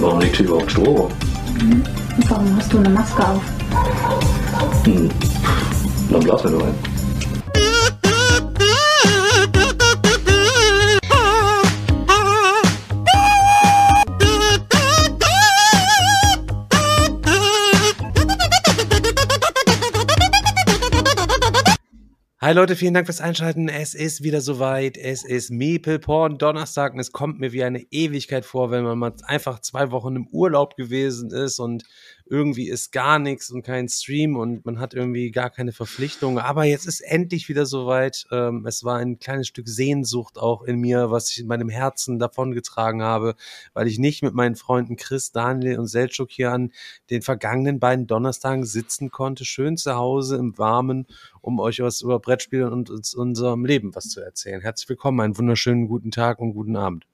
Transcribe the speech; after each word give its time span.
warum 0.00 0.20
liegt 0.20 0.36
hier 0.36 0.46
überhaupt 0.46 0.70
Strom? 0.70 1.08
Mhm. 1.60 1.82
Warum 2.28 2.56
hast 2.56 2.72
du 2.72 2.78
eine 2.78 2.90
Maske 2.90 3.26
auf? 3.26 3.42
Hm. 4.84 5.10
Dann 6.10 6.20
blasen 6.20 6.50
wir 6.52 6.58
nur 6.58 6.66
ein. 6.66 6.91
Hi 22.44 22.52
Leute, 22.54 22.74
vielen 22.74 22.92
Dank 22.92 23.06
fürs 23.06 23.20
Einschalten. 23.20 23.68
Es 23.68 23.94
ist 23.94 24.24
wieder 24.24 24.40
soweit. 24.40 24.96
Es 24.96 25.24
ist 25.24 25.52
Meeple 25.52 26.00
Porn 26.00 26.38
Donnerstag 26.38 26.92
und 26.92 26.98
es 26.98 27.12
kommt 27.12 27.38
mir 27.38 27.52
wie 27.52 27.62
eine 27.62 27.86
Ewigkeit 27.92 28.44
vor, 28.44 28.72
wenn 28.72 28.82
man 28.82 28.98
mal 28.98 29.12
einfach 29.28 29.60
zwei 29.60 29.92
Wochen 29.92 30.16
im 30.16 30.26
Urlaub 30.26 30.74
gewesen 30.74 31.30
ist 31.30 31.60
und 31.60 31.84
irgendwie 32.26 32.68
ist 32.68 32.92
gar 32.92 33.18
nichts 33.18 33.50
und 33.50 33.62
kein 33.62 33.88
Stream 33.88 34.36
und 34.36 34.64
man 34.64 34.78
hat 34.78 34.94
irgendwie 34.94 35.30
gar 35.30 35.50
keine 35.50 35.72
Verpflichtung. 35.72 36.38
Aber 36.38 36.64
jetzt 36.64 36.86
ist 36.86 37.00
endlich 37.00 37.48
wieder 37.48 37.66
soweit. 37.66 38.26
Ähm, 38.30 38.64
es 38.66 38.84
war 38.84 38.98
ein 38.98 39.18
kleines 39.18 39.48
Stück 39.48 39.68
Sehnsucht 39.68 40.38
auch 40.38 40.62
in 40.62 40.78
mir, 40.78 41.10
was 41.10 41.30
ich 41.30 41.40
in 41.40 41.46
meinem 41.46 41.68
Herzen 41.68 42.18
davongetragen 42.18 43.02
habe, 43.02 43.34
weil 43.74 43.86
ich 43.86 43.98
nicht 43.98 44.22
mit 44.22 44.34
meinen 44.34 44.56
Freunden 44.56 44.96
Chris, 44.96 45.32
Daniel 45.32 45.78
und 45.78 45.88
Selchuk 45.88 46.30
hier 46.30 46.52
an 46.52 46.72
den 47.10 47.22
vergangenen 47.22 47.80
beiden 47.80 48.06
Donnerstagen 48.06 48.64
sitzen 48.64 49.10
konnte, 49.10 49.44
schön 49.44 49.76
zu 49.76 49.94
Hause 49.94 50.36
im 50.36 50.56
Warmen, 50.58 51.06
um 51.40 51.60
euch 51.60 51.80
was 51.80 52.02
über 52.02 52.18
Brettspiele 52.18 52.70
und 52.70 52.90
unserem 52.90 53.64
Leben 53.64 53.94
was 53.94 54.08
zu 54.08 54.20
erzählen. 54.20 54.60
Herzlich 54.60 54.88
willkommen, 54.88 55.20
einen 55.20 55.38
wunderschönen 55.38 55.88
guten 55.88 56.10
Tag 56.10 56.38
und 56.38 56.54
guten 56.54 56.76
Abend. 56.76 57.11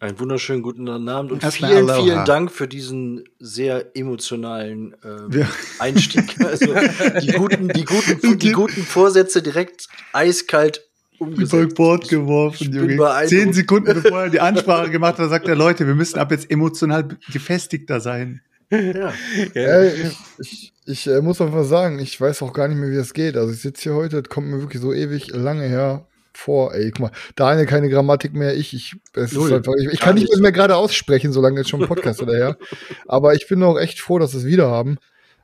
Einen 0.00 0.18
wunderschönen 0.18 0.62
guten 0.62 0.88
Abend 0.88 1.30
und 1.30 1.44
Erstmal 1.44 1.72
vielen, 1.72 1.90
Aloha. 1.90 2.02
vielen 2.02 2.24
Dank 2.24 2.50
für 2.50 2.66
diesen 2.66 3.24
sehr 3.38 3.94
emotionalen 3.94 4.96
ähm, 5.04 5.46
Einstieg. 5.78 6.36
Also 6.42 6.74
die 7.20 7.32
guten, 7.32 7.68
die 7.68 7.84
guten, 7.84 8.38
die 8.38 8.52
guten 8.52 8.82
Vorsätze 8.82 9.42
direkt 9.42 9.88
eiskalt 10.14 10.88
über 11.18 11.26
umgesetzt. 11.26 11.74
Bord 11.74 12.04
Ich 12.04 12.08
geworfen, 12.08 12.72
Junge. 12.72 13.26
Zehn 13.26 13.52
Sekunden 13.52 13.92
bevor 13.92 14.22
er 14.22 14.30
die 14.30 14.40
Ansprache 14.40 14.88
gemacht 14.90 15.18
hat, 15.18 15.28
sagt 15.28 15.46
er, 15.48 15.54
Leute, 15.54 15.86
wir 15.86 15.94
müssen 15.94 16.18
ab 16.18 16.30
jetzt 16.30 16.50
emotional 16.50 17.06
gefestigter 17.30 18.00
sein. 18.00 18.40
Ja. 18.70 19.12
Ey, 19.52 20.12
ich, 20.38 20.72
ich 20.86 21.06
äh, 21.08 21.20
muss 21.20 21.42
einfach 21.42 21.64
sagen, 21.64 21.98
ich 21.98 22.18
weiß 22.18 22.40
auch 22.40 22.54
gar 22.54 22.68
nicht 22.68 22.78
mehr, 22.78 22.90
wie 22.90 22.96
das 22.96 23.12
geht. 23.12 23.36
Also 23.36 23.52
ich 23.52 23.60
sitze 23.60 23.82
hier 23.82 23.94
heute, 23.94 24.22
das 24.22 24.30
kommt 24.30 24.46
mir 24.46 24.62
wirklich 24.62 24.80
so 24.80 24.94
ewig 24.94 25.28
lange 25.28 25.64
her 25.64 26.06
vor. 26.40 26.74
Ey, 26.74 26.90
guck 26.90 27.00
mal, 27.00 27.10
Daniel 27.36 27.66
keine 27.66 27.88
Grammatik 27.88 28.34
mehr, 28.34 28.56
ich, 28.56 28.74
ich, 28.74 28.96
es 29.14 29.32
Null. 29.32 29.48
ist 29.48 29.54
einfach, 29.54 29.74
ich, 29.78 29.92
ich 29.92 30.00
kann 30.00 30.14
nicht 30.14 30.30
nicht. 30.30 30.40
mehr 30.40 30.52
gerade 30.52 30.76
aussprechen, 30.76 31.32
solange 31.32 31.58
jetzt 31.58 31.70
schon 31.70 31.82
ein 31.82 31.88
Podcast 31.88 32.22
oder 32.22 32.34
her. 32.34 32.56
Aber 33.06 33.34
ich 33.34 33.46
bin 33.46 33.62
auch 33.62 33.78
echt 33.78 34.00
froh, 34.00 34.18
dass 34.18 34.32
wir 34.32 34.40
es 34.40 34.46
wieder 34.46 34.70
haben. 34.70 34.98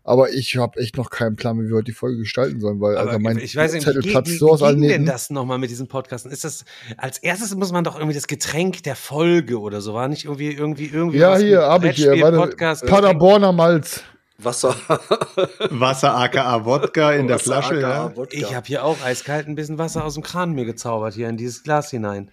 Aber 0.06 0.32
ich 0.32 0.56
habe 0.56 0.78
echt 0.78 0.96
noch 0.96 1.10
keinen 1.10 1.34
Plan, 1.34 1.60
wie 1.60 1.68
wir 1.68 1.74
heute 1.74 1.86
die 1.86 1.92
Folge 1.92 2.18
gestalten 2.18 2.60
sollen, 2.60 2.80
weil 2.80 2.96
Aber 2.96 3.10
also 3.10 3.18
mein 3.20 3.38
ich 3.38 3.56
weiß 3.56 3.72
nicht, 3.72 3.82
Zettel 3.82 4.04
wie, 4.04 4.10
platzt 4.10 4.30
wie, 4.30 4.36
so 4.36 4.50
aus 4.50 4.62
allen 4.62 4.80
denn 4.80 5.04
das 5.04 5.30
nochmal 5.30 5.58
mit 5.58 5.68
diesen 5.68 5.88
Podcasten? 5.88 6.30
Ist 6.30 6.44
das, 6.44 6.64
als 6.96 7.18
erstes 7.18 7.56
muss 7.56 7.72
man 7.72 7.82
doch 7.82 7.96
irgendwie 7.96 8.14
das 8.14 8.28
Getränk 8.28 8.84
der 8.84 8.94
Folge 8.94 9.58
oder 9.58 9.80
so, 9.80 9.94
war 9.94 10.06
nicht 10.06 10.26
irgendwie, 10.26 10.52
irgendwie, 10.52 10.86
irgendwie 10.86 11.18
Ja, 11.18 11.36
hier 11.36 11.62
habe 11.62 11.88
ich 11.88 11.96
hier, 11.96 12.20
warte, 12.20 12.36
Podcast, 12.36 12.86
Paderborner 12.86 13.50
Malz. 13.50 14.04
Wasser. 14.38 14.76
Wasser 15.70 16.14
aka 16.16 16.64
Wodka 16.64 17.12
in 17.12 17.26
der 17.26 17.36
Wasser, 17.36 17.62
Flasche, 17.62 17.78
aka 17.78 18.08
ja. 18.08 18.16
Wodka. 18.16 18.36
Ich 18.36 18.54
habe 18.54 18.66
hier 18.66 18.84
auch 18.84 19.02
eiskalt 19.02 19.48
ein 19.48 19.54
bisschen 19.54 19.78
Wasser 19.78 20.04
aus 20.04 20.14
dem 20.14 20.22
Kran 20.22 20.52
mir 20.52 20.64
gezaubert, 20.64 21.14
hier 21.14 21.28
in 21.28 21.36
dieses 21.36 21.62
Glas 21.62 21.90
hinein. 21.90 22.30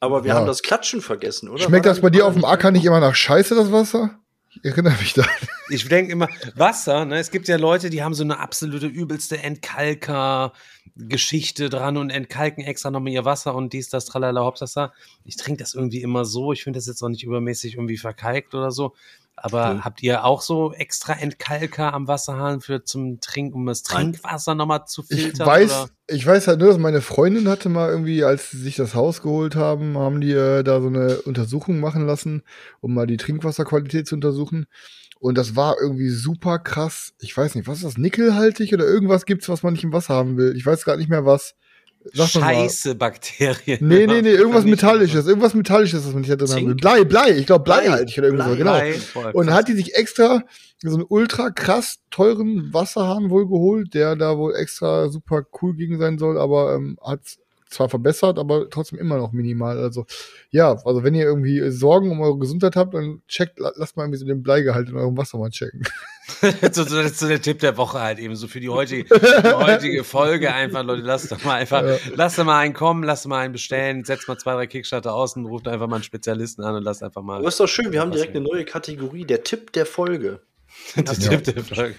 Aber 0.00 0.24
wir 0.24 0.30
Ja. 0.32 0.36
haben 0.36 0.46
das 0.46 0.62
Klatschen 0.62 1.00
vergessen, 1.00 1.48
oder? 1.48 1.62
Schmeckt 1.62 1.86
das 1.86 2.00
bei 2.00 2.10
dir 2.10 2.26
auf 2.26 2.34
dem 2.34 2.44
Acker 2.44 2.70
nicht 2.70 2.84
immer 2.84 3.00
nach 3.00 3.14
Scheiße, 3.14 3.54
das 3.54 3.70
Wasser? 3.72 4.10
Ich 4.50 4.64
erinnere 4.64 4.94
mich 4.98 5.14
da. 5.14 5.24
Ich 5.70 5.88
denke 5.88 6.12
immer, 6.12 6.28
Wasser, 6.56 7.04
ne? 7.06 7.18
Es 7.18 7.30
gibt 7.30 7.48
ja 7.48 7.56
Leute, 7.56 7.88
die 7.88 8.02
haben 8.02 8.12
so 8.12 8.22
eine 8.22 8.38
absolute 8.38 8.86
übelste 8.86 9.38
Entkalker-Geschichte 10.96 11.68
dran 11.70 11.96
und 11.96 12.10
entkalken 12.10 12.64
extra 12.64 12.90
nochmal 12.90 13.12
ihr 13.12 13.24
Wasser 13.24 13.54
und 13.54 13.72
dies, 13.72 13.88
das, 13.88 14.04
tralala, 14.06 14.42
hopsasa. 14.44 14.92
Ich 15.24 15.36
trinke 15.36 15.62
das 15.62 15.74
irgendwie 15.74 16.02
immer 16.02 16.24
so. 16.24 16.52
Ich 16.52 16.62
finde 16.64 16.78
das 16.78 16.86
jetzt 16.86 17.02
auch 17.02 17.08
nicht 17.08 17.24
übermäßig 17.24 17.74
irgendwie 17.74 17.98
verkalkt 17.98 18.54
oder 18.54 18.70
so. 18.70 18.94
Aber 19.34 19.74
Mhm. 19.74 19.84
habt 19.84 20.02
ihr 20.02 20.24
auch 20.24 20.42
so 20.42 20.74
extra 20.74 21.14
Entkalker 21.14 21.94
am 21.94 22.06
Wasserhahn 22.06 22.60
für 22.60 22.84
zum 22.84 23.18
Trinken, 23.20 23.54
um 23.54 23.66
das. 23.66 23.82
Trinkwasser 23.82 24.54
nochmal 24.54 24.84
zu 24.86 25.02
Ich 25.08 25.22
filtern? 25.22 25.46
weiß, 25.46 25.70
oder? 25.70 25.90
ich 26.08 26.26
weiß 26.26 26.46
halt 26.48 26.58
nur, 26.60 26.68
dass 26.68 26.78
meine 26.78 27.00
Freundin 27.00 27.48
hatte 27.48 27.70
mal 27.70 27.88
irgendwie, 27.88 28.24
als 28.24 28.50
sie 28.50 28.58
sich 28.58 28.76
das 28.76 28.94
Haus 28.94 29.22
geholt 29.22 29.56
haben, 29.56 29.96
haben 29.96 30.20
die 30.20 30.32
äh, 30.32 30.62
da 30.62 30.80
so 30.82 30.88
eine 30.88 31.22
Untersuchung 31.22 31.80
machen 31.80 32.06
lassen, 32.06 32.42
um 32.80 32.92
mal 32.92 33.06
die 33.06 33.16
Trinkwasserqualität 33.16 34.06
zu 34.06 34.14
untersuchen. 34.16 34.66
Und 35.22 35.38
das 35.38 35.54
war 35.54 35.76
irgendwie 35.80 36.08
super 36.08 36.58
krass. 36.58 37.12
Ich 37.20 37.36
weiß 37.36 37.54
nicht, 37.54 37.68
was 37.68 37.76
ist 37.78 37.84
das? 37.84 37.96
Nickelhaltig 37.96 38.74
oder 38.74 38.84
irgendwas 38.84 39.24
gibt's, 39.24 39.48
was 39.48 39.62
man 39.62 39.72
nicht 39.72 39.84
im 39.84 39.92
Wasser 39.92 40.14
haben 40.14 40.36
will? 40.36 40.56
Ich 40.56 40.66
weiß 40.66 40.84
gerade 40.84 40.98
nicht 40.98 41.08
mehr 41.08 41.24
was. 41.24 41.54
Sag. 42.12 42.28
Scheiße 42.30 42.96
Bakterien. 42.96 43.86
Nee, 43.86 44.08
nee, 44.08 44.20
nee, 44.22 44.30
irgendwas 44.30 44.64
Metallisches. 44.64 45.28
Irgendwas 45.28 45.54
Metallisches, 45.54 46.04
was 46.04 46.12
man 46.12 46.22
nicht 46.22 46.32
da 46.32 46.34
drin 46.34 46.48
haben 46.50 46.56
will. 46.66 46.70
Zink? 46.70 46.80
Blei, 46.80 47.04
Blei. 47.04 47.30
Ich 47.38 47.46
glaube 47.46 47.62
Blei. 47.62 47.82
bleihaltig 47.82 48.18
oder 48.18 48.26
irgendwas, 48.26 48.56
Blei. 48.56 48.56
genau. 48.56 49.22
Blei, 49.22 49.32
Und 49.32 49.52
hat 49.52 49.68
die 49.68 49.74
sich 49.74 49.94
extra 49.94 50.42
so 50.82 50.96
einen 50.96 51.06
ultra 51.08 51.50
krass 51.50 51.98
teuren 52.10 52.74
Wasserhahn 52.74 53.30
wohl 53.30 53.46
geholt, 53.46 53.94
der 53.94 54.16
da 54.16 54.36
wohl 54.36 54.56
extra 54.56 55.08
super 55.08 55.44
cool 55.62 55.76
gegen 55.76 56.00
sein 56.00 56.18
soll, 56.18 56.36
aber 56.36 56.74
ähm, 56.74 56.98
hat 57.00 57.20
zwar 57.72 57.88
verbessert, 57.88 58.38
aber 58.38 58.68
trotzdem 58.70 58.98
immer 58.98 59.16
noch 59.16 59.32
minimal. 59.32 59.78
Also 59.78 60.06
ja, 60.50 60.76
also 60.84 61.02
wenn 61.02 61.14
ihr 61.14 61.24
irgendwie 61.24 61.70
Sorgen 61.70 62.10
um 62.10 62.20
eure 62.20 62.38
Gesundheit 62.38 62.76
habt, 62.76 62.94
dann 62.94 63.22
checkt, 63.28 63.58
la- 63.58 63.72
lasst 63.76 63.96
mal 63.96 64.04
irgendwie 64.04 64.18
so 64.18 64.26
den 64.26 64.42
Bleigehalt 64.42 64.88
in 64.88 64.96
eurem 64.96 65.16
Wasser 65.16 65.38
mal 65.38 65.50
checken. 65.50 65.82
so, 66.72 66.84
so, 66.84 66.96
das 67.02 67.12
ist 67.12 67.18
so 67.18 67.28
der 67.28 67.42
Tipp 67.42 67.58
der 67.58 67.76
Woche 67.76 68.00
halt 68.00 68.18
eben 68.18 68.36
so 68.36 68.46
für 68.46 68.60
die 68.60 68.68
heutige, 68.68 69.04
die 69.18 69.52
heutige 69.52 70.04
Folge 70.04 70.52
einfach, 70.52 70.84
Leute, 70.84 71.02
lasst 71.02 71.32
doch 71.32 71.42
mal 71.44 71.54
einfach, 71.54 71.82
Ja. 71.82 71.96
lasst 72.14 72.38
doch 72.38 72.44
mal 72.44 72.58
einen 72.60 72.74
kommen, 72.74 73.02
lasst 73.02 73.26
mal 73.26 73.40
einen 73.40 73.52
bestellen, 73.52 74.04
setzt 74.04 74.28
mal 74.28 74.38
zwei, 74.38 74.52
drei 74.54 74.66
Kickstarter 74.66 75.14
aus 75.14 75.34
und 75.36 75.46
ruft 75.46 75.66
einfach 75.66 75.88
mal 75.88 75.96
einen 75.96 76.04
Spezialisten 76.04 76.62
an 76.62 76.76
und 76.76 76.84
lasst 76.84 77.02
einfach 77.02 77.22
mal. 77.22 77.38
Aber 77.38 77.48
ist 77.48 77.58
doch 77.58 77.66
schön, 77.66 77.90
wir 77.92 78.00
haben 78.00 78.12
direkt 78.12 78.36
eine 78.36 78.44
neue 78.44 78.64
Kategorie, 78.64 79.24
der 79.24 79.42
Tipp 79.42 79.72
der 79.72 79.86
Folge. 79.86 80.40
Tipp 80.94 81.44
der 81.44 81.64
Folge. 81.64 81.94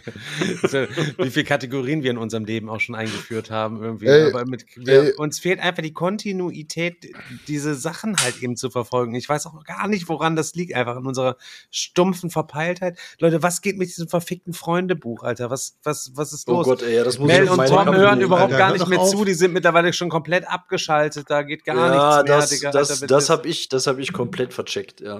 So, 0.61 0.85
Wie 1.23 1.29
viele 1.31 1.45
Kategorien 1.45 2.03
wir 2.03 2.11
in 2.11 2.17
unserem 2.17 2.45
Leben 2.45 2.69
auch 2.69 2.79
schon 2.79 2.95
eingeführt 2.95 3.49
haben 3.49 3.81
irgendwie. 3.81 4.05
Ey, 4.07 4.29
Aber 4.29 4.45
mit, 4.45 4.65
wir, 4.75 5.17
uns 5.17 5.39
fehlt 5.39 5.59
einfach 5.59 5.81
die 5.81 5.93
Kontinuität, 5.93 7.11
diese 7.47 7.75
Sachen 7.75 8.15
halt 8.17 8.41
eben 8.41 8.55
zu 8.55 8.69
verfolgen. 8.69 9.15
Ich 9.15 9.27
weiß 9.27 9.47
auch 9.47 9.63
gar 9.63 9.87
nicht, 9.87 10.09
woran 10.09 10.35
das 10.35 10.53
liegt, 10.55 10.75
einfach 10.75 10.97
in 10.97 11.05
unserer 11.05 11.37
stumpfen 11.71 12.29
Verpeiltheit. 12.29 12.97
Leute, 13.19 13.41
was 13.41 13.61
geht 13.61 13.77
mit 13.77 13.87
diesem 13.89 14.07
verfickten 14.07 14.53
Freundebuch, 14.53 15.23
Alter? 15.23 15.49
Was, 15.49 15.77
was, 15.83 16.11
was 16.15 16.33
ist 16.33 16.47
Oh 16.47 16.53
los? 16.53 16.65
Gott, 16.65 16.81
ey, 16.83 16.95
ja, 16.95 17.03
das 17.03 17.17
muss 17.17 17.27
Mel 17.27 17.47
und 17.49 17.65
Tom 17.67 17.95
hören 17.95 18.21
überhaupt 18.21 18.53
Alter, 18.53 18.57
gar 18.57 18.73
nicht 18.73 18.87
mehr 18.87 18.99
auf. 18.99 19.09
zu, 19.09 19.25
die 19.25 19.33
sind 19.33 19.53
mittlerweile 19.53 19.91
schon 19.93 20.09
komplett 20.09 20.47
abgeschaltet, 20.47 21.25
da 21.29 21.41
geht 21.41 21.65
gar 21.65 21.75
ja, 21.75 21.89
nichts 22.21 22.29
mehr, 22.29 22.37
das, 22.39 22.49
Digga. 22.49 22.71
das, 22.71 22.91
Alter, 22.91 23.07
das 23.07 23.29
habe 23.29 23.47
ich, 23.47 23.69
das 23.69 23.87
hab 23.87 23.97
ich 23.99 24.13
komplett 24.13 24.53
vercheckt. 24.53 25.01
Ja, 25.01 25.19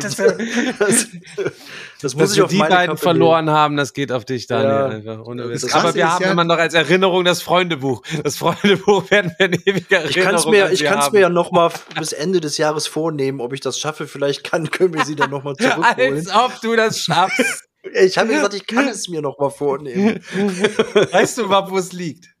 das, 0.00 0.18
äh, 0.18 0.32
Das- 0.78 0.78
das, 0.78 1.06
das 2.00 2.14
muss 2.16 2.34
ich 2.34 2.42
auf 2.42 2.50
die 2.50 2.58
beiden 2.68 2.96
verloren 2.96 3.50
haben, 3.50 3.76
das 3.76 3.92
geht 3.92 4.12
auf 4.12 4.24
dich, 4.24 4.46
Daniel. 4.46 5.02
Ja. 5.04 5.12
Aber 5.72 5.94
wir 5.94 6.12
haben 6.12 6.22
ja- 6.24 6.32
immer 6.32 6.44
noch 6.44 6.58
als 6.58 6.74
Erinnerung 6.74 7.24
das 7.24 7.42
Freundebuch. 7.42 8.02
Das 8.22 8.36
Freundebuch 8.36 9.10
werden 9.10 9.32
wir 9.38 9.46
in 9.46 9.52
ewiger 9.54 9.98
Erinnerung 9.98 10.10
Ich 10.10 10.16
kann 10.24 10.34
es 10.34 10.46
mir, 10.46 10.70
ich 10.72 10.84
kann's 10.84 11.12
mir 11.12 11.20
ja 11.20 11.28
noch 11.28 11.52
mal 11.52 11.70
bis 11.98 12.12
Ende 12.12 12.40
des 12.40 12.58
Jahres 12.58 12.86
vornehmen, 12.86 13.40
ob 13.40 13.52
ich 13.52 13.60
das 13.60 13.78
schaffe. 13.78 14.06
Vielleicht 14.06 14.44
kann, 14.44 14.70
können 14.70 14.94
wir 14.94 15.04
sie 15.04 15.16
dann 15.16 15.30
noch 15.30 15.44
mal 15.44 15.56
zurückholen. 15.56 16.14
Als 16.14 16.34
ob 16.34 16.60
du 16.60 16.76
das 16.76 16.98
schaffst. 16.98 17.64
Ich 17.94 18.16
habe 18.16 18.28
gesagt, 18.28 18.54
ich 18.54 18.64
kann 18.68 18.86
es 18.86 19.08
mir 19.08 19.20
noch 19.22 19.40
mal 19.40 19.50
vornehmen. 19.50 20.20
weißt 21.10 21.38
du 21.38 21.48
wo 21.48 21.76
es 21.76 21.92
liegt? 21.92 22.31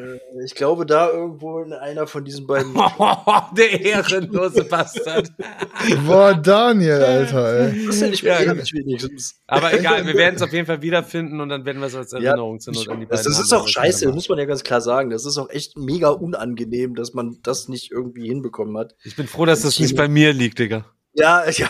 Äh, 0.00 0.44
Ich 0.44 0.54
glaube, 0.54 0.86
da 0.86 1.10
irgendwo 1.10 1.60
in 1.60 1.72
einer 1.72 2.06
von 2.06 2.24
diesen 2.24 2.46
beiden. 2.46 2.74
Der 3.56 3.80
ehrenlose 3.80 4.64
Bastard. 4.64 5.30
Boah, 6.06 6.34
Daniel, 6.34 7.02
Alter, 7.02 7.58
ey. 7.72 7.86
Das 7.86 7.96
ist 7.96 8.00
ja 8.02 8.08
nicht 8.08 8.22
Ja, 8.22 8.38
mehr 8.40 8.54
ewig 8.54 8.72
wenigstens. 8.72 9.40
Aber 9.46 9.72
egal, 9.72 10.06
wir 10.06 10.14
werden 10.14 10.36
es 10.36 10.42
auf 10.42 10.52
jeden 10.52 10.66
Fall 10.66 10.82
wiederfinden 10.82 11.40
und 11.40 11.48
dann 11.48 11.64
werden 11.64 11.80
wir 11.80 11.86
es 11.86 11.94
als 11.94 12.12
Erinnerung 12.12 12.60
zur 12.60 12.74
Not 12.74 12.88
an 12.88 13.00
die 13.00 13.06
Das, 13.06 13.20
beiden 13.24 13.32
das 13.32 13.42
ist 13.44 13.52
haben. 13.52 13.60
auch 13.62 13.68
scheiße, 13.68 14.08
muss 14.12 14.28
man 14.28 14.38
ja 14.38 14.44
ganz 14.44 14.62
klar 14.62 14.80
sagen. 14.80 15.10
Das 15.10 15.24
ist 15.24 15.38
auch 15.38 15.50
echt 15.50 15.76
mega 15.78 16.08
unangenehm, 16.10 16.94
dass 16.94 17.14
man 17.14 17.38
das 17.42 17.68
nicht 17.68 17.90
irgendwie 17.90 18.28
hinbekommen 18.28 18.76
hat. 18.78 18.94
Ich 19.04 19.16
bin 19.16 19.26
froh, 19.26 19.44
dass 19.46 19.62
das 19.62 19.78
nicht 19.80 19.96
bei 19.96 20.08
mir 20.08 20.32
liegt, 20.32 20.58
Digga. 20.58 20.84
Ja, 21.12 21.42
ja, 21.50 21.68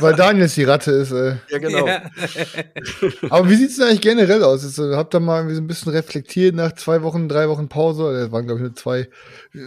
Weil 0.00 0.14
Daniel 0.14 0.48
die 0.48 0.64
Ratte 0.64 0.90
ist, 0.90 1.12
ey. 1.12 1.34
ja, 1.48 1.58
genau. 1.58 1.86
Ja. 1.86 2.02
Aber 3.30 3.48
wie 3.48 3.54
sieht's 3.54 3.76
denn 3.76 3.86
eigentlich 3.86 4.00
generell 4.00 4.42
aus? 4.42 4.64
Jetzt, 4.64 4.78
äh, 4.78 4.96
habt 4.96 5.14
ihr 5.14 5.20
mal 5.20 5.38
irgendwie 5.38 5.54
so 5.54 5.60
ein 5.62 5.68
bisschen 5.68 5.92
reflektiert 5.92 6.56
nach 6.56 6.72
zwei 6.72 7.02
Wochen, 7.02 7.28
drei 7.28 7.48
Wochen 7.48 7.68
Pause? 7.68 8.12
Das 8.12 8.32
waren, 8.32 8.46
glaube 8.46 8.60
ich, 8.60 8.66
nur 8.66 8.74
zwei. 8.74 9.08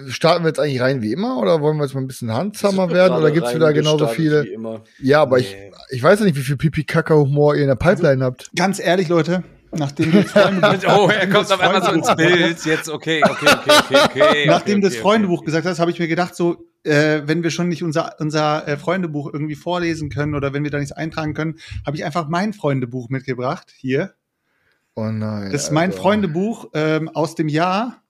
Starten 0.07 0.43
wir 0.43 0.49
jetzt 0.49 0.59
eigentlich 0.59 0.81
rein 0.81 1.01
wie 1.01 1.13
immer 1.13 1.37
oder 1.37 1.61
wollen 1.61 1.77
wir 1.77 1.83
jetzt 1.85 1.93
mal 1.93 2.01
ein 2.01 2.07
bisschen 2.07 2.33
handsamer 2.33 2.91
werden 2.91 3.17
oder 3.17 3.31
gibt's 3.31 3.55
wieder 3.55 3.71
genauso 3.71 4.07
viele? 4.07 4.43
Wie 4.43 4.53
immer. 4.53 4.81
Ja, 4.99 5.21
aber 5.21 5.39
ich, 5.39 5.53
Nee. 5.53 5.71
ich 5.91 6.03
weiß 6.03 6.19
ja 6.19 6.25
nicht, 6.25 6.35
wie 6.37 6.41
viel 6.41 6.57
Pipi-Kaka-Humor 6.57 7.55
ihr 7.55 7.61
in 7.61 7.67
der 7.69 7.75
Pipeline 7.75 8.23
habt. 8.25 8.51
Ganz 8.55 8.79
ehrlich, 8.79 9.07
Leute, 9.07 9.43
nachdem 9.75 10.11
das 10.11 10.31
Freundebuch, 10.31 10.87
Oh, 10.97 11.07
er 11.07 11.29
kommt 11.29 11.51
auf 11.51 11.59
einmal 11.59 11.83
so 11.83 11.91
ins 11.91 12.15
Bild. 12.15 12.65
Jetzt, 12.65 12.89
okay, 12.89 13.21
okay, 13.23 13.47
okay, 13.47 13.71
okay, 13.79 13.97
okay. 14.05 14.45
nachdem 14.47 14.77
okay, 14.77 14.81
das 14.81 14.93
okay, 14.93 15.01
Freundebuch 15.01 15.37
okay. 15.39 15.45
gesagt 15.45 15.65
hast, 15.65 15.79
habe 15.79 15.91
ich 15.91 15.99
mir 15.99 16.07
gedacht, 16.07 16.35
so, 16.35 16.65
äh, 16.83 17.21
wenn 17.25 17.43
wir 17.43 17.51
schon 17.51 17.69
nicht 17.69 17.83
unser, 17.83 18.15
unser 18.19 18.67
äh, 18.67 18.77
Freundebuch 18.77 19.31
irgendwie 19.33 19.55
vorlesen 19.55 20.09
können 20.09 20.35
oder 20.35 20.53
wenn 20.53 20.63
wir 20.63 20.71
da 20.71 20.79
nichts 20.79 20.91
eintragen 20.91 21.33
können, 21.33 21.59
habe 21.85 21.97
ich 21.97 22.05
einfach 22.05 22.27
mein 22.27 22.53
Freundebuch 22.53 23.09
mitgebracht. 23.09 23.73
Hier. 23.77 24.13
Oh 24.95 25.05
nein. 25.05 25.51
Das 25.51 25.63
ist 25.63 25.71
mein 25.71 25.89
Alter. 25.89 26.01
Freundebuch 26.01 26.69
ähm, 26.73 27.09
aus 27.09 27.35
dem 27.35 27.47
Jahr. 27.47 28.01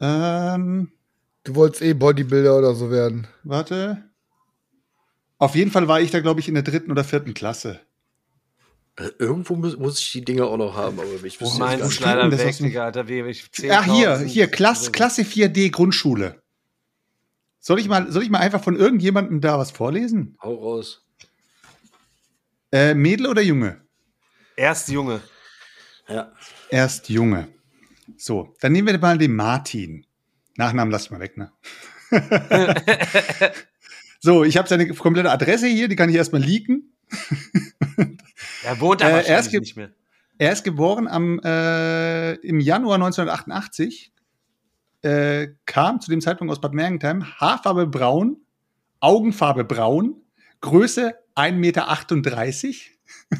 Ähm, 0.00 0.92
Du 1.46 1.54
wolltest 1.54 1.80
eh 1.82 1.94
Bodybuilder 1.94 2.58
oder 2.58 2.74
so 2.74 2.90
werden. 2.90 3.28
warte. 3.44 4.02
Auf 5.38 5.54
jeden 5.54 5.70
Fall 5.70 5.86
war 5.86 6.00
ich 6.00 6.10
da, 6.10 6.20
glaube 6.20 6.40
ich, 6.40 6.48
in 6.48 6.54
der 6.54 6.64
dritten 6.64 6.90
oder 6.90 7.04
vierten 7.04 7.34
Klasse. 7.34 7.80
Äh, 8.98 9.10
Irgendwo 9.18 9.56
muss, 9.56 9.76
muss 9.76 9.98
ich 10.00 10.12
die 10.12 10.24
Dinge 10.24 10.44
auch 10.46 10.56
noch 10.56 10.74
haben, 10.74 10.98
aber 10.98 11.08
ich 11.24 11.38
Oh, 11.40 11.44
wüsste 11.44 11.58
mein 11.58 11.80
ist 11.80 11.92
steht 11.94 12.06
denn 12.06 12.16
leider 12.16 12.30
das 12.30 12.40
weg, 12.40 12.56
dem- 12.56 12.66
Digga, 12.66 12.84
Alter, 12.86 13.08
wie 13.08 13.20
ich 13.22 13.48
Ja, 13.58 13.84
hier, 13.84 14.16
10.000 14.16 14.24
hier, 14.26 14.46
Klasse, 14.48 14.90
Klasse 14.92 15.22
4D 15.22 15.70
Grundschule. 15.70 16.42
Soll 17.60 17.78
ich 17.80 17.88
mal, 17.88 18.10
soll 18.10 18.22
ich 18.22 18.30
mal 18.30 18.38
einfach 18.38 18.62
von 18.62 18.76
irgendjemandem 18.76 19.40
da 19.40 19.58
was 19.58 19.70
vorlesen? 19.70 20.36
Hau 20.42 20.54
raus. 20.54 21.04
Äh, 22.72 22.94
Mädel 22.94 23.26
oder 23.26 23.42
Junge? 23.42 23.82
Erst 24.56 24.88
Junge. 24.88 25.20
Ja. 26.08 26.32
Erst 26.70 27.08
Junge. 27.08 27.48
So, 28.16 28.54
dann 28.60 28.72
nehmen 28.72 28.86
wir 28.88 28.98
mal 28.98 29.18
den 29.18 29.34
Martin. 29.34 30.06
Nachnamen 30.56 30.90
lass 30.90 31.04
ich 31.06 31.10
mal 31.10 31.20
weg, 31.20 31.36
ne? 31.36 31.52
so, 34.20 34.44
ich 34.44 34.56
habe 34.56 34.68
seine 34.68 34.88
komplette 34.94 35.30
Adresse 35.30 35.66
hier, 35.66 35.88
die 35.88 35.96
kann 35.96 36.08
ich 36.08 36.16
erstmal 36.16 36.42
leaken. 36.42 36.95
Er 38.64 38.80
wohnt 38.80 39.00
da 39.00 39.20
Äh, 39.20 39.28
erst 39.28 39.50
ge- 39.50 39.60
nicht 39.60 39.76
mehr. 39.76 39.90
Er 40.38 40.52
ist 40.52 40.64
geboren 40.64 41.08
am, 41.08 41.38
äh, 41.40 42.34
im 42.36 42.60
Januar 42.60 42.96
1988, 42.96 44.12
äh, 45.02 45.48
kam 45.64 46.00
zu 46.00 46.10
dem 46.10 46.20
Zeitpunkt 46.20 46.52
aus 46.52 46.60
Bad 46.60 46.74
Mergentheim, 46.74 47.24
Haarfarbe 47.40 47.86
braun, 47.86 48.38
Augenfarbe 49.00 49.64
braun, 49.64 50.16
Größe 50.60 51.14
1,38 51.34 51.52
Meter. 51.58 52.95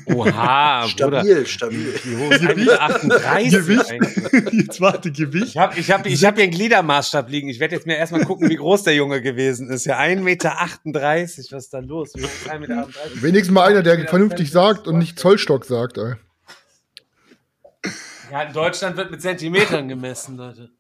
Oha, 0.07 0.87
Bruder. 0.97 1.21
Stabil, 1.21 1.47
stabil. 1.47 1.95
Wie 2.05 2.17
hoch 2.17 2.31
ist 2.31 2.43
1,38 2.43 3.51
Gewicht. 3.51 4.53
Jetzt 4.53 4.81
warte, 4.81 5.13
Gewicht. 5.13 5.49
Ich 5.49 5.57
habe 5.57 5.79
ich 5.79 5.91
hab, 5.91 6.07
ich 6.07 6.25
hab 6.25 6.35
hier 6.35 6.45
einen 6.45 6.53
Gliedermaßstab 6.53 7.31
liegen. 7.31 7.49
Ich 7.49 7.61
werde 7.61 7.77
jetzt 7.77 7.87
mir 7.87 7.97
erstmal 7.97 8.25
gucken, 8.25 8.49
wie 8.51 8.57
groß 8.57 8.83
der 8.85 8.95
Junge 8.95 9.23
gewesen 9.23 9.71
ist. 9.71 9.85
Ja, 9.87 9.99
1,38 9.99 10.23
Meter. 10.23 10.53
Was 10.55 11.39
ist 11.39 11.73
da 11.73 11.79
los? 11.79 12.13
Wie 12.15 12.25
hoch 12.25 12.29
ist 12.29 12.51
1,38 12.51 12.59
Meter? 12.59 12.89
Wenigstens 13.15 13.55
mal 13.55 13.65
einer, 13.65 13.83
der 13.83 14.09
vernünftig 14.09 14.51
sagt 14.51 14.87
und 14.89 14.99
nicht 14.99 15.19
Zollstock 15.19 15.65
sagt, 15.65 15.99
ey. 15.99 16.15
Ja, 18.33 18.43
in 18.43 18.53
Deutschland 18.53 18.97
wird 18.97 19.11
mit 19.11 19.23
Zentimetern 19.23 19.89
gemessen, 19.89 20.37
Leute. 20.37 20.71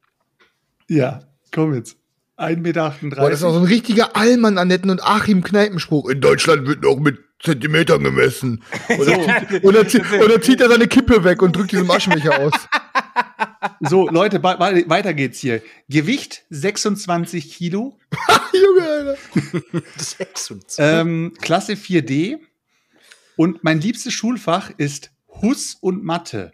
Ja, 0.89 1.23
komm 1.53 1.75
jetzt. 1.75 1.97
1,38 2.39 2.57
Meter. 2.59 2.95
Boah, 3.03 3.31
das 3.31 3.41
ist 3.41 3.45
auch 3.45 3.53
so 3.53 3.61
ein 3.61 3.67
richtiger 3.67 4.17
Allmann 4.17 4.59
Annetten 4.59 4.91
und 4.91 5.03
Achim 5.03 5.43
Kneipenspruch. 5.43 6.09
In 6.09 6.21
Deutschland 6.21 6.67
wird 6.67 6.83
noch 6.83 6.99
mit 6.99 7.19
Zentimetern 7.41 8.03
gemessen. 8.03 8.63
Und, 8.89 9.07
dann, 9.07 9.21
und, 9.63 9.75
dann, 9.75 9.87
zieht- 9.89 10.13
und 10.13 10.29
dann 10.31 10.43
zieht 10.43 10.61
er 10.61 10.69
seine 10.69 10.87
Kippe 10.87 11.25
weg 11.25 11.43
und 11.43 11.55
drückt 11.55 11.73
diesen 11.73 11.91
Aschenbecher 11.91 12.39
aus. 12.39 12.53
So, 13.81 14.09
Leute, 14.09 14.43
weiter 14.43 15.13
geht's 15.13 15.39
hier. 15.41 15.63
Gewicht 15.89 16.45
26 16.51 17.53
Kilo, 17.53 17.99
Junge, 18.53 18.89
Alter. 18.89 19.17
26. 19.97 20.79
ähm, 20.79 21.35
Klasse 21.41 21.73
4D. 21.75 22.39
Und 23.37 23.65
mein 23.65 23.81
liebstes 23.81 24.15
Schulfach 24.15 24.71
ist 24.77 25.11
Hus 25.43 25.77
und 25.81 26.05
Mathe. 26.05 26.53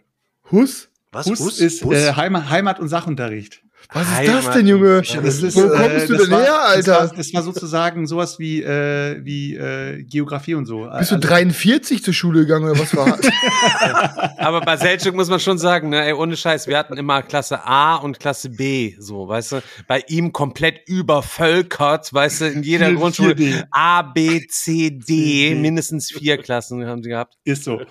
Hus? 0.51 0.89
Was? 1.11 1.27
Hus, 1.27 1.39
Bus? 1.39 1.59
ist 1.59 1.81
Bus? 1.81 1.95
Äh, 1.95 2.13
Heimat, 2.13 2.49
Heimat 2.49 2.79
und 2.79 2.89
Sachunterricht. 2.89 3.61
Was 3.91 4.03
ist 4.07 4.13
Heimat- 4.15 4.45
das 4.45 4.53
denn, 4.55 4.67
Junge? 4.67 5.01
Das 5.01 5.41
ist, 5.43 5.55
Wo 5.55 5.61
äh, 5.65 5.67
kommst 5.77 6.09
du 6.09 6.13
das 6.13 6.23
denn 6.23 6.31
war- 6.31 6.41
her, 6.41 6.59
Das 6.75 6.87
war, 6.87 6.99
Alter? 7.01 7.15
das 7.15 7.33
war 7.33 7.41
sozusagen 7.43 8.07
sowas 8.07 8.39
wie, 8.39 8.61
äh, 8.63 9.19
wie 9.23 9.55
äh, 9.55 10.03
Geografie 10.03 10.55
und 10.55 10.65
so. 10.65 10.81
Bist 10.97 11.11
du 11.11 11.15
Also- 11.15 11.17
43 11.19 12.03
zur 12.03 12.13
Schule 12.13 12.41
gegangen 12.41 12.69
oder 12.69 12.79
was 12.79 12.95
war? 12.95 13.17
Aber 14.37 14.61
bei 14.61 14.77
Selchuk 14.77 15.15
muss 15.15 15.29
man 15.29 15.39
schon 15.39 15.57
sagen, 15.57 15.89
ne, 15.89 16.05
ey, 16.05 16.13
ohne 16.13 16.35
Scheiß, 16.37 16.67
wir 16.67 16.77
hatten 16.77 16.97
immer 16.97 17.21
Klasse 17.21 17.63
A 17.65 17.95
und 17.97 18.19
Klasse 18.19 18.49
B, 18.49 18.95
so, 18.99 19.27
weißt 19.27 19.51
du, 19.53 19.61
bei 19.87 20.03
ihm 20.07 20.31
komplett 20.33 20.81
übervölkert, 20.87 22.13
weißt 22.13 22.41
du, 22.41 22.45
in 22.49 22.63
jeder 22.63 22.91
Grundschule 22.93 23.33
4D. 23.33 23.63
A, 23.71 24.01
B, 24.01 24.45
C, 24.47 24.91
D, 24.91 25.55
mindestens 25.55 26.11
vier 26.11 26.37
Klassen 26.37 26.85
haben 26.87 27.03
sie 27.03 27.09
gehabt. 27.09 27.35
Ist 27.43 27.63
so. 27.63 27.81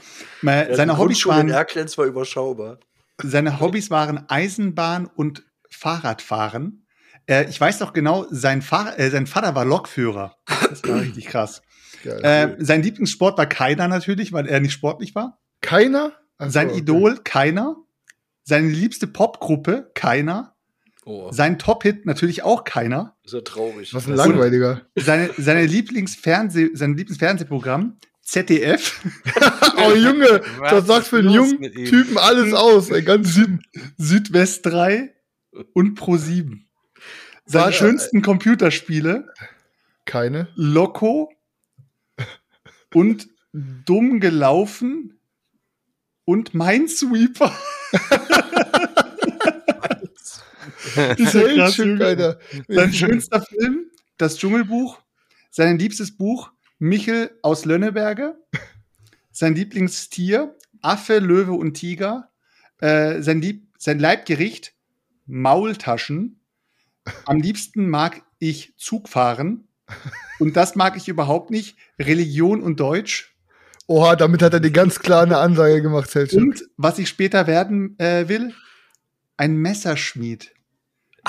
Mal, 0.41 0.69
Ja, 0.71 0.77
seine, 0.77 0.93
Hobbys 0.99 1.23
Grundschule 1.23 1.41
in 1.41 1.49
waren, 1.50 1.59
Erklenz 1.59 1.97
war 1.99 2.06
überschaubar. 2.06 2.79
seine 3.23 3.61
Hobbys 3.61 3.91
waren 3.91 4.25
Eisenbahn 4.29 5.09
und 5.15 5.43
Fahrradfahren. 5.72 6.86
Äh, 7.26 7.48
ich 7.48 7.60
weiß 7.60 7.80
noch 7.80 7.92
genau, 7.92 8.26
sein, 8.30 8.62
Fahr 8.62 8.98
äh, 8.98 9.10
sein 9.10 9.26
Vater 9.26 9.54
war 9.54 9.64
Lokführer. 9.64 10.36
Das 10.46 10.82
war 10.84 11.00
richtig 11.00 11.26
krass. 11.26 11.62
Geil. 12.02 12.20
Äh, 12.58 12.64
sein 12.64 12.82
Lieblingssport 12.82 13.38
war 13.38 13.46
keiner 13.46 13.88
natürlich, 13.88 14.32
weil 14.32 14.46
er 14.46 14.60
nicht 14.60 14.72
sportlich 14.72 15.14
war. 15.14 15.40
Keiner? 15.60 16.12
Ach 16.38 16.46
so, 16.46 16.50
Sein 16.52 16.70
okay. 16.70 16.78
Idol 16.78 17.19
keiner. 17.22 17.76
Seine 18.44 18.69
liebste 18.69 19.06
Popgruppe 19.06 19.90
keiner. 19.94 20.56
Oh, 21.04 21.30
Sein 21.32 21.58
Top-Hit 21.58 22.06
natürlich 22.06 22.42
auch 22.42 22.64
keiner. 22.64 23.16
ist 23.24 23.34
ja 23.34 23.40
traurig. 23.40 23.94
Was 23.94 24.06
ein 24.06 24.14
langweiliger. 24.14 24.82
Seine, 24.96 25.30
seine 25.36 25.64
Lieblingsfernseh, 25.66 26.70
sein 26.74 26.96
Lieblingsfernsehprogramm 26.96 27.98
ZDF. 28.22 29.00
Oh, 29.84 29.94
Junge, 29.96 30.42
Was 30.58 30.70
das 30.70 30.86
sagt 30.86 31.06
für 31.08 31.19
einen 31.19 31.30
jungen? 31.30 31.60
Typen 31.72 32.16
alles 32.16 32.52
aus, 32.54 32.88
ey, 32.90 33.02
ganz 33.02 33.34
Süd, 33.34 33.58
Südwest 33.96 34.64
3 34.66 35.12
und 35.72 35.94
Pro 35.94 36.16
7. 36.16 36.66
Seine 37.44 37.64
Warte. 37.64 37.76
schönsten 37.76 38.22
Computerspiele 38.22 39.32
Keine. 40.04 40.49
Loco 40.54 41.32
und 42.94 43.29
Dumm 43.53 44.20
gelaufen 44.20 45.19
und 46.24 46.55
Minesweeper. 46.55 47.53
Ist 51.17 51.34
ja 51.34 51.55
krass. 51.55 51.77
Sein 52.69 52.93
schönster 52.93 53.43
Film, 53.43 53.91
das 54.19 54.38
Dschungelbuch. 54.38 55.00
Sein 55.50 55.79
liebstes 55.79 56.17
Buch, 56.17 56.50
Michel 56.79 57.38
aus 57.43 57.65
Lönneberge. 57.65 58.36
Sein 59.31 59.55
Lieblingstier, 59.55 60.55
Affe, 60.81 61.19
Löwe 61.19 61.53
und 61.53 61.74
Tiger. 61.74 62.31
Äh, 62.81 63.22
sein, 63.22 63.41
Lieb 63.41 63.69
sein 63.79 63.98
Leibgericht, 63.98 64.74
Maultaschen. 65.26 66.41
Am 67.24 67.41
liebsten 67.41 67.88
mag 67.88 68.22
ich 68.38 68.74
Zug 68.76 69.08
fahren. 69.08 69.69
Und 70.38 70.56
das 70.56 70.74
mag 70.76 70.96
ich 70.96 71.08
überhaupt 71.08 71.50
nicht. 71.50 71.76
Religion 71.98 72.62
und 72.62 72.81
Deutsch. 72.81 73.34
Oha, 73.86 74.17
damit 74.17 74.43
hat 74.43 74.55
er 74.55 74.60
die 74.60 74.72
ganz 74.72 75.00
klar 75.00 75.22
eine 75.22 75.38
Ansage 75.38 75.82
gemacht, 75.82 76.10
Selchuk. 76.10 76.41
Und 76.41 76.64
was 76.76 76.98
ich 76.98 77.08
später 77.08 77.46
werden 77.46 77.98
äh, 77.98 78.29
will, 78.29 78.55
ein 79.36 79.56
Messerschmied. 79.56 80.52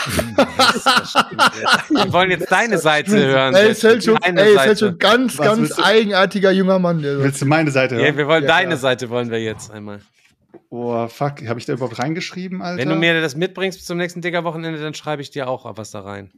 Wir 1.89 2.12
wollen 2.13 2.31
jetzt 2.31 2.51
deine 2.51 2.77
Seite 2.79 3.12
hören. 3.12 3.53
Ey, 3.53 3.75
Selchuk, 3.75 4.19
Deine 4.21 4.41
ey, 4.41 4.55
Seite. 4.55 4.75
Selchuk, 4.75 5.00
ganz, 5.00 5.38
Was 5.38 5.45
ganz 5.45 5.79
eigenartiger 5.79 6.51
junger 6.51 6.79
Mann. 6.79 7.01
Der 7.01 7.19
Willst 7.19 7.41
du 7.41 7.45
meine 7.45 7.69
Seite 7.69 7.95
hören? 7.95 8.05
Ja, 8.05 8.17
wir 8.17 8.27
wollen 8.27 8.43
Ja, 8.43 8.50
deine 8.50 8.69
klar. 8.69 8.79
Seite 8.79 9.09
wollen 9.09 9.29
wir 9.29 9.39
jetzt 9.41 9.69
einmal. 9.71 10.00
Oh, 10.69 11.07
fuck. 11.07 11.48
Habe 11.48 11.60
ich 11.60 11.65
da 11.65 11.74
überhaupt 11.74 12.00
reingeschrieben, 12.00 12.62
Alter? 12.62 12.81
Wenn 12.81 12.89
du 12.89 12.95
mir 12.95 13.19
das 13.22 13.36
mitbringst 13.36 13.77
bis 13.77 13.86
zum 13.86 13.98
nächsten 13.98 14.22
Digger-Wochenende, 14.22 14.81
dann 14.81 14.93
schreibe 14.93 15.22
ich 15.22 15.31
dir 15.31 15.48
auch 15.48 15.65
was 15.77 15.91
da 15.91 16.01
rein. 16.01 16.31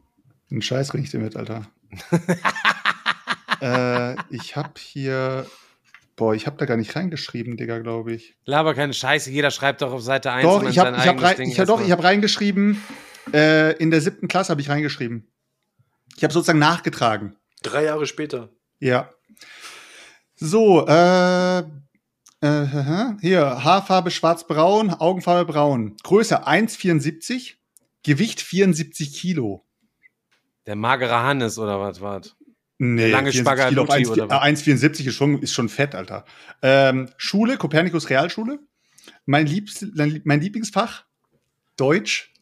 Einen 0.51 0.62
Scheiß 0.62 0.89
bring 0.89 1.03
ich 1.03 1.12
dir 1.12 1.19
mit, 1.19 1.36
Alter. 1.36 1.65
äh, 3.62 4.15
ich 4.29 4.55
hab 4.55 4.77
hier. 4.77 5.45
Boah, 6.15 6.34
ich 6.34 6.48
hab 6.48 6.57
da 6.57 6.65
gar 6.65 6.77
nicht 6.77 6.95
reingeschrieben, 6.95 7.57
Digga, 7.57 7.79
glaube 7.79 8.13
ich. 8.13 8.38
Laber 8.45 8.74
keine 8.74 8.93
Scheiße, 8.93 9.31
jeder 9.31 9.51
schreibt 9.51 9.81
doch 9.81 9.91
auf 9.91 10.01
Seite 10.01 10.31
1 10.31 10.43
Doch, 10.43 10.63
ich 10.63 10.79
hab, 10.79 10.88
sein 10.88 10.95
ich 10.95 11.01
hab, 11.01 11.07
eigenes 11.07 11.24
rein, 11.24 11.36
Ding 11.38 11.50
ich 11.50 11.60
hab, 11.60 11.67
doch, 11.67 11.81
ich 11.81 11.91
hab 11.91 12.03
reingeschrieben. 12.03 12.81
Äh, 13.34 13.74
in 13.77 13.91
der 13.91 14.00
siebten 14.00 14.27
Klasse 14.27 14.51
habe 14.51 14.62
ich 14.62 14.69
reingeschrieben. 14.69 15.27
Ich 16.15 16.24
habe 16.24 16.31
sozusagen 16.31 16.60
nachgetragen. 16.60 17.36
Drei 17.63 17.84
Jahre 17.84 18.05
später. 18.05 18.50
Ja. 18.79 19.10
So, 20.36 20.86
äh, 20.88 21.63
äh, 22.42 22.65
hier, 23.22 23.63
Haarfarbe 23.63 24.12
schwarz-braun, 24.12 24.89
Augenfarbe 24.92 25.51
braun. 25.51 25.96
Größe 26.04 26.48
1,74, 26.48 27.56
Gewicht 28.04 28.42
74 28.42 29.13
Kilo. 29.13 29.65
Der 30.65 30.75
magere 30.75 31.22
Hannes 31.22 31.58
oder 31.58 31.80
was 31.80 32.01
war's? 32.01 32.36
Nee, 32.77 33.10
lange 33.10 33.32
74 33.32 33.42
Spagat 33.42 33.70
Kilo 33.70 33.82
auf 33.84 33.88
Lucci 33.89 34.00
1, 34.00 34.10
oder 34.10 34.30
was? 34.30 34.44
1,74 34.44 35.08
ist 35.08 35.15
schon, 35.15 35.42
ist 35.42 35.54
schon 35.54 35.70
fett, 35.70 35.96
Alter. 35.96 36.25
Ähm, 36.62 37.10
Schule, 37.18 37.58
Kopernikus 37.58 38.10
Realschule. 38.10 38.60
Mein, 39.25 39.46
liebst, 39.46 39.86
mein 40.24 40.42
Lieblingsfach, 40.42 41.06
Deutsch. 41.77 42.34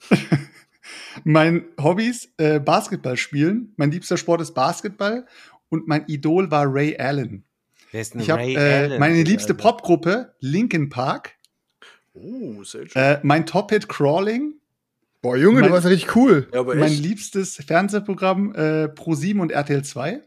mein 1.24 1.64
Hobbys, 1.80 2.32
äh, 2.36 2.60
Basketball 2.60 3.16
spielen. 3.16 3.72
Mein 3.76 3.90
liebster 3.90 4.16
Sport 4.16 4.40
ist 4.42 4.54
Basketball. 4.54 5.26
Und 5.68 5.88
mein 5.88 6.04
Idol 6.06 6.50
war 6.50 6.66
Ray 6.68 6.96
Allen. 6.98 7.44
Wer 7.92 8.00
ist 8.00 8.14
denn 8.14 8.20
Ich 8.20 8.30
habe 8.30 8.42
äh, 8.42 8.56
Allen? 8.56 9.00
meine 9.00 9.22
liebste 9.22 9.52
Alter? 9.52 9.62
Popgruppe, 9.62 10.34
Linkin 10.40 10.88
Park. 10.88 11.34
Oh, 12.14 12.62
sehr 12.64 12.88
schön. 12.88 13.02
Äh, 13.02 13.20
mein 13.22 13.46
Top-Hit 13.46 13.88
Crawling. 13.88 14.54
Boah, 15.22 15.36
Junge, 15.36 15.60
Mein- 15.60 15.68
du 15.70 15.74
warst 15.74 15.86
richtig 15.86 16.14
cool. 16.16 16.48
ja, 16.52 16.60
aber 16.60 16.74
mein 16.74 16.92
echt? 16.92 17.02
liebstes 17.02 17.56
Fernsehprogramm 17.56 18.54
äh, 18.54 18.84
Pro7 18.86 19.40
und 19.40 19.50
RTL 19.52 19.82
2. 19.84 20.22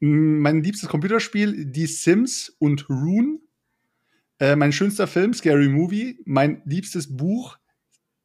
M- 0.00 0.40
Mein 0.40 0.62
liebstes 0.62 0.88
Computerspiel 0.88 1.66
Die 1.66 1.86
Sims 1.86 2.54
und 2.58 2.88
Rune. 2.88 3.38
Äh, 4.40 4.56
mein 4.56 4.72
schönster 4.72 5.06
Film 5.06 5.34
Scary 5.34 5.68
Movie. 5.68 6.20
Mein 6.24 6.62
liebstes 6.64 7.16
Buch 7.16 7.58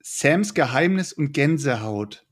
Sams 0.01 0.53
Geheimnis 0.53 1.11
und 1.13 1.31
Gänsehaut. 1.33 2.25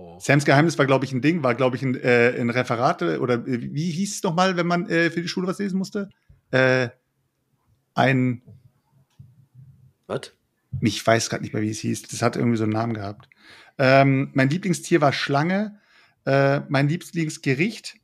Oh. 0.00 0.18
Sams 0.18 0.44
Geheimnis 0.44 0.78
war, 0.78 0.86
glaube 0.86 1.04
ich, 1.04 1.12
ein 1.12 1.20
Ding, 1.20 1.42
war, 1.42 1.54
glaube 1.54 1.76
ich, 1.76 1.82
ein, 1.82 1.94
äh, 1.94 2.34
ein 2.38 2.50
Referat 2.50 3.02
oder 3.02 3.46
äh, 3.46 3.74
wie 3.74 3.90
hieß 3.90 4.16
es 4.16 4.22
nochmal, 4.22 4.56
wenn 4.56 4.66
man 4.66 4.88
äh, 4.88 5.10
für 5.10 5.20
die 5.20 5.28
Schule 5.28 5.46
was 5.46 5.58
lesen 5.58 5.78
musste? 5.78 6.08
Äh, 6.50 6.88
ein, 7.94 8.42
Was? 10.06 10.32
ich 10.80 11.06
weiß 11.06 11.28
gerade 11.28 11.42
nicht 11.42 11.52
mehr, 11.52 11.62
wie 11.62 11.70
es 11.70 11.80
hieß. 11.80 12.02
Das 12.02 12.22
hat 12.22 12.36
irgendwie 12.36 12.56
so 12.56 12.64
einen 12.64 12.72
Namen 12.72 12.94
gehabt. 12.94 13.28
Ähm, 13.78 14.30
mein 14.32 14.48
Lieblingstier 14.48 15.00
war 15.00 15.12
Schlange. 15.12 15.78
Äh, 16.24 16.60
mein 16.68 16.88
Lieblingsgericht 16.88 17.96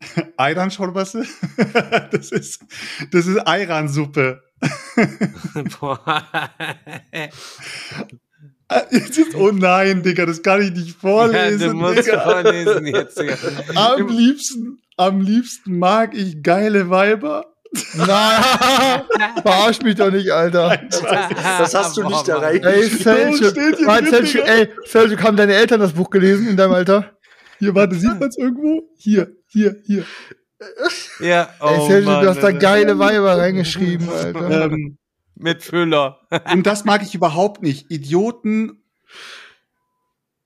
Ayran-Schorbası. 0.36 1.24
das 2.10 2.32
ist, 2.32 2.64
das 3.10 3.26
ist 3.26 3.38
Ayran-Suppe. 3.38 4.42
Oh 9.36 9.50
nein, 9.52 10.02
Digga, 10.02 10.26
das 10.26 10.42
kann 10.42 10.62
ich 10.62 10.70
nicht 10.70 10.88
ja, 10.88 10.94
vorlesen. 11.00 11.70
du 11.70 11.74
musst 11.74 12.06
Digga. 12.06 12.20
vorlesen 12.20 12.86
jetzt. 12.86 13.18
Digga. 13.18 13.36
Am 13.74 14.08
liebsten, 14.08 14.78
am 14.96 15.20
liebsten 15.20 15.78
mag 15.78 16.14
ich 16.14 16.42
geile 16.42 16.88
Weiber. 16.90 17.46
Nein, 17.94 18.04
verarsch 19.42 19.80
mich 19.82 19.96
doch 19.96 20.10
nicht, 20.10 20.30
Alter. 20.30 20.78
Das 21.58 21.74
hast 21.74 21.96
du 21.96 22.04
nicht 22.06 22.28
erreicht. 22.28 22.64
Ey, 22.64 22.84
steht 22.84 23.02
Selchuk, 23.02 23.54
Selchuk, 24.08 24.46
ey, 24.46 24.68
Selchuk, 24.84 25.22
haben 25.22 25.36
deine 25.36 25.54
Eltern 25.54 25.80
das 25.80 25.92
Buch 25.92 26.08
gelesen 26.08 26.48
in 26.48 26.56
deinem 26.56 26.72
Alter? 26.72 27.10
Hier, 27.58 27.74
warte, 27.74 27.96
sieht 27.96 28.18
man 28.20 28.28
es 28.28 28.38
irgendwo? 28.38 28.82
Hier, 28.96 29.32
hier, 29.48 29.76
hier. 29.84 30.04
Ja, 31.18 31.42
ey, 31.60 31.78
oh 31.78 31.88
Selchuk, 31.88 32.12
Mann, 32.12 32.22
du 32.22 32.30
hast 32.30 32.42
da 32.42 32.52
geile 32.52 32.98
Weiber 32.98 33.38
reingeschrieben, 33.38 34.08
Alter. 34.08 34.66
Ähm, 34.66 34.96
Mit 35.36 35.62
Füller. 35.62 36.20
und 36.52 36.66
das 36.66 36.84
mag 36.84 37.02
ich 37.02 37.14
überhaupt 37.14 37.62
nicht. 37.62 37.90
Idioten, 37.90 38.82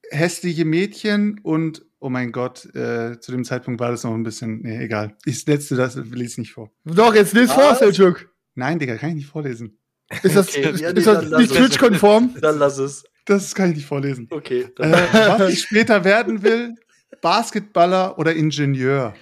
hässliche 0.09 0.65
Mädchen 0.65 1.39
und, 1.43 1.85
oh 1.99 2.09
mein 2.09 2.31
Gott, 2.31 2.65
äh, 2.75 3.19
zu 3.19 3.31
dem 3.31 3.43
Zeitpunkt 3.43 3.79
war 3.79 3.91
das 3.91 4.03
noch 4.03 4.13
ein 4.13 4.23
bisschen, 4.23 4.61
nee, 4.61 4.83
egal. 4.83 5.15
Ich 5.25 5.45
letzte, 5.45 5.75
das 5.75 5.95
lese 5.95 6.41
nicht 6.41 6.53
vor. 6.53 6.71
Doch, 6.85 7.13
jetzt 7.13 7.33
lies 7.33 7.51
vor? 7.51 7.75
Selchuk. 7.75 8.29
Nein, 8.55 8.79
Digga, 8.79 8.97
kann 8.97 9.09
ich 9.09 9.15
nicht 9.15 9.27
vorlesen. 9.27 9.77
Ist 10.23 10.35
das, 10.35 10.49
Okay, 10.49 10.69
ist, 10.71 10.81
ja, 10.81 10.91
nee, 10.91 10.99
ist 10.99 11.07
das 11.07 11.29
nicht. 11.29 11.53
Twitch-konform? 11.53 12.35
Dann 12.41 12.57
lass 12.57 12.77
es. 12.79 13.03
Das 13.25 13.53
kann 13.53 13.69
ich 13.69 13.77
nicht 13.77 13.85
vorlesen. 13.85 14.27
Okay. 14.31 14.67
Äh, 14.79 14.91
was 15.11 15.53
ich 15.53 15.61
später 15.61 16.03
werden 16.03 16.41
will, 16.41 16.73
Basketballer 17.21 18.17
oder 18.17 18.33
Ingenieur. 18.33 19.13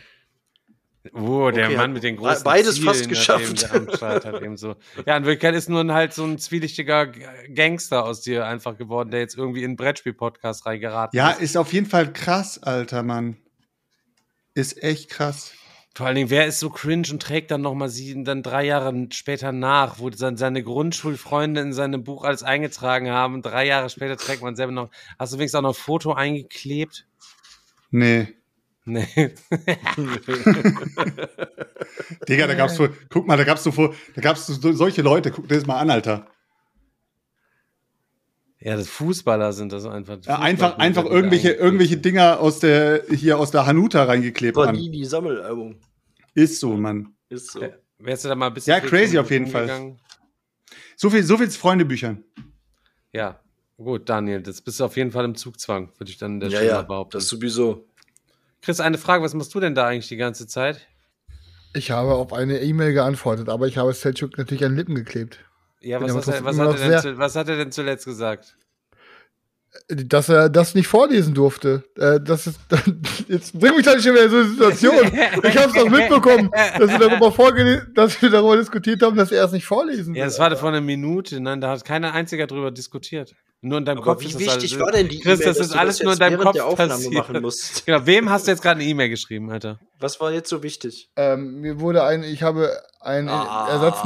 Oh, 1.13 1.51
der 1.51 1.67
Okay, 1.67 1.77
Mann 1.77 1.93
mit 1.93 2.03
den 2.03 2.17
großen 2.17 2.43
beides 2.43 2.75
Zielen, 2.75 2.87
fast 2.87 3.01
hat 3.03 3.09
geschafft. 3.09 3.43
Eben, 3.45 3.55
der 3.55 3.73
am 3.73 3.89
Start 3.95 4.25
hat 4.25 4.41
eben 4.41 4.57
so. 4.57 4.75
Ja, 5.05 5.17
in 5.17 5.25
Wirklichkeit 5.25 5.55
ist 5.55 5.69
nur 5.69 5.85
halt 5.93 6.13
so 6.13 6.23
ein 6.23 6.37
zwielichtiger 6.39 7.07
Gangster 7.07 8.05
aus 8.05 8.21
dir 8.21 8.45
einfach 8.45 8.77
geworden, 8.77 9.11
der 9.11 9.19
jetzt 9.19 9.37
irgendwie 9.37 9.59
in 9.63 9.71
einen 9.71 9.75
Brettspiel-Podcast 9.75 10.65
reingeraten 10.65 11.17
Ja, 11.17 11.31
ist. 11.31 11.41
ist 11.41 11.57
auf 11.57 11.73
jeden 11.73 11.85
Fall 11.87 12.11
krass, 12.13 12.61
alter 12.61 13.03
Mann. 13.03 13.37
Ist 14.53 14.81
echt 14.81 15.09
krass. 15.09 15.53
Vor 15.95 16.05
allen 16.05 16.15
Dingen, 16.15 16.29
wer 16.29 16.45
ist 16.45 16.59
so 16.59 16.69
cringe 16.69 17.07
und 17.11 17.21
trägt 17.23 17.49
dann 17.49 17.61
nochmal 17.61 17.89
sie 17.89 18.23
dann 18.23 18.43
drei 18.43 18.63
Jahre 18.65 19.07
später 19.11 19.51
nach, 19.51 19.97
wo 19.97 20.11
dann 20.11 20.37
seine 20.37 20.61
Grundschulfreunde 20.61 21.59
in 21.61 21.73
seinem 21.73 22.03
Buch 22.03 22.23
alles 22.23 22.43
eingetragen 22.43 23.09
haben 23.09 23.41
drei 23.41 23.65
Jahre 23.65 23.89
später 23.89 24.15
trägt 24.15 24.43
man 24.43 24.55
selber 24.55 24.73
noch. 24.73 24.89
Hast 25.17 25.33
du 25.33 25.37
wenigstens 25.39 25.57
auch 25.57 25.63
noch 25.63 25.75
ein 25.75 25.81
Foto 25.81 26.13
eingeklebt? 26.13 27.07
Nee. 27.89 28.27
Nee. 28.89 29.05
Digga, 32.27 32.47
da 32.47 32.53
gab's 32.55 32.75
so, 32.75 32.87
guck 33.09 33.27
mal, 33.27 33.35
da 33.37 33.43
gab's 33.43 33.63
so, 33.63 33.71
vor- 33.71 33.93
da 34.15 34.21
gab's 34.21 34.47
so 34.47 34.71
solche 34.73 35.01
Leute, 35.01 35.29
guck 35.31 35.47
dir 35.47 35.55
das 35.55 35.65
mal 35.65 35.77
an, 35.79 35.89
Alter. 35.89 36.27
ja, 38.59 38.75
das 38.77 38.87
Fußballer 38.87 39.51
sind 39.53 39.71
das 39.73 39.85
einfach. 39.85 40.17
Ja, 40.23 40.39
einfach, 40.39 40.77
einfach 40.77 41.05
irgendwelche, 41.05 41.51
irgendwelche 41.51 41.97
Dinger 41.97 42.39
aus 42.39 42.59
der, 42.59 43.03
hier 43.13 43.37
aus 43.37 43.51
der 43.51 43.65
Hanuta 43.65 44.03
reingeklebt 44.05 44.57
haben. 44.57 44.65
Panini 44.67 45.03
Sammelalbum. 45.05 45.75
Ist 46.33 46.59
so, 46.59 46.75
Mann. 46.77 47.13
Ist 47.29 47.51
so. 47.51 47.61
Ja. 47.61 47.69
Wärst 47.99 48.23
du 48.25 48.29
da 48.29 48.35
mal 48.35 48.47
ein 48.47 48.53
bisschen 48.53 48.71
Ja, 48.73 48.79
crazy 48.79 49.17
auf 49.17 49.31
jeden 49.31 49.45
umgegangen? 49.45 49.99
So 50.95 51.09
viel, 51.09 51.23
so 51.23 51.37
viel 51.37 51.49
zu 51.49 51.59
Freundebüchern. 51.59 52.23
Ja, 53.11 53.39
gut, 53.77 54.07
Daniel, 54.07 54.41
das 54.41 54.61
bist 54.61 54.79
du 54.79 54.85
auf 54.85 54.95
jeden 54.97 55.11
Fall 55.11 55.25
im 55.25 55.35
Zugzwang, 55.35 55.91
würde 55.97 56.09
ich 56.11 56.17
dann 56.17 56.33
an 56.33 56.39
der 56.41 56.49
Ja, 56.49 56.57
Stelle 56.57 56.71
ja, 56.71 56.81
behaupten. 56.83 57.17
das 57.17 57.27
sowieso. 57.27 57.85
Chris, 58.61 58.79
eine 58.79 58.97
Frage, 58.97 59.23
was 59.23 59.33
machst 59.33 59.53
du 59.53 59.59
denn 59.59 59.75
da 59.75 59.87
eigentlich 59.87 60.07
die 60.07 60.17
ganze 60.17 60.47
Zeit? 60.47 60.87
Ich 61.73 61.91
habe 61.91 62.13
auf 62.15 62.33
eine 62.33 62.59
E-Mail 62.61 62.93
geantwortet, 62.93 63.49
aber 63.49 63.67
ich 63.67 63.77
habe 63.77 63.93
Selchuk 63.93 64.37
natürlich 64.37 64.65
an 64.65 64.75
Lippen 64.75 64.95
geklebt. 64.95 65.39
Ja, 65.81 66.01
was, 66.01 66.11
du- 66.13 66.19
trotzdem 66.21 66.45
was, 66.45 66.57
hat 66.57 66.79
er 66.79 67.01
zu, 67.01 67.17
was 67.17 67.35
hat 67.35 67.49
er 67.49 67.57
denn 67.57 67.71
zuletzt 67.71 68.05
gesagt? 68.05 68.57
Dass 69.89 70.27
er 70.27 70.49
das 70.49 70.73
nicht 70.73 70.87
vorlesen 70.87 71.35
durfte. 71.35 71.83
Äh, 71.97 72.19
das 72.19 72.47
ist, 72.47 72.59
jetzt 73.27 73.59
bring 73.59 73.75
mich 73.75 73.85
doch 73.85 73.95
nicht 73.95 74.05
wieder 74.05 74.23
in 74.23 74.31
so 74.31 74.37
eine 74.37 74.47
Situation. 74.49 75.05
Ich 75.43 75.57
habe 75.57 75.67
es 75.67 75.73
doch 75.73 75.89
mitbekommen, 75.89 76.49
dass 76.79 76.89
wir 76.89 76.97
darüber 77.09 77.31
vorgelesen, 77.31 77.91
dass 77.93 78.19
wir 78.19 78.29
darüber 78.31 78.57
diskutiert 78.57 79.03
haben, 79.03 79.15
dass 79.15 79.31
er 79.31 79.43
es 79.45 79.51
nicht 79.51 79.65
vorlesen 79.65 80.15
Ja, 80.15 80.25
das 80.25 80.39
war 80.39 80.55
vor 80.55 80.69
einer 80.69 80.81
Minute, 80.81 81.39
nein, 81.39 81.61
da 81.61 81.69
hat 81.69 81.85
keiner 81.85 82.13
einziger 82.13 82.47
drüber 82.47 82.71
diskutiert. 82.71 83.35
Nur 83.61 83.79
in 83.79 83.85
deinem 83.85 83.97
Aber 83.97 84.13
Kopf 84.13 84.21
wie 84.21 84.27
ist 84.27 84.37
wichtig 84.39 84.73
alles. 84.73 84.79
war 84.85 84.91
denn 84.91 85.07
die 85.09 85.19
Chris, 85.19 85.39
E-Mail, 85.39 85.47
das 85.53 85.57
ist 85.59 85.75
alles 85.75 85.97
das 85.97 86.03
nur 86.03 86.13
in 86.13 86.19
deinem 86.19 86.39
Kopf 86.39 86.53
der 86.53 86.65
Aufnahme 86.67 86.89
passiert. 86.91 87.13
machen 87.15 87.41
musst? 87.41 87.81
Genau, 87.87 88.05
wem 88.05 88.29
hast 88.29 88.45
du 88.47 88.51
jetzt 88.51 88.61
gerade 88.61 88.79
eine 88.79 88.87
E-Mail 88.89 89.09
geschrieben, 89.09 89.51
Alter? 89.51 89.79
Was 89.99 90.19
war 90.19 90.31
jetzt 90.31 90.49
so 90.49 90.61
wichtig? 90.61 91.09
Ähm, 91.15 91.61
mir 91.61 91.79
wurde 91.79 92.03
ein, 92.03 92.23
ich 92.23 92.43
habe 92.43 92.79
einen 93.01 93.29
Ah. 93.29 93.67
Ersatz. 93.69 93.97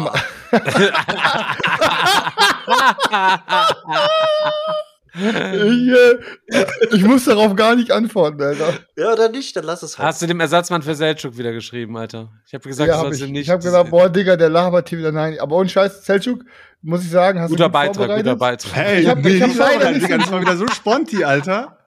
ich, 5.14 5.90
äh, 5.90 6.66
ich 6.92 7.04
muss 7.04 7.26
darauf 7.26 7.56
gar 7.56 7.76
nicht 7.76 7.92
antworten, 7.92 8.42
Alter. 8.42 8.74
Ja, 8.96 9.12
oder 9.14 9.30
nicht? 9.30 9.56
Dann 9.56 9.66
lass 9.66 9.84
es 9.84 9.98
halt. 9.98 10.08
Hast 10.08 10.22
du 10.22 10.28
dem 10.28 10.40
Ersatzmann 10.40 10.82
für 10.82 10.96
Seltschuk 10.96 11.38
wieder 11.38 11.52
geschrieben, 11.52 11.98
Alter? 11.98 12.32
Ich 12.48 12.54
habe 12.54 12.68
gesagt, 12.68 12.88
ja, 12.88 12.94
du 12.94 13.00
hab 13.00 13.06
sollst 13.08 13.22
ich 13.22 13.28
ihm 13.28 13.34
nicht. 13.34 13.42
ich 13.44 13.50
habe 13.50 13.62
gesagt, 13.62 13.90
boah, 13.90 14.10
Digga, 14.10 14.38
der 14.38 14.50
labert 14.50 14.90
hier 14.90 15.00
wieder 15.00 15.12
nein. 15.12 15.38
Aber 15.40 15.58
ohne 15.58 15.68
Scheiß, 15.70 16.06
Selchuk, 16.06 16.46
muss 16.82 17.04
ich 17.04 17.10
sagen, 17.10 17.40
hast 17.40 17.50
guter 17.50 17.66
du 17.66 17.72
Beitrag, 17.72 18.16
guter 18.18 18.36
Beitrag. 18.36 18.74
Hey, 18.76 19.02
Ich 19.02 19.08
hab- 19.08 19.26
ich 19.26 19.42
hab 19.42 19.56
leider 19.56 19.92
nicht- 19.92 20.04
Digga, 20.06 20.18
das 20.18 20.32
war 20.32 20.42
wieder 20.42 20.56
so 20.58 20.68
sponti, 20.68 21.24
Alter. 21.24 21.78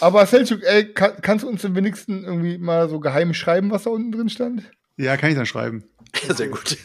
Aber 0.00 0.24
Selchuk, 0.24 0.62
ey, 0.64 0.92
kann, 0.94 1.12
kannst 1.20 1.44
du 1.44 1.48
uns 1.48 1.64
am 1.64 1.74
wenigsten 1.74 2.24
irgendwie 2.24 2.56
mal 2.58 2.88
so 2.88 3.00
geheim 3.00 3.34
schreiben, 3.34 3.70
was 3.70 3.82
da 3.82 3.90
unten 3.90 4.12
drin 4.12 4.28
stand? 4.30 4.62
Ja, 4.96 5.16
kann 5.16 5.30
ich 5.30 5.36
dann 5.36 5.44
schreiben. 5.46 5.84
Sehr 6.34 6.48
gut. 6.48 6.76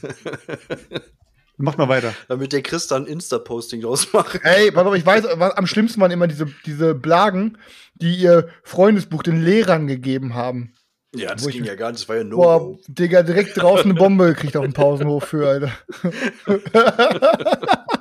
Macht 1.57 1.77
mal 1.77 1.87
weiter. 1.87 2.13
Damit 2.27 2.51
der 2.51 2.61
Chris 2.63 2.87
dann 2.87 3.05
Insta-Posting 3.05 3.81
draus 3.81 4.11
macht. 4.13 4.39
Ey, 4.43 4.71
pass 4.71 4.85
auf, 4.85 4.95
ich 4.95 5.05
weiß, 5.05 5.25
was 5.35 5.53
am 5.55 5.67
schlimmsten 5.67 6.01
waren 6.01 6.11
immer 6.11 6.27
diese, 6.27 6.47
diese 6.65 6.95
Blagen, 6.95 7.57
die 7.95 8.15
ihr 8.15 8.49
Freundesbuch 8.63 9.21
den 9.23 9.41
Lehrern 9.43 9.85
gegeben 9.87 10.33
haben. 10.33 10.73
Ja, 11.15 11.33
das 11.33 11.43
Wo 11.43 11.49
ich- 11.49 11.55
ging 11.55 11.63
ja 11.65 11.75
gar 11.75 11.91
nicht. 11.91 12.01
Das 12.01 12.09
war 12.09 12.15
ja 12.17 12.23
no 12.23 12.37
Boah, 12.37 12.77
Digga, 12.87 13.21
direkt 13.21 13.55
draußen 13.55 13.85
eine 13.91 13.93
Bombe 13.93 14.25
gekriegt 14.29 14.57
auf 14.57 14.63
dem 14.65 14.73
Pausenhof 14.73 15.25
für, 15.25 15.47
Alter. 15.47 15.71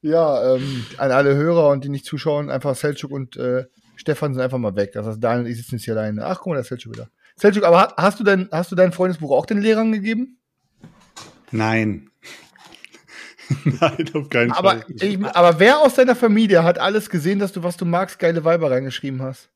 ja, 0.00 0.54
ähm, 0.54 0.86
an 0.96 1.10
alle 1.12 1.34
Hörer 1.34 1.68
und 1.68 1.84
die 1.84 1.90
nicht 1.90 2.06
zuschauen, 2.06 2.50
einfach 2.50 2.74
Selchuk 2.74 3.10
und 3.10 3.36
äh, 3.36 3.66
Stefan 3.96 4.32
sind 4.32 4.42
einfach 4.42 4.56
mal 4.58 4.74
weg. 4.76 4.92
Das 4.94 5.06
heißt, 5.06 5.22
Daniel 5.22 5.44
und 5.44 5.50
ich 5.50 5.58
sitzen 5.58 5.74
jetzt 5.76 5.84
hier 5.84 5.94
alleine. 5.94 6.24
Ach, 6.24 6.38
guck 6.38 6.46
mal, 6.48 6.54
da 6.54 6.60
ist 6.62 6.68
Selchuk 6.68 6.94
wieder. 6.94 7.10
Selchuk, 7.36 7.64
aber 7.64 7.80
ha- 7.82 7.94
hast 7.98 8.18
du, 8.18 8.24
dein, 8.24 8.48
hast 8.50 8.72
du 8.72 8.76
dein 8.76 8.92
Freundesbuch 8.92 9.30
auch 9.30 9.44
den 9.44 9.60
Lehrern 9.60 9.92
gegeben? 9.92 10.38
Nein. 11.50 12.10
Nein, 13.64 14.10
auf 14.14 14.28
keinen 14.28 14.52
Aber, 14.52 14.70
Fall. 14.70 14.84
ich, 14.88 15.24
aber 15.24 15.58
wer 15.58 15.80
aus 15.80 15.94
deiner 15.94 16.14
Familie 16.14 16.62
hat 16.62 16.78
alles 16.78 17.10
gesehen, 17.10 17.38
dass 17.38 17.52
du, 17.52 17.62
was 17.62 17.76
du 17.76 17.84
magst, 17.84 18.18
geile 18.18 18.44
Weiber 18.44 18.70
reingeschrieben 18.70 19.22
hast? 19.22 19.48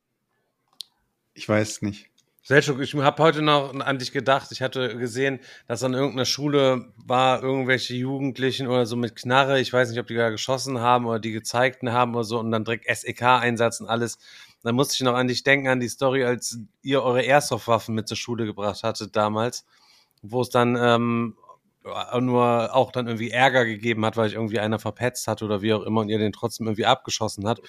Ich 1.35 1.49
weiß 1.49 1.83
nicht. 1.83 2.11
Selchuk, 2.47 2.79
ich 2.81 2.95
habe 2.95 3.23
heute 3.23 3.41
noch 3.41 3.75
an 3.75 3.99
dich 3.99 4.13
gedacht. 4.13 4.53
Ich 4.53 4.61
hatte 4.61 4.99
gesehen, 4.99 5.41
dass 5.67 5.83
an 5.83 5.95
irgendeiner 5.95 6.27
Schule 6.27 6.93
war 6.97 7.43
irgendwelche 7.43 7.95
Jugendlichen 7.95 8.67
oder 8.67 8.85
so 8.85 8.97
mit 8.97 9.17
Knarre. 9.17 9.61
Ich 9.61 9.73
weiß 9.73 9.89
nicht, 9.89 9.99
ob 9.99 10.09
die 10.09 10.15
da 10.15 10.29
geschossen 10.29 10.79
haben 10.79 11.07
oder 11.07 11.19
die 11.19 11.33
gezeigten 11.33 11.93
haben 11.93 12.15
oder 12.15 12.25
so 12.25 12.39
und 12.39 12.51
dann 12.51 12.65
direkt 12.65 12.85
SEK-Einsatz 12.95 13.81
und 13.81 13.89
alles. 13.89 14.19
dann 14.63 14.75
musste 14.75 14.93
ich 14.95 15.01
noch 15.01 15.15
an 15.15 15.29
dich 15.29 15.43
denken, 15.43 15.69
an 15.69 15.81
die 15.81 15.89
Story, 15.89 16.25
als 16.25 16.59
ihr 16.83 17.03
eure 17.03 17.23
Airsoft-Waffen 17.23 17.95
mit 17.95 18.09
zur 18.09 18.19
Schule 18.19 18.45
gebracht 18.45 18.83
hattet 18.83 19.17
damals, 19.17 19.65
wo 20.21 20.43
es 20.43 20.51
dann 20.51 20.77
ähm, 20.79 21.37
nur 22.21 22.75
auch 22.75 22.93
dann 22.93 23.07
irgendwie 23.07 23.31
Ärger 23.31 23.65
gegeben 23.65 24.05
hat, 24.05 24.17
weil 24.17 24.29
ich 24.29 24.35
irgendwie 24.35 24.59
einer 24.61 24.79
verpetzt 24.79 25.27
hat 25.29 25.43
oder 25.43 25.63
wie 25.63 25.75
auch 25.75 25.83
immer 25.83 26.01
und 26.01 26.09
ihr 26.09 26.19
den 26.19 26.33
trotzdem 26.33 26.67
irgendwie 26.67 26.87
abgeschossen 26.87 27.47
hat. 27.47 27.61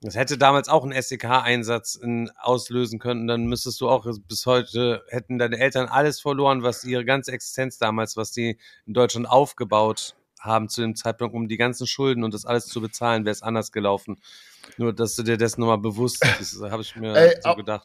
Das 0.00 0.16
hätte 0.16 0.36
damals 0.36 0.68
auch 0.68 0.82
einen 0.82 0.92
SDK-Einsatz 0.92 1.98
auslösen 2.38 2.98
können. 2.98 3.26
Dann 3.26 3.46
müsstest 3.46 3.80
du 3.80 3.88
auch 3.88 4.06
bis 4.28 4.44
heute, 4.44 5.02
hätten 5.08 5.38
deine 5.38 5.58
Eltern 5.58 5.88
alles 5.88 6.20
verloren, 6.20 6.62
was 6.62 6.84
ihre 6.84 7.06
ganze 7.06 7.32
Existenz 7.32 7.78
damals, 7.78 8.16
was 8.16 8.32
die 8.32 8.58
in 8.86 8.92
Deutschland 8.92 9.28
aufgebaut 9.28 10.14
haben 10.44 10.68
zu 10.68 10.80
dem 10.80 10.94
Zeitpunkt, 10.94 11.34
um 11.34 11.48
die 11.48 11.56
ganzen 11.56 11.86
Schulden 11.86 12.24
und 12.24 12.34
das 12.34 12.44
alles 12.44 12.66
zu 12.66 12.80
bezahlen, 12.80 13.24
wäre 13.24 13.32
es 13.32 13.42
anders 13.42 13.72
gelaufen. 13.72 14.18
Nur, 14.76 14.92
dass 14.92 15.16
du 15.16 15.22
dir 15.22 15.36
das 15.36 15.58
nochmal 15.58 15.78
bewusst 15.78 16.24
bist, 16.38 16.60
habe 16.62 16.82
ich 16.82 16.96
mir 16.96 17.14
Ey, 17.16 17.36
so 17.42 17.54
gedacht. 17.54 17.84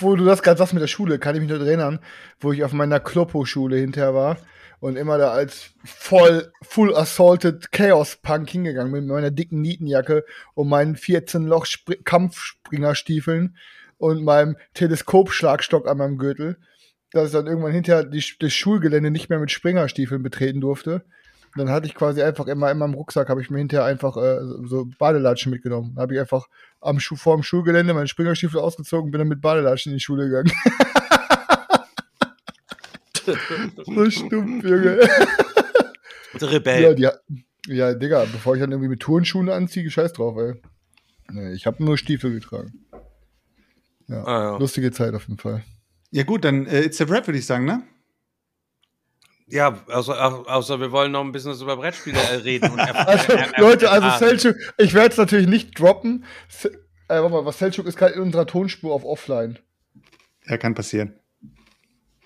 Wo 0.00 0.16
du 0.16 0.24
das 0.24 0.42
gerade 0.42 0.58
sagst 0.58 0.74
mit 0.74 0.82
der 0.82 0.88
Schule, 0.88 1.18
kann 1.18 1.34
ich 1.34 1.40
mich 1.40 1.50
nur 1.50 1.60
erinnern, 1.60 2.00
wo 2.40 2.52
ich 2.52 2.64
auf 2.64 2.72
meiner 2.72 3.00
Kloppo-Schule 3.00 3.76
hinterher 3.76 4.14
war 4.14 4.36
und 4.80 4.96
immer 4.96 5.18
da 5.18 5.30
als 5.30 5.74
voll 5.84 6.50
full 6.62 6.96
assaulted 6.96 7.70
Chaos 7.70 8.16
Punk 8.16 8.50
hingegangen 8.50 8.92
bin 8.92 9.04
mit 9.04 9.14
meiner 9.14 9.30
dicken 9.30 9.60
Nietenjacke 9.60 10.24
und 10.54 10.68
meinen 10.68 10.96
14 10.96 11.46
Loch 11.46 11.66
Kampfspringerstiefeln 12.04 13.56
und 13.98 14.24
meinem 14.24 14.56
Teleskopschlagstock 14.74 15.86
an 15.86 15.98
meinem 15.98 16.18
Gürtel, 16.18 16.56
dass 17.12 17.26
ich 17.26 17.32
dann 17.32 17.46
irgendwann 17.46 17.72
hinterher 17.72 18.04
die, 18.04 18.24
das 18.40 18.52
Schulgelände 18.52 19.10
nicht 19.10 19.28
mehr 19.28 19.38
mit 19.38 19.50
Springerstiefeln 19.50 20.22
betreten 20.22 20.60
durfte. 20.60 21.04
Dann 21.56 21.68
hatte 21.70 21.86
ich 21.86 21.94
quasi 21.94 22.22
einfach 22.22 22.46
immer 22.46 22.70
in 22.70 22.78
meinem 22.78 22.94
Rucksack 22.94 23.28
habe 23.28 23.42
ich 23.42 23.50
mir 23.50 23.58
hinterher 23.58 23.84
einfach 23.86 24.16
äh, 24.16 24.38
so 24.66 24.86
Badelatschen 24.98 25.50
mitgenommen. 25.50 25.92
Dann 25.94 26.02
habe 26.02 26.14
ich 26.14 26.20
einfach 26.20 26.46
am 26.80 27.00
Schuh 27.00 27.16
vor 27.16 27.36
dem 27.36 27.42
Schulgelände 27.42 27.92
meine 27.92 28.06
Springerstiefel 28.06 28.60
ausgezogen 28.60 29.06
und 29.06 29.10
bin 29.10 29.18
dann 29.18 29.28
mit 29.28 29.40
Badelatschen 29.40 29.90
in 29.92 29.96
die 29.98 30.02
Schule 30.02 30.28
gegangen. 30.28 30.52
so 33.86 34.10
stumpf, 34.10 34.64
Junge. 34.64 35.00
Der 36.40 36.50
Rebell. 36.50 36.82
Ja, 36.82 36.94
die, 36.94 37.44
ja, 37.74 37.94
Digga, 37.94 38.24
bevor 38.32 38.54
ich 38.54 38.60
dann 38.60 38.70
irgendwie 38.70 38.88
mit 38.88 39.00
Turnschuhen 39.00 39.48
anziehe, 39.48 39.90
scheiß 39.90 40.12
drauf, 40.14 40.36
ey. 40.38 40.54
Nee, 41.32 41.52
ich 41.52 41.66
habe 41.66 41.84
nur 41.84 41.98
Stiefel 41.98 42.32
getragen. 42.32 42.86
Ja, 44.08 44.24
Ah, 44.24 44.42
ja. 44.42 44.56
lustige 44.56 44.90
Zeit 44.90 45.14
auf 45.14 45.28
jeden 45.28 45.38
Fall. 45.38 45.62
Ja, 46.10 46.24
gut, 46.24 46.44
dann 46.44 46.66
äh, 46.66 46.80
it's 46.82 47.00
a 47.00 47.04
Rap, 47.04 47.26
würde 47.28 47.38
ich 47.38 47.46
sagen, 47.46 47.64
ne? 47.64 47.82
Ja, 49.50 49.78
außer, 49.88 50.16
außer 50.48 50.80
wir 50.80 50.92
wollen 50.92 51.12
noch 51.12 51.22
ein 51.24 51.32
bisschen 51.32 51.50
was 51.52 51.60
über 51.60 51.76
Brettspiele 51.76 52.18
äh, 52.18 52.36
reden. 52.36 52.70
Und 52.70 52.78
erf- 52.80 52.94
Also, 53.06 53.32
Leute, 53.58 53.90
also. 53.90 54.18
Selchuk, 54.24 54.56
ich 54.78 54.94
werde 54.94 55.10
es 55.10 55.16
natürlich 55.16 55.48
nicht 55.48 55.78
droppen. 55.78 56.24
Se 56.48 56.68
äh, 57.08 57.16
warte 57.20 57.30
mal, 57.30 57.44
was 57.44 57.58
Selchuk 57.58 57.86
ist 57.86 57.96
gerade 57.96 58.14
in 58.14 58.20
unserer 58.20 58.46
Tonspur 58.46 58.94
auf 58.94 59.04
Offline. 59.04 59.58
Ja, 60.46 60.56
kann 60.56 60.74
passieren. 60.74 61.14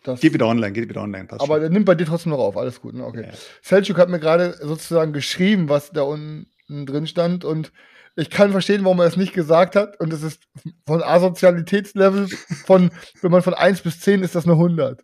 Das, 0.03 0.21
Geht 0.21 0.35
wieder 0.35 0.47
online, 0.47 0.73
geht 0.73 0.87
wieder 0.91 1.01
online. 1.01 1.25
Passt 1.25 1.41
aber 1.41 1.55
schon. 1.55 1.61
der 1.63 1.71
nimmt 1.71 1.87
bei 1.87 1.95
dir 1.95 2.05
trotzdem 2.05 2.31
noch 2.33 2.39
auf, 2.39 2.59
alles 2.59 2.83
gut, 2.83 2.93
ne? 2.95 3.07
Okay. 3.07 3.23
Ja. 3.29 3.33
Selchuk 3.63 3.97
hat 3.97 4.11
mir 4.11 4.21
gerade 4.21 4.59
sozusagen 4.61 5.15
geschrieben, 5.15 5.71
was 5.71 5.93
da 5.93 6.03
unten 6.03 6.47
drin 6.85 7.07
stand 7.07 7.45
und 7.47 7.73
ich 8.17 8.29
kann 8.29 8.53
verstehen, 8.53 8.85
warum 8.85 9.01
er 9.01 9.07
es 9.07 9.17
nicht 9.17 9.33
gesagt 9.33 9.75
hat 9.77 9.99
und 9.99 10.13
es 10.13 10.23
ist 10.23 10.43
von 10.87 11.03
Asozialitätslevel 11.03 12.29
von, 12.67 12.91
wenn 13.23 13.31
man 13.31 13.43
von 13.43 13.55
1 13.55 13.81
bis 13.81 14.01
10 14.01 14.23
ist 14.23 14.35
das 14.35 14.45
eine 14.45 14.53
100. 14.53 15.03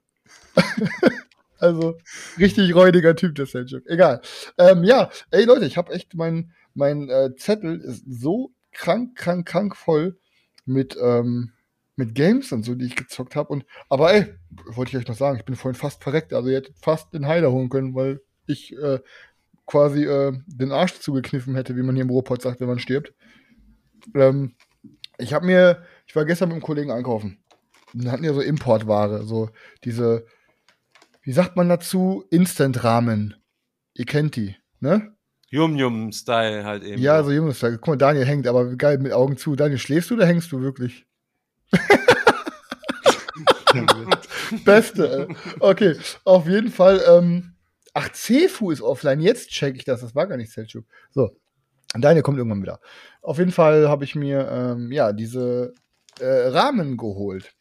also, 1.61 1.97
richtig 2.39 2.75
räudiger 2.75 3.15
Typ, 3.17 3.35
der 3.35 3.47
Selchuk. 3.47 3.83
Egal. 3.87 4.21
Ähm, 4.59 4.85
ja, 4.85 5.11
ey 5.31 5.45
Leute, 5.45 5.67
ich 5.67 5.77
habe 5.77 5.93
echt 5.93 6.15
mein, 6.15 6.53
mein 6.75 7.09
äh, 7.09 7.35
Zettel 7.37 7.81
ist 7.81 8.05
so 8.09 8.53
krank, 8.73 9.17
krank, 9.17 9.47
krank 9.47 9.77
voll 9.77 10.19
mit, 10.65 10.97
ähm, 11.01 11.53
mit 11.97 12.15
Games 12.15 12.53
und 12.53 12.65
so, 12.65 12.75
die 12.75 12.87
ich 12.87 12.97
gezockt 12.97 13.37
habe. 13.37 13.61
Aber 13.89 14.13
ey, 14.13 14.35
wollte 14.67 14.91
ich 14.91 14.97
euch 14.97 15.09
noch 15.09 15.17
sagen, 15.17 15.39
ich 15.39 15.45
bin 15.45 15.57
vorhin 15.57 15.79
fast 15.79 16.03
verreckt. 16.03 16.33
Also 16.33 16.49
ihr 16.49 16.57
hättet 16.57 16.79
fast 16.79 17.13
den 17.13 17.27
Heiler 17.27 17.53
holen 17.53 17.69
können, 17.69 17.95
weil 17.95 18.21
ich 18.47 18.77
äh, 18.77 19.01
quasi 19.67 20.05
äh, 20.05 20.33
den 20.47 20.73
Arsch 20.73 20.99
zugekniffen 20.99 21.55
hätte, 21.55 21.77
wie 21.77 21.83
man 21.83 21.95
hier 21.95 22.05
im 22.05 22.11
Ruhrpott 22.11 22.43
sagt, 22.43 22.61
wenn 22.61 22.69
man 22.69 22.79
stirbt. 22.79 23.15
Ähm, 24.15 24.55
ich 25.19 25.33
habe 25.33 25.47
mir, 25.47 25.85
ich 26.07 26.17
war 26.17 26.25
gestern 26.25 26.49
mit 26.49 26.55
einem 26.55 26.63
Kollegen 26.63 26.91
einkaufen. 26.91 27.39
Und 27.93 28.11
hatten 28.11 28.25
ja 28.25 28.33
so 28.33 28.41
Importware, 28.41 29.25
so 29.25 29.51
diese, 29.85 30.25
wie 31.23 31.33
sagt 31.33 31.57
man 31.57 31.69
dazu, 31.69 32.25
Instant-Rahmen. 32.31 33.35
Ihr 33.95 34.07
kennt 34.07 34.37
die, 34.37 34.57
ne? 34.81 35.15
Yum-Yum-Style 35.51 36.65
halt 36.65 36.85
eben. 36.85 37.03
Ja, 37.03 37.23
so 37.25 37.33
Jungs, 37.33 37.61
guck 37.61 37.89
mal, 37.89 37.97
Daniel 37.97 38.25
hängt, 38.25 38.47
aber 38.47 38.77
geil 38.77 38.99
mit 38.99 39.13
Augen 39.13 39.37
zu. 39.37 39.57
Daniel, 39.57 39.79
schläfst 39.79 40.11
du 40.11 40.15
oder 40.15 40.27
hängst 40.27 40.53
du 40.53 40.61
wirklich? 40.61 41.07
Beste. 44.65 45.29
Okay, 45.59 45.97
auf 46.25 46.47
jeden 46.47 46.71
Fall. 46.71 47.03
Ähm, 47.09 47.55
ach, 47.95 48.11
Cefu 48.13 48.71
ist 48.71 48.81
offline. 48.81 49.21
Jetzt 49.21 49.51
check 49.51 49.77
ich 49.77 49.85
das. 49.85 50.01
Das 50.01 50.15
war 50.15 50.27
gar 50.27 50.37
nicht 50.37 50.53
Selchuk. 50.53 50.85
So, 51.11 51.31
Daniel 51.95 52.23
kommt 52.23 52.39
irgendwann 52.39 52.63
wieder. 52.63 52.81
Auf 53.23 53.39
jeden 53.39 53.53
Fall 53.53 53.89
habe 53.89 54.05
ich 54.05 54.15
mir 54.15 54.49
ähm, 54.51 54.93
ja 54.93 55.13
diese 55.13 55.75
äh, 56.21 56.49
Rahmen 56.49 56.97
geholt. 56.97 57.55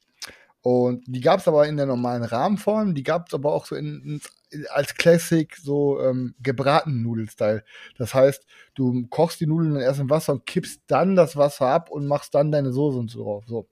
Und 0.62 1.04
die 1.08 1.22
gab 1.22 1.39
es 1.39 1.48
aber 1.48 1.67
in 1.67 1.78
der 1.78 1.86
normalen 1.86 2.24
Rahmenform. 2.24 2.93
Die 2.93 3.04
gab 3.04 3.28
es 3.28 3.34
aber 3.34 3.54
auch 3.54 3.65
so 3.65 3.76
in, 3.76 4.19
in, 4.52 4.65
als 4.72 4.95
Classic 4.95 5.56
so 5.56 6.02
ähm, 6.02 6.36
gebratenen 6.41 7.02
Nudelstyle. 7.02 7.63
Das 7.98 8.13
heißt, 8.13 8.45
du 8.76 9.08
kochst 9.08 9.39
die 9.39 9.48
Nudeln 9.48 9.76
dann 9.76 9.84
erst 9.84 10.02
im 10.02 10.10
Wasser 10.10 10.34
und 10.34 10.45
kippst 10.45 10.82
dann 10.88 11.15
das 11.15 11.38
Wasser 11.38 11.67
ab 11.67 11.89
und 11.89 12.08
machst 12.08 12.36
dann 12.36 12.52
deine 12.52 12.74
Soße 12.74 12.98
und 12.98 13.10
so 13.10 13.24
drauf. 13.24 13.43
So. 13.48 13.67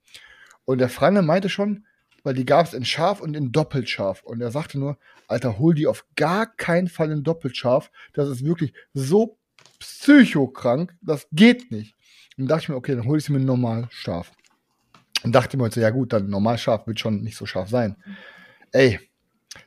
Und 0.65 0.77
der 0.79 0.89
Frange 0.89 1.21
meinte 1.21 1.49
schon, 1.49 1.85
weil 2.23 2.33
die 2.33 2.45
gab 2.45 2.65
es 2.65 2.73
in 2.73 2.85
scharf 2.85 3.21
und 3.21 3.35
in 3.35 3.51
doppelt 3.51 3.89
scharf. 3.89 4.23
Und 4.23 4.41
er 4.41 4.51
sagte 4.51 4.79
nur, 4.79 4.97
Alter, 5.27 5.59
hol 5.59 5.73
die 5.73 5.87
auf 5.87 6.05
gar 6.15 6.45
keinen 6.45 6.87
Fall 6.87 7.11
in 7.11 7.23
doppelt 7.23 7.57
scharf. 7.57 7.91
Das 8.13 8.29
ist 8.29 8.45
wirklich 8.45 8.73
so 8.93 9.37
psychokrank, 9.79 10.95
das 11.01 11.27
geht 11.31 11.71
nicht. 11.71 11.95
Und 12.37 12.47
dachte 12.47 12.63
ich 12.63 12.69
mir, 12.69 12.75
okay, 12.75 12.95
dann 12.95 13.05
hol 13.05 13.17
ich 13.17 13.25
sie 13.25 13.33
mir 13.33 13.39
normal 13.39 13.87
scharf. 13.91 14.31
Und 15.23 15.33
dachte 15.33 15.57
mir 15.57 15.63
halt 15.63 15.73
so, 15.73 15.81
ja 15.81 15.89
gut, 15.89 16.13
dann 16.13 16.29
normal 16.29 16.57
scharf 16.57 16.87
wird 16.87 16.99
schon 16.99 17.21
nicht 17.21 17.37
so 17.37 17.45
scharf 17.45 17.69
sein. 17.69 17.97
Ey, 18.71 18.99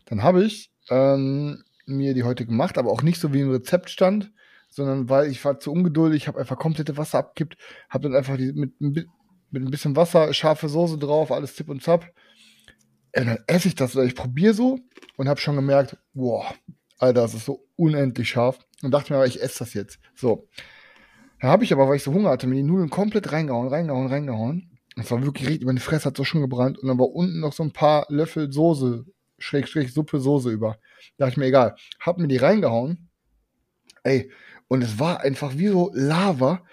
dann 0.06 0.22
habe 0.22 0.44
ich 0.44 0.72
ähm, 0.90 1.64
mir 1.86 2.14
die 2.14 2.22
heute 2.22 2.46
gemacht, 2.46 2.78
aber 2.78 2.90
auch 2.90 3.02
nicht 3.02 3.20
so 3.20 3.32
wie 3.32 3.40
im 3.40 3.50
Rezept 3.50 3.90
stand, 3.90 4.32
sondern 4.68 5.08
weil 5.08 5.30
ich 5.30 5.44
war 5.44 5.58
zu 5.58 5.72
ungeduldig, 5.72 6.28
habe 6.28 6.38
einfach 6.38 6.58
komplette 6.58 6.96
Wasser 6.96 7.18
abgekippt, 7.18 7.56
habe 7.88 8.08
dann 8.08 8.16
einfach 8.16 8.36
die, 8.36 8.52
mit, 8.52 8.80
mit 8.80 9.08
ein 9.54 9.70
bisschen 9.70 9.96
Wasser, 9.96 10.32
scharfe 10.32 10.68
Soße 10.68 10.98
drauf, 10.98 11.32
alles 11.32 11.56
zip 11.56 11.68
und 11.68 11.82
zap. 11.82 12.06
Und 13.16 13.26
dann 13.26 13.38
esse 13.46 13.68
ich 13.68 13.74
das, 13.74 13.96
oder 13.96 14.04
ich 14.04 14.14
probiere 14.14 14.54
so 14.54 14.78
und 15.16 15.28
habe 15.28 15.40
schon 15.40 15.56
gemerkt, 15.56 15.96
wow, 16.14 16.54
Alter, 16.98 17.22
das 17.22 17.34
ist 17.34 17.46
so 17.46 17.66
unendlich 17.76 18.28
scharf. 18.28 18.58
Und 18.82 18.92
dachte 18.92 19.12
mir, 19.12 19.16
aber 19.16 19.26
ich 19.26 19.42
esse 19.42 19.60
das 19.60 19.74
jetzt. 19.74 19.98
So. 20.14 20.48
Da 21.40 21.48
habe 21.48 21.64
ich 21.64 21.72
aber, 21.72 21.88
weil 21.88 21.96
ich 21.96 22.02
so 22.02 22.12
Hunger 22.12 22.30
hatte, 22.30 22.46
mir 22.46 22.56
die 22.56 22.62
Nudeln 22.62 22.90
komplett 22.90 23.32
reingehauen, 23.32 23.68
reingehauen, 23.68 24.08
reingehauen. 24.08 24.69
Das 24.96 25.10
war 25.10 25.22
wirklich 25.22 25.48
richtig, 25.48 25.66
meine 25.66 25.80
Fresse 25.80 26.06
hat 26.06 26.16
so 26.16 26.24
schon 26.24 26.40
gebrannt. 26.40 26.78
Und 26.78 26.88
dann 26.88 26.98
war 26.98 27.10
unten 27.10 27.40
noch 27.40 27.52
so 27.52 27.62
ein 27.62 27.72
paar 27.72 28.06
Löffel 28.08 28.52
Soße, 28.52 29.06
Schrägstrich 29.38 29.92
Suppe 29.92 30.20
Soße 30.20 30.50
über. 30.50 30.78
Da 31.16 31.26
dachte 31.26 31.32
ich 31.32 31.36
mir, 31.38 31.46
egal. 31.46 31.76
Hab 32.00 32.18
mir 32.18 32.28
die 32.28 32.36
reingehauen. 32.36 33.08
Ey, 34.02 34.30
und 34.68 34.82
es 34.82 34.98
war 34.98 35.20
einfach 35.20 35.56
wie 35.56 35.68
so 35.68 35.90
Lava. 35.94 36.64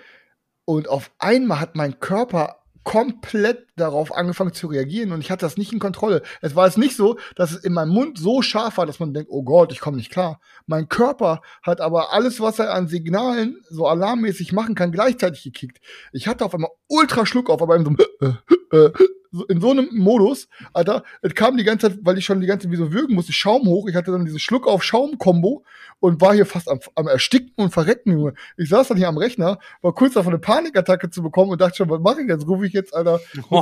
Und 0.65 0.89
auf 0.89 1.11
einmal 1.19 1.59
hat 1.59 1.75
mein 1.75 1.99
Körper 1.99 2.63
komplett 2.83 3.66
darauf 3.77 4.13
angefangen 4.13 4.53
zu 4.53 4.67
reagieren 4.67 5.11
und 5.11 5.21
ich 5.21 5.31
hatte 5.31 5.45
das 5.45 5.57
nicht 5.57 5.71
in 5.71 5.79
Kontrolle. 5.79 6.21
Es 6.41 6.55
war 6.55 6.65
jetzt 6.65 6.77
nicht 6.77 6.95
so, 6.95 7.17
dass 7.35 7.51
es 7.51 7.63
in 7.63 7.73
meinem 7.73 7.91
Mund 7.91 8.17
so 8.17 8.41
scharf 8.41 8.77
war, 8.77 8.85
dass 8.85 8.99
man 8.99 9.13
denkt, 9.13 9.29
oh 9.31 9.43
Gott, 9.43 9.71
ich 9.71 9.79
komme 9.79 9.97
nicht 9.97 10.11
klar. 10.11 10.39
Mein 10.65 10.89
Körper 10.89 11.41
hat 11.61 11.79
aber 11.79 12.13
alles, 12.13 12.41
was 12.41 12.59
er 12.59 12.73
an 12.73 12.87
Signalen 12.87 13.61
so 13.69 13.87
alarmmäßig 13.87 14.51
machen 14.51 14.75
kann, 14.75 14.91
gleichzeitig 14.91 15.43
gekickt. 15.43 15.79
Ich 16.11 16.27
hatte 16.27 16.43
auf 16.43 16.53
einmal 16.53 16.71
ultra 16.87 17.25
Schluck 17.25 17.49
auf, 17.49 17.61
aber 17.61 17.75
in 17.75 17.85
so 17.85 17.91
einem, 17.91 18.37
in 19.49 19.61
so 19.61 19.71
einem 19.71 19.89
Modus, 19.91 20.47
Alter, 20.73 21.03
es 21.21 21.33
kam 21.35 21.57
die 21.57 21.63
ganze 21.63 21.89
Zeit, 21.89 21.99
weil 22.03 22.17
ich 22.17 22.25
schon 22.25 22.41
die 22.41 22.47
ganze 22.47 22.65
Zeit 22.65 22.71
wie 22.71 22.77
so 22.77 22.91
würgen 22.91 23.15
musste, 23.15 23.33
Schaum 23.33 23.67
hoch. 23.67 23.87
Ich 23.87 23.95
hatte 23.95 24.11
dann 24.11 24.25
diese 24.25 24.39
Schluck 24.39 24.67
auf 24.67 24.83
Schaum-Kombo 24.83 25.63
und 25.99 26.21
war 26.21 26.33
hier 26.33 26.45
fast 26.45 26.69
am, 26.69 26.79
am 26.95 27.07
Ersticken 27.07 27.53
und 27.57 27.71
Verrecken, 27.71 28.11
Junge. 28.11 28.33
Ich 28.57 28.69
saß 28.69 28.87
dann 28.87 28.97
hier 28.97 29.07
am 29.07 29.17
Rechner, 29.17 29.59
war 29.81 29.93
kurz 29.93 30.13
davor 30.13 30.31
eine 30.31 30.39
Panikattacke 30.39 31.09
zu 31.09 31.21
bekommen 31.21 31.51
und 31.51 31.61
dachte 31.61 31.77
schon, 31.77 31.89
was 31.89 32.01
mache 32.01 32.21
ich 32.21 32.27
jetzt? 32.27 32.47
Rufe 32.47 32.65
ich 32.65 32.73
jetzt, 32.73 32.93
Alter, 32.93 33.19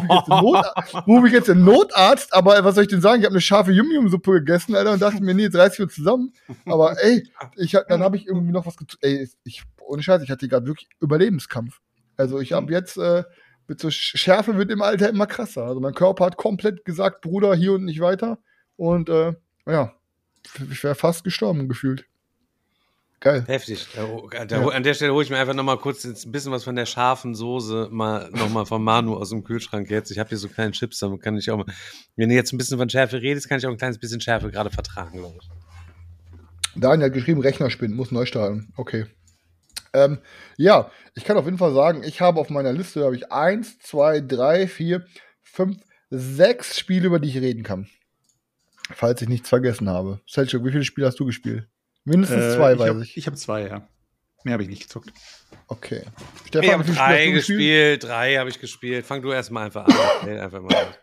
rufe 0.09 1.27
ich 1.27 1.33
jetzt 1.33 1.47
den, 1.47 1.63
Notarzt, 1.63 2.33
aber 2.33 2.63
was 2.63 2.75
soll 2.75 2.83
ich 2.83 2.89
denn 2.89 3.01
sagen? 3.01 3.19
Ich 3.21 3.25
habe 3.25 3.33
eine 3.33 3.41
scharfe 3.41 3.71
Yum-Yum-Suppe 3.71 4.31
gegessen, 4.33 4.75
Alter, 4.75 4.93
und 4.93 5.01
dachte 5.01 5.23
mir, 5.23 5.33
nee, 5.33 5.43
jetzt 5.43 5.55
reiß 5.55 5.73
ich 5.75 5.81
uns 5.81 5.95
zusammen. 5.95 6.33
Aber 6.65 7.01
ey, 7.03 7.27
ich, 7.55 7.71
dann 7.87 8.01
habe 8.01 8.17
ich 8.17 8.27
irgendwie 8.27 8.51
noch 8.51 8.65
was 8.65 8.77
getan. 8.77 8.97
Ey, 9.01 9.29
ich, 9.43 9.63
ohne 9.81 10.01
Scheiß, 10.03 10.21
ich 10.23 10.29
hatte 10.31 10.47
gerade 10.47 10.65
wirklich 10.67 10.87
Überlebenskampf. 10.99 11.79
Also 12.17 12.39
ich 12.39 12.53
habe 12.53 12.71
jetzt, 12.71 12.97
äh, 12.97 13.23
mit 13.67 13.79
so 13.79 13.87
Sch- 13.87 14.15
Schärfe 14.17 14.57
wird 14.57 14.71
im 14.71 14.81
Alter 14.81 15.09
immer 15.09 15.25
krasser. 15.25 15.63
Also 15.63 15.79
mein 15.79 15.93
Körper 15.95 16.25
hat 16.25 16.37
komplett 16.37 16.85
gesagt, 16.85 17.21
Bruder, 17.21 17.55
hier 17.55 17.73
und 17.73 17.85
nicht 17.85 17.99
weiter. 17.99 18.37
Und 18.77 19.09
äh, 19.09 19.33
ja, 19.65 19.93
ich 20.71 20.83
wäre 20.83 20.93
fast 20.95 21.23
gestorben 21.23 21.67
gefühlt. 21.67 22.05
Geil. 23.19 23.43
Heftig. 23.47 23.87
Da, 23.95 24.45
da, 24.45 24.67
An 24.67 24.83
der 24.83 24.93
Stelle 24.93 25.13
hole 25.13 25.23
ich 25.23 25.29
mir 25.29 25.37
einfach 25.37 25.53
nochmal 25.53 25.77
kurz 25.77 26.03
ein 26.05 26.31
bisschen 26.31 26.51
was 26.51 26.63
von 26.63 26.75
der 26.75 26.85
scharfen 26.85 27.33
Soße 27.33 27.89
mal 27.91 28.29
nochmal 28.31 28.65
von 28.65 28.83
Manu 28.83 29.15
aus 29.15 29.29
dem 29.29 29.43
Kühlschrank 29.43 29.89
jetzt. 29.89 30.11
Ich 30.11 30.19
habe 30.19 30.29
hier 30.29 30.37
so 30.37 30.47
kleine 30.47 30.71
Chips, 30.71 30.99
damit 30.99 31.21
kann 31.21 31.37
ich 31.37 31.49
auch 31.49 31.57
mal, 31.57 31.65
wenn 32.15 32.29
du 32.29 32.35
jetzt 32.35 32.53
ein 32.53 32.57
bisschen 32.57 32.77
von 32.77 32.89
Schärfe 32.89 33.21
redest, 33.21 33.49
kann 33.49 33.57
ich 33.57 33.65
auch 33.65 33.71
ein 33.71 33.77
kleines 33.77 33.97
bisschen 33.97 34.21
Schärfe 34.21 34.51
gerade 34.51 34.69
vertragen, 34.69 35.17
glaube 35.17 35.37
ich. 35.41 35.49
Daniel 36.75 37.07
hat 37.07 37.13
geschrieben, 37.13 37.41
Rechner 37.41 37.69
spinnt, 37.69 37.95
muss 37.95 38.11
neu 38.11 38.25
starten. 38.25 38.73
Okay. 38.75 39.05
Ähm, 39.93 40.19
ja, 40.57 40.91
ich 41.15 41.23
kann 41.23 41.37
auf 41.37 41.45
jeden 41.45 41.57
Fall 41.57 41.73
sagen, 41.73 42.03
ich 42.03 42.19
habe 42.19 42.39
auf 42.39 42.49
meiner 42.49 42.73
Liste 42.73 43.05
habe 43.05 43.15
ich 43.15 43.31
eins, 43.31 43.79
zwei, 43.79 44.19
drei, 44.19 44.67
vier, 44.67 45.05
fünf, 45.41 45.77
sechs 46.09 46.77
Spiele, 46.77 47.07
über 47.07 47.19
die 47.19 47.29
ich 47.29 47.37
reden 47.37 47.63
kann. 47.63 47.87
Falls 48.91 49.21
ich 49.21 49.29
nichts 49.29 49.49
vergessen 49.49 49.89
habe. 49.89 50.19
Selchuk, 50.27 50.65
wie 50.65 50.71
viele 50.71 50.83
Spiele 50.83 51.07
hast 51.07 51.19
du 51.19 51.25
gespielt? 51.25 51.67
Mindestens 52.05 52.43
Äh, 52.53 52.55
zwei, 52.55 52.73
ich 52.73 52.79
weiß 52.79 52.89
hab, 52.89 53.01
ich. 53.01 53.17
Ich 53.17 53.27
habe 53.27 53.35
zwei, 53.37 53.67
ja. 53.67 53.87
Mehr 54.43 54.53
habe 54.53 54.63
ich 54.63 54.69
nicht 54.69 54.83
gezockt. 54.83 55.11
Okay. 55.67 56.03
Ich 56.43 56.47
Stefan, 56.49 56.71
habe 56.71 56.87
wie 56.87 56.91
viele 56.91 56.95
Spiele 56.95 57.07
drei 57.07 57.31
gespielt, 57.31 58.03
drei 58.03 58.35
habe 58.37 58.49
ich 58.49 58.59
gespielt. 58.59 59.05
Fang 59.05 59.21
du 59.21 59.31
erstmal 59.31 59.65
einfach 59.65 59.85
an. 59.85 59.93
Erzähl 60.21 60.39
einfach 60.39 60.61
mal. 60.61 60.75
an. 60.75 60.93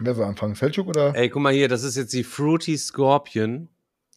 Wer 0.00 0.14
soll 0.16 0.24
anfangen? 0.24 0.56
Selchuk 0.56 0.88
oder? 0.88 1.14
Ey, 1.14 1.28
guck 1.28 1.40
mal 1.42 1.52
hier, 1.52 1.68
das 1.68 1.84
ist 1.84 1.96
jetzt 1.96 2.12
die 2.12 2.24
Fruity 2.24 2.76
Scorpion. 2.76 3.68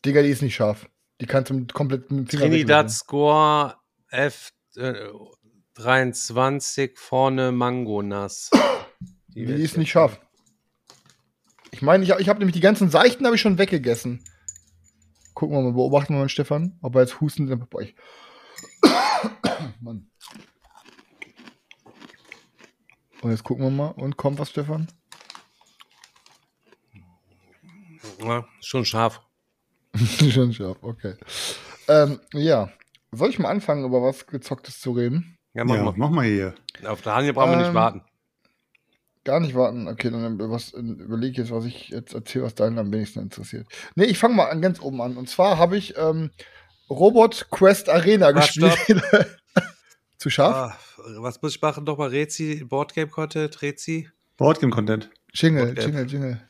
Digga, 0.03 0.23
die 0.23 0.29
ist 0.29 0.41
nicht 0.41 0.55
scharf. 0.55 0.89
Die 1.21 1.27
kannst 1.27 1.51
du 1.51 1.53
mit- 1.53 1.73
komplett 1.73 2.09
mit 2.11 2.31
dem 2.33 2.39
Trinidad. 2.39 2.89
Score 2.89 3.75
F 4.09 4.51
äh, 4.75 4.93
23 5.75 6.97
vorne 6.97 7.51
Mango 7.51 8.01
nass. 8.01 8.49
Die 9.27 9.43
ist 9.43 9.77
nicht 9.77 9.91
scharf. 9.91 10.19
Ich 11.69 11.83
meine, 11.83 12.03
ich, 12.03 12.09
ich 12.11 12.29
habe 12.29 12.39
nämlich 12.39 12.55
die 12.55 12.61
ganzen 12.61 12.89
Seichten 12.89 13.25
habe 13.25 13.35
ich 13.35 13.41
schon 13.41 13.59
weggegessen. 13.59 14.23
Gucken 15.37 15.55
wir 15.55 15.61
mal, 15.61 15.73
beobachten 15.73 16.15
wir 16.15 16.21
mal 16.21 16.29
Stefan, 16.29 16.79
ob 16.81 16.95
er 16.95 17.01
jetzt 17.01 17.21
husten. 17.21 17.47
Boah, 17.69 17.81
ich. 17.83 17.93
Mann. 19.79 20.09
Und 23.21 23.29
jetzt 23.29 23.43
gucken 23.43 23.65
wir 23.65 23.69
mal. 23.69 23.89
Und 23.89 24.17
kommt 24.17 24.39
was, 24.39 24.49
Stefan? 24.49 24.87
Ja, 28.19 28.47
schon 28.61 28.83
scharf. 28.83 29.21
schon 29.95 30.53
scharf, 30.53 30.79
okay. 30.81 31.13
Ähm, 31.87 32.19
ja. 32.33 32.71
Soll 33.11 33.29
ich 33.29 33.37
mal 33.37 33.51
anfangen, 33.51 33.85
über 33.85 34.01
was 34.01 34.25
Gezocktes 34.25 34.81
zu 34.81 34.93
reden? 34.93 35.37
Ja, 35.53 35.65
mach 35.65 35.75
ja, 35.75 35.83
mal. 35.83 35.93
mach 35.97 36.09
mal 36.09 36.25
hier. 36.25 36.55
Auf 36.83 37.03
Daniel 37.03 37.33
brauchen 37.33 37.51
wir 37.51 37.57
nicht 37.57 37.67
Ähm, 37.67 37.75
warten. 37.75 38.01
Gar 39.27 39.41
nicht 39.41 39.55
warten. 39.55 39.89
Okay, 39.89 40.09
dann 40.09 40.39
was 40.39 40.71
überlege 40.71 41.31
ich 41.31 41.37
jetzt, 41.37 41.51
was 41.51 41.65
ich 41.65 41.89
jetzt 41.89 42.13
erzähle, 42.13 42.45
was 42.45 42.55
deinen 42.55 42.79
am 42.79 42.93
wenigsten 42.93 43.19
interessiert. 43.19 43.67
Nee, 43.95 44.05
ich 44.05 44.17
fange 44.17 44.35
mal 44.35 44.45
an, 44.45 44.61
ganz 44.61 44.79
oben 44.79 45.01
an. 45.01 45.17
Und 45.17 45.27
zwar 45.27 45.57
habe 45.57 45.75
ich 45.75 45.97
ähm, 45.97 46.29
Robot 46.89 47.47
Quest 47.51 47.89
Arena 47.89 48.31
gespielt. 48.31 48.77
Zu 50.17 50.29
scharf? 50.29 50.55
Ah, 50.55 50.79
was 51.19 51.41
muss 51.41 51.57
ich 51.57 51.61
machen? 51.61 51.83
Nochmal 51.83 52.07
Rezi, 52.07 52.63
Boardgame 52.63 53.09
Content, 53.09 53.61
Rezi. 53.61 54.07
Boardgame-Content. 54.37 55.09
Jingle, 55.33 55.71
okay. 55.71 55.81
Jingle, 55.81 56.05
Jingle. 56.05 56.41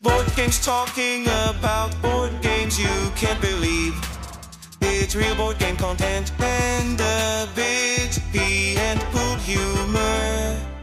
Board 0.00 0.24
games 0.36 0.64
talking 0.64 1.26
about 1.26 1.94
board 2.00 2.32
games 2.40 2.78
you 2.78 2.88
can't 3.14 3.40
believe. 3.42 3.92
It's 4.80 5.14
real 5.14 5.34
board 5.34 5.58
game 5.58 5.76
content 5.76 6.32
and 6.40 6.98
a 6.98 7.46
bit 7.54 8.22
and 8.78 9.00
poop 9.12 9.38
humor. 9.40 10.73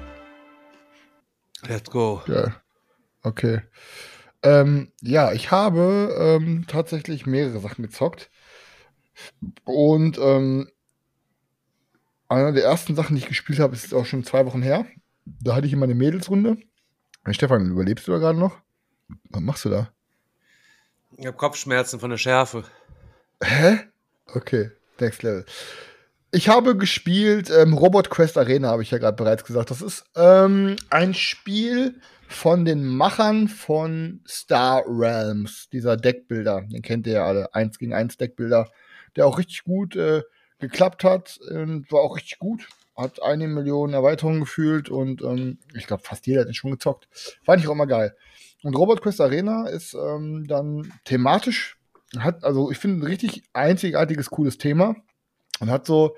Let's 1.71 1.89
go. 1.89 2.21
Ja. 2.27 2.53
Okay. 3.23 3.61
Ähm, 4.43 4.91
ja, 5.01 5.31
ich 5.31 5.51
habe 5.51 6.13
ähm, 6.19 6.65
tatsächlich 6.67 7.25
mehrere 7.25 7.61
Sachen 7.61 7.83
gezockt. 7.83 8.29
Und 9.63 10.17
ähm, 10.17 10.69
einer 12.27 12.51
der 12.51 12.65
ersten 12.65 12.93
Sachen, 12.95 13.15
die 13.15 13.21
ich 13.21 13.29
gespielt 13.29 13.59
habe, 13.59 13.73
ist 13.73 13.83
jetzt 13.83 13.93
auch 13.93 14.05
schon 14.05 14.25
zwei 14.25 14.45
Wochen 14.45 14.61
her. 14.61 14.85
Da 15.25 15.55
hatte 15.55 15.65
ich 15.65 15.71
immer 15.71 15.85
eine 15.85 15.95
Mädelsrunde. 15.95 16.57
Hey, 17.23 17.33
Stefan, 17.33 17.71
überlebst 17.71 18.05
du 18.05 18.11
da 18.11 18.17
gerade 18.17 18.37
noch? 18.37 18.57
Was 19.29 19.41
machst 19.41 19.63
du 19.63 19.69
da? 19.69 19.93
Ich 21.15 21.25
habe 21.25 21.37
Kopfschmerzen 21.37 22.01
von 22.01 22.09
der 22.09 22.17
Schärfe. 22.17 22.65
Hä? 23.41 23.79
Okay, 24.33 24.71
next 24.99 25.23
level. 25.23 25.45
Ich 26.33 26.47
habe 26.47 26.77
gespielt 26.77 27.51
ähm, 27.51 27.73
Robot 27.73 28.09
Quest 28.09 28.37
Arena, 28.37 28.69
habe 28.69 28.83
ich 28.83 28.91
ja 28.91 28.99
gerade 28.99 29.17
bereits 29.17 29.43
gesagt. 29.43 29.69
Das 29.69 29.81
ist 29.81 30.05
ähm, 30.15 30.77
ein 30.89 31.13
Spiel 31.13 31.99
von 32.29 32.63
den 32.63 32.85
Machern 32.85 33.49
von 33.49 34.21
Star 34.25 34.85
Realms, 34.87 35.67
dieser 35.73 35.97
Deckbilder. 35.97 36.61
Den 36.61 36.81
kennt 36.81 37.05
ihr 37.05 37.13
ja 37.13 37.25
alle. 37.25 37.53
1 37.53 37.77
gegen 37.79 37.93
1 37.93 38.15
Deckbilder, 38.15 38.69
der 39.17 39.27
auch 39.27 39.37
richtig 39.37 39.65
gut 39.65 39.97
äh, 39.97 40.21
geklappt 40.59 41.03
hat 41.03 41.37
und 41.49 41.91
war 41.91 41.99
auch 41.99 42.15
richtig 42.15 42.39
gut. 42.39 42.65
Hat 42.95 43.21
eine 43.21 43.49
Million 43.49 43.93
Erweiterungen 43.93 44.39
gefühlt 44.39 44.87
und 44.89 45.21
ähm, 45.23 45.57
ich 45.73 45.85
glaube, 45.85 46.03
fast 46.03 46.27
jeder 46.27 46.41
hat 46.41 46.47
den 46.47 46.53
schon 46.53 46.71
gezockt. 46.71 47.09
Fand 47.43 47.61
ich 47.61 47.67
auch 47.67 47.73
immer 47.73 47.87
geil. 47.87 48.15
Und 48.63 48.77
Robot 48.77 49.01
Quest 49.01 49.19
Arena 49.19 49.67
ist 49.67 49.95
ähm, 49.95 50.45
dann 50.47 50.93
thematisch, 51.03 51.77
hat, 52.17 52.45
also 52.45 52.71
ich 52.71 52.77
finde 52.77 53.03
ein 53.03 53.07
richtig 53.07 53.43
einzigartiges, 53.51 54.29
cooles 54.29 54.57
Thema. 54.57 54.95
Und 55.61 55.69
hat 55.69 55.85
so 55.85 56.17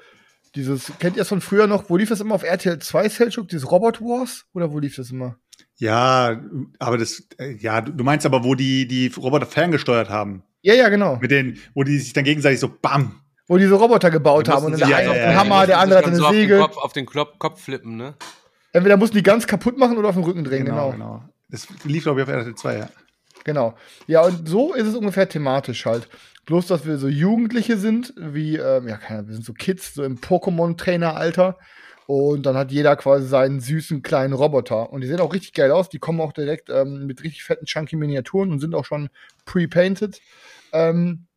dieses, 0.56 0.91
kennt 0.99 1.15
ihr 1.15 1.21
das 1.21 1.29
von 1.29 1.41
früher 1.41 1.67
noch, 1.67 1.89
wo 1.89 1.97
lief 1.97 2.10
das 2.10 2.21
immer 2.21 2.36
auf 2.36 2.43
RTL 2.43 2.79
2 2.79 3.10
Selchuk, 3.10 3.49
dieses 3.49 3.69
Robot 3.69 4.01
Wars? 4.01 4.45
Oder 4.53 4.71
wo 4.71 4.79
lief 4.79 4.95
das 4.95 5.12
immer? 5.12 5.38
Ja, 5.75 6.41
aber 6.79 6.97
das, 6.97 7.23
äh, 7.38 7.56
ja, 7.58 7.82
du 7.82 8.03
meinst 8.03 8.25
aber, 8.25 8.43
wo 8.43 8.56
die, 8.56 8.88
die 8.88 9.08
Roboter 9.15 9.45
ferngesteuert 9.45 10.10
haben. 10.10 10.43
Ja, 10.62 10.73
ja, 10.75 10.89
genau. 10.89 11.17
Mit 11.17 11.32
denen, 11.32 11.60
wo 11.73 11.84
die 11.84 11.97
sich 11.97 12.13
dann 12.13 12.23
gegenseitig 12.23 12.60
so 12.60 12.69
BAM. 12.69 13.19
Wo 13.47 13.58
diese 13.58 13.73
Roboter 13.73 14.10
gebaut 14.10 14.47
haben 14.47 14.65
und 14.65 14.79
der 14.79 14.88
eine 14.88 15.10
den 15.10 15.17
ja, 15.17 15.36
Hammer, 15.36 15.67
der 15.67 15.79
andere 15.79 15.99
hat 15.99 16.06
eine 16.06 16.15
so 16.15 16.25
auf 16.25 16.32
den 16.32 16.39
Säge. 16.39 16.60
Kopf, 16.60 16.77
auf 16.77 16.93
den 16.93 17.06
Klop 17.06 17.38
Kopf 17.39 17.62
flippen, 17.62 17.97
ne? 17.97 18.15
Entweder 18.71 18.95
mussten 18.95 19.17
die 19.17 19.23
ganz 19.23 19.45
kaputt 19.45 19.77
machen 19.77 19.97
oder 19.97 20.10
auf 20.10 20.15
den 20.15 20.23
Rücken 20.23 20.45
drehen, 20.45 20.65
genau. 20.65 20.91
genau. 20.91 21.23
Das 21.49 21.67
lief, 21.84 22.03
glaube 22.03 22.21
ich, 22.21 22.27
auf 22.27 22.34
RTL 22.34 22.56
2, 22.56 22.77
ja. 22.77 22.89
Genau. 23.43 23.75
Ja, 24.08 24.21
und 24.21 24.47
so 24.47 24.73
ist 24.73 24.88
es 24.88 24.95
ungefähr 24.95 25.27
thematisch 25.27 25.86
halt. 25.86 26.08
Bloß, 26.45 26.67
dass 26.67 26.86
wir 26.86 26.97
so 26.97 27.08
Jugendliche 27.08 27.77
sind, 27.77 28.13
wie, 28.17 28.58
ähm, 28.58 28.88
ja, 28.88 28.97
keine 28.97 29.19
Ahnung, 29.19 29.27
wir 29.29 29.36
sind 29.36 29.45
so 29.45 29.53
Kids, 29.53 29.93
so 29.93 30.03
im 30.03 30.17
Pokémon-Trainer-Alter. 30.17 31.58
Und 32.06 32.45
dann 32.45 32.58
hat 32.58 32.71
jeder 32.71 32.97
quasi 32.97 33.27
seinen 33.27 33.62
süßen 33.62 34.01
kleinen 34.01 34.34
Roboter. 34.34 34.91
Und 34.91 35.01
die 35.01 35.08
sehen 35.08 35.21
auch 35.21 35.34
richtig 35.34 35.53
geil 35.53 35.71
aus. 35.71 35.88
Die 35.88 35.99
kommen 35.99 36.19
auch 36.19 36.34
direkt 36.34 36.69
ähm, 36.69 37.06
mit 37.06 37.23
richtig 37.23 37.43
fetten, 37.43 37.65
chunky 37.65 37.95
Miniaturen 37.95 38.51
und 38.51 38.60
sind 38.60 38.75
auch 38.75 38.84
schon 38.84 39.10
pre-painted. 39.45 40.19
Ähm, 40.73 41.27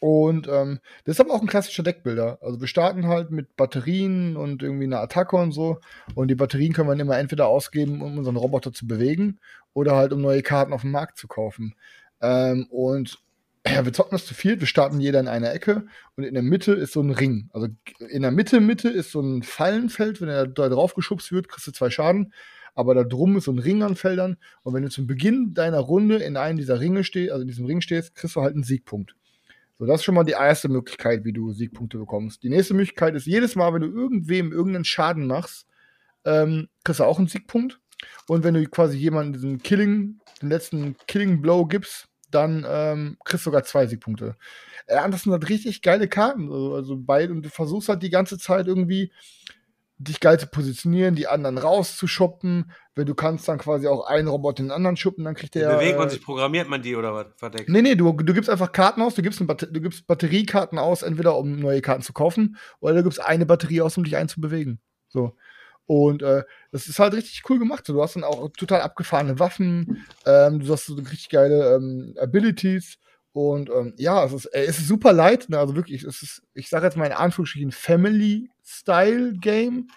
und 0.00 0.48
ähm, 0.48 0.80
das 1.04 1.16
ist 1.16 1.20
aber 1.20 1.32
auch 1.32 1.40
ein 1.40 1.46
klassischer 1.46 1.82
Deckbilder. 1.82 2.38
Also 2.42 2.60
wir 2.60 2.66
starten 2.66 3.06
halt 3.06 3.30
mit 3.30 3.56
Batterien 3.56 4.36
und 4.36 4.62
irgendwie 4.62 4.84
einer 4.84 5.00
Attacke 5.00 5.36
und 5.36 5.52
so. 5.52 5.78
Und 6.14 6.28
die 6.28 6.34
Batterien 6.34 6.72
können 6.72 6.88
wir 6.88 7.00
immer 7.00 7.16
entweder 7.16 7.46
ausgeben, 7.46 8.02
um 8.02 8.18
unseren 8.18 8.36
Roboter 8.36 8.72
zu 8.72 8.86
bewegen 8.86 9.38
oder 9.72 9.96
halt 9.96 10.12
um 10.12 10.20
neue 10.20 10.42
Karten 10.42 10.72
auf 10.72 10.82
dem 10.82 10.90
Markt 10.90 11.16
zu 11.16 11.28
kaufen. 11.28 11.74
Ähm, 12.20 12.66
und 12.68 13.18
ja, 13.66 13.84
wir 13.84 13.92
zocken 13.92 14.12
das 14.12 14.26
zu 14.26 14.34
viel. 14.34 14.60
Wir 14.60 14.66
starten 14.66 15.00
jeder 15.00 15.20
in 15.20 15.28
einer 15.28 15.52
Ecke 15.52 15.86
und 16.16 16.24
in 16.24 16.34
der 16.34 16.42
Mitte 16.42 16.72
ist 16.72 16.92
so 16.92 17.00
ein 17.00 17.10
Ring. 17.10 17.48
Also 17.52 17.68
in 18.10 18.22
der 18.22 18.30
Mitte, 18.30 18.60
Mitte 18.60 18.90
ist 18.90 19.10
so 19.10 19.20
ein 19.20 19.42
Fallenfeld. 19.42 20.20
Wenn 20.20 20.28
er 20.28 20.46
da 20.46 20.68
drauf 20.68 20.94
geschubst 20.94 21.32
wird, 21.32 21.48
kriegst 21.48 21.66
du 21.66 21.72
zwei 21.72 21.88
Schaden. 21.88 22.32
Aber 22.74 22.94
da 22.94 23.04
drum 23.04 23.36
ist 23.36 23.44
so 23.44 23.52
ein 23.52 23.58
Ring 23.58 23.82
an 23.82 23.96
Feldern. 23.96 24.36
Und 24.64 24.74
wenn 24.74 24.82
du 24.82 24.90
zum 24.90 25.06
Beginn 25.06 25.54
deiner 25.54 25.78
Runde 25.78 26.16
in 26.16 26.36
einem 26.36 26.58
dieser 26.58 26.80
Ringe 26.80 27.04
stehst, 27.04 27.30
also 27.30 27.42
in 27.42 27.48
diesem 27.48 27.64
Ring 27.66 27.80
stehst, 27.80 28.14
kriegst 28.14 28.36
du 28.36 28.42
halt 28.42 28.54
einen 28.54 28.64
Siegpunkt. 28.64 29.14
So, 29.78 29.86
das 29.86 30.00
ist 30.00 30.04
schon 30.04 30.14
mal 30.14 30.24
die 30.24 30.32
erste 30.32 30.68
Möglichkeit, 30.68 31.24
wie 31.24 31.32
du 31.32 31.52
Siegpunkte 31.52 31.98
bekommst. 31.98 32.42
Die 32.42 32.50
nächste 32.50 32.74
Möglichkeit 32.74 33.14
ist, 33.14 33.26
jedes 33.26 33.56
Mal, 33.56 33.72
wenn 33.72 33.82
du 33.82 33.88
irgendwem 33.88 34.52
irgendeinen 34.52 34.84
Schaden 34.84 35.26
machst, 35.26 35.66
ähm, 36.24 36.68
kriegst 36.84 37.00
du 37.00 37.04
auch 37.04 37.18
einen 37.18 37.28
Siegpunkt. 37.28 37.80
Und 38.26 38.44
wenn 38.44 38.54
du 38.54 38.66
quasi 38.68 38.98
jemanden 38.98 39.32
diesen 39.32 39.62
Killing, 39.62 40.20
den 40.42 40.48
letzten 40.48 40.96
Killing 41.06 41.40
Blow 41.40 41.66
gibst, 41.66 42.08
dann 42.34 42.66
ähm, 42.68 43.16
kriegst 43.24 43.46
du 43.46 43.50
sogar 43.50 43.64
zwei 43.64 43.86
Siegpunkte. 43.86 44.36
Das 44.86 45.22
sind 45.22 45.32
halt 45.32 45.48
richtig 45.48 45.82
geile 45.82 46.08
Karten. 46.08 46.50
Also, 46.50 46.74
also 46.74 46.96
beide, 46.98 47.32
und 47.32 47.42
du 47.42 47.48
versuchst 47.48 47.88
halt 47.88 48.02
die 48.02 48.10
ganze 48.10 48.38
Zeit 48.38 48.66
irgendwie 48.66 49.12
dich 49.98 50.20
geil 50.20 50.38
zu 50.38 50.46
positionieren, 50.46 51.14
die 51.14 51.28
anderen 51.28 51.58
rauszuschuppen. 51.58 52.72
Wenn 52.94 53.06
du 53.06 53.14
kannst, 53.14 53.48
dann 53.48 53.58
quasi 53.58 53.86
auch 53.86 54.06
einen 54.06 54.28
Roboter 54.28 54.62
den 54.62 54.70
anderen 54.70 54.96
schuppen, 54.96 55.24
dann 55.24 55.34
kriegt 55.34 55.54
der. 55.54 55.76
Bewegt 55.76 55.98
man 55.98 56.08
äh, 56.08 56.10
sich, 56.10 56.22
programmiert 56.22 56.68
man 56.68 56.82
die 56.82 56.96
oder 56.96 57.14
was? 57.14 57.26
Verdeckt. 57.36 57.68
Nee, 57.68 57.82
nee, 57.82 57.94
du, 57.94 58.12
du 58.12 58.34
gibst 58.34 58.50
einfach 58.50 58.72
Karten 58.72 59.02
aus, 59.02 59.14
du 59.14 59.22
gibst, 59.22 59.40
du 59.40 59.80
gibst 59.80 60.06
Batteriekarten 60.06 60.78
aus, 60.78 61.02
entweder 61.02 61.36
um 61.38 61.58
neue 61.58 61.80
Karten 61.80 62.02
zu 62.02 62.12
kaufen, 62.12 62.56
oder 62.80 62.94
du 62.94 63.04
gibst 63.04 63.20
eine 63.20 63.46
Batterie 63.46 63.80
aus, 63.80 63.96
um 63.96 64.04
dich 64.04 64.16
einzubewegen. 64.16 64.80
So. 65.08 65.36
Und 65.86 66.22
äh, 66.22 66.44
das 66.72 66.86
ist 66.86 66.98
halt 66.98 67.14
richtig 67.14 67.42
cool 67.50 67.58
gemacht. 67.58 67.88
Du 67.88 68.02
hast 68.02 68.16
dann 68.16 68.24
auch 68.24 68.48
total 68.56 68.80
abgefahrene 68.80 69.38
Waffen, 69.38 70.04
ähm, 70.26 70.60
du 70.60 70.72
hast 70.72 70.86
so 70.86 70.94
richtig 70.94 71.28
geile 71.28 71.74
ähm, 71.76 72.14
Abilities. 72.18 72.96
Und 73.32 73.68
ähm, 73.68 73.94
ja, 73.96 74.24
es 74.24 74.32
ist, 74.32 74.46
äh, 74.46 74.64
es 74.64 74.78
ist 74.78 74.88
super 74.88 75.12
light. 75.12 75.48
Ne? 75.50 75.58
Also 75.58 75.74
wirklich, 75.76 76.04
es 76.04 76.22
ist, 76.22 76.42
ich 76.54 76.68
sage 76.68 76.86
jetzt 76.86 76.96
mal 76.96 77.06
in 77.06 77.12
Anführungsstrichen, 77.12 77.72
Family-Style-Game. 78.64 79.88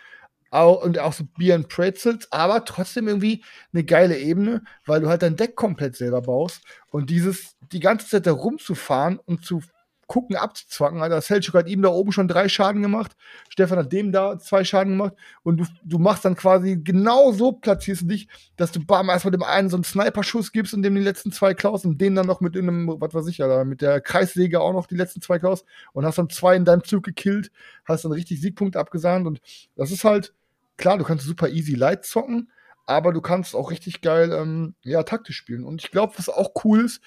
Au- 0.50 0.82
Und 0.82 0.98
auch 1.00 1.12
so 1.12 1.26
Bier 1.38 1.56
und 1.56 1.68
Pretzels, 1.68 2.32
aber 2.32 2.64
trotzdem 2.64 3.10
irgendwie 3.10 3.44
eine 3.74 3.84
geile 3.84 4.18
Ebene, 4.18 4.64
weil 4.86 5.02
du 5.02 5.10
halt 5.10 5.22
dein 5.22 5.36
Deck 5.36 5.58
komplett 5.58 5.98
selber 5.98 6.22
baust. 6.22 6.62
Und 6.90 7.10
dieses, 7.10 7.58
die 7.74 7.82
ganze 7.82 8.08
Zeit 8.08 8.28
da 8.28 8.32
rumzufahren 8.32 9.20
und 9.20 9.44
zu 9.44 9.62
gucken, 10.08 10.36
abzuzwacken. 10.36 11.02
Alter, 11.02 11.22
Selchuk 11.22 11.54
hat 11.56 11.68
ihm 11.68 11.82
da 11.82 11.90
oben 11.90 12.12
schon 12.12 12.28
drei 12.28 12.50
Schaden 12.50 12.82
gemacht. 12.82 13.16
Stefan 13.50 13.78
hat 13.78 13.92
dem 13.92 14.12
da 14.12 14.40
zwei 14.40 14.64
Schaden 14.64 14.94
gemacht. 14.94 15.14
Und 15.44 15.58
du, 15.58 15.66
du 15.84 16.00
machst 16.00 16.26
dann 16.26 16.36
quasi 16.36 16.78
genau 16.82 17.32
so, 17.34 17.52
platzierst 17.52 18.04
du 18.04 18.06
dich, 18.08 18.28
dass 18.56 18.72
du 18.72 18.84
bam, 18.84 19.10
erstmal 19.10 19.32
dem 19.32 19.44
einen 19.44 19.70
so 19.70 19.78
einen 19.78 19.84
Sniper-Schuss 19.84 20.52
gibst 20.52 20.74
und 20.74 20.82
dem 20.82 20.96
die 20.96 21.02
letzten 21.02 21.32
zwei 21.32 21.54
klaust 21.54 21.86
und 21.86 22.00
den 22.00 22.16
dann 22.16 22.26
noch 22.26 22.42
mit 22.42 22.58
einem, 22.58 22.88
was 23.00 23.14
weiß 23.14 23.28
ich, 23.28 23.44
Alter, 23.44 23.66
mit 23.66 23.82
der 23.82 24.02
Kreissäge 24.02 24.62
auch 24.62 24.74
noch 24.74 24.88
die 24.88 24.96
letzten 24.96 25.22
zwei 25.22 25.40
klaust 25.40 25.66
und 25.94 26.06
hast 26.06 26.18
dann 26.18 26.30
zwei 26.30 26.56
in 26.56 26.66
deinem 26.66 26.84
Zug 26.84 27.04
gekillt, 27.04 27.52
hast 27.86 28.06
dann 28.06 28.14
richtig 28.14 28.42
Siegpunkte 28.42 28.80
abgesahnt 28.80 29.28
und 29.28 29.42
das 29.76 29.92
ist 29.92 30.04
halt, 30.04 30.34
klar, 30.78 30.98
du 30.98 31.04
kannst 31.04 31.26
super 31.26 31.50
easy 31.50 31.76
light 31.76 32.06
zocken, 32.06 32.50
aber 32.88 33.12
du 33.12 33.20
kannst 33.20 33.54
auch 33.54 33.70
richtig 33.70 34.02
geil, 34.02 34.32
ähm, 34.32 34.74
ja, 34.82 35.04
taktisch 35.04 35.36
spielen. 35.36 35.66
Und 35.66 35.84
ich 35.84 35.92
glaube, 35.92 36.14
was 36.18 36.30
auch 36.30 36.52
cool 36.64 36.86
ist, 36.86 37.02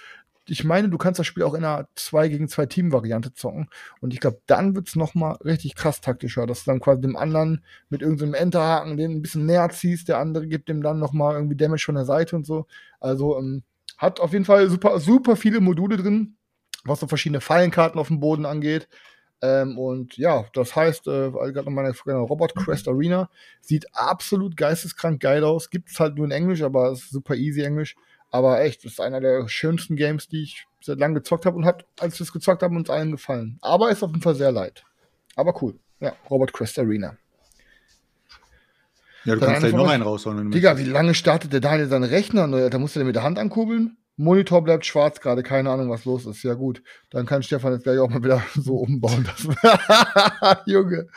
ich 0.51 0.65
meine, 0.65 0.89
du 0.89 0.99
kannst 0.99 1.19
das 1.19 1.27
Spiel 1.27 1.45
auch 1.45 1.55
in 1.55 1.65
einer 1.65 1.89
2 1.95 2.29
gegen 2.29 2.49
2 2.49 2.67
Team-Variante 2.67 3.33
zocken. 3.33 3.69
Und 4.01 4.13
ich 4.13 4.21
glaube, 4.21 4.41
dann 4.47 4.75
wird's 4.75 4.97
noch 4.97 5.15
mal 5.15 5.33
richtig 5.45 5.77
krass 5.77 6.01
taktischer, 6.01 6.47
dass 6.47 6.65
du 6.65 6.71
dann 6.73 6.81
quasi 6.81 7.01
dem 7.01 7.17
anderen 7.17 7.65
mit 7.89 8.03
irgendeinem 8.03 8.35
Enterhaken 8.35 8.97
den 8.97 9.13
ein 9.13 9.23
bisschen 9.23 9.47
näher 9.47 9.69
ziehst, 9.71 10.09
der 10.09 10.19
andere 10.19 10.47
gibt 10.47 10.69
dem 10.69 10.83
dann 10.83 10.99
noch 10.99 11.13
mal 11.13 11.35
irgendwie 11.35 11.57
Damage 11.57 11.85
von 11.85 11.95
der 11.95 12.05
Seite 12.05 12.37
und 12.37 12.47
so. 12.47 12.67
Also 12.99 13.39
ähm, 13.39 13.63
hat 13.97 14.19
auf 14.19 14.33
jeden 14.33 14.45
Fall 14.45 14.69
super, 14.69 14.99
super 14.99 15.37
viele 15.37 15.61
Module 15.61 15.97
drin, 15.97 16.37
was 16.85 17.01
so 17.01 17.07
verschiedene 17.07 17.41
Fallenkarten 17.41 18.01
auf 18.01 18.09
dem 18.09 18.21
Boden 18.21 18.47
angeht. 18.47 18.89
Ähm, 19.43 19.79
und 19.79 20.17
ja, 20.19 20.45
das 20.53 20.77
heißt, 20.77 21.07
äh, 21.07 21.31
gerade 21.31 21.65
noch 21.65 21.71
meine 21.71 21.95
genau, 22.05 22.25
Robot 22.25 22.55
Quest 22.55 22.89
Arena 22.89 23.31
sieht 23.61 23.87
absolut 23.95 24.57
geisteskrank 24.57 25.21
geil 25.21 25.45
aus. 25.45 25.71
Gibt 25.71 25.91
es 25.91 26.01
halt 26.01 26.17
nur 26.17 26.27
in 26.27 26.33
Englisch, 26.33 26.63
aber 26.63 26.91
es 26.91 27.05
ist 27.05 27.11
super 27.11 27.37
easy 27.37 27.63
Englisch. 27.63 27.97
Aber 28.31 28.61
echt, 28.61 28.85
das 28.85 28.93
ist 28.93 29.01
einer 29.01 29.21
der 29.21 29.49
schönsten 29.49 29.97
Games, 29.97 30.29
die 30.29 30.43
ich 30.45 30.67
seit 30.81 30.99
langem 30.99 31.17
gezockt 31.17 31.47
habe 31.47 31.57
und 31.57 31.65
hat, 31.65 31.85
als 31.99 32.19
wir 32.19 32.25
es 32.25 32.33
gezockt 32.33 32.63
haben, 32.63 32.77
uns 32.77 32.89
allen 32.91 33.11
gefallen. 33.13 33.59
Aber 33.61 33.91
ist 33.91 34.03
auf 34.03 34.11
jeden 34.11 34.23
Fall 34.23 34.35
sehr 34.37 34.53
leid. 34.53 34.85
Aber 35.37 35.61
cool. 35.63 35.79
Ja, 36.01 36.13
Robot 36.31 36.53
Quest 36.53 36.79
Arena. 36.79 37.17
Ja, 39.25 39.35
du 39.35 39.41
Dann 39.41 39.51
kannst 39.51 39.61
gleich 39.63 39.75
noch 39.75 39.89
einen 39.89 40.03
raushauen. 40.03 40.39
wenn 40.39 40.45
du 40.47 40.51
Digga, 40.53 40.79
wie 40.79 40.85
lange 40.85 41.15
startet 41.15 41.53
der 41.53 41.61
Daniel 41.61 41.89
seinen 41.89 42.05
Rechner? 42.05 42.71
Da 42.71 42.79
musst 42.79 42.97
du 42.97 43.01
den 43.01 43.07
mit 43.07 43.17
der 43.17 43.23
Hand 43.23 43.39
ankurbeln. 43.39 43.99
Monitor 44.17 44.63
bleibt 44.63 44.85
schwarz 44.87 45.21
gerade, 45.21 45.43
keine 45.43 45.71
Ahnung, 45.71 45.91
was 45.91 46.05
los 46.05 46.27
ist. 46.27 46.43
Ja, 46.43 46.55
gut. 46.55 46.83
Dann 47.11 47.27
kann 47.27 47.43
Stefan 47.43 47.73
jetzt 47.73 47.85
gleich 47.85 47.99
auch 47.99 48.09
mal 48.09 48.23
wieder 48.23 48.43
so 48.55 48.77
umbauen. 48.77 49.27
Junge. 50.67 51.09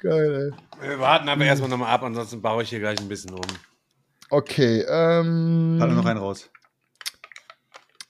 Geil, 0.00 0.52
ey. 0.80 0.88
Wir 0.88 0.98
warten 1.00 1.28
aber 1.28 1.44
erstmal 1.44 1.70
nochmal 1.70 1.92
ab, 1.92 2.02
ansonsten 2.02 2.42
baue 2.42 2.62
ich 2.62 2.68
hier 2.70 2.80
gleich 2.80 3.00
ein 3.00 3.08
bisschen 3.08 3.32
um. 3.34 3.40
Okay, 4.30 4.80
ähm. 4.88 5.78
Hat 5.80 5.90
noch 5.90 6.04
einen 6.04 6.18
raus. 6.18 6.50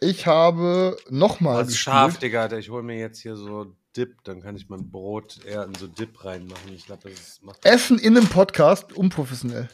Ich 0.01 0.27
habe 0.27 0.97
nochmal 1.11 1.67
Was 1.67 1.77
scharf, 1.77 2.19
Digga, 2.19 2.43
Alter. 2.43 2.59
Ich 2.59 2.71
hole 2.71 2.83
mir 2.83 2.99
jetzt 2.99 3.21
hier 3.21 3.37
so 3.37 3.75
Dip, 3.97 4.23
dann 4.25 4.41
kann 4.41 4.55
ich 4.55 4.69
mein 4.69 4.91
Brot 4.91 5.41
eher 5.45 5.65
in 5.65 5.75
so 5.75 5.89
Dip 5.89 6.25
reinmachen. 6.25 6.73
Ich 6.75 6.87
glaube, 6.87 7.11
das 7.11 7.41
macht. 7.43 7.65
Essen 7.65 7.99
in 7.99 8.17
einem 8.17 8.29
Podcast, 8.29 8.93
unprofessionell. 8.93 9.69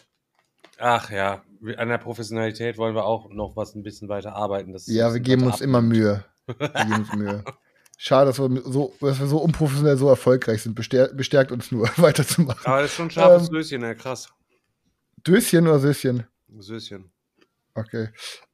Ach 0.79 1.11
ja, 1.11 1.43
an 1.77 1.89
der 1.89 1.99
Professionalität 1.99 2.79
wollen 2.79 2.95
wir 2.95 3.05
auch 3.05 3.29
noch 3.31 3.55
was 3.55 3.75
ein 3.75 3.83
bisschen 3.83 4.09
weiter 4.09 4.35
arbeiten. 4.35 4.73
dass 4.73 4.89
es 4.89 4.95
Ja, 4.95 5.13
wir 5.13 5.21
geben 5.21 5.45
uns 5.45 5.61
immer 5.61 5.79
abnimmt. 5.79 5.95
Mühe. 5.95 6.25
Wir 6.47 6.69
geben 6.69 6.95
uns 6.95 7.13
Mühe. 7.13 7.45
Schade, 7.97 8.27
dass 8.27 8.39
wir 8.41 8.63
so, 8.65 8.93
dass 9.01 9.21
wir 9.21 9.27
so 9.27 9.39
unprofessionell 9.39 9.97
so 9.97 10.09
erfolgreich 10.09 10.63
sind. 10.63 10.75
Bestärkt, 10.75 11.17
bestärkt 11.17 11.53
uns 11.53 11.71
nur, 11.71 11.89
weiterzumachen. 11.97 12.65
Aber 12.65 12.81
das 12.83 12.91
ist 12.91 12.97
schon 12.97 13.07
ein 13.07 13.11
scharfes 13.11 13.49
Ähm, 13.49 13.55
Löschen, 13.55 13.83
ja, 13.83 13.95
krass. 13.95 14.29
Döschen 15.27 15.69
oder 15.69 15.79
Söschen? 15.79 16.27
Söschen. 16.59 17.11
Okay. 17.77 18.09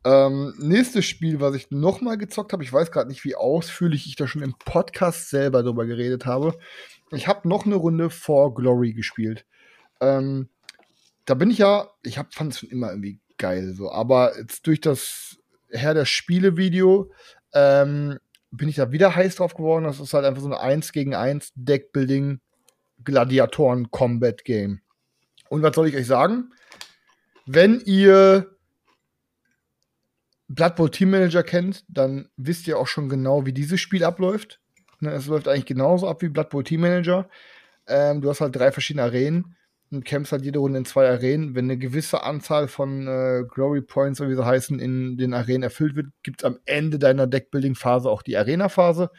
Ähm, 0.05 0.55
nächstes 0.59 1.05
Spiel, 1.05 1.41
was 1.41 1.55
ich 1.55 1.71
nochmal 1.71 2.17
gezockt 2.17 2.55
habe, 2.55 2.65
ich 2.65 2.73
weiß 2.73 2.91
gerade 2.91 3.09
nicht, 3.09 3.25
wie 3.25 3.35
ausführlich 3.35 4.07
ich 4.07 4.17
da 4.17 4.27
schon 4.27 4.43
im 4.43 4.55
Podcast 4.55 5.29
selber 5.29 5.63
drüber 5.63 5.85
geredet 5.85 6.25
habe. 6.25 6.59
Ich 7.11 7.29
habe 7.29 7.47
noch 7.47 7.67
eine 7.67 7.75
Runde 7.75 8.09
For 8.09 8.55
Glory 8.55 8.95
gespielt. 8.95 9.45
Ähm, 10.01 10.49
da 11.27 11.35
bin 11.35 11.51
ich 11.51 11.59
ja, 11.59 11.91
ich 12.03 12.19
fand 12.31 12.55
es 12.55 12.61
schon 12.61 12.71
immer 12.71 12.91
irgendwie 12.91 13.21
geil, 13.37 13.75
so, 13.75 13.93
aber 13.93 14.39
jetzt 14.39 14.67
durch 14.67 14.81
das 14.81 15.39
Herr 15.69 15.93
der 15.93 16.07
Spiele-Video 16.07 17.13
ähm, 17.53 18.19
bin 18.51 18.69
ich 18.71 18.77
da 18.77 18.91
wieder 18.91 19.15
heiß 19.15 19.37
drauf 19.37 19.55
geworden. 19.55 19.85
Das 19.85 20.01
ist 20.01 20.15
halt 20.15 20.25
einfach 20.25 20.43
so 20.43 20.49
ein 20.49 20.55
1 20.55 20.93
gegen 20.93 21.15
1 21.15 21.53
Deckbuilding 21.55 22.41
Gladiatoren-Combat-Game. 23.05 24.81
Und 25.51 25.63
was 25.63 25.75
soll 25.75 25.89
ich 25.89 25.97
euch 25.97 26.07
sagen? 26.07 26.53
Wenn 27.47 27.81
ihr 27.81 28.57
Blood 30.53 30.75
Bowl 30.75 30.91
Team 30.91 31.11
Manager 31.11 31.45
kennt, 31.45 31.85
dann 31.89 32.29
wisst 32.37 32.67
ihr 32.67 32.77
auch 32.77 32.89
schon 32.89 33.09
genau, 33.09 33.47
wie 33.47 33.53
dieses 33.53 33.81
Spiel 33.81 34.03
abläuft. 34.03 34.61
Ne, 34.99 35.13
es 35.13 35.27
läuft 35.27 35.47
eigentlich 35.47 35.65
genauso 35.65 36.09
ab 36.09 36.23
wie 36.23 36.29
Blood 36.29 36.51
Bowl 36.51 36.65
Team 36.65 36.81
Manager. 36.81 37.31
Ähm, 37.87 38.21
du 38.21 38.29
hast 38.29 38.41
halt 38.41 38.57
drei 38.57 38.73
verschiedene 38.73 39.05
Arenen 39.05 39.55
und 39.93 40.05
kämpfst 40.05 40.33
halt 40.33 40.45
jede 40.45 40.59
Runde 40.59 40.79
in 40.79 40.85
zwei 40.85 41.09
Arenen. 41.09 41.55
Wenn 41.55 41.67
eine 41.67 41.79
gewisse 41.79 42.25
Anzahl 42.25 42.67
von 42.67 43.07
äh, 43.07 43.45
Glory 43.49 43.81
Points, 43.81 44.21
oder 44.21 44.29
wie 44.29 44.35
sie 44.35 44.45
heißen, 44.45 44.81
in 44.81 45.17
den 45.17 45.35
Arenen 45.35 45.63
erfüllt 45.63 45.95
wird, 45.95 46.09
gibt 46.25 46.43
es 46.43 46.45
am 46.45 46.59
Ende 46.65 46.99
deiner 46.99 47.29
Deckbuilding-Phase 47.29 48.11
auch 48.11 48.23
die 48.23 48.37
Arena-Phase. 48.37 49.11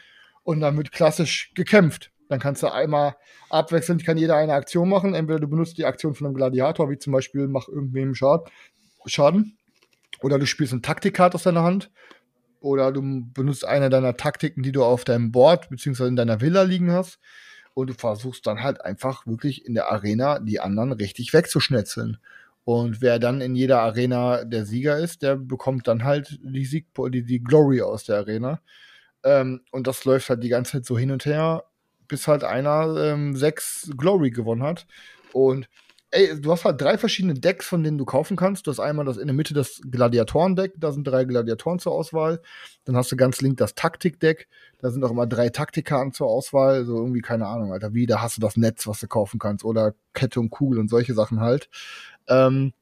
Und 0.42 0.60
dann 0.60 0.76
wird 0.76 0.92
klassisch 0.92 1.52
gekämpft. 1.54 2.10
Dann 2.28 2.40
kannst 2.40 2.62
du 2.62 2.70
einmal 2.70 3.16
abwechselnd, 3.48 4.04
kann 4.04 4.18
jeder 4.18 4.36
eine 4.36 4.52
Aktion 4.52 4.90
machen. 4.90 5.14
Entweder 5.14 5.40
du 5.40 5.48
benutzt 5.48 5.78
die 5.78 5.86
Aktion 5.86 6.14
von 6.14 6.26
einem 6.26 6.36
Gladiator, 6.36 6.90
wie 6.90 6.98
zum 6.98 7.14
Beispiel 7.14 7.48
mach 7.48 7.68
irgendwem 7.68 8.14
Schad 8.14 8.50
Schaden. 9.06 9.56
Oder 10.22 10.38
du 10.38 10.46
spielst 10.46 10.72
eine 10.72 10.82
Taktikkarte 10.82 11.34
aus 11.34 11.42
deiner 11.42 11.62
Hand. 11.62 11.90
Oder 12.60 12.92
du 12.92 13.02
benutzt 13.02 13.64
eine 13.64 13.90
deiner 13.90 14.16
Taktiken, 14.16 14.62
die 14.62 14.72
du 14.72 14.84
auf 14.84 15.04
deinem 15.04 15.32
Board 15.32 15.68
bzw. 15.68 16.06
in 16.06 16.16
deiner 16.16 16.40
Villa 16.40 16.62
liegen 16.62 16.92
hast. 16.92 17.18
Und 17.74 17.90
du 17.90 17.94
versuchst 17.94 18.46
dann 18.46 18.62
halt 18.62 18.80
einfach 18.82 19.26
wirklich 19.26 19.66
in 19.66 19.74
der 19.74 19.90
Arena 19.90 20.38
die 20.38 20.60
anderen 20.60 20.92
richtig 20.92 21.32
wegzuschnetzeln. 21.32 22.18
Und 22.64 23.00
wer 23.00 23.18
dann 23.18 23.40
in 23.40 23.56
jeder 23.56 23.80
Arena 23.80 24.44
der 24.44 24.66
Sieger 24.66 24.98
ist, 24.98 25.22
der 25.22 25.36
bekommt 25.36 25.88
dann 25.88 26.04
halt 26.04 26.38
die, 26.42 26.64
Sieg 26.64 26.86
die, 27.08 27.24
die 27.24 27.42
Glory 27.42 27.82
aus 27.82 28.04
der 28.04 28.18
Arena. 28.18 28.60
Ähm, 29.24 29.62
und 29.72 29.86
das 29.86 30.04
läuft 30.04 30.28
halt 30.28 30.44
die 30.44 30.48
ganze 30.48 30.72
Zeit 30.72 30.86
so 30.86 30.96
hin 30.96 31.10
und 31.10 31.24
her, 31.24 31.64
bis 32.06 32.28
halt 32.28 32.44
einer 32.44 32.96
ähm, 32.96 33.34
sechs 33.34 33.90
Glory 33.96 34.30
gewonnen 34.30 34.62
hat. 34.62 34.86
Und 35.32 35.68
ey, 36.12 36.40
du 36.40 36.52
hast 36.52 36.64
halt 36.64 36.80
drei 36.80 36.98
verschiedene 36.98 37.34
Decks, 37.34 37.66
von 37.66 37.82
denen 37.82 37.98
du 37.98 38.04
kaufen 38.04 38.36
kannst. 38.36 38.66
Du 38.66 38.70
hast 38.70 38.80
einmal 38.80 39.04
das 39.04 39.16
in 39.16 39.26
der 39.26 39.34
Mitte 39.34 39.54
das 39.54 39.80
Gladiatoren-Deck, 39.90 40.74
da 40.76 40.92
sind 40.92 41.04
drei 41.04 41.24
Gladiatoren 41.24 41.78
zur 41.78 41.92
Auswahl. 41.92 42.40
Dann 42.84 42.96
hast 42.96 43.10
du 43.10 43.16
ganz 43.16 43.40
links 43.40 43.58
das 43.58 43.74
Taktik-Deck, 43.74 44.46
da 44.78 44.90
sind 44.90 45.02
auch 45.04 45.10
immer 45.10 45.26
drei 45.26 45.48
Taktikkarten 45.48 46.12
zur 46.12 46.28
Auswahl. 46.28 46.84
So 46.84 46.96
irgendwie, 46.96 47.22
keine 47.22 47.46
Ahnung, 47.46 47.72
Alter, 47.72 47.94
wie, 47.94 48.06
da 48.06 48.20
hast 48.20 48.36
du 48.36 48.40
das 48.40 48.56
Netz, 48.56 48.86
was 48.86 49.00
du 49.00 49.08
kaufen 49.08 49.38
kannst. 49.38 49.64
Oder 49.64 49.94
Kette 50.12 50.38
und 50.38 50.50
Kugel 50.50 50.78
und 50.78 50.88
solche 50.88 51.14
Sachen 51.14 51.40
halt. 51.40 51.68
Ähm, 52.28 52.72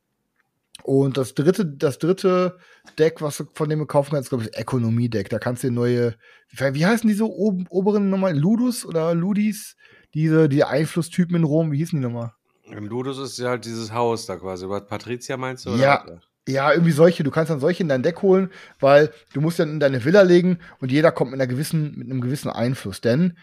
und 0.83 1.17
das 1.17 1.35
dritte, 1.35 1.67
das 1.67 1.99
dritte 1.99 2.59
Deck, 2.99 3.21
was 3.21 3.37
du 3.37 3.45
von 3.55 3.69
dem 3.69 3.79
du 3.79 3.87
kaufen 3.87 4.13
kannst, 4.13 4.31
glaube 4.31 4.45
ich, 4.45 4.59
Ökonomie-Deck. 4.59 5.29
Da 5.29 5.39
kannst 5.39 5.63
du 5.63 5.69
dir 5.69 5.75
neue, 5.75 6.15
wie 6.51 6.87
heißen 6.87 7.09
diese 7.09 7.29
oben, 7.29 7.67
oberen 7.69 8.11
nochmal? 8.11 8.37
Ludus 8.37 8.85
oder 8.85 9.15
Ludis? 9.15 9.77
Diese, 10.15 10.49
die 10.49 10.65
Einflusstypen 10.65 11.37
in 11.37 11.45
Rom, 11.45 11.71
wie 11.71 11.77
hießen 11.77 12.01
die 12.01 12.05
nochmal? 12.05 12.33
Im 12.73 12.87
Ludus 12.87 13.19
ist 13.19 13.39
ja 13.39 13.51
halt 13.51 13.65
dieses 13.65 13.93
Haus 13.93 14.27
da 14.27 14.37
quasi. 14.37 14.69
Was 14.69 14.87
Patricia 14.87 15.37
meinst 15.37 15.67
du? 15.67 15.71
Ja. 15.71 16.05
Ja, 16.49 16.73
irgendwie 16.73 16.93
solche. 16.93 17.23
Du 17.23 17.31
kannst 17.31 17.51
dann 17.51 17.61
solche 17.61 17.83
in 17.83 17.89
dein 17.89 18.03
Deck 18.03 18.23
holen, 18.23 18.51
weil 18.81 19.13
du 19.33 19.41
musst 19.41 19.59
dann 19.59 19.71
in 19.71 19.81
deine 19.81 20.05
Villa 20.05 20.23
legen 20.23 20.59
und 20.81 20.91
jeder 20.91 21.13
kommt 21.13 21.31
mit 21.31 21.41
einer 21.41 21.47
gewissen, 21.47 21.97
mit 21.97 22.11
einem 22.11 22.21
gewissen 22.21 22.51
Einfluss. 22.51 23.01
Denn 23.01 23.37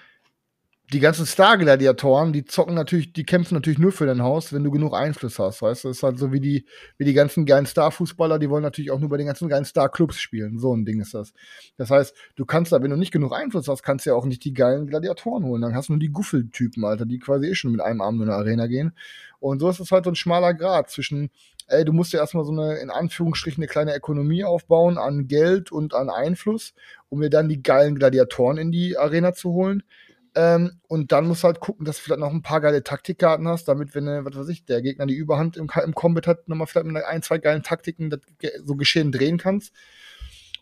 die 0.94 1.02
ganzen 1.02 1.26
Star-Gladiatoren, 1.26 2.32
die 2.32 2.46
zocken 2.46 2.74
natürlich, 2.74 3.12
die 3.12 3.26
kämpfen 3.26 3.56
natürlich 3.56 3.78
nur 3.78 3.92
für 3.92 4.06
dein 4.06 4.22
Haus, 4.22 4.54
wenn 4.54 4.64
du 4.64 4.72
genug 4.72 4.94
Einfluss 4.94 5.38
hast, 5.38 5.62
weißt 5.62 5.84
du? 5.84 5.90
Das 5.90 5.98
ist 5.98 6.04
halt 6.04 6.18
so 6.18 6.32
wie 6.32 6.40
die, 6.40 6.66
wie 6.98 7.04
die 7.04 7.14
ganzen 7.14 7.46
geilen 7.46 7.66
Star-Fußballer, 7.66 8.40
die 8.40 8.50
wollen 8.50 8.64
natürlich 8.64 8.92
auch 8.92 9.00
nur 9.00 9.10
bei 9.10 9.18
den 9.18 9.28
ganzen 9.28 9.50
geilen 9.50 9.66
Star-Clubs 9.66 10.18
spielen. 10.18 10.60
So 10.60 10.74
ein 10.74 10.86
Ding 10.86 11.02
ist 11.02 11.14
das. 11.14 11.34
Das 11.76 11.90
heißt, 11.90 12.16
du 12.38 12.46
kannst 12.46 12.72
da, 12.72 12.82
wenn 12.82 12.90
du 12.90 12.96
nicht 12.96 13.12
genug 13.12 13.34
Einfluss 13.34 13.68
hast, 13.68 13.84
kannst 13.84 14.06
du 14.06 14.12
ja 14.12 14.16
auch 14.16 14.26
nicht 14.26 14.46
die 14.46 14.54
geilen 14.54 14.88
Gladiatoren 14.88 15.44
holen. 15.44 15.62
Dann 15.62 15.76
hast 15.76 15.90
du 15.90 15.94
nur 15.94 16.00
die 16.00 16.12
Guffeltypen, 16.12 16.86
Alter, 16.86 17.06
die 17.06 17.20
quasi 17.20 17.48
eh 17.48 17.56
schon 17.56 17.74
mit 17.74 17.82
einem 17.82 18.00
Arm 18.00 18.16
in 18.22 18.30
eine 18.30 18.36
Arena 18.36 18.68
gehen. 18.68 18.94
Und 19.40 19.60
so 19.60 19.70
ist 19.70 19.82
es 19.82 19.92
halt 19.92 20.06
so 20.06 20.12
ein 20.12 20.16
schmaler 20.16 20.54
Grad 20.54 20.90
zwischen, 20.90 21.32
ey, 21.68 21.84
du 21.84 21.92
musst 21.92 22.14
ja 22.14 22.22
erstmal 22.22 22.46
so 22.46 22.54
eine, 22.54 22.78
in 22.78 22.90
Anführungsstrichen, 22.90 23.62
eine 23.62 23.68
kleine 23.68 23.94
Ökonomie 23.94 24.46
aufbauen 24.46 24.98
an 24.98 25.28
Geld 25.28 25.70
und 25.70 25.94
an 25.94 26.10
Einfluss, 26.10 26.74
um 27.10 27.20
dir 27.20 27.30
dann 27.30 27.50
die 27.50 27.62
geilen 27.62 27.96
Gladiatoren 27.96 28.58
in 28.58 28.72
die 28.72 28.98
Arena 28.98 29.34
zu 29.34 29.52
holen. 29.52 29.84
Ähm, 30.36 30.80
und 30.88 31.12
dann 31.12 31.28
musst 31.28 31.44
du 31.44 31.48
halt 31.48 31.60
gucken, 31.60 31.86
dass 31.86 31.98
du 31.98 32.04
vielleicht 32.04 32.20
noch 32.20 32.32
ein 32.32 32.42
paar 32.42 32.62
geile 32.62 32.84
Taktikkarten 32.84 33.48
hast, 33.48 33.68
damit, 33.68 33.96
wenn, 33.96 34.08
äh, 34.08 34.24
was 34.26 34.36
weiß 34.36 34.50
ich, 34.50 34.66
der 34.66 34.82
Gegner 34.82 35.06
die 35.06 35.16
Überhand 35.16 35.58
im, 35.58 35.70
im 35.84 35.96
Combat 35.96 36.28
hat, 36.28 36.48
nochmal 36.48 36.68
vielleicht 36.68 36.88
mit 36.88 37.04
ein, 37.04 37.24
zwei 37.24 37.38
geilen 37.38 37.64
Taktiken 37.64 38.10
das 38.10 38.20
so 38.64 38.76
geschehen 38.76 39.12
drehen 39.12 39.38
kannst. 39.38 39.74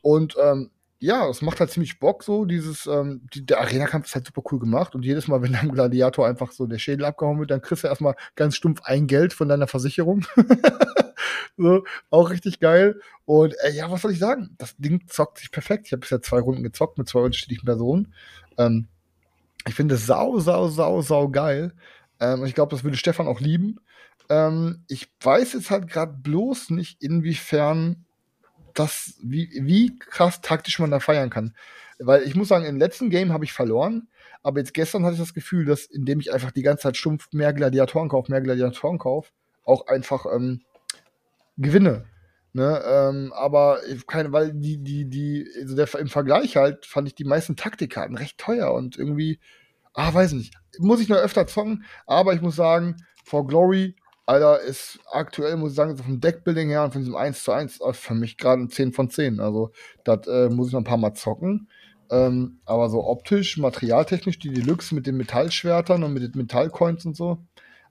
Und 0.02 0.36
ähm, 0.42 0.72
ja, 1.00 1.30
es 1.30 1.42
macht 1.42 1.60
halt 1.60 1.72
ziemlich 1.72 2.00
Bock 2.00 2.24
so. 2.24 2.46
Dieses, 2.46 2.88
ähm, 2.88 3.22
die, 3.34 3.46
der 3.46 3.60
Arena-Kampf 3.60 4.08
ist 4.08 4.16
halt 4.16 4.28
super 4.28 4.42
cool 4.52 4.60
gemacht. 4.60 4.96
Und 4.96 5.04
jedes 5.04 5.28
Mal, 5.28 5.42
wenn 5.42 5.54
deinem 5.54 5.72
Gladiator 5.72 6.28
einfach 6.28 6.52
so 6.52 6.66
der 6.66 6.80
Schädel 6.80 7.06
abgehauen 7.06 7.40
wird, 7.40 7.52
dann 7.52 7.62
kriegst 7.62 7.84
du 7.84 7.88
erstmal 7.88 8.16
ganz 8.36 8.56
stumpf 8.56 8.82
ein 8.84 9.08
Geld 9.08 9.34
von 9.34 9.50
deiner 9.50 9.68
Versicherung. 9.68 10.26
so, 11.58 11.84
auch 12.10 12.30
richtig 12.30 12.60
geil. 12.60 13.00
Und 13.26 13.56
äh, 13.64 13.72
ja, 13.72 13.92
was 13.92 14.02
soll 14.02 14.12
ich 14.12 14.20
sagen? 14.20 14.56
Das 14.58 14.76
Ding 14.78 15.06
zockt 15.08 15.40
sich 15.40 15.52
perfekt. 15.52 15.88
Ich 15.88 15.92
habe 15.92 16.02
bisher 16.02 16.22
zwei 16.22 16.40
Runden 16.40 16.64
gezockt 16.64 16.98
mit 16.98 17.08
zwei 17.08 17.20
unterschiedlichen 17.20 17.66
Personen. 17.66 18.14
Ähm, 18.58 18.88
ich 19.68 19.76
finde 19.76 19.96
es 19.96 20.06
sau, 20.06 20.40
sau, 20.40 20.68
sau, 20.68 21.02
sau 21.02 21.30
geil. 21.30 21.74
Ähm, 22.20 22.46
ich 22.46 22.54
glaube, 22.54 22.72
das 22.76 22.84
würde 22.84 22.98
Stefan 22.98 23.28
auch 23.28 23.40
lieben. 23.40 23.80
Ähm, 24.30 24.84
ich 24.88 25.12
weiß 25.22 25.54
jetzt 25.54 25.72
halt 25.72 25.88
gerade 25.88 26.14
bloß 26.14 26.70
nicht, 26.72 27.02
inwiefern 27.02 28.06
das, 28.74 29.16
wie, 29.22 29.50
wie 29.54 29.98
krass 29.98 30.42
taktisch 30.42 30.80
man 30.80 30.92
da 30.92 31.00
feiern 31.00 31.30
kann. 31.30 31.56
Weil 32.00 32.24
ich 32.24 32.36
muss 32.36 32.50
sagen, 32.50 32.66
im 32.66 32.78
letzten 32.78 33.10
Game 33.10 33.32
habe 33.32 33.46
ich 33.46 33.54
verloren, 33.54 34.08
aber 34.44 34.60
jetzt 34.60 34.74
gestern 34.74 35.04
hatte 35.04 35.14
ich 35.14 35.20
das 35.20 35.34
Gefühl, 35.34 35.66
dass 35.66 35.86
indem 35.86 36.20
ich 36.20 36.34
einfach 36.34 36.52
die 36.52 36.62
ganze 36.62 36.84
Zeit 36.84 36.98
stumpf 36.98 37.30
mehr 37.32 37.54
Gladiatoren 37.54 38.10
kaufe, 38.10 38.32
mehr 38.32 38.42
Gladiatoren 38.42 39.00
kaufe, 39.00 39.32
auch 39.64 39.88
einfach 39.88 40.26
ähm, 40.26 40.62
gewinne. 41.58 42.06
Ne, 42.56 42.82
ähm, 42.88 43.34
aber 43.36 43.82
keine, 44.08 44.32
weil 44.32 44.54
die, 44.54 44.78
die, 44.78 45.10
die, 45.10 45.46
also 45.60 45.76
der, 45.76 45.94
im 45.96 46.08
Vergleich 46.08 46.56
halt 46.56 46.86
fand 46.86 47.06
ich 47.06 47.14
die 47.14 47.26
meisten 47.26 47.58
Taktikkarten 47.58 48.16
recht 48.16 48.38
teuer 48.38 48.74
und 48.74 48.96
irgendwie, 48.98 49.42
ah, 49.94 50.14
weiß 50.14 50.32
nicht, 50.32 50.54
muss 50.80 51.02
ich 51.02 51.10
noch 51.10 51.18
öfter 51.18 51.48
zocken, 51.48 51.84
aber 52.08 52.34
ich 52.34 52.40
muss 52.40 52.56
sagen, 52.56 52.96
For 53.26 53.46
Glory, 53.46 53.98
Alter, 54.26 54.62
ist 54.62 55.00
aktuell, 55.12 55.58
muss 55.58 55.72
ich 55.72 55.76
sagen, 55.76 55.98
vom 55.98 56.22
Deckbuilding 56.22 56.70
her 56.70 56.86
und 56.86 56.94
von 56.94 57.02
diesem 57.02 57.18
1 57.18 57.44
zu 57.44 57.52
1 57.52 57.82
für 57.92 58.14
mich 58.14 58.38
gerade 58.38 58.62
ein 58.62 58.70
10 58.70 58.94
von 58.94 59.10
10. 59.10 59.42
Also, 59.42 59.72
das 60.06 60.26
äh, 60.28 60.48
muss 60.48 60.68
ich 60.68 60.74
noch 60.74 60.80
ein 60.80 60.86
paar 60.86 60.96
Mal 60.96 61.14
zocken. 61.14 61.68
Ähm, 62.10 62.62
aber 62.66 62.90
so 62.90 63.04
optisch, 63.04 63.58
materialtechnisch, 63.58 64.40
die 64.40 64.54
Deluxe 64.54 64.96
mit 64.96 65.08
den 65.08 65.18
Metallschwertern 65.18 66.04
und 66.04 66.14
mit 66.14 66.24
den 66.24 66.42
Metallcoins 66.42 67.06
und 67.06 67.18
so, 67.18 67.40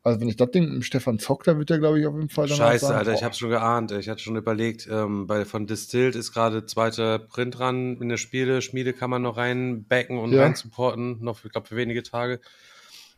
also 0.05 0.21
wenn 0.21 0.29
ich 0.29 0.37
das 0.37 0.51
Ding 0.51 0.75
mit 0.75 0.85
Stefan 0.85 1.19
zockt, 1.19 1.47
dann 1.47 1.59
wird 1.59 1.71
er, 1.71 1.79
glaube 1.79 1.99
ich, 1.99 2.07
auf 2.07 2.15
jeden 2.15 2.29
Fall 2.29 2.47
dann 2.47 2.59
Scheiße, 2.59 2.87
sagen, 2.87 2.99
Alter, 2.99 3.15
ich 3.15 3.25
hab's 3.25 3.39
schon 3.39 3.49
geahnt. 3.49 3.91
Ich 3.93 4.09
hatte 4.09 4.23
schon 4.23 4.37
überlegt, 4.37 4.87
ähm, 4.91 5.27
bei 5.27 5.47
von 5.47 5.67
Distilled 5.67 6.15
ist 6.15 6.33
gerade 6.33 6.67
zweiter 6.67 7.19
Print 7.19 7.59
dran. 7.59 7.97
In 8.01 8.11
der 8.11 8.19
Spiele, 8.19 8.61
Schmiede 8.61 8.93
kann 8.93 9.09
man 9.09 9.23
noch 9.23 9.39
reinbacken 9.39 10.19
und 10.19 10.33
Ja. 10.33 10.43
rein 10.43 10.55
supporten, 10.55 11.25
noch, 11.25 11.43
ich 11.45 11.51
glaube, 11.51 11.67
für 11.67 11.77
wenige 11.77 12.03
Tage. 12.03 12.41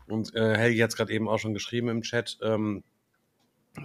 Und 0.06 0.32
äh, 0.36 0.56
Helgi 0.56 0.78
hat's 0.78 0.96
gerade 0.96 1.12
eben 1.12 1.28
auch 1.28 1.38
schon 1.38 1.54
geschrieben 1.54 1.88
im 1.88 2.02
Chat. 2.02 2.38
Ähm, 2.40 2.84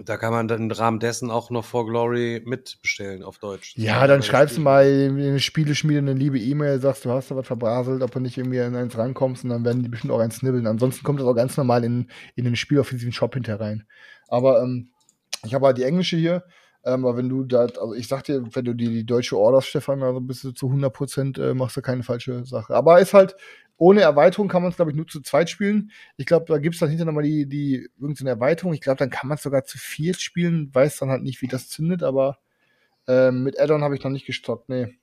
da 0.04 0.16
kann 0.16 0.32
man 0.32 0.48
dann 0.48 0.62
im 0.62 0.70
Rahmen 0.70 1.00
dessen 1.00 1.30
auch 1.30 1.50
noch 1.50 1.64
For 1.64 1.86
Glory 1.86 2.42
mitbestellen 2.44 3.22
auf 3.22 3.38
Deutsch. 3.38 3.74
Ja, 3.76 4.06
dann 4.06 4.22
schreibst 4.22 4.56
du 4.56 4.60
mal 4.60 4.86
in 4.86 5.40
Spieleschmiede 5.40 5.98
eine 5.98 6.14
liebe 6.14 6.38
E-Mail, 6.38 6.80
sagst, 6.80 7.04
du 7.04 7.10
hast 7.10 7.30
da 7.30 7.36
was 7.36 7.46
verbraselt, 7.46 8.02
ob 8.02 8.10
du 8.10 8.20
nicht 8.20 8.38
irgendwie 8.38 8.60
an 8.60 8.74
eins 8.74 8.96
rankommst 8.96 9.44
und 9.44 9.50
dann 9.50 9.64
werden 9.64 9.82
die 9.82 9.88
bestimmt 9.88 10.12
auch 10.12 10.20
eins 10.20 10.36
snibbeln. 10.36 10.66
Ansonsten 10.66 11.04
kommt 11.04 11.20
das 11.20 11.26
auch 11.26 11.34
ganz 11.34 11.56
normal 11.56 11.84
in, 11.84 12.10
in 12.34 12.44
den 12.44 12.56
spieloffensiven 12.56 13.12
Shop 13.12 13.34
hinter 13.34 13.60
rein. 13.60 13.86
Aber 14.28 14.62
ähm, 14.62 14.88
ich 15.44 15.54
habe 15.54 15.66
halt 15.66 15.78
die 15.78 15.84
englische 15.84 16.16
hier, 16.16 16.44
ähm, 16.84 17.04
aber 17.04 17.16
wenn 17.16 17.28
du 17.28 17.44
da, 17.44 17.60
also 17.60 17.94
ich 17.94 18.08
sag 18.08 18.24
dir, 18.24 18.42
wenn 18.54 18.64
du 18.64 18.74
die, 18.74 18.88
die 18.88 19.06
deutsche 19.06 19.38
orderst, 19.38 19.68
Stefan, 19.68 20.02
also 20.02 20.20
bist 20.20 20.42
du 20.44 20.52
zu 20.52 20.66
100 20.66 20.92
Prozent, 20.92 21.38
äh, 21.38 21.54
machst 21.54 21.76
du 21.76 21.82
keine 21.82 22.02
falsche 22.02 22.44
Sache. 22.44 22.74
Aber 22.74 22.98
ist 23.00 23.14
halt, 23.14 23.36
ohne 23.82 24.02
Erweiterung 24.02 24.46
kann 24.46 24.62
man 24.62 24.70
es, 24.70 24.76
glaube 24.76 24.92
ich, 24.92 24.96
nur 24.96 25.08
zu 25.08 25.20
zweit 25.22 25.50
spielen. 25.50 25.90
Ich 26.16 26.26
glaube, 26.26 26.44
da 26.46 26.58
gibt 26.58 26.76
es 26.76 26.78
dann 26.78 26.88
hinterher 26.88 27.06
nochmal 27.06 27.24
die, 27.24 27.48
die, 27.48 27.88
irgendeine 27.98 28.30
Erweiterung. 28.30 28.72
Ich 28.74 28.80
glaube, 28.80 28.98
dann 28.98 29.10
kann 29.10 29.26
man 29.26 29.34
es 29.34 29.42
sogar 29.42 29.64
zu 29.64 29.76
viert 29.76 30.20
spielen. 30.20 30.72
Weiß 30.72 30.98
dann 30.98 31.10
halt 31.10 31.24
nicht, 31.24 31.42
wie 31.42 31.48
das 31.48 31.68
zündet, 31.68 32.04
aber 32.04 32.38
ähm, 33.08 33.42
mit 33.42 33.58
Addon 33.58 33.82
habe 33.82 33.96
ich 33.96 34.04
noch 34.04 34.12
nicht 34.12 34.24
gestockt, 34.24 34.68
nee. 34.68 34.94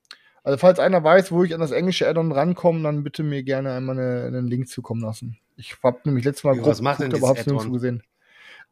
Also 0.44 0.56
falls 0.56 0.78
einer 0.78 1.04
weiß, 1.04 1.30
wo 1.30 1.44
ich 1.44 1.52
an 1.52 1.60
das 1.60 1.72
englische 1.72 2.08
Addon 2.08 2.32
rankomme, 2.32 2.82
dann 2.82 3.04
bitte 3.04 3.22
mir 3.22 3.42
gerne 3.42 3.74
einmal 3.74 3.98
eine, 3.98 4.24
einen 4.24 4.46
Link 4.46 4.66
zukommen 4.66 5.02
lassen. 5.02 5.36
Ich 5.58 5.76
habe 5.82 6.00
nämlich 6.04 6.24
letztes 6.24 6.44
Mal 6.44 6.56
Ja, 6.56 6.64
was 6.64 6.80
macht 6.80 7.00
denn 7.00 7.08
aber 7.08 7.16
dieses 7.18 7.28
hab's 7.28 7.46
nirgendwo 7.46 7.72
gesehen. 7.72 8.02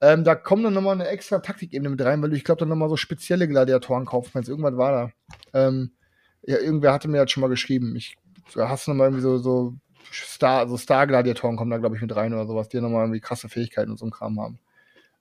Ähm, 0.00 0.24
da 0.24 0.34
kommt 0.34 0.64
dann 0.64 0.72
nochmal 0.72 0.94
eine 0.94 1.08
extra 1.08 1.40
Taktikebene 1.40 1.90
mit 1.90 2.00
rein, 2.00 2.22
weil 2.22 2.30
du, 2.30 2.36
ich 2.36 2.44
glaube, 2.44 2.60
dann 2.60 2.70
nochmal 2.70 2.88
so 2.88 2.96
spezielle 2.96 3.46
Gladiatoren 3.46 4.06
kaufen 4.06 4.30
kannst. 4.32 4.48
Irgendwas 4.48 4.78
war 4.78 5.12
da. 5.52 5.66
Ähm, 5.66 5.90
ja, 6.46 6.56
irgendwer 6.56 6.94
hatte 6.94 7.08
mir 7.08 7.18
das 7.18 7.30
schon 7.30 7.42
mal 7.42 7.48
geschrieben. 7.48 7.94
Ich 7.94 8.16
hast 8.56 8.86
du 8.86 8.92
nochmal 8.92 9.08
irgendwie 9.08 9.22
so, 9.22 9.36
so 9.36 9.74
Star, 10.12 10.68
so 10.68 10.76
Star-Gladiatoren 10.76 11.56
kommen 11.56 11.70
da, 11.70 11.78
glaube 11.78 11.96
ich, 11.96 12.02
mit 12.02 12.14
rein 12.14 12.32
oder 12.32 12.46
sowas, 12.46 12.68
die 12.68 12.80
nochmal 12.80 13.04
irgendwie 13.04 13.20
krasse 13.20 13.48
Fähigkeiten 13.48 13.90
und 13.90 13.98
so 13.98 14.06
ein 14.06 14.10
Kram 14.10 14.40
haben. 14.40 14.58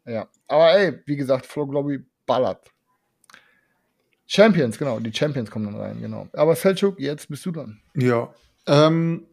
Ja. 0.06 0.28
Aber 0.48 0.74
ey, 0.74 1.00
wie 1.06 1.16
gesagt, 1.16 1.46
Flow 1.46 1.68
Glory 1.68 2.04
ballert. 2.26 2.72
Champions, 4.26 4.78
genau, 4.78 5.00
die 5.00 5.14
Champions 5.14 5.50
kommen 5.50 5.66
dann 5.66 5.80
rein, 5.80 6.02
genau. 6.02 6.28
Aber 6.34 6.56
Selchuk, 6.56 7.00
jetzt 7.00 7.30
bist 7.30 7.46
du 7.46 7.52
dran. 7.52 7.80
Ja. 7.96 8.34
Ähm, 8.68 9.26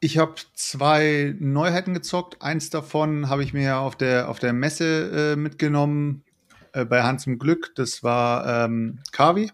ich 0.00 0.18
habe 0.18 0.34
zwei 0.54 1.34
Neuheiten 1.40 1.94
gezockt. 1.94 2.40
Eins 2.40 2.70
davon 2.70 3.28
habe 3.28 3.42
ich 3.42 3.52
mir 3.52 3.78
auf 3.78 3.96
der, 3.96 4.28
auf 4.28 4.38
der 4.38 4.52
Messe 4.52 5.32
äh, 5.32 5.36
mitgenommen 5.36 6.22
äh, 6.72 6.84
bei 6.84 7.02
Hans 7.02 7.26
im 7.26 7.38
Glück. 7.38 7.72
Das 7.74 8.04
war 8.04 8.66
ähm, 8.66 9.00
Kavi. 9.10 9.50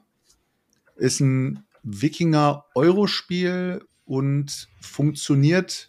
Ist 0.97 1.21
ein 1.21 1.65
Wikinger-Euro-Spiel 1.83 3.83
und 4.13 4.69
funktioniert 4.79 5.89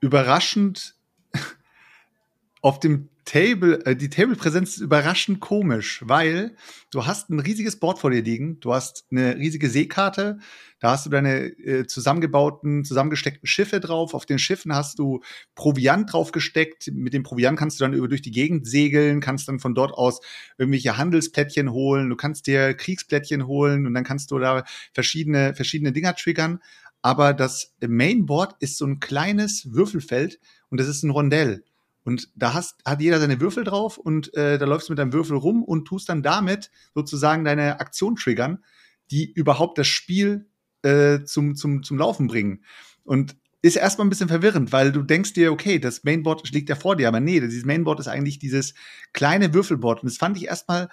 überraschend 0.00 0.96
auf 2.60 2.80
dem 2.80 3.08
Table, 3.24 3.84
äh, 3.86 3.96
die 3.96 4.08
Table-Präsenz 4.08 4.76
ist 4.76 4.82
überraschend 4.82 5.40
komisch, 5.40 6.02
weil 6.04 6.56
du 6.90 7.06
hast 7.06 7.30
ein 7.30 7.40
riesiges 7.40 7.78
Board 7.78 7.98
vor 7.98 8.10
dir 8.10 8.22
liegen, 8.22 8.60
du 8.60 8.74
hast 8.74 9.06
eine 9.10 9.36
riesige 9.36 9.68
Seekarte, 9.68 10.38
da 10.80 10.90
hast 10.90 11.06
du 11.06 11.10
deine 11.10 11.46
äh, 11.58 11.86
zusammengebauten, 11.86 12.84
zusammengesteckten 12.84 13.46
Schiffe 13.46 13.78
drauf. 13.78 14.14
Auf 14.14 14.26
den 14.26 14.40
Schiffen 14.40 14.74
hast 14.74 14.98
du 14.98 15.20
Proviant 15.54 16.12
draufgesteckt. 16.12 16.90
Mit 16.92 17.14
dem 17.14 17.22
Proviant 17.22 17.56
kannst 17.56 17.78
du 17.78 17.84
dann 17.84 17.92
über 17.92 18.08
durch 18.08 18.22
die 18.22 18.32
Gegend 18.32 18.66
segeln, 18.66 19.20
kannst 19.20 19.46
dann 19.46 19.60
von 19.60 19.76
dort 19.76 19.92
aus 19.92 20.20
irgendwelche 20.58 20.96
Handelsplättchen 20.96 21.70
holen. 21.70 22.10
Du 22.10 22.16
kannst 22.16 22.48
dir 22.48 22.74
Kriegsplättchen 22.74 23.46
holen 23.46 23.86
und 23.86 23.94
dann 23.94 24.02
kannst 24.02 24.32
du 24.32 24.40
da 24.40 24.64
verschiedene, 24.92 25.54
verschiedene 25.54 25.92
Dinger 25.92 26.16
triggern. 26.16 26.58
Aber 27.00 27.32
das 27.32 27.74
Mainboard 27.80 28.56
ist 28.58 28.76
so 28.76 28.84
ein 28.84 28.98
kleines 28.98 29.72
Würfelfeld 29.72 30.40
und 30.68 30.80
das 30.80 30.88
ist 30.88 31.04
ein 31.04 31.10
Rondell. 31.10 31.62
Und 32.04 32.30
da 32.34 32.54
hast, 32.54 32.80
hat 32.84 33.00
jeder 33.00 33.20
seine 33.20 33.40
Würfel 33.40 33.64
drauf 33.64 33.96
und 33.96 34.34
äh, 34.34 34.58
da 34.58 34.66
läufst 34.66 34.88
du 34.88 34.92
mit 34.92 34.98
deinem 34.98 35.12
Würfel 35.12 35.36
rum 35.36 35.62
und 35.62 35.84
tust 35.84 36.08
dann 36.08 36.22
damit 36.22 36.70
sozusagen 36.94 37.44
deine 37.44 37.80
Aktion 37.80 38.16
triggern, 38.16 38.64
die 39.10 39.30
überhaupt 39.32 39.78
das 39.78 39.86
Spiel 39.86 40.46
äh, 40.82 41.20
zum, 41.24 41.54
zum, 41.54 41.82
zum 41.82 41.98
Laufen 41.98 42.26
bringen. 42.26 42.64
Und 43.04 43.36
ist 43.62 43.76
erstmal 43.76 44.06
ein 44.06 44.10
bisschen 44.10 44.28
verwirrend, 44.28 44.72
weil 44.72 44.90
du 44.90 45.02
denkst 45.02 45.34
dir, 45.34 45.52
okay, 45.52 45.78
das 45.78 46.02
Mainboard 46.02 46.50
liegt 46.50 46.68
ja 46.68 46.74
vor 46.74 46.96
dir, 46.96 47.06
aber 47.06 47.20
nee, 47.20 47.38
dieses 47.38 47.64
Mainboard 47.64 48.00
ist 48.00 48.08
eigentlich 48.08 48.40
dieses 48.40 48.74
kleine 49.12 49.54
Würfelboard. 49.54 50.02
Und 50.02 50.10
das 50.10 50.18
fand 50.18 50.36
ich 50.36 50.46
erstmal 50.46 50.88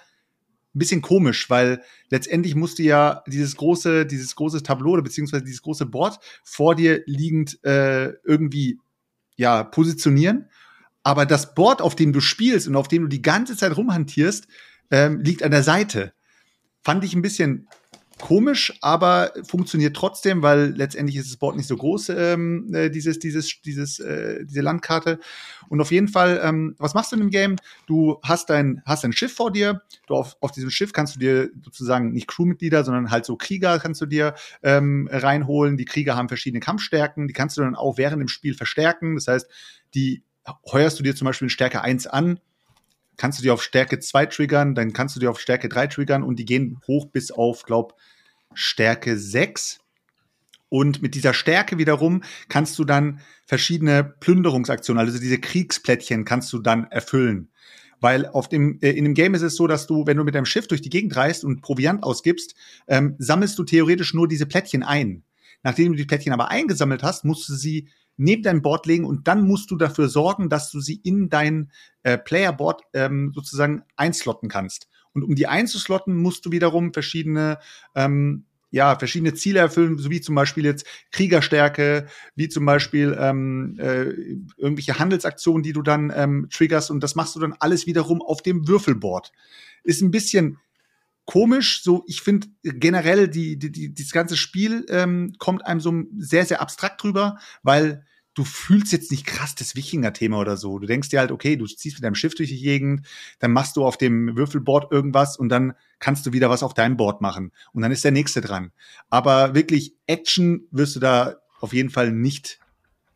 ein 0.72 0.78
bisschen 0.78 1.02
komisch, 1.02 1.50
weil 1.50 1.82
letztendlich 2.10 2.54
musst 2.54 2.78
du 2.78 2.84
ja 2.84 3.24
dieses 3.26 3.56
große, 3.56 4.06
dieses 4.06 4.36
große 4.36 4.62
Tableau 4.62 4.92
oder 4.92 5.02
beziehungsweise 5.02 5.42
dieses 5.42 5.62
große 5.62 5.86
Board 5.86 6.20
vor 6.44 6.76
dir 6.76 7.02
liegend 7.06 7.62
äh, 7.64 8.12
irgendwie 8.22 8.78
ja 9.36 9.64
positionieren. 9.64 10.48
Aber 11.02 11.26
das 11.26 11.54
Board, 11.54 11.80
auf 11.80 11.96
dem 11.96 12.12
du 12.12 12.20
spielst 12.20 12.68
und 12.68 12.76
auf 12.76 12.88
dem 12.88 13.02
du 13.02 13.08
die 13.08 13.22
ganze 13.22 13.56
Zeit 13.56 13.76
rumhantierst, 13.76 14.46
ähm, 14.90 15.20
liegt 15.20 15.42
an 15.42 15.50
der 15.50 15.62
Seite. 15.62 16.12
Fand 16.82 17.04
ich 17.04 17.14
ein 17.14 17.22
bisschen 17.22 17.68
komisch, 18.20 18.78
aber 18.80 19.32
funktioniert 19.48 19.96
trotzdem, 19.96 20.42
weil 20.42 20.74
letztendlich 20.76 21.16
ist 21.16 21.30
das 21.30 21.38
Board 21.38 21.56
nicht 21.56 21.66
so 21.66 21.76
groß, 21.76 22.10
ähm, 22.10 22.72
äh, 22.72 22.90
dieses, 22.90 23.18
dieses, 23.18 23.60
dieses, 23.62 23.98
äh, 23.98 24.44
diese 24.44 24.60
Landkarte. 24.60 25.18
Und 25.68 25.80
auf 25.80 25.90
jeden 25.90 26.08
Fall, 26.08 26.40
ähm, 26.42 26.74
was 26.78 26.94
machst 26.94 27.12
du 27.12 27.16
in 27.16 27.20
dem 27.20 27.30
Game? 27.30 27.56
Du 27.86 28.18
hast 28.22 28.50
dein, 28.50 28.82
hast 28.84 29.04
ein 29.04 29.12
Schiff 29.12 29.32
vor 29.32 29.50
dir. 29.50 29.82
Du 30.06 30.14
auf, 30.14 30.36
auf 30.40 30.52
diesem 30.52 30.70
Schiff 30.70 30.92
kannst 30.92 31.16
du 31.16 31.20
dir 31.20 31.50
sozusagen 31.64 32.12
nicht 32.12 32.28
Crewmitglieder, 32.28 32.84
sondern 32.84 33.10
halt 33.10 33.24
so 33.24 33.36
Krieger 33.36 33.78
kannst 33.78 34.00
du 34.00 34.06
dir 34.06 34.34
ähm, 34.62 35.08
reinholen. 35.10 35.76
Die 35.76 35.84
Krieger 35.84 36.16
haben 36.16 36.28
verschiedene 36.28 36.60
Kampfstärken. 36.60 37.26
Die 37.26 37.34
kannst 37.34 37.56
du 37.56 37.62
dann 37.62 37.74
auch 37.74 37.98
während 37.98 38.20
dem 38.20 38.28
Spiel 38.28 38.54
verstärken. 38.54 39.14
Das 39.14 39.26
heißt, 39.26 39.48
die 39.94 40.22
heuerst 40.70 40.98
du 40.98 41.02
dir 41.02 41.14
zum 41.14 41.26
Beispiel 41.26 41.46
in 41.46 41.50
Stärke 41.50 41.82
1 41.82 42.06
an, 42.06 42.40
kannst 43.16 43.38
du 43.38 43.42
dir 43.42 43.52
auf 43.52 43.62
Stärke 43.62 43.98
2 43.98 44.26
triggern, 44.26 44.74
dann 44.74 44.92
kannst 44.92 45.16
du 45.16 45.20
dir 45.20 45.30
auf 45.30 45.40
Stärke 45.40 45.68
3 45.68 45.88
triggern 45.88 46.22
und 46.22 46.36
die 46.38 46.44
gehen 46.44 46.80
hoch 46.86 47.06
bis 47.06 47.30
auf, 47.30 47.64
glaub, 47.64 47.94
Stärke 48.54 49.18
6. 49.18 49.78
Und 50.68 51.02
mit 51.02 51.14
dieser 51.14 51.34
Stärke 51.34 51.78
wiederum 51.78 52.22
kannst 52.48 52.78
du 52.78 52.84
dann 52.84 53.20
verschiedene 53.46 54.04
Plünderungsaktionen, 54.04 55.04
also 55.04 55.18
diese 55.18 55.38
Kriegsplättchen 55.38 56.24
kannst 56.24 56.52
du 56.52 56.60
dann 56.60 56.84
erfüllen. 56.90 57.50
Weil 58.00 58.26
auf 58.26 58.48
dem, 58.48 58.78
äh, 58.80 58.90
in 58.90 59.04
dem 59.04 59.14
Game 59.14 59.34
ist 59.34 59.42
es 59.42 59.56
so, 59.56 59.66
dass 59.66 59.86
du, 59.86 60.06
wenn 60.06 60.16
du 60.16 60.24
mit 60.24 60.34
deinem 60.34 60.46
Schiff 60.46 60.66
durch 60.68 60.80
die 60.80 60.88
Gegend 60.88 61.14
reist 61.16 61.44
und 61.44 61.60
Proviant 61.60 62.02
ausgibst, 62.02 62.54
ähm, 62.88 63.16
sammelst 63.18 63.58
du 63.58 63.64
theoretisch 63.64 64.14
nur 64.14 64.28
diese 64.28 64.46
Plättchen 64.46 64.82
ein. 64.82 65.24
Nachdem 65.62 65.92
du 65.92 65.98
die 65.98 66.06
Plättchen 66.06 66.32
aber 66.32 66.50
eingesammelt 66.50 67.02
hast, 67.02 67.24
musst 67.24 67.48
du 67.48 67.54
sie 67.54 67.88
neben 68.20 68.42
dein 68.42 68.60
Board 68.60 68.86
legen 68.86 69.06
und 69.06 69.26
dann 69.28 69.46
musst 69.46 69.70
du 69.70 69.76
dafür 69.76 70.08
sorgen, 70.08 70.50
dass 70.50 70.70
du 70.70 70.80
sie 70.80 71.00
in 71.02 71.30
dein 71.30 71.70
äh, 72.02 72.18
Playerboard 72.18 72.82
ähm, 72.92 73.32
sozusagen 73.34 73.82
einslotten 73.96 74.48
kannst. 74.48 74.88
Und 75.12 75.24
um 75.24 75.34
die 75.34 75.46
einzuslotten, 75.46 76.16
musst 76.16 76.44
du 76.44 76.52
wiederum 76.52 76.92
verschiedene 76.92 77.58
ähm, 77.94 78.44
ja, 78.72 78.96
verschiedene 78.96 79.34
Ziele 79.34 79.58
erfüllen, 79.58 79.98
so 79.98 80.10
wie 80.10 80.20
zum 80.20 80.36
Beispiel 80.36 80.64
jetzt 80.64 80.86
Kriegerstärke, 81.10 82.06
wie 82.36 82.48
zum 82.48 82.64
Beispiel 82.64 83.16
ähm, 83.18 83.76
äh, 83.80 84.04
irgendwelche 84.56 84.98
Handelsaktionen, 84.98 85.64
die 85.64 85.72
du 85.72 85.82
dann 85.82 86.12
ähm, 86.14 86.46
triggerst 86.52 86.90
und 86.90 87.00
das 87.00 87.16
machst 87.16 87.34
du 87.34 87.40
dann 87.40 87.56
alles 87.58 87.86
wiederum 87.86 88.22
auf 88.22 88.42
dem 88.42 88.68
Würfelboard. 88.68 89.32
Ist 89.82 90.02
ein 90.02 90.12
bisschen 90.12 90.58
komisch. 91.24 91.82
So, 91.82 92.04
ich 92.06 92.20
finde 92.20 92.46
generell 92.62 93.26
die, 93.26 93.58
die, 93.58 93.72
die, 93.72 93.92
dieses 93.92 94.12
ganze 94.12 94.36
Spiel 94.36 94.86
ähm, 94.88 95.34
kommt 95.38 95.66
einem 95.66 95.80
so 95.80 95.92
sehr, 96.16 96.46
sehr 96.46 96.60
abstrakt 96.60 97.02
drüber, 97.02 97.38
weil 97.64 98.04
du 98.34 98.44
fühlst 98.44 98.92
jetzt 98.92 99.10
nicht 99.10 99.26
krass 99.26 99.54
das 99.54 99.74
Wikinger-Thema 99.74 100.38
oder 100.38 100.56
so. 100.56 100.78
Du 100.78 100.86
denkst 100.86 101.08
dir 101.08 101.20
halt, 101.20 101.32
okay, 101.32 101.56
du 101.56 101.66
ziehst 101.66 101.96
mit 101.96 102.04
deinem 102.04 102.14
Schiff 102.14 102.34
durch 102.34 102.48
die 102.48 102.60
Gegend, 102.60 103.06
dann 103.38 103.52
machst 103.52 103.76
du 103.76 103.84
auf 103.84 103.96
dem 103.96 104.36
Würfelboard 104.36 104.92
irgendwas 104.92 105.36
und 105.36 105.48
dann 105.48 105.74
kannst 105.98 106.26
du 106.26 106.32
wieder 106.32 106.48
was 106.48 106.62
auf 106.62 106.74
deinem 106.74 106.96
Board 106.96 107.20
machen. 107.20 107.52
Und 107.72 107.82
dann 107.82 107.92
ist 107.92 108.04
der 108.04 108.12
nächste 108.12 108.40
dran. 108.40 108.72
Aber 109.08 109.54
wirklich 109.54 109.94
Action 110.06 110.66
wirst 110.70 110.96
du 110.96 111.00
da 111.00 111.36
auf 111.60 111.72
jeden 111.72 111.90
Fall 111.90 112.12
nicht 112.12 112.60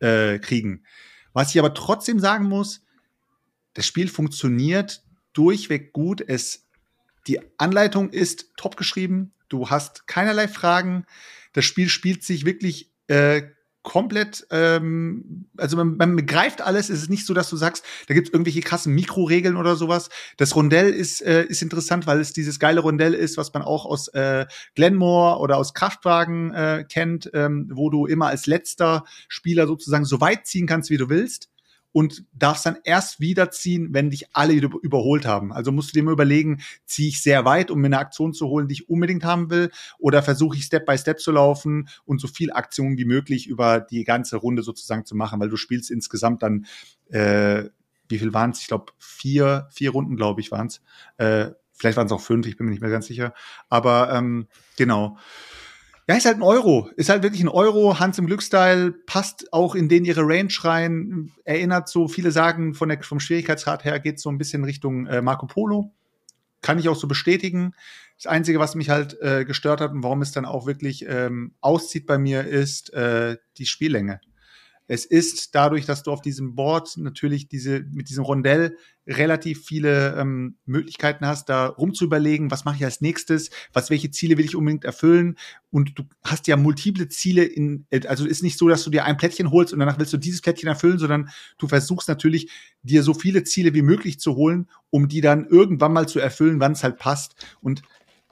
äh, 0.00 0.38
kriegen. 0.38 0.84
Was 1.32 1.50
ich 1.50 1.58
aber 1.58 1.74
trotzdem 1.74 2.18
sagen 2.20 2.48
muss, 2.48 2.84
das 3.74 3.86
Spiel 3.86 4.08
funktioniert 4.08 5.02
durchweg 5.32 5.92
gut. 5.92 6.20
Es, 6.26 6.66
die 7.26 7.40
Anleitung 7.58 8.10
ist 8.10 8.52
top 8.56 8.76
geschrieben. 8.76 9.32
Du 9.48 9.70
hast 9.70 10.06
keinerlei 10.06 10.48
Fragen. 10.48 11.06
Das 11.52 11.64
Spiel 11.64 11.88
spielt 11.88 12.24
sich 12.24 12.44
wirklich 12.44 12.92
äh, 13.08 13.42
komplett, 13.84 14.46
ähm, 14.50 15.46
also 15.56 15.76
man, 15.76 15.96
man 15.96 16.16
begreift 16.16 16.60
alles. 16.60 16.90
Es 16.90 17.02
ist 17.02 17.10
nicht 17.10 17.26
so, 17.26 17.34
dass 17.34 17.48
du 17.50 17.56
sagst, 17.56 17.84
da 18.08 18.14
gibt 18.14 18.28
es 18.28 18.32
irgendwelche 18.32 18.62
krassen 18.62 18.92
Mikroregeln 18.94 19.56
oder 19.56 19.76
sowas. 19.76 20.08
Das 20.38 20.56
Rondell 20.56 20.90
ist, 20.90 21.22
äh, 21.22 21.44
ist 21.44 21.62
interessant, 21.62 22.06
weil 22.08 22.18
es 22.18 22.32
dieses 22.32 22.58
geile 22.58 22.80
Rondell 22.80 23.14
ist, 23.14 23.36
was 23.36 23.52
man 23.52 23.62
auch 23.62 23.84
aus 23.86 24.08
äh, 24.08 24.46
Glenmore 24.74 25.38
oder 25.38 25.58
aus 25.58 25.74
Kraftwagen 25.74 26.52
äh, 26.52 26.84
kennt, 26.88 27.30
ähm, 27.34 27.70
wo 27.72 27.90
du 27.90 28.06
immer 28.06 28.26
als 28.26 28.46
letzter 28.46 29.04
Spieler 29.28 29.68
sozusagen 29.68 30.04
so 30.04 30.20
weit 30.20 30.46
ziehen 30.46 30.66
kannst, 30.66 30.90
wie 30.90 30.96
du 30.96 31.08
willst 31.08 31.50
und 31.94 32.24
darfst 32.32 32.66
dann 32.66 32.76
erst 32.82 33.20
wiederziehen, 33.20 33.90
wenn 33.92 34.10
dich 34.10 34.26
alle 34.34 34.52
über 34.52 34.78
überholt 34.82 35.26
haben. 35.26 35.52
Also 35.52 35.70
musst 35.70 35.90
du 35.90 35.92
dir 35.92 36.02
mal 36.02 36.10
überlegen, 36.12 36.60
ziehe 36.86 37.08
ich 37.08 37.22
sehr 37.22 37.44
weit, 37.44 37.70
um 37.70 37.80
mir 37.80 37.86
eine 37.86 38.00
Aktion 38.00 38.34
zu 38.34 38.48
holen, 38.48 38.66
die 38.66 38.72
ich 38.74 38.88
unbedingt 38.88 39.22
haben 39.22 39.48
will, 39.48 39.70
oder 40.00 40.20
versuche 40.20 40.56
ich 40.56 40.64
Step 40.64 40.86
by 40.86 40.98
Step 40.98 41.20
zu 41.20 41.30
laufen 41.30 41.88
und 42.04 42.20
so 42.20 42.26
viel 42.26 42.52
Aktionen 42.52 42.98
wie 42.98 43.04
möglich 43.04 43.46
über 43.46 43.78
die 43.78 44.02
ganze 44.02 44.38
Runde 44.38 44.64
sozusagen 44.64 45.04
zu 45.04 45.14
machen, 45.14 45.38
weil 45.38 45.48
du 45.48 45.56
spielst 45.56 45.92
insgesamt 45.92 46.42
dann, 46.42 46.66
äh, 47.10 47.70
wie 48.08 48.18
viel 48.18 48.34
waren 48.34 48.50
es? 48.50 48.60
Ich 48.60 48.66
glaube, 48.66 48.92
vier, 48.98 49.68
vier 49.70 49.90
Runden, 49.90 50.16
glaube 50.16 50.40
ich, 50.40 50.50
waren 50.50 50.66
es. 50.66 50.80
Äh, 51.16 51.52
vielleicht 51.72 51.96
waren 51.96 52.06
es 52.06 52.12
auch 52.12 52.20
fünf, 52.20 52.48
ich 52.48 52.56
bin 52.56 52.66
mir 52.66 52.72
nicht 52.72 52.82
mehr 52.82 52.90
ganz 52.90 53.06
sicher. 53.06 53.34
Aber 53.68 54.12
ähm, 54.12 54.48
genau. 54.76 55.16
Ja, 56.06 56.16
ist 56.16 56.26
halt 56.26 56.36
ein 56.36 56.42
Euro. 56.42 56.90
Ist 56.96 57.08
halt 57.08 57.22
wirklich 57.22 57.42
ein 57.42 57.48
Euro. 57.48 57.98
Hans 57.98 58.18
im 58.18 58.26
Glückstyle 58.26 58.92
passt 59.06 59.52
auch 59.54 59.74
in 59.74 59.88
den 59.88 60.04
ihre 60.04 60.20
Range 60.22 60.52
rein. 60.60 61.32
Erinnert 61.44 61.88
so, 61.88 62.08
viele 62.08 62.30
sagen, 62.30 62.74
von 62.74 62.90
der, 62.90 63.02
vom 63.02 63.20
Schwierigkeitsgrad 63.20 63.84
her 63.84 63.98
geht 64.00 64.20
so 64.20 64.28
ein 64.28 64.36
bisschen 64.36 64.64
Richtung 64.64 65.06
äh, 65.06 65.22
Marco 65.22 65.46
Polo. 65.46 65.92
Kann 66.60 66.78
ich 66.78 66.90
auch 66.90 66.96
so 66.96 67.08
bestätigen. 67.08 67.72
Das 68.16 68.26
Einzige, 68.26 68.58
was 68.58 68.74
mich 68.74 68.90
halt 68.90 69.18
äh, 69.22 69.44
gestört 69.46 69.80
hat 69.80 69.92
und 69.92 70.02
warum 70.02 70.20
es 70.20 70.32
dann 70.32 70.44
auch 70.44 70.66
wirklich 70.66 71.06
ähm, 71.08 71.54
auszieht 71.60 72.06
bei 72.06 72.18
mir, 72.18 72.44
ist 72.44 72.92
äh, 72.92 73.38
die 73.56 73.66
Spiellänge. 73.66 74.20
Es 74.86 75.06
ist 75.06 75.54
dadurch, 75.54 75.86
dass 75.86 76.02
du 76.02 76.10
auf 76.12 76.20
diesem 76.20 76.54
Board 76.54 76.96
natürlich 76.98 77.48
diese, 77.48 77.80
mit 77.80 78.10
diesem 78.10 78.24
Rondell 78.24 78.76
relativ 79.06 79.64
viele 79.64 80.16
ähm, 80.16 80.56
Möglichkeiten 80.66 81.26
hast, 81.26 81.48
da 81.48 81.66
rumzuüberlegen, 81.66 82.50
was 82.50 82.64
mache 82.64 82.76
ich 82.76 82.84
als 82.84 83.00
nächstes, 83.00 83.50
was, 83.72 83.90
welche 83.90 84.10
Ziele 84.10 84.36
will 84.38 84.44
ich 84.44 84.56
unbedingt 84.56 84.84
erfüllen. 84.84 85.36
Und 85.70 85.98
du 85.98 86.04
hast 86.22 86.46
ja 86.46 86.56
multiple 86.56 87.08
Ziele 87.08 87.44
in, 87.44 87.86
also 88.06 88.26
ist 88.26 88.42
nicht 88.42 88.58
so, 88.58 88.68
dass 88.68 88.84
du 88.84 88.90
dir 88.90 89.04
ein 89.04 89.16
Plättchen 89.16 89.50
holst 89.50 89.72
und 89.72 89.78
danach 89.78 89.98
willst 89.98 90.12
du 90.12 90.18
dieses 90.18 90.42
Plättchen 90.42 90.68
erfüllen, 90.68 90.98
sondern 90.98 91.30
du 91.58 91.66
versuchst 91.66 92.08
natürlich, 92.08 92.50
dir 92.82 93.02
so 93.02 93.14
viele 93.14 93.44
Ziele 93.44 93.72
wie 93.74 93.82
möglich 93.82 94.20
zu 94.20 94.36
holen, 94.36 94.68
um 94.90 95.08
die 95.08 95.22
dann 95.22 95.46
irgendwann 95.46 95.92
mal 95.92 96.08
zu 96.08 96.18
erfüllen, 96.18 96.60
wann 96.60 96.72
es 96.72 96.84
halt 96.84 96.98
passt. 96.98 97.34
Und 97.60 97.82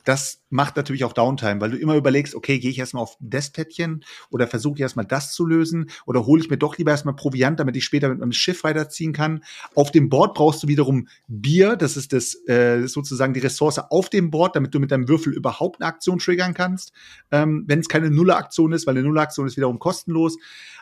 das 0.05 0.42
macht 0.50 0.76
natürlich 0.76 1.05
auch 1.05 1.12
Downtime, 1.12 1.61
weil 1.61 1.70
du 1.70 1.78
immer 1.78 1.96
überlegst, 1.96 2.34
okay, 2.34 2.59
gehe 2.59 2.70
ich 2.70 2.78
erstmal 2.78 3.03
auf 3.03 3.16
das 3.20 3.50
Plättchen 3.50 4.05
oder 4.30 4.46
versuche 4.46 4.74
ich 4.76 4.80
erstmal 4.80 5.07
das 5.07 5.32
zu 5.32 5.46
lösen 5.46 5.90
oder 6.07 6.26
hole 6.26 6.42
ich 6.42 6.50
mir 6.50 6.59
doch 6.59 6.76
lieber 6.76 6.90
erstmal 6.90 7.14
Proviant, 7.14 7.59
damit 7.61 7.76
ich 7.76 7.84
später 7.84 8.09
mit 8.09 8.18
meinem 8.18 8.32
Schiff 8.32 8.64
weiterziehen 8.64 9.12
kann. 9.12 9.44
Auf 9.74 9.90
dem 9.90 10.09
Board 10.09 10.34
brauchst 10.34 10.62
du 10.62 10.68
wiederum 10.68 11.09
Bier, 11.28 11.76
das 11.76 11.96
ist 11.96 12.12
das 12.12 12.34
äh, 12.48 12.86
sozusagen 12.86 13.34
die 13.34 13.40
Ressource 13.40 13.78
auf 13.78 14.11
dem 14.11 14.30
Board, 14.30 14.57
damit 14.57 14.74
du 14.74 14.80
mit 14.80 14.90
deinem 14.90 15.09
Würfel 15.09 15.32
überhaupt 15.32 15.80
eine 15.80 15.88
Aktion 15.88 16.18
triggern 16.18 16.55
kannst, 16.55 16.92
ähm, 17.30 17.64
wenn 17.66 17.80
es 17.80 17.88
keine 17.88 18.11
Nuller-Aktion 18.11 18.72
ist, 18.72 18.86
weil 18.86 18.96
eine 18.96 19.07
Nuller-Aktion 19.07 19.46
ist 19.46 19.57
wiederum 19.57 19.78
kostenlos. 19.78 20.36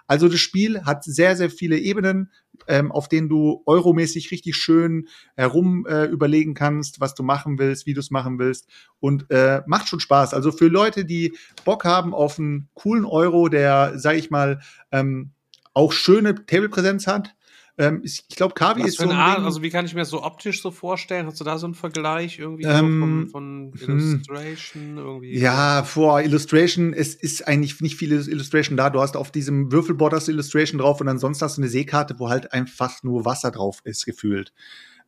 Also 0.07 0.29
das 0.29 0.41
Spiel 0.41 0.83
hat 0.83 1.05
sehr, 1.05 1.37
sehr 1.37 1.51
viele 1.51 1.79
Ebenen, 1.79 2.31
ähm, 2.67 2.91
auf 2.93 3.09
denen 3.09 3.29
du 3.29 3.63
euromäßig 3.67 4.31
richtig 4.31 4.57
schön 4.57 5.07
herum 5.37 5.87
äh, 5.87 6.07
überlegen 6.07 6.55
kannst, 6.55 7.01
was 7.01 7.15
du 7.15 7.23
machen 7.23 7.59
willst, 7.59 7.87
wie 7.87 7.95
du 7.95 8.01
es 8.01 8.11
machen 8.11 8.39
willst. 8.39 8.67
Und 8.99 9.10
äh, 9.31 9.63
macht 9.67 9.89
schon 9.89 10.01
Spaß. 10.01 10.35
Also 10.35 10.53
für 10.53 10.69
Leute, 10.69 11.05
die 11.05 11.37
Bock 11.65 11.85
haben 11.85 12.15
auf 12.15 12.39
einen 12.39 12.69
coolen 12.75 13.05
Euro, 13.05 13.49
der, 13.49 13.93
sag 13.97 14.17
ich 14.17 14.31
mal, 14.31 14.61
ähm, 14.93 15.31
auch 15.73 15.93
schöne 15.93 16.35
Tablepräsenz 16.47 17.07
hat, 17.07 17.35
ähm, 17.81 18.03
ich 18.05 18.29
glaube, 18.29 18.53
Kavi 18.53 18.83
ist 18.83 18.99
so 18.99 19.05
ein 19.05 19.11
Art, 19.13 19.39
Ding, 19.39 19.45
also 19.47 19.63
wie 19.63 19.71
kann 19.71 19.87
ich 19.87 19.95
mir 19.95 20.01
das 20.01 20.11
so 20.11 20.23
optisch 20.23 20.61
so 20.61 20.71
vorstellen? 20.71 21.27
Hast 21.27 21.41
du 21.41 21.45
da 21.45 21.57
so 21.57 21.67
einen 21.67 21.75
Vergleich 21.75 22.39
irgendwie 22.39 22.65
Ähm, 22.65 23.01
von, 23.01 23.29
von 23.29 23.73
hm. 23.75 23.99
Illustration 23.99 24.99
irgendwie? 24.99 25.39
Ja, 25.39 25.83
vor 25.85 26.21
Illustration, 26.21 26.93
es 26.93 27.15
ist 27.15 27.49
eigentlich 27.49 27.81
nicht 27.81 27.97
viel 27.97 28.13
Illustration 28.13 28.77
da. 28.77 28.91
Du 28.91 29.01
hast 29.01 29.17
auf 29.17 29.31
diesem 29.31 29.73
Würfelboard 29.73 30.13
du 30.13 30.31
Illustration 30.31 30.79
drauf 30.79 31.01
und 31.01 31.09
ansonsten 31.09 31.43
hast 31.43 31.57
du 31.57 31.63
eine 31.63 31.71
Seekarte, 31.71 32.19
wo 32.19 32.29
halt 32.29 32.53
einfach 32.53 33.03
nur 33.03 33.25
Wasser 33.25 33.51
drauf 33.51 33.81
ist, 33.85 34.05
gefühlt. 34.05 34.53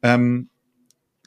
Ähm, 0.03 0.49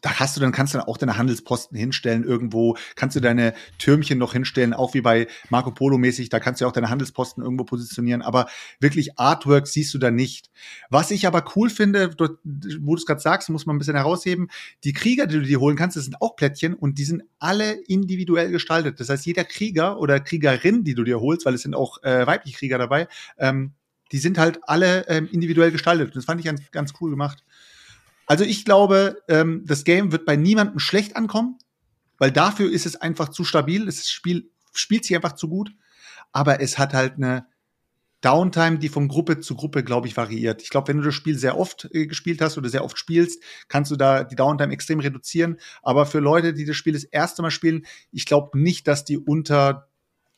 da 0.01 0.19
hast 0.19 0.35
du 0.35 0.41
dann, 0.41 0.51
kannst 0.51 0.73
du 0.73 0.77
dann 0.77 0.87
auch 0.87 0.97
deine 0.97 1.17
Handelsposten 1.17 1.77
hinstellen 1.77 2.23
irgendwo, 2.23 2.77
kannst 2.95 3.15
du 3.15 3.19
deine 3.21 3.53
Türmchen 3.79 4.19
noch 4.19 4.33
hinstellen, 4.33 4.73
auch 4.73 4.93
wie 4.93 5.01
bei 5.01 5.27
Marco 5.49 5.71
Polo 5.71 5.97
mäßig, 5.97 6.29
da 6.29 6.39
kannst 6.39 6.61
du 6.61 6.67
auch 6.67 6.71
deine 6.71 6.89
Handelsposten 6.89 7.43
irgendwo 7.43 7.63
positionieren, 7.63 8.21
aber 8.21 8.47
wirklich 8.79 9.17
Artwork 9.17 9.67
siehst 9.67 9.93
du 9.93 9.97
da 9.97 10.11
nicht. 10.11 10.51
Was 10.89 11.11
ich 11.11 11.25
aber 11.25 11.43
cool 11.55 11.69
finde, 11.69 12.11
wo 12.17 12.95
du 12.95 12.95
es 12.95 13.05
gerade 13.05 13.21
sagst, 13.21 13.49
muss 13.49 13.65
man 13.65 13.75
ein 13.75 13.79
bisschen 13.79 13.95
herausheben, 13.95 14.49
die 14.83 14.93
Krieger, 14.93 15.27
die 15.27 15.39
du 15.39 15.43
dir 15.43 15.59
holen 15.59 15.75
kannst, 15.75 15.97
das 15.97 16.03
sind 16.03 16.21
auch 16.21 16.35
Plättchen 16.35 16.73
und 16.75 16.97
die 16.99 17.05
sind 17.05 17.23
alle 17.39 17.73
individuell 17.87 18.51
gestaltet. 18.51 18.99
Das 18.99 19.09
heißt, 19.09 19.25
jeder 19.25 19.43
Krieger 19.43 19.99
oder 19.99 20.19
Kriegerin, 20.19 20.83
die 20.83 20.93
du 20.93 21.03
dir 21.03 21.19
holst, 21.19 21.45
weil 21.45 21.55
es 21.55 21.61
sind 21.61 21.75
auch 21.75 22.03
äh, 22.03 22.27
weibliche 22.27 22.57
Krieger 22.57 22.77
dabei, 22.77 23.07
ähm, 23.37 23.73
die 24.11 24.19
sind 24.19 24.37
halt 24.37 24.59
alle 24.63 25.07
ähm, 25.07 25.27
individuell 25.31 25.71
gestaltet. 25.71 26.15
Das 26.15 26.25
fand 26.25 26.45
ich 26.45 26.71
ganz 26.71 26.93
cool 27.01 27.09
gemacht. 27.09 27.43
Also 28.25 28.43
ich 28.43 28.65
glaube, 28.65 29.21
ähm, 29.27 29.63
das 29.65 29.83
Game 29.83 30.11
wird 30.11 30.25
bei 30.25 30.35
niemandem 30.35 30.79
schlecht 30.79 31.15
ankommen, 31.15 31.57
weil 32.17 32.31
dafür 32.31 32.71
ist 32.71 32.85
es 32.85 32.95
einfach 32.95 33.29
zu 33.29 33.43
stabil. 33.43 33.85
Das 33.85 34.09
Spiel 34.09 34.51
spielt 34.73 35.05
sich 35.05 35.15
einfach 35.15 35.33
zu 35.33 35.47
gut, 35.47 35.71
aber 36.31 36.61
es 36.61 36.77
hat 36.77 36.93
halt 36.93 37.15
eine 37.15 37.45
Downtime, 38.21 38.79
die 38.79 38.89
von 38.89 39.07
Gruppe 39.07 39.39
zu 39.39 39.55
Gruppe, 39.55 39.83
glaube 39.83 40.07
ich, 40.07 40.17
variiert. 40.17 40.63
Ich 40.63 40.71
glaube, 40.71 40.87
wenn 40.87 40.97
du 40.97 41.03
das 41.03 41.13
Spiel 41.13 41.37
sehr 41.37 41.59
oft 41.59 41.87
äh, 41.93 42.07
gespielt 42.07 42.41
hast 42.41 42.57
oder 42.57 42.69
sehr 42.69 42.83
oft 42.83 42.97
spielst, 42.97 43.43
kannst 43.67 43.91
du 43.91 43.95
da 43.95 44.23
die 44.23 44.35
Downtime 44.35 44.73
extrem 44.73 44.99
reduzieren. 44.99 45.57
Aber 45.83 46.07
für 46.07 46.19
Leute, 46.19 46.53
die 46.53 46.65
das 46.65 46.75
Spiel 46.75 46.93
das 46.93 47.03
erste 47.03 47.43
Mal 47.43 47.51
spielen, 47.51 47.85
ich 48.11 48.25
glaube 48.25 48.57
nicht, 48.57 48.87
dass 48.87 49.05
die 49.05 49.19
unter 49.19 49.89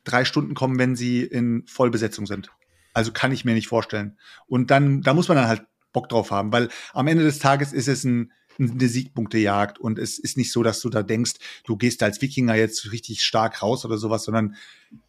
drei 0.03 0.25
Stunden 0.25 0.53
kommen, 0.53 0.79
wenn 0.79 0.97
sie 0.97 1.23
in 1.23 1.65
Vollbesetzung 1.65 2.25
sind. 2.25 2.49
Also 2.93 3.13
kann 3.13 3.31
ich 3.31 3.45
mir 3.45 3.53
nicht 3.53 3.67
vorstellen. 3.67 4.17
Und 4.47 4.69
dann, 4.69 5.01
da 5.01 5.13
muss 5.13 5.29
man 5.29 5.37
dann 5.37 5.47
halt 5.47 5.63
Bock 5.97 6.09
drauf 6.09 6.29
haben, 6.29 6.51
weil 6.51 6.69
am 6.93 7.07
Ende 7.07 7.23
des 7.23 7.39
Tages 7.39 7.73
ist 7.73 7.87
es 7.87 8.03
ein, 8.03 8.31
eine 8.59 8.87
Siegpunktejagd 8.87 9.79
und 9.79 9.97
es 9.97 10.19
ist 10.19 10.37
nicht 10.37 10.51
so, 10.51 10.61
dass 10.61 10.79
du 10.79 10.89
da 10.89 11.01
denkst, 11.01 11.33
du 11.65 11.75
gehst 11.75 12.03
als 12.03 12.21
Wikinger 12.21 12.53
jetzt 12.55 12.91
richtig 12.91 13.23
stark 13.23 13.63
raus 13.63 13.83
oder 13.83 13.97
sowas, 13.97 14.23
sondern 14.23 14.55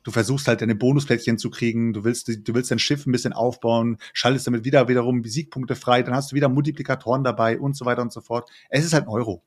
du 0.02 0.10
versuchst 0.10 0.48
halt 0.48 0.62
deine 0.62 0.74
Bonusplättchen 0.74 1.36
zu 1.36 1.50
kriegen, 1.50 1.92
du 1.92 2.04
willst, 2.04 2.28
du 2.28 2.54
willst 2.54 2.70
dein 2.70 2.78
Schiff 2.78 3.06
ein 3.06 3.12
bisschen 3.12 3.34
aufbauen, 3.34 3.98
schaltest 4.14 4.46
damit 4.46 4.64
wieder 4.64 4.88
wiederum 4.88 5.22
Siegpunkte 5.24 5.76
frei, 5.76 6.02
dann 6.02 6.14
hast 6.14 6.32
du 6.32 6.36
wieder 6.36 6.48
Multiplikatoren 6.48 7.22
dabei 7.24 7.58
und 7.58 7.76
so 7.76 7.84
weiter 7.84 8.00
und 8.02 8.12
so 8.12 8.22
fort. 8.22 8.48
Es 8.70 8.84
ist 8.86 8.94
halt 8.94 9.04
ein 9.04 9.10
Euro. 9.10 9.42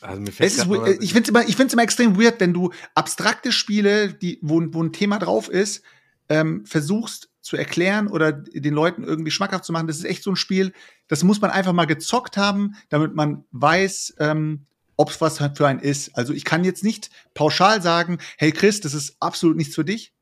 Also 0.00 0.20
mir 0.20 0.32
fällt 0.32 0.50
Es 0.50 0.58
ist, 0.58 0.66
mal- 0.66 0.96
ich 1.00 1.12
finde 1.12 1.22
es 1.22 1.28
immer, 1.28 1.48
ich 1.48 1.56
find's 1.56 1.72
immer 1.72 1.82
extrem 1.82 2.20
weird, 2.20 2.40
wenn 2.40 2.52
du 2.52 2.72
abstrakte 2.94 3.52
Spiele, 3.52 4.12
die, 4.12 4.38
wo, 4.42 4.60
wo 4.72 4.82
ein 4.82 4.92
Thema 4.92 5.18
drauf 5.18 5.48
ist, 5.48 5.82
ähm, 6.28 6.64
versuchst 6.66 7.28
zu 7.42 7.56
erklären 7.56 8.08
oder 8.08 8.32
den 8.32 8.72
Leuten 8.72 9.04
irgendwie 9.04 9.32
schmackhaft 9.32 9.64
zu 9.64 9.72
machen. 9.72 9.88
Das 9.88 9.98
ist 9.98 10.04
echt 10.04 10.22
so 10.22 10.30
ein 10.30 10.36
Spiel, 10.36 10.72
das 11.08 11.24
muss 11.24 11.40
man 11.40 11.50
einfach 11.50 11.72
mal 11.72 11.86
gezockt 11.86 12.36
haben, 12.36 12.76
damit 12.88 13.14
man 13.14 13.44
weiß, 13.50 14.14
ähm, 14.20 14.66
ob 14.96 15.10
es 15.10 15.20
was 15.20 15.38
für 15.38 15.66
einen 15.66 15.80
ist. 15.80 16.16
Also 16.16 16.32
ich 16.32 16.44
kann 16.44 16.64
jetzt 16.64 16.84
nicht 16.84 17.10
pauschal 17.34 17.82
sagen, 17.82 18.18
hey 18.38 18.52
Chris, 18.52 18.80
das 18.80 18.94
ist 18.94 19.16
absolut 19.20 19.56
nichts 19.56 19.74
für 19.74 19.84
dich. 19.84 20.14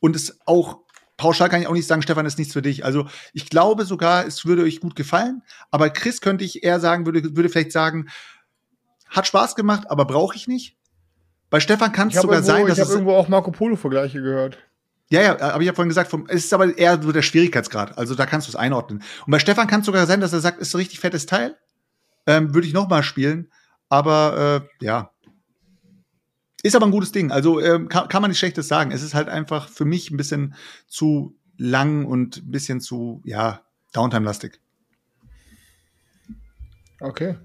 Und 0.00 0.16
es 0.16 0.38
auch 0.44 0.80
pauschal 1.16 1.48
kann 1.48 1.60
ich 1.60 1.66
auch 1.66 1.72
nicht 1.72 1.86
sagen, 1.86 2.02
Stefan, 2.02 2.24
das 2.24 2.34
ist 2.34 2.38
nichts 2.38 2.52
für 2.52 2.62
dich. 2.62 2.84
Also 2.84 3.06
ich 3.32 3.48
glaube 3.48 3.84
sogar, 3.84 4.26
es 4.26 4.44
würde 4.44 4.62
euch 4.62 4.80
gut 4.80 4.96
gefallen. 4.96 5.42
Aber 5.70 5.90
Chris 5.90 6.20
könnte 6.20 6.44
ich 6.44 6.64
eher 6.64 6.80
sagen, 6.80 7.06
würde, 7.06 7.36
würde 7.36 7.48
vielleicht 7.48 7.72
sagen, 7.72 8.08
hat 9.08 9.26
Spaß 9.26 9.54
gemacht, 9.54 9.90
aber 9.90 10.04
brauche 10.04 10.36
ich 10.36 10.48
nicht. 10.48 10.76
Bei 11.48 11.60
Stefan 11.60 11.92
kann 11.92 12.08
es 12.08 12.14
Ich 12.14 12.18
habe 12.18 12.26
sogar 12.26 12.38
irgendwo, 12.38 12.52
sein, 12.52 12.62
ich 12.62 12.68
dass 12.70 12.78
hab 12.80 12.86
es 12.86 12.92
irgendwo 12.92 13.14
auch 13.14 13.28
Marco 13.28 13.52
Polo-Vergleiche 13.52 14.20
gehört. 14.20 14.58
Ja, 15.08 15.22
ja, 15.22 15.40
aber 15.40 15.62
ich 15.62 15.68
habe 15.68 15.76
vorhin 15.76 15.88
gesagt, 15.88 16.10
vom, 16.10 16.26
es 16.28 16.44
ist 16.44 16.52
aber 16.52 16.76
eher 16.76 17.00
so 17.00 17.12
der 17.12 17.22
Schwierigkeitsgrad. 17.22 17.96
Also 17.96 18.14
da 18.14 18.26
kannst 18.26 18.48
du 18.48 18.50
es 18.50 18.56
einordnen. 18.56 19.02
Und 19.24 19.30
bei 19.30 19.38
Stefan 19.38 19.68
kann 19.68 19.80
es 19.80 19.86
sogar 19.86 20.06
sein, 20.06 20.20
dass 20.20 20.32
er 20.32 20.40
sagt, 20.40 20.60
ist 20.60 20.74
ein 20.74 20.78
richtig 20.78 20.98
fettes 20.98 21.26
Teil. 21.26 21.56
Ähm, 22.26 22.54
Würde 22.54 22.66
ich 22.66 22.74
noch 22.74 22.88
mal 22.88 23.04
spielen. 23.04 23.52
Aber 23.88 24.66
äh, 24.80 24.84
ja. 24.84 25.12
Ist 26.62 26.74
aber 26.74 26.86
ein 26.86 26.92
gutes 26.92 27.12
Ding. 27.12 27.30
Also 27.30 27.60
ähm, 27.60 27.88
kann, 27.88 28.08
kann 28.08 28.20
man 28.20 28.30
nicht 28.32 28.38
Schlechtes 28.38 28.66
sagen. 28.66 28.90
Es 28.90 29.02
ist 29.02 29.14
halt 29.14 29.28
einfach 29.28 29.68
für 29.68 29.84
mich 29.84 30.10
ein 30.10 30.16
bisschen 30.16 30.54
zu 30.88 31.38
lang 31.56 32.04
und 32.04 32.38
ein 32.38 32.50
bisschen 32.50 32.80
zu, 32.80 33.22
ja, 33.24 33.62
Downtime-lastig. 33.92 34.60
Okay. 37.00 37.36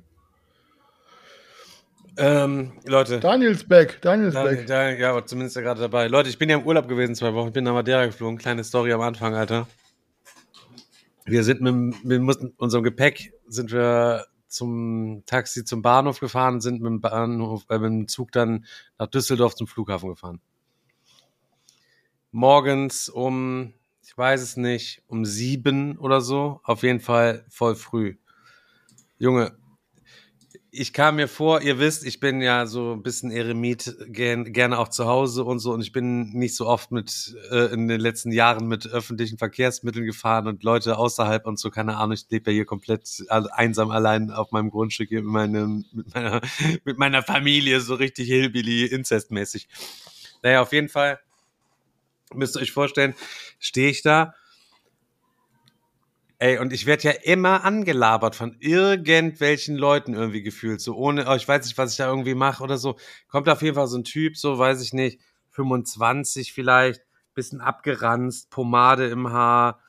Ähm, 2.18 2.74
Leute. 2.86 3.20
Daniels 3.20 3.64
back. 3.64 4.02
Daniels 4.02 4.34
Da, 4.34 4.44
back. 4.44 4.68
da, 4.68 4.90
ja, 4.90 5.12
aber 5.12 5.26
zumindest 5.26 5.56
ja 5.56 5.62
gerade 5.62 5.80
dabei. 5.82 6.08
Leute, 6.08 6.30
ich 6.30 6.38
bin 6.38 6.50
ja 6.50 6.58
im 6.58 6.66
Urlaub 6.66 6.88
gewesen 6.88 7.16
zwei 7.16 7.34
Wochen. 7.34 7.48
Ich 7.48 7.54
bin 7.54 7.64
nach 7.64 7.74
Madeira 7.74 8.06
geflogen. 8.06 8.38
Kleine 8.38 8.64
Story 8.64 8.92
am 8.92 9.02
Anfang, 9.02 9.34
Alter. 9.34 9.68
Wir 11.26 11.44
sind 11.44 11.62
mit, 11.62 11.96
wir 12.04 12.20
mussten, 12.20 12.54
unserem 12.58 12.84
Gepäck 12.84 13.34
sind 13.48 13.72
wir 13.72 14.26
zum 14.48 15.24
Taxi 15.26 15.64
zum 15.64 15.82
Bahnhof 15.82 16.20
gefahren, 16.20 16.60
sind 16.60 16.82
mit 16.82 16.90
dem 16.90 17.00
Bahnhof, 17.00 17.64
äh, 17.70 17.78
mit 17.80 17.90
dem 17.92 18.08
Zug 18.08 18.32
dann 18.34 18.66
nach 19.00 19.08
Düsseldorf 19.08 19.56
zum 19.56 19.68
Flughafen 19.68 20.10
gefahren. 20.10 20.42
Morgens 22.32 23.08
um, 23.08 23.74
ich 24.04 24.18
weiß 24.18 24.42
es 24.42 24.58
nicht, 24.58 25.04
um 25.08 25.26
sieben 25.26 25.98
oder 25.98 26.22
so. 26.22 26.60
Auf 26.64 26.84
jeden 26.84 27.00
Fall 27.00 27.46
voll 27.50 27.76
früh. 27.76 28.18
Junge, 29.18 29.56
ich 30.74 30.94
kam 30.94 31.18
mir 31.18 31.28
vor, 31.28 31.62
ihr 31.62 31.80
wisst, 31.80 32.06
ich 32.06 32.22
bin 32.22 32.42
ja 32.42 32.66
so 32.66 32.94
ein 32.94 33.04
bisschen 33.04 33.30
Eremit, 33.30 33.94
gern, 34.08 34.54
gerne 34.54 34.80
auch 34.80 34.88
zu 34.88 35.06
Hause 35.06 35.44
und 35.44 35.60
so 35.60 35.74
und 35.74 35.82
ich 35.82 35.92
bin 35.92 36.32
nicht 36.32 36.56
so 36.56 36.66
oft 36.66 36.92
mit 36.92 37.36
äh, 37.52 37.74
in 37.74 37.90
den 37.90 38.00
letzten 38.00 38.32
Jahren 38.32 38.70
mit 38.70 38.88
öffentlichen 38.88 39.38
Verkehrsmitteln 39.38 40.06
gefahren 40.06 40.48
und 40.48 40.64
Leute 40.64 40.98
außerhalb 40.98 41.46
und 41.46 41.60
so, 41.60 41.72
keine 41.72 41.98
Ahnung, 41.98 42.14
ich 42.14 42.26
lebe 42.30 42.52
ja 42.52 42.56
hier 42.56 42.66
komplett 42.66 43.26
einsam 43.30 43.92
allein 43.92 44.32
auf 44.32 44.52
meinem 44.54 44.70
Grundstück 44.70 45.10
hier 45.10 45.22
mit, 45.22 45.32
meinem, 45.32 45.86
mit, 45.92 46.16
meiner, 46.16 46.42
mit 46.86 46.98
meiner 46.98 47.22
Familie, 47.22 47.82
so 47.82 47.96
richtig 47.96 48.30
Hillbilly, 48.30 48.86
Inzestmäßig. 48.86 49.68
Naja, 50.42 50.62
auf 50.62 50.72
jeden 50.72 50.90
Fall 50.90 51.20
müsst 52.34 52.56
ihr 52.56 52.62
euch 52.62 52.72
vorstellen, 52.72 53.14
stehe 53.60 53.90
ich 53.90 54.04
da 54.04 54.36
Ey, 56.42 56.58
und 56.58 56.74
ich 56.74 56.88
werde 56.88 57.04
ja 57.04 57.12
immer 57.12 57.64
angelabert 57.66 58.36
von 58.36 58.56
irgendwelchen 58.60 59.76
Leuten 59.76 60.16
irgendwie 60.16 60.42
gefühlt. 60.42 60.82
So 60.82 60.96
ohne, 60.96 61.28
oh, 61.30 61.36
ich 61.36 61.48
weiß 61.48 61.64
nicht, 61.66 61.78
was 61.78 61.92
ich 61.92 61.98
da 61.98 62.08
irgendwie 62.08 62.34
mache 62.34 62.64
oder 62.64 62.80
so. 62.80 62.98
Kommt 63.28 63.48
auf 63.48 63.62
jeden 63.62 63.76
Fall 63.76 63.86
so 63.88 64.00
ein 64.00 64.04
Typ, 64.04 64.36
so 64.36 64.58
weiß 64.58 64.82
ich 64.82 64.92
nicht, 64.92 65.22
25 65.52 66.52
vielleicht, 66.52 67.02
bisschen 67.36 67.62
abgeranzt, 67.62 68.50
Pomade 68.50 69.08
im 69.10 69.32
Haar, 69.32 69.82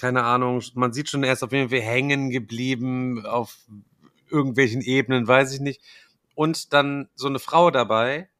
keine 0.00 0.24
Ahnung. 0.24 0.62
Man 0.72 0.94
sieht 0.94 1.10
schon, 1.10 1.24
er 1.24 1.34
ist 1.34 1.42
auf 1.42 1.52
jeden 1.52 1.68
Fall 1.68 1.82
hängen 1.82 2.30
geblieben 2.30 3.26
auf 3.26 3.58
irgendwelchen 4.30 4.80
Ebenen, 4.80 5.28
weiß 5.28 5.52
ich 5.52 5.60
nicht. 5.60 5.82
Und 6.34 6.72
dann 6.72 7.10
so 7.16 7.26
eine 7.26 7.38
Frau 7.38 7.70
dabei. 7.70 8.30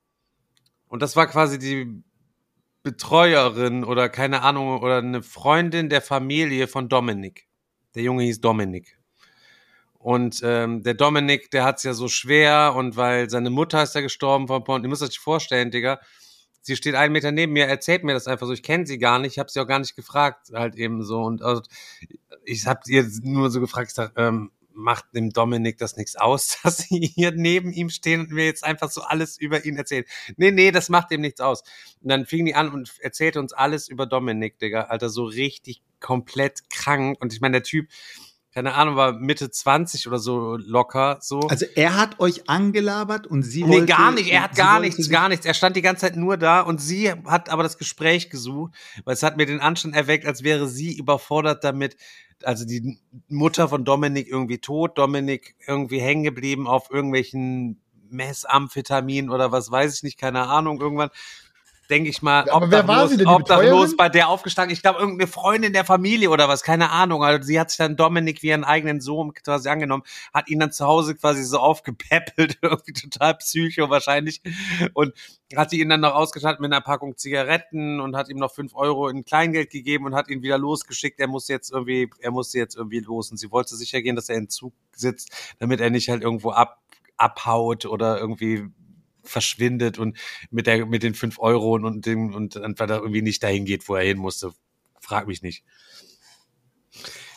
Und 0.88 1.02
das 1.02 1.16
war 1.16 1.26
quasi 1.26 1.58
die 1.58 2.02
Betreuerin 2.82 3.84
oder 3.84 4.08
keine 4.08 4.40
Ahnung, 4.40 4.80
oder 4.80 4.98
eine 4.98 5.22
Freundin 5.22 5.90
der 5.90 6.00
Familie 6.00 6.66
von 6.66 6.88
Dominik. 6.88 7.47
Der 7.94 8.02
Junge 8.02 8.24
hieß 8.24 8.40
Dominik. 8.40 8.98
Und 9.98 10.40
ähm, 10.44 10.82
der 10.82 10.94
Dominik, 10.94 11.50
der 11.50 11.64
hat's 11.64 11.82
ja 11.82 11.92
so 11.92 12.08
schwer 12.08 12.74
und 12.76 12.96
weil 12.96 13.28
seine 13.28 13.50
Mutter 13.50 13.82
ist 13.82 13.94
ja 13.94 14.00
gestorben 14.00 14.46
von 14.46 14.62
Porn. 14.62 14.82
Ihr 14.82 14.88
müsst 14.88 15.02
euch 15.02 15.18
vorstellen, 15.18 15.70
Digga. 15.70 16.00
Sie 16.60 16.76
steht 16.76 16.94
einen 16.94 17.12
Meter 17.12 17.32
neben 17.32 17.52
mir, 17.52 17.66
erzählt 17.66 18.04
mir 18.04 18.12
das 18.12 18.26
einfach 18.26 18.46
so. 18.46 18.52
Ich 18.52 18.62
kenne 18.62 18.86
sie 18.86 18.98
gar 18.98 19.18
nicht, 19.18 19.32
ich 19.32 19.38
habe 19.38 19.50
sie 19.50 19.60
auch 19.60 19.66
gar 19.66 19.78
nicht 19.78 19.96
gefragt, 19.96 20.50
halt 20.52 20.76
eben 20.76 21.02
so. 21.02 21.22
Und 21.22 21.42
also, 21.42 21.62
ich 22.44 22.66
habe 22.66 22.80
ihr 22.86 23.08
nur 23.22 23.50
so 23.50 23.60
gefragt, 23.60 23.88
ich 23.88 23.94
sag, 23.94 24.12
ähm, 24.16 24.50
macht 24.78 25.06
dem 25.12 25.30
Dominik 25.30 25.76
das 25.76 25.96
nichts 25.96 26.16
aus, 26.16 26.58
dass 26.62 26.78
sie 26.78 27.00
hier 27.14 27.32
neben 27.32 27.72
ihm 27.72 27.90
stehen 27.90 28.20
und 28.20 28.30
mir 28.30 28.44
jetzt 28.44 28.64
einfach 28.64 28.90
so 28.90 29.02
alles 29.02 29.38
über 29.38 29.64
ihn 29.64 29.76
erzählen. 29.76 30.04
Nee, 30.36 30.52
nee, 30.52 30.70
das 30.70 30.88
macht 30.88 31.10
dem 31.10 31.20
nichts 31.20 31.40
aus. 31.40 31.62
Und 32.00 32.10
dann 32.10 32.26
fing 32.26 32.44
die 32.44 32.54
an 32.54 32.72
und 32.72 32.94
erzählte 33.00 33.40
uns 33.40 33.52
alles 33.52 33.88
über 33.88 34.06
Dominik, 34.06 34.58
Digga. 34.58 34.82
Alter, 34.84 35.10
so 35.10 35.24
richtig 35.24 35.82
komplett 36.00 36.70
krank. 36.70 37.18
Und 37.20 37.32
ich 37.32 37.40
meine, 37.40 37.58
der 37.58 37.62
Typ, 37.64 37.88
keine 38.54 38.74
Ahnung, 38.74 38.96
war 38.96 39.12
Mitte 39.12 39.50
20 39.50 40.08
oder 40.08 40.18
so 40.18 40.56
locker, 40.56 41.18
so. 41.20 41.40
Also 41.40 41.66
er 41.74 41.96
hat 41.96 42.18
euch 42.18 42.48
angelabert 42.48 43.26
und 43.26 43.42
sie 43.42 43.62
Nee, 43.62 43.80
wollte... 43.80 43.86
gar 43.86 44.10
nicht. 44.10 44.30
Er 44.30 44.42
hat 44.42 44.56
gar 44.56 44.80
nichts, 44.80 45.08
gar 45.10 45.28
nichts. 45.28 45.44
Er 45.44 45.54
stand 45.54 45.76
die 45.76 45.82
ganze 45.82 46.02
Zeit 46.02 46.16
nur 46.16 46.36
da 46.36 46.62
und 46.62 46.80
sie 46.80 47.10
hat 47.10 47.50
aber 47.50 47.62
das 47.62 47.78
Gespräch 47.78 48.30
gesucht, 48.30 48.74
weil 49.04 49.14
es 49.14 49.22
hat 49.22 49.36
mir 49.36 49.46
den 49.46 49.60
Anschein 49.60 49.92
erweckt, 49.92 50.26
als 50.26 50.42
wäre 50.42 50.66
sie 50.66 50.96
überfordert 50.96 51.62
damit. 51.62 51.96
Also 52.42 52.64
die 52.64 52.98
Mutter 53.28 53.68
von 53.68 53.84
Dominik 53.84 54.28
irgendwie 54.28 54.58
tot, 54.58 54.96
Dominik 54.96 55.56
irgendwie 55.66 56.00
hängen 56.00 56.22
geblieben 56.22 56.66
auf 56.66 56.90
irgendwelchen 56.90 57.80
Messamphetamin 58.10 59.28
oder 59.28 59.52
was 59.52 59.70
weiß 59.70 59.96
ich 59.96 60.02
nicht, 60.02 60.18
keine 60.18 60.46
Ahnung, 60.48 60.80
irgendwann. 60.80 61.10
Denke 61.90 62.10
ich 62.10 62.20
mal, 62.22 62.46
Ja, 62.46 62.52
aber 62.52 62.70
wer 62.70 62.86
war 62.86 63.08
sie 63.08 63.16
denn, 63.16 63.26
obdachlos 63.26 63.96
bei 63.96 64.08
der 64.08 64.28
aufgestanden. 64.28 64.72
Ich 64.72 64.82
glaube, 64.82 64.98
irgendeine 64.98 65.26
Freundin 65.26 65.72
der 65.72 65.84
Familie 65.84 66.30
oder 66.30 66.48
was, 66.48 66.62
keine 66.62 66.90
Ahnung. 66.90 67.24
Also 67.24 67.46
sie 67.46 67.58
hat 67.58 67.70
sich 67.70 67.78
dann 67.78 67.96
Dominik 67.96 68.42
wie 68.42 68.48
ihren 68.48 68.64
eigenen 68.64 69.00
Sohn 69.00 69.32
quasi 69.32 69.68
angenommen, 69.68 70.02
hat 70.34 70.48
ihn 70.48 70.58
dann 70.58 70.70
zu 70.70 70.86
Hause 70.86 71.14
quasi 71.14 71.42
so 71.44 71.58
aufgepäppelt, 71.58 72.58
irgendwie 72.62 72.92
total 72.92 73.34
psycho 73.36 73.88
wahrscheinlich. 73.88 74.42
Und 74.92 75.14
hat 75.56 75.70
sie 75.70 75.80
ihn 75.80 75.88
dann 75.88 76.00
noch 76.00 76.14
ausgestattet 76.14 76.60
mit 76.60 76.72
einer 76.72 76.82
Packung 76.82 77.16
Zigaretten 77.16 78.00
und 78.00 78.16
hat 78.16 78.28
ihm 78.28 78.36
noch 78.36 78.52
fünf 78.52 78.74
Euro 78.74 79.08
in 79.08 79.24
Kleingeld 79.24 79.70
gegeben 79.70 80.04
und 80.04 80.14
hat 80.14 80.28
ihn 80.28 80.42
wieder 80.42 80.58
losgeschickt. 80.58 81.18
Er 81.20 81.28
muss 81.28 81.48
jetzt 81.48 81.72
irgendwie, 81.72 82.10
er 82.20 82.30
musste 82.30 82.58
jetzt 82.58 82.76
irgendwie 82.76 83.00
los. 83.00 83.30
Und 83.30 83.38
sie 83.38 83.50
wollte 83.50 83.76
sicher 83.76 84.02
gehen, 84.02 84.16
dass 84.16 84.28
er 84.28 84.36
in 84.36 84.48
Zug 84.48 84.74
sitzt, 84.94 85.54
damit 85.58 85.80
er 85.80 85.90
nicht 85.90 86.10
halt 86.10 86.22
irgendwo 86.22 86.50
ab, 86.50 86.82
abhaut 87.16 87.86
oder 87.86 88.18
irgendwie 88.18 88.68
verschwindet 89.28 89.98
und 89.98 90.18
mit 90.50 90.66
der 90.66 90.86
mit 90.86 91.02
den 91.02 91.14
fünf 91.14 91.38
Euro 91.38 91.74
und, 91.74 92.06
dem 92.06 92.34
und 92.34 92.56
einfach 92.56 92.86
da 92.86 92.96
irgendwie 92.96 93.22
nicht 93.22 93.42
dahin 93.42 93.64
geht, 93.64 93.88
wo 93.88 93.94
er 93.94 94.04
hin 94.04 94.18
musste. 94.18 94.52
Frag 95.00 95.26
mich 95.26 95.42
nicht. 95.42 95.64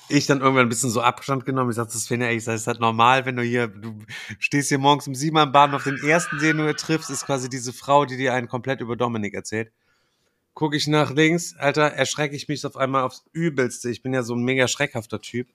Ich 0.09 0.25
dann 0.25 0.41
irgendwann 0.41 0.65
ein 0.65 0.69
bisschen 0.69 0.89
so 0.89 1.01
Abstand 1.01 1.45
genommen. 1.45 1.69
Ich 1.69 1.77
sagte, 1.77 1.93
das 1.93 2.07
finde 2.07 2.29
ich, 2.31 2.43
das 2.43 2.61
ist 2.61 2.67
halt 2.67 2.81
normal, 2.81 3.25
wenn 3.25 3.37
du 3.37 3.43
hier, 3.43 3.67
du 3.67 3.97
stehst 4.39 4.69
hier 4.69 4.77
morgens 4.77 5.07
um 5.07 5.15
sieben 5.15 5.37
am 5.37 5.53
Bahnhof, 5.53 5.85
den 5.85 6.03
ersten, 6.03 6.37
den 6.39 6.57
du 6.57 6.63
hier 6.63 6.75
triffst, 6.75 7.09
ist 7.09 7.25
quasi 7.25 7.47
diese 7.47 7.71
Frau, 7.71 8.05
die 8.05 8.17
dir 8.17 8.33
einen 8.33 8.49
komplett 8.49 8.81
über 8.81 8.97
Dominik 8.97 9.33
erzählt. 9.33 9.71
Guck 10.53 10.75
ich 10.75 10.87
nach 10.87 11.11
links, 11.11 11.55
Alter, 11.57 11.93
erschrecke 11.93 12.35
ich 12.35 12.49
mich 12.49 12.65
auf 12.65 12.75
einmal 12.75 13.03
aufs 13.03 13.23
Übelste. 13.31 13.89
Ich 13.89 14.01
bin 14.01 14.13
ja 14.13 14.21
so 14.21 14.35
ein 14.35 14.43
mega 14.43 14.67
schreckhafter 14.67 15.21
Typ. 15.21 15.47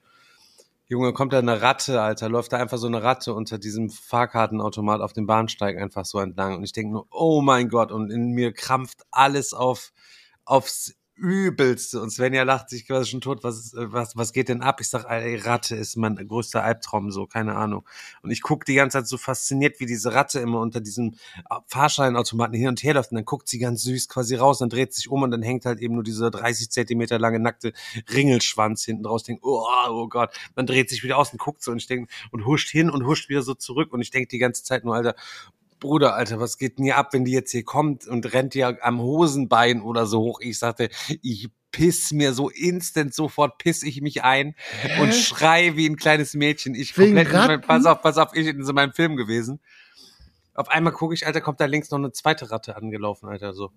Junge, 0.88 1.12
kommt 1.12 1.32
da 1.32 1.40
eine 1.40 1.62
Ratte, 1.62 2.00
Alter, 2.00 2.28
läuft 2.28 2.52
da 2.52 2.58
einfach 2.58 2.78
so 2.78 2.86
eine 2.86 3.02
Ratte 3.02 3.34
unter 3.34 3.58
diesem 3.58 3.90
Fahrkartenautomat 3.90 5.00
auf 5.00 5.12
dem 5.12 5.26
Bahnsteig 5.26 5.76
einfach 5.78 6.04
so 6.04 6.20
entlang. 6.20 6.56
Und 6.56 6.62
ich 6.62 6.72
denke 6.72 6.92
nur, 6.92 7.08
oh 7.10 7.40
mein 7.40 7.68
Gott, 7.68 7.90
und 7.90 8.12
in 8.12 8.30
mir 8.30 8.52
krampft 8.52 9.02
alles 9.10 9.52
auf, 9.52 9.92
aufs 10.44 10.94
Übelste. 11.16 12.00
Und 12.00 12.10
Svenja 12.10 12.42
lacht 12.42 12.68
sich 12.68 12.86
quasi 12.86 13.10
schon 13.10 13.22
tot, 13.22 13.42
was, 13.42 13.72
äh, 13.72 13.90
was, 13.90 14.16
was 14.16 14.32
geht 14.32 14.48
denn 14.48 14.60
ab? 14.60 14.80
Ich 14.80 14.88
sag, 14.88 15.04
ey, 15.10 15.36
Ratte 15.36 15.74
ist 15.74 15.96
mein 15.96 16.16
größter 16.16 16.62
Albtraum, 16.62 17.10
so, 17.10 17.26
keine 17.26 17.54
Ahnung. 17.56 17.88
Und 18.22 18.30
ich 18.30 18.42
guck 18.42 18.66
die 18.66 18.74
ganze 18.74 18.98
Zeit 18.98 19.08
so 19.08 19.16
fasziniert, 19.16 19.80
wie 19.80 19.86
diese 19.86 20.12
Ratte 20.12 20.40
immer 20.40 20.60
unter 20.60 20.80
diesem 20.80 21.14
Fahrscheinautomaten 21.68 22.54
hin 22.54 22.68
und 22.68 22.82
her 22.82 22.94
läuft. 22.94 23.12
Und 23.12 23.16
dann 23.16 23.24
guckt 23.24 23.48
sie 23.48 23.58
ganz 23.58 23.82
süß 23.82 24.08
quasi 24.08 24.34
raus, 24.34 24.58
dann 24.58 24.68
dreht 24.68 24.92
sich 24.92 25.08
um 25.08 25.22
und 25.22 25.30
dann 25.30 25.42
hängt 25.42 25.64
halt 25.64 25.80
eben 25.80 25.94
nur 25.94 26.04
dieser 26.04 26.30
30 26.30 26.70
Zentimeter 26.70 27.18
lange 27.18 27.40
nackte 27.40 27.72
Ringelschwanz 28.12 28.84
hinten 28.84 29.04
draus. 29.04 29.22
Ich 29.22 29.26
denk, 29.26 29.40
oh, 29.42 29.66
oh 29.88 30.08
Gott. 30.08 30.36
Dann 30.54 30.66
dreht 30.66 30.90
sich 30.90 31.02
wieder 31.02 31.16
aus 31.16 31.32
und 31.32 31.38
guckt 31.38 31.62
so 31.62 31.70
und 31.72 31.78
ich 31.78 31.86
denk, 31.86 32.10
und 32.30 32.44
huscht 32.44 32.68
hin 32.68 32.90
und 32.90 33.06
huscht 33.06 33.30
wieder 33.30 33.42
so 33.42 33.54
zurück. 33.54 33.92
Und 33.94 34.02
ich 34.02 34.10
denk 34.10 34.28
die 34.28 34.38
ganze 34.38 34.64
Zeit 34.64 34.84
nur, 34.84 34.94
Alter, 34.94 35.14
Bruder, 35.80 36.14
Alter, 36.14 36.40
was 36.40 36.58
geht 36.58 36.78
denn 36.78 36.84
hier 36.84 36.96
ab, 36.96 37.12
wenn 37.12 37.24
die 37.24 37.32
jetzt 37.32 37.50
hier 37.50 37.64
kommt 37.64 38.06
und 38.06 38.32
rennt 38.32 38.54
dir 38.54 38.78
am 38.82 39.00
Hosenbein 39.00 39.82
oder 39.82 40.06
so 40.06 40.20
hoch? 40.20 40.40
Ich 40.40 40.58
sagte, 40.58 40.88
ich 41.22 41.48
piss 41.70 42.12
mir 42.12 42.32
so 42.32 42.48
instant, 42.48 43.14
sofort 43.14 43.58
piss 43.58 43.82
ich 43.82 44.00
mich 44.00 44.24
ein 44.24 44.54
und 45.00 45.14
schrei 45.14 45.76
wie 45.76 45.86
ein 45.86 45.96
kleines 45.96 46.34
Mädchen. 46.34 46.74
Ich 46.74 46.96
Wegen 46.96 47.14
komplett, 47.16 47.34
Ratten? 47.34 47.66
pass 47.66 47.84
auf, 47.84 48.00
pass 48.00 48.16
auf, 48.16 48.34
ich 48.34 48.46
in 48.46 48.64
so 48.64 48.72
meinem 48.72 48.92
Film 48.92 49.16
gewesen. 49.16 49.60
Auf 50.54 50.68
einmal 50.70 50.94
gucke 50.94 51.12
ich, 51.12 51.26
Alter, 51.26 51.42
kommt 51.42 51.60
da 51.60 51.66
links 51.66 51.90
noch 51.90 51.98
eine 51.98 52.12
zweite 52.12 52.50
Ratte 52.50 52.76
angelaufen, 52.76 53.28
Alter, 53.28 53.52
so. 53.52 53.72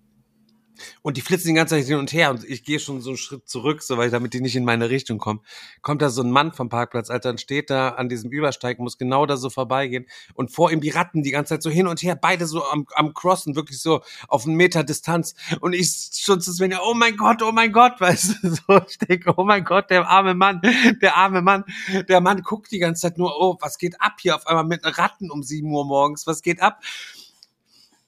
Und 1.02 1.16
die 1.16 1.20
flitzen 1.20 1.48
die 1.48 1.54
ganze 1.54 1.76
Zeit 1.76 1.86
hin 1.86 1.98
und 1.98 2.12
her 2.12 2.30
und 2.30 2.44
ich 2.44 2.64
gehe 2.64 2.80
schon 2.80 3.00
so 3.00 3.10
einen 3.10 3.16
Schritt 3.16 3.48
zurück, 3.48 3.82
so 3.82 3.98
weil 3.98 4.10
damit 4.10 4.34
die 4.34 4.40
nicht 4.40 4.56
in 4.56 4.64
meine 4.64 4.90
Richtung 4.90 5.18
kommen. 5.18 5.40
Kommt 5.82 6.02
da 6.02 6.10
so 6.10 6.22
ein 6.22 6.30
Mann 6.30 6.52
vom 6.52 6.68
Parkplatz, 6.68 7.10
Alter, 7.10 7.30
und 7.30 7.40
steht 7.40 7.70
da 7.70 7.90
an 7.90 8.08
diesem 8.08 8.30
Übersteig, 8.30 8.78
muss 8.78 8.98
genau 8.98 9.26
da 9.26 9.36
so 9.36 9.50
vorbeigehen. 9.50 10.06
Und 10.34 10.50
vor 10.50 10.70
ihm 10.70 10.80
die 10.80 10.90
Ratten 10.90 11.22
die 11.22 11.30
ganze 11.30 11.54
Zeit 11.54 11.62
so 11.62 11.70
hin 11.70 11.86
und 11.86 12.02
her, 12.02 12.16
beide 12.16 12.46
so 12.46 12.64
am, 12.64 12.86
am 12.94 13.14
Crossen, 13.14 13.56
wirklich 13.56 13.80
so 13.80 14.00
auf 14.28 14.46
einen 14.46 14.56
Meter 14.56 14.84
Distanz. 14.84 15.34
Und 15.60 15.74
ich 15.74 16.10
schon 16.12 16.40
zu 16.40 16.52
Svenja, 16.52 16.80
oh 16.82 16.94
mein 16.94 17.16
Gott, 17.16 17.42
oh 17.42 17.52
mein 17.52 17.72
Gott, 17.72 17.94
weißt 18.00 18.36
du, 18.42 18.50
so, 18.50 18.80
ich 18.88 18.98
denke, 18.98 19.34
oh 19.36 19.44
mein 19.44 19.64
Gott, 19.64 19.90
der 19.90 20.08
arme 20.08 20.34
Mann, 20.34 20.60
der 21.02 21.16
arme 21.16 21.42
Mann, 21.42 21.64
der 22.08 22.20
Mann 22.20 22.42
guckt 22.42 22.70
die 22.70 22.78
ganze 22.78 23.02
Zeit 23.02 23.18
nur, 23.18 23.34
oh, 23.38 23.56
was 23.60 23.78
geht 23.78 24.00
ab 24.00 24.14
hier 24.20 24.36
auf 24.36 24.46
einmal 24.46 24.64
mit 24.64 24.80
Ratten 24.84 25.30
um 25.30 25.42
sieben 25.42 25.72
Uhr 25.72 25.84
morgens, 25.84 26.26
was 26.26 26.42
geht 26.42 26.60
ab? 26.60 26.80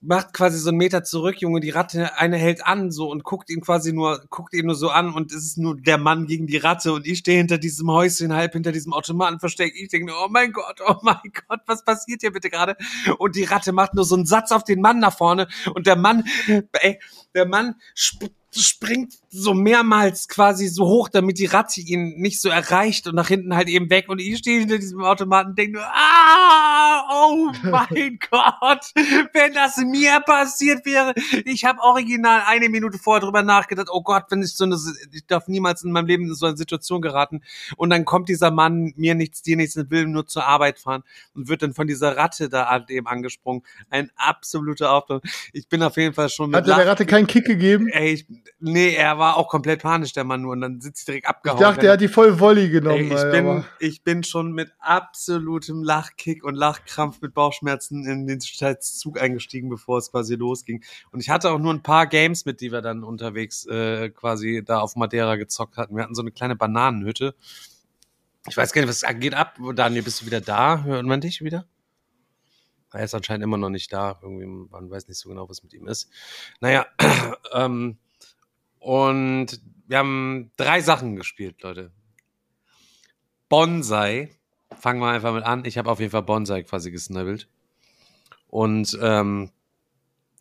Macht 0.03 0.33
quasi 0.33 0.59
so 0.59 0.71
einen 0.71 0.79
Meter 0.79 1.05
zurück, 1.05 1.41
Junge, 1.41 1.61
die 1.61 1.71
Ratte, 1.71 2.19
eine 2.19 2.37
hält 2.37 2.67
an 2.67 2.91
so 2.91 3.09
und 3.09 3.23
guckt 3.23 3.49
ihn 3.51 3.61
quasi 3.61 3.93
nur, 3.93 4.25
guckt 4.31 4.53
ihn 4.53 4.67
nur 4.67 4.75
so 4.75 4.91
an 4.91 5.15
und 5.15 5.33
es 5.33 5.45
ist 5.45 5.59
nur 5.59 5.77
der 5.77 5.97
Mann 5.97 6.27
gegen 6.27 6.49
die 6.49 6.57
Ratte 6.57 6.93
und 6.93 7.07
ich 7.07 7.19
stehe 7.19 7.39
hinter 7.39 7.57
diesem 7.57 7.89
Häuschen, 7.89 8.35
halb 8.35 8.53
hinter 8.53 8.73
diesem 8.73 8.93
Automaten 8.93 9.39
versteckt. 9.39 9.77
Ich 9.77 9.89
denke, 9.89 10.13
oh 10.13 10.29
mein 10.29 10.53
Gott, 10.53 10.81
oh 10.87 10.97
mein 11.03 11.33
Gott, 11.49 11.61
was 11.67 11.85
passiert 11.85 12.21
hier 12.21 12.33
bitte 12.33 12.51
gerade? 12.51 12.77
Und 13.19 13.37
die 13.37 13.45
Ratte 13.45 13.73
macht 13.73 13.95
nur 13.95 14.05
so 14.05 14.17
einen 14.17 14.27
Satz 14.27 14.51
auf 14.51 14.65
den 14.65 14.81
Mann 14.81 14.99
nach 14.99 15.17
vorne 15.17 15.47
und 15.75 15.87
der 15.87 15.97
Mann, 15.97 16.25
ey, 16.73 16.99
der 17.35 17.47
Mann 17.47 17.77
sp 17.95 18.35
springt 18.55 19.15
so 19.31 19.55
mehrmals 19.55 20.29
quasi 20.29 20.69
so 20.69 20.87
hoch, 20.87 21.09
damit 21.09 21.39
die 21.39 21.47
Ratte 21.47 21.81
ihn 21.81 22.21
nicht 22.21 22.41
so 22.41 22.51
erreicht 22.51 23.07
und 23.07 23.15
nach 23.15 23.29
hinten 23.29 23.57
halt 23.57 23.69
eben 23.69 23.89
weg. 23.89 24.09
Und 24.09 24.21
ich 24.21 24.39
stehe 24.39 24.61
hinter 24.61 24.79
diesem 24.79 25.03
Automaten 25.03 25.51
und 25.51 25.59
denke 25.59 25.79
nur, 25.79 25.87
ah, 25.87 27.09
oh 27.11 27.51
mein 27.63 28.19
Gott, 28.31 28.93
wenn 29.33 29.55
das 29.55 29.79
mir 29.79 30.21
passiert 30.21 30.85
wäre. 30.85 31.15
Ich 31.45 31.65
habe 31.65 31.81
original 31.81 32.43
eine 32.47 32.69
Minute 32.69 32.99
vorher 32.99 33.21
drüber 33.21 33.43
nachgedacht, 33.43 33.89
oh 33.91 34.03
Gott, 34.03 34.25
wenn 34.29 34.43
ich 34.43 34.55
so 34.55 34.65
eine, 34.65 34.79
ich 35.13 35.27
darf 35.27 35.49
niemals 35.49 35.83
in 35.83 35.93
meinem 35.93 36.07
Leben 36.07 36.25
in 36.25 36.35
so 36.35 36.47
eine 36.47 36.57
Situation 36.57 37.01
geraten. 37.01 37.43
Und 37.77 37.91
dann 37.91 38.05
kommt 38.05 38.29
dieser 38.29 38.51
Mann, 38.51 38.93
mir 38.97 39.15
nichts, 39.15 39.43
dir 39.43 39.57
nichts, 39.57 39.77
und 39.77 39.91
will 39.91 40.07
nur 40.07 40.27
zur 40.27 40.45
Arbeit 40.45 40.79
fahren 40.79 41.05
und 41.35 41.49
wird 41.49 41.63
dann 41.63 41.73
von 41.73 41.87
dieser 41.87 42.17
Ratte 42.17 42.49
da 42.49 42.69
halt 42.69 42.91
eben 42.91 43.07
angesprungen. 43.07 43.63
Ein 43.89 44.11
absoluter 44.17 44.93
Aufbau. 44.93 45.21
Ich 45.53 45.69
bin 45.69 45.83
auf 45.83 45.97
jeden 45.97 46.15
Fall 46.15 46.29
schon 46.29 46.51
mit 46.51 46.57
Hat 46.59 46.67
der 46.67 46.87
Ratte 46.87 47.07
keinen 47.07 47.27
Kick 47.27 47.47
gegeben? 47.47 47.89
Ey, 47.89 48.13
ich, 48.13 48.27
nee, 48.61 48.95
er 48.95 49.18
war 49.18 49.36
auch 49.36 49.49
komplett 49.49 49.82
panisch, 49.82 50.12
der 50.12 50.24
Mann 50.24 50.43
nur. 50.43 50.53
Und 50.53 50.61
dann 50.61 50.80
sitzt 50.80 51.01
ich 51.01 51.07
direkt 51.07 51.24
Ich 51.24 51.28
abgehauen. 51.28 51.61
dachte, 51.61 51.86
er 51.86 51.93
hat 51.95 52.01
die 52.01 52.09
voll 52.09 52.38
Volley 52.38 52.68
genommen. 52.70 53.11
Ey, 53.11 53.14
ich, 53.14 53.20
ey, 53.20 53.30
bin, 53.30 53.64
ich 53.78 54.03
bin 54.03 54.24
schon 54.24 54.53
mit 54.53 54.72
absolutem 54.78 55.82
Lachkick 55.82 56.45
und 56.45 56.55
Lachkrampf 56.55 57.20
mit 57.20 57.34
Bauchschmerzen 57.34 58.07
in 58.07 58.26
den 58.26 58.40
Zug 58.40 59.20
eingestiegen, 59.20 59.68
bevor 59.68 59.99
es 59.99 60.11
quasi 60.11 60.34
losging. 60.34 60.84
Und 61.11 61.20
ich 61.20 61.30
hatte 61.30 61.51
auch 61.51 61.59
nur 61.59 61.72
ein 61.72 61.82
paar 61.82 62.07
Games 62.07 62.45
mit, 62.45 62.61
die 62.61 62.72
wir 62.72 62.82
dann 62.82 63.05
unterwegs 63.05 63.66
äh, 63.66 64.11
quasi 64.11 64.62
da 64.64 64.80
auf 64.80 64.97
Madeira 64.97 65.36
gezockt 65.36 65.76
hatten. 65.76 65.97
Wir 65.97 66.03
hatten 66.03 66.14
so 66.14 66.22
eine 66.22 66.32
kleine 66.32 66.57
Bananenhütte. 66.57 67.34
Ich 68.49 68.57
weiß 68.57 68.72
gar 68.72 68.82
nicht, 68.82 68.88
was 68.90 69.05
geht 69.20 69.34
ab. 69.34 69.59
Daniel, 69.74 70.03
bist 70.03 70.20
du 70.20 70.26
wieder 70.26 70.40
da? 70.40 70.82
Hört 70.82 71.05
man 71.05 71.20
dich 71.20 71.43
wieder? 71.43 71.66
Er 72.93 73.05
ist 73.05 73.14
anscheinend 73.14 73.45
immer 73.45 73.57
noch 73.57 73.70
nicht 73.70 73.93
da. 73.93 74.18
Irgendwie, 74.22 74.47
man 74.47 74.90
weiß 74.90 75.09
nicht 75.09 75.18
so 75.18 75.28
genau, 75.28 75.49
was 75.49 75.62
mit 75.62 75.72
ihm 75.72 75.86
ist. 75.86 76.11
Naja, 76.61 76.86
ähm, 77.53 77.99
und 78.83 79.61
wir 79.87 79.99
haben 79.99 80.51
drei 80.57 80.80
Sachen 80.80 81.14
gespielt, 81.14 81.62
Leute. 81.62 81.93
Bonsai. 83.49 84.30
Fangen 84.80 85.01
wir 85.01 85.09
einfach 85.09 85.33
mit 85.33 85.45
an. 85.45 85.64
Ich 85.64 85.78
habe 85.78 85.91
auf 85.91 86.01
jeden 86.01 86.11
Fall 86.11 86.22
Bonsai 86.22 86.64
quasi 86.64 86.91
gesnibbelt. 86.91 87.49
Und 88.49 88.99
ähm, 89.01 89.51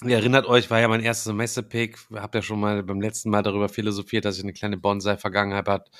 ihr 0.09 0.17
erinnert 0.17 0.47
euch, 0.47 0.69
war 0.71 0.79
ja 0.79 0.87
mein 0.87 1.01
erstes 1.03 1.25
Semester-Pick. 1.25 1.97
Hab 2.15 2.33
ja 2.33 2.41
schon 2.41 2.59
mal 2.59 2.81
beim 2.81 3.01
letzten 3.01 3.29
Mal 3.29 3.43
darüber 3.43 3.69
philosophiert, 3.69 4.25
dass 4.25 4.37
ich 4.37 4.43
eine 4.43 4.53
kleine 4.53 4.77
Bonsai-Vergangenheit 4.77 5.67
hat- 5.67 5.91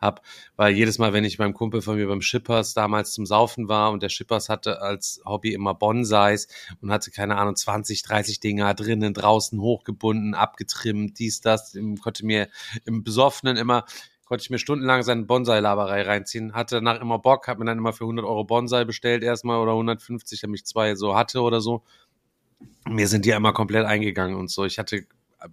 hab. 0.00 0.22
Weil 0.56 0.74
jedes 0.74 0.98
Mal, 0.98 1.12
wenn 1.12 1.24
ich 1.24 1.38
beim 1.38 1.54
Kumpel 1.54 1.80
von 1.80 1.96
mir 1.96 2.06
beim 2.06 2.20
Shippers 2.20 2.74
damals 2.74 3.12
zum 3.12 3.24
Saufen 3.24 3.68
war 3.68 3.92
und 3.92 4.02
der 4.02 4.10
Shippers 4.10 4.48
hatte 4.48 4.82
als 4.82 5.20
Hobby 5.24 5.54
immer 5.54 5.74
Bonsais 5.74 6.48
und 6.82 6.90
hatte, 6.90 7.10
keine 7.10 7.36
Ahnung, 7.38 7.56
20, 7.56 8.02
30 8.02 8.40
Dinger 8.40 8.74
drinnen, 8.74 9.14
draußen 9.14 9.60
hochgebunden, 9.60 10.34
abgetrimmt, 10.34 11.18
dies, 11.18 11.40
das, 11.40 11.76
konnte 12.02 12.26
mir 12.26 12.48
im 12.84 13.02
Besoffenen 13.04 13.56
immer 13.56 13.84
konnte 14.26 14.42
ich 14.42 14.50
mir 14.50 14.58
stundenlang 14.58 15.02
seine 15.04 15.22
Bonsai-Laberei 15.22 16.02
reinziehen. 16.02 16.52
Hatte 16.52 16.76
danach 16.76 17.00
immer 17.00 17.18
Bock, 17.20 17.46
hab 17.48 17.58
mir 17.58 17.64
dann 17.64 17.78
immer 17.78 17.92
für 17.92 18.04
100 18.04 18.26
Euro 18.26 18.44
Bonsai 18.44 18.84
bestellt 18.84 19.22
erstmal 19.22 19.60
oder 19.60 19.74
150, 19.74 20.40
damit 20.40 20.60
ich 20.60 20.66
zwei 20.66 20.96
so 20.96 21.16
hatte 21.16 21.42
oder 21.42 21.60
so. 21.60 21.84
Mir 22.88 23.08
sind 23.08 23.24
die 23.24 23.30
immer 23.30 23.52
komplett 23.52 23.86
eingegangen 23.86 24.36
und 24.36 24.50
so. 24.50 24.64
Ich 24.64 24.78
hatte 24.78 25.06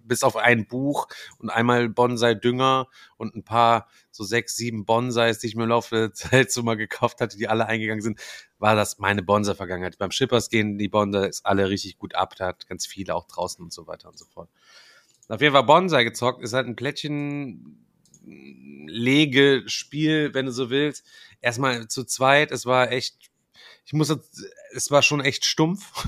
bis 0.04 0.22
auf 0.22 0.36
ein 0.36 0.66
Buch 0.66 1.08
und 1.38 1.50
einmal 1.50 1.88
Bonsai-Dünger 1.88 2.88
und 3.16 3.34
ein 3.34 3.44
paar 3.44 3.88
so 4.10 4.24
sechs, 4.24 4.56
sieben 4.56 4.84
Bonsais, 4.84 5.38
die 5.38 5.48
ich 5.48 5.56
mir 5.56 5.64
im 5.64 5.68
Laufe 5.68 5.96
der 5.96 6.12
Zeit 6.12 6.50
so 6.50 6.62
mal 6.62 6.76
gekauft 6.76 7.20
hatte, 7.20 7.36
die 7.36 7.48
alle 7.48 7.66
eingegangen 7.66 8.02
sind, 8.02 8.20
war 8.58 8.74
das 8.74 8.98
meine 8.98 9.22
Bonsai-Vergangenheit. 9.22 9.98
Beim 9.98 10.10
Shippers 10.10 10.48
gehen 10.48 10.78
die 10.78 10.88
Bonsais 10.88 11.44
alle 11.44 11.68
richtig 11.68 11.98
gut 11.98 12.14
ab. 12.14 12.34
Da 12.36 12.46
hat 12.46 12.66
ganz 12.66 12.86
viele 12.86 13.14
auch 13.14 13.26
draußen 13.26 13.62
und 13.62 13.72
so 13.72 13.86
weiter 13.86 14.08
und 14.08 14.18
so 14.18 14.26
fort. 14.26 14.48
Auf 15.28 15.40
jeden 15.40 15.54
Fall 15.54 15.64
Bonsai 15.64 16.04
gezockt, 16.04 16.42
ist 16.42 16.52
halt 16.52 16.66
ein 16.66 16.76
Plättchen 16.76 17.86
Legespiel, 18.86 20.32
wenn 20.34 20.46
du 20.46 20.52
so 20.52 20.70
willst. 20.70 21.04
Erstmal 21.40 21.88
zu 21.88 22.04
zweit, 22.04 22.50
es 22.52 22.66
war 22.66 22.90
echt, 22.90 23.30
ich 23.84 23.92
muss, 23.92 24.14
es 24.72 24.90
war 24.90 25.02
schon 25.02 25.20
echt 25.20 25.44
stumpf. 25.44 26.06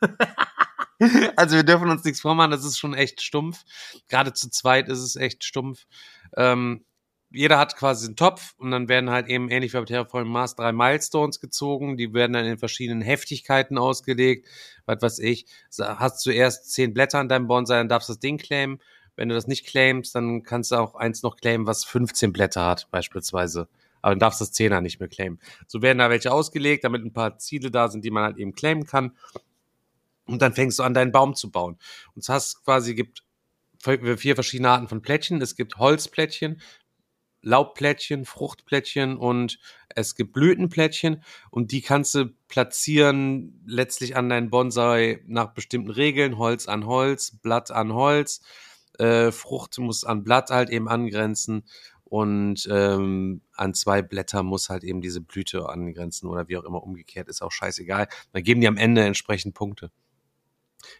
also 1.36 1.56
wir 1.56 1.64
dürfen 1.64 1.90
uns 1.90 2.04
nichts 2.04 2.20
vormachen, 2.20 2.50
das 2.50 2.64
ist 2.64 2.78
schon 2.78 2.94
echt 2.94 3.22
stumpf. 3.22 3.64
Gerade 4.08 4.32
zu 4.32 4.50
zweit 4.50 4.88
ist 4.88 5.00
es 5.00 5.16
echt 5.16 5.44
stumpf. 5.44 5.86
Ähm, 6.36 6.84
jeder 7.30 7.58
hat 7.58 7.76
quasi 7.76 8.06
einen 8.06 8.16
Topf 8.16 8.54
und 8.56 8.70
dann 8.70 8.88
werden 8.88 9.10
halt 9.10 9.28
eben 9.28 9.50
ähnlich 9.50 9.74
wie 9.74 9.78
bei 9.78 9.84
Terraforming 9.84 10.32
Mars 10.32 10.56
drei 10.56 10.72
Milestones 10.72 11.40
gezogen. 11.40 11.96
Die 11.96 12.14
werden 12.14 12.32
dann 12.32 12.46
in 12.46 12.58
verschiedenen 12.58 13.02
Heftigkeiten 13.02 13.76
ausgelegt. 13.76 14.48
Was 14.86 15.02
weiß 15.02 15.18
ich. 15.18 15.46
Hast 15.78 16.20
zuerst 16.20 16.72
zehn 16.72 16.94
Blätter 16.94 17.18
an 17.18 17.28
deinem 17.28 17.46
Bonsai, 17.46 17.76
dann 17.76 17.88
darfst 17.88 18.08
du 18.08 18.14
das 18.14 18.20
Ding 18.20 18.38
claimen. 18.38 18.78
Wenn 19.14 19.28
du 19.28 19.34
das 19.34 19.46
nicht 19.46 19.66
claimst, 19.66 20.14
dann 20.14 20.42
kannst 20.42 20.70
du 20.70 20.76
auch 20.76 20.94
eins 20.94 21.22
noch 21.22 21.36
claimen, 21.36 21.66
was 21.66 21.84
15 21.84 22.32
Blätter 22.32 22.64
hat, 22.64 22.88
beispielsweise. 22.90 23.68
Aber 24.00 24.12
dann 24.12 24.20
darfst 24.20 24.40
du 24.40 24.44
das 24.44 24.52
Zehner 24.52 24.80
nicht 24.80 25.00
mehr 25.00 25.08
claimen. 25.08 25.40
So 25.66 25.82
werden 25.82 25.98
da 25.98 26.08
welche 26.08 26.32
ausgelegt, 26.32 26.84
damit 26.84 27.04
ein 27.04 27.12
paar 27.12 27.36
Ziele 27.38 27.70
da 27.70 27.88
sind, 27.88 28.04
die 28.04 28.10
man 28.10 28.22
halt 28.22 28.38
eben 28.38 28.54
claimen 28.54 28.86
kann. 28.86 29.16
Und 30.28 30.42
dann 30.42 30.54
fängst 30.54 30.78
du 30.78 30.82
an, 30.82 30.94
deinen 30.94 31.12
Baum 31.12 31.34
zu 31.34 31.50
bauen. 31.50 31.78
Und 32.14 32.20
es 32.20 32.28
hast 32.28 32.64
quasi, 32.64 32.94
gibt 32.94 33.24
vier 33.82 34.34
verschiedene 34.34 34.70
Arten 34.70 34.88
von 34.88 35.02
Plättchen. 35.02 35.40
Es 35.40 35.56
gibt 35.56 35.78
Holzplättchen, 35.78 36.60
Laubplättchen, 37.42 38.24
Fruchtplättchen 38.24 39.16
und 39.16 39.58
es 39.94 40.16
gibt 40.16 40.32
Blütenplättchen 40.32 41.22
und 41.50 41.72
die 41.72 41.82
kannst 41.82 42.14
du 42.14 42.26
platzieren 42.48 43.62
letztlich 43.66 44.16
an 44.16 44.28
deinen 44.28 44.50
Bonsai 44.50 45.22
nach 45.26 45.54
bestimmten 45.54 45.90
Regeln, 45.90 46.36
Holz 46.36 46.66
an 46.66 46.84
Holz, 46.86 47.38
Blatt 47.40 47.70
an 47.70 47.92
Holz, 47.92 48.42
äh, 48.98 49.30
Frucht 49.30 49.78
muss 49.78 50.04
an 50.04 50.24
Blatt 50.24 50.50
halt 50.50 50.70
eben 50.70 50.88
angrenzen 50.88 51.62
und 52.04 52.66
ähm, 52.70 53.42
an 53.54 53.74
zwei 53.74 54.02
Blätter 54.02 54.42
muss 54.42 54.68
halt 54.68 54.82
eben 54.82 55.00
diese 55.00 55.20
Blüte 55.20 55.68
angrenzen 55.68 56.26
oder 56.26 56.48
wie 56.48 56.56
auch 56.56 56.64
immer 56.64 56.82
umgekehrt, 56.82 57.28
ist 57.28 57.42
auch 57.42 57.52
scheißegal. 57.52 58.08
Dann 58.32 58.42
geben 58.42 58.60
die 58.60 58.68
am 58.68 58.78
Ende 58.78 59.04
entsprechend 59.04 59.54
Punkte. 59.54 59.90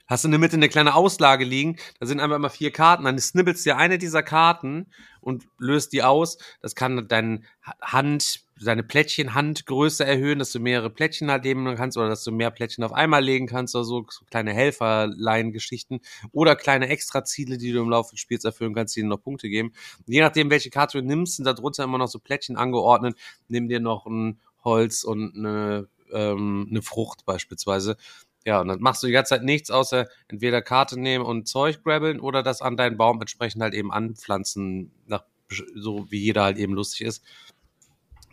Hast 0.07 0.25
du 0.25 0.29
in 0.29 0.33
der 0.33 0.41
Mitte 0.41 0.57
eine 0.57 0.69
kleine 0.69 0.95
Auslage 0.95 1.45
liegen, 1.45 1.77
da 2.01 2.07
sind 2.07 2.21
einfach 2.21 2.37
immer 2.37 2.51
vier 2.51 2.73
Karten, 2.73 3.05
dann 3.05 3.19
snibbelst 3.19 3.65
dir 3.67 3.77
eine 3.77 3.99
dieser 3.99 4.23
Karten 4.23 4.87
und 5.21 5.47
löst 5.59 5.93
die 5.93 6.03
aus. 6.03 6.39
Das 6.63 6.75
kann 6.75 7.09
deine 7.09 7.43
Hand, 7.83 8.45
deine 8.61 8.83
Plättchen 8.83 9.35
Handgröße 9.35 10.05
erhöhen, 10.05 10.39
dass 10.39 10.53
du 10.53 10.61
mehrere 10.61 10.91
Plättchen 10.91 11.31
halt 11.31 11.45
legen 11.45 11.75
kannst 11.77 11.97
oder 11.97 12.09
dass 12.09 12.25
du 12.25 12.33
mehr 12.33 12.51
Plättchen 12.51 12.85
auf 12.85 12.93
einmal 12.93 13.23
legen 13.23 13.47
kannst 13.47 13.75
oder 13.75 13.85
so, 13.85 14.07
so 14.09 14.25
kleine 14.31 14.53
Helferlein-Geschichten 14.53 16.01
oder 16.33 16.57
kleine 16.57 16.89
Extraziele, 16.89 17.59
die 17.59 17.73
du 17.73 17.81
im 17.81 17.91
Laufe 17.91 18.13
des 18.13 18.21
Spiels 18.21 18.45
erfüllen 18.45 18.75
kannst, 18.75 18.97
die 18.97 19.03
dir 19.03 19.09
noch 19.09 19.23
Punkte 19.23 19.49
geben. 19.49 19.73
Und 20.07 20.13
je 20.13 20.21
nachdem, 20.21 20.51
welche 20.51 20.71
Karte 20.71 21.01
du 21.01 21.07
nimmst, 21.07 21.37
sind 21.37 21.45
da 21.45 21.53
drunter 21.53 21.85
immer 21.85 21.99
noch 21.99 22.09
so 22.09 22.19
Plättchen 22.19 22.57
angeordnet. 22.57 23.17
Nimm 23.49 23.69
dir 23.69 23.81
noch 23.81 24.07
ein 24.07 24.41
Holz 24.65 25.05
und 25.05 25.37
eine, 25.37 25.89
ähm, 26.13 26.67
eine 26.71 26.83
Frucht 26.83 27.25
beispielsweise. 27.25 27.97
Ja, 28.49 28.63
und 28.63 28.69
dann 28.69 28.81
machst 28.81 29.03
du 29.03 29.09
die 29.09 29.13
ganze 29.13 29.35
Zeit 29.35 29.43
nichts, 29.43 29.71
außer 29.71 30.09
entweder 30.29 30.63
Karte 30.63 30.99
nehmen 30.99 31.23
und 31.23 31.47
Zeug 31.47 31.85
grabbeln 31.85 32.19
oder 32.19 32.43
das 32.43 32.63
an 32.63 32.79
deinen 32.79 32.97
Baum 32.97 33.21
entsprechend 33.21 33.61
halt 33.61 33.75
eben 33.75 33.93
anpflanzen, 33.93 34.91
nach, 35.05 35.25
so 35.75 36.11
wie 36.11 36.21
jeder 36.21 36.45
halt 36.45 36.57
eben 36.57 36.73
lustig 36.73 37.03
ist. 37.03 37.23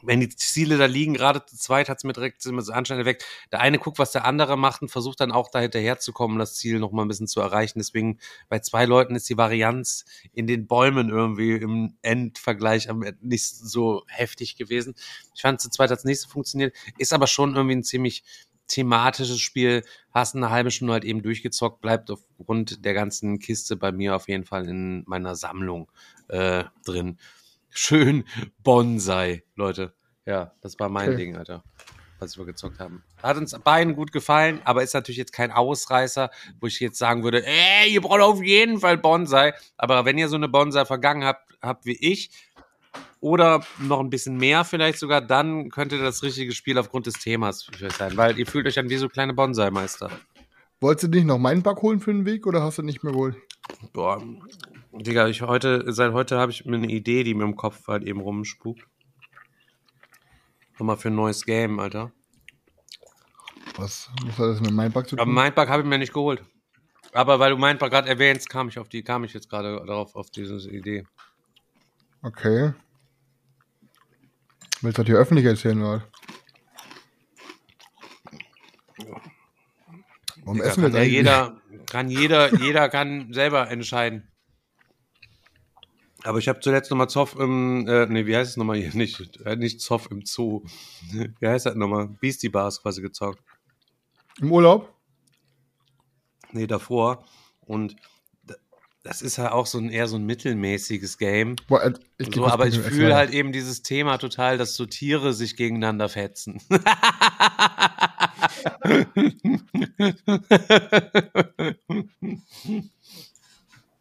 Wenn 0.04 0.22
die 0.22 0.30
Ziele 0.30 0.78
da 0.78 0.86
liegen, 0.86 1.16
gerade 1.16 1.46
zu 1.46 1.58
zweit 1.58 1.90
hat's 1.90 2.06
mir 2.06 2.14
direkt 2.14 2.42
so 2.42 2.52
anscheinend 2.72 3.04
weg. 3.06 3.26
Der 3.52 3.60
eine 3.60 3.78
guckt, 3.78 4.00
was 4.00 4.14
der 4.14 4.24
andere 4.24 4.58
macht 4.58 4.82
und 4.84 4.88
versucht 4.88 5.20
dann 5.20 5.34
auch 5.34 5.50
da 5.52 5.60
hinterher 5.60 6.00
zu 6.00 6.14
kommen, 6.14 6.40
das 6.40 6.56
Ziel 6.56 6.80
noch 6.80 6.94
mal 6.94 7.02
ein 7.02 7.10
bisschen 7.10 7.28
zu 7.28 7.42
erreichen. 7.42 7.80
Deswegen 7.80 8.20
bei 8.48 8.60
zwei 8.60 8.86
Leuten 8.86 9.16
ist 9.16 9.28
die 9.30 9.38
Varianz 9.38 10.06
in 10.32 10.48
den 10.48 10.66
Bäumen 10.66 11.10
irgendwie 11.10 11.56
im 11.56 11.98
Endvergleich 12.02 12.88
nicht 13.20 13.54
so 13.54 14.04
heftig 14.08 14.56
gewesen. 14.56 14.96
Ich 15.34 15.42
fand 15.42 15.60
zu 15.60 15.70
zweit 15.70 15.92
als 15.92 16.06
nächstes 16.06 16.32
funktioniert, 16.32 16.74
ist 16.98 17.12
aber 17.12 17.28
schon 17.28 17.54
irgendwie 17.54 17.76
ein 17.76 17.84
ziemlich 17.84 18.24
thematisches 18.68 19.40
Spiel, 19.40 19.84
hast 20.12 20.36
eine 20.36 20.50
halbe 20.50 20.72
Stunde 20.72 20.94
halt 20.94 21.06
eben 21.06 21.22
durchgezockt, 21.22 21.82
bleibt 21.82 22.10
aufgrund 22.12 22.84
der 22.86 22.94
ganzen 22.94 23.40
Kiste 23.40 23.76
bei 23.76 23.92
mir 23.92 24.16
auf 24.16 24.28
jeden 24.28 24.46
Fall 24.46 24.68
in 24.68 25.04
meiner 25.08 25.36
Sammlung 25.36 25.92
äh, 26.28 26.64
drin. 26.86 27.18
Schön 27.70 28.24
Bonsai, 28.64 29.44
Leute. 29.56 29.94
Ja, 30.26 30.54
das 30.62 30.80
war 30.80 30.90
mein 30.90 31.10
Okay. 31.10 31.18
Ding, 31.18 31.36
Alter, 31.36 31.64
was 32.20 32.38
wir 32.38 32.46
gezockt 32.46 32.80
haben. 32.80 33.04
Hat 33.22 33.38
uns 33.38 33.58
beiden 33.64 33.96
gut 33.96 34.12
gefallen, 34.12 34.62
aber 34.64 34.82
ist 34.82 34.94
natürlich 34.94 35.18
jetzt 35.18 35.34
kein 35.34 35.52
Ausreißer, 35.52 36.32
wo 36.60 36.68
ich 36.68 36.80
jetzt 36.80 36.98
sagen 36.98 37.24
würde, 37.24 37.46
ey, 37.46 37.92
ihr 37.92 38.02
braucht 38.02 38.22
auf 38.22 38.42
jeden 38.42 38.80
Fall 38.80 38.98
Bonsai. 38.98 39.54
Aber 39.78 40.06
wenn 40.06 40.18
ihr 40.18 40.30
so 40.30 40.36
eine 40.36 40.48
Bonsai 40.48 40.86
vergangen 40.86 41.26
habt, 41.26 41.54
habt 41.62 41.86
wie 41.86 41.98
ich, 42.00 42.32
oder 43.20 43.66
noch 43.80 44.00
ein 44.00 44.10
bisschen 44.10 44.38
mehr 44.38 44.64
vielleicht 44.64 45.00
sogar, 45.00 45.22
dann 45.22 45.70
könnte 45.70 45.98
das 45.98 46.24
richtige 46.24 46.54
Spiel 46.54 46.78
aufgrund 46.78 47.08
des 47.08 47.16
Themas 47.16 47.64
für 47.64 47.86
euch 47.86 47.94
sein, 47.94 48.16
weil 48.18 48.38
ihr 48.38 48.46
fühlt 48.46 48.68
euch 48.68 48.76
dann 48.76 48.90
wie 48.90 48.98
so 48.98 49.10
kleine 49.10 49.34
Bonsai-Meister. 49.34 50.10
Wolltest 50.82 51.06
du 51.06 51.18
nicht 51.18 51.26
noch 51.26 51.38
meinen 51.38 51.64
Back 51.64 51.82
holen 51.82 52.00
für 52.00 52.12
den 52.12 52.26
Weg 52.26 52.46
oder 52.46 52.62
hast 52.62 52.78
du 52.78 52.84
nicht 52.84 53.04
mehr 53.04 53.14
geholt? 53.14 53.36
Boah, 53.94 54.22
Digga, 54.92 55.28
ich 55.28 55.42
heute, 55.42 55.92
seit 55.92 56.14
heute 56.14 56.38
habe 56.38 56.52
ich 56.52 56.66
mir 56.66 56.78
eine 56.78 56.88
Idee, 56.88 57.24
die 57.24 57.34
mir 57.34 57.44
im 57.44 57.56
Kopf 57.56 57.88
halt 57.88 58.04
eben 58.04 58.22
rumspukt. 58.22 58.86
Nochmal 60.74 60.98
für 60.98 61.08
ein 61.10 61.16
neues 61.16 61.46
Game, 61.46 61.80
Alter. 61.80 62.12
Was, 63.78 64.10
was 64.26 64.38
hat 64.38 64.48
das 64.48 64.62
mit 64.62 64.94
Back 64.94 65.08
zu 65.08 65.16
Aber 65.18 65.26
tun? 65.26 65.34
Mindbug 65.34 65.68
habe 65.68 65.82
ich 65.82 65.88
mir 65.88 65.98
nicht 65.98 66.14
geholt. 66.14 66.44
Aber 67.14 67.40
weil 67.40 67.52
du 67.52 67.58
Mindbug 67.58 67.90
gerade 67.90 68.10
erwähnst, 68.10 68.50
kam 68.50 68.70
ich 68.70 68.78
auf 68.78 68.90
die, 68.90 69.04
kam 69.04 69.24
ich 69.24 69.34
jetzt 69.34 69.50
gerade 69.50 69.84
darauf, 69.86 70.16
auf 70.16 70.30
diese 70.30 70.70
Idee. 70.70 71.06
Okay. 72.22 72.74
Willst 74.86 75.00
du 75.00 75.02
das 75.02 75.08
hier 75.08 75.18
öffentlich 75.18 75.46
erzählen, 75.48 75.82
oder? 75.82 76.08
Warum 80.44 80.60
Da 80.60 80.66
essen 80.66 80.84
wir 80.84 80.92
kann 80.92 80.94
jetzt 80.94 80.94
ja 80.94 81.02
eigentlich? 81.02 81.12
jeder, 81.12 81.62
kann 81.88 82.10
jeder, 82.10 82.56
jeder 82.62 82.90
kann 82.90 83.34
selber 83.34 83.72
entscheiden. 83.72 84.32
Aber 86.24 86.38
ich 86.38 86.48
habe 86.48 86.60
zuletzt 86.60 86.92
nochmal 86.92 87.10
Zoff 87.10 87.36
im, 87.36 87.88
äh, 87.88 88.06
nee, 88.06 88.28
wie 88.28 88.36
heißt 88.36 88.52
es 88.52 88.58
nochmal 88.58 88.78
hier? 88.78 88.94
Nicht, 88.96 89.40
äh, 89.46 89.56
nicht 89.56 89.82
Zoff 89.82 90.10
im 90.12 90.24
Zoo. 90.24 90.64
Wie 91.40 91.48
heißt 91.48 91.66
das 91.66 91.76
nochmal? 91.76 92.08
Beastie 92.08 92.50
Bars 92.50 92.82
quasi 92.82 93.02
gezockt. 93.02 93.40
Im 94.40 94.52
Urlaub? 94.52 94.94
Nee, 96.52 96.68
davor. 96.68 97.26
Und 97.62 97.96
das 99.06 99.22
ist 99.22 99.38
halt 99.38 99.52
auch 99.52 99.68
so 99.68 99.78
ein 99.78 99.90
eher 99.90 100.08
so 100.08 100.16
ein 100.16 100.26
mittelmäßiges 100.26 101.20
Game. 101.20 101.56
Boah, 101.68 101.84
äh, 101.84 101.94
ich 102.18 102.34
So, 102.34 102.48
aber 102.48 102.66
ich 102.66 102.80
fühle 102.80 103.14
halt 103.16 103.30
eben 103.32 103.52
dieses 103.52 103.84
Thema 103.84 104.18
total, 104.18 104.58
dass 104.58 104.76
so 104.76 104.88
Tiere 104.88 105.34
sich 105.34 105.56
gegeneinander 105.56 106.10
fetzen. 106.10 106.60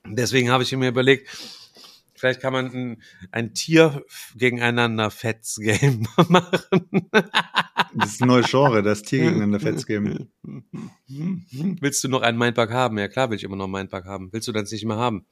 Deswegen 0.07 0.51
habe 0.51 0.63
ich 0.63 0.73
mir 0.73 0.89
überlegt, 0.89 1.29
vielleicht 2.25 2.41
kann 2.41 2.55
man 2.55 2.73
ein, 2.73 3.03
ein 3.33 3.53
Tier 3.53 4.03
gegeneinander 4.35 5.11
Fetz-Game 5.11 6.09
machen. 6.29 7.11
Das 7.93 8.15
ist 8.15 8.23
ein 8.23 8.29
neues 8.29 8.51
Genre, 8.51 8.83
das 8.83 9.03
Tier 9.03 9.25
gegeneinander 9.25 9.61
Fetz 9.61 9.85
geben. 9.85 10.33
Willst 11.07 12.03
du 12.03 12.09
noch 12.09 12.23
einen 12.23 12.39
Mindbug 12.39 12.71
haben? 12.71 12.97
Ja 12.97 13.09
klar 13.09 13.29
will 13.29 13.37
ich 13.37 13.45
immer 13.45 13.57
noch 13.57 13.65
einen 13.65 13.73
Mindbug 13.73 14.07
haben. 14.07 14.33
Willst 14.33 14.49
du 14.49 14.53
das 14.53 14.71
nicht 14.73 14.87
mehr 14.87 14.97
haben? 14.97 15.27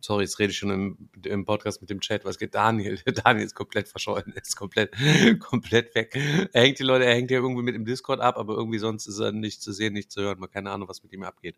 Sorry, 0.00 0.22
jetzt 0.22 0.38
rede 0.38 0.52
ich 0.52 0.58
schon 0.58 0.70
im, 0.70 1.08
im 1.24 1.44
Podcast 1.46 1.80
mit 1.80 1.90
dem 1.90 2.00
Chat. 2.00 2.24
Was 2.24 2.38
geht 2.38 2.54
Daniel? 2.54 3.00
Daniel 3.24 3.44
ist 3.44 3.56
komplett 3.56 3.88
verschollen. 3.88 4.32
Er 4.36 4.42
ist 4.42 4.54
komplett, 4.54 4.94
komplett 5.40 5.96
weg. 5.96 6.14
Er 6.52 6.62
hängt 6.62 6.78
die 6.78 6.84
Leute, 6.84 7.06
er 7.06 7.14
hängt 7.14 7.32
ja 7.32 7.38
irgendwie 7.38 7.64
mit 7.64 7.74
im 7.74 7.84
Discord 7.84 8.20
ab, 8.20 8.36
aber 8.36 8.54
irgendwie 8.54 8.78
sonst 8.78 9.08
ist 9.08 9.18
er 9.18 9.32
nicht 9.32 9.62
zu 9.62 9.72
sehen, 9.72 9.94
nicht 9.94 10.12
zu 10.12 10.20
hören. 10.20 10.38
Man 10.38 10.48
keine 10.48 10.70
Ahnung, 10.70 10.88
was 10.88 11.02
mit 11.02 11.12
ihm 11.12 11.24
abgeht. 11.24 11.56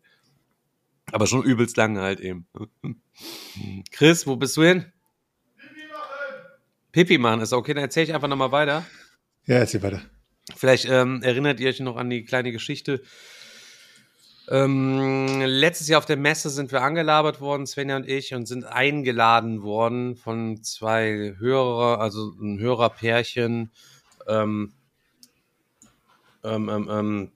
Aber 1.11 1.27
schon 1.27 1.43
übelst 1.43 1.77
lange 1.77 2.01
halt 2.01 2.19
eben. 2.19 2.47
Chris, 3.91 4.27
wo 4.27 4.35
bist 4.35 4.57
du 4.57 4.63
hin? 4.63 4.85
Pipi 6.91 7.17
machen 7.17 7.41
ist 7.41 7.53
okay, 7.53 7.73
dann 7.73 7.83
erzähle 7.83 8.05
ich 8.05 8.13
einfach 8.13 8.27
nochmal 8.27 8.51
weiter. 8.51 8.85
Ja, 9.45 9.57
erzähl 9.57 9.83
weiter. 9.83 10.01
Vielleicht 10.55 10.85
ähm, 10.85 11.21
erinnert 11.21 11.59
ihr 11.59 11.69
euch 11.69 11.79
noch 11.79 11.97
an 11.97 12.09
die 12.09 12.25
kleine 12.25 12.51
Geschichte. 12.51 13.01
Ähm, 14.49 15.41
letztes 15.45 15.87
Jahr 15.87 15.99
auf 15.99 16.07
der 16.07 16.17
Messe 16.17 16.49
sind 16.49 16.71
wir 16.71 16.81
angelabert 16.81 17.39
worden, 17.39 17.67
Svenja 17.67 17.95
und 17.95 18.07
ich, 18.07 18.33
und 18.33 18.47
sind 18.47 18.65
eingeladen 18.65 19.61
worden 19.61 20.15
von 20.15 20.63
zwei 20.63 21.35
Hörer, 21.37 22.01
also 22.01 22.33
ein 22.41 22.59
Hörerpärchen, 22.59 23.71
ähm, 24.27 24.73
ähm, 26.43 26.69
ähm, 26.69 26.89
ähm, 26.89 27.31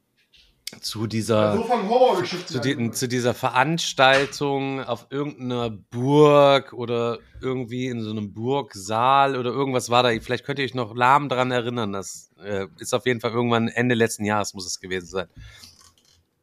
zu 0.82 1.08
dieser 1.08 1.58
Horrorgeschichten. 1.58 2.48
zu, 2.48 2.60
die, 2.60 2.92
zu 2.92 3.08
dieser 3.08 3.34
Veranstaltung 3.34 4.82
auf 4.82 5.08
irgendeiner 5.10 5.70
Burg 5.70 6.74
oder 6.74 7.20
irgendwie 7.42 7.88
in 7.88 8.02
so 8.02 8.12
einem 8.12 8.34
Burgsaal 8.34 9.36
oder 9.36 9.52
irgendwas 9.52 9.90
war 9.90 10.04
da. 10.04 10.10
Vielleicht 10.22 10.46
könnt 10.46 10.60
ihr 10.60 10.66
euch 10.66 10.76
noch 10.76 10.96
lahm 10.96 11.30
dran 11.30 11.52
erinnern. 11.52 11.94
Das 11.94 12.32
äh, 12.44 12.68
ist 12.80 12.94
auf 12.94 13.06
jeden 13.06 13.20
Fall 13.20 13.32
irgendwann 13.32 13.68
Ende 13.68 13.96
letzten 13.96 14.26
Jahres 14.26 14.54
muss 14.54 14.66
es 14.66 14.80
gewesen 14.80 15.08
sein. 15.08 15.28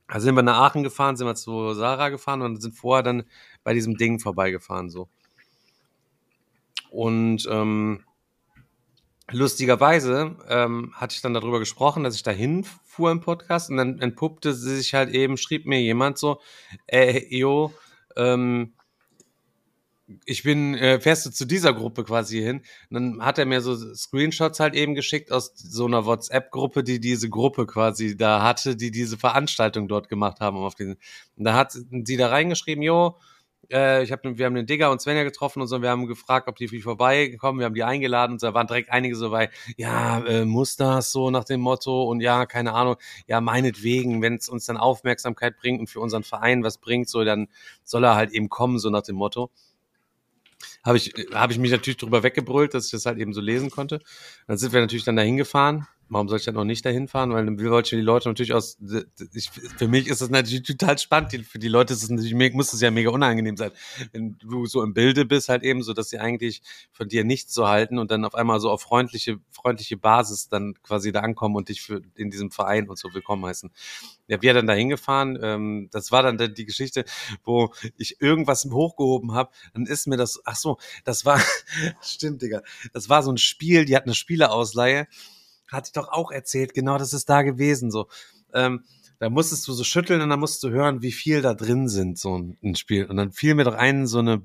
Also 0.07 0.25
sind 0.25 0.35
wir 0.35 0.43
nach 0.43 0.59
Aachen 0.59 0.83
gefahren, 0.83 1.17
sind 1.17 1.29
wir 1.29 1.37
zu 1.37 1.73
Sarah 1.75 2.09
gefahren 2.09 2.43
und 2.43 2.61
sind 2.61 2.75
vorher 2.75 3.05
dann 3.05 3.25
bei 3.63 3.75
diesem 3.75 3.97
Ding 3.97 4.19
vorbeigefahren 4.19 4.91
so. 4.91 5.09
Und 6.91 7.47
ähm, 7.49 8.03
lustigerweise 9.31 10.37
ähm, 10.49 10.93
hatte 10.95 11.15
ich 11.15 11.23
dann 11.23 11.35
darüber 11.35 11.61
gesprochen, 11.61 12.03
dass 12.03 12.17
ich 12.17 12.25
dahin 12.25 12.65
fuhr 13.01 13.11
im 13.11 13.21
Podcast 13.21 13.71
und 13.71 13.79
dann 13.79 13.99
entpuppte 13.99 14.53
sie 14.53 14.77
sich 14.77 14.93
halt 14.93 15.11
eben, 15.11 15.39
schrieb 15.39 15.65
mir 15.65 15.81
jemand 15.81 16.19
so, 16.19 16.41
äh, 16.87 17.23
yo, 17.35 17.73
ähm, 18.15 18.75
ich 20.27 20.43
bin, 20.43 20.75
äh, 20.75 21.01
fährst 21.01 21.25
du 21.25 21.31
zu 21.31 21.47
dieser 21.47 21.73
Gruppe 21.73 22.05
quasi 22.05 22.43
hin? 22.43 22.63
Und 22.91 22.95
dann 22.95 23.25
hat 23.25 23.39
er 23.39 23.47
mir 23.47 23.61
so 23.61 23.77
Screenshots 23.95 24.61
halt 24.61 24.75
eben 24.75 24.95
geschickt 24.95 25.33
aus 25.33 25.53
so 25.55 25.87
einer 25.87 26.05
WhatsApp-Gruppe, 26.05 26.83
die 26.83 27.01
diese 27.01 27.31
Gruppe 27.31 27.67
quasi 27.67 28.17
da 28.17 28.43
hatte, 28.43 28.77
die 28.77 28.91
diese 28.91 29.17
Veranstaltung 29.17 29.89
dort 29.89 30.09
gemacht 30.09 30.41
haben. 30.41 30.59
Auf 30.59 30.75
diesen, 30.75 30.97
und 31.37 31.45
da 31.45 31.55
hat 31.55 31.73
sie 31.73 32.17
da 32.17 32.29
reingeschrieben, 32.29 32.83
jo, 32.83 33.17
äh, 33.73 34.03
ich 34.03 34.13
hab, 34.13 34.25
wir 34.25 34.47
haben 34.47 34.55
den 34.55 34.67
Digger 34.67 34.91
und 34.91 35.01
Svenja 35.01 35.23
getroffen 35.25 35.61
und 35.61 35.69
so, 35.69 35.77
und 35.77 35.83
wir 35.83 35.91
haben 35.91 36.07
gefragt, 36.07 36.49
ob 36.49 36.57
die 36.57 36.69
für 36.69 36.81
vorbeikommen, 36.81 37.59
wir 37.59 37.67
haben 37.67 37.75
die 37.75 37.85
eingeladen 37.85 38.33
und 38.33 38.43
da 38.43 38.55
waren 38.55 38.67
direkt 38.67 38.91
einige 38.91 39.17
so 39.17 39.31
bei, 39.31 39.51
ja, 39.77 40.21
äh, 40.27 40.45
muss 40.45 40.77
das 40.77 41.13
so 41.13 41.31
nach 41.31 41.45
dem 41.45 41.61
Motto 41.61 42.05
und 42.05 42.21
ja, 42.21 42.47
keine 42.47 42.73
Ahnung, 42.73 42.97
ja, 43.27 43.41
meinetwegen, 43.41 44.23
wenn 44.23 44.35
es 44.35 44.49
uns 44.49 44.67
dann 44.67 44.77
Aufmerksamkeit 44.77 45.57
bringt 45.57 45.81
und 45.81 45.89
für 45.89 46.01
unseren 46.01 46.23
Verein 46.23 46.63
was 46.65 46.79
bringt, 46.79 47.09
so, 47.09 47.25
dann 47.25 47.49
soll 47.85 48.05
er 48.05 48.15
halt 48.15 48.33
eben 48.33 48.49
kommen, 48.49 48.79
so 48.79 48.91
nach 48.91 49.03
dem 49.03 49.17
Motto 49.17 49.51
habe 50.85 50.97
ich, 50.97 51.13
habe 51.33 51.53
ich 51.53 51.59
mich 51.59 51.71
natürlich 51.71 51.99
darüber 51.99 52.23
weggebrüllt, 52.23 52.75
dass 52.75 52.87
ich 52.87 52.91
das 52.91 53.07
halt 53.07 53.19
eben 53.19 53.33
so 53.33 53.41
lesen 53.41 53.71
konnte. 53.71 54.01
Dann 54.47 54.57
sind 54.57 54.73
wir 54.73 54.81
natürlich 54.81 55.05
dann 55.05 55.17
dahin 55.17 55.37
gefahren. 55.37 55.87
Warum 56.13 56.29
soll 56.29 56.39
ich 56.39 56.45
dann 56.45 56.57
noch 56.57 56.65
nicht 56.65 56.85
dahin 56.85 57.07
fahren? 57.07 57.33
Weil 57.33 57.45
dann 57.47 57.59
wollte 57.59 57.95
ich 57.95 58.01
die 58.01 58.05
Leute 58.05 58.29
natürlich 58.29 58.53
aus, 58.53 58.77
ich, 59.33 59.49
für 59.51 59.87
mich 59.87 60.09
ist 60.09 60.21
das 60.21 60.29
natürlich 60.29 60.65
total 60.65 60.99
spannend. 60.99 61.33
Für 61.47 61.61
die 61.61 61.69
Leute 61.69 61.93
ist 61.93 62.03
es 62.03 62.11
natürlich, 62.11 62.53
muss 62.53 62.73
es 62.73 62.81
ja 62.81 62.91
mega 62.91 63.11
unangenehm 63.11 63.57
sein. 63.57 63.71
Wenn 64.13 64.37
du 64.39 64.67
so 64.67 64.83
im 64.83 64.93
Bilde 64.93 65.25
bist 65.25 65.49
halt 65.49 65.63
eben 65.63 65.85
so, 65.85 65.93
dass 65.93 66.11
sie 66.11 66.19
eigentlich 66.19 66.63
von 66.91 67.09
dir 67.09 67.23
nichts 67.25 67.55
so 67.55 67.69
halten 67.69 67.97
und 67.99 68.11
dann 68.11 68.25
auf 68.25 68.35
einmal 68.35 68.59
so 68.59 68.71
auf 68.71 68.83
freundliche, 68.83 69.39
freundliche 69.53 69.97
Basis 69.97 70.49
dann 70.49 70.75
quasi 70.83 71.13
da 71.13 71.21
ankommen 71.21 71.55
und 71.55 71.69
dich 71.69 71.81
für, 71.81 72.03
in 72.17 72.31
diesem 72.31 72.51
Verein 72.51 72.89
und 72.89 72.99
so 72.99 73.15
willkommen 73.15 73.47
heißen. 73.47 73.71
Ja, 74.27 74.43
wir 74.43 74.53
dann 74.55 74.67
dahin 74.67 74.89
gefahren. 74.89 75.39
Ähm, 75.41 75.89
das 75.93 76.11
war 76.13 76.23
dann 76.25 76.39
die- 76.39 76.53
die 76.53 76.65
Geschichte, 76.67 77.05
wo 77.45 77.73
ich 77.97 78.21
irgendwas 78.21 78.65
hochgehoben 78.71 79.33
habe. 79.35 79.51
Dann 79.75 79.87
ist 79.87 80.07
mir 80.09 80.17
das, 80.17 80.41
ach 80.45 80.57
so, 80.57 80.79
das 81.05 81.25
war, 81.25 81.41
stimmt, 82.03 82.43
Digga. 82.43 82.63
Das 82.93 83.09
war 83.09 83.23
so 83.23 83.31
ein 83.33 83.39
Spiel, 83.39 83.85
die 83.85 83.95
hatten 83.97 84.09
eine 84.09 84.15
Spieleausleihe. 84.15 85.07
Hatte 85.71 85.89
ich 85.89 85.93
doch 85.93 86.09
auch 86.09 86.31
erzählt, 86.31 86.75
genau 86.75 86.99
das 86.99 87.13
ist 87.13 87.29
da 87.29 87.43
gewesen, 87.43 87.91
so. 87.91 88.09
Ähm, 88.53 88.85
da 89.19 89.29
musstest 89.29 89.69
du 89.69 89.73
so 89.73 89.85
schütteln 89.85 90.23
und 90.23 90.31
dann 90.31 90.41
musst 90.41 90.63
du 90.63 90.71
hören, 90.71 91.03
wie 91.03 91.13
viel 91.13 91.43
da 91.43 91.55
drin 91.55 91.89
sind, 91.89 92.19
so 92.19 92.39
ein, 92.39 92.57
ein 92.65 92.75
Spiel. 92.75 93.05
Und 93.05 93.17
dann 93.17 93.33
fiel 93.33 93.55
mir 93.55 93.65
doch 93.65 93.75
einen 93.75 94.07
so 94.07 94.19
eine 94.19 94.43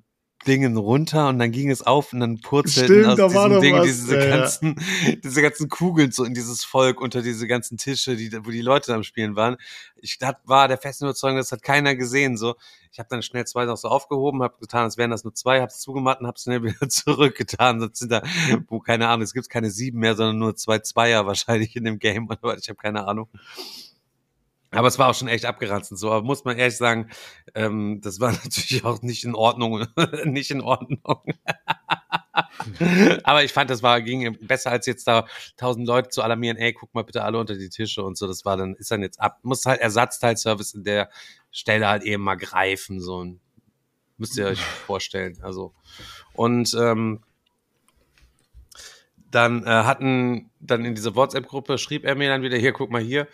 Dingen 0.47 0.77
runter 0.77 1.27
und 1.29 1.39
dann 1.39 1.51
ging 1.51 1.69
es 1.69 1.81
auf 1.81 2.13
und 2.13 2.19
dann 2.19 2.39
purzelten 2.39 3.05
aus 3.05 3.15
diesem 3.15 3.61
Ding 3.61 3.75
was, 3.75 3.85
diese 3.85 4.15
ja, 4.15 4.25
ja. 4.25 4.37
ganzen, 4.37 4.75
diese 5.23 5.41
ganzen 5.41 5.69
Kugeln 5.69 6.11
so 6.11 6.23
in 6.23 6.33
dieses 6.33 6.63
Volk 6.63 7.01
unter 7.01 7.21
diese 7.21 7.47
ganzen 7.47 7.77
Tische, 7.77 8.15
die, 8.15 8.31
wo 8.45 8.51
die 8.51 8.61
Leute 8.61 8.93
am 8.93 9.03
Spielen 9.03 9.35
waren. 9.35 9.57
Ich 9.97 10.17
dat, 10.17 10.37
war 10.45 10.67
der 10.67 10.77
festen 10.77 11.05
Überzeugung, 11.05 11.37
das 11.37 11.51
hat 11.51 11.63
keiner 11.63 11.95
gesehen. 11.95 12.37
So, 12.37 12.55
ich 12.91 12.99
habe 12.99 13.09
dann 13.09 13.21
schnell 13.21 13.45
zwei 13.45 13.65
noch 13.65 13.77
so 13.77 13.89
aufgehoben, 13.89 14.41
habe 14.41 14.55
getan, 14.59 14.83
als 14.83 14.97
wären 14.97 15.11
das 15.11 15.23
nur 15.23 15.33
zwei, 15.33 15.59
habe 15.59 15.71
es 15.71 15.79
zugemacht 15.79 16.21
und 16.21 16.27
habe 16.27 16.39
schnell 16.39 16.63
wieder 16.63 16.87
zurückgetan. 16.87 17.79
Sonst 17.79 17.99
sind 17.99 18.11
da, 18.11 18.23
wo 18.67 18.79
keine 18.79 19.07
Ahnung, 19.07 19.23
es 19.23 19.33
gibt 19.33 19.49
keine 19.49 19.69
sieben 19.69 19.99
mehr, 19.99 20.15
sondern 20.15 20.37
nur 20.37 20.55
zwei 20.55 20.79
Zweier 20.79 21.25
wahrscheinlich 21.25 21.75
in 21.75 21.83
dem 21.83 21.99
Game. 21.99 22.29
Aber 22.29 22.57
ich 22.57 22.69
habe 22.69 22.77
keine 22.77 23.07
Ahnung. 23.07 23.27
Aber 24.75 24.87
es 24.87 24.99
war 24.99 25.09
auch 25.09 25.15
schon 25.15 25.27
echt 25.27 25.45
abgeranzt 25.45 25.95
so. 25.97 26.11
Aber 26.11 26.25
muss 26.25 26.43
man 26.43 26.57
ehrlich 26.57 26.77
sagen, 26.77 27.09
ähm, 27.53 28.01
das 28.01 28.19
war 28.19 28.31
natürlich 28.31 28.83
auch 28.83 29.01
nicht 29.01 29.23
in 29.23 29.35
Ordnung. 29.35 29.87
nicht 30.25 30.51
in 30.51 30.61
Ordnung. 30.61 30.99
Aber 33.23 33.43
ich 33.43 33.53
fand, 33.53 33.69
das 33.69 33.83
war, 33.83 34.01
ging 34.01 34.37
besser 34.41 34.71
als 34.71 34.85
jetzt 34.85 35.07
da 35.07 35.25
tausend 35.57 35.87
Leute 35.87 36.09
zu 36.09 36.21
alarmieren, 36.21 36.57
ey, 36.57 36.73
guck 36.73 36.93
mal 36.93 37.03
bitte 37.03 37.23
alle 37.23 37.39
unter 37.39 37.55
die 37.55 37.69
Tische 37.69 38.03
und 38.03 38.17
so. 38.17 38.27
Das 38.27 38.45
war 38.45 38.57
dann, 38.57 38.75
ist 38.75 38.91
dann 38.91 39.01
jetzt 39.01 39.21
ab, 39.21 39.39
muss 39.43 39.65
halt 39.65 39.81
Ersatzteilservice 39.81 40.73
in 40.73 40.83
der 40.83 41.09
Stelle 41.51 41.87
halt 41.87 42.03
eben 42.03 42.23
mal 42.23 42.35
greifen, 42.35 42.99
so 42.99 43.23
ein, 43.23 43.39
müsst 44.17 44.37
ihr 44.37 44.47
euch 44.47 44.61
vorstellen. 44.61 45.37
Also. 45.41 45.73
Und 46.33 46.75
ähm, 46.79 47.21
dann 49.31 49.63
äh, 49.63 49.69
hatten, 49.69 50.49
dann 50.59 50.85
in 50.85 50.95
dieser 50.95 51.15
WhatsApp-Gruppe 51.15 51.77
schrieb 51.77 52.05
er 52.05 52.15
mir 52.15 52.29
dann 52.29 52.41
wieder, 52.41 52.57
hier, 52.57 52.73
guck 52.73 52.89
mal 52.89 53.01
hier, 53.01 53.27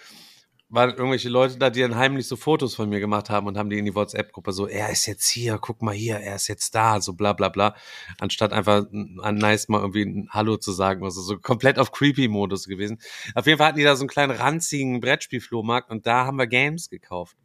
waren 0.71 0.91
irgendwelche 0.91 1.29
Leute 1.29 1.57
da, 1.57 1.69
die 1.69 1.81
dann 1.81 1.95
heimlich 1.95 2.27
so 2.27 2.35
Fotos 2.35 2.75
von 2.75 2.89
mir 2.89 2.99
gemacht 2.99 3.29
haben 3.29 3.45
und 3.45 3.57
haben 3.57 3.69
die 3.69 3.77
in 3.77 3.85
die 3.85 3.93
WhatsApp-Gruppe 3.93 4.53
so, 4.53 4.67
er 4.67 4.89
ist 4.89 5.05
jetzt 5.05 5.27
hier, 5.27 5.57
guck 5.59 5.81
mal 5.81 5.93
hier, 5.93 6.15
er 6.15 6.35
ist 6.35 6.47
jetzt 6.47 6.73
da, 6.73 7.01
so 7.01 7.13
bla 7.13 7.33
bla 7.33 7.49
bla, 7.49 7.75
anstatt 8.19 8.53
einfach 8.53 8.85
an 9.21 9.35
nice 9.35 9.67
mal 9.67 9.81
irgendwie 9.81 10.03
ein 10.03 10.29
Hallo 10.31 10.57
zu 10.57 10.71
sagen, 10.71 11.03
also 11.03 11.21
so 11.21 11.37
komplett 11.37 11.77
auf 11.77 11.91
Creepy-Modus 11.91 12.67
gewesen. 12.67 12.99
Auf 13.35 13.45
jeden 13.45 13.57
Fall 13.57 13.67
hatten 13.67 13.77
die 13.77 13.83
da 13.83 13.95
so 13.95 14.03
einen 14.03 14.09
kleinen 14.09 14.31
ranzigen 14.31 15.01
Brettspiel-Flohmarkt 15.01 15.91
und 15.91 16.07
da 16.07 16.25
haben 16.25 16.37
wir 16.37 16.47
Games 16.47 16.89
gekauft. 16.89 17.35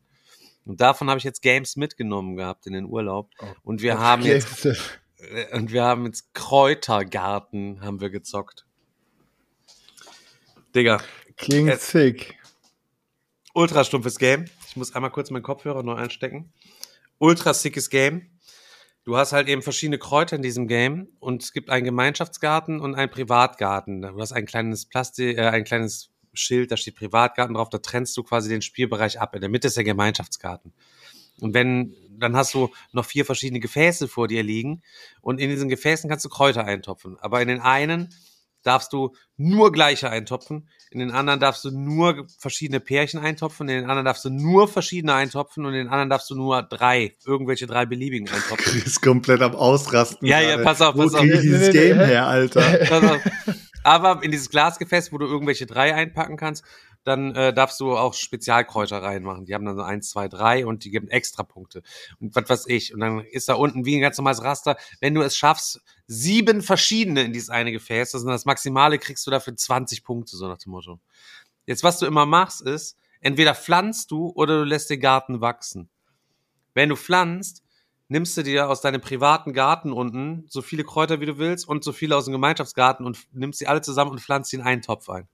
Und 0.65 0.81
davon 0.81 1.11
habe 1.11 1.19
ich 1.19 1.25
jetzt 1.25 1.43
Games 1.43 1.77
mitgenommen 1.77 2.37
gehabt 2.37 2.67
in 2.67 2.73
den 2.73 2.87
Urlaub. 2.87 3.31
Oh, 3.41 3.47
Und 3.63 3.83
wir 3.83 3.99
haben 3.99 4.23
jetzt 4.23 4.65
Jetzt, 4.65 5.01
äh, 5.19 5.57
und 5.57 5.73
wir 5.73 5.85
haben 5.85 6.07
jetzt 6.07 6.33
Kräutergarten 6.35 7.81
haben 7.81 8.01
wir 8.01 8.11
gezockt. 8.11 8.67
Digga, 10.75 11.01
Klingt 11.37 11.81
sick. 11.81 12.39
Ultra 13.57 13.85
stumpfes 13.85 14.19
Game. 14.19 14.45
Ich 14.69 14.77
muss 14.77 14.95
einmal 14.95 15.11
kurz 15.11 15.31
meinen 15.31 15.43
Kopfhörer 15.43 15.83
neu 15.83 15.95
einstecken. 15.95 16.53
Ultra 17.19 17.55
sickes 17.55 17.89
Game. 17.89 18.31
Du 19.05 19.17
hast 19.17 19.33
halt 19.33 19.49
eben 19.49 19.63
verschiedene 19.63 19.99
Kräuter 19.99 20.37
in 20.37 20.43
diesem 20.43 20.69
Game 20.69 21.09
und 21.21 21.43
es 21.43 21.53
gibt 21.53 21.71
einen 21.71 21.85
Gemeinschaftsgarten 21.85 22.81
und 22.81 22.95
einen 22.95 23.11
Privatgarten. 23.11 24.03
Du 24.03 24.21
hast 24.21 24.33
ein 24.33 24.45
kleines 24.45 24.85
Plastik, 24.87 25.39
äh, 25.39 25.47
ein 25.47 25.65
kleines 25.65 26.11
Schild, 26.35 26.71
da 26.71 26.77
steht 26.77 26.97
Privatgarten 26.97 27.55
drauf, 27.55 27.71
da 27.71 27.79
trennst 27.79 28.15
du 28.19 28.23
quasi 28.25 28.51
den 28.51 28.61
Spielbereich 28.61 29.21
ab. 29.21 29.35
In 29.35 29.41
der 29.41 29.49
Mitte 29.49 29.69
ist 29.69 29.77
der 29.79 29.85
Gemeinschaftsgarten. 29.85 30.75
Und 31.41 31.55
wenn, 31.55 31.95
dann 32.11 32.37
hast 32.37 32.53
du 32.53 32.71
noch 32.93 33.07
vier 33.07 33.25
verschiedene 33.25 33.61
Gefäße 33.61 34.07
vor 34.07 34.29
dir 34.29 34.43
liegen 34.43 34.83
und 35.23 35.41
in 35.41 35.49
diesen 35.49 35.71
Gefäßen 35.71 36.11
kannst 36.11 36.27
du 36.27 36.29
Kräuter 36.29 36.65
eintopfen. 36.65 37.17
Aber 37.21 37.41
in 37.41 37.49
den 37.49 37.61
einen 37.61 38.13
darfst 38.67 38.93
du 38.93 39.15
nur 39.37 39.73
gleiche 39.73 40.11
eintopfen, 40.11 40.69
in 40.91 41.01
den 41.01 41.11
anderen 41.11 41.41
darfst 41.41 41.65
du 41.65 41.71
nur 41.71 42.27
verschiedene 42.39 42.81
Pärchen 42.81 43.21
eintopfen, 43.21 43.69
in 43.69 43.77
den 43.77 43.85
anderen 43.85 44.05
darfst 44.05 44.25
du 44.25 44.31
nur 44.31 44.69
verschiedene 44.69 45.15
eintopfen 45.15 45.65
und 45.65 45.73
in 45.73 45.81
den 45.81 45.89
anderen 45.89 46.11
darfst 46.11 46.31
du 46.31 46.35
nur 46.35 46.63
drei, 46.63 47.15
irgendwelche 47.27 47.67
drei 47.67 47.87
beliebigen 47.87 48.29
eintopfen. 48.29 48.83
ist 48.85 49.03
komplett 49.03 49.43
am 49.43 49.55
Ausrasten. 49.55 50.27
Ja, 50.27 50.41
ja, 50.41 50.51
gerade. 50.51 50.65
pass 50.65 50.81
auf, 50.81 50.97
Wo 50.97 51.03
pass 51.05 51.15
auf. 51.15 51.21
kriege 51.21 51.35
ich 51.35 51.41
dieses 51.43 51.69
Nee, 51.69 51.73
nee, 51.73 51.81
nee, 51.81 51.89
Game 51.89 51.99
her, 52.01 52.27
Alter? 52.27 53.21
Aber 53.83 54.23
in 54.25 54.33
dieses 54.33 54.51
Glasgefäß, 54.51 55.13
wo 55.13 55.19
du 55.19 55.27
irgendwelche 55.27 55.67
drei 55.67 55.95
einpacken 55.95 56.37
kannst, 56.37 56.65
dann 57.07 57.35
äh, 57.37 57.55
darfst 57.55 57.79
du 57.79 57.97
auch 57.97 58.15
Spezialkräuter 58.15 59.01
reinmachen. 59.01 59.45
Die 59.45 59.55
haben 59.55 59.65
dann 59.65 59.77
so 59.77 59.83
eins, 59.83 60.11
zwei, 60.11 60.27
drei 60.27 60.67
und 60.67 60.85
die 60.85 60.91
geben 60.91 61.09
extra 61.09 61.45
Punkte. 61.45 61.83
Und 62.19 62.35
was 62.35 62.49
weiß 62.49 62.67
ich. 62.67 62.93
Und 62.93 63.01
dann 63.01 63.21
ist 63.21 63.49
da 63.49 63.55
unten 63.55 63.85
wie 63.85 63.97
ein 63.97 64.01
ganz 64.01 64.19
normales 64.19 64.43
Raster. 64.43 64.77
Wenn 65.01 65.15
du 65.15 65.23
es 65.23 65.37
schaffst, 65.37 65.81
sieben 66.09 66.63
verschiedene 66.63 67.23
in 67.23 67.33
dieses 67.33 67.49
eine 67.49 67.71
Gefäß, 67.71 68.11
das 68.11 68.23
ist 68.23 68.27
das 68.27 68.45
Maximale, 68.45 68.99
kriegst 68.99 69.25
du 69.27 69.31
dafür 69.31 69.55
20 69.55 70.03
Punkte, 70.03 70.37
so 70.37 70.49
nach 70.49 70.59
dem 70.59 70.73
Motto. 70.73 70.99
Jetzt, 71.65 71.85
was 71.85 72.01
du 72.01 72.07
immer 72.07 72.27
machst, 72.27 72.61
ist, 72.63 72.99
entweder 73.21 73.55
pflanzt 73.55 74.11
du 74.11 74.33
oder 74.35 74.59
du 74.59 74.65
lässt 74.65 74.91
den 74.91 75.01
Garten 75.01 75.41
wachsen. 75.41 75.89
Wenn 76.75 76.89
du 76.89 76.97
pflanzt, 76.97 77.63
nimmst 78.09 78.37
du 78.37 78.43
dir 78.43 78.69
aus 78.69 78.81
deinem 78.81 79.01
privaten 79.01 79.53
Garten 79.53 79.93
unten 79.93 80.45
so 80.49 80.61
viele 80.61 80.83
Kräuter, 80.83 81.21
wie 81.21 81.27
du 81.27 81.39
willst, 81.39 81.69
und 81.69 81.85
so 81.85 81.93
viele 81.93 82.17
aus 82.17 82.25
dem 82.25 82.33
Gemeinschaftsgarten 82.33 83.07
und 83.07 83.29
nimmst 83.33 83.61
sie 83.61 83.69
alle 83.69 83.81
zusammen 83.81 84.11
und 84.11 84.21
pflanzt 84.21 84.51
sie 84.51 84.57
in 84.57 84.63
einen 84.63 84.83
Topf 84.83 85.09
ein. 85.09 85.29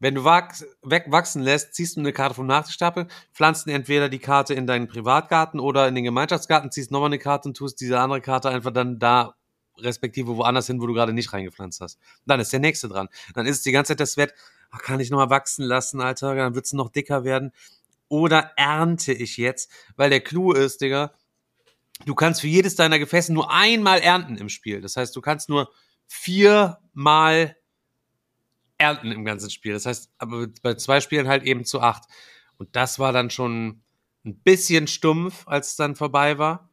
Wenn 0.00 0.14
du 0.14 0.24
wachs 0.24 0.66
wegwachsen 0.82 1.42
lässt, 1.42 1.74
ziehst 1.74 1.96
du 1.96 2.00
eine 2.00 2.12
Karte 2.12 2.34
vom 2.34 2.46
Nachtischstapel, 2.46 3.06
pflanzt 3.32 3.68
entweder 3.68 4.08
die 4.08 4.18
Karte 4.18 4.54
in 4.54 4.66
deinen 4.66 4.88
Privatgarten 4.88 5.60
oder 5.60 5.86
in 5.86 5.94
den 5.94 6.04
Gemeinschaftsgarten, 6.04 6.70
ziehst 6.72 6.90
nochmal 6.90 7.10
eine 7.10 7.18
Karte 7.18 7.48
und 7.48 7.56
tust 7.56 7.80
diese 7.80 8.00
andere 8.00 8.22
Karte 8.22 8.48
einfach 8.48 8.72
dann 8.72 8.98
da 8.98 9.34
respektive 9.76 10.36
woanders 10.36 10.66
hin, 10.66 10.80
wo 10.80 10.86
du 10.86 10.94
gerade 10.94 11.12
nicht 11.12 11.32
reingepflanzt 11.32 11.82
hast. 11.82 11.98
Dann 12.26 12.40
ist 12.40 12.52
der 12.52 12.60
nächste 12.60 12.88
dran. 12.88 13.08
Dann 13.34 13.46
ist 13.46 13.58
es 13.58 13.62
die 13.62 13.72
ganze 13.72 13.90
Zeit 13.90 14.00
das 14.00 14.16
Wett, 14.16 14.34
ach, 14.70 14.80
kann 14.80 15.00
ich 15.00 15.10
nochmal 15.10 15.30
wachsen 15.30 15.64
lassen, 15.64 16.00
Alter, 16.00 16.34
dann 16.34 16.54
wird's 16.54 16.72
noch 16.72 16.88
dicker 16.88 17.24
werden. 17.24 17.52
Oder 18.08 18.52
ernte 18.56 19.12
ich 19.12 19.36
jetzt, 19.36 19.70
weil 19.96 20.10
der 20.10 20.20
Clou 20.20 20.52
ist, 20.52 20.80
Digga, 20.80 21.12
du 22.06 22.14
kannst 22.14 22.40
für 22.40 22.48
jedes 22.48 22.74
deiner 22.74 22.98
Gefäße 22.98 23.32
nur 23.32 23.52
einmal 23.52 24.00
ernten 24.00 24.36
im 24.36 24.48
Spiel. 24.48 24.80
Das 24.80 24.96
heißt, 24.96 25.14
du 25.14 25.20
kannst 25.20 25.50
nur 25.50 25.70
viermal 26.06 27.56
ernten 28.80 29.12
im 29.12 29.24
ganzen 29.24 29.50
Spiel. 29.50 29.72
Das 29.72 29.86
heißt, 29.86 30.10
aber 30.18 30.48
bei 30.62 30.74
zwei 30.74 31.00
Spielen 31.00 31.28
halt 31.28 31.44
eben 31.44 31.64
zu 31.64 31.80
acht. 31.80 32.04
Und 32.56 32.74
das 32.74 32.98
war 32.98 33.12
dann 33.12 33.30
schon 33.30 33.82
ein 34.24 34.40
bisschen 34.42 34.86
stumpf, 34.86 35.46
als 35.46 35.68
es 35.68 35.76
dann 35.76 35.96
vorbei 35.96 36.38
war. 36.38 36.69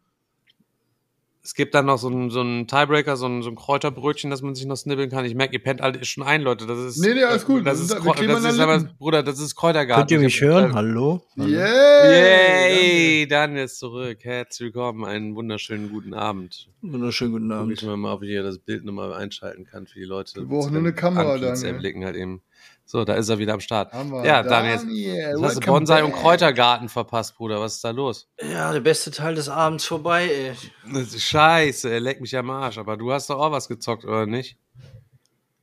Es 1.48 1.54
gibt 1.54 1.74
dann 1.76 1.86
noch 1.86 1.98
so 1.98 2.10
einen, 2.10 2.30
so 2.30 2.42
einen 2.42 2.68
Tiebreaker, 2.68 3.16
so 3.16 3.26
ein, 3.26 3.42
so 3.42 3.50
ein 3.50 3.56
Kräuterbrötchen, 3.56 4.30
das 4.30 4.42
man 4.42 4.54
sich 4.54 4.66
noch 4.66 4.76
snibbeln 4.76 5.10
kann. 5.10 5.24
Ich 5.24 5.34
merke, 5.34 5.54
ihr 5.54 5.64
pennt 5.64 5.80
alle 5.80 6.04
schon 6.04 6.24
ein, 6.24 6.42
Leute. 6.42 6.68
Das 6.68 6.78
ist, 6.78 6.98
Nee, 6.98 7.14
nee, 7.14 7.24
alles 7.24 7.46
gut. 7.46 7.66
Das 7.66 7.78
Wir 7.78 7.84
ist, 7.84 8.06
das 8.06 8.44
an 8.44 8.50
ist 8.52 8.60
aber. 8.60 8.80
Bruder, 9.00 9.24
das 9.24 9.40
ist 9.40 9.56
Kräutergarten. 9.56 10.02
Könnt 10.02 10.12
ihr 10.12 10.20
mich 10.20 10.42
hören? 10.42 10.74
Hallo? 10.74 11.24
Yay! 11.38 13.22
Yay, 13.22 13.28
Daniel 13.30 13.64
ist 13.64 13.80
zurück. 13.80 14.18
Herzlich 14.24 14.66
willkommen. 14.66 15.06
Einen 15.06 15.38
wunderschönen 15.38 15.90
guten 15.90 16.14
Abend. 16.14 16.68
Wunderschönen 16.82 17.32
guten 17.32 17.52
Abend. 17.54 17.72
ich 17.72 17.82
mal, 17.82 18.12
ob 18.12 18.24
ich 18.24 18.30
hier 18.30 18.44
das 18.44 18.60
Bild 18.60 18.84
nochmal 18.84 19.14
einschalten 19.14 19.64
kann 19.64 19.88
für 19.88 20.00
die 20.00 20.06
Leute. 20.06 20.42
Wir 20.42 20.48
brauchen 20.48 20.74
nur 20.74 20.82
eine 20.82 20.92
Kamera, 20.92 21.38
Daniel. 21.38 21.66
erblicken 21.66 22.04
halt 22.04 22.18
eben. 22.18 22.42
So, 22.90 23.04
da 23.04 23.16
ist 23.16 23.28
er 23.28 23.38
wieder 23.38 23.54
am 23.54 23.60
Start. 23.60 23.94
Wir. 23.94 24.26
Ja, 24.26 24.44
Daniel, 24.44 24.78
Daniel, 24.78 25.42
hast 25.42 25.58
du 25.58 25.60
Bonsai 25.60 26.06
und 26.06 26.12
back. 26.12 26.22
Kräutergarten 26.22 26.88
verpasst, 26.88 27.36
Bruder. 27.36 27.60
Was 27.60 27.76
ist 27.76 27.84
da 27.84 27.90
los? 27.92 28.30
Ja, 28.42 28.72
der 28.72 28.80
beste 28.80 29.12
Teil 29.12 29.36
des 29.36 29.50
Abends 29.50 29.84
vorbei, 29.84 30.56
ey. 30.86 31.06
Scheiße, 31.06 31.90
er 31.90 32.00
leckt 32.00 32.22
mich 32.22 32.36
am 32.38 32.50
Arsch. 32.50 32.78
Aber 32.78 32.96
du 32.96 33.12
hast 33.12 33.30
doch 33.30 33.40
auch 33.40 33.52
was 33.52 33.68
gezockt, 33.68 34.06
oder 34.06 34.26
nicht? 34.26 34.58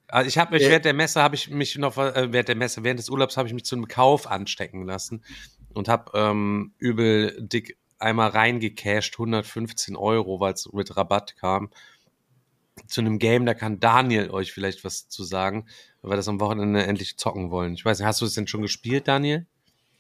Also 0.06 0.28
ich 0.28 0.36
habe 0.36 0.52
mich 0.52 0.64
Ja. 0.64 0.68
während 0.68 0.84
der 0.84 0.92
Messe 0.92 1.22
habe 1.22 1.34
ich 1.34 1.48
mich 1.48 1.78
noch 1.78 1.96
äh, 1.96 2.30
während 2.30 2.48
der 2.48 2.56
Messe 2.56 2.84
während 2.84 3.00
des 3.00 3.08
Urlaubs 3.08 3.38
habe 3.38 3.48
ich 3.48 3.54
mich 3.54 3.64
zu 3.64 3.74
einem 3.74 3.88
Kauf 3.88 4.30
anstecken 4.30 4.84
lassen 4.84 5.24
und 5.72 5.88
habe 5.88 6.12
ähm, 6.14 6.74
übel 6.76 7.34
dick 7.40 7.78
einmal 7.98 8.28
reingecasht 8.28 9.14
115 9.14 9.96
Euro, 9.96 10.40
weil 10.40 10.52
es 10.52 10.70
mit 10.74 10.94
Rabatt 10.94 11.36
kam 11.36 11.70
zu 12.86 13.00
einem 13.00 13.18
Game. 13.18 13.46
Da 13.46 13.54
kann 13.54 13.80
Daniel 13.80 14.30
euch 14.30 14.52
vielleicht 14.52 14.84
was 14.84 15.08
zu 15.08 15.24
sagen, 15.24 15.66
weil 16.04 16.12
wir 16.12 16.16
das 16.16 16.28
am 16.28 16.38
Wochenende 16.38 16.84
endlich 16.84 17.16
zocken 17.16 17.50
wollen. 17.50 17.72
Ich 17.72 17.84
weiß 17.84 17.98
nicht, 17.98 18.06
hast 18.06 18.20
du 18.20 18.26
es 18.26 18.34
denn 18.34 18.46
schon 18.46 18.60
gespielt, 18.60 19.08
Daniel? 19.08 19.46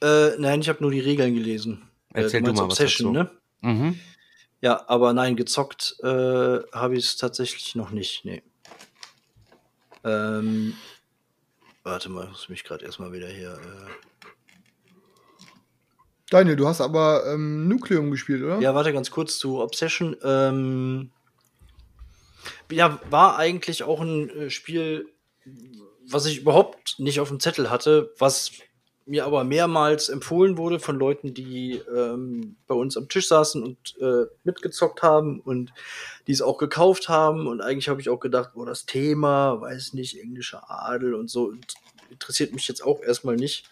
Äh, 0.02 0.36
nein, 0.38 0.60
ich 0.60 0.68
habe 0.68 0.82
nur 0.82 0.90
die 0.90 1.00
Regeln 1.00 1.34
gelesen. 1.34 1.88
Erzähl 2.12 2.42
du 2.42 2.48
du 2.48 2.52
meinst 2.52 2.60
mal 2.60 2.68
was 2.68 2.80
Obsession, 2.80 3.14
dazu. 3.14 3.32
ne? 3.62 3.72
Mhm. 3.72 4.00
Ja, 4.60 4.84
aber 4.86 5.14
nein, 5.14 5.34
gezockt 5.34 5.96
äh, 6.02 6.06
habe 6.06 6.96
ich 6.96 7.06
es 7.06 7.16
tatsächlich 7.16 7.74
noch 7.74 7.90
nicht. 7.90 8.22
Nee. 8.26 8.42
Ähm, 10.04 10.74
warte 11.82 12.10
mal, 12.10 12.24
ich 12.24 12.30
muss 12.30 12.48
mich 12.50 12.64
gerade 12.64 12.84
erstmal 12.84 13.12
wieder 13.12 13.28
hier. 13.28 13.54
Äh 13.54 13.90
Daniel, 16.28 16.56
du 16.56 16.68
hast 16.68 16.82
aber 16.82 17.24
ähm, 17.32 17.66
Nucleum 17.66 18.10
gespielt, 18.10 18.42
oder? 18.42 18.60
ja, 18.60 18.74
warte 18.74 18.92
ganz 18.92 19.10
kurz 19.10 19.38
zu 19.38 19.62
Obsession. 19.62 20.16
Ähm, 20.22 21.12
ja, 22.70 23.00
war 23.08 23.38
eigentlich 23.38 23.84
auch 23.84 24.02
ein 24.02 24.28
äh, 24.28 24.50
Spiel, 24.50 25.08
was 26.08 26.26
ich 26.26 26.38
überhaupt 26.38 26.98
nicht 26.98 27.20
auf 27.20 27.28
dem 27.28 27.40
Zettel 27.40 27.70
hatte, 27.70 28.12
was 28.18 28.52
mir 29.06 29.26
aber 29.26 29.44
mehrmals 29.44 30.08
empfohlen 30.08 30.56
wurde 30.56 30.80
von 30.80 30.98
Leuten, 30.98 31.34
die 31.34 31.80
ähm, 31.94 32.56
bei 32.66 32.74
uns 32.74 32.96
am 32.96 33.08
Tisch 33.08 33.28
saßen 33.28 33.62
und 33.62 33.96
äh, 34.00 34.26
mitgezockt 34.44 35.02
haben 35.02 35.40
und 35.40 35.72
die 36.26 36.32
es 36.32 36.40
auch 36.40 36.56
gekauft 36.56 37.08
haben. 37.08 37.46
Und 37.46 37.60
eigentlich 37.60 37.88
habe 37.88 38.00
ich 38.00 38.08
auch 38.08 38.20
gedacht, 38.20 38.52
oh, 38.54 38.64
das 38.64 38.86
Thema, 38.86 39.60
weiß 39.60 39.92
nicht, 39.92 40.18
englischer 40.18 40.70
Adel 40.70 41.14
und 41.14 41.28
so, 41.28 41.52
interessiert 42.10 42.54
mich 42.54 42.66
jetzt 42.66 42.82
auch 42.82 43.02
erstmal 43.02 43.36
nicht. 43.36 43.68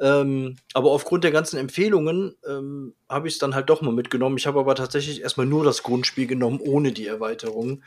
Ähm, 0.00 0.56
aber 0.72 0.90
aufgrund 0.90 1.22
der 1.22 1.30
ganzen 1.30 1.56
Empfehlungen 1.56 2.34
ähm, 2.46 2.94
habe 3.08 3.28
ich 3.28 3.34
es 3.34 3.38
dann 3.38 3.54
halt 3.54 3.70
doch 3.70 3.80
mal 3.80 3.92
mitgenommen. 3.92 4.38
Ich 4.38 4.46
habe 4.46 4.58
aber 4.58 4.74
tatsächlich 4.74 5.22
erstmal 5.22 5.46
nur 5.46 5.64
das 5.64 5.82
Grundspiel 5.84 6.26
genommen, 6.26 6.60
ohne 6.60 6.92
die 6.92 7.06
Erweiterung. 7.06 7.84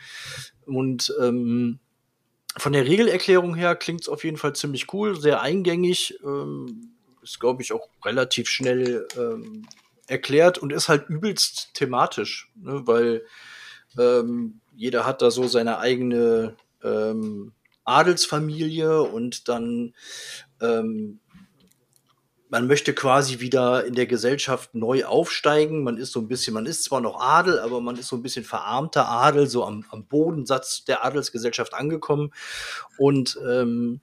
Und 0.65 1.13
ähm, 1.19 1.79
von 2.57 2.73
der 2.73 2.85
Regelerklärung 2.85 3.55
her 3.55 3.75
klingt 3.75 4.01
es 4.01 4.09
auf 4.09 4.23
jeden 4.23 4.37
Fall 4.37 4.53
ziemlich 4.53 4.93
cool, 4.93 5.19
sehr 5.19 5.41
eingängig. 5.41 6.19
Ähm, 6.23 6.91
ist, 7.21 7.39
glaube 7.39 7.61
ich, 7.61 7.73
auch 7.73 7.89
relativ 8.05 8.49
schnell 8.49 9.07
ähm, 9.17 9.67
erklärt 10.07 10.57
und 10.57 10.71
ist 10.71 10.89
halt 10.89 11.09
übelst 11.09 11.73
thematisch, 11.73 12.49
ne? 12.55 12.83
weil 12.85 13.25
ähm, 13.97 14.61
jeder 14.75 15.05
hat 15.05 15.21
da 15.21 15.31
so 15.31 15.47
seine 15.47 15.79
eigene 15.79 16.55
ähm, 16.83 17.51
Adelsfamilie 17.83 19.01
und 19.01 19.47
dann 19.49 19.93
ähm, 20.61 21.19
man 22.49 22.67
möchte 22.67 22.93
quasi 22.93 23.39
wieder 23.39 23.85
in 23.85 23.93
der 23.93 24.05
Gesellschaft 24.05 24.73
neu 24.73 25.05
aufsteigen. 25.05 25.83
Man 25.83 25.97
ist 25.97 26.11
so 26.11 26.19
ein 26.21 26.27
bisschen, 26.27 26.53
man 26.53 26.65
ist 26.65 26.83
zwar 26.83 27.01
noch 27.01 27.19
Adel, 27.19 27.59
aber 27.59 27.81
man 27.81 27.97
ist 27.97 28.07
so 28.07 28.15
ein 28.15 28.21
bisschen 28.21 28.45
verarmter 28.45 29.07
Adel, 29.07 29.47
so 29.47 29.65
am, 29.65 29.83
am 29.89 30.05
Bodensatz 30.05 30.85
der 30.85 31.03
Adelsgesellschaft 31.03 31.73
angekommen 31.73 32.31
und 32.97 33.37
ähm, 33.47 34.01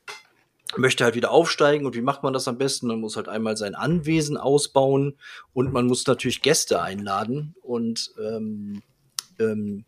möchte 0.76 1.04
halt 1.04 1.14
wieder 1.14 1.30
aufsteigen. 1.30 1.86
Und 1.86 1.94
wie 1.94 2.02
macht 2.02 2.22
man 2.22 2.32
das 2.32 2.48
am 2.48 2.58
besten? 2.58 2.88
Man 2.88 3.00
muss 3.00 3.16
halt 3.16 3.28
einmal 3.28 3.56
sein 3.56 3.74
Anwesen 3.74 4.36
ausbauen 4.36 5.16
und 5.52 5.72
man 5.72 5.86
muss 5.86 6.06
natürlich 6.06 6.42
Gäste 6.42 6.82
einladen 6.82 7.54
und 7.62 8.12
ähm, 8.20 8.82
ähm, 9.38 9.84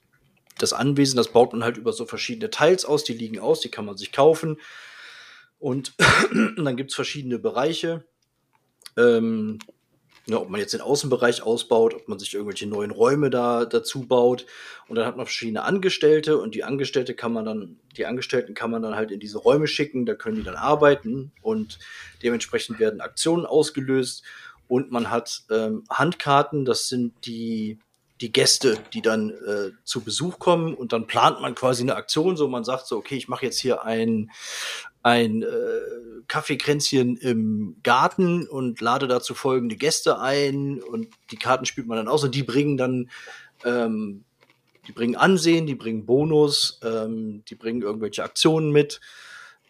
das 0.59 0.73
Anwesen, 0.73 1.19
das 1.19 1.29
baut 1.29 1.53
man 1.53 1.63
halt 1.63 1.77
über 1.77 1.93
so 1.93 2.07
verschiedene 2.07 2.51
Teils 2.51 2.87
aus, 2.87 3.05
die 3.05 3.13
liegen 3.13 3.39
aus, 3.39 3.61
die 3.61 3.69
kann 3.69 3.85
man 3.85 3.99
sich 3.99 4.13
kaufen. 4.13 4.59
Und 5.59 5.95
dann 6.57 6.77
gibt's 6.77 6.95
verschiedene 6.95 7.39
Bereiche. 7.39 8.05
Ähm, 8.97 9.59
ja, 10.29 10.39
ob 10.39 10.51
man 10.51 10.61
jetzt 10.61 10.75
den 10.75 10.81
Außenbereich 10.81 11.43
ausbaut, 11.43 11.95
ob 11.95 12.09
man 12.09 12.19
sich 12.19 12.35
irgendwelche 12.35 12.67
neuen 12.67 12.91
Räume 12.91 13.31
da 13.31 13.65
dazu 13.65 14.07
baut. 14.07 14.45
Und 14.89 14.97
dann 14.97 15.07
hat 15.07 15.17
man 15.17 15.27
verschiedene 15.27 15.63
Angestellte 15.63 16.39
und 16.39 16.55
die 16.57 16.65
Angestellte 16.65 17.15
kann 17.15 17.33
man 17.33 17.45
dann, 17.45 17.79
die 17.97 18.07
Angestellten 18.07 18.53
kann 18.55 18.73
man 18.73 18.83
dann 18.83 18.97
halt 18.97 19.13
in 19.13 19.21
diese 19.21 19.39
Räume 19.39 19.69
schicken, 19.69 20.05
da 20.05 20.15
können 20.15 20.37
die 20.37 20.43
dann 20.43 20.57
arbeiten 20.57 21.33
und 21.43 21.79
dementsprechend 22.25 22.81
werden 22.81 23.01
Aktionen 23.01 23.47
ausgelöst. 23.47 24.25
und 24.69 24.91
man 24.91 25.11
hat 25.11 25.45
ähm, 25.51 25.85
Handkarten, 25.89 26.65
das 26.65 26.89
sind 26.89 27.15
die, 27.25 27.79
die 28.21 28.33
Gäste, 28.33 28.79
die 28.95 29.03
dann 29.03 29.31
äh, 29.31 29.71
zu 29.85 30.01
Besuch 30.01 30.41
kommen 30.41 30.75
und 30.75 30.93
dann 30.93 31.07
plant 31.07 31.41
man 31.41 31.55
quasi 31.55 31.83
eine 31.83 31.95
Aktion, 31.95 32.37
so 32.37 32.49
man 32.49 32.65
sagt 32.65 32.89
so, 32.89 32.97
okay, 32.97 33.17
ich 33.17 33.29
mache 33.29 33.47
jetzt 33.47 33.61
hier 33.61 33.85
ein, 33.85 34.33
ein 35.07 35.45
äh, 35.45 35.47
Kaffeekränzchen 36.27 37.17
im 37.17 37.77
Garten 37.85 38.45
und 38.49 38.81
lade 38.81 39.07
dazu 39.07 39.35
folgende 39.35 39.77
Gäste 39.77 40.19
ein 40.19 40.83
und 40.83 41.07
die 41.31 41.37
Karten 41.37 41.65
spielt 41.65 41.87
man 41.87 41.97
dann 41.97 42.09
aus 42.09 42.25
und 42.25 42.35
die 42.35 42.43
bringen 42.43 42.77
dann 42.77 43.09
ähm, 43.65 44.25
die 44.89 44.93
bringen 44.93 45.15
Ansehen, 45.15 45.69
die 45.69 45.77
bringen 45.77 46.07
Bonus, 46.07 46.81
ähm, 46.83 47.45
die 47.49 47.55
bringen 47.55 47.83
irgendwelche 47.83 48.25
Aktionen 48.25 48.73
mit. 48.73 49.01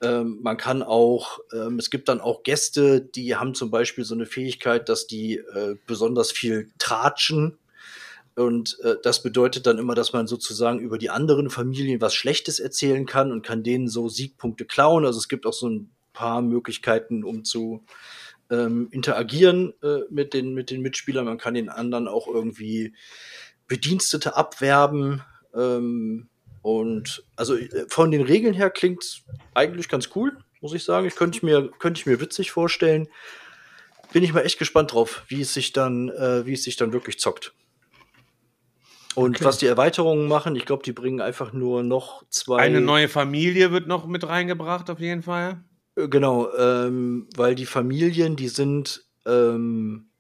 Ähm, 0.01 0.39
man 0.41 0.57
kann 0.57 0.83
auch, 0.83 1.41
ähm, 1.53 1.79
es 1.79 1.91
gibt 1.91 2.09
dann 2.09 2.23
auch 2.23 2.43
Gäste, 2.43 3.03
die 3.03 3.37
haben 3.37 3.55
zum 3.55 3.71
Beispiel 3.71 4.05
so 4.05 4.15
eine 4.15 4.25
Fähigkeit, 4.25 4.89
dass 4.89 5.07
die 5.07 5.37
äh, 5.37 5.77
besonders 5.87 6.33
viel 6.33 6.71
tratschen. 6.79 7.59
Und 8.37 8.79
äh, 8.81 8.97
das 9.03 9.23
bedeutet 9.23 9.67
dann 9.67 9.79
immer, 9.79 9.95
dass 9.95 10.13
man 10.13 10.27
sozusagen 10.27 10.79
über 10.79 10.99
die 10.99 11.09
anderen 11.09 11.49
Familien 11.49 12.03
was 12.03 12.15
Schlechtes 12.15 12.61
erzählen 12.61 13.07
kann 13.07 13.33
und 13.33 13.43
kann 13.43 13.63
denen 13.63 13.89
so 13.89 14.11
Siegpunkte 14.11 14.67
klauen. 14.67 15.07
Also 15.07 15.19
es 15.19 15.29
gibt 15.29 15.47
auch 15.47 15.55
so 15.55 15.69
ein 15.69 15.91
paar 16.13 16.43
Möglichkeiten, 16.43 17.25
um 17.25 17.45
zu 17.45 17.85
ähm, 18.51 18.89
interagieren 18.91 19.73
äh, 19.83 20.01
mit, 20.11 20.35
den, 20.35 20.53
mit 20.53 20.71
den 20.71 20.83
Mitspielern. 20.83 21.25
Man 21.25 21.39
kann 21.39 21.55
den 21.55 21.71
anderen 21.71 22.09
auch 22.09 22.29
irgendwie 22.29 22.95
Bedienstete 23.69 24.37
abwerben. 24.37 25.23
Ähm, 25.55 26.29
und 26.61 27.25
also 27.37 27.57
äh, 27.57 27.87
von 27.89 28.11
den 28.11 28.23
Regeln 28.23 28.53
her 28.53 28.69
klingt 28.69 29.23
eigentlich 29.55 29.89
ganz 29.89 30.11
cool, 30.15 30.37
muss 30.61 30.75
ich 30.75 30.85
sagen. 30.85 31.07
Ich 31.07 31.17
könnte 31.17 31.39
ich 31.39 31.43
mir, 31.43 31.71
könnte 31.79 32.01
ich 32.01 32.07
mir 32.07 32.21
witzig 32.21 32.51
vorstellen. 32.51 33.09
Bin 34.13 34.23
ich 34.23 34.35
mal 34.35 34.43
echt 34.43 34.59
gespannt 34.59 34.93
drauf, 34.93 35.25
wie 35.29 35.41
es 35.41 35.55
sich 35.55 35.73
dann, 35.73 36.11
äh, 36.11 36.45
wie 36.45 36.53
es 36.53 36.65
sich 36.65 36.77
dann 36.77 36.93
wirklich 36.93 37.19
zockt. 37.19 37.55
Und 39.17 39.37
Okay. 39.37 39.45
was 39.47 39.57
die 39.57 39.67
Erweiterungen 39.67 40.29
machen, 40.29 40.57
ich 40.57 40.67
glaube, 40.67 40.83
die 40.83 40.93
bringen 40.93 41.23
einfach 41.23 41.55
nur 41.55 41.83
noch 41.83 42.23
zwei. 42.29 42.59
Eine 42.59 42.83
neue 42.83 43.09
Familie 43.09 43.73
wird 43.73 43.87
noch 43.87 44.07
mit 44.07 44.29
reingebracht, 44.29 44.91
auf 44.91 45.01
jeden 45.01 45.23
Fall. 45.23 45.65
Äh, 45.97 46.09
Genau, 46.09 46.55
ähm, 46.55 47.27
weil 47.35 47.55
die 47.55 47.65
Familien, 47.65 48.37
die 48.37 48.49
sind, 48.49 49.07
ähm, 49.25 50.11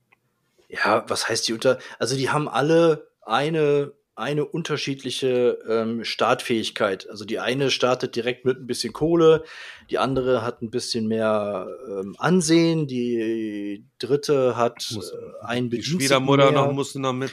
ja, 0.68 1.04
was 1.08 1.28
heißt 1.28 1.46
die 1.46 1.52
unter, 1.52 1.78
also 1.98 2.16
die 2.16 2.30
haben 2.30 2.48
alle 2.48 3.10
eine, 3.20 3.92
eine 4.16 4.44
unterschiedliche 4.46 5.58
ähm, 5.68 6.02
Startfähigkeit. 6.04 7.08
Also 7.10 7.24
die 7.24 7.38
eine 7.38 7.70
startet 7.70 8.16
direkt 8.16 8.44
mit 8.46 8.58
ein 8.58 8.66
bisschen 8.66 8.92
Kohle, 8.92 9.44
die 9.90 9.98
andere 9.98 10.42
hat 10.42 10.62
ein 10.62 10.70
bisschen 10.70 11.06
mehr 11.06 11.68
ähm, 11.88 12.16
Ansehen, 12.18 12.86
die 12.86 13.84
dritte 13.98 14.56
hat 14.56 14.88
Muss- 14.92 15.12
äh, 15.12 15.54
Die 15.56 15.60
Bediensteten 15.68 16.00
Schwiegermutter 16.00 16.50
mehr. 16.50 16.62
noch 16.64 16.72
musste 16.72 16.98
noch 16.98 17.12
mit 17.12 17.30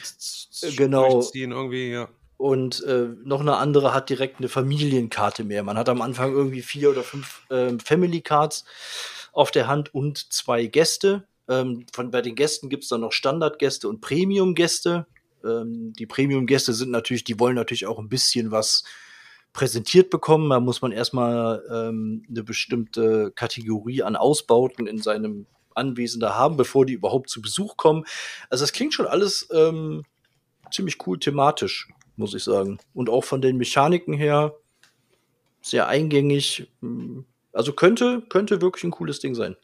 Genau. 0.75 1.23
irgendwie, 1.33 1.91
ja. 1.91 2.09
Und 2.37 2.83
äh, 2.83 3.07
noch 3.23 3.39
eine 3.39 3.55
andere 3.55 3.93
hat 3.93 4.09
direkt 4.09 4.39
eine 4.39 4.49
Familienkarte 4.49 5.45
mehr. 5.45 5.63
Man 5.63 5.77
hat 5.77 5.87
am 5.87 6.01
Anfang 6.01 6.33
irgendwie 6.33 6.61
vier 6.61 6.89
oder 6.89 7.03
fünf 7.03 7.41
ähm, 7.49 7.79
Family 7.79 8.19
Cards 8.21 8.65
auf 9.31 9.51
der 9.51 9.67
Hand 9.67 9.93
und 9.95 10.33
zwei 10.33 10.65
Gäste. 10.65 11.23
Ähm, 11.47 11.85
von, 11.93 12.11
bei 12.11 12.21
den 12.21 12.35
Gästen 12.35 12.67
gibt 12.69 12.83
es 12.83 12.89
dann 12.89 13.01
noch 13.01 13.13
Standardgäste 13.13 13.87
und 13.87 14.01
Premium-Gäste. 14.01 15.05
Ähm, 15.43 15.93
die 15.93 16.05
Premium-Gäste 16.05 16.73
sind 16.73 16.91
natürlich, 16.91 17.23
die 17.23 17.39
wollen 17.39 17.55
natürlich 17.55 17.85
auch 17.85 17.99
ein 17.99 18.09
bisschen 18.09 18.51
was 18.51 18.83
präsentiert 19.53 20.09
bekommen. 20.09 20.49
Da 20.49 20.59
muss 20.59 20.81
man 20.81 20.91
erstmal 20.91 21.63
ähm, 21.71 22.25
eine 22.29 22.43
bestimmte 22.43 23.31
Kategorie 23.31 24.03
an 24.03 24.15
Ausbauten 24.15 24.87
in 24.87 25.01
seinem 25.01 25.45
Anwesen 25.75 26.19
da 26.19 26.35
haben, 26.35 26.57
bevor 26.57 26.85
die 26.85 26.93
überhaupt 26.93 27.29
zu 27.29 27.41
Besuch 27.41 27.77
kommen. 27.77 28.05
Also 28.49 28.63
das 28.63 28.73
klingt 28.73 28.93
schon 28.93 29.07
alles 29.07 29.47
ähm, 29.51 30.03
ziemlich 30.71 30.97
cool 31.07 31.19
thematisch, 31.19 31.87
muss 32.15 32.33
ich 32.33 32.43
sagen. 32.43 32.79
Und 32.93 33.09
auch 33.09 33.23
von 33.23 33.41
den 33.41 33.57
Mechaniken 33.57 34.13
her 34.13 34.55
sehr 35.61 35.87
eingängig. 35.87 36.67
Also 37.53 37.73
könnte, 37.73 38.21
könnte 38.29 38.61
wirklich 38.61 38.83
ein 38.83 38.91
cooles 38.91 39.19
Ding 39.19 39.35
sein. 39.35 39.55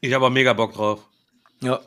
Ich 0.00 0.12
habe 0.14 0.30
mega 0.30 0.52
Bock 0.52 0.74
drauf. 0.74 1.06
Ja, 1.60 1.80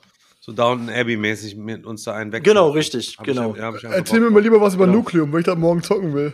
So 0.49 0.55
Downton 0.55 0.89
Abbey-mäßig 0.89 1.55
mit 1.57 1.85
uns 1.85 2.03
da 2.05 2.13
einen 2.15 2.31
weg. 2.31 2.43
Genau, 2.43 2.69
richtig, 2.71 3.17
Hab 3.19 3.27
ich 3.27 3.33
genau. 3.35 3.55
ja- 3.55 3.63
hab 3.65 3.75
ich 3.75 3.83
Erzähl 3.83 4.19
mir 4.19 4.31
mal 4.31 4.41
lieber 4.41 4.59
was 4.59 4.73
über 4.73 4.85
Genau. 4.85 4.97
Nukleum, 4.97 5.31
weil 5.31 5.41
ich 5.41 5.45
da 5.45 5.53
morgen 5.53 5.83
zocken 5.83 6.13
will. 6.15 6.33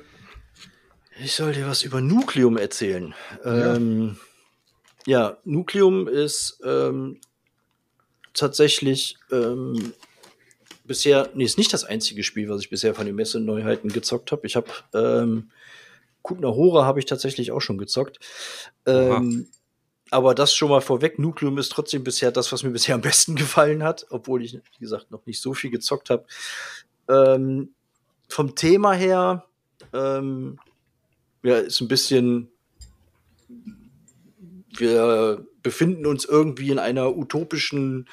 ich 1.22 1.34
soll 1.34 1.51
dir 1.53 1.68
was 1.68 1.84
über 1.84 1.99
Nukleum 1.99 2.57
erzählen. 2.57 3.13
Ja. 3.43 3.76
Ähm, 3.76 4.18
ja, 5.05 5.38
Nukleum 5.43 6.07
ist 6.07 6.61
ähm, 6.63 7.20
tatsächlich 8.34 9.18
ähm, 9.32 9.93
bisher, 10.86 11.30
nee, 11.34 11.43
ist 11.43 11.57
nicht 11.57 11.74
das 11.74 11.84
einzige 11.84 12.24
Spiel, 12.24 12.47
was 12.49 12.61
ich 12.61 12.70
bisher 12.70 12.95
von 12.95 13.05
den 13.05 13.16
Messe-Neuheiten 13.16 13.89
gezockt 13.89 14.32
habe. 14.32 14.47
Ich 14.47 14.55
habe 14.55 14.68
ähm, 14.93 15.51
Kutner 16.22 16.55
Hora 16.55 16.86
habe 16.86 16.99
ich 16.99 17.05
tatsächlich 17.05 17.51
auch 17.51 17.61
schon 17.61 17.78
gezockt. 17.78 18.20
Ähm, 18.86 19.47
aber 20.12 20.36
das 20.36 20.53
schon 20.53 20.70
mal 20.70 20.82
vorweg, 20.82 21.20
Nukleum 21.20 21.58
ist 21.58 21.72
trotzdem 21.72 22.03
bisher 22.03 22.32
das, 22.32 22.51
was 22.51 22.64
mir 22.64 22.72
bisher 22.72 22.95
am 22.95 23.01
besten 23.01 23.36
gefallen 23.36 23.84
hat, 23.84 24.06
obwohl 24.10 24.43
ich, 24.43 24.53
wie 24.53 24.80
gesagt, 24.80 25.12
noch 25.12 25.26
nicht 25.26 25.41
so 25.41 25.53
viel 25.53 25.72
gezockt 25.72 26.10
habe. 26.10 26.26
Ähm, 27.10 27.74
vom 28.28 28.56
Thema 28.56 28.93
her, 28.93 29.45
ähm, 29.93 30.60
ja, 31.43 31.58
ist 31.58 31.82
ein 31.82 31.88
bisschen, 31.88 32.49
wir 34.78 35.45
befinden 35.62 36.06
uns 36.06 36.26
irgendwie 36.26 36.72
in 36.72 36.80
einer 36.80 37.16
utopischen 37.16 38.08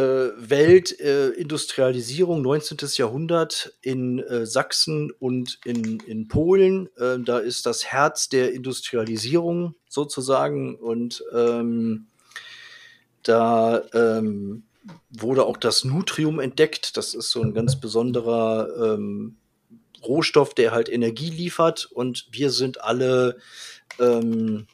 Welt, 0.00 1.00
äh, 1.00 1.28
Industrialisierung, 1.30 2.42
19. 2.42 2.76
Jahrhundert 2.96 3.72
in 3.80 4.18
äh, 4.18 4.44
Sachsen 4.44 5.10
und 5.10 5.58
in, 5.64 6.00
in 6.00 6.28
Polen. 6.28 6.90
Ähm, 7.00 7.24
da 7.24 7.38
ist 7.38 7.64
das 7.64 7.86
Herz 7.86 8.28
der 8.28 8.52
Industrialisierung 8.52 9.74
sozusagen 9.88 10.76
und 10.76 11.24
ähm, 11.32 12.08
da 13.22 13.82
ähm, 13.94 14.64
wurde 15.10 15.46
auch 15.46 15.56
das 15.56 15.84
Nutrium 15.84 16.40
entdeckt. 16.40 16.96
Das 16.98 17.14
ist 17.14 17.30
so 17.30 17.40
ein 17.42 17.54
ganz 17.54 17.80
besonderer 17.80 18.94
ähm, 18.94 19.36
Rohstoff, 20.06 20.52
der 20.54 20.72
halt 20.72 20.90
Energie 20.90 21.30
liefert 21.30 21.86
und 21.86 22.28
wir 22.30 22.50
sind 22.50 22.82
alle 22.82 23.38
ähm, 23.98 24.66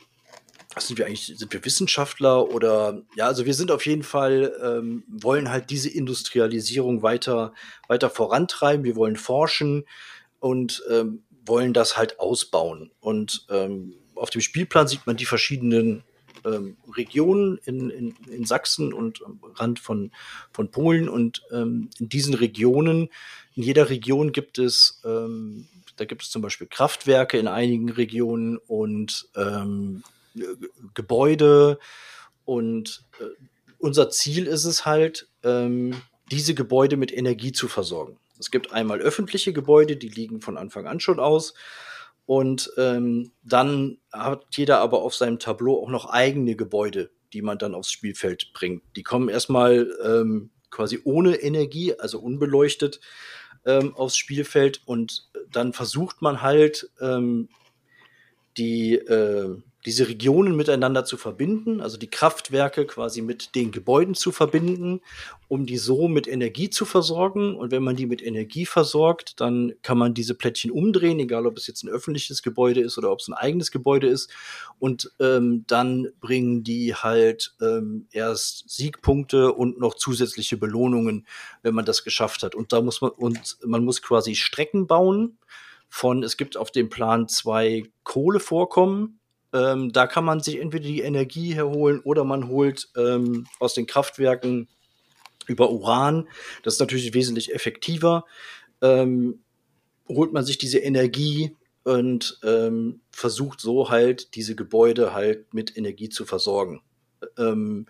sind 0.78 0.98
wir 0.98 1.06
eigentlich, 1.06 1.26
sind 1.36 1.52
wir 1.52 1.64
Wissenschaftler 1.64 2.50
oder 2.50 3.02
ja, 3.14 3.26
also 3.26 3.44
wir 3.44 3.54
sind 3.54 3.70
auf 3.70 3.84
jeden 3.86 4.02
Fall, 4.02 4.52
ähm, 4.62 5.04
wollen 5.08 5.50
halt 5.50 5.70
diese 5.70 5.90
Industrialisierung 5.90 7.02
weiter, 7.02 7.52
weiter 7.88 8.10
vorantreiben, 8.10 8.84
wir 8.84 8.96
wollen 8.96 9.16
forschen 9.16 9.84
und 10.40 10.82
ähm, 10.90 11.22
wollen 11.44 11.72
das 11.72 11.96
halt 11.96 12.20
ausbauen. 12.20 12.90
Und 13.00 13.46
ähm, 13.50 13.94
auf 14.14 14.30
dem 14.30 14.40
Spielplan 14.40 14.88
sieht 14.88 15.06
man 15.06 15.16
die 15.16 15.24
verschiedenen 15.24 16.04
ähm, 16.44 16.76
Regionen 16.96 17.58
in, 17.64 17.90
in, 17.90 18.16
in 18.30 18.44
Sachsen 18.44 18.92
und 18.92 19.24
am 19.24 19.40
Rand 19.54 19.78
von, 19.78 20.10
von 20.52 20.70
Polen. 20.70 21.08
Und 21.08 21.42
ähm, 21.52 21.90
in 21.98 22.08
diesen 22.08 22.34
Regionen, 22.34 23.08
in 23.54 23.62
jeder 23.62 23.90
Region 23.90 24.32
gibt 24.32 24.58
es, 24.58 25.00
ähm, 25.04 25.68
da 25.96 26.04
gibt 26.04 26.22
es 26.22 26.30
zum 26.30 26.42
Beispiel 26.42 26.66
Kraftwerke 26.66 27.38
in 27.38 27.48
einigen 27.48 27.90
Regionen 27.90 28.56
und 28.56 29.28
ähm, 29.36 30.02
Gebäude. 30.94 31.78
Und 32.44 33.04
äh, 33.20 33.24
unser 33.78 34.10
Ziel 34.10 34.46
ist 34.46 34.64
es 34.64 34.86
halt, 34.86 35.28
ähm, 35.42 35.94
diese 36.30 36.54
Gebäude 36.54 36.96
mit 36.96 37.12
Energie 37.12 37.52
zu 37.52 37.68
versorgen. 37.68 38.18
Es 38.38 38.50
gibt 38.50 38.72
einmal 38.72 39.00
öffentliche 39.00 39.52
Gebäude, 39.52 39.96
die 39.96 40.08
liegen 40.08 40.40
von 40.40 40.56
Anfang 40.56 40.86
an 40.86 40.98
schon 40.98 41.20
aus. 41.20 41.54
Und 42.26 42.72
ähm, 42.76 43.32
dann 43.42 43.98
hat 44.12 44.46
jeder 44.52 44.78
aber 44.78 45.02
auf 45.02 45.14
seinem 45.14 45.38
Tableau 45.38 45.82
auch 45.82 45.90
noch 45.90 46.06
eigene 46.06 46.56
Gebäude, 46.56 47.10
die 47.32 47.42
man 47.42 47.58
dann 47.58 47.74
aufs 47.74 47.90
Spielfeld 47.90 48.52
bringt. 48.52 48.82
Die 48.96 49.02
kommen 49.02 49.28
erstmal 49.28 49.90
ähm, 50.02 50.50
quasi 50.70 51.00
ohne 51.04 51.36
Energie, 51.36 51.94
also 51.94 52.18
unbeleuchtet, 52.20 53.00
ähm, 53.66 53.94
aufs 53.94 54.16
Spielfeld. 54.16 54.82
Und 54.86 55.28
dann 55.50 55.72
versucht 55.72 56.22
man 56.22 56.42
halt, 56.42 56.90
ähm, 57.00 57.48
die, 58.56 58.94
äh, 58.94 59.56
diese 59.84 60.08
Regionen 60.08 60.54
miteinander 60.56 61.04
zu 61.04 61.16
verbinden, 61.16 61.80
also 61.80 61.96
die 61.96 62.10
Kraftwerke 62.10 62.86
quasi 62.86 63.20
mit 63.20 63.54
den 63.54 63.72
Gebäuden 63.72 64.14
zu 64.14 64.30
verbinden, 64.30 65.00
um 65.48 65.66
die 65.66 65.76
so 65.76 66.06
mit 66.06 66.28
Energie 66.28 66.70
zu 66.70 66.84
versorgen. 66.84 67.56
Und 67.56 67.72
wenn 67.72 67.82
man 67.82 67.96
die 67.96 68.06
mit 68.06 68.22
Energie 68.22 68.64
versorgt, 68.64 69.40
dann 69.40 69.72
kann 69.82 69.98
man 69.98 70.14
diese 70.14 70.34
Plättchen 70.34 70.70
umdrehen, 70.70 71.18
egal 71.18 71.46
ob 71.46 71.58
es 71.58 71.66
jetzt 71.66 71.82
ein 71.82 71.88
öffentliches 71.88 72.42
Gebäude 72.42 72.80
ist 72.80 72.96
oder 72.96 73.10
ob 73.10 73.18
es 73.18 73.28
ein 73.28 73.34
eigenes 73.34 73.72
Gebäude 73.72 74.06
ist. 74.06 74.30
Und 74.78 75.10
ähm, 75.18 75.64
dann 75.66 76.08
bringen 76.20 76.62
die 76.62 76.94
halt 76.94 77.54
ähm, 77.60 78.06
erst 78.12 78.70
Siegpunkte 78.70 79.52
und 79.52 79.80
noch 79.80 79.94
zusätzliche 79.94 80.56
Belohnungen, 80.56 81.26
wenn 81.62 81.74
man 81.74 81.84
das 81.84 82.04
geschafft 82.04 82.44
hat. 82.44 82.54
Und 82.54 82.72
da 82.72 82.80
muss 82.80 83.00
man, 83.00 83.10
und 83.10 83.58
man 83.64 83.84
muss 83.84 84.00
quasi 84.00 84.36
Strecken 84.36 84.86
bauen 84.86 85.38
von, 85.88 86.22
es 86.22 86.36
gibt 86.36 86.56
auf 86.56 86.70
dem 86.70 86.88
Plan 86.88 87.28
zwei 87.28 87.82
Kohlevorkommen. 88.04 89.18
Ähm, 89.52 89.92
da 89.92 90.06
kann 90.06 90.24
man 90.24 90.40
sich 90.40 90.60
entweder 90.60 90.84
die 90.84 91.00
Energie 91.00 91.54
herholen 91.54 92.00
oder 92.00 92.24
man 92.24 92.48
holt 92.48 92.88
ähm, 92.96 93.46
aus 93.60 93.74
den 93.74 93.86
Kraftwerken 93.86 94.68
über 95.46 95.70
Uran. 95.70 96.28
Das 96.62 96.74
ist 96.74 96.80
natürlich 96.80 97.14
wesentlich 97.14 97.54
effektiver. 97.54 98.24
Ähm, 98.80 99.42
holt 100.08 100.32
man 100.32 100.44
sich 100.44 100.58
diese 100.58 100.78
Energie 100.78 101.56
und 101.84 102.38
ähm, 102.44 103.00
versucht 103.10 103.60
so 103.60 103.90
halt 103.90 104.34
diese 104.34 104.54
Gebäude 104.54 105.12
halt 105.12 105.52
mit 105.52 105.76
Energie 105.76 106.08
zu 106.08 106.24
versorgen. 106.24 106.82
Ähm, 107.36 107.86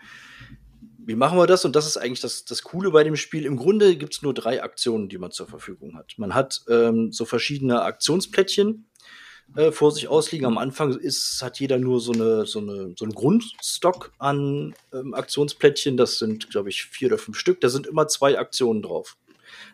wie 1.04 1.16
machen 1.16 1.36
wir 1.36 1.46
das? 1.46 1.64
Und 1.64 1.74
das 1.74 1.86
ist 1.86 1.96
eigentlich 1.96 2.20
das, 2.20 2.44
das 2.44 2.62
Coole 2.62 2.90
bei 2.90 3.02
dem 3.02 3.16
Spiel. 3.16 3.44
Im 3.44 3.56
Grunde 3.56 3.96
gibt 3.96 4.14
es 4.14 4.22
nur 4.22 4.34
drei 4.34 4.62
Aktionen, 4.62 5.08
die 5.08 5.18
man 5.18 5.32
zur 5.32 5.48
Verfügung 5.48 5.96
hat. 5.96 6.14
Man 6.16 6.34
hat 6.34 6.62
ähm, 6.68 7.10
so 7.12 7.24
verschiedene 7.24 7.82
Aktionsplättchen 7.82 8.86
äh, 9.56 9.70
vor 9.70 9.92
sich 9.92 10.08
ausliegen. 10.08 10.46
Am 10.46 10.58
Anfang 10.58 10.96
ist, 10.98 11.42
hat 11.42 11.60
jeder 11.60 11.78
nur 11.78 12.00
so, 12.00 12.12
eine, 12.12 12.46
so, 12.46 12.60
eine, 12.60 12.94
so 12.96 13.04
einen 13.04 13.14
Grundstock 13.14 14.12
an 14.18 14.74
ähm, 14.92 15.14
Aktionsplättchen. 15.14 15.96
Das 15.96 16.18
sind, 16.18 16.50
glaube 16.50 16.70
ich, 16.70 16.84
vier 16.84 17.08
oder 17.08 17.18
fünf 17.18 17.38
Stück. 17.38 17.60
Da 17.60 17.68
sind 17.68 17.86
immer 17.86 18.08
zwei 18.08 18.38
Aktionen 18.38 18.82
drauf, 18.82 19.16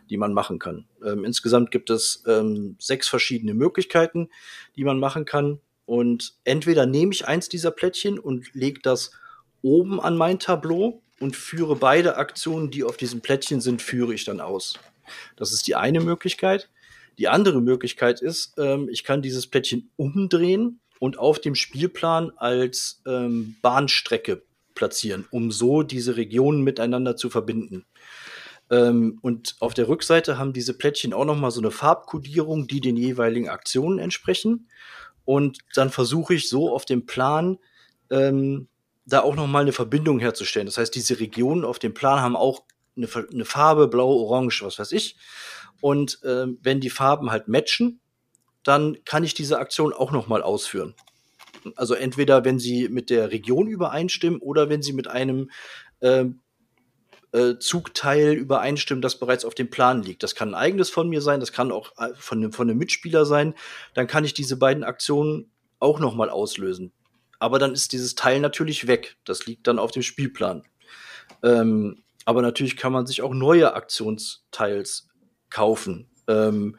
die 0.09 0.17
man 0.17 0.33
machen 0.33 0.59
kann. 0.59 0.85
Ähm, 1.05 1.23
insgesamt 1.23 1.71
gibt 1.71 1.89
es 1.89 2.23
ähm, 2.27 2.75
sechs 2.79 3.07
verschiedene 3.07 3.53
Möglichkeiten, 3.53 4.29
die 4.75 4.83
man 4.83 4.99
machen 4.99 5.25
kann. 5.25 5.59
Und 5.85 6.33
entweder 6.43 6.85
nehme 6.85 7.13
ich 7.13 7.27
eins 7.27 7.49
dieser 7.49 7.71
Plättchen 7.71 8.19
und 8.19 8.53
lege 8.53 8.81
das 8.81 9.11
oben 9.61 9.99
an 9.99 10.17
mein 10.17 10.39
Tableau 10.39 11.01
und 11.19 11.35
führe 11.35 11.75
beide 11.75 12.17
Aktionen, 12.17 12.69
die 12.69 12.83
auf 12.83 12.97
diesem 12.97 13.21
Plättchen 13.21 13.61
sind, 13.61 13.81
führe 13.81 14.13
ich 14.13 14.25
dann 14.25 14.39
aus. 14.39 14.75
Das 15.35 15.51
ist 15.51 15.67
die 15.67 15.75
eine 15.75 16.01
Möglichkeit. 16.01 16.69
Die 17.19 17.27
andere 17.27 17.61
Möglichkeit 17.61 18.21
ist, 18.21 18.53
ähm, 18.57 18.87
ich 18.89 19.03
kann 19.03 19.21
dieses 19.21 19.45
Plättchen 19.45 19.91
umdrehen 19.97 20.79
und 20.99 21.19
auf 21.19 21.39
dem 21.39 21.53
Spielplan 21.53 22.31
als 22.37 23.01
ähm, 23.05 23.57
Bahnstrecke 23.61 24.41
platzieren, 24.73 25.27
um 25.29 25.51
so 25.51 25.83
diese 25.83 26.15
Regionen 26.15 26.63
miteinander 26.63 27.17
zu 27.17 27.29
verbinden. 27.29 27.85
Ähm, 28.71 29.19
und 29.21 29.57
auf 29.59 29.73
der 29.73 29.89
Rückseite 29.89 30.37
haben 30.37 30.53
diese 30.53 30.73
Plättchen 30.73 31.13
auch 31.13 31.25
noch 31.25 31.37
mal 31.37 31.51
so 31.51 31.59
eine 31.59 31.71
Farbkodierung, 31.71 32.67
die 32.67 32.79
den 32.79 32.95
jeweiligen 32.95 33.49
Aktionen 33.49 33.99
entsprechen. 33.99 34.69
Und 35.25 35.59
dann 35.75 35.89
versuche 35.89 36.35
ich 36.35 36.47
so 36.47 36.73
auf 36.73 36.85
dem 36.85 37.05
Plan 37.05 37.57
ähm, 38.09 38.69
da 39.05 39.21
auch 39.21 39.35
noch 39.35 39.47
mal 39.47 39.61
eine 39.61 39.73
Verbindung 39.73 40.19
herzustellen. 40.19 40.67
Das 40.67 40.77
heißt, 40.77 40.95
diese 40.95 41.19
Regionen 41.19 41.65
auf 41.65 41.79
dem 41.79 41.93
Plan 41.93 42.21
haben 42.21 42.37
auch 42.37 42.63
eine, 42.95 43.07
eine 43.31 43.45
Farbe, 43.45 43.87
blau, 43.89 44.09
orange, 44.09 44.63
was 44.63 44.79
weiß 44.79 44.93
ich. 44.93 45.17
Und 45.81 46.23
äh, 46.23 46.47
wenn 46.61 46.79
die 46.79 46.89
Farben 46.89 47.31
halt 47.31 47.47
matchen, 47.47 47.99
dann 48.63 48.97
kann 49.05 49.23
ich 49.23 49.33
diese 49.33 49.59
Aktion 49.59 49.93
auch 49.93 50.11
noch 50.11 50.27
mal 50.27 50.41
ausführen. 50.41 50.95
Also 51.75 51.93
entweder 51.93 52.45
wenn 52.45 52.59
sie 52.59 52.89
mit 52.89 53.09
der 53.09 53.31
Region 53.31 53.67
übereinstimmen 53.67 54.39
oder 54.39 54.69
wenn 54.69 54.81
sie 54.81 54.93
mit 54.93 55.07
einem 55.07 55.49
äh, 56.01 56.25
äh, 57.31 57.57
Zugteil 57.59 58.33
übereinstimmen, 58.33 59.01
das 59.01 59.19
bereits 59.19 59.45
auf 59.45 59.55
dem 59.55 59.69
Plan 59.69 60.03
liegt. 60.03 60.23
Das 60.23 60.35
kann 60.35 60.49
ein 60.49 60.55
eigenes 60.55 60.89
von 60.89 61.09
mir 61.09 61.21
sein, 61.21 61.39
das 61.39 61.51
kann 61.51 61.71
auch 61.71 61.91
äh, 61.97 62.13
von, 62.15 62.39
einem, 62.39 62.53
von 62.53 62.69
einem 62.69 62.77
Mitspieler 62.77 63.25
sein. 63.25 63.55
Dann 63.93 64.07
kann 64.07 64.25
ich 64.25 64.33
diese 64.33 64.57
beiden 64.57 64.83
Aktionen 64.83 65.51
auch 65.79 65.99
noch 65.99 66.15
mal 66.15 66.29
auslösen 66.29 66.91
aber 67.39 67.57
dann 67.57 67.73
ist 67.73 67.93
dieses 67.93 68.15
Teil 68.15 68.41
natürlich 68.41 68.87
weg. 68.87 69.17
Das 69.23 69.45
liegt 69.45 69.65
dann 69.65 69.79
auf 69.79 69.91
dem 69.91 70.03
Spielplan. 70.03 70.63
Ähm, 71.41 72.03
aber 72.25 72.41
natürlich 72.41 72.77
kann 72.77 72.91
man 72.91 73.07
sich 73.07 73.21
auch 73.21 73.33
neue 73.33 73.73
Aktionsteils 73.73 75.08
kaufen. 75.49 76.07
Ähm, 76.27 76.77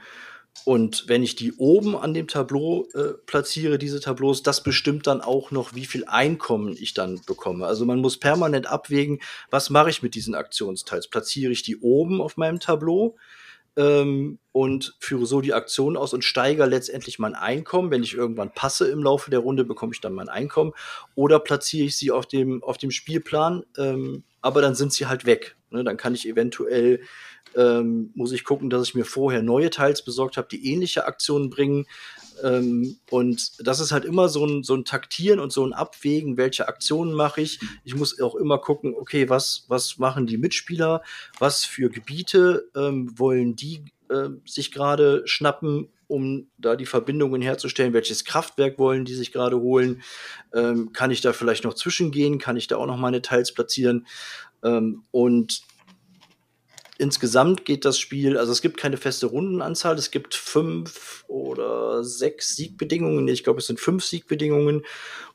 und 0.65 1.05
wenn 1.09 1.23
ich 1.23 1.37
die 1.37 1.55
oben 1.55 1.97
an 1.97 2.13
dem 2.13 2.29
Tableau 2.29 2.87
äh, 2.95 3.15
platziere, 3.25 3.79
diese 3.79 4.01
Tableaus, 4.01 4.43
das 4.43 4.63
bestimmt 4.63 5.07
dann 5.07 5.21
auch 5.21 5.51
noch, 5.51 5.75
wie 5.75 5.87
viel 5.87 6.05
Einkommen 6.05 6.77
ich 6.79 6.93
dann 6.93 7.21
bekomme. 7.27 7.67
Also 7.67 7.87
man 7.87 8.01
muss 8.01 8.19
permanent 8.19 8.67
abwägen, 8.67 9.21
was 9.51 9.71
mache 9.71 9.91
ich 9.91 10.03
mit 10.03 10.15
diesen 10.15 10.35
Aktionsteils? 10.35 11.09
Platziere 11.09 11.53
ich 11.53 11.63
die 11.63 11.79
oben 11.79 12.21
auf 12.21 12.37
meinem 12.37 12.61
Tableau? 12.61 13.17
ähm, 13.77 14.39
und 14.53 14.95
führe 14.99 15.27
so 15.27 15.41
die 15.41 15.55
Aktion 15.55 15.97
aus 15.97 16.13
und 16.13 16.25
steigere 16.25 16.67
letztendlich 16.67 17.19
mein 17.19 17.35
Einkommen. 17.35 17.91
Wenn 17.91 18.03
ich 18.03 18.15
irgendwann 18.15 18.53
passe 18.53 18.89
im 18.89 19.03
Laufe 19.03 19.31
der 19.31 19.41
Runde, 19.41 19.65
bekomme 19.65 19.93
ich 19.95 20.01
dann 20.01 20.13
mein 20.13 20.29
Einkommen. 20.29 20.73
Oder 21.15 21.39
platziere 21.39 21.87
ich 21.87 21.97
sie 21.97 22.11
auf 22.11 22.27
dem, 22.27 22.63
auf 22.63 22.79
dem 22.79 22.91
Spielplan, 22.91 23.65
ähm, 23.79 24.25
aber 24.41 24.61
dann 24.61 24.75
sind 24.75 24.93
sie 24.93 25.07
halt 25.07 25.25
weg. 25.25 25.57
Ne? 25.71 25.85
Dann 25.85 25.97
kann 25.97 26.15
ich 26.15 26.29
eventuell, 26.29 27.01
ähm, 27.57 28.11
muss 28.15 28.33
ich 28.33 28.45
gucken, 28.45 28.71
dass 28.71 28.89
ich 28.89 28.95
mir 28.95 29.05
vorher 29.05 29.43
neue 29.43 29.71
Teils 29.71 30.05
besorgt 30.05 30.37
habe, 30.37 30.49
die 30.51 30.73
ähnliche 30.73 31.07
Aktionen 31.07 31.51
bringen. 31.51 31.87
Ähm, 32.43 32.97
und 33.11 33.67
das 33.67 33.81
ist 33.81 33.93
halt 33.93 34.05
immer 34.05 34.29
so 34.29 34.45
ein, 34.47 34.63
so 34.63 34.75
ein 34.75 34.85
Taktieren 34.85 35.41
und 35.41 35.53
so 35.53 35.65
ein 35.65 35.73
Abwägen, 35.73 36.37
welche 36.37 36.69
Aktionen 36.69 37.13
mache 37.13 37.41
ich. 37.41 37.61
Ich 37.85 37.95
muss 37.95 38.21
auch 38.21 38.35
immer 38.35 38.59
gucken, 38.59 38.95
okay, 38.95 39.29
was, 39.29 39.65
was 39.69 39.99
machen 39.99 40.27
die 40.27 40.39
Mitspieler, 40.39 41.03
was 41.39 41.65
für 41.65 41.91
Gebiete 41.91 42.69
ähm, 42.75 43.19
wollen 43.19 43.57
die 43.57 43.85
äh, 44.09 44.29
sich 44.45 44.73
gerade 44.73 45.23
schnappen, 45.27 45.89
um 46.09 46.49
da 46.59 46.75
die 46.75 46.87
Verbindungen 46.87 47.41
herzustellen, 47.41 47.93
welches 47.93 48.25
Kraftwerk 48.25 48.79
wollen 48.79 49.05
die 49.05 49.15
sich 49.15 49.33
gerade 49.33 49.61
holen, 49.61 50.03
ähm, 50.53 50.93
kann 50.93 51.13
ich 51.13 51.21
da 51.21 51.33
vielleicht 51.33 51.63
noch 51.63 51.75
zwischengehen, 51.75 52.39
kann 52.39 52.57
ich 52.57 52.67
da 52.67 52.77
auch 52.77 52.87
noch 52.87 52.97
meine 52.97 53.23
Teils 53.23 53.55
platzieren. 53.55 54.07
Ähm, 54.65 55.05
und 55.13 55.63
insgesamt 57.01 57.65
geht 57.65 57.85
das 57.85 57.99
Spiel, 57.99 58.37
also 58.37 58.53
es 58.53 58.61
gibt 58.61 58.77
keine 58.77 58.99
feste 58.99 59.27
Rundenanzahl, 59.27 59.97
es 59.97 60.11
gibt 60.11 60.35
fünf 60.35 61.25
oder 61.29 62.05
sechs 62.05 62.55
Siegbedingungen, 62.57 63.27
ich 63.29 63.43
glaube 63.43 63.61
es 63.61 63.67
sind 63.67 63.81
fünf 63.81 64.05
Siegbedingungen 64.05 64.85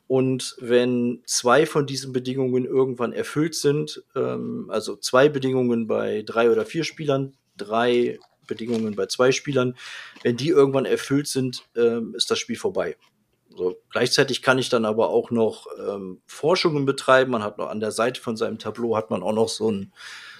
und 0.06 0.56
wenn 0.60 1.22
zwei 1.26 1.66
von 1.66 1.86
diesen 1.86 2.12
Bedingungen 2.12 2.64
irgendwann 2.64 3.12
erfüllt 3.12 3.56
sind, 3.56 4.04
ähm, 4.14 4.70
also 4.70 4.96
zwei 4.96 5.28
Bedingungen 5.28 5.88
bei 5.88 6.22
drei 6.24 6.50
oder 6.52 6.64
vier 6.64 6.84
Spielern, 6.84 7.36
drei 7.56 8.20
Bedingungen 8.46 8.94
bei 8.94 9.06
zwei 9.06 9.32
Spielern, 9.32 9.76
wenn 10.22 10.36
die 10.36 10.50
irgendwann 10.50 10.84
erfüllt 10.84 11.26
sind, 11.26 11.64
ähm, 11.74 12.14
ist 12.14 12.30
das 12.30 12.38
Spiel 12.38 12.56
vorbei. 12.56 12.96
So, 13.56 13.76
gleichzeitig 13.90 14.42
kann 14.42 14.58
ich 14.58 14.68
dann 14.68 14.84
aber 14.84 15.08
auch 15.08 15.32
noch 15.32 15.66
ähm, 15.80 16.20
Forschungen 16.26 16.84
betreiben. 16.84 17.32
Man 17.32 17.42
hat 17.42 17.58
noch 17.58 17.70
an 17.70 17.80
der 17.80 17.90
Seite 17.90 18.20
von 18.20 18.36
seinem 18.36 18.58
Tableau 18.58 18.96
hat 18.96 19.10
man 19.10 19.22
auch 19.22 19.32
noch 19.32 19.48
so 19.48 19.72
ein 19.72 19.92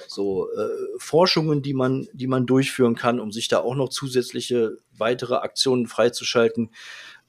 so 0.08 0.48
äh, 0.52 0.68
Forschungen, 0.98 1.62
die 1.62 1.74
man, 1.74 2.08
die 2.12 2.26
man 2.26 2.46
durchführen 2.46 2.94
kann, 2.94 3.20
um 3.20 3.32
sich 3.32 3.48
da 3.48 3.58
auch 3.60 3.74
noch 3.74 3.88
zusätzliche 3.88 4.78
weitere 4.96 5.36
Aktionen 5.36 5.86
freizuschalten. 5.86 6.70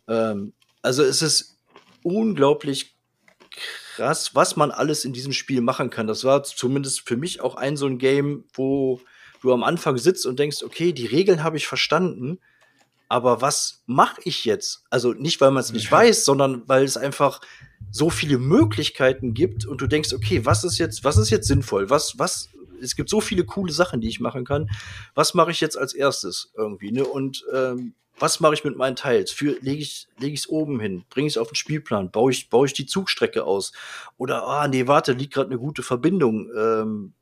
Ähm, 0.08 0.54
also 0.82 1.04
es 1.04 1.22
ist 1.22 1.58
unglaublich 2.04 2.96
krass, 3.96 4.36
was 4.36 4.56
man 4.56 4.72
alles 4.72 5.06
in 5.06 5.14
diesem 5.14 5.34
Spiel 5.34 5.62
machen 5.62 5.90
kann. 5.90 6.08
Das 6.08 6.24
war 6.24 6.44
zumindest 6.44 7.08
für 7.08 7.18
mich 7.18 7.42
auch 7.42 7.56
ein 7.56 7.78
so 7.78 7.88
ein 7.88 7.98
Game, 7.98 8.46
wo 8.54 9.02
du 9.42 9.54
am 9.54 9.64
Anfang 9.64 9.98
sitzt 9.98 10.26
und 10.26 10.40
denkst, 10.40 10.64
okay, 10.64 10.94
die 10.94 11.06
Regeln 11.06 11.44
habe 11.44 11.58
ich 11.58 11.68
verstanden, 11.68 12.40
aber 13.10 13.42
was 13.42 13.84
mache 13.86 14.22
ich 14.26 14.46
jetzt? 14.46 14.84
Also 14.90 15.14
nicht, 15.14 15.40
weil 15.40 15.52
man 15.52 15.62
es 15.62 15.72
nicht 15.72 15.92
weiß, 15.92 16.26
sondern 16.26 16.64
weil 16.68 16.84
es 16.84 16.98
einfach 16.98 17.40
so 17.90 18.10
viele 18.10 18.38
Möglichkeiten 18.38 19.34
gibt 19.34 19.66
und 19.66 19.82
du 19.82 19.88
denkst, 19.88 20.14
okay, 20.14 20.46
was 20.46 20.64
ist 20.64 20.78
jetzt, 20.78 21.04
was 21.04 21.18
ist 21.18 21.30
jetzt 21.30 21.48
sinnvoll? 21.48 21.90
Was, 21.90 22.20
was 22.20 22.50
es 22.82 22.96
gibt 22.96 23.10
so 23.10 23.22
viele 23.22 23.46
coole 23.46 23.74
Sachen, 23.74 24.02
die 24.02 24.08
ich 24.08 24.20
machen 24.20 24.46
kann. 24.46 24.70
Was 25.16 25.34
mache 25.34 25.52
ich 25.52 25.62
jetzt 25.62 25.78
als 25.78 25.94
erstes 25.94 26.52
irgendwie? 26.56 26.92
Ne? 26.92 27.06
Und 27.06 27.46
ähm, 27.54 27.94
was 28.20 28.40
mache 28.40 28.56
ich 28.56 28.64
mit 28.64 28.76
meinen 28.76 28.96
Teils? 28.96 29.32
Für 29.32 29.58
lege 29.62 29.82
ich 29.82 30.08
lege 30.18 30.34
ich 30.34 30.42
es 30.42 30.50
oben 30.50 30.80
hin, 30.80 31.04
bringe 31.10 31.28
ich 31.28 31.34
es 31.34 31.38
auf 31.38 31.50
den 31.50 31.56
Spielplan, 31.56 32.12
baue 32.12 32.32
ich 32.32 32.50
baue 32.50 32.66
ich 32.66 32.74
die 32.74 32.86
Zugstrecke 32.86 33.44
aus 33.44 33.74
oder 34.18 34.48
ah 34.48 34.68
nee 34.68 34.88
warte 34.88 35.14
liegt 35.14 35.34
gerade 35.34 35.50
eine 35.50 35.60
gute 35.60 35.84
Verbindung, 35.84 36.50
ähm, 36.58 37.14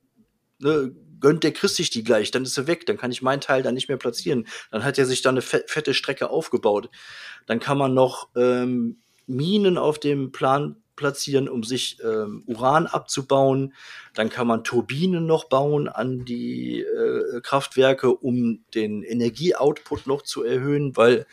ne, 0.59 0.95
gönnt 1.19 1.43
der 1.43 1.53
Chris 1.53 1.75
sich 1.75 1.89
die 1.89 2.03
gleich, 2.03 2.31
dann 2.31 2.43
ist 2.43 2.57
er 2.57 2.67
weg, 2.67 2.85
dann 2.85 2.97
kann 2.97 3.11
ich 3.11 3.21
meinen 3.21 3.41
Teil 3.41 3.63
da 3.63 3.71
nicht 3.71 3.87
mehr 3.87 3.97
platzieren, 3.97 4.47
dann 4.71 4.83
hat 4.83 4.97
er 4.97 5.05
sich 5.05 5.21
da 5.21 5.29
eine 5.29 5.41
fette 5.41 5.93
Strecke 5.93 6.29
aufgebaut, 6.29 6.89
dann 7.45 7.59
kann 7.59 7.77
man 7.77 7.93
noch 7.93 8.29
ähm, 8.35 8.99
Minen 9.27 9.77
auf 9.77 9.99
dem 9.99 10.31
Plan 10.31 10.77
platzieren, 10.95 11.49
um 11.49 11.63
sich 11.63 11.97
ähm, 12.03 12.43
Uran 12.45 12.87
abzubauen. 12.87 13.73
Dann 14.13 14.29
kann 14.29 14.47
man 14.47 14.63
Turbinen 14.63 15.25
noch 15.25 15.45
bauen 15.45 15.87
an 15.87 16.25
die 16.25 16.81
äh, 16.81 17.41
Kraftwerke, 17.41 18.13
um 18.13 18.63
den 18.73 19.03
Energieoutput 19.03 20.07
noch 20.07 20.21
zu 20.21 20.43
erhöhen, 20.43 20.95
weil 20.95 21.25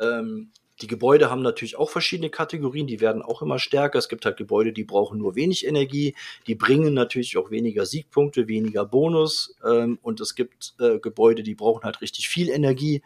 ähm, 0.00 0.50
die 0.80 0.88
Gebäude 0.88 1.30
haben 1.30 1.42
natürlich 1.42 1.76
auch 1.76 1.90
verschiedene 1.90 2.30
Kategorien, 2.30 2.86
die 2.86 3.00
werden 3.00 3.22
auch 3.22 3.42
immer 3.42 3.58
stärker. 3.58 3.98
Es 3.98 4.08
gibt 4.08 4.24
halt 4.24 4.36
Gebäude, 4.36 4.72
die 4.72 4.82
brauchen 4.82 5.18
nur 5.18 5.36
wenig 5.36 5.66
Energie, 5.66 6.16
die 6.46 6.56
bringen 6.56 6.94
natürlich 6.94 7.36
auch 7.36 7.50
weniger 7.50 7.86
Siegpunkte, 7.86 8.48
weniger 8.48 8.84
Bonus. 8.84 9.56
Ähm, 9.64 9.98
und 10.02 10.20
es 10.20 10.34
gibt 10.34 10.74
äh, 10.80 10.98
Gebäude, 10.98 11.44
die 11.44 11.54
brauchen 11.54 11.84
halt 11.84 12.00
richtig 12.00 12.28
viel 12.28 12.48
Energie. 12.48 13.02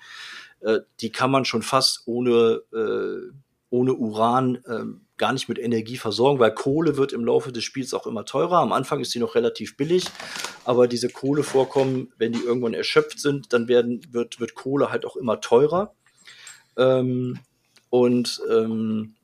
Äh, 0.60 0.80
die 1.01 1.10
kann 1.10 1.30
man 1.30 1.44
schon 1.44 1.62
fast 1.62 2.02
ohne, 2.06 2.62
äh, 2.72 3.32
ohne 3.70 3.94
Uran 3.94 4.62
ähm, 4.66 5.02
gar 5.18 5.32
nicht 5.32 5.48
mit 5.48 5.58
Energie 5.58 5.96
versorgen, 5.96 6.38
weil 6.38 6.54
Kohle 6.54 6.96
wird 6.96 7.12
im 7.12 7.24
Laufe 7.24 7.52
des 7.52 7.64
Spiels 7.64 7.92
auch 7.92 8.06
immer 8.06 8.24
teurer. 8.24 8.58
Am 8.58 8.72
Anfang 8.72 9.00
ist 9.00 9.10
sie 9.10 9.18
noch 9.18 9.34
relativ 9.34 9.76
billig, 9.76 10.06
aber 10.64 10.88
diese 10.88 11.08
Kohlevorkommen, 11.08 12.12
wenn 12.18 12.32
die 12.32 12.40
irgendwann 12.40 12.74
erschöpft 12.74 13.20
sind, 13.20 13.52
dann 13.52 13.68
werden, 13.68 14.00
wird, 14.10 14.40
wird 14.40 14.54
Kohle 14.54 14.90
halt 14.90 15.04
auch 15.04 15.16
immer 15.16 15.40
teurer. 15.40 15.92
Ähm, 16.76 17.38
und 17.90 18.40
ähm, 18.50 19.14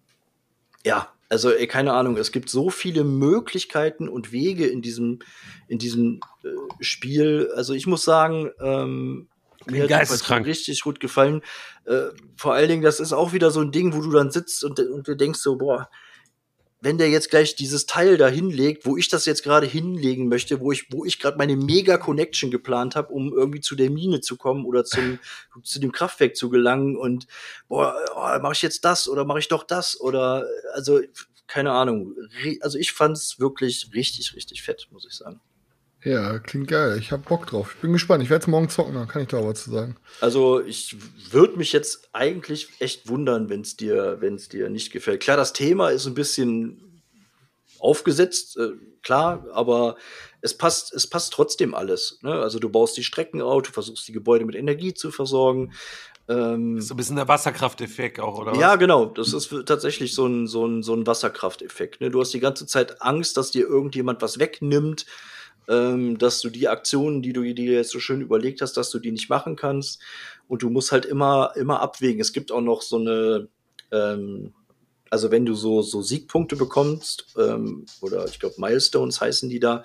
ja, 0.84 1.08
Also, 1.30 1.50
ey, 1.50 1.66
keine 1.66 1.94
Ahnung, 1.94 2.16
es 2.16 2.30
gibt 2.32 2.50
so 2.50 2.70
viele 2.70 3.02
Möglichkeiten 3.02 4.08
und 4.08 4.30
Wege 4.30 4.66
in 4.66 4.82
diesem, 4.82 5.20
in 5.68 5.78
diesem 5.78 6.20
äh, 6.44 6.48
Spiel. 6.80 7.50
Also, 7.56 7.72
ich 7.74 7.86
muss 7.86 8.04
sagen, 8.04 8.50
ähm, 8.60 9.28
mir 9.66 9.82
hat 9.82 9.88
geisteskrank. 9.88 10.46
richtig 10.46 10.80
gut 10.82 11.00
gefallen. 11.00 11.42
Äh, 11.84 12.08
vor 12.36 12.54
allen 12.54 12.68
Dingen, 12.68 12.82
das 12.82 13.00
ist 13.00 13.12
auch 13.12 13.32
wieder 13.32 13.50
so 13.50 13.60
ein 13.60 13.72
Ding, 13.72 13.94
wo 13.94 14.00
du 14.00 14.10
dann 14.10 14.30
sitzt 14.30 14.64
und, 14.64 14.78
und 14.78 15.06
du 15.06 15.16
denkst 15.16 15.40
so, 15.40 15.56
boah, 15.56 15.88
wenn 16.84 16.98
der 16.98 17.08
jetzt 17.08 17.30
gleich 17.30 17.56
dieses 17.56 17.86
Teil 17.86 18.18
da 18.18 18.28
hinlegt, 18.28 18.84
wo 18.84 18.98
ich 18.98 19.08
das 19.08 19.24
jetzt 19.24 19.42
gerade 19.42 19.66
hinlegen 19.66 20.28
möchte, 20.28 20.60
wo 20.60 20.70
ich, 20.70 20.92
wo 20.92 21.06
ich 21.06 21.18
gerade 21.18 21.38
meine 21.38 21.56
Mega-Connection 21.56 22.50
geplant 22.50 22.94
habe, 22.94 23.10
um 23.10 23.32
irgendwie 23.32 23.62
zu 23.62 23.74
der 23.74 23.88
Mine 23.88 24.20
zu 24.20 24.36
kommen 24.36 24.66
oder 24.66 24.84
zum, 24.84 25.18
zu 25.62 25.80
dem 25.80 25.92
Kraftwerk 25.92 26.36
zu 26.36 26.50
gelangen 26.50 26.96
und 26.96 27.26
boah, 27.68 27.96
oh, 28.14 28.42
mache 28.42 28.52
ich 28.52 28.62
jetzt 28.62 28.84
das 28.84 29.08
oder 29.08 29.24
mache 29.24 29.38
ich 29.38 29.48
doch 29.48 29.64
das 29.64 29.98
oder 29.98 30.46
also 30.74 31.00
keine 31.46 31.72
Ahnung. 31.72 32.14
Also 32.60 32.78
ich 32.78 32.92
fand's 32.92 33.38
wirklich 33.38 33.88
richtig, 33.94 34.34
richtig 34.34 34.62
fett, 34.62 34.88
muss 34.90 35.06
ich 35.06 35.14
sagen. 35.14 35.40
Ja, 36.04 36.38
klingt 36.38 36.68
geil. 36.68 36.98
Ich 36.98 37.12
hab 37.12 37.24
Bock 37.26 37.46
drauf. 37.46 37.72
Ich 37.74 37.80
bin 37.80 37.92
gespannt. 37.92 38.22
Ich 38.22 38.30
werde 38.30 38.42
es 38.42 38.46
morgen 38.46 38.68
zocken, 38.68 38.94
dann 38.94 39.08
kann 39.08 39.22
ich 39.22 39.28
da 39.28 39.38
aber 39.38 39.48
was 39.48 39.64
zu 39.64 39.70
sagen. 39.70 39.96
Also 40.20 40.60
ich 40.60 40.96
würde 41.30 41.56
mich 41.56 41.72
jetzt 41.72 42.10
eigentlich 42.12 42.68
echt 42.78 43.08
wundern, 43.08 43.48
wenn 43.48 43.62
es 43.62 43.76
dir, 43.76 44.18
wenn 44.20 44.34
es 44.34 44.48
dir 44.50 44.68
nicht 44.68 44.92
gefällt. 44.92 45.22
Klar, 45.22 45.38
das 45.38 45.54
Thema 45.54 45.88
ist 45.88 46.06
ein 46.06 46.14
bisschen 46.14 47.02
aufgesetzt, 47.78 48.56
äh, 48.58 48.70
klar, 49.02 49.46
aber 49.52 49.96
es 50.40 50.56
passt, 50.56 50.92
es 50.92 51.06
passt 51.06 51.32
trotzdem 51.32 51.74
alles. 51.74 52.18
Ne? 52.22 52.32
Also 52.32 52.58
du 52.58 52.68
baust 52.68 52.96
die 52.96 53.04
Strecken 53.04 53.40
auf, 53.40 53.62
du 53.62 53.72
versuchst 53.72 54.06
die 54.06 54.12
Gebäude 54.12 54.44
mit 54.44 54.56
Energie 54.56 54.92
zu 54.94 55.10
versorgen. 55.10 55.72
Ähm, 56.28 56.80
So 56.80 56.94
ein 56.94 56.96
bisschen 56.96 57.16
der 57.16 57.28
Wasserkrafteffekt 57.28 58.20
auch, 58.20 58.38
oder 58.38 58.54
ja, 58.56 58.72
was? 58.72 58.78
genau. 58.78 59.06
Das 59.06 59.32
ist 59.32 59.54
tatsächlich 59.66 60.14
so 60.14 60.26
ein, 60.26 60.46
so 60.46 60.66
ein, 60.66 60.82
so 60.82 60.94
ein 60.94 61.06
Wasserkrafteffekt. 61.06 62.00
Ne? 62.00 62.10
Du 62.10 62.20
hast 62.20 62.32
die 62.32 62.40
ganze 62.40 62.66
Zeit 62.66 63.00
Angst, 63.02 63.36
dass 63.36 63.50
dir 63.50 63.66
irgendjemand 63.66 64.22
was 64.22 64.38
wegnimmt, 64.38 65.04
ähm, 65.68 66.18
dass 66.18 66.40
du 66.40 66.50
die 66.50 66.68
Aktionen, 66.68 67.22
die 67.22 67.32
du 67.32 67.42
dir 67.42 67.72
jetzt 67.72 67.90
so 67.90 68.00
schön 68.00 68.20
überlegt 68.20 68.60
hast, 68.60 68.76
dass 68.76 68.90
du 68.90 68.98
die 68.98 69.12
nicht 69.12 69.28
machen 69.28 69.56
kannst. 69.56 70.00
Und 70.48 70.62
du 70.62 70.70
musst 70.70 70.92
halt 70.92 71.06
immer, 71.06 71.52
immer 71.56 71.80
abwägen. 71.80 72.20
Es 72.20 72.32
gibt 72.32 72.52
auch 72.52 72.60
noch 72.60 72.82
so 72.82 72.96
eine, 72.96 73.48
ähm, 73.92 74.52
also 75.10 75.30
wenn 75.30 75.46
du 75.46 75.54
so, 75.54 75.82
so 75.82 76.02
Siegpunkte 76.02 76.56
bekommst, 76.56 77.34
ähm, 77.38 77.86
oder 78.00 78.26
ich 78.26 78.40
glaube 78.40 78.56
Milestones 78.58 79.20
heißen 79.20 79.48
die 79.48 79.60
da, 79.60 79.82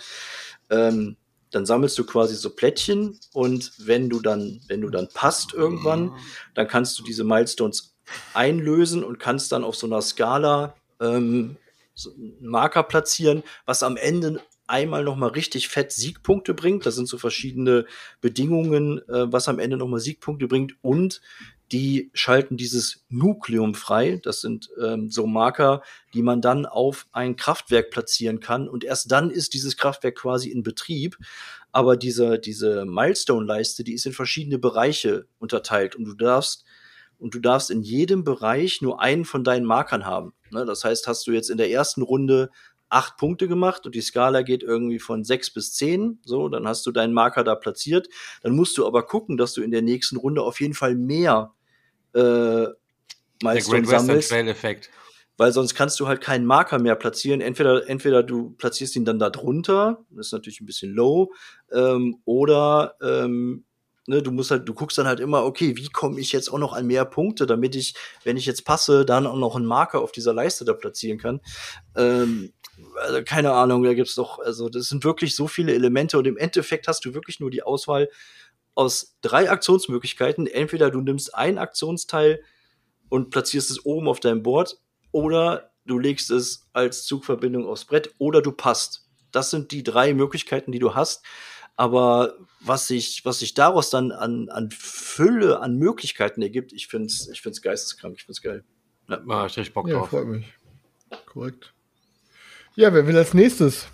ähm, 0.70 1.18
dann 1.52 1.66
sammelst 1.66 1.98
du 1.98 2.06
quasi 2.06 2.36
so 2.36 2.52
Plättchen 2.52 3.20
und 3.34 3.72
wenn 3.78 4.10
du 4.10 4.20
dann, 4.20 4.62
wenn 4.68 4.82
du 4.82 4.90
dann 4.90 5.08
passt 5.10 5.54
irgendwann, 5.54 6.14
dann 6.54 6.68
kannst 6.68 7.00
du 7.00 7.04
diese 7.04 7.24
Milestones 7.24 7.96
einlösen 8.34 9.04
und 9.04 9.20
kannst 9.20 9.52
dann 9.52 9.64
auf 9.64 9.76
so 9.76 9.88
einer 9.88 10.02
Skala 10.02 10.76
ähm, 11.00 11.58
so 11.94 12.12
einen 12.14 12.48
Marker 12.48 12.84
platzieren, 12.84 13.44
was 13.66 13.84
am 13.84 13.98
Ende 13.98 14.42
einmal 14.70 15.04
noch 15.04 15.16
mal 15.16 15.30
richtig 15.30 15.68
fett 15.68 15.92
Siegpunkte 15.92 16.54
bringt. 16.54 16.86
Das 16.86 16.96
sind 16.96 17.08
so 17.08 17.18
verschiedene 17.18 17.86
Bedingungen, 18.22 19.00
äh, 19.10 19.32
was 19.32 19.48
am 19.48 19.60
Ende 19.60 19.78
noch 19.78 19.88
mal 19.88 20.00
Siegpunkte 20.00 20.48
bringt 20.48 20.76
und 20.82 21.22
die 21.72 22.10
schalten 22.14 22.58
dieses 22.58 23.06
Nukleum 23.10 23.76
frei. 23.76 24.20
Das 24.24 24.42
sind 24.42 24.70
ähm, 24.82 25.12
so 25.12 25.28
Marker, 25.28 25.84
die 26.14 26.22
man 26.22 26.42
dann 26.42 26.66
auf 26.66 27.08
ein 27.12 27.36
Kraftwerk 27.36 27.92
platzieren 27.92 28.40
kann. 28.40 28.68
Und 28.68 28.84
erst 28.84 29.12
dann 29.12 29.30
ist 29.30 29.54
dieses 29.54 29.78
Kraftwerk 29.78 30.16
quasi 30.16 30.50
in 30.50 30.64
Betrieb. 30.64 31.18
Aber 31.72 31.96
diese, 31.96 32.40
diese 32.40 32.86
Milestone-Leiste, 32.86 33.84
die 33.84 33.94
ist 33.94 34.08
in 34.08 34.14
verschiedene 34.14 34.58
Bereiche 34.58 35.28
unterteilt. 35.38 35.96
Und 35.96 36.06
du 36.06 36.14
darfst, 36.16 36.66
und 37.20 37.36
du 37.36 37.40
darfst 37.40 37.70
in 37.70 37.84
jedem 37.84 38.24
Bereich 38.24 38.82
nur 38.82 39.02
einen 39.02 39.26
von 39.26 39.44
deinen 39.44 39.66
Markern 39.66 40.06
haben. 40.06 40.34
Ne? 40.52 40.66
Das 40.66 40.84
heißt, 40.84 41.08
hast 41.08 41.28
du 41.28 41.32
jetzt 41.32 41.50
in 41.50 41.58
der 41.58 41.70
ersten 41.70 42.02
Runde 42.02 42.50
acht 42.90 43.18
Punkte 43.18 43.48
gemacht 43.48 43.86
und 43.86 43.96
die 43.96 44.02
Skala 44.02 44.42
geht 44.42 44.64
irgendwie 44.64 45.00
von 45.00 45.24
sechs 45.24 45.52
bis 45.52 45.74
zehn, 45.74 46.20
so, 46.26 46.50
dann 46.50 46.68
hast 46.68 46.86
du 46.86 46.92
deinen 46.92 47.14
Marker 47.14 47.44
da 47.44 47.56
platziert. 47.56 48.10
Dann 48.42 48.56
musst 48.56 48.78
du 48.78 48.86
aber 48.86 49.06
gucken, 49.06 49.38
dass 49.38 49.54
du 49.54 49.62
in 49.62 49.72
der 49.72 49.82
nächsten 49.82 50.18
Runde 50.18 50.42
auf 50.42 50.60
jeden 50.60 50.74
Fall 50.74 50.96
mehr 50.96 51.54
äh, 52.14 52.20
Der 52.20 52.76
Milestone 53.44 53.86
sammelst, 53.86 54.34
weil 55.38 55.54
sonst 55.54 55.74
kannst 55.74 56.00
du 56.00 56.08
halt 56.08 56.20
keinen 56.20 56.46
Marker 56.46 56.80
mehr 56.80 56.96
platzieren. 56.96 57.40
Entweder, 57.40 57.88
entweder 57.88 58.24
du 58.24 58.52
platzierst 58.58 58.96
ihn 58.98 59.06
dann 59.06 59.20
da 59.20 59.30
drunter, 59.30 60.04
das 60.10 60.28
ist 60.28 60.34
natürlich 60.34 60.60
ein 60.60 60.66
bisschen 60.66 60.94
low, 60.94 61.32
ähm, 61.72 62.18
oder 62.26 62.96
ähm, 63.02 63.64
ne, 64.10 64.22
du 64.22 64.32
musst 64.32 64.52
halt, 64.52 64.68
du 64.68 64.74
guckst 64.74 64.98
dann 64.98 65.08
halt 65.08 65.20
immer, 65.20 65.46
okay, 65.46 65.78
wie 65.78 65.88
komme 65.88 66.20
ich 66.20 66.32
jetzt 66.32 66.52
auch 66.52 66.58
noch 66.58 66.74
an 66.74 66.88
mehr 66.88 67.06
Punkte, 67.06 67.46
damit 67.46 67.76
ich, 67.76 67.94
wenn 68.24 68.36
ich 68.36 68.46
jetzt 68.48 68.66
passe, 68.66 69.06
dann 69.06 69.28
auch 69.28 69.38
noch 69.38 69.56
einen 69.56 69.66
Marker 69.66 70.02
auf 70.02 70.12
dieser 70.12 70.34
Leiste 70.34 70.66
da 70.66 70.74
platzieren 70.74 71.20
kann. 71.20 71.40
Ähm, 71.96 72.52
also 72.98 73.24
keine 73.24 73.52
Ahnung, 73.54 73.84
da 73.84 73.94
gibt's 73.94 74.16
doch, 74.16 74.40
also 74.40 74.70
das 74.70 74.88
sind 74.90 75.04
wirklich 75.04 75.36
so 75.36 75.48
viele 75.48 75.74
Elemente 75.74 76.18
und 76.18 76.28
im 76.28 76.38
Endeffekt 76.38 76.88
hast 76.88 77.06
du 77.06 77.14
wirklich 77.14 77.40
nur 77.40 77.52
die 77.52 77.64
Auswahl 77.64 78.10
aus 78.76 79.18
drei 79.22 79.50
Aktionsmöglichkeiten. 79.50 80.48
Entweder 80.48 80.90
du 80.92 81.02
nimmst 81.02 81.36
ein 81.36 81.58
Aktionsteil 81.58 82.44
und 83.10 83.30
platzierst 83.30 83.72
es 83.72 83.86
oben 83.86 84.08
auf 84.08 84.20
deinem 84.20 84.44
Board 84.44 84.78
oder 85.12 85.72
du 85.86 86.00
legst 86.00 86.32
es 86.32 86.70
als 86.74 87.06
Zugverbindung 87.06 87.66
aufs 87.66 87.86
Brett 87.86 88.14
oder 88.20 88.42
du 88.42 88.52
passt. 88.52 89.08
Das 89.32 89.50
sind 89.50 89.72
die 89.72 89.84
drei 89.84 90.14
Möglichkeiten, 90.14 90.72
die 90.72 90.80
du 90.80 90.96
hast. 90.96 91.24
Aber 91.76 92.36
was 92.60 92.88
sich, 92.88 93.24
was 93.24 93.40
sich 93.40 93.54
daraus 93.54 93.90
dann 93.90 94.12
an, 94.12 94.50
an 94.50 94.70
Fülle, 94.70 95.62
an 95.62 95.78
Möglichkeiten 95.78 96.42
ergibt, 96.42 96.74
ich 96.74 96.88
find's, 96.88 97.30
ich 97.30 97.42
find's 97.42 97.62
geisteskrank, 97.62 98.16
ich 98.18 98.26
find's 98.26 98.42
geil. 98.42 98.66
Ja, 99.08 99.46
ich 99.46 99.58
richtig 99.58 99.74
Bock 99.74 99.88
Ja, 99.88 100.00
drauf. 100.00 100.10
freut 100.10 100.28
mich. 100.28 100.46
Korrekt. 101.26 101.74
Ja, 102.76 102.94
wer 102.94 103.06
will 103.08 103.18
als 103.18 103.34
nächstes? 103.34 103.88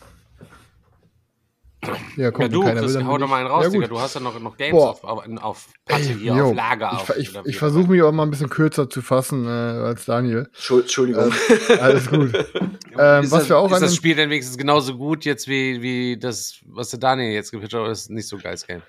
Ja, 2.18 2.32
komm, 2.32 2.42
Ja, 2.44 2.48
du, 2.48 2.64
keiner 2.64 2.82
Chris, 2.82 2.96
will, 2.96 3.06
hau 3.06 3.18
doch 3.18 3.26
ich. 3.26 3.30
mal 3.30 3.38
einen 3.42 3.48
raus, 3.48 3.66
ja, 3.66 3.70
Digga. 3.70 3.84
gut. 3.88 3.92
Du 3.92 4.00
hast 4.02 4.16
ja 4.16 4.20
noch, 4.20 4.40
noch 4.40 4.58
Games 4.58 4.72
Boah. 4.72 4.90
auf, 4.92 5.04
auf, 5.04 5.24
auf 5.44 5.68
Patte 5.86 6.02
hier, 6.14 6.34
Jo, 6.34 6.50
auf 6.50 6.56
Lager. 6.56 6.94
auf, 6.94 7.10
ich, 7.18 7.30
ich, 7.36 7.46
ich 7.46 7.58
versuche 7.58 7.92
mich 7.92 8.02
auch 8.02 8.12
mal 8.12 8.24
ein 8.24 8.32
bisschen 8.32 8.50
kürzer 8.50 8.90
zu 8.90 9.04
fassen 9.04 9.46
äh, 9.46 9.50
als 9.50 10.06
Daniel. 10.06 10.50
Entschuld- 10.56 10.82
Entschuldigung. 10.84 11.26
Ähm, 11.70 11.80
alles 11.80 12.10
gut. 12.10 12.34
ähm, 12.98 13.24
ist 13.24 13.32
was 13.32 13.42
das, 13.42 13.50
wir 13.50 13.58
auch 13.60 13.68
ist 13.70 13.74
an 13.76 13.82
das 13.82 13.96
Spiel 13.96 14.16
denn 14.16 14.32
wenigstens 14.32 14.58
genauso 14.58 14.98
gut 14.98 15.26
jetzt 15.26 15.48
wie, 15.48 15.80
wie 15.84 16.18
das, 16.18 16.56
was 16.66 16.90
der 16.90 17.00
Daniel 17.00 17.32
jetzt 17.34 17.52
gepitcht 17.52 17.74
hat, 17.76 17.82
oder 17.82 17.92
ist 17.92 18.10
nicht 18.10 18.28
so 18.28 18.38
geiles 18.38 18.66
Game? 18.66 18.82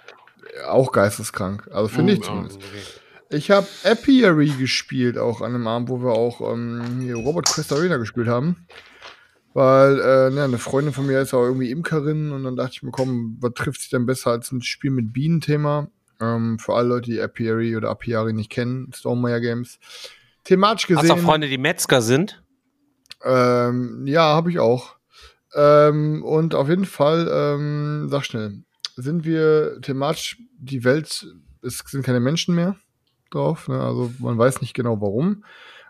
Auch 0.67 0.91
geisteskrank. 0.91 1.69
Also 1.73 1.89
finde 1.89 2.15
ich 2.15 2.21
Ja, 2.21 2.25
zumindest. 2.27 2.57
okay. 2.57 3.37
Ich 3.37 3.51
habe 3.51 3.67
Apiary 3.85 4.49
gespielt, 4.59 5.19
auch 5.19 5.43
an 5.43 5.55
einem 5.55 5.67
Abend, 5.67 5.91
wo 5.91 6.01
wir 6.01 6.13
auch 6.13 6.41
ähm, 6.53 7.01
hier 7.03 7.17
Robot 7.17 7.47
Quest 7.47 7.73
Arena 7.75 7.99
gespielt 7.99 8.29
haben. 8.29 8.67
Weil 9.57 10.01
äh, 10.01 10.31
ne, 10.35 10.45
eine 10.45 10.59
Freundin 10.59 10.93
von 10.93 11.07
mir 11.07 11.19
ist 11.19 11.33
auch 11.33 11.43
irgendwie 11.43 11.71
Imkerin 11.71 12.31
und 12.31 12.45
dann 12.45 12.57
dachte 12.57 12.73
ich 12.75 12.83
mir, 12.83 12.91
komm, 12.91 13.39
was 13.41 13.55
trifft 13.55 13.81
sich 13.81 13.89
denn 13.89 14.05
besser 14.05 14.33
als 14.33 14.53
ein 14.53 14.61
Spiel 14.61 14.91
mit 14.91 15.15
Bienenthema? 15.15 15.89
Ähm, 16.21 16.59
für 16.59 16.75
alle 16.75 16.89
Leute, 16.89 17.11
die 17.11 17.23
Apiary 17.23 17.75
oder 17.75 17.89
Apiary 17.89 18.35
nicht 18.35 18.51
kennen, 18.51 18.93
Stonemeyer 18.95 19.41
Games. 19.41 19.79
Thematisch 20.45 20.83
Hast 20.83 20.91
du 20.91 20.95
gesehen. 20.97 21.11
auch 21.13 21.25
Freunde, 21.25 21.49
die 21.49 21.57
Metzger 21.57 22.03
sind? 22.03 22.45
Ähm, 23.25 24.07
ja, 24.07 24.25
habe 24.25 24.51
ich 24.51 24.59
auch. 24.59 24.97
Ähm, 25.55 26.23
und 26.23 26.55
auf 26.55 26.69
jeden 26.69 26.85
Fall, 26.85 27.27
ähm, 27.33 28.09
sag 28.11 28.27
schnell, 28.27 28.63
sind 28.97 29.25
wir 29.25 29.81
thematisch, 29.81 30.37
die 30.59 30.85
Welt, 30.85 31.27
es 31.63 31.79
sind 31.79 32.05
keine 32.05 32.21
Menschen 32.21 32.55
mehr 32.55 32.77
drauf, 33.31 33.69
ne? 33.69 33.81
also 33.81 34.13
man 34.19 34.37
weiß 34.37 34.61
nicht 34.61 34.75
genau 34.75 35.01
warum, 35.01 35.45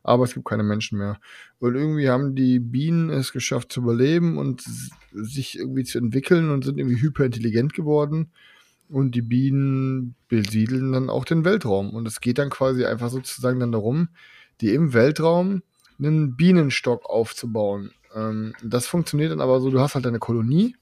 aber 0.07 0.25
es 0.25 0.35
gibt 0.35 0.47
keine 0.47 0.63
Menschen 0.63 0.99
mehr. 0.99 1.19
Und 1.59 1.75
irgendwie 1.75 2.09
haben 2.09 2.35
die 2.35 2.59
Bienen 2.61 3.11
es 3.11 3.33
geschafft 3.33 3.73
zu 3.73 3.81
überleben 3.81 4.39
und 4.39 4.63
sich 5.13 5.59
irgendwie 5.59 5.85
zu 5.85 5.99
entwickeln 5.99 6.51
und 6.51 6.65
sind 6.65 6.79
irgendwie 6.79 7.01
hyperintelligent 7.01 7.75
geworden. 7.75 8.31
Und 8.89 9.17
die 9.17 9.23
Bienen 9.23 10.15
besiedeln 10.29 10.93
dann 10.93 11.11
auch 11.11 11.25
den 11.25 11.45
Weltraum. 11.45 11.91
Und 11.91 12.07
es 12.07 12.21
geht 12.21 12.39
dann 12.39 12.51
quasi 12.51 12.85
einfach 12.85 13.11
sozusagen 13.11 13.59
dann 13.59 13.73
darum, 13.73 14.09
die 14.61 14.73
im 14.75 14.93
Weltraum 14.95 15.63
einen 15.99 16.37
Bienenstock 16.37 17.11
aufzubauen. 17.11 17.91
Ähm, 18.15 18.55
das 18.63 18.87
funktioniert 18.87 19.33
dann 19.33 19.41
aber 19.41 19.61
so, 19.61 19.71
du 19.71 19.81
hast 19.81 19.97
halt 19.97 20.07
eine 20.07 20.21
Kolonie 20.21 20.77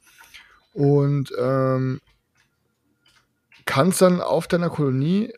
und 0.75 1.33
ähm, 1.39 2.01
kannst 3.65 4.03
dann 4.03 4.21
auf 4.21 4.49
deiner 4.49 4.69
Kolonie 4.69 5.33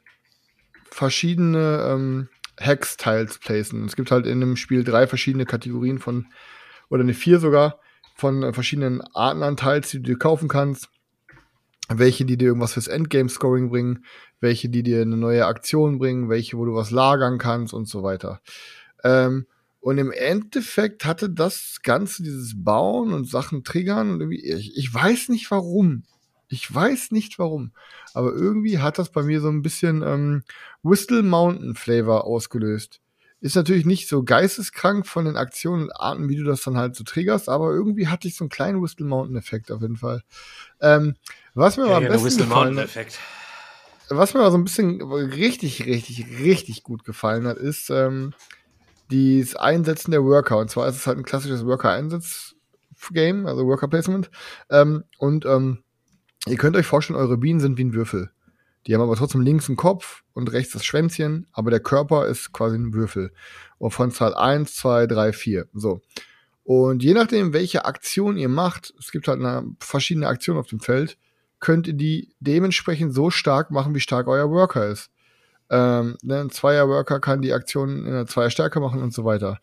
verschiedene 0.90 1.86
ähm, 1.90 2.28
Hex-Tiles 2.58 3.38
placen. 3.38 3.84
Es 3.84 3.96
gibt 3.96 4.10
halt 4.10 4.26
in 4.26 4.40
dem 4.40 4.56
Spiel 4.56 4.84
drei 4.84 5.06
verschiedene 5.06 5.46
Kategorien 5.46 5.98
von, 5.98 6.26
oder 6.88 7.02
eine 7.02 7.14
vier 7.14 7.38
sogar, 7.38 7.80
von 8.14 8.42
äh, 8.42 8.52
verschiedenen 8.52 9.02
Arten 9.14 9.42
an 9.42 9.56
Tiles, 9.56 9.90
die 9.90 9.98
du 9.98 10.04
dir 10.04 10.18
kaufen 10.18 10.48
kannst. 10.48 10.88
Welche, 11.88 12.24
die 12.24 12.36
dir 12.36 12.48
irgendwas 12.48 12.72
fürs 12.72 12.88
Endgame-Scoring 12.88 13.70
bringen, 13.70 14.04
welche, 14.40 14.68
die 14.68 14.82
dir 14.82 15.02
eine 15.02 15.16
neue 15.16 15.46
Aktion 15.46 15.98
bringen, 15.98 16.28
welche, 16.28 16.58
wo 16.58 16.64
du 16.64 16.74
was 16.74 16.90
lagern 16.90 17.38
kannst 17.38 17.72
und 17.72 17.88
so 17.88 18.02
weiter. 18.02 18.40
Ähm, 19.04 19.46
und 19.78 19.98
im 19.98 20.10
Endeffekt 20.10 21.04
hatte 21.04 21.30
das 21.30 21.78
Ganze, 21.84 22.24
dieses 22.24 22.64
Bauen 22.64 23.12
und 23.12 23.28
Sachen 23.28 23.62
triggern, 23.62 24.10
und 24.10 24.20
irgendwie, 24.20 24.44
ich, 24.44 24.76
ich 24.76 24.92
weiß 24.92 25.28
nicht 25.28 25.48
warum. 25.52 26.02
Ich 26.48 26.72
weiß 26.72 27.10
nicht 27.10 27.38
warum. 27.38 27.72
Aber 28.14 28.32
irgendwie 28.32 28.78
hat 28.78 28.98
das 28.98 29.10
bei 29.10 29.22
mir 29.22 29.40
so 29.40 29.48
ein 29.48 29.62
bisschen 29.62 30.02
ähm, 30.02 30.42
Whistle 30.82 31.22
Mountain 31.22 31.74
Flavor 31.74 32.24
ausgelöst. 32.24 33.00
Ist 33.40 33.56
natürlich 33.56 33.84
nicht 33.84 34.08
so 34.08 34.22
geisteskrank 34.22 35.06
von 35.06 35.26
den 35.26 35.36
Aktionen 35.36 35.84
und 35.84 35.92
Arten, 35.92 36.28
wie 36.28 36.36
du 36.36 36.44
das 36.44 36.62
dann 36.62 36.76
halt 36.78 36.96
so 36.96 37.04
triggerst, 37.04 37.48
aber 37.48 37.70
irgendwie 37.70 38.08
hatte 38.08 38.28
ich 38.28 38.36
so 38.36 38.44
einen 38.44 38.48
kleinen 38.50 38.82
Whistle 38.82 39.06
Mountain 39.06 39.36
Effekt 39.36 39.70
auf 39.70 39.82
jeden 39.82 39.96
Fall. 39.96 40.22
Ähm, 40.80 41.16
was 41.54 41.76
mir 41.76 41.84
aber 41.84 41.96
am 41.96 42.04
Ja, 42.04 42.08
besten 42.08 42.24
Whistle 42.24 42.46
Mountain 42.46 42.78
Effekt. 42.78 43.18
was 44.08 44.34
mir 44.34 44.40
aber 44.40 44.52
so 44.52 44.58
ein 44.58 44.64
bisschen 44.64 45.02
richtig, 45.02 45.84
richtig, 45.84 46.26
richtig 46.40 46.82
gut 46.82 47.04
gefallen 47.04 47.46
hat, 47.46 47.58
ist 47.58 47.90
ähm, 47.90 48.32
das 49.10 49.54
Einsetzen 49.56 50.12
der 50.12 50.24
Worker. 50.24 50.58
Und 50.58 50.70
zwar 50.70 50.88
ist 50.88 50.96
es 50.96 51.06
halt 51.06 51.18
ein 51.18 51.24
klassisches 51.24 51.64
Worker-Einsatz-Game, 51.66 53.46
also 53.46 53.66
Worker-Placement. 53.66 54.30
Ähm, 54.70 55.04
und 55.18 55.44
ähm, 55.44 55.82
ihr 56.46 56.56
könnt 56.56 56.76
euch 56.76 56.86
vorstellen, 56.86 57.18
eure 57.18 57.36
Bienen 57.36 57.60
sind 57.60 57.78
wie 57.78 57.84
ein 57.84 57.94
Würfel. 57.94 58.30
Die 58.86 58.94
haben 58.94 59.02
aber 59.02 59.16
trotzdem 59.16 59.40
links 59.40 59.68
einen 59.68 59.76
Kopf 59.76 60.22
und 60.32 60.52
rechts 60.52 60.72
das 60.72 60.84
Schwänzchen, 60.84 61.46
aber 61.52 61.70
der 61.70 61.80
Körper 61.80 62.26
ist 62.26 62.52
quasi 62.52 62.76
ein 62.76 62.94
Würfel. 62.94 63.32
Und 63.78 63.90
von 63.90 64.12
Zahl 64.12 64.34
1, 64.34 64.76
2, 64.76 65.06
3, 65.08 65.32
4. 65.32 65.66
So. 65.74 66.00
Und 66.62 67.02
je 67.02 67.14
nachdem, 67.14 67.52
welche 67.52 67.84
Aktion 67.84 68.36
ihr 68.36 68.48
macht, 68.48 68.94
es 68.98 69.10
gibt 69.10 69.28
halt 69.28 69.40
eine, 69.40 69.64
verschiedene 69.80 70.28
Aktionen 70.28 70.60
auf 70.60 70.68
dem 70.68 70.80
Feld, 70.80 71.18
könnt 71.58 71.88
ihr 71.88 71.94
die 71.94 72.34
dementsprechend 72.38 73.12
so 73.12 73.30
stark 73.30 73.70
machen, 73.70 73.94
wie 73.94 74.00
stark 74.00 74.28
euer 74.28 74.50
Worker 74.50 74.88
ist. 74.88 75.10
Ähm, 75.68 76.16
ne, 76.22 76.40
ein 76.40 76.50
Zweier-Worker 76.50 77.18
kann 77.18 77.42
die 77.42 77.52
Aktion 77.52 78.04
in 78.04 78.06
einer 78.06 78.26
Zweier-Stärke 78.26 78.78
machen 78.78 79.02
und 79.02 79.12
so 79.12 79.24
weiter. 79.24 79.58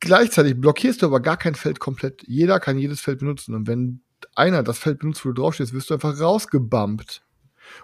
Gleichzeitig 0.00 0.60
blockierst 0.60 1.00
du 1.00 1.06
aber 1.06 1.20
gar 1.20 1.36
kein 1.36 1.54
Feld 1.54 1.78
komplett. 1.80 2.22
Jeder 2.26 2.60
kann 2.60 2.78
jedes 2.78 3.00
Feld 3.00 3.20
benutzen. 3.20 3.54
Und 3.54 3.66
wenn 3.66 4.02
einer 4.34 4.62
das 4.62 4.78
Feld 4.78 5.00
benutzt, 5.00 5.24
wo 5.24 5.30
du 5.30 5.42
draufstehst, 5.42 5.72
wirst 5.72 5.90
du 5.90 5.94
einfach 5.94 6.18
rausgebumpt. 6.18 7.22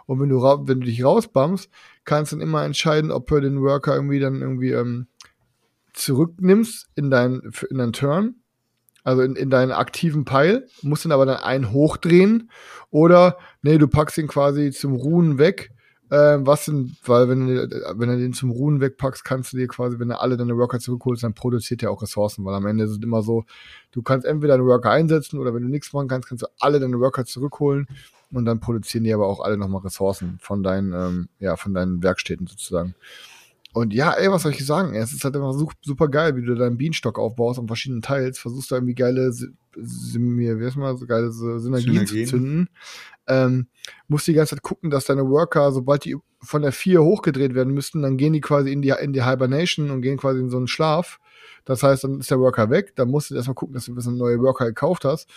Und 0.07 0.21
wenn 0.21 0.29
du, 0.29 0.43
wenn 0.43 0.81
du 0.81 0.87
dich 0.87 1.05
rausbumpst, 1.05 1.71
kannst 2.05 2.33
du 2.33 2.37
dann 2.37 2.47
immer 2.47 2.65
entscheiden, 2.65 3.11
ob 3.11 3.27
du 3.29 3.41
den 3.41 3.63
Worker 3.63 3.95
irgendwie 3.95 4.21
dann 4.21 4.41
irgendwie 4.41 4.73
ähm, 4.73 5.07
zurücknimmst 5.93 6.89
in 6.95 7.11
dein, 7.11 7.41
in 7.71 7.79
deinen 7.79 7.93
Turn, 7.93 8.37
also 9.05 9.23
in, 9.23 9.37
in 9.37 9.51
deinen 9.51 9.73
aktiven 9.73 10.25
Pile, 10.25 10.67
musst 10.83 11.05
dann 11.05 11.13
aber 11.13 11.27
dann 11.27 11.39
einen 11.39 11.73
hochdrehen 11.73 12.51
oder 12.91 13.39
nee, 13.63 13.79
du 13.79 13.89
packst 13.89 14.19
ihn 14.19 14.29
quasi 14.29 14.71
zum 14.71 14.95
Ruhen 14.95 15.39
weg. 15.39 15.73
Ähm, 16.11 16.47
was 16.47 16.65
denn, 16.65 16.97
weil 17.05 17.29
wenn 17.29 17.47
du, 17.47 17.69
wenn 17.97 18.09
du 18.09 18.17
den 18.17 18.33
zum 18.33 18.51
Ruhen 18.51 18.81
wegpackst, 18.81 19.25
kannst 19.25 19.53
du 19.53 19.59
dir 19.59 19.69
quasi, 19.69 19.99
wenn 19.99 20.09
du 20.09 20.19
alle 20.19 20.37
deine 20.37 20.57
Worker 20.57 20.81
zurückholst, 20.81 21.23
dann 21.23 21.35
produziert 21.35 21.83
er 21.83 21.91
auch 21.91 22.03
Ressourcen, 22.03 22.45
weil 22.45 22.55
am 22.55 22.67
Ende 22.67 22.85
ist 22.85 22.91
es 22.91 22.99
immer 23.03 23.23
so, 23.23 23.45
du 23.93 24.03
kannst 24.03 24.27
entweder 24.27 24.55
einen 24.55 24.67
Worker 24.67 24.91
einsetzen 24.91 25.39
oder 25.39 25.55
wenn 25.55 25.63
du 25.63 25.69
nichts 25.69 25.93
machen 25.93 26.09
kannst, 26.09 26.29
kannst 26.29 26.43
du 26.43 26.49
alle 26.61 26.81
deine 26.81 26.99
Worker 26.99 27.27
zurückholen 27.27 27.87
und 28.33 28.45
dann 28.47 28.61
produzieren 28.61 29.05
die 29.05 29.13
aber 29.13 29.27
auch 29.27 29.41
alle 29.41 29.59
nochmal 29.59 29.83
Ressourcen 29.83 30.39
von 30.41 30.63
deinen, 30.63 30.93
ähm, 30.93 31.29
ja, 31.41 31.57
von 31.57 31.75
deinen 31.75 32.03
Werkstätten 32.03 32.47
sozusagen. 32.47 32.95
Und 33.75 33.93
ja, 33.93 34.13
ey, 34.13 34.31
was 34.31 34.43
soll 34.43 34.53
ich 34.53 34.65
sagen? 34.65 34.95
Es 34.95 35.13
ist 35.13 35.25
halt 35.25 35.37
immer 35.37 35.53
su- 35.53 35.69
super 35.83 36.09
geil, 36.09 36.35
wie 36.37 36.43
du 36.45 36.55
deinen 36.55 36.79
Bienenstock 36.79 37.19
aufbaust 37.19 37.59
an 37.59 37.67
verschiedenen 37.67 38.03
Teils, 38.03 38.39
versuchst 38.39 38.71
da 38.73 38.77
irgendwie 38.77 38.95
geile, 38.95 39.31
wie 39.75 40.65
heißt 40.65 40.77
mal, 40.77 40.97
so 40.97 41.07
geile 41.07 41.29
Sy- 41.31 41.59
Synergien, 41.61 41.93
Synergien. 41.93 42.27
zu 42.27 42.31
zünden. 42.37 42.69
Ähm, 43.27 43.67
musst 44.09 44.27
die 44.27 44.33
ganze 44.33 44.55
Zeit 44.57 44.63
gucken, 44.63 44.91
dass 44.91 45.05
deine 45.05 45.29
Worker, 45.29 45.71
sobald 45.73 46.05
die 46.05 46.17
von 46.41 46.63
der 46.63 46.73
4 46.73 47.03
hochgedreht 47.03 47.55
werden 47.55 47.75
müssten, 47.75 48.01
dann 48.03 48.17
gehen 48.17 48.33
die 48.33 48.41
quasi 48.41 48.73
in 48.73 48.81
die, 48.81 48.95
in 49.01 49.13
die 49.13 49.25
Hibernation 49.25 49.91
und 49.91 50.03
gehen 50.03 50.17
quasi 50.17 50.41
in 50.41 50.51
so 50.51 50.57
einen 50.57 50.69
Schlaf. 50.69 51.21
Das 51.65 51.83
heißt, 51.83 52.05
dann 52.05 52.21
ist 52.21 52.31
der 52.31 52.41
Worker 52.41 52.71
weg, 52.71 52.95
dann 52.97 53.11
musst 53.11 53.31
du 53.31 53.35
erstmal 53.35 53.55
gucken, 53.55 53.75
dass 53.75 53.85
du 53.85 53.93
ein 53.93 53.97
bisschen 53.97 54.17
neue 54.17 54.39
Worker 54.41 54.65
gekauft 54.67 55.05
hast. 55.05 55.29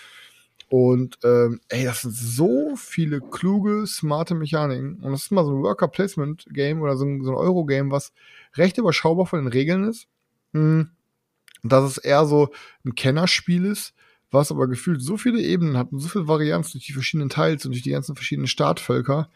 Und 0.71 1.19
ähm, 1.25 1.59
ey, 1.67 1.83
das 1.83 2.03
sind 2.03 2.15
so 2.15 2.77
viele 2.77 3.19
kluge, 3.19 3.85
smarte 3.85 4.35
Mechaniken. 4.35 5.01
Und 5.01 5.11
das 5.11 5.23
ist 5.23 5.31
mal 5.31 5.43
so 5.43 5.51
ein 5.51 5.63
Worker-Placement-Game 5.63 6.81
oder 6.81 6.95
so 6.95 7.03
ein, 7.03 7.21
so 7.25 7.31
ein 7.31 7.35
Euro-Game, 7.35 7.91
was 7.91 8.13
recht 8.55 8.77
überschaubar 8.77 9.25
von 9.25 9.39
den 9.39 9.49
Regeln 9.49 9.83
ist. 9.83 10.07
Hm. 10.53 10.91
Dass 11.61 11.83
es 11.83 11.97
eher 11.97 12.25
so 12.25 12.53
ein 12.85 12.95
Kennerspiel 12.95 13.65
ist, 13.65 13.93
was 14.31 14.49
aber 14.49 14.69
gefühlt 14.69 15.01
so 15.01 15.17
viele 15.17 15.41
Ebenen 15.41 15.75
hat 15.75 15.91
und 15.91 15.99
so 15.99 16.07
viel 16.07 16.29
Varianz 16.29 16.71
durch 16.71 16.85
die 16.85 16.93
verschiedenen 16.93 17.27
Teils 17.27 17.65
und 17.65 17.73
durch 17.73 17.83
die 17.83 17.91
ganzen 17.91 18.15
verschiedenen 18.15 18.47
Startvölker. 18.47 19.29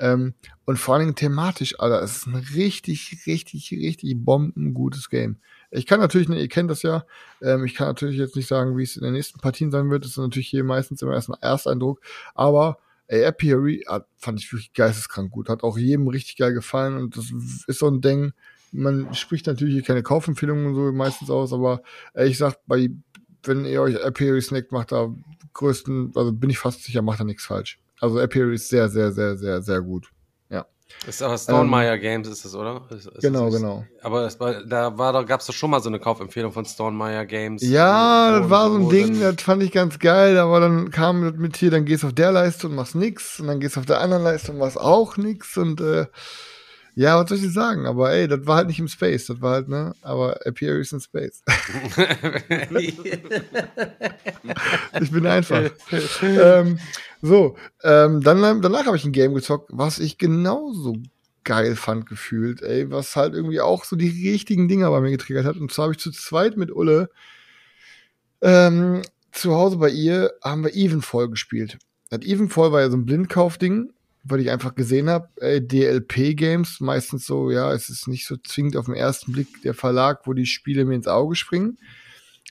Ähm, 0.00 0.34
und 0.64 0.76
vor 0.76 0.96
allen 0.96 1.04
Dingen 1.04 1.14
thematisch, 1.14 1.78
Alter, 1.78 2.02
es 2.02 2.16
ist 2.16 2.26
ein 2.26 2.34
richtig, 2.34 3.16
richtig, 3.28 3.70
richtig 3.70 4.16
bombengutes 4.16 5.08
Game. 5.08 5.36
Ich 5.70 5.86
kann 5.86 6.00
natürlich, 6.00 6.28
ne, 6.28 6.40
ihr 6.40 6.48
kennt 6.48 6.70
das 6.70 6.82
ja, 6.82 7.04
ähm, 7.42 7.64
ich 7.64 7.74
kann 7.74 7.86
natürlich 7.86 8.18
jetzt 8.18 8.36
nicht 8.36 8.48
sagen, 8.48 8.76
wie 8.76 8.82
es 8.82 8.96
in 8.96 9.04
den 9.04 9.12
nächsten 9.12 9.38
Partien 9.38 9.70
sein 9.70 9.90
wird. 9.90 10.04
Das 10.04 10.12
ist 10.12 10.18
natürlich 10.18 10.48
hier 10.48 10.64
meistens 10.64 11.02
immer 11.02 11.14
erst 11.14 11.30
ein 11.30 11.40
Ersteindruck. 11.40 12.00
Aber 12.34 12.78
ey, 13.06 13.24
Apiary 13.24 13.84
hat, 13.88 14.06
fand 14.16 14.40
ich 14.40 14.52
wirklich 14.52 14.72
geisteskrank 14.72 15.30
gut. 15.30 15.48
Hat 15.48 15.62
auch 15.62 15.78
jedem 15.78 16.08
richtig 16.08 16.36
geil 16.36 16.54
gefallen. 16.54 16.96
Und 16.96 17.16
das 17.16 17.26
ist 17.66 17.78
so 17.78 17.88
ein 17.88 18.00
Ding, 18.00 18.32
man 18.72 19.14
spricht 19.14 19.46
natürlich 19.46 19.74
hier 19.74 19.82
keine 19.82 20.02
Kaufempfehlungen 20.02 20.66
und 20.66 20.74
so 20.74 20.92
meistens 20.92 21.30
aus, 21.30 21.52
aber 21.52 21.82
ey, 22.14 22.28
ich 22.28 22.38
sag, 22.38 22.54
bei, 22.66 22.90
wenn 23.42 23.64
ihr 23.64 23.82
euch 23.82 24.02
Apiary 24.04 24.40
snackt, 24.40 24.72
macht 24.72 24.92
da 24.92 25.12
größten, 25.54 26.12
also 26.14 26.32
bin 26.32 26.50
ich 26.50 26.58
fast 26.58 26.84
sicher, 26.84 27.02
macht 27.02 27.20
da 27.20 27.24
nichts 27.24 27.44
falsch. 27.44 27.78
Also 28.00 28.20
Apiary 28.20 28.54
ist 28.54 28.68
sehr, 28.68 28.88
sehr, 28.88 29.12
sehr, 29.12 29.36
sehr, 29.36 29.62
sehr 29.62 29.80
gut. 29.82 30.10
Das 31.06 31.16
ist 31.16 31.22
aber 31.22 31.38
Stonemeyer 31.38 31.96
Games, 31.98 32.28
ist 32.28 32.44
das, 32.44 32.54
oder? 32.54 32.82
Ist, 32.90 33.06
ist 33.06 33.20
Genau, 33.20 33.46
das, 33.46 33.54
genau. 33.56 33.84
Aber 34.02 34.26
es 34.26 34.38
war, 34.38 34.64
da 34.64 34.96
war 34.98 35.12
doch, 35.12 35.24
gab's 35.26 35.46
doch 35.46 35.54
schon 35.54 35.70
mal 35.70 35.80
so 35.80 35.88
eine 35.88 35.98
Kaufempfehlung 35.98 36.52
von 36.52 36.64
Stonemeyer 36.64 37.24
Games. 37.24 37.62
Ja, 37.62 38.40
das 38.40 38.50
war 38.50 38.70
so 38.70 38.76
ein 38.76 38.88
Ding, 38.90 39.20
das 39.20 39.36
fand 39.42 39.62
ich 39.62 39.72
ganz 39.72 39.98
geil, 39.98 40.38
aber 40.38 40.60
dann 40.60 40.90
kam 40.90 41.24
das 41.24 41.34
mit 41.40 41.56
hier, 41.56 41.70
dann 41.70 41.86
gehst 41.86 42.02
du 42.02 42.08
auf 42.08 42.12
der 42.12 42.32
Leiste 42.32 42.66
und 42.68 42.74
machst 42.74 42.94
nix 42.94 43.40
und 43.40 43.46
dann 43.46 43.60
gehst 43.60 43.76
du 43.76 43.80
auf 43.80 43.86
der 43.86 44.00
anderen 44.00 44.24
Leiste 44.24 44.52
und 44.52 44.58
machst 44.58 44.78
auch 44.78 45.16
nix 45.16 45.56
und 45.56 45.80
äh, 45.80 46.06
ja, 47.00 47.18
was 47.18 47.30
soll 47.30 47.38
ich 47.38 47.50
sagen? 47.50 47.86
Aber 47.86 48.12
ey, 48.12 48.28
das 48.28 48.46
war 48.46 48.56
halt 48.56 48.66
nicht 48.66 48.78
im 48.78 48.86
Space, 48.88 49.24
das 49.24 49.40
war 49.40 49.52
halt, 49.54 49.68
ne? 49.68 49.94
Aber 50.02 50.44
ist 50.44 50.92
in 50.92 51.00
Space. 51.00 51.42
ich 55.00 55.10
bin 55.10 55.26
einfach. 55.26 55.70
ähm, 56.22 56.78
so, 57.22 57.56
ähm, 57.82 58.20
dann, 58.20 58.60
danach 58.60 58.84
habe 58.84 58.98
ich 58.98 59.06
ein 59.06 59.12
Game 59.12 59.32
gezockt, 59.32 59.70
was 59.72 59.98
ich 59.98 60.18
genauso 60.18 60.98
geil 61.42 61.74
fand 61.74 62.04
gefühlt, 62.04 62.60
ey, 62.60 62.90
was 62.90 63.16
halt 63.16 63.32
irgendwie 63.32 63.62
auch 63.62 63.84
so 63.84 63.96
die 63.96 64.30
richtigen 64.30 64.68
Dinger 64.68 64.90
bei 64.90 65.00
mir 65.00 65.12
getriggert 65.12 65.46
hat. 65.46 65.56
Und 65.56 65.72
zwar 65.72 65.84
habe 65.84 65.94
ich 65.94 66.00
zu 66.00 66.10
zweit 66.10 66.58
mit 66.58 66.70
Ulle 66.70 67.08
ähm, 68.42 69.00
zu 69.32 69.54
Hause 69.54 69.78
bei 69.78 69.88
ihr 69.88 70.34
haben 70.44 70.64
wir 70.64 70.74
Evenfall 70.74 71.30
gespielt. 71.30 71.78
Das 72.10 72.20
Evenfall 72.20 72.72
war 72.72 72.82
ja 72.82 72.90
so 72.90 72.98
ein 72.98 73.06
Blindkaufding, 73.06 73.90
weil 74.22 74.40
ich 74.40 74.50
einfach 74.50 74.74
gesehen 74.74 75.08
habe, 75.08 75.28
DLP-Games, 75.40 76.80
meistens 76.80 77.26
so, 77.26 77.50
ja, 77.50 77.72
es 77.72 77.88
ist 77.88 78.06
nicht 78.06 78.26
so 78.26 78.36
zwingend 78.36 78.76
auf 78.76 78.86
den 78.86 78.94
ersten 78.94 79.32
Blick 79.32 79.62
der 79.62 79.74
Verlag, 79.74 80.26
wo 80.26 80.34
die 80.34 80.46
Spiele 80.46 80.84
mir 80.84 80.94
ins 80.94 81.08
Auge 81.08 81.36
springen, 81.36 81.78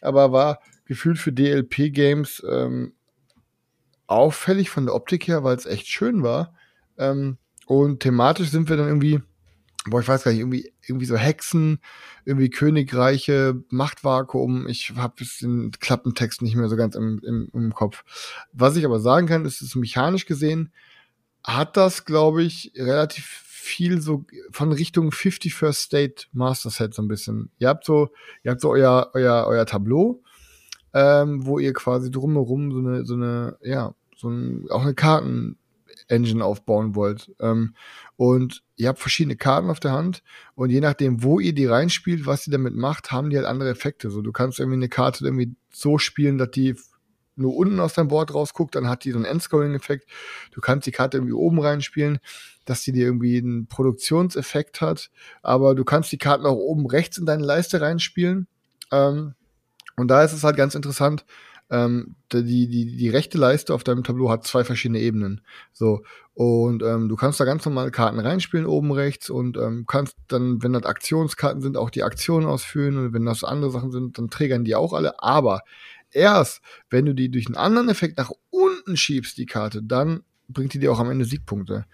aber 0.01 0.31
war 0.31 0.59
gefühlt 0.85 1.19
für 1.19 1.31
DLP-Games 1.31 2.43
ähm, 2.49 2.93
auffällig 4.07 4.71
von 4.71 4.85
der 4.85 4.95
Optik 4.95 5.27
her, 5.27 5.43
weil 5.43 5.55
es 5.55 5.67
echt 5.67 5.87
schön 5.87 6.23
war. 6.23 6.55
Ähm, 6.97 7.37
und 7.67 7.99
thematisch 7.99 8.49
sind 8.49 8.67
wir 8.67 8.77
dann 8.77 8.87
irgendwie, 8.87 9.21
boah, 9.85 10.01
ich 10.01 10.07
weiß 10.07 10.23
gar 10.23 10.31
nicht, 10.31 10.39
irgendwie, 10.39 10.73
irgendwie 10.87 11.05
so 11.05 11.15
Hexen, 11.15 11.79
irgendwie 12.25 12.49
Königreiche, 12.49 13.63
Machtvakuum. 13.69 14.67
Ich 14.67 14.93
habe 14.95 15.23
den 15.41 15.71
Klappentext 15.79 16.41
nicht 16.41 16.55
mehr 16.55 16.69
so 16.69 16.75
ganz 16.75 16.95
im, 16.95 17.21
im, 17.23 17.49
im 17.53 17.73
Kopf. 17.73 18.03
Was 18.51 18.75
ich 18.75 18.85
aber 18.85 18.99
sagen 18.99 19.27
kann, 19.27 19.45
ist, 19.45 19.61
ist 19.61 19.75
mechanisch 19.75 20.25
gesehen, 20.25 20.73
hat 21.55 21.77
das, 21.77 22.05
glaube 22.05 22.43
ich, 22.43 22.73
relativ 22.75 23.25
viel 23.69 24.01
so 24.01 24.25
von 24.51 24.71
Richtung 24.71 25.11
50 25.11 25.53
First 25.53 25.81
State 25.81 26.25
Master 26.31 26.69
Set 26.69 26.93
so 26.93 27.01
ein 27.01 27.07
bisschen. 27.07 27.51
Ihr 27.59 27.69
habt 27.69 27.85
so, 27.85 28.09
ihr 28.43 28.51
habt 28.51 28.61
so 28.61 28.71
euer, 28.71 29.11
euer, 29.13 29.45
euer 29.47 29.65
Tableau, 29.65 30.21
ähm, 30.93 31.45
wo 31.45 31.59
ihr 31.59 31.73
quasi 31.73 32.09
drumherum 32.09 32.71
so 32.71 32.79
eine, 32.79 33.05
so 33.05 33.13
eine, 33.13 33.57
ja, 33.61 33.93
so 34.15 34.29
ein, 34.29 34.65
auch 34.69 34.81
eine 34.81 34.95
Karten-Engine 34.95 36.43
aufbauen 36.43 36.95
wollt. 36.95 37.31
Ähm, 37.39 37.75
und 38.17 38.63
ihr 38.75 38.89
habt 38.89 38.99
verschiedene 38.99 39.35
Karten 39.35 39.69
auf 39.69 39.79
der 39.79 39.91
Hand 39.91 40.23
und 40.55 40.71
je 40.71 40.81
nachdem, 40.81 41.23
wo 41.23 41.39
ihr 41.39 41.53
die 41.53 41.65
reinspielt, 41.65 42.25
was 42.25 42.47
ihr 42.47 42.51
damit 42.51 42.75
macht, 42.75 43.11
haben 43.11 43.29
die 43.29 43.37
halt 43.37 43.45
andere 43.45 43.69
Effekte. 43.69 44.09
So, 44.09 44.21
du 44.21 44.31
kannst 44.31 44.59
irgendwie 44.59 44.77
eine 44.77 44.89
Karte 44.89 45.25
irgendwie 45.25 45.55
so 45.71 45.97
spielen, 45.99 46.37
dass 46.37 46.51
die 46.51 46.75
nur 47.39 47.55
unten 47.55 47.79
aus 47.79 47.93
deinem 47.93 48.09
Board 48.09 48.33
rausguckt, 48.33 48.75
dann 48.75 48.87
hat 48.87 49.03
die 49.03 49.11
so 49.11 49.17
einen 49.17 49.25
Endscoring-Effekt. 49.25 50.07
Du 50.51 50.61
kannst 50.61 50.87
die 50.87 50.91
Karte 50.91 51.17
irgendwie 51.17 51.33
oben 51.33 51.59
reinspielen, 51.59 52.19
dass 52.65 52.83
die 52.83 52.91
dir 52.91 53.05
irgendwie 53.05 53.37
einen 53.37 53.67
Produktionseffekt 53.67 54.81
hat, 54.81 55.09
aber 55.41 55.75
du 55.75 55.83
kannst 55.83 56.11
die 56.11 56.17
Karten 56.17 56.45
auch 56.45 56.57
oben 56.57 56.85
rechts 56.85 57.17
in 57.17 57.25
deine 57.25 57.43
Leiste 57.43 57.81
reinspielen. 57.81 58.47
Ähm, 58.91 59.33
und 59.95 60.07
da 60.07 60.23
ist 60.23 60.33
es 60.33 60.43
halt 60.43 60.55
ganz 60.55 60.75
interessant, 60.75 61.25
ähm, 61.71 62.15
die, 62.31 62.67
die, 62.67 62.97
die 62.97 63.09
rechte 63.09 63.37
Leiste 63.37 63.73
auf 63.73 63.83
deinem 63.83 64.03
Tableau 64.03 64.29
hat 64.29 64.45
zwei 64.45 64.63
verschiedene 64.63 64.99
Ebenen. 64.99 65.41
So. 65.71 66.01
Und 66.33 66.81
ähm, 66.83 67.09
du 67.09 67.15
kannst 67.15 67.39
da 67.39 67.45
ganz 67.45 67.65
normale 67.65 67.91
Karten 67.91 68.19
reinspielen, 68.19 68.65
oben 68.65 68.91
rechts, 68.91 69.29
und 69.29 69.57
ähm, 69.57 69.85
kannst 69.87 70.15
dann, 70.29 70.63
wenn 70.63 70.73
das 70.73 70.85
Aktionskarten 70.85 71.61
sind, 71.61 71.77
auch 71.77 71.89
die 71.89 72.03
Aktionen 72.03 72.47
ausführen. 72.47 72.97
Und 72.97 73.13
wenn 73.13 73.25
das 73.25 73.43
andere 73.43 73.71
Sachen 73.71 73.91
sind, 73.91 74.17
dann 74.17 74.29
triggern 74.29 74.63
die 74.63 74.75
auch 74.75 74.93
alle. 74.93 75.21
Aber 75.21 75.61
erst, 76.11 76.61
wenn 76.89 77.05
du 77.05 77.13
die 77.13 77.29
durch 77.29 77.47
einen 77.47 77.55
anderen 77.55 77.89
Effekt 77.89 78.17
nach 78.17 78.31
unten 78.49 78.97
schiebst, 78.97 79.37
die 79.37 79.45
Karte, 79.45 79.83
dann 79.83 80.23
bringt 80.47 80.73
die 80.73 80.79
dir 80.79 80.91
auch 80.91 80.99
am 80.99 81.11
Ende 81.11 81.25
Siegpunkte. 81.25 81.85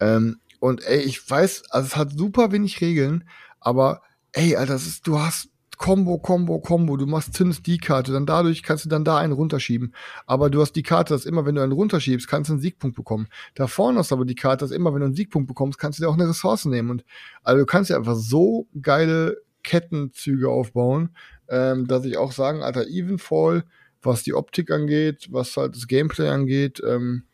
Ähm, 0.00 0.38
und 0.60 0.84
ey, 0.84 1.00
ich 1.00 1.28
weiß, 1.28 1.70
also 1.70 1.86
es 1.86 1.96
hat 1.96 2.12
super 2.16 2.52
wenig 2.52 2.80
Regeln, 2.80 3.24
aber 3.60 4.02
ey, 4.32 4.56
Alter, 4.56 4.74
das 4.74 4.86
ist, 4.86 5.06
du 5.06 5.18
hast 5.18 5.48
Combo, 5.76 6.18
Combo, 6.18 6.60
Combo, 6.60 6.96
du 6.96 7.06
machst 7.06 7.34
zündest 7.34 7.66
die 7.66 7.78
Karte, 7.78 8.12
dann 8.12 8.26
dadurch 8.26 8.62
kannst 8.62 8.84
du 8.84 8.88
dann 8.88 9.04
da 9.04 9.18
einen 9.18 9.32
runterschieben. 9.32 9.94
Aber 10.26 10.50
du 10.50 10.60
hast 10.60 10.72
die 10.72 10.82
Karte, 10.82 11.14
dass 11.14 11.26
immer, 11.26 11.46
wenn 11.46 11.54
du 11.54 11.62
einen 11.62 11.72
runterschiebst, 11.72 12.28
kannst 12.28 12.48
du 12.48 12.54
einen 12.54 12.62
Siegpunkt 12.62 12.96
bekommen. 12.96 13.28
Da 13.54 13.66
vorne 13.66 13.98
hast 13.98 14.10
du 14.10 14.14
aber 14.14 14.24
die 14.24 14.34
Karte, 14.34 14.64
dass 14.64 14.70
immer, 14.70 14.92
wenn 14.92 15.00
du 15.00 15.06
einen 15.06 15.14
Siegpunkt 15.14 15.48
bekommst, 15.48 15.78
kannst 15.78 15.98
du 15.98 16.04
dir 16.04 16.08
auch 16.08 16.14
eine 16.14 16.28
Ressource 16.28 16.64
nehmen. 16.66 16.90
Und 16.90 17.04
also 17.42 17.60
du 17.60 17.66
kannst 17.66 17.90
dir 17.90 17.96
einfach 17.96 18.16
so 18.16 18.68
geile 18.80 19.42
Kettenzüge 19.62 20.48
aufbauen, 20.48 21.10
ähm, 21.48 21.86
dass 21.86 22.04
ich 22.04 22.16
auch 22.16 22.32
sagen, 22.32 22.62
Alter, 22.62 22.86
Evenfall, 22.86 23.64
was 24.02 24.22
die 24.22 24.34
Optik 24.34 24.70
angeht, 24.70 25.28
was 25.30 25.56
halt 25.56 25.74
das 25.76 25.86
Gameplay 25.86 26.28
angeht, 26.28 26.82
ähm, 26.86 27.24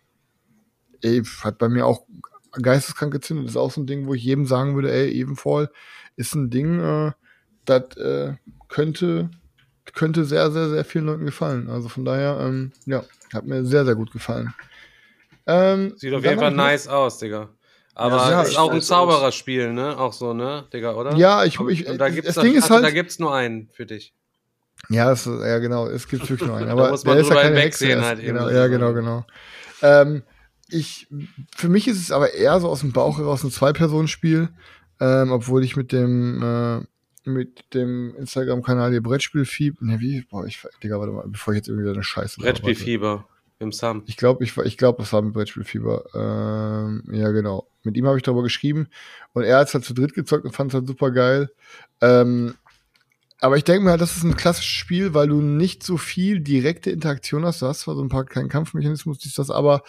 ey, 1.02 1.22
hat 1.42 1.58
bei 1.58 1.68
mir 1.68 1.86
auch 1.86 2.06
geisteskrank 2.52 3.12
gezündet. 3.12 3.46
Das 3.46 3.52
ist 3.52 3.56
auch 3.56 3.70
so 3.70 3.80
ein 3.80 3.86
Ding, 3.86 4.06
wo 4.06 4.14
ich 4.14 4.24
jedem 4.24 4.46
sagen 4.46 4.74
würde, 4.74 4.92
ey, 4.92 5.10
Evenfall 5.10 5.70
ist 6.16 6.34
ein 6.34 6.50
Ding, 6.50 6.80
äh, 6.80 7.12
das 7.64 7.96
äh, 7.96 8.34
könnte, 8.68 9.30
könnte 9.94 10.24
sehr, 10.24 10.50
sehr, 10.50 10.68
sehr 10.68 10.84
vielen 10.84 11.06
Leuten 11.06 11.26
gefallen. 11.26 11.68
Also 11.68 11.88
von 11.88 12.04
daher, 12.04 12.38
ähm, 12.40 12.72
ja, 12.86 13.04
hat 13.32 13.46
mir 13.46 13.64
sehr, 13.64 13.84
sehr 13.84 13.94
gut 13.94 14.12
gefallen. 14.12 14.52
Ähm, 15.46 15.94
Sieht 15.96 16.12
auf 16.12 16.24
jeden 16.24 16.38
Fall 16.38 16.52
nice 16.52 16.88
aus, 16.88 17.18
Digga. 17.18 17.50
Aber 18.00 18.16
Ja, 18.30 18.42
ist 18.42 18.56
auch 18.58 18.72
ein 18.72 18.80
Zaubererspiel, 18.82 19.72
ne? 19.72 19.98
Auch 19.98 20.12
so, 20.12 20.32
ne, 20.32 20.64
Digga, 20.72 20.94
oder? 20.94 21.14
Ja, 21.16 21.44
ich- 21.44 21.60
ich- 21.60 21.86
und 21.86 21.98
da 21.98 22.06
das 22.06 22.14
gibt's 22.14 22.34
Ding 22.34 22.54
ist 22.54 22.62
also, 22.64 22.74
halt- 22.76 22.84
da 22.84 22.90
gibt's 22.90 23.18
nur 23.18 23.34
einen 23.34 23.68
für 23.72 23.84
dich. 23.86 24.14
Ja, 24.88 25.12
es, 25.12 25.26
ja 25.26 25.58
genau, 25.58 25.86
es 25.86 26.08
gibt 26.08 26.28
wirklich 26.30 26.48
nur 26.48 26.56
einen. 26.56 26.66
Da 26.68 26.72
Aber 26.72 26.90
muss 26.90 27.04
man 27.04 27.16
der 27.16 27.24
ist 27.24 27.30
ja 27.30 27.42
keine 27.42 27.58
Hexe. 27.60 27.86
erst. 27.88 28.04
halt 28.06 28.20
genau, 28.22 28.48
ja, 28.48 28.66
genau, 28.68 28.92
sozusagen. 28.94 28.94
genau. 28.94 29.24
Ähm, 29.82 30.22
ich, 30.68 31.08
für 31.54 31.68
mich 31.68 31.88
ist 31.88 31.98
es 32.00 32.10
aber 32.10 32.32
eher 32.32 32.58
so 32.60 32.68
aus 32.68 32.80
dem 32.80 32.92
Bauch 32.92 33.18
heraus 33.18 33.44
ein 33.44 33.50
Zwei-Personen-Spiel, 33.50 34.48
ähm, 35.00 35.32
obwohl 35.32 35.62
ich 35.64 35.76
mit 35.76 35.92
dem, 35.92 36.42
äh, 36.42 37.28
mit 37.28 37.74
dem 37.74 38.14
Instagram-Kanal 38.16 38.90
hier 38.92 39.02
Brettspielfieb, 39.02 39.82
ne, 39.82 40.00
wie, 40.00 40.22
boah, 40.30 40.46
ich, 40.46 40.62
Digga, 40.82 40.98
warte 40.98 41.12
mal, 41.12 41.24
bevor 41.28 41.52
ich 41.52 41.58
jetzt 41.58 41.68
irgendwie 41.68 41.84
wieder 41.84 41.94
eine 41.94 42.02
Scheiße. 42.02 42.40
Brettspielfieber 42.40 43.26
im 43.58 43.72
Sam. 43.72 44.04
Ich 44.06 44.16
glaube, 44.16 44.42
ich, 44.44 44.56
war- 44.56 44.64
ich 44.64 44.78
glaube, 44.78 45.02
das 45.02 45.12
war 45.12 45.20
mit 45.20 45.34
Brettspielfieber. 45.34 46.04
Ähm, 46.14 47.02
ja, 47.12 47.30
genau. 47.30 47.66
Mit 47.82 47.96
ihm 47.96 48.06
habe 48.06 48.16
ich 48.16 48.22
darüber 48.22 48.42
geschrieben 48.42 48.88
und 49.32 49.44
er 49.44 49.58
hat 49.58 49.68
es 49.68 49.74
halt 49.74 49.84
zu 49.84 49.94
dritt 49.94 50.14
gezockt 50.14 50.44
und 50.44 50.52
fand 50.52 50.70
es 50.70 50.74
halt 50.74 50.86
super 50.86 51.10
geil. 51.10 51.50
Ähm, 52.00 52.54
aber 53.40 53.56
ich 53.56 53.64
denke 53.64 53.84
mir 53.84 53.90
halt, 53.90 54.00
das 54.00 54.16
ist 54.16 54.22
ein 54.22 54.36
klassisches 54.36 54.70
Spiel, 54.70 55.14
weil 55.14 55.28
du 55.28 55.40
nicht 55.40 55.82
so 55.82 55.96
viel 55.96 56.40
direkte 56.40 56.90
Interaktion 56.90 57.46
hast. 57.46 57.62
Du 57.62 57.66
hast 57.66 57.80
zwar 57.80 57.94
so 57.94 58.02
ein 58.02 58.10
paar 58.10 58.26
kleinen 58.26 58.50
Kampfmechanismus, 58.50 59.18
dies, 59.18 59.34
das, 59.34 59.50
aber 59.50 59.82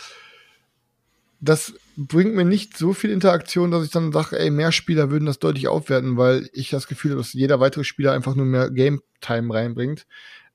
das 1.42 1.74
bringt 1.98 2.36
mir 2.36 2.46
nicht 2.46 2.78
so 2.78 2.94
viel 2.94 3.10
Interaktion, 3.10 3.72
dass 3.72 3.84
ich 3.84 3.92
dann 3.92 4.12
sage, 4.12 4.40
ey, 4.40 4.52
mehr 4.52 4.72
Spieler 4.72 5.10
würden 5.10 5.26
das 5.26 5.40
deutlich 5.40 5.68
aufwerten, 5.68 6.16
weil 6.16 6.48
ich 6.54 6.70
das 6.70 6.88
Gefühl 6.88 7.12
habe, 7.12 7.22
dass 7.22 7.34
jeder 7.34 7.60
weitere 7.60 7.84
Spieler 7.84 8.14
einfach 8.14 8.36
nur 8.36 8.46
mehr 8.46 8.70
Game 8.70 9.02
Time 9.22 9.54
reinbringt. 9.54 10.06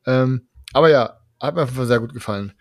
Ähm, 0.07 0.47
aber 0.73 0.89
ja, 0.89 1.19
hat 1.41 1.57
mir 1.57 1.63
auf 1.63 1.69
jeden 1.69 1.77
Fall 1.77 1.87
sehr 1.87 2.01
gut 2.01 2.15
gefallen. 2.15 2.53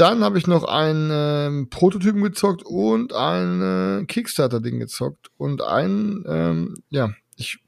Dann 0.00 0.24
habe 0.24 0.38
ich 0.38 0.46
noch 0.46 0.64
einen 0.64 1.10
ähm, 1.12 1.68
Prototypen 1.68 2.22
gezockt 2.22 2.62
und 2.64 3.12
ein 3.12 3.60
äh, 3.60 4.04
Kickstarter-Ding 4.06 4.78
gezockt. 4.78 5.30
Und 5.36 5.60
ein, 5.60 6.24
ähm, 6.26 6.76
ja, 6.88 7.10
ich 7.36 7.58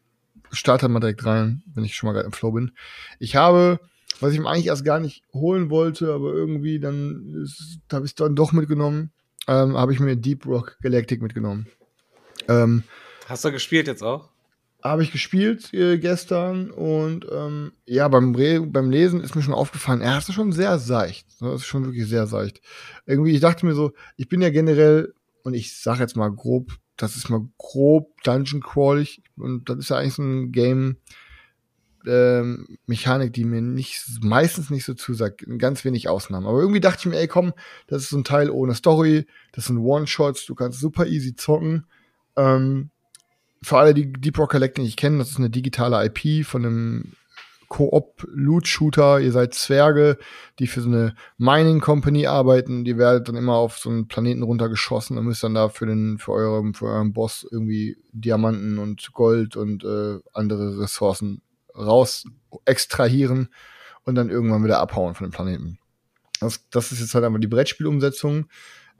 starte 0.51 0.89
mal 0.89 1.01
direkt 1.01 1.27
rein, 1.27 1.63
wenn 1.75 1.85
ich 1.85 1.95
schon 1.95 2.07
mal 2.07 2.15
gerade 2.15 2.25
im 2.25 2.33
Flow 2.33 2.53
bin. 2.53 2.73
Ich 3.19 3.37
habe, 3.37 3.81
was 4.21 4.33
ich 4.33 4.41
mir 4.41 4.49
eigentlich 4.49 4.69
erst 4.69 4.87
gar 4.87 4.99
nicht 4.99 5.25
holen 5.35 5.69
wollte, 5.69 6.11
aber 6.15 6.33
irgendwie 6.33 6.81
dann 6.81 7.47
habe 7.93 8.07
ich 8.07 8.13
es 8.13 8.15
dann 8.15 8.35
doch 8.35 8.53
mitgenommen, 8.53 9.13
ähm, 9.47 9.77
habe 9.77 9.93
ich 9.93 10.01
mir 10.01 10.17
Deep 10.17 10.47
Rock 10.47 10.79
Galactic 10.81 11.21
mitgenommen. 11.21 11.67
Ähm, 12.49 12.83
Hast 13.29 13.45
du 13.45 13.53
gespielt 13.53 13.87
jetzt 13.87 14.03
auch? 14.03 14.32
Habe 14.83 15.03
ich 15.03 15.13
gespielt 15.13 15.73
äh, 15.73 15.99
gestern 15.99 16.71
und 16.71 17.27
ähm, 17.31 17.73
ja, 17.87 18.09
beim, 18.09 18.35
Re 18.35 18.61
beim 18.61 18.91
Lesen 18.91 19.21
ist 19.21 19.37
mir 19.37 19.43
schon 19.43 19.55
aufgefallen, 19.55 20.01
er 20.01 20.19
ist 20.19 20.33
schon 20.33 20.53
sehr 20.53 20.79
seicht. 20.79 21.27
Das 21.41 21.61
ist 21.61 21.67
schon 21.67 21.85
wirklich 21.85 22.07
sehr 22.09 22.27
seicht. 22.27 22.61
Irgendwie, 23.07 23.33
ich 23.33 23.41
dachte 23.41 23.65
mir 23.65 23.75
so, 23.75 23.93
ich 24.17 24.29
bin 24.29 24.43
ja 24.43 24.51
generell, 24.51 25.15
und 25.45 25.55
ich 25.55 25.77
sag 25.77 26.01
jetzt 26.01 26.17
mal 26.17 26.31
grob, 26.33 26.73
das 26.97 27.17
ist 27.17 27.31
mal 27.31 27.47
grob 27.59 28.11
Dungeon 28.23 28.61
Crawlig 28.61 29.23
und 29.37 29.69
das 29.69 29.79
ist 29.79 29.91
ja 29.91 29.99
eigentlich 29.99 30.15
so 30.15 30.23
ein 30.23 30.53
Game, 30.53 30.97
ähm, 32.07 32.79
Mechanik, 32.87 33.33
die 33.33 33.45
mir 33.45 33.63
nicht 33.63 34.05
meistens 34.23 34.71
nicht 34.71 34.85
so 34.85 34.95
zusagt, 34.95 35.45
ganz 35.59 35.85
wenig 35.85 36.09
Ausnahmen. 36.09 36.47
Aber 36.47 36.61
irgendwie 36.61 36.81
dachte 36.81 37.01
ich 37.01 37.07
mir, 37.07 37.19
ey, 37.19 37.29
komm, 37.29 37.53
das 37.87 38.03
ist 38.03 38.11
so 38.11 38.19
ein 38.19 38.25
Teil 38.25 38.51
ohne 38.51 38.75
Story, 38.75 39.27
das 39.53 39.67
sind 39.67 39.79
One-Shots, 39.79 40.47
du 40.47 40.55
kannst 40.55 40.81
super 40.81 41.07
easy 41.07 41.35
zocken. 41.35 41.87
Ähm, 42.37 42.91
für 43.63 43.79
alle, 43.79 43.95
die 43.95 44.13
Deep 44.13 44.39
Rock 44.39 44.51
Collecting 44.51 44.85
nicht 44.85 44.99
kennen, 44.99 45.19
das 45.19 45.31
ist 45.31 45.39
eine 45.39 45.51
digitale 45.51 46.05
IP 46.05 46.45
von 46.45 46.65
einem 46.65 47.13
Koop-Loot-Shooter. 47.73 49.21
Ihr 49.21 49.33
seid 49.33 49.55
Zwerge, 49.55 50.19
die 50.59 50.67
für 50.67 50.83
so 50.83 50.91
eine 50.91 51.15
Mining 51.39 51.81
Company 51.81 52.27
arbeiten. 52.27 52.85
Die 52.85 52.99
werdet 52.99 53.29
dann 53.29 53.37
immer 53.37 53.55
auf 53.55 53.79
so 53.79 53.89
einen 53.89 54.09
Planeten 54.09 54.43
runtergeschossen 54.43 55.17
und 55.17 55.25
müsst 55.25 55.43
dann 55.43 55.55
da 55.55 55.71
für, 55.71 55.87
den, 55.87 56.19
für, 56.19 56.33
euren, 56.33 56.75
für 56.75 56.87
euren 56.87 57.15
Boss 57.15 57.47
irgendwie 57.51 57.97
Diamanten 58.13 58.79
und 58.79 59.13
Gold 59.15 59.57
und 59.57 59.85
äh, 59.85 60.19
andere 60.35 60.81
Ressourcen 60.81 61.41
raus 61.75 62.25
extrahieren 62.67 63.49
und 64.05 64.17
dann 64.17 64.29
irgendwann 64.29 64.65
wieder 64.65 64.81
abhauen 64.81 65.15
von 65.15 65.29
dem 65.29 65.33
Planeten. 65.33 65.79
Das, 66.41 66.69
das 66.69 66.93
ist 66.93 67.01
jetzt 67.01 67.15
halt 67.15 67.25
einfach 67.25 67.41
die 67.41 67.47
Brettspielumsetzung. 67.47 68.49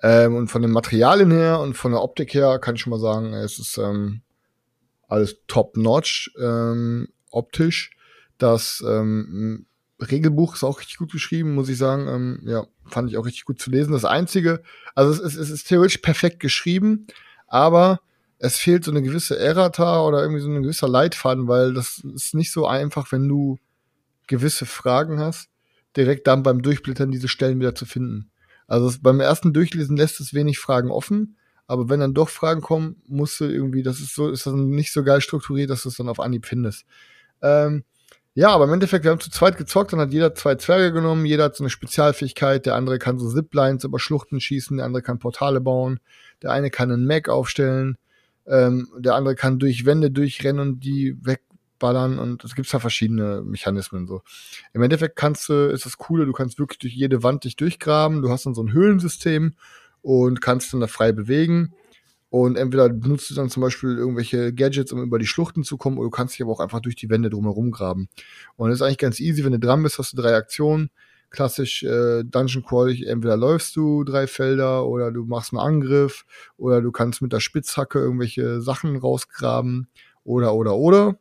Ähm, 0.03 0.35
und 0.35 0.49
von 0.49 0.63
den 0.63 0.71
Materialien 0.71 1.31
her 1.31 1.61
und 1.61 1.75
von 1.75 1.93
der 1.93 2.03
Optik 2.03 2.33
her 2.33 2.59
kann 2.59 2.77
ich 2.77 2.81
schon 2.81 2.91
mal 2.91 2.99
sagen, 2.99 3.35
es 3.35 3.59
ist 3.59 3.77
ähm, 3.77 4.23
alles 5.13 5.37
top-notch 5.47 6.33
ähm, 6.41 7.09
optisch. 7.31 7.91
Das 8.39 8.83
ähm, 8.87 9.67
Regelbuch 10.01 10.55
ist 10.55 10.65
auch 10.65 10.81
richtig 10.81 10.97
gut 10.97 11.13
geschrieben, 11.13 11.55
muss 11.55 11.69
ich 11.69 11.79
sagen. 11.79 12.09
Ähm, 12.09 12.41
ja, 12.45 12.67
fand 12.87 13.11
ich 13.11 13.19
auch 13.19 13.27
richtig 13.27 13.45
gut 13.45 13.61
zu 13.61 13.71
lesen. 13.71 13.93
Das 13.93 14.05
Einzige, 14.05 14.63
also 14.95 15.13
es 15.13 15.21
ist, 15.21 15.37
es 15.37 15.51
ist 15.51 15.69
theoretisch 15.69 15.99
perfekt 15.99 16.41
geschrieben, 16.41 17.07
aber 17.47 18.01
es 18.39 18.57
fehlt 18.57 18.85
so 18.85 18.91
eine 18.91 19.03
gewisse 19.03 19.39
Errata 19.39 20.03
oder 20.03 20.23
irgendwie 20.23 20.41
so 20.41 20.49
ein 20.49 20.63
gewisser 20.63 20.89
Leitfaden, 20.89 21.47
weil 21.47 21.75
das 21.75 21.99
ist 21.99 22.35
nicht 22.35 22.51
so 22.51 22.67
einfach, 22.67 23.13
wenn 23.13 23.29
du 23.29 23.59
gewisse 24.27 24.67
Fragen 24.67 25.21
hast, 25.21 25.49
direkt 25.97 26.27
dann 26.27 26.43
beim 26.43 26.63
Durchblättern 26.63 27.11
diese 27.11 27.29
Stellen 27.29 27.61
wieder 27.61 27.75
zu 27.75 27.85
finden. 27.85 28.31
Also 28.67 28.89
es, 28.89 29.01
beim 29.01 29.21
ersten 29.21 29.53
Durchlesen 29.53 29.97
lässt 29.97 30.21
es 30.21 30.33
wenig 30.33 30.59
Fragen 30.59 30.91
offen, 30.91 31.37
aber 31.67 31.89
wenn 31.89 32.01
dann 32.01 32.15
doch 32.15 32.29
Fragen 32.29 32.61
kommen, 32.61 33.03
musst 33.07 33.41
du 33.41 33.45
irgendwie, 33.45 33.83
das 33.83 34.01
ist 34.01 34.15
so, 34.15 34.31
ist 34.31 34.47
dann 34.47 34.71
nicht 34.71 34.93
so 34.93 35.05
geil 35.05 35.21
strukturiert, 35.21 35.71
dass 35.71 35.83
du 35.83 35.89
es 35.89 35.97
dann 35.97 36.09
auf 36.09 36.21
Anhieb 36.21 36.47
findest. 36.47 36.85
Ähm, 37.41 37.85
ja, 38.35 38.51
aber 38.51 38.65
im 38.65 38.73
Endeffekt, 38.73 39.05
wir 39.05 39.11
haben 39.11 39.21
zu 39.21 39.31
zweit 39.31 39.59
gezockt, 39.59 39.93
dann 39.93 40.01
hat 40.01 40.13
jeder 40.13 40.35
zwei 40.35 40.55
Zwerge 40.55 40.93
genommen, 40.93 41.27
jeder 41.27 41.45
hat 41.45 41.57
so 41.57 41.65
eine 41.65 41.71
Spezialfähigkeit, 41.71 42.65
der 42.65 42.77
andere 42.77 42.99
kann 42.99 43.19
so 43.19 43.31
Ziplines 43.31 43.85
über 43.85 43.99
Schluchten 43.99 44.41
schießen, 44.41 44.79
der 44.79 44.87
andere 44.87 45.03
kann 45.03 45.19
Portale 45.19 45.61
bauen, 45.61 46.01
der 46.43 46.51
eine 46.51 46.71
kann 46.71 46.91
einen 46.91 47.07
Mac 47.07 47.29
aufstellen, 47.29 47.99
ähm, 48.47 48.89
der 48.99 49.17
andere 49.17 49.35
kann 49.35 49.59
durch 49.59 49.85
Wände 49.85 50.11
durchrennen 50.11 50.61
und 50.61 50.81
die 50.81 51.15
wegballern 51.21 52.19
und 52.19 52.43
es 52.43 52.55
gibt 52.55 52.73
ja 52.73 52.79
verschiedene 52.79 53.43
Mechanismen 53.43 54.07
so. 54.07 54.23
Im 54.73 54.83
Endeffekt 54.83 55.17
kannst 55.17 55.51
du, 55.51 55.69
ist 55.69 55.85
das 55.85 55.99
Coole, 55.99 56.25
du 56.25 56.33
kannst 56.33 56.59
wirklich 56.59 56.79
durch 56.79 56.95
jede 56.95 57.23
Wand 57.23 57.45
dich 57.45 57.57
durchgraben, 57.57 58.23
du 58.23 58.31
hast 58.31 58.47
dann 58.47 58.55
so 58.55 58.63
ein 58.63 58.73
Höhlensystem 58.73 59.55
und 60.03 60.41
kannst 60.41 60.73
dann 60.73 60.81
da 60.81 60.87
frei 60.87 61.13
bewegen. 61.13 61.75
Und 62.33 62.57
entweder 62.57 62.89
benutzt 62.89 63.31
du 63.31 63.35
dann 63.35 63.51
zum 63.51 63.61
Beispiel 63.61 63.91
irgendwelche 63.97 64.55
Gadgets, 64.55 64.91
um 64.93 65.03
über 65.03 65.19
die 65.19 65.27
Schluchten 65.27 65.65
zu 65.65 65.77
kommen, 65.77 65.99
oder 65.99 66.07
du 66.07 66.11
kannst 66.11 66.35
dich 66.35 66.43
aber 66.43 66.53
auch 66.53 66.61
einfach 66.61 66.81
durch 66.81 66.97
die 66.97 67.11
Wände 67.11 67.29
drumherum 67.29 67.71
graben. 67.71 68.09
Und 68.57 68.71
das 68.71 68.79
ist 68.79 68.83
eigentlich 68.83 68.99
ganz 68.99 69.21
easy, 69.21 69.45
wenn 69.45 69.53
du 69.53 69.59
dran 69.59 69.83
bist, 69.83 69.99
hast 69.99 70.13
du 70.13 70.17
drei 70.17 70.35
Aktionen. 70.35 70.91
Klassisch 71.29 71.83
äh, 71.83 72.25
Dungeon 72.25 72.63
Crawl, 72.63 72.91
entweder 73.05 73.37
läufst 73.37 73.77
du 73.77 74.05
drei 74.05 74.27
Felder 74.27 74.87
oder 74.87 75.11
du 75.11 75.25
machst 75.25 75.53
einen 75.53 75.61
Angriff 75.61 76.25
oder 76.59 76.83
du 76.83 76.93
kannst 76.93 77.23
mit 77.23 77.33
der 77.33 77.41
Spitzhacke 77.41 77.99
irgendwelche 77.99 78.61
Sachen 78.61 78.97
rausgraben 78.97 79.89
oder 80.25 80.55
oder 80.55 80.77
oder. 80.77 81.19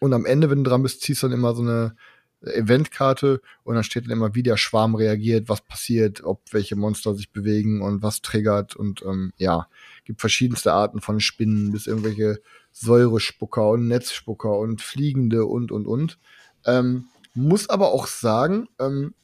Und 0.00 0.14
am 0.14 0.26
Ende, 0.26 0.50
wenn 0.50 0.64
du 0.64 0.70
dran 0.70 0.82
bist, 0.82 1.02
ziehst 1.02 1.22
du 1.22 1.28
dann 1.28 1.38
immer 1.38 1.54
so 1.54 1.62
eine 1.62 1.94
Eventkarte 2.42 3.40
und 3.64 3.74
dann 3.74 3.84
steht 3.84 4.04
dann 4.04 4.12
immer, 4.12 4.34
wie 4.34 4.42
der 4.42 4.56
Schwarm 4.56 4.94
reagiert, 4.94 5.48
was 5.48 5.60
passiert, 5.60 6.24
ob 6.24 6.40
welche 6.52 6.76
Monster 6.76 7.14
sich 7.14 7.30
bewegen 7.30 7.82
und 7.82 8.02
was 8.02 8.22
triggert 8.22 8.74
und 8.76 9.02
ähm, 9.02 9.32
ja, 9.36 9.68
gibt 10.04 10.20
verschiedenste 10.20 10.72
Arten 10.72 11.00
von 11.00 11.20
Spinnen 11.20 11.72
bis 11.72 11.86
irgendwelche 11.86 12.40
Säurespucker 12.72 13.68
und 13.68 13.88
Netzspucker 13.88 14.58
und 14.58 14.80
Fliegende 14.80 15.44
und 15.44 15.70
und 15.70 15.86
und. 15.86 16.18
Ähm, 16.64 17.08
muss 17.34 17.68
aber 17.68 17.92
auch 17.92 18.06
sagen, 18.06 18.68
ähm, 18.78 19.14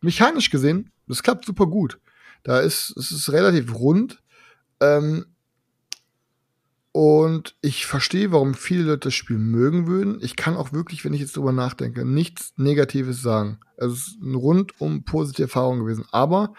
mechanisch 0.00 0.50
gesehen, 0.50 0.90
das 1.06 1.22
klappt 1.22 1.44
super 1.44 1.66
gut. 1.66 2.00
Da 2.42 2.60
ist 2.60 2.96
es 2.96 3.10
ist 3.10 3.30
relativ 3.30 3.74
rund. 3.74 4.22
Ähm, 4.80 5.26
und 6.92 7.54
ich 7.60 7.86
verstehe, 7.86 8.32
warum 8.32 8.54
viele 8.54 8.84
Leute 8.84 9.08
das 9.08 9.14
Spiel 9.14 9.38
mögen 9.38 9.86
würden. 9.86 10.18
Ich 10.22 10.36
kann 10.36 10.56
auch 10.56 10.72
wirklich, 10.72 11.04
wenn 11.04 11.12
ich 11.12 11.20
jetzt 11.20 11.36
drüber 11.36 11.52
nachdenke, 11.52 12.04
nichts 12.04 12.54
Negatives 12.56 13.22
sagen. 13.22 13.60
Also 13.76 13.94
es 13.94 14.08
ist 14.08 14.22
eine 14.22 14.36
rundum 14.36 15.04
positive 15.04 15.44
Erfahrung 15.44 15.80
gewesen. 15.80 16.06
Aber 16.10 16.54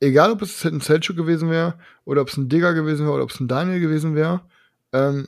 egal, 0.00 0.30
ob 0.32 0.42
es 0.42 0.64
ein 0.64 0.80
Selchuk 0.80 1.16
gewesen 1.16 1.50
wäre 1.50 1.78
oder 2.04 2.22
ob 2.22 2.28
es 2.28 2.36
ein 2.36 2.48
Digger 2.48 2.74
gewesen 2.74 3.04
wäre 3.04 3.14
oder 3.14 3.24
ob 3.24 3.30
es 3.30 3.40
ein 3.40 3.48
Daniel 3.48 3.80
gewesen 3.80 4.14
wäre, 4.14 4.42
ähm, 4.92 5.26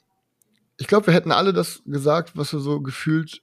ich 0.78 0.86
glaube, 0.86 1.08
wir 1.08 1.14
hätten 1.14 1.32
alle 1.32 1.52
das 1.52 1.82
gesagt, 1.84 2.36
was 2.36 2.52
wir 2.52 2.60
so 2.60 2.80
gefühlt. 2.80 3.42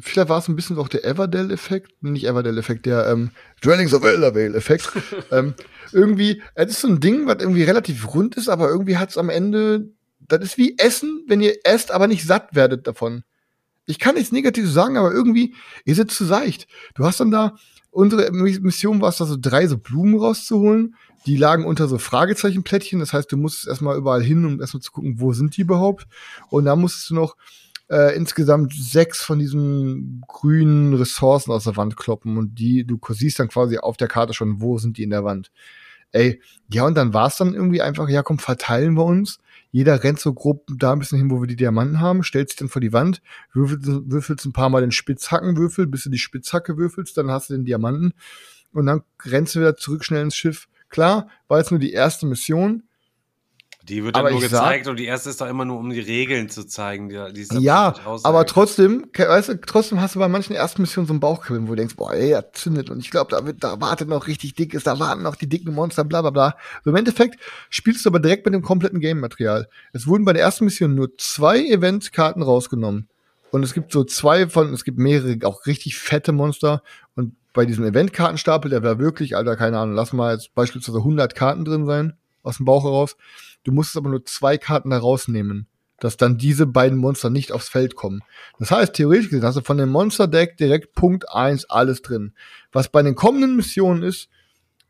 Vielleicht 0.00 0.28
war 0.28 0.38
es 0.38 0.48
ein 0.48 0.54
bisschen 0.54 0.78
auch 0.78 0.88
der 0.88 1.04
Everdell-Effekt, 1.04 2.02
nicht 2.02 2.26
Everdell-Effekt, 2.26 2.86
der 2.86 3.08
ähm, 3.08 3.30
Dwellings 3.62 3.92
of 3.92 4.04
Eldervale-Effekt. 4.04 4.92
ähm, 5.32 5.54
irgendwie, 5.92 6.42
es 6.54 6.70
ist 6.70 6.80
so 6.82 6.88
ein 6.88 7.00
Ding, 7.00 7.26
was 7.26 7.38
irgendwie 7.40 7.64
relativ 7.64 8.14
rund 8.14 8.36
ist, 8.36 8.48
aber 8.48 8.68
irgendwie 8.68 8.96
hat 8.96 9.10
es 9.10 9.18
am 9.18 9.28
Ende, 9.28 9.88
das 10.20 10.42
ist 10.42 10.58
wie 10.58 10.78
Essen, 10.78 11.24
wenn 11.26 11.40
ihr 11.40 11.56
esst, 11.64 11.90
aber 11.90 12.06
nicht 12.06 12.24
satt 12.24 12.54
werdet 12.54 12.86
davon. 12.86 13.24
Ich 13.86 13.98
kann 13.98 14.14
nichts 14.14 14.32
Negatives 14.32 14.72
sagen, 14.72 14.96
aber 14.96 15.12
irgendwie 15.12 15.54
ist 15.84 15.98
es 15.98 16.14
zu 16.14 16.24
seicht. 16.24 16.68
Du 16.94 17.04
hast 17.04 17.20
dann 17.20 17.30
da, 17.30 17.56
unsere 17.90 18.30
Mission 18.30 19.00
war 19.00 19.08
es 19.08 19.16
da 19.16 19.24
so 19.24 19.36
drei 19.40 19.66
so 19.66 19.78
Blumen 19.78 20.18
rauszuholen. 20.18 20.94
Die 21.26 21.36
lagen 21.36 21.64
unter 21.64 21.88
so 21.88 21.98
Fragezeichenplättchen. 21.98 23.00
Das 23.00 23.12
heißt, 23.12 23.32
du 23.32 23.36
musstest 23.36 23.66
erstmal 23.66 23.96
überall 23.96 24.22
hin, 24.22 24.44
um 24.44 24.60
erstmal 24.60 24.82
zu 24.82 24.92
gucken, 24.92 25.20
wo 25.20 25.32
sind 25.32 25.56
die 25.56 25.62
überhaupt. 25.62 26.06
Und 26.50 26.66
dann 26.66 26.80
musstest 26.80 27.10
du 27.10 27.14
noch 27.14 27.36
äh, 27.90 28.16
insgesamt 28.16 28.74
sechs 28.74 29.22
von 29.22 29.38
diesen 29.38 30.22
grünen 30.26 30.94
Ressourcen 30.94 31.52
aus 31.52 31.64
der 31.64 31.76
Wand 31.76 31.96
kloppen. 31.96 32.36
Und 32.36 32.58
die, 32.58 32.86
du 32.86 32.98
siehst 33.08 33.38
dann 33.38 33.48
quasi 33.48 33.78
auf 33.78 33.96
der 33.96 34.08
Karte 34.08 34.34
schon, 34.34 34.60
wo 34.60 34.78
sind 34.78 34.98
die 34.98 35.02
in 35.02 35.10
der 35.10 35.24
Wand. 35.24 35.50
Ey, 36.12 36.40
ja, 36.72 36.86
und 36.86 36.94
dann 36.94 37.12
war 37.12 37.26
es 37.26 37.36
dann 37.36 37.52
irgendwie 37.54 37.82
einfach, 37.82 38.08
ja, 38.08 38.22
komm, 38.22 38.38
verteilen 38.38 38.94
wir 38.94 39.04
uns. 39.04 39.38
Jeder 39.70 40.02
rennt 40.02 40.18
so 40.18 40.32
grob 40.32 40.66
da 40.74 40.92
ein 40.92 40.98
bisschen 40.98 41.18
hin, 41.18 41.30
wo 41.30 41.40
wir 41.42 41.46
die 41.46 41.56
Diamanten 41.56 42.00
haben, 42.00 42.22
stellt 42.22 42.48
sich 42.48 42.56
dann 42.56 42.70
vor 42.70 42.80
die 42.80 42.94
Wand, 42.94 43.20
würfelst, 43.52 43.86
würfelst 43.86 44.46
ein 44.46 44.54
paar 44.54 44.70
Mal 44.70 44.80
den 44.80 44.92
Spitzhackenwürfel, 44.92 45.86
bis 45.86 46.04
du 46.04 46.10
die 46.10 46.18
Spitzhacke 46.18 46.78
würfelst, 46.78 47.18
dann 47.18 47.30
hast 47.30 47.50
du 47.50 47.54
den 47.54 47.66
Diamanten 47.66 48.14
und 48.72 48.86
dann 48.86 49.02
rennst 49.26 49.54
du 49.54 49.60
wieder 49.60 49.76
zurück 49.76 50.04
schnell 50.04 50.22
ins 50.22 50.36
Schiff. 50.36 50.68
Klar, 50.88 51.28
war 51.48 51.58
jetzt 51.58 51.70
nur 51.70 51.80
die 51.80 51.92
erste 51.92 52.26
Mission. 52.26 52.84
Die 53.88 54.04
wird 54.04 54.14
Aber 54.16 54.28
dann 54.28 54.34
nur 54.34 54.44
ich 54.44 54.50
sag- 54.50 54.62
gezeigt 54.64 54.86
und 54.88 54.98
die 54.98 55.06
erste 55.06 55.30
ist 55.30 55.40
doch 55.40 55.48
immer 55.48 55.64
nur, 55.64 55.78
um 55.78 55.90
die 55.90 56.00
Regeln 56.00 56.48
zu 56.50 56.64
zeigen. 56.66 57.08
Die, 57.08 57.16
die 57.32 57.46
Ja, 57.60 57.94
aber 58.22 58.44
trotzdem, 58.46 59.06
weißt 59.16 59.48
du, 59.48 59.60
trotzdem 59.60 60.00
hast 60.00 60.14
du 60.14 60.18
bei 60.18 60.28
manchen 60.28 60.54
ersten 60.54 60.82
Missionen 60.82 61.06
so 61.06 61.14
ein 61.14 61.20
Bauchkribbeln, 61.20 61.66
wo 61.66 61.70
du 61.72 61.76
denkst, 61.76 61.96
boah, 61.96 62.12
ey, 62.12 62.30
das 62.32 62.44
zündet 62.52 62.90
und 62.90 63.00
ich 63.00 63.10
glaube, 63.10 63.30
da, 63.30 63.46
wird- 63.46 63.64
da 63.64 63.80
wartet 63.80 64.08
noch 64.08 64.26
richtig 64.26 64.54
dickes, 64.54 64.84
da 64.84 64.98
warten 64.98 65.22
noch 65.22 65.36
die 65.36 65.48
dicken 65.48 65.72
Monster, 65.74 66.04
bla 66.04 66.20
bla 66.20 66.30
bla. 66.30 66.54
So 66.84 66.90
im 66.90 66.96
Endeffekt 66.96 67.38
spielst 67.70 68.04
du 68.04 68.10
aber 68.10 68.20
direkt 68.20 68.44
mit 68.44 68.54
dem 68.54 68.62
kompletten 68.62 69.00
Game-Material. 69.00 69.68
Es 69.92 70.06
wurden 70.06 70.24
bei 70.24 70.32
der 70.34 70.42
ersten 70.42 70.64
Mission 70.66 70.94
nur 70.94 71.16
zwei 71.16 71.58
Eventkarten 71.64 72.42
rausgenommen. 72.42 73.08
Und 73.50 73.62
es 73.62 73.72
gibt 73.72 73.92
so 73.92 74.04
zwei 74.04 74.46
von, 74.48 74.74
es 74.74 74.84
gibt 74.84 74.98
mehrere 74.98 75.38
auch 75.46 75.64
richtig 75.64 75.96
fette 75.96 76.32
Monster. 76.32 76.82
Und 77.16 77.34
bei 77.54 77.64
diesem 77.64 77.84
Eventkartenstapel, 77.86 78.70
der 78.70 78.82
war 78.82 78.98
wirklich, 78.98 79.34
Alter, 79.36 79.56
keine 79.56 79.78
Ahnung, 79.78 79.94
lass 79.94 80.12
mal 80.12 80.34
jetzt 80.34 80.54
beispielsweise 80.54 80.98
100 80.98 81.34
Karten 81.34 81.64
drin 81.64 81.86
sein, 81.86 82.12
aus 82.48 82.56
dem 82.56 82.66
Bauch 82.66 82.84
heraus. 82.84 83.16
Du 83.64 83.72
musstest 83.72 83.96
aber 83.96 84.10
nur 84.10 84.24
zwei 84.24 84.58
Karten 84.58 84.90
da 84.90 84.98
rausnehmen, 84.98 85.66
dass 86.00 86.16
dann 86.16 86.38
diese 86.38 86.66
beiden 86.66 86.98
Monster 86.98 87.30
nicht 87.30 87.52
aufs 87.52 87.68
Feld 87.68 87.94
kommen. 87.94 88.22
Das 88.58 88.70
heißt, 88.70 88.94
theoretisch 88.94 89.30
gesehen 89.30 89.44
hast 89.44 89.56
du 89.56 89.62
von 89.62 89.78
dem 89.78 89.90
Monster-Deck 89.90 90.56
direkt 90.56 90.94
Punkt 90.94 91.28
1 91.30 91.70
alles 91.70 92.02
drin. 92.02 92.32
Was 92.72 92.88
bei 92.88 93.02
den 93.02 93.14
kommenden 93.14 93.56
Missionen 93.56 94.02
ist, 94.02 94.28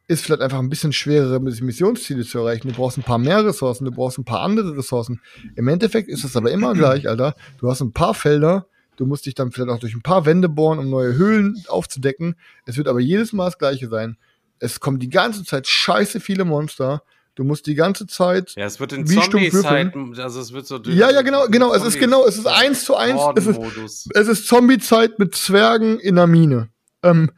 ist 0.09 0.24
vielleicht 0.24 0.40
einfach 0.40 0.59
ein 0.59 0.70
bisschen 0.70 0.93
schwerere 0.93 1.39
Missionsziele 1.39 2.24
zu 2.24 2.39
erreichen. 2.39 2.68
Du 2.68 2.74
brauchst 2.74 2.97
ein 2.97 3.02
paar 3.02 3.18
mehr 3.18 3.44
Ressourcen, 3.44 3.85
du 3.85 3.90
brauchst 3.90 4.16
ein 4.18 4.24
paar 4.24 4.40
andere 4.40 4.76
Ressourcen. 4.76 5.20
Im 5.55 5.68
Endeffekt 5.68 6.09
ist 6.09 6.24
es 6.24 6.35
aber 6.35 6.51
immer 6.51 6.72
gleich, 6.74 7.06
Alter. 7.09 7.35
Du 7.59 7.70
hast 7.70 7.82
ein 7.82 7.93
paar 7.93 8.14
Felder, 8.14 8.66
du 8.97 9.05
musst 9.05 9.26
dich 9.26 9.35
dann 9.35 9.52
vielleicht 9.52 9.70
auch 9.70 9.78
durch 9.78 9.94
ein 9.94 10.02
paar 10.02 10.24
Wände 10.24 10.48
bohren, 10.48 10.78
um 10.78 10.89
neue 10.89 11.14
Höhlen 11.14 11.62
aufzudecken. 11.68 12.36
Es 12.64 12.78
wird 12.78 12.89
aber 12.89 13.01
jedes 13.01 13.35
Mal 13.35 13.44
das 13.44 13.59
gleiche 13.59 13.89
sein. 13.89 14.16
Es 14.60 14.80
kommen 14.80 14.98
die 14.98 15.10
ganze 15.10 15.44
Zeit 15.44 15.66
scheiße 15.66 16.20
viele 16.20 16.47
Monster. 16.47 17.02
Du 17.39 17.44
musst 17.44 17.66
die 17.66 17.77
ganze 17.77 18.09
Zeit 18.09 18.52
Ja, 18.56 18.66
es 18.66 18.81
wird 18.81 18.93
in 18.93 19.09
Wie 19.09 19.23
stumpf 19.23 19.51
Zombie-Zeiten, 19.51 20.19
also 20.19 20.40
es 20.40 20.52
wird 20.52 20.66
so. 20.66 20.78
Ja, 20.78 21.09
ja, 21.12 21.23
genau, 21.23 21.47
genau. 21.47 21.73
Es 21.73 21.85
ist 21.85 22.01
genau, 22.01 22.27
es 22.27 22.36
ist 22.36 22.48
eins 22.48 22.85
zu 22.85 22.97
eins. 22.97 23.20
Es 23.36 23.47
ist, 23.47 24.09
es 24.12 24.27
ist 24.27 24.48
Zombie-Zeit 24.48 25.20
mit 25.20 25.36
Zwergen 25.36 26.01
in 26.01 26.16
der 26.16 26.27
Mine. 26.27 26.70
Ähm, 27.05 27.31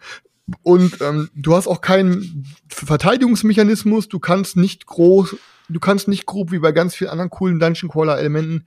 und 0.63 1.03
ähm, 1.03 1.29
du 1.35 1.55
hast 1.55 1.67
auch 1.67 1.83
keinen 1.83 2.47
Verteidigungsmechanismus. 2.71 4.09
Du 4.09 4.21
kannst 4.21 4.57
nicht 4.57 4.87
groß, 4.87 5.37
du 5.69 5.81
kannst 5.81 6.09
nicht 6.09 6.25
grob 6.25 6.51
wie 6.51 6.61
bei 6.61 6.73
ganz 6.73 6.95
vielen 6.95 7.11
anderen 7.11 7.29
coolen 7.29 7.61
Dungeon 7.61 7.91
Crawler 7.91 8.19
Elementen 8.19 8.65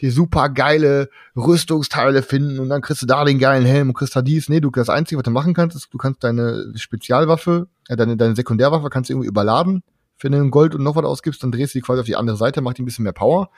die 0.00 0.10
super 0.10 0.48
geile 0.48 1.10
Rüstungsteile 1.36 2.22
finden 2.22 2.58
und 2.58 2.68
dann 2.68 2.82
kriegst 2.82 3.02
du 3.02 3.06
da 3.06 3.24
den 3.24 3.38
geilen 3.38 3.64
Helm 3.64 3.88
und 3.88 3.94
kriegst 3.94 4.16
da 4.16 4.22
dies. 4.22 4.48
Nee, 4.48 4.60
du 4.60 4.70
das 4.70 4.88
einzige, 4.88 5.18
was 5.18 5.24
du 5.24 5.30
machen 5.30 5.54
kannst, 5.54 5.76
ist, 5.76 5.88
du 5.92 5.98
kannst 5.98 6.24
deine 6.24 6.72
Spezialwaffe, 6.76 7.68
äh, 7.88 7.96
deine, 7.96 8.16
deine 8.16 8.34
Sekundärwaffe 8.34 8.90
kannst 8.90 9.10
du 9.10 9.14
irgendwie 9.14 9.28
überladen. 9.28 9.82
Wenn 10.22 10.32
du 10.32 10.50
Gold 10.50 10.74
und 10.74 10.82
noch 10.82 10.96
was 10.96 11.04
ausgibst, 11.04 11.42
dann 11.42 11.52
drehst 11.52 11.74
du 11.74 11.78
die 11.78 11.82
quasi 11.82 12.00
auf 12.00 12.06
die 12.06 12.16
andere 12.16 12.36
Seite, 12.36 12.60
macht 12.60 12.78
die 12.78 12.82
ein 12.82 12.86
bisschen 12.86 13.04
mehr 13.04 13.12
Power. 13.12 13.50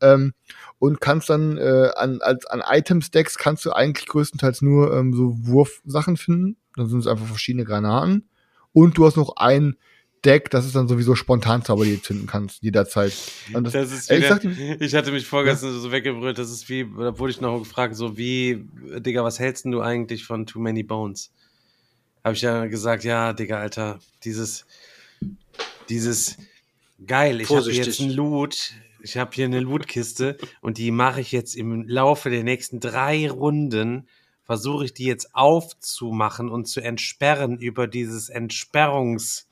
Ähm, 0.00 0.34
und 0.78 1.00
kannst 1.00 1.30
dann 1.30 1.56
äh, 1.56 1.90
an, 1.96 2.20
als, 2.20 2.46
an 2.46 2.62
Item-Stacks 2.66 3.38
kannst 3.38 3.64
du 3.64 3.72
eigentlich 3.72 4.06
größtenteils 4.06 4.60
nur 4.62 4.92
ähm, 4.92 5.14
so 5.14 5.34
Wurfsachen 5.46 6.16
finden. 6.16 6.56
Dann 6.76 6.88
sind 6.88 6.98
es 7.00 7.06
einfach 7.06 7.26
verschiedene 7.26 7.64
Granaten. 7.64 8.28
Und 8.72 8.98
du 8.98 9.06
hast 9.06 9.16
noch 9.16 9.36
ein 9.36 9.76
Deck, 10.24 10.50
das 10.50 10.64
ist 10.64 10.74
dann 10.74 10.88
sowieso 10.88 11.14
Spontanzauber, 11.14 11.84
die 11.84 11.96
du 11.96 12.02
zünden 12.02 12.26
kannst, 12.26 12.62
jederzeit. 12.62 13.12
Und 13.52 13.64
Das 13.64 13.74
ist 13.92 14.10
wieder, 14.10 14.28
sag 14.28 14.40
dir- 14.40 14.80
ich, 14.80 14.94
hatte 14.94 15.12
mich 15.12 15.26
vorgestern 15.26 15.78
so 15.78 15.92
weggebrüllt, 15.92 16.38
das 16.38 16.50
ist 16.50 16.68
wie, 16.68 16.84
da 16.84 17.18
wurde 17.18 17.30
ich 17.30 17.40
noch 17.40 17.58
gefragt, 17.58 17.94
so 17.94 18.16
wie, 18.16 18.64
Digga, 18.98 19.22
was 19.22 19.38
hältst 19.38 19.66
du 19.66 19.80
eigentlich 19.80 20.24
von 20.24 20.46
Too 20.46 20.60
Many 20.60 20.82
Bones? 20.82 21.30
Habe 22.24 22.34
ich 22.34 22.42
ja 22.42 22.64
gesagt, 22.66 23.04
ja, 23.04 23.34
Digga, 23.34 23.58
Alter, 23.58 23.98
dieses, 24.24 24.64
dieses, 25.88 26.36
geil, 27.06 27.40
ich 27.40 27.50
habe 27.50 27.70
jetzt 27.70 28.00
ein 28.00 28.10
Loot, 28.10 28.72
ich 29.02 29.16
habe 29.16 29.30
hier 29.34 29.44
eine 29.44 29.60
Lootkiste 29.60 30.38
und 30.60 30.78
die 30.78 30.90
mache 30.90 31.20
ich 31.20 31.32
jetzt 31.32 31.54
im 31.56 31.86
Laufe 31.86 32.30
der 32.30 32.42
nächsten 32.44 32.80
drei 32.80 33.30
Runden, 33.30 34.08
versuche 34.44 34.84
ich 34.86 34.94
die 34.94 35.04
jetzt 35.04 35.34
aufzumachen 35.34 36.48
und 36.48 36.66
zu 36.66 36.80
entsperren 36.80 37.58
über 37.58 37.86
dieses 37.86 38.30
Entsperrungs- 38.32 39.44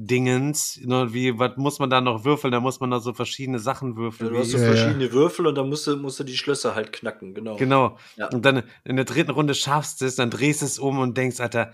Dingens, 0.00 0.78
ne, 0.84 1.12
wie, 1.12 1.40
was 1.40 1.56
muss 1.56 1.80
man 1.80 1.90
da 1.90 2.00
noch 2.00 2.24
würfeln? 2.24 2.52
Da 2.52 2.60
muss 2.60 2.78
man 2.78 2.88
da 2.92 3.00
so 3.00 3.12
verschiedene 3.12 3.58
Sachen 3.58 3.90
Ja, 3.90 3.96
würfeln. 3.96 4.32
du 4.32 4.38
hast 4.38 4.50
so 4.52 4.58
Ja, 4.58 4.62
ja. 4.62 4.68
verschiedene 4.76 5.10
Würfel 5.10 5.48
und 5.48 5.56
dann 5.56 5.68
musst 5.68 5.88
du, 5.88 5.96
musst 5.96 6.20
du 6.20 6.24
die 6.24 6.36
Schlösser 6.36 6.76
halt 6.76 6.92
knacken, 6.92 7.34
genau. 7.34 7.56
Genau. 7.56 7.98
Ja. 8.14 8.28
Und 8.28 8.44
dann 8.44 8.62
in 8.84 8.94
der 8.94 9.04
dritten 9.04 9.32
Runde 9.32 9.56
schaffst 9.56 10.00
du 10.00 10.04
es, 10.04 10.14
dann 10.14 10.30
drehst 10.30 10.62
du 10.62 10.66
es 10.66 10.78
um 10.78 11.00
und 11.00 11.16
denkst, 11.16 11.40
Alter, 11.40 11.72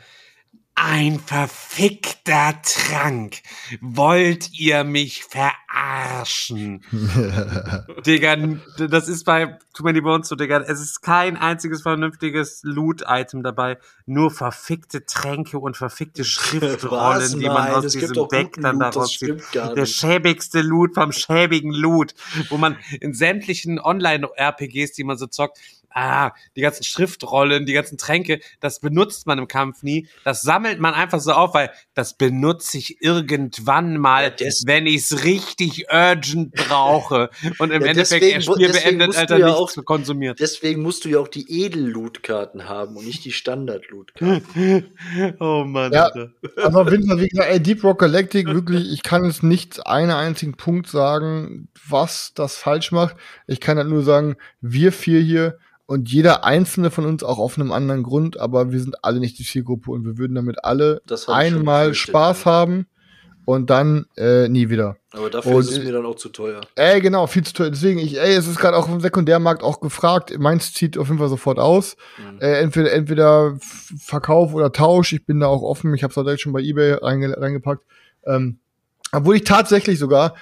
ein 0.74 1.20
verfickter 1.20 2.60
Trank. 2.62 3.36
Wollt 3.80 4.52
ihr 4.59 4.82
mich 4.82 5.24
verarschen? 5.24 6.84
Digga, 8.06 8.36
das 8.76 9.09
ist 9.09 9.24
bei 9.24 9.59
Too 9.72 9.84
Many 9.84 10.01
Bones 10.01 10.28
so, 10.28 10.34
Digga. 10.34 10.60
Es 10.60 10.80
ist 10.80 11.01
kein 11.01 11.36
einziges 11.36 11.82
vernünftiges 11.82 12.60
Loot-Item 12.64 13.42
dabei. 13.42 13.78
Nur 14.06 14.30
verfickte 14.30 15.06
Tränke 15.06 15.59
und 15.59 15.76
verfickte 15.76 16.22
Was? 16.22 16.28
Schriftrollen, 16.28 17.38
die 17.38 17.46
man 17.46 17.64
Nein, 17.64 17.74
aus 17.74 17.92
diesem 17.92 18.28
Deck 18.28 18.56
dann 18.60 18.78
Loot, 18.78 18.96
daraus 18.96 19.18
zieht. 19.18 19.42
Der 19.55 19.86
schäbigste 19.86 20.60
Loot 20.60 20.94
vom 20.94 21.12
schäbigen 21.12 21.72
Loot, 21.72 22.14
wo 22.48 22.56
man 22.56 22.76
in 23.01 23.14
sämtlichen 23.14 23.78
Online-RPGs, 23.78 24.92
die 24.92 25.05
man 25.05 25.18
so 25.18 25.26
zockt, 25.26 25.59
ah, 25.94 26.32
die 26.56 26.60
ganzen 26.60 26.84
Schriftrollen, 26.84 27.66
die 27.66 27.72
ganzen 27.72 27.96
Tränke, 27.98 28.40
das 28.60 28.80
benutzt 28.80 29.26
man 29.26 29.38
im 29.38 29.48
Kampf 29.48 29.82
nie. 29.82 30.08
Das 30.24 30.42
sammelt 30.42 30.80
man 30.80 30.92
einfach 30.94 31.20
so 31.20 31.32
auf, 31.32 31.54
weil 31.54 31.70
das 31.94 32.16
benutze 32.16 32.78
ich 32.78 33.00
irgendwann 33.02 33.96
mal, 33.98 34.34
Ja, 34.38 34.48
wenn 34.66 34.86
ich 34.86 34.96
es 35.10 35.24
richtig 35.24 35.86
urgent 35.92 36.52
brauche. 36.52 37.30
Und 37.58 37.70
im 37.70 37.82
Ja, 37.82 37.88
Endeffekt 37.88 38.22
deswegen 38.22 38.42
Spiel 38.42 38.72
beendet, 38.72 39.16
Alter, 39.16 39.38
ja 39.38 39.46
nichts 39.56 39.78
auch- 39.78 39.84
konsumiert. 39.84 40.40
Deswegen 40.40 40.82
musst 40.82 41.04
du 41.04 41.08
ja 41.08 41.18
auch 41.18 41.28
die 41.28 41.64
Edel-Loot-Karten 41.64 42.68
haben 42.68 42.96
und 42.96 43.06
nicht 43.06 43.24
die 43.24 43.32
Standard-Loot-Karten. 43.32 44.84
oh 45.40 45.64
Mann, 45.64 45.92
Ja. 45.92 46.04
Alter. 46.06 46.30
Jeden 46.90 47.06
Fall, 47.08 47.20
wie 47.20 47.28
gesagt, 47.28 47.50
ey, 47.50 47.60
Deep 47.60 47.84
Rock 47.84 48.00
Galactic, 48.00 48.46
wirklich, 48.46 48.92
ich 48.92 49.02
kann 49.02 49.24
jetzt 49.24 49.42
nicht 49.42 49.86
einen 49.86 50.10
einzigen 50.10 50.54
Punkt 50.56 50.88
sagen, 50.88 51.68
was 51.88 52.32
das 52.34 52.56
falsch 52.56 52.92
macht. 52.92 53.16
Ich 53.46 53.60
kann 53.60 53.76
halt 53.78 53.88
nur 53.88 54.02
sagen, 54.02 54.36
wir 54.60 54.92
vier 54.92 55.20
hier 55.20 55.58
und 55.86 56.11
jeder 56.11 56.44
einzelne 56.44 56.90
von 56.90 57.05
uns 57.05 57.23
auch 57.23 57.39
auf 57.39 57.59
einem 57.59 57.73
anderen 57.73 58.02
Grund, 58.02 58.39
aber 58.39 58.73
wir 58.73 58.81
sind 58.81 59.05
alle 59.05 59.20
nicht 59.20 59.39
die 59.39 59.44
Zielgruppe 59.44 59.90
und 59.90 60.05
wir 60.05 60.19
würden 60.19 60.35
damit 60.35 60.65
alle 60.65 61.02
einmal 61.27 61.94
Spaß 61.94 62.47
haben 62.47 62.86
und 63.44 63.69
dann 63.70 64.06
äh, 64.16 64.48
nie 64.48 64.70
wieder. 64.70 64.97
Aber 65.12 65.28
dafür 65.31 65.56
Und, 65.56 65.61
ist 65.61 65.73
es 65.73 65.85
mir 65.85 65.93
dann 65.93 66.06
auch 66.06 66.16
zu 66.16 66.31
teuer. 66.31 66.62
Ey, 66.77 67.01
genau, 67.01 67.27
viel 67.27 67.44
zu 67.44 67.52
teuer. 67.52 67.70
Deswegen, 67.70 67.98
ich, 67.98 68.19
ey, 68.19 68.35
es 68.35 68.47
ist 68.47 68.59
gerade 68.59 68.77
auch 68.77 68.89
im 68.89 69.01
Sekundärmarkt 69.01 69.62
auch 69.62 69.81
gefragt. 69.81 70.36
Meins 70.39 70.73
zieht 70.73 70.97
auf 70.97 71.09
jeden 71.09 71.19
Fall 71.19 71.28
sofort 71.28 71.59
aus. 71.59 71.97
Mhm. 72.19 72.40
Äh, 72.40 72.61
entweder, 72.61 72.93
entweder 72.93 73.56
Verkauf 73.61 74.55
oder 74.55 74.73
Tausch. 74.73 75.12
Ich 75.12 75.27
bin 75.27 75.40
da 75.40 75.47
auch 75.47 75.62
offen. 75.62 75.94
Ich 75.94 76.02
habe 76.02 76.11
es 76.11 76.15
direkt 76.15 76.40
schon 76.40 76.52
bei 76.52 76.61
eBay 76.61 76.94
reinge 76.94 77.36
reingepackt. 77.36 77.85
Ähm, 78.24 78.59
obwohl 79.12 79.36
ich 79.36 79.44
tatsächlich 79.44 79.98
sogar 79.98 80.35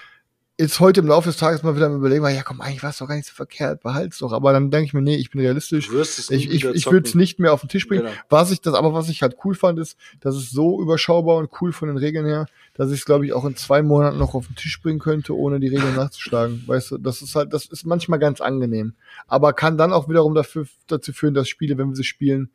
jetzt 0.63 0.81
heute 0.81 1.01
im 1.01 1.07
Laufe 1.07 1.29
des 1.29 1.37
Tages 1.37 1.63
mal 1.63 1.77
wieder 1.77 1.89
überlegen, 1.89 2.23
weil, 2.23 2.35
ja 2.35 2.43
komm, 2.43 2.61
eigentlich 2.61 2.83
war 2.83 2.91
es 2.91 2.99
doch 2.99 3.09
gar 3.09 3.17
nicht 3.17 3.27
so 3.27 3.35
verkehrt, 3.35 3.83
behalt's 3.83 4.19
doch. 4.19 4.33
Aber 4.33 4.53
dann 4.53 4.71
denke 4.71 4.87
ich 4.87 4.95
mir, 4.95 5.03
nee, 5.03 5.17
ich 5.17 5.31
bin 5.31 5.41
realistisch. 5.41 5.91
Ich, 5.91 6.51
ich, 6.51 6.65
ich 6.65 6.87
würde 6.91 7.07
es 7.07 7.15
nicht 7.15 7.39
mehr 7.39 7.53
auf 7.53 7.61
den 7.61 7.69
Tisch 7.69 7.87
bringen. 7.87 8.05
Genau. 8.05 8.15
Was 8.29 8.51
ich 8.51 8.61
das, 8.61 8.75
aber 8.75 8.95
was 8.95 9.09
ich 9.09 9.23
halt 9.23 9.37
cool 9.45 9.55
fand, 9.55 9.79
ist, 9.79 9.99
dass 10.21 10.37
es 10.37 10.51
so 10.51 10.81
überschaubar 10.81 11.37
und 11.37 11.51
cool 11.61 11.73
von 11.73 11.89
den 11.89 11.97
Regeln 11.97 12.27
her, 12.27 12.47
dass 12.75 12.91
ich 12.91 13.01
es, 13.01 13.05
glaube 13.05 13.27
ich, 13.27 13.33
auch 13.33 13.45
in 13.45 13.57
zwei 13.57 13.83
Monaten 13.83 14.19
noch 14.19 14.35
auf 14.35 14.47
den 14.47 14.57
Tisch 14.57 14.81
bringen 14.81 15.01
könnte, 15.01 15.37
ohne 15.37 15.61
die 15.61 15.69
Regeln 15.69 15.97
nachzuschlagen. 15.97 16.63
Weißt 16.67 16.93
du, 16.93 16.99
das 16.99 17.21
ist 17.21 17.35
halt, 17.35 17.53
das 17.53 17.67
ist 17.67 17.85
manchmal 17.85 18.19
ganz 18.19 18.41
angenehm. 18.41 18.95
Aber 19.27 19.53
kann 19.53 19.77
dann 19.77 19.93
auch 19.93 20.09
wiederum 20.09 20.35
dafür, 20.35 20.67
dazu 20.87 21.13
führen, 21.13 21.35
dass 21.35 21.49
Spiele, 21.49 21.77
wenn 21.77 21.89
wir 21.89 21.97
sie 21.97 22.05
spielen, 22.05 22.51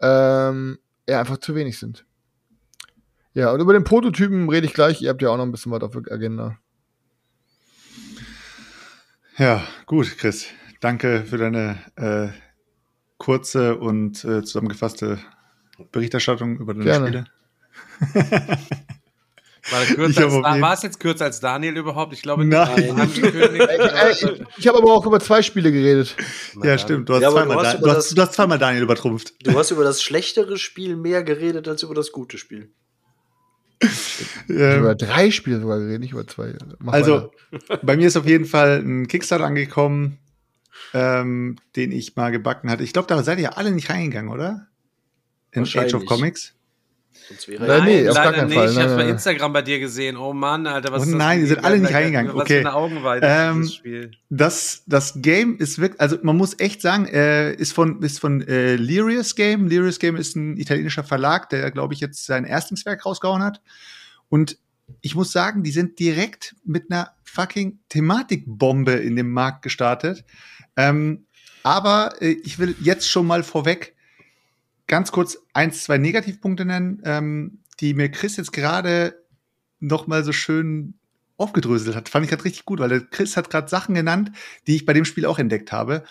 ähm, 0.00 0.78
ja, 1.08 1.20
einfach 1.20 1.38
zu 1.38 1.54
wenig 1.54 1.78
sind. 1.78 2.04
Ja, 3.34 3.52
und 3.52 3.60
über 3.60 3.72
den 3.72 3.84
Prototypen 3.84 4.48
rede 4.48 4.66
ich 4.66 4.74
gleich. 4.74 5.00
Ihr 5.00 5.10
habt 5.10 5.22
ja 5.22 5.30
auch 5.30 5.36
noch 5.36 5.44
ein 5.44 5.52
bisschen 5.52 5.72
was 5.72 5.82
auf 5.82 5.92
der 5.92 6.12
Agenda. 6.12 6.58
Ja, 9.38 9.62
gut, 9.86 10.18
Chris. 10.18 10.46
Danke 10.80 11.24
für 11.24 11.38
deine 11.38 11.78
äh, 11.96 12.28
kurze 13.18 13.76
und 13.76 14.24
äh, 14.24 14.42
zusammengefasste 14.42 15.18
Berichterstattung 15.92 16.58
über 16.58 16.74
deine 16.74 16.84
Gerne. 16.84 17.06
Spiele. 17.06 18.58
War, 19.70 19.80
als, 19.80 20.60
war 20.62 20.72
es 20.72 20.82
jetzt 20.82 20.98
kürzer 20.98 21.26
als 21.26 21.40
Daniel 21.40 21.76
überhaupt? 21.76 22.14
Ich 22.14 22.22
glaube 22.22 22.42
Nein. 22.44 22.98
Äh, 22.98 24.12
ich 24.12 24.24
ich 24.56 24.66
habe 24.66 24.78
aber 24.78 24.94
auch 24.94 25.04
über 25.04 25.20
zwei 25.20 25.42
Spiele 25.42 25.70
geredet. 25.70 26.16
Ja, 26.62 26.78
stimmt. 26.78 27.08
Du 27.08 27.14
hast, 27.14 27.20
Ja, 27.22 27.30
zweimal, 27.30 27.56
du 27.58 27.62
hast 27.62 27.74
Da- 27.74 27.78
du, 27.80 27.90
hast, 27.90 28.16
du 28.16 28.22
hast 28.22 28.32
zweimal 28.32 28.58
Daniel 28.58 28.82
übertrumpft. 28.84 29.34
Du 29.46 29.58
hast 29.58 29.70
über 29.70 29.84
das 29.84 30.02
schlechtere 30.02 30.56
Spiel 30.56 30.96
mehr 30.96 31.22
geredet 31.22 31.68
als 31.68 31.82
über 31.82 31.94
das 31.94 32.12
gute 32.12 32.38
Spiel. 32.38 32.72
Ich 34.20 34.54
habe 34.54 34.62
Ähm, 34.74 34.80
über 34.80 34.94
drei 34.94 35.30
Spiele 35.30 35.60
sogar 35.60 35.78
geredet, 35.78 36.00
nicht 36.00 36.12
über 36.12 36.26
zwei. 36.26 36.54
Mach 36.78 36.92
Also, 36.92 37.30
weiter. 37.52 37.78
bei 37.82 37.96
mir 37.96 38.06
ist 38.08 38.16
auf 38.16 38.26
jeden 38.26 38.44
Fall 38.46 38.78
ein 38.84 39.06
Kickstarter 39.08 39.44
angekommen, 39.44 40.18
ähm, 40.94 41.56
den 41.76 41.92
ich 41.92 42.16
mal 42.16 42.30
gebacken 42.30 42.70
hatte. 42.70 42.84
Ich 42.84 42.92
glaube, 42.92 43.08
da 43.08 43.22
seid 43.22 43.38
ihr 43.38 43.44
ja 43.44 43.50
alle 43.50 43.70
nicht 43.72 43.90
reingegangen, 43.90 44.30
oder? 44.30 44.66
In 45.52 45.64
Age 45.64 45.94
of. 45.94 46.04
Comics. 46.06 46.54
Sonst 47.28 47.48
wäre 47.48 47.66
Nein, 47.66 47.84
nee, 47.84 48.00
Nein, 48.00 48.08
auf 48.08 48.14
gar 48.14 48.32
keinen 48.32 48.46
nicht. 48.48 48.54
Fall. 48.56 48.68
Ich 48.70 48.74
Nein, 48.76 48.84
hab's 48.84 48.94
bei 48.96 49.02
nein, 49.02 49.12
Instagram 49.12 49.52
bei 49.52 49.62
dir 49.62 49.78
gesehen. 49.80 50.16
Oh 50.16 50.32
Mann, 50.32 50.66
Alter, 50.66 50.92
was 50.92 51.00
Oh 51.02 51.04
ist 51.04 51.10
das? 51.12 51.18
nein, 51.18 51.40
ihr 51.40 51.46
seid 51.46 51.64
alle 51.64 51.78
nicht 51.78 51.92
reingegangen. 51.92 52.32
Was 52.34 52.42
Okay. 52.42 52.62
für 52.62 52.68
eine 52.68 52.74
Augenweide 52.74 53.26
Ähm, 53.28 53.56
dieses 53.62 53.74
Spiel. 53.74 54.10
Das, 54.30 54.82
das 54.86 55.14
Game 55.20 55.56
ist 55.58 55.78
wirklich, 55.78 56.00
also 56.00 56.16
man 56.22 56.36
muss 56.36 56.58
echt 56.58 56.80
sagen, 56.80 57.06
äh, 57.06 57.52
ist 57.54 57.72
von, 57.72 58.00
ist 58.02 58.18
von 58.20 58.40
äh, 58.48 58.76
Lirius 58.76 59.34
Game. 59.34 59.66
Lirius 59.68 59.98
Game 59.98 60.16
ist 60.16 60.36
ein 60.36 60.56
italienischer 60.56 61.04
Verlag, 61.04 61.50
der, 61.50 61.70
glaube 61.70 61.92
ich, 61.92 62.00
jetzt 62.00 62.24
sein 62.24 62.44
Erstlingswerk 62.44 63.04
rausgehauen 63.04 63.42
hat. 63.42 63.60
Und 64.28 64.58
ich 65.00 65.14
muss 65.14 65.32
sagen, 65.32 65.62
die 65.62 65.70
sind 65.70 65.98
direkt 65.98 66.56
mit 66.64 66.90
einer 66.90 67.14
fucking 67.24 67.78
Thematikbombe 67.88 68.92
in 68.92 69.16
dem 69.16 69.30
Markt 69.30 69.62
gestartet. 69.62 70.24
Ähm, 70.76 71.26
aber 71.62 72.20
äh, 72.20 72.36
ich 72.44 72.58
will 72.58 72.74
jetzt 72.80 73.08
schon 73.08 73.26
mal 73.26 73.42
vorweg 73.42 73.94
ganz 74.86 75.12
kurz 75.12 75.38
eins, 75.52 75.84
zwei 75.84 75.98
Negativpunkte 75.98 76.64
nennen, 76.64 77.02
ähm, 77.04 77.58
die 77.80 77.94
mir 77.94 78.10
Chris 78.10 78.36
jetzt 78.36 78.52
gerade 78.52 79.22
noch 79.80 80.06
mal 80.06 80.24
so 80.24 80.32
schön 80.32 80.94
aufgedröselt 81.36 81.94
hat. 81.94 82.08
Fand 82.08 82.24
ich 82.24 82.30
gerade 82.30 82.44
richtig 82.44 82.64
gut, 82.64 82.80
weil 82.80 83.06
Chris 83.10 83.36
hat 83.36 83.50
gerade 83.50 83.68
Sachen 83.68 83.94
genannt, 83.94 84.32
die 84.66 84.76
ich 84.76 84.86
bei 84.86 84.92
dem 84.92 85.04
Spiel 85.04 85.26
auch 85.26 85.38
entdeckt 85.38 85.70
habe. 85.72 86.04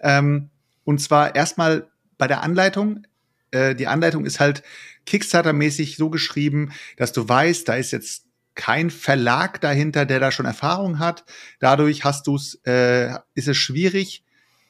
Ähm, 0.00 0.50
und 0.84 1.00
zwar 1.00 1.34
erstmal 1.34 1.88
bei 2.18 2.26
der 2.26 2.42
Anleitung. 2.42 3.06
Äh, 3.54 3.74
die 3.74 3.86
Anleitung 3.86 4.24
ist 4.24 4.40
halt 4.40 4.62
Kickstarter-mäßig 5.06 5.96
so 5.96 6.10
geschrieben, 6.10 6.72
dass 6.96 7.12
du 7.12 7.28
weißt, 7.28 7.68
da 7.68 7.74
ist 7.76 7.92
jetzt 7.92 8.24
kein 8.54 8.90
Verlag 8.90 9.60
dahinter, 9.60 10.06
der 10.06 10.20
da 10.20 10.30
schon 10.30 10.46
Erfahrung 10.46 10.98
hat. 10.98 11.24
Dadurch 11.58 12.04
hast 12.04 12.26
du's, 12.26 12.60
äh, 12.66 13.10
ist 13.34 13.48
es 13.48 13.56
schwierig, 13.56 14.22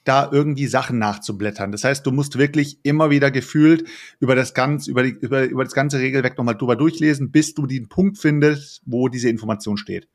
da 0.05 0.29
irgendwie 0.31 0.67
Sachen 0.67 0.99
nachzublättern. 0.99 1.73
Das 1.73 1.85
heißt, 1.85 2.07
du 2.07 2.13
musst 2.13 2.39
wirklich 2.39 2.79
immer 2.83 3.11
wieder 3.11 3.31
gefühlt 3.31 3.89
über 4.21 4.35
das 4.35 4.53
ganze, 4.53 4.91
über, 4.91 5.03
die, 5.03 5.11
über, 5.11 5.45
über 5.45 5.65
das 5.65 5.73
ganze 5.73 5.99
Regelwerk 5.99 6.37
nochmal 6.37 6.57
drüber 6.57 6.77
durchlesen, 6.77 7.31
bis 7.31 7.55
du 7.55 7.67
den 7.67 7.89
Punkt 7.89 8.19
findest, 8.19 8.83
wo 8.85 9.09
diese 9.09 9.31
Information 9.31 9.79
steht. 9.79 10.09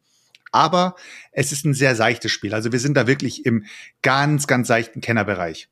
Aber 0.51 0.95
es 1.31 1.51
ist 1.51 1.65
ein 1.65 1.73
sehr 1.73 1.95
seichtes 1.95 2.31
Spiel. 2.31 2.53
Also 2.53 2.71
wir 2.71 2.79
sind 2.79 2.95
da 2.95 3.07
wirklich 3.07 3.45
im 3.45 3.65
ganz, 4.01 4.47
ganz 4.47 4.67
seichten 4.67 5.01
Kennerbereich. 5.01 5.69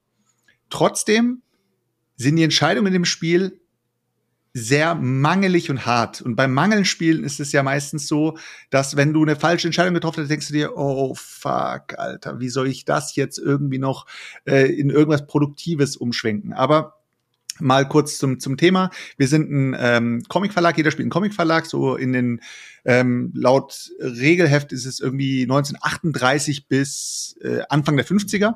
Trotzdem 0.69 1.41
sind 2.17 2.35
die 2.35 2.43
Entscheidungen 2.43 2.87
in 2.87 2.93
dem 2.93 3.05
Spiel 3.05 3.61
sehr 4.53 4.95
mangelig 4.95 5.69
und 5.69 5.85
hart. 5.85 6.21
Und 6.21 6.35
beim 6.35 6.51
Mangelspielen 6.51 7.23
ist 7.23 7.39
es 7.39 7.51
ja 7.51 7.61
meistens 7.61 8.07
so, 8.07 8.37
dass 8.71 8.95
wenn 8.95 9.13
du 9.13 9.21
eine 9.21 9.35
falsche 9.35 9.67
Entscheidung 9.67 9.93
getroffen 9.93 10.21
hast, 10.21 10.29
denkst 10.29 10.47
du 10.47 10.53
dir, 10.53 10.75
oh 10.75 11.13
fuck, 11.15 11.97
Alter, 11.97 12.39
wie 12.39 12.49
soll 12.49 12.67
ich 12.67 12.83
das 12.83 13.15
jetzt 13.15 13.37
irgendwie 13.37 13.77
noch 13.77 14.07
äh, 14.45 14.65
in 14.65 14.89
irgendwas 14.89 15.27
Produktives 15.27 15.95
umschwenken? 15.95 16.53
Aber 16.53 16.95
mal 17.59 17.87
kurz 17.87 18.17
zum, 18.17 18.39
zum 18.39 18.57
Thema. 18.57 18.89
Wir 19.17 19.27
sind 19.27 19.51
ein 19.51 19.75
ähm, 19.79 20.23
Comicverlag, 20.27 20.77
jeder 20.77 20.91
spielt 20.91 21.05
einen 21.05 21.11
Comicverlag, 21.11 21.65
so 21.65 21.95
in 21.95 22.13
den 22.13 22.41
ähm, 22.85 23.31
laut 23.35 23.91
Regelheft 23.99 24.71
ist 24.71 24.85
es 24.85 24.99
irgendwie 24.99 25.43
1938 25.43 26.67
bis 26.67 27.35
äh, 27.41 27.61
Anfang 27.69 27.95
der 27.95 28.05
50er. 28.05 28.55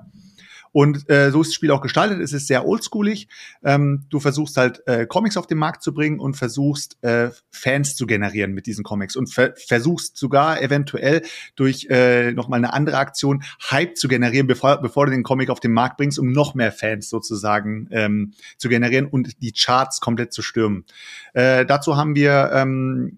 Und 0.72 1.10
äh, 1.10 1.32
so 1.32 1.42
ist 1.42 1.50
das 1.50 1.56
Spiel 1.56 1.72
auch 1.72 1.82
gestaltet. 1.82 2.20
Es 2.20 2.34
ist 2.34 2.48
sehr 2.48 2.66
oldschoolig. 2.66 3.28
Ähm, 3.64 4.06
du 4.10 4.20
versuchst 4.20 4.58
halt 4.58 4.86
äh, 4.88 5.06
Comics 5.06 5.38
auf 5.38 5.48
den 5.48 5.58
Markt 5.58 5.84
zu 5.84 5.94
bringen 5.94 6.20
und 6.20 6.36
versuchst 6.36 6.98
äh, 7.04 7.32
Fans 7.50 7.96
zu 7.96 8.06
generieren 8.06 8.54
mit 8.54 8.66
diesen 8.66 8.84
Comics 8.84 9.16
und 9.16 9.34
ver 9.34 9.54
versuchst 9.56 10.18
sogar 10.18 10.62
eventuell 10.62 11.24
durch 11.56 11.88
äh, 11.90 12.32
noch 12.32 12.48
mal 12.48 12.58
eine 12.58 12.74
andere 12.74 12.98
Aktion 12.98 13.44
Hype 13.70 13.98
zu 13.98 14.08
generieren, 14.08 14.48
bevor, 14.48 14.82
bevor 14.82 15.06
du 15.06 15.12
den 15.12 15.24
Comic 15.24 15.50
auf 15.50 15.60
den 15.60 15.74
Markt 15.74 15.98
bringst, 15.98 16.20
um 16.20 16.32
noch 16.32 16.56
mehr 16.56 16.72
Fans 16.72 17.10
sozusagen 17.10 17.88
ähm, 17.92 18.34
zu 18.58 18.70
generieren 18.70 19.08
und 19.08 19.42
die 19.42 19.52
Charts 19.52 20.00
komplett 20.00 20.32
zu 20.34 20.42
stürmen. 20.42 20.86
Äh, 21.34 21.66
dazu 21.66 21.98
haben 21.98 22.16
wir 22.16 22.52
ähm, 22.54 23.18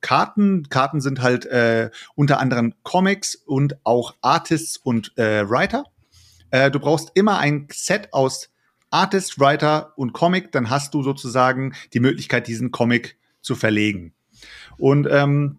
Karten. 0.00 0.68
Karten 0.68 1.00
sind 1.00 1.20
halt 1.20 1.46
äh, 1.46 1.90
unter 2.14 2.38
anderem 2.38 2.74
Comics 2.82 3.34
und 3.34 3.76
auch 3.84 4.14
Artists 4.20 4.76
und 4.76 5.16
äh, 5.18 5.48
Writer. 5.48 5.84
Äh, 6.56 6.70
du 6.70 6.80
brauchst 6.80 7.10
immer 7.14 7.38
ein 7.38 7.68
Set 7.70 8.14
aus 8.14 8.48
Artist, 8.90 9.38
Writer 9.38 9.92
und 9.96 10.14
Comic, 10.14 10.52
dann 10.52 10.70
hast 10.70 10.94
du 10.94 11.02
sozusagen 11.02 11.74
die 11.92 12.00
Möglichkeit, 12.00 12.46
diesen 12.46 12.70
Comic 12.70 13.18
zu 13.42 13.54
verlegen. 13.54 14.14
Und 14.78 15.06
ähm, 15.10 15.58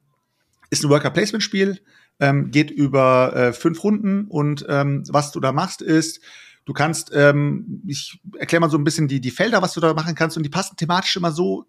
ist 0.72 0.84
ein 0.84 0.90
Worker-Placement-Spiel, 0.90 1.80
ähm, 2.20 2.50
geht 2.50 2.72
über 2.72 3.36
äh, 3.36 3.54
fünf 3.54 3.84
Runden. 3.84 4.26
Und 4.26 4.66
ähm, 4.68 5.04
was 5.10 5.32
du 5.32 5.40
da 5.40 5.52
machst 5.52 5.84
ist, 5.84 6.20
du 6.66 6.74
kannst, 6.74 7.12
ähm, 7.14 7.84
ich 7.86 8.20
erkläre 8.40 8.62
mal 8.62 8.72
so 8.72 8.78
ein 8.80 8.84
bisschen 8.84 9.08
die, 9.08 9.22
die 9.22 9.30
Felder, 9.30 9.62
was 9.62 9.74
du 9.74 9.80
da 9.80 9.94
machen 9.94 10.16
kannst. 10.16 10.36
Und 10.36 10.44
die 10.44 10.50
passen 10.50 10.78
thematisch 10.78 11.16
immer 11.16 11.32
so 11.32 11.68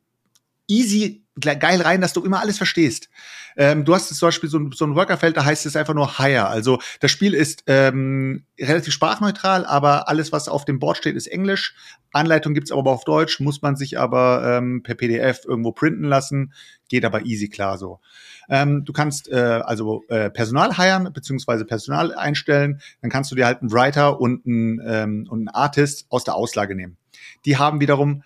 easy 0.69 1.25
ge- 1.37 1.57
geil 1.57 1.81
rein, 1.81 2.01
dass 2.01 2.13
du 2.13 2.23
immer 2.25 2.41
alles 2.41 2.59
verstehst. 2.59 3.09
Ähm, 3.57 3.85
du 3.85 3.95
hast 3.95 4.09
zum 4.15 4.27
Beispiel 4.29 4.49
so 4.49 4.59
ein, 4.59 4.71
so 4.73 4.85
ein 4.85 4.95
Workerfeld, 4.95 5.37
da 5.37 5.45
heißt 5.45 5.67
es 5.67 5.75
einfach 5.75 5.95
nur 5.95 6.19
Hire. 6.19 6.47
Also 6.47 6.79
das 7.01 7.11
Spiel 7.11 7.35
ist 7.35 7.65
ähm, 7.67 8.45
relativ 8.61 8.93
sprachneutral, 8.93 9.67
aber 9.67 10.09
alles, 10.09 10.31
was 10.31 10.49
auf 10.49 10.65
dem 10.65 10.79
Board 10.79 10.99
steht, 10.99 11.17
ist 11.17 11.27
Englisch. 11.27 11.75
Anleitung 12.13 12.55
gibt's 12.55 12.71
aber 12.71 12.91
auf 12.93 13.05
Deutsch, 13.05 13.41
muss 13.41 13.61
man 13.63 13.75
sich 13.77 13.99
aber 13.99 14.59
ähm, 14.59 14.83
per 14.83 14.95
PDF 14.95 15.45
irgendwo 15.45 15.73
printen 15.73 16.05
lassen. 16.05 16.53
Geht 16.89 17.05
aber 17.05 17.25
easy 17.27 17.49
klar 17.49 17.79
so. 17.79 18.01
Ähm, 18.49 18.85
du 18.85 18.93
kannst 18.93 19.29
äh, 19.29 19.35
also 19.37 20.05
äh, 20.09 20.31
Personal 20.31 20.77
hiren 20.77 21.13
beziehungsweise 21.13 21.65
Personal 21.65 22.15
einstellen. 22.15 22.81
Dann 23.03 23.11
kannst 23.11 23.31
du 23.31 23.35
dir 23.35 23.47
halt 23.47 23.61
einen 23.61 23.73
Writer 23.73 24.21
und 24.21 24.47
einen, 24.47 24.81
ähm, 24.87 25.27
und 25.29 25.41
einen 25.41 25.49
Artist 25.49 26.07
aus 26.11 26.25
der 26.25 26.35
Auslage 26.35 26.75
nehmen. 26.75 26.97
Die 27.45 27.57
haben 27.59 27.81
wiederum 27.81 28.23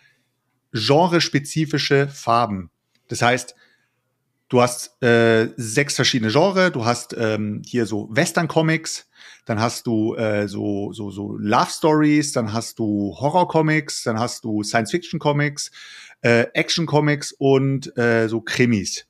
genrespezifische 0.72 2.08
Farben. 2.08 2.70
Das 3.08 3.22
heißt, 3.22 3.54
du 4.48 4.62
hast 4.62 5.02
äh, 5.02 5.48
sechs 5.56 5.96
verschiedene 5.96 6.30
Genre. 6.30 6.70
Du 6.70 6.84
hast 6.84 7.14
ähm, 7.18 7.62
hier 7.64 7.86
so 7.86 8.08
Western-Comics, 8.10 9.08
dann 9.44 9.60
hast 9.60 9.86
du 9.86 10.14
äh, 10.14 10.48
so, 10.48 10.92
so, 10.92 11.10
so 11.10 11.36
Love-Stories, 11.38 12.32
dann 12.32 12.52
hast 12.52 12.78
du 12.78 13.14
Horror-Comics, 13.18 14.04
dann 14.04 14.18
hast 14.18 14.44
du 14.44 14.62
Science-Fiction-Comics, 14.62 15.70
äh, 16.22 16.46
Action-Comics 16.54 17.32
und 17.32 17.96
äh, 17.96 18.28
so 18.28 18.40
Krimis. 18.40 19.06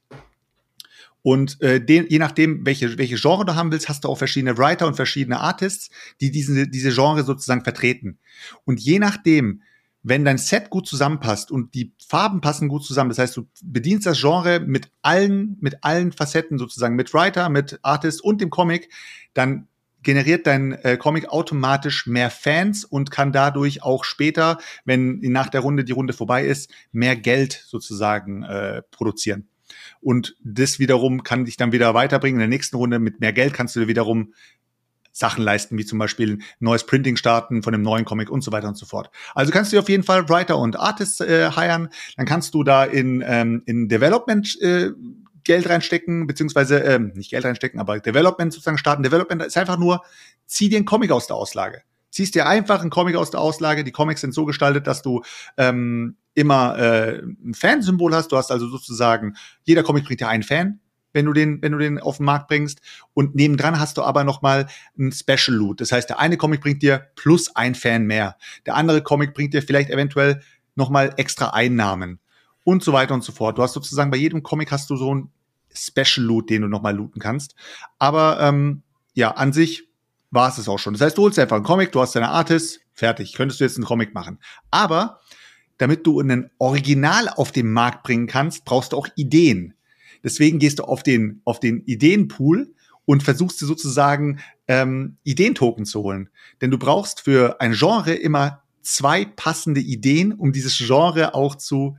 Und 1.23 1.61
äh, 1.63 1.81
den, 1.85 2.07
je 2.09 2.19
nachdem, 2.19 2.67
welche, 2.67 2.99
welche 2.99 3.17
Genre 3.17 3.45
du 3.45 3.55
haben 3.55 3.71
willst, 3.71 3.89
hast 3.89 4.05
du 4.05 4.09
auch 4.09 4.19
verschiedene 4.19 4.59
Writer 4.59 4.89
und 4.89 4.97
verschiedene 4.97 5.39
Artists, 5.39 5.91
die 6.21 6.33
diese, 6.33 6.67
diese 6.67 6.91
Genre 6.91 7.23
sozusagen 7.23 7.63
vertreten. 7.63 8.19
Und 8.65 8.81
je 8.81 8.99
nachdem, 8.99 9.63
wenn 10.03 10.25
dein 10.25 10.39
Set 10.39 10.71
gut 10.71 10.87
zusammenpasst 10.87 11.51
und 11.51 11.75
die 11.75 11.95
Farben 12.07 12.41
passen 12.41 12.69
gut 12.69 12.85
zusammen, 12.85 13.11
das 13.11 13.19
heißt, 13.19 13.37
du 13.37 13.49
bedienst 13.63 14.07
das 14.07 14.21
Genre 14.21 14.61
mit 14.61 14.91
allen, 15.03 15.57
mit 15.61 15.85
allen 15.85 16.13
Facetten 16.13 16.59
sozusagen, 16.59 16.97
mit 16.97 17.15
Writer, 17.15 17.49
mit 17.49 17.79
Artist 17.83 18.23
und 18.23 18.41
dem 18.41 18.51
Comic, 18.51 18.91
dann 19.35 19.69
generiert 20.03 20.47
dein 20.47 20.73
äh, 20.73 20.97
Comic 20.97 21.29
automatisch 21.29 22.07
mehr 22.07 22.31
Fans 22.31 22.85
und 22.85 23.11
kann 23.13 23.33
dadurch 23.33 23.83
auch 23.83 24.05
später, 24.05 24.59
wenn 24.85 25.21
nach 25.21 25.49
der 25.49 25.61
Runde 25.61 25.85
die 25.85 25.93
Runde 25.93 26.13
vorbei 26.13 26.45
ist, 26.45 26.71
mehr 26.91 27.15
Geld 27.15 27.63
sozusagen 27.67 28.43
äh, 28.43 28.83
produzieren. 28.91 29.49
Und 30.01 30.37
das 30.43 30.79
wiederum 30.81 31.23
kann 31.23 31.45
dich 31.45 31.57
dann 31.57 31.73
wieder 31.73 31.95
weiterbringen. 31.95 32.37
In 32.41 32.51
der 32.51 32.57
nächsten 32.57 32.77
Runde 32.77 32.99
mit 32.99 33.21
mehr 33.21 33.33
Geld 33.33 33.55
kannst 33.55 33.77
du 33.77 33.87
wiederum 33.87 34.35
Sachen 35.13 35.45
leisten, 35.45 35.79
wie 35.79 35.85
zum 35.85 35.99
Beispiel 35.99 36.35
ein 36.35 36.43
neues 36.59 36.85
Printing 36.85 37.17
starten 37.17 37.63
von 37.63 37.75
einem 37.75 37.83
neuen 37.83 38.05
Comic 38.05 38.31
und 38.31 38.43
so 38.43 38.51
weiter 38.51 38.69
und 38.69 38.77
so 38.77 38.87
fort. 38.87 39.11
Also 39.35 39.53
kannst 39.53 39.73
du 39.73 39.79
auf 39.79 39.89
jeden 39.89 40.03
Fall 40.03 40.29
Writer 40.29 40.59
und 40.59 40.79
Artists 40.79 41.21
äh, 41.21 41.51
hiren. 41.53 41.91
Dann 42.17 42.27
kannst 42.27 42.55
du 42.55 42.65
da 42.65 42.85
in, 42.85 43.23
ähm, 43.27 43.63
in 43.67 43.89
Development 43.89 44.61
äh, 44.61 44.91
Geld 45.45 45.69
reinstecken, 45.69 46.27
beziehungsweise 46.27 46.79
ähm, 46.79 47.13
nicht 47.15 47.31
Geld 47.31 47.45
reinstecken, 47.45 47.81
aber 47.81 47.99
Development 48.01 48.53
sozusagen 48.53 48.79
starten. 48.79 49.03
Development 49.03 49.43
ist 49.43 49.57
einfach 49.57 49.79
nur, 49.79 50.03
zieh 50.47 50.69
dir 50.69 50.77
einen 50.77 50.87
Comic 50.87 51.11
aus 51.11 51.27
der 51.27 51.37
Auslage. 51.37 51.83
Ziehst 52.11 52.35
dir 52.35 52.47
einfach 52.47 52.81
einen 52.81 52.91
Comic 52.91 53.17
aus 53.17 53.31
der 53.31 53.41
Auslage. 53.41 53.85
Die 53.85 53.91
Comics 53.91 54.21
sind 54.21 54.35
so 54.35 54.45
gestaltet, 54.45 54.87
dass 54.87 55.03
du 55.03 55.23
ähm, 55.57 56.17
immer 56.35 56.79
äh, 56.79 57.23
ein 57.23 57.55
Fansymbol 57.55 58.15
hast. 58.15 58.29
Du 58.29 58.37
hast 58.37 58.51
also 58.51 58.69
sozusagen, 58.69 59.35
jeder 59.65 59.83
Comic 59.83 60.05
bringt 60.05 60.21
dir 60.21 60.29
einen 60.29 60.43
Fan, 60.43 60.81
wenn 61.13 61.27
du 61.27 61.33
den, 61.33 61.63
wenn 61.63 61.73
du 61.73 61.79
den 61.79 61.99
auf 61.99 62.19
den 62.19 62.27
Markt 62.27 62.49
bringst. 62.49 62.81
Und 63.15 63.35
nebendran 63.35 63.79
hast 63.79 63.97
du 63.97 64.03
aber 64.03 64.25
noch 64.25 64.43
mal 64.43 64.67
ein 64.99 65.13
Special 65.13 65.57
Loot. 65.57 65.81
Das 65.81 65.93
heißt, 65.93 66.09
der 66.09 66.19
eine 66.19 66.37
Comic 66.37 66.61
bringt 66.61 66.83
dir 66.83 67.09
plus 67.15 67.55
ein 67.55 67.75
Fan 67.75 68.05
mehr. 68.07 68.37
Der 68.67 68.77
andere 68.77 69.03
Comic 69.03 69.35
bringt 69.35 69.55
dir 69.55 69.63
vielleicht 69.63 69.91
eventuell 69.91 70.43
noch 70.75 70.91
mal 70.91 71.13
extra 71.17 71.51
Einnahmen 71.51 72.19
und 72.65 72.83
so 72.83 72.93
weiter 72.93 73.15
und 73.15 73.25
so 73.25 73.33
fort. 73.33 73.59
Du 73.59 73.63
hast 73.63 73.73
sozusagen 73.73 74.11
bei 74.11 74.17
jedem 74.17 74.43
Comic 74.43 74.71
hast 74.71 74.89
du 74.91 74.97
so 74.97 75.15
ein 75.15 75.31
Special 75.75 76.25
Loot, 76.25 76.51
den 76.51 76.63
du 76.63 76.69
noch 76.69 76.83
mal 76.83 76.95
looten 76.95 77.21
kannst. 77.21 77.55
Aber 77.99 78.41
ähm, 78.41 78.83
ja, 79.15 79.33
an 79.33 79.53
sich 79.53 79.89
war 80.31 80.49
es 80.49 80.59
es 80.59 80.69
auch 80.69 80.79
schon. 80.79 80.95
Das 80.95 81.03
heißt, 81.03 81.19
du 81.19 81.23
holst 81.23 81.39
einfach 81.39 81.57
einen 81.57 81.65
Comic, 81.65 81.93
du 81.93 82.01
hast 82.01 82.15
deine 82.15 82.31
Artist, 82.31 82.81
fertig. 82.95 83.35
Könntest 83.35 83.61
du 83.61 83.65
jetzt 83.65 83.77
einen 83.77 83.85
Comic 83.85 84.15
machen. 84.15 84.39
Aber 84.71 85.21
damit 85.79 86.07
du 86.07 86.21
einen 86.21 86.51
Original 86.59 87.29
auf 87.29 87.53
den 87.53 87.73
Markt 87.73 88.03
bringen 88.03 88.27
kannst, 88.27 88.65
brauchst 88.65 88.93
du 88.93 88.97
auch 88.97 89.09
Ideen. 89.17 89.75
Deswegen 90.23 90.59
gehst 90.59 90.79
du 90.79 90.85
auf 90.85 91.03
den, 91.03 91.41
auf 91.45 91.61
den 91.61 91.85
Ideenpool 91.85 92.75
und 93.05 93.23
versuchst 93.23 93.61
dir 93.61 93.67
sozusagen 93.67 94.41
ähm, 94.69 95.17
Ideentoken 95.25 95.85
zu 95.85 96.03
holen. 96.03 96.29
Denn 96.61 96.71
du 96.71 96.79
brauchst 96.79 97.21
für 97.21 97.61
ein 97.61 97.73
Genre 97.73 98.15
immer 98.15 98.63
zwei 98.83 99.25
passende 99.25 99.81
Ideen, 99.81 100.33
um 100.33 100.53
dieses 100.53 100.77
Genre 100.79 101.35
auch 101.35 101.55
zu 101.57 101.97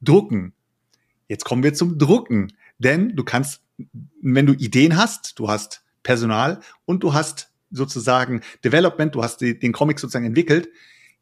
drucken. 0.00 0.52
Jetzt 1.28 1.44
kommen 1.44 1.62
wir 1.62 1.74
zum 1.74 1.98
Drucken. 1.98 2.52
Denn 2.78 3.14
du 3.14 3.24
kannst, 3.24 3.62
wenn 4.22 4.46
du 4.46 4.54
Ideen 4.54 4.96
hast, 4.96 5.38
du 5.38 5.48
hast 5.48 5.82
Personal 6.02 6.60
und 6.86 7.02
du 7.02 7.12
hast 7.12 7.50
sozusagen 7.70 8.40
Development, 8.64 9.14
du 9.14 9.22
hast 9.22 9.40
den 9.40 9.72
Comic 9.72 9.98
sozusagen 10.00 10.24
entwickelt, 10.24 10.70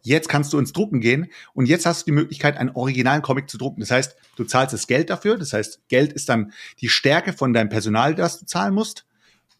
Jetzt 0.02 0.28
kannst 0.28 0.52
du 0.52 0.58
ins 0.58 0.72
Drucken 0.72 1.00
gehen 1.00 1.28
und 1.54 1.66
jetzt 1.66 1.84
hast 1.84 2.02
du 2.02 2.04
die 2.06 2.14
Möglichkeit, 2.14 2.56
einen 2.56 2.70
originalen 2.70 3.22
Comic 3.22 3.50
zu 3.50 3.58
drucken. 3.58 3.80
Das 3.80 3.90
heißt, 3.90 4.16
du 4.36 4.44
zahlst 4.44 4.72
das 4.72 4.86
Geld 4.86 5.10
dafür. 5.10 5.36
Das 5.36 5.52
heißt, 5.52 5.88
Geld 5.88 6.12
ist 6.12 6.28
dann 6.28 6.52
die 6.80 6.88
Stärke 6.88 7.32
von 7.32 7.52
deinem 7.52 7.68
Personal, 7.68 8.14
das 8.14 8.38
du 8.38 8.46
zahlen 8.46 8.74
musst. 8.74 9.04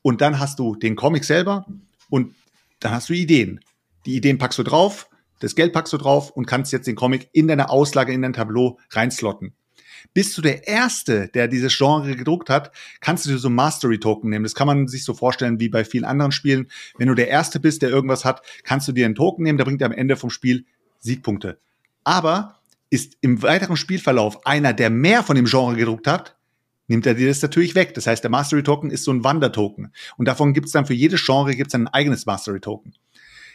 Und 0.02 0.20
dann 0.20 0.39
hast 0.39 0.59
du 0.59 0.77
den 0.77 0.97
Comic 0.97 1.24
selber 1.24 1.66
und 2.09 2.35
dann 2.81 2.93
hast 2.93 3.09
du 3.09 3.15
Ideen. 3.15 3.60
Die 4.06 4.15
Ideen 4.15 4.39
packst 4.39 4.59
du 4.59 4.62
drauf, 4.62 5.10
das 5.40 5.55
Geld 5.55 5.73
packst 5.73 5.93
du 5.93 5.98
drauf 5.98 6.31
und 6.31 6.47
kannst 6.47 6.73
jetzt 6.73 6.86
den 6.86 6.97
Comic 6.97 7.28
in 7.32 7.48
deine 7.48 7.69
Auslage, 7.69 8.12
in 8.12 8.23
dein 8.23 8.32
Tableau 8.32 8.78
reinslotten 8.90 9.55
bist 10.14 10.36
du 10.36 10.42
der 10.42 10.66
Erste, 10.68 11.28
der 11.28 11.48
dieses 11.48 11.76
Genre 11.76 12.16
gedruckt 12.16 12.50
hat, 12.50 12.72
kannst 13.00 13.26
du 13.26 13.30
dir 13.30 13.38
so 13.38 13.50
Mastery-Token 13.50 14.30
nehmen. 14.30 14.44
Das 14.44 14.54
kann 14.54 14.66
man 14.66 14.88
sich 14.88 15.04
so 15.04 15.14
vorstellen 15.14 15.60
wie 15.60 15.68
bei 15.68 15.84
vielen 15.84 16.04
anderen 16.04 16.32
Spielen. 16.32 16.68
Wenn 16.96 17.08
du 17.08 17.14
der 17.14 17.28
Erste 17.28 17.60
bist, 17.60 17.82
der 17.82 17.90
irgendwas 17.90 18.24
hat, 18.24 18.42
kannst 18.64 18.88
du 18.88 18.92
dir 18.92 19.06
einen 19.06 19.14
Token 19.14 19.44
nehmen, 19.44 19.58
der 19.58 19.64
bringt 19.64 19.80
dir 19.80 19.86
am 19.86 19.92
Ende 19.92 20.16
vom 20.16 20.30
Spiel 20.30 20.64
Siegpunkte. 20.98 21.58
Aber 22.04 22.56
ist 22.90 23.18
im 23.20 23.42
weiteren 23.42 23.76
Spielverlauf 23.76 24.46
einer, 24.46 24.72
der 24.72 24.90
mehr 24.90 25.22
von 25.22 25.36
dem 25.36 25.44
Genre 25.44 25.76
gedruckt 25.76 26.06
hat, 26.06 26.36
nimmt 26.86 27.06
er 27.06 27.14
dir 27.14 27.28
das 27.28 27.42
natürlich 27.42 27.74
weg. 27.74 27.94
Das 27.94 28.06
heißt, 28.06 28.24
der 28.24 28.30
Mastery 28.30 28.62
Token 28.62 28.90
ist 28.90 29.04
so 29.04 29.12
ein 29.12 29.24
Wandertoken. 29.24 29.92
Und 30.16 30.26
davon 30.26 30.54
gibt 30.54 30.66
es 30.66 30.72
dann 30.72 30.86
für 30.86 30.94
jedes 30.94 31.24
Genre 31.24 31.54
gibt's 31.54 31.72
dann 31.72 31.86
ein 31.86 31.94
eigenes 31.94 32.26
Mastery 32.26 32.60
Token. 32.60 32.94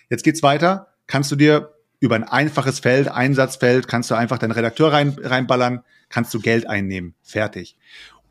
Jetzt 0.10 0.24
geht's 0.24 0.44
weiter. 0.44 0.88
Kannst 1.08 1.32
du 1.32 1.36
dir 1.36 1.74
über 2.00 2.16
ein 2.16 2.24
einfaches 2.26 2.80
Feld, 2.80 3.08
Einsatzfeld, 3.08 3.88
kannst 3.88 4.12
du 4.12 4.16
einfach 4.16 4.38
deinen 4.38 4.52
Redakteur 4.52 4.92
rein, 4.92 5.16
reinballern, 5.20 5.84
kannst 6.14 6.32
du 6.34 6.40
Geld 6.40 6.70
einnehmen. 6.70 7.16
Fertig. 7.24 7.76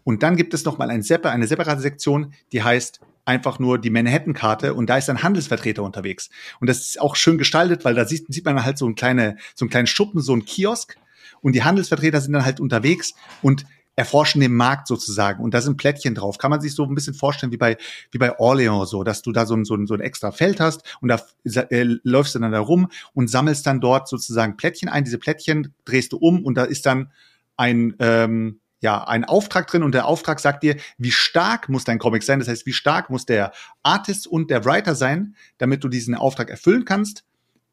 Und 0.05 0.23
dann 0.23 0.37
gibt 0.37 0.55
es 0.55 0.65
noch 0.65 0.79
mal 0.79 0.89
ein 0.89 1.03
Sepa, 1.03 1.31
eine 1.31 1.49
separate 1.49 1.81
Sektion, 1.81 2.33
die 2.53 2.63
heißt 2.63 3.01
einfach 3.25 3.59
nur 3.59 3.79
die 3.79 3.91
Manhattan-Karte 3.91 4.75
und 4.75 4.89
da 4.89 4.99
ist 4.99 5.11
ein 5.11 5.23
Handelsvertreter 5.23 5.83
unterwegs. 5.83 6.31
Und 6.61 6.69
das 6.69 6.81
ist 6.81 7.01
auch 7.01 7.17
schön 7.17 7.39
gestaltet, 7.39 7.85
weil 7.85 7.95
da 7.95 8.05
sieht, 8.05 8.33
sieht 8.33 8.45
man 8.45 8.65
halt 8.65 8.79
so 8.79 8.87
ein 8.87 8.95
kleine, 8.95 9.37
so 9.55 9.65
einen 9.65 9.71
kleinen 9.71 9.87
Schuppen, 9.87 10.21
so 10.21 10.35
ein 10.35 10.45
Kiosk 10.45 10.97
und 11.41 11.55
die 11.55 11.65
Handelsvertreter 11.65 12.21
sind 12.21 12.33
dann 12.33 12.45
halt 12.45 12.61
unterwegs 12.61 13.15
und 13.43 13.65
erforschen 13.95 14.41
den 14.41 14.55
Markt 14.55 14.89
sozusagen. 14.89 15.43
Und 15.43 15.55
da 15.55 15.61
sind 15.61 15.77
Plättchen 15.77 16.15
drauf. 16.15 16.39
Kann 16.39 16.51
man 16.51 16.61
sich 16.61 16.75
so 16.75 16.85
ein 16.85 16.95
bisschen 16.95 17.15
vorstellen 17.15 17.53
wie 17.53 17.59
bei, 17.59 17.77
wie 18.11 18.19
bei 18.19 18.39
Orleans 18.39 18.91
so, 18.91 19.05
dass 19.05 19.23
du 19.23 19.33
da 19.33 19.45
so 19.45 19.55
ein, 19.55 19.65
so 19.65 19.75
ein, 19.75 19.87
so 19.87 19.95
ein 19.95 20.01
extra 20.01 20.33
Feld 20.33 20.61
hast 20.61 20.97
und 21.01 21.09
da 21.09 21.21
äh, 21.45 21.85
läufst 22.03 22.35
du 22.35 22.39
dann 22.39 22.53
da 22.53 22.61
rum 22.61 22.89
und 23.13 23.29
sammelst 23.29 23.67
dann 23.67 23.81
dort 23.81 24.09
sozusagen 24.09 24.57
Plättchen 24.57 24.89
ein. 24.89 25.05
Diese 25.05 25.19
Plättchen 25.19 25.75
drehst 25.85 26.13
du 26.13 26.17
um 26.17 26.45
und 26.45 26.55
da 26.55 26.65
ist 26.65 26.87
dann 26.87 27.13
ein, 27.57 27.95
ähm, 27.99 28.61
ja, 28.81 29.05
ein 29.05 29.25
Auftrag 29.25 29.67
drin 29.69 29.83
und 29.83 29.93
der 29.93 30.07
Auftrag 30.07 30.41
sagt 30.41 30.63
dir, 30.63 30.77
wie 30.99 31.13
stark 31.13 31.69
muss 31.69 31.85
dein 31.85 31.99
Comic 31.99 32.23
sein. 32.23 32.41
Das 32.41 32.49
heißt, 32.49 32.67
wie 32.67 32.73
stark 32.73 33.11
muss 33.11 33.27
der 33.27 33.53
Artist 33.83 34.27
und 34.27 34.51
der 34.51 34.65
Writer 34.65 34.95
sein, 34.95 35.37
damit 35.59 35.85
du 35.85 35.89
diesen 35.89 36.15
Auftrag 36.15 36.51
erfüllen 36.51 36.85
kannst 36.85 37.25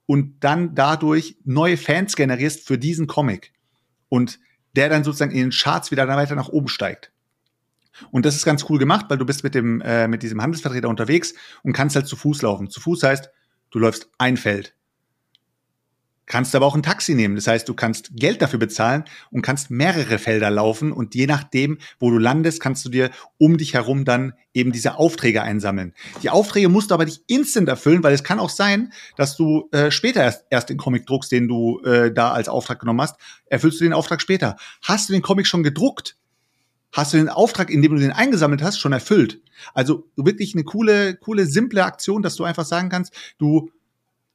und 0.06 0.44
dann 0.44 0.76
dadurch 0.76 1.38
neue 1.44 1.78
Fans 1.78 2.16
generierst 2.16 2.66
für 2.66 2.78
diesen 2.78 3.08
Comic. 3.08 3.54
Und 4.08 4.40
der 4.76 4.90
dann 4.90 5.04
sozusagen 5.04 5.32
in 5.32 5.38
den 5.38 5.52
Charts 5.52 5.92
wieder 5.92 6.08
weiter 6.08 6.36
nach 6.36 6.50
oben 6.50 6.68
steigt. 6.68 7.12
Und 8.12 8.26
das 8.26 8.36
ist 8.36 8.46
ganz 8.46 8.66
cool 8.70 8.80
gemacht, 8.80 9.08
weil 9.10 9.18
du 9.18 9.26
bist 9.26 9.44
mit 9.44 9.56
dem 9.56 9.82
äh, 9.82 10.08
mit 10.08 10.24
diesem 10.24 10.42
Handelsvertreter 10.42 10.90
unterwegs 10.90 11.34
und 11.64 11.74
kannst 11.74 11.96
halt 11.96 12.08
zu 12.08 12.16
Fuß 12.16 12.42
laufen. 12.42 12.70
Zu 12.70 12.80
Fuß 12.82 13.04
heißt, 13.04 13.30
du 13.72 13.80
läufst 13.80 14.10
ein 14.18 14.38
Feld. 14.38 14.76
Kannst 16.30 16.54
aber 16.54 16.68
auch 16.68 16.76
ein 16.76 16.84
Taxi 16.84 17.16
nehmen. 17.16 17.36
Das 17.36 17.48
heißt, 17.48 17.68
du 17.68 17.74
kannst 17.74 18.12
Geld 18.16 18.44
dafür 18.44 18.60
bezahlen 18.60 19.04
und 19.32 19.42
kannst 19.42 19.72
mehrere 19.72 20.20
Felder 20.20 20.52
laufen 20.52 20.92
und 20.92 21.16
je 21.16 21.26
nachdem, 21.26 21.80
wo 22.00 22.12
du 22.12 22.20
landest, 22.20 22.62
kannst 22.62 22.86
du 22.86 22.90
dir 22.90 23.10
um 23.40 23.58
dich 23.58 23.74
herum 23.74 24.06
dann 24.06 24.34
eben 24.54 24.72
diese 24.72 25.00
Aufträge 25.00 25.42
einsammeln. 25.42 25.96
Die 26.22 26.30
Aufträge 26.30 26.70
musst 26.70 26.92
du 26.92 26.94
aber 26.94 27.06
nicht 27.06 27.24
instant 27.26 27.68
erfüllen, 27.68 28.04
weil 28.04 28.14
es 28.14 28.24
kann 28.24 28.40
auch 28.40 28.52
sein, 28.52 28.94
dass 29.18 29.38
du 29.38 29.70
äh, 29.72 29.90
später 29.90 30.22
erst, 30.22 30.46
erst 30.52 30.70
den 30.70 30.78
Comic 30.78 31.08
druckst, 31.08 31.32
den 31.32 31.48
du 31.48 31.80
äh, 31.80 32.14
da 32.14 32.32
als 32.32 32.48
Auftrag 32.48 32.80
genommen 32.80 33.02
hast. 33.02 33.16
Erfüllst 33.48 33.80
du 33.80 33.86
den 33.86 33.94
Auftrag 33.94 34.22
später. 34.22 34.56
Hast 34.84 35.10
du 35.10 35.14
den 35.14 35.24
Comic 35.24 35.48
schon 35.48 35.64
gedruckt? 35.64 36.16
Hast 36.92 37.12
du 37.12 37.18
den 37.18 37.30
Auftrag, 37.30 37.72
indem 37.72 37.96
du 37.96 38.02
den 38.02 38.12
eingesammelt 38.12 38.62
hast, 38.62 38.78
schon 38.78 38.94
erfüllt? 38.94 39.42
Also 39.74 40.08
wirklich 40.16 40.54
eine 40.54 40.64
coole, 40.64 41.16
coole, 41.16 41.48
simple 41.48 41.84
Aktion, 41.84 42.22
dass 42.22 42.36
du 42.36 42.44
einfach 42.44 42.66
sagen 42.66 42.90
kannst, 42.90 43.16
du, 43.40 43.72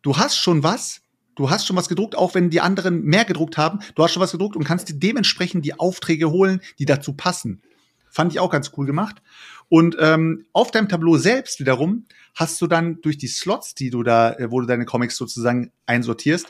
du 0.02 0.16
hast 0.16 0.36
schon 0.36 0.64
was, 0.64 1.03
Du 1.34 1.50
hast 1.50 1.66
schon 1.66 1.76
was 1.76 1.88
gedruckt, 1.88 2.16
auch 2.16 2.34
wenn 2.34 2.50
die 2.50 2.60
anderen 2.60 3.02
mehr 3.02 3.24
gedruckt 3.24 3.56
haben. 3.56 3.80
Du 3.94 4.04
hast 4.04 4.12
schon 4.12 4.22
was 4.22 4.32
gedruckt 4.32 4.56
und 4.56 4.64
kannst 4.64 4.88
dir 4.88 4.94
dementsprechend 4.94 5.64
die 5.64 5.78
Aufträge 5.78 6.30
holen, 6.30 6.60
die 6.78 6.84
dazu 6.84 7.12
passen. 7.12 7.62
Fand 8.08 8.32
ich 8.32 8.38
auch 8.38 8.50
ganz 8.50 8.70
cool 8.76 8.86
gemacht. 8.86 9.22
Und 9.68 9.96
ähm, 9.98 10.46
auf 10.52 10.70
deinem 10.70 10.88
Tableau 10.88 11.16
selbst 11.16 11.58
wiederum 11.58 12.06
hast 12.34 12.60
du 12.62 12.66
dann 12.66 13.00
durch 13.00 13.18
die 13.18 13.26
Slots, 13.26 13.74
die 13.74 13.90
du 13.90 14.02
da, 14.02 14.34
äh, 14.34 14.50
wo 14.50 14.60
du 14.60 14.66
deine 14.66 14.84
Comics 14.84 15.16
sozusagen 15.16 15.72
einsortierst, 15.86 16.46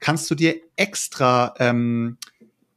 kannst 0.00 0.30
du 0.30 0.36
dir 0.36 0.56
extra 0.76 1.54
ähm, 1.58 2.18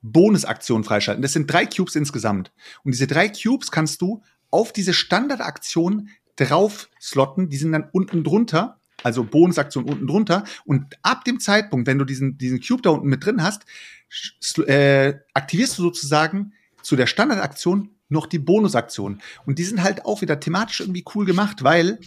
Bonusaktionen 0.02 0.84
freischalten. 0.84 1.22
Das 1.22 1.34
sind 1.34 1.52
drei 1.52 1.68
Cubes 1.68 1.96
insgesamt. 1.96 2.52
Und 2.84 2.94
diese 2.94 3.06
drei 3.06 3.30
Cubes 3.30 3.70
kannst 3.70 4.02
du 4.02 4.24
auf 4.50 4.74
diese 4.74 4.94
Standardaktion 4.94 6.10
drauf 6.36 6.90
slotten. 7.00 7.50
Die 7.50 7.58
sind 7.58 7.72
dann 7.72 7.90
unten 7.92 8.24
drunter 8.24 8.81
also 9.04 9.24
Bonusaktion 9.24 9.86
unten 9.86 10.08
drunter. 10.08 10.44
Und 10.66 10.98
ab 11.02 11.26
dem 11.26 11.40
Zeitpunkt, 11.40 11.88
wenn 11.88 11.98
du 11.98 12.06
diesen, 12.06 12.38
diesen 12.38 12.62
Cube 12.62 12.82
da 12.82 12.92
unten 12.92 13.08
mit 13.08 13.26
drin 13.26 13.44
hast, 13.44 13.66
äh, 14.68 15.14
aktivierst 15.34 15.78
du 15.78 15.84
sozusagen 15.84 16.54
zu 16.82 16.96
der 16.96 17.08
Standardaktion 17.08 17.90
noch 18.10 18.26
die 18.26 18.40
Bonusaktion. 18.40 19.22
Und 19.46 19.58
die 19.58 19.64
sind 19.64 19.84
halt 19.84 20.06
auch 20.06 20.22
wieder 20.22 20.40
thematisch 20.40 20.82
irgendwie 20.82 21.06
cool 21.16 21.26
gemacht, 21.26 21.64
weil 21.64 22.00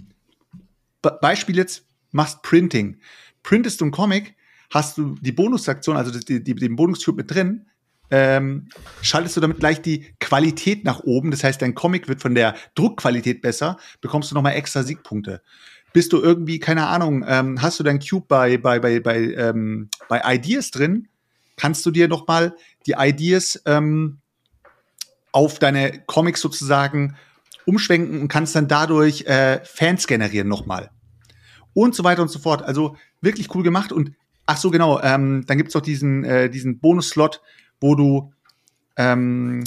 Beispiel 1.01 1.57
jetzt 1.57 1.87
machst 2.13 2.43
Printing. 2.43 2.99
Printest 3.43 3.81
du 3.81 3.87
einen 3.87 3.93
Comic, 3.93 4.35
hast 4.71 4.99
du 4.99 5.17
die 5.21 5.33
Bonusaktion, 5.33 5.97
also 5.97 6.17
die, 6.19 6.43
die, 6.43 6.55
den 6.55 6.77
Bonuscube 6.77 7.19
mit 7.19 7.31
drin, 7.31 7.67
ähm, 8.11 8.69
schaltest 9.03 9.37
du 9.37 9.41
damit 9.41 9.61
gleich 9.61 9.81
die 9.81 10.15
Qualität 10.21 10.85
nach 10.85 11.01
oben. 11.01 11.31
Das 11.31 11.43
heißt, 11.43 11.61
dein 11.61 11.75
Comic 11.75 12.09
wird 12.09 12.21
von 12.21 12.35
der 12.35 12.55
Druckqualität 12.75 13.41
besser, 13.41 13.79
bekommst 14.01 14.31
du 14.31 14.35
nochmal 14.35 14.55
extra 14.55 14.83
Siegpunkte 14.83 15.43
bist 15.95 16.13
du 16.13 16.21
irgendwie, 16.21 16.59
keine 16.59 16.89
Ahnung, 16.89 17.25
ähm, 17.27 17.63
hast 17.63 17.79
du 17.79 17.85
dein 17.85 18.01
Cube 18.01 18.27
bei, 18.29 18.59
bei, 18.59 18.81
bei, 18.81 18.99
bei, 18.99 19.17
ähm, 19.17 19.89
bei 20.09 20.21
Ideas 20.25 20.73
drin, 20.73 21.09
kannst 21.57 21.87
du 21.87 21.93
dir 21.93 22.09
noch 22.09 22.27
mal 22.27 22.57
die 22.87 22.97
Ideas 22.99 23.63
ähm, 23.65 24.19
auf 25.31 25.61
deine 25.61 26.03
Comics 26.07 26.41
sozusagen 26.41 27.17
umschwenken 27.65 28.21
und 28.21 28.29
kannst 28.29 28.57
dann 28.57 28.67
dadurch 28.67 29.23
äh, 29.23 29.61
Fans 29.65 30.09
generieren 30.09 30.49
nochmal. 30.49 30.91
Und 31.75 31.95
so 31.95 32.03
weiter 32.03 32.23
und 32.23 32.29
so 32.29 32.41
fort. 32.41 32.63
Also 32.63 32.97
wirklich 33.21 33.55
cool 33.55 33.63
gemacht. 33.63 33.93
Und 33.93 34.13
ach 34.47 34.57
so, 34.57 34.73
genau, 34.73 35.01
ähm, 35.01 35.45
dann 35.47 35.59
gibt's 35.59 35.75
noch 35.75 35.83
diesen, 35.83 36.25
äh, 36.25 36.51
diesen 36.51 36.81
Bonus-Slot, 36.81 37.41
wo 37.81 37.95
du, 37.95 38.33
ähm, 38.97 39.63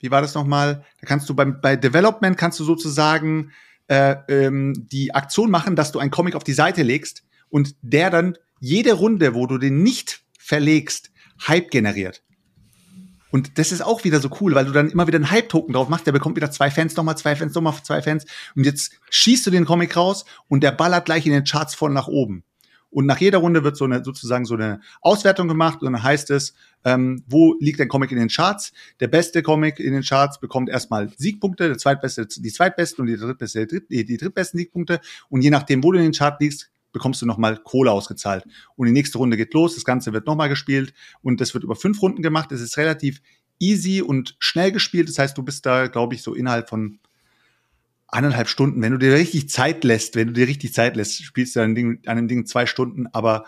wie 0.00 0.10
war 0.10 0.20
das 0.20 0.34
nochmal? 0.34 0.84
Da 1.00 1.06
kannst 1.06 1.30
du 1.30 1.34
beim, 1.34 1.62
bei 1.62 1.76
Development 1.76 2.36
kannst 2.36 2.60
du 2.60 2.64
sozusagen 2.64 3.52
äh, 3.92 4.16
ähm, 4.28 4.88
die 4.90 5.14
Aktion 5.14 5.50
machen, 5.50 5.76
dass 5.76 5.92
du 5.92 5.98
einen 5.98 6.10
Comic 6.10 6.34
auf 6.34 6.44
die 6.44 6.54
Seite 6.54 6.82
legst 6.82 7.24
und 7.50 7.76
der 7.82 8.08
dann 8.08 8.38
jede 8.58 8.94
Runde, 8.94 9.34
wo 9.34 9.46
du 9.46 9.58
den 9.58 9.82
nicht 9.82 10.22
verlegst, 10.38 11.10
Hype 11.46 11.70
generiert. 11.70 12.22
Und 13.30 13.58
das 13.58 13.70
ist 13.70 13.82
auch 13.82 14.04
wieder 14.04 14.20
so 14.20 14.30
cool, 14.40 14.54
weil 14.54 14.64
du 14.64 14.72
dann 14.72 14.88
immer 14.90 15.06
wieder 15.06 15.16
einen 15.16 15.30
Hype-Token 15.30 15.74
drauf 15.74 15.90
machst, 15.90 16.06
der 16.06 16.12
bekommt 16.12 16.36
wieder 16.36 16.50
zwei 16.50 16.70
Fans, 16.70 16.96
nochmal 16.96 17.18
zwei 17.18 17.36
Fans, 17.36 17.54
nochmal 17.54 17.74
zwei 17.82 18.00
Fans. 18.00 18.24
Und 18.56 18.64
jetzt 18.64 18.92
schießt 19.10 19.46
du 19.46 19.50
den 19.50 19.66
Comic 19.66 19.94
raus 19.94 20.24
und 20.48 20.62
der 20.62 20.72
ballert 20.72 21.04
gleich 21.04 21.26
in 21.26 21.32
den 21.32 21.44
Charts 21.44 21.74
voll 21.74 21.92
nach 21.92 22.08
oben. 22.08 22.44
Und 22.92 23.06
nach 23.06 23.18
jeder 23.18 23.38
Runde 23.38 23.64
wird 23.64 23.76
so 23.76 23.86
eine 23.86 24.04
sozusagen 24.04 24.44
so 24.44 24.54
eine 24.54 24.80
Auswertung 25.00 25.48
gemacht 25.48 25.80
und 25.80 25.90
dann 25.92 26.02
heißt 26.02 26.30
es, 26.30 26.54
ähm, 26.84 27.24
wo 27.26 27.56
liegt 27.58 27.80
ein 27.80 27.88
Comic 27.88 28.12
in 28.12 28.18
den 28.18 28.28
Charts? 28.28 28.72
Der 29.00 29.08
beste 29.08 29.42
Comic 29.42 29.80
in 29.80 29.94
den 29.94 30.02
Charts 30.02 30.38
bekommt 30.38 30.68
erstmal 30.68 31.10
Siegpunkte, 31.16 31.68
der 31.68 31.78
zweitbeste 31.78 32.26
die 32.26 32.52
zweitbesten 32.52 33.02
und 33.02 33.06
die 33.08 33.16
drittbeste 33.16 33.66
die, 33.66 34.04
die 34.04 34.16
drittbesten 34.18 34.58
Siegpunkte. 34.58 35.00
Und 35.30 35.40
je 35.40 35.48
nachdem, 35.48 35.82
wo 35.82 35.90
du 35.90 35.98
in 35.98 36.04
den 36.04 36.12
Chart 36.12 36.38
liegst, 36.38 36.70
bekommst 36.92 37.22
du 37.22 37.26
nochmal 37.26 37.56
Kohle 37.56 37.90
ausgezahlt. 37.90 38.44
Und 38.76 38.86
die 38.86 38.92
nächste 38.92 39.16
Runde 39.16 39.38
geht 39.38 39.54
los, 39.54 39.74
das 39.74 39.86
Ganze 39.86 40.12
wird 40.12 40.26
nochmal 40.26 40.50
gespielt 40.50 40.92
und 41.22 41.40
das 41.40 41.54
wird 41.54 41.64
über 41.64 41.76
fünf 41.76 42.02
Runden 42.02 42.20
gemacht. 42.20 42.52
Es 42.52 42.60
ist 42.60 42.76
relativ 42.76 43.22
easy 43.58 44.02
und 44.02 44.36
schnell 44.38 44.70
gespielt. 44.70 45.08
Das 45.08 45.18
heißt, 45.18 45.38
du 45.38 45.42
bist 45.42 45.64
da, 45.64 45.86
glaube 45.86 46.14
ich, 46.14 46.22
so 46.22 46.34
innerhalb 46.34 46.68
von 46.68 46.98
eineinhalb 48.12 48.48
Stunden. 48.48 48.80
Wenn 48.82 48.92
du 48.92 48.98
dir 48.98 49.14
richtig 49.14 49.48
Zeit 49.48 49.82
lässt, 49.82 50.14
wenn 50.14 50.28
du 50.28 50.34
dir 50.34 50.46
richtig 50.46 50.72
Zeit 50.72 50.94
lässt, 50.94 51.24
spielst 51.24 51.56
du 51.56 51.60
an 51.60 51.74
dem 51.74 51.74
Ding, 51.74 52.02
an 52.06 52.16
dem 52.16 52.28
Ding 52.28 52.46
zwei 52.46 52.66
Stunden, 52.66 53.06
aber 53.12 53.44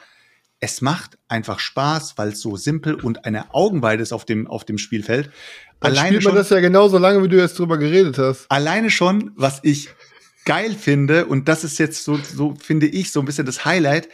es 0.58 0.80
macht 0.80 1.18
einfach 1.28 1.58
Spaß, 1.60 2.16
weil 2.16 2.30
es 2.30 2.40
so 2.40 2.56
simpel 2.56 2.94
und 2.94 3.26
eine 3.26 3.54
Augenweide 3.54 4.02
ist 4.02 4.12
auf 4.12 4.24
dem, 4.24 4.46
auf 4.46 4.64
dem 4.64 4.78
Spielfeld. 4.78 5.30
Dann 5.80 5.92
Alleine 5.92 6.08
spielt 6.08 6.24
man 6.24 6.32
schon, 6.32 6.38
das 6.38 6.50
ja 6.50 6.60
genauso 6.60 6.96
lange, 6.96 7.22
wie 7.22 7.28
du 7.28 7.36
jetzt 7.36 7.58
drüber 7.58 7.76
geredet 7.76 8.16
hast. 8.16 8.50
alleine 8.50 8.90
schon, 8.90 9.32
was 9.36 9.60
ich 9.62 9.90
geil 10.46 10.74
finde, 10.74 11.26
und 11.26 11.48
das 11.48 11.64
ist 11.64 11.78
jetzt 11.78 12.02
so, 12.04 12.16
so 12.16 12.54
finde 12.54 12.86
ich, 12.86 13.12
so 13.12 13.20
ein 13.20 13.26
bisschen 13.26 13.44
das 13.44 13.66
Highlight, 13.66 14.08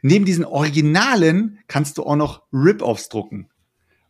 neben 0.00 0.24
diesen 0.24 0.44
Originalen 0.46 1.58
kannst 1.68 1.98
du 1.98 2.04
auch 2.04 2.16
noch 2.16 2.42
Rip-Offs 2.52 3.10
drucken. 3.10 3.50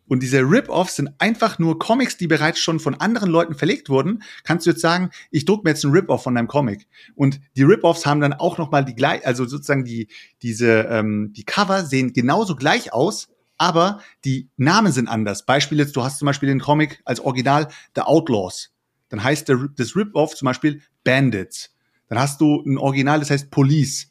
Und 0.07 0.23
diese 0.23 0.41
Rip-Offs 0.41 0.97
sind 0.97 1.11
einfach 1.19 1.59
nur 1.59 1.79
Comics, 1.79 2.17
die 2.17 2.27
bereits 2.27 2.59
schon 2.59 2.79
von 2.79 2.95
anderen 2.95 3.31
Leuten 3.31 3.55
verlegt 3.55 3.89
wurden. 3.89 4.23
Kannst 4.43 4.67
du 4.67 4.71
jetzt 4.71 4.83
sagen, 4.83 5.11
ich 5.31 5.45
druck 5.45 5.65
mir 5.65 5.71
jetzt 5.71 5.85
einen 5.85 5.95
Rip-Off 5.95 6.23
von 6.23 6.35
deinem 6.35 6.49
Comic. 6.49 6.87
Und 7.15 7.41
die 7.57 7.63
Rip-Offs 7.63 8.05
haben 8.05 8.21
dann 8.21 8.35
auch 8.35 8.59
noch 8.59 8.71
mal 8.71 8.85
die 8.85 8.95
gleich, 8.95 9.27
also 9.27 9.47
sozusagen 9.47 9.85
die 9.85 10.09
diese 10.43 10.83
ähm, 10.91 11.33
die 11.35 11.45
Cover 11.45 11.85
sehen 11.85 12.13
genauso 12.13 12.55
gleich 12.55 12.93
aus, 12.93 13.29
aber 13.57 14.01
die 14.25 14.51
Namen 14.57 14.93
sind 14.93 15.09
anders. 15.09 15.47
Beispiel 15.47 15.79
jetzt, 15.79 15.97
du 15.97 16.03
hast 16.03 16.19
zum 16.19 16.27
Beispiel 16.27 16.49
den 16.49 16.61
Comic 16.61 17.01
als 17.05 17.21
Original 17.21 17.69
The 17.95 18.03
Outlaws. 18.03 18.73
Dann 19.09 19.23
heißt 19.23 19.49
der, 19.49 19.69
das 19.77 19.97
Rip-Off 19.97 20.35
zum 20.35 20.47
Beispiel 20.47 20.83
Bandits. 21.05 21.75
Dann 22.09 22.19
hast 22.19 22.41
du 22.41 22.63
ein 22.67 22.79
Original, 22.79 23.21
das 23.21 23.31
heißt 23.31 23.51
Police. 23.51 24.11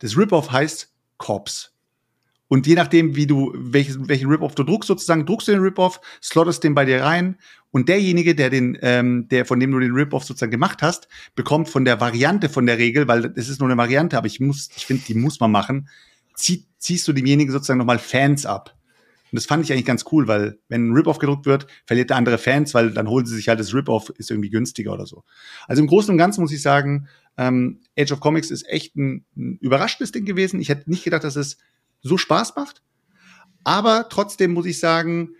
Das 0.00 0.16
Rip-Off 0.16 0.50
heißt 0.50 0.92
Cops. 1.18 1.72
Und 2.50 2.66
je 2.66 2.74
nachdem, 2.74 3.14
wie 3.14 3.28
du, 3.28 3.52
welchen, 3.54 4.08
welchen 4.08 4.28
Rip-Off 4.28 4.56
du 4.56 4.64
druckst, 4.64 4.88
sozusagen, 4.88 5.24
druckst 5.24 5.46
du 5.46 5.52
den 5.52 5.60
Rip-Off, 5.60 6.00
slottest 6.20 6.64
den 6.64 6.74
bei 6.74 6.84
dir 6.84 7.00
rein 7.00 7.38
und 7.70 7.88
derjenige, 7.88 8.34
der 8.34 8.50
den, 8.50 8.76
ähm, 8.82 9.28
der, 9.28 9.46
von 9.46 9.60
dem 9.60 9.70
du 9.70 9.78
den 9.78 9.92
Rip-Off 9.92 10.24
sozusagen 10.24 10.50
gemacht 10.50 10.82
hast, 10.82 11.06
bekommt 11.36 11.68
von 11.68 11.84
der 11.84 12.00
Variante 12.00 12.48
von 12.48 12.66
der 12.66 12.76
Regel, 12.76 13.06
weil 13.06 13.32
es 13.36 13.48
ist 13.48 13.60
nur 13.60 13.68
eine 13.68 13.78
Variante, 13.78 14.18
aber 14.18 14.26
ich 14.26 14.40
muss, 14.40 14.68
ich 14.76 14.84
finde, 14.84 15.04
die 15.06 15.14
muss 15.14 15.38
man 15.38 15.52
machen, 15.52 15.88
zieh, 16.34 16.66
ziehst 16.78 17.06
du 17.06 17.12
demjenigen 17.12 17.52
sozusagen 17.52 17.78
nochmal 17.78 18.00
Fans 18.00 18.44
ab. 18.46 18.76
Und 19.30 19.36
das 19.36 19.46
fand 19.46 19.64
ich 19.64 19.72
eigentlich 19.72 19.86
ganz 19.86 20.04
cool, 20.10 20.26
weil 20.26 20.58
wenn 20.68 20.88
ein 20.88 20.92
Rip-Off 20.92 21.18
gedruckt 21.18 21.46
wird, 21.46 21.68
verliert 21.86 22.10
der 22.10 22.16
andere 22.16 22.36
Fans, 22.36 22.74
weil 22.74 22.90
dann 22.90 23.06
holen 23.06 23.26
sie 23.26 23.36
sich 23.36 23.48
halt 23.48 23.60
das 23.60 23.72
Rip-Off, 23.72 24.10
ist 24.18 24.32
irgendwie 24.32 24.50
günstiger 24.50 24.92
oder 24.92 25.06
so. 25.06 25.22
Also 25.68 25.82
im 25.82 25.86
Großen 25.86 26.10
und 26.10 26.18
Ganzen 26.18 26.40
muss 26.40 26.50
ich 26.50 26.62
sagen, 26.62 27.06
ähm, 27.36 27.78
Age 27.96 28.10
of 28.10 28.18
Comics 28.18 28.50
ist 28.50 28.68
echt 28.68 28.96
ein, 28.96 29.24
ein 29.36 29.56
überraschendes 29.60 30.10
Ding 30.10 30.24
gewesen. 30.24 30.60
Ich 30.60 30.68
hätte 30.68 30.90
nicht 30.90 31.04
gedacht, 31.04 31.22
dass 31.22 31.36
es 31.36 31.58
so 32.02 32.16
Spaß 32.18 32.56
macht. 32.56 32.82
Aber 33.64 34.08
trotzdem 34.08 34.52
muss 34.52 34.66
ich 34.66 34.78
sagen, 34.78 35.34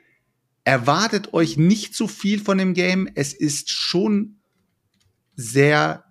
erwartet 0.64 1.32
euch 1.32 1.56
nicht 1.56 1.94
zu 1.94 2.06
viel 2.06 2.40
von 2.42 2.58
dem 2.58 2.74
Game. 2.74 3.08
Es 3.14 3.32
ist 3.32 3.70
schon 3.70 4.40
sehr 5.36 6.04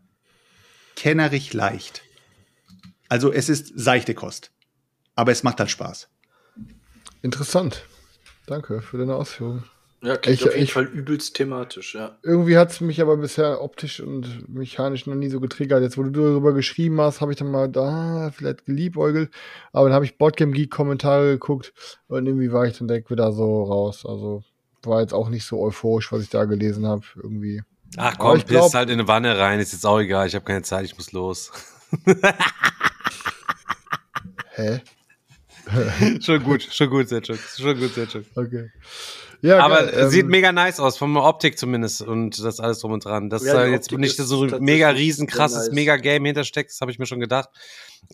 kennerig 0.96 1.54
leicht. 1.54 2.04
Also 3.08 3.32
es 3.32 3.50
ist 3.50 3.72
seichte 3.76 4.14
Kost. 4.14 4.52
Aber 5.16 5.32
es 5.32 5.44
macht 5.44 5.60
halt 5.60 5.70
Spaß. 5.70 6.10
Interessant. 7.22 7.86
Danke 8.46 8.82
für 8.82 8.98
deine 8.98 9.16
Ausführungen. 9.16 9.64
Ja, 10.02 10.16
klingt 10.16 10.40
Ich- 10.40 10.48
auf 10.48 10.54
jeden 10.54 10.64
ich- 10.64 10.72
Fall 10.74 10.86
übelst 10.86 11.36
thematisch, 11.36 11.96
ja. 11.96 12.18
Irgendwie 12.24 12.58
hat 12.58 12.72
es 12.72 12.80
mich 12.80 13.02
aber 13.02 13.18
bisher 13.18 13.62
optisch 13.62 14.00
und 14.00 14.48
mechanisch 14.48 15.06
noch 15.08 15.16
nie 15.16 15.28
so 15.30 15.42
getriggert. 15.42 15.82
Jetzt, 15.82 15.98
wo 15.98 16.04
du 16.04 16.10
darüber 16.12 16.54
geschrieben 16.54 17.02
hast, 17.02 17.20
habe 17.20 17.34
ich 17.34 17.38
dann 17.38 17.52
mal 17.52 17.68
da 17.68 18.32
vielleicht 18.34 18.66
geliebäugelt. 18.66 19.30
Aber 19.74 19.90
dann 19.90 19.96
habe 19.96 20.06
ich 20.06 20.18
Boardgame 20.18 20.54
Geek 20.54 20.72
Kommentare 20.72 21.32
geguckt 21.32 21.74
und 22.08 22.26
irgendwie 22.26 22.52
war 22.54 22.66
ich 22.66 22.78
dann 22.78 22.88
direkt 22.88 23.12
wieder 23.12 23.34
so 23.34 23.64
raus. 23.64 24.06
Also 24.06 24.44
war 24.84 25.02
jetzt 25.02 25.14
auch 25.14 25.28
nicht 25.28 25.46
so 25.46 25.60
euphorisch, 25.60 26.12
was 26.14 26.22
ich 26.24 26.30
da 26.30 26.46
gelesen 26.46 26.86
habe. 26.88 27.04
Irgendwie. 27.22 27.62
Ach 27.98 28.18
komm, 28.18 28.38
ich 28.38 28.46
glaub- 28.46 28.64
piss 28.66 28.76
halt 28.76 28.90
in 28.90 29.00
eine 29.00 29.08
Wanne 29.10 29.38
rein, 29.38 29.60
ist 29.60 29.74
jetzt 29.74 29.86
auch 29.86 30.00
egal, 30.00 30.28
ich 30.28 30.36
habe 30.36 30.46
keine 30.46 30.62
Zeit, 30.62 30.86
ich 30.86 30.96
muss 30.96 31.12
los. 31.12 31.52
Hä? 34.56 34.82
schon 36.22 36.44
gut, 36.44 36.64
schon 36.64 36.90
gut, 36.90 37.10
Setschuk, 37.10 37.38
schon 37.38 37.78
gut, 37.80 37.94
Setschuk. 37.94 38.26
Okay. 38.36 38.70
Ja, 39.42 39.60
Aber 39.60 39.86
geil, 39.86 39.94
ähm, 39.96 40.10
sieht 40.10 40.28
mega 40.28 40.52
nice 40.52 40.80
aus, 40.80 40.98
von 40.98 41.14
der 41.14 41.24
Optik 41.24 41.58
zumindest 41.58 42.02
und 42.02 42.44
das 42.44 42.60
alles 42.60 42.80
drum 42.80 42.92
und 42.92 43.06
dran. 43.06 43.30
Dass 43.30 43.44
Ja, 43.44 43.54
da 43.54 43.66
die 43.66 43.72
jetzt 43.72 43.88
Optik 43.88 44.00
nicht 44.00 44.18
so 44.18 44.46
mega 44.60 44.88
sehr 44.88 44.96
riesenkrasses 44.96 45.68
nice. 45.68 45.72
Mega-Game 45.72 46.26
hintersteckt, 46.26 46.72
das 46.72 46.82
habe 46.82 46.92
ich 46.92 47.00
mir 47.00 47.06
schon 47.06 47.20
gedacht. 47.20 47.50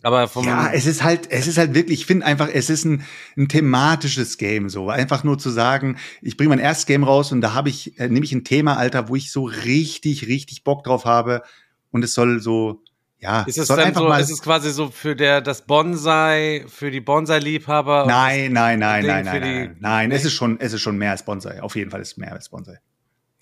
Aber 0.02 0.28
vom 0.28 0.46
Ja, 0.46 0.70
es 0.72 0.86
ist 0.86 1.02
halt, 1.02 1.30
es 1.30 1.46
ist 1.46 1.58
halt 1.58 1.74
wirklich, 1.74 2.00
ich 2.00 2.06
finde 2.06 2.26
einfach, 2.26 2.48
es 2.52 2.70
ist 2.70 2.84
ein, 2.84 3.04
ein 3.36 3.48
thematisches 3.48 4.38
Game, 4.38 4.68
so. 4.68 4.88
Einfach 4.88 5.24
nur 5.24 5.38
zu 5.38 5.50
sagen, 5.50 5.98
ich 6.22 6.36
bringe 6.36 6.50
mein 6.50 6.58
erstes 6.58 6.86
Game 6.86 7.02
raus 7.04 7.32
und 7.32 7.40
da 7.40 7.54
habe 7.54 7.70
ich, 7.70 7.98
äh, 7.98 8.08
nehme 8.08 8.24
ich 8.24 8.32
ein 8.32 8.44
Thema, 8.44 8.76
Alter, 8.76 9.08
wo 9.08 9.16
ich 9.16 9.32
so 9.32 9.44
richtig, 9.44 10.28
richtig 10.28 10.64
Bock 10.64 10.84
drauf 10.84 11.04
habe. 11.04 11.42
Und 11.90 12.04
es 12.04 12.14
soll 12.14 12.40
so, 12.40 12.82
ja, 13.18 13.42
ist 13.42 13.58
es 13.58 13.68
dann 13.68 13.94
so, 13.94 14.12
ist 14.12 14.30
es 14.30 14.42
quasi 14.42 14.70
so 14.70 14.88
für 14.90 15.16
der, 15.16 15.40
das 15.40 15.62
Bonsai, 15.62 16.64
für 16.68 16.90
die 16.90 17.00
Bonsai-Liebhaber? 17.00 18.04
Nein, 18.06 18.52
nein, 18.52 18.78
nein, 18.78 19.06
nein, 19.06 19.24
für 19.24 19.30
nein, 19.40 19.42
die- 19.42 19.48
nein, 19.68 19.76
nein. 19.80 20.10
Es 20.12 20.24
ist 20.24 20.34
schon, 20.34 20.60
es 20.60 20.72
ist 20.72 20.82
schon 20.82 20.98
mehr 20.98 21.12
als 21.12 21.24
Bonsai. 21.24 21.60
Auf 21.62 21.76
jeden 21.76 21.90
Fall 21.90 22.00
ist 22.02 22.12
es 22.12 22.16
mehr 22.16 22.32
als 22.32 22.48
Bonsai. 22.48 22.78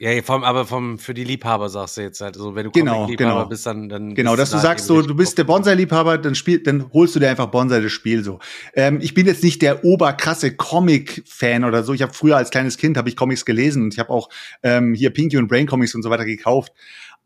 Ja, 0.00 0.20
vom, 0.22 0.42
aber 0.42 0.66
vom, 0.66 0.98
für 0.98 1.14
die 1.14 1.22
Liebhaber 1.22 1.68
sagst 1.68 1.96
du 1.96 2.00
jetzt 2.02 2.20
halt. 2.20 2.34
Also 2.36 2.56
wenn 2.56 2.64
du 2.64 2.72
Genau, 2.72 3.02
Comic-Liebhaber 3.04 3.34
genau. 3.40 3.48
bist, 3.48 3.64
dann, 3.64 3.88
dann 3.88 4.14
Genau, 4.16 4.34
dass 4.34 4.50
du 4.50 4.58
sagst, 4.58 4.86
so, 4.86 5.00
du 5.00 5.14
bist 5.14 5.38
der 5.38 5.44
Bonsai-Liebhaber, 5.44 6.18
dann 6.18 6.34
spiel, 6.34 6.58
dann 6.62 6.92
holst 6.92 7.14
du 7.14 7.20
dir 7.20 7.30
einfach 7.30 7.46
Bonsai 7.46 7.80
das 7.80 7.92
Spiel 7.92 8.24
so. 8.24 8.40
Ähm, 8.74 8.98
ich 9.00 9.14
bin 9.14 9.24
jetzt 9.26 9.44
nicht 9.44 9.62
der 9.62 9.84
oberkrasse 9.84 10.56
Comic-Fan 10.56 11.62
oder 11.64 11.84
so. 11.84 11.94
Ich 11.94 12.02
habe 12.02 12.12
früher 12.12 12.36
als 12.36 12.50
kleines 12.50 12.76
Kind 12.76 12.96
habe 12.96 13.08
ich 13.08 13.16
Comics 13.16 13.44
gelesen 13.44 13.84
und 13.84 13.94
ich 13.94 14.00
habe 14.00 14.10
auch 14.10 14.28
ähm, 14.64 14.94
hier 14.94 15.10
Pinky 15.10 15.36
und 15.36 15.46
Brain 15.46 15.66
Comics 15.68 15.94
und 15.94 16.02
so 16.02 16.10
weiter 16.10 16.24
gekauft. 16.24 16.72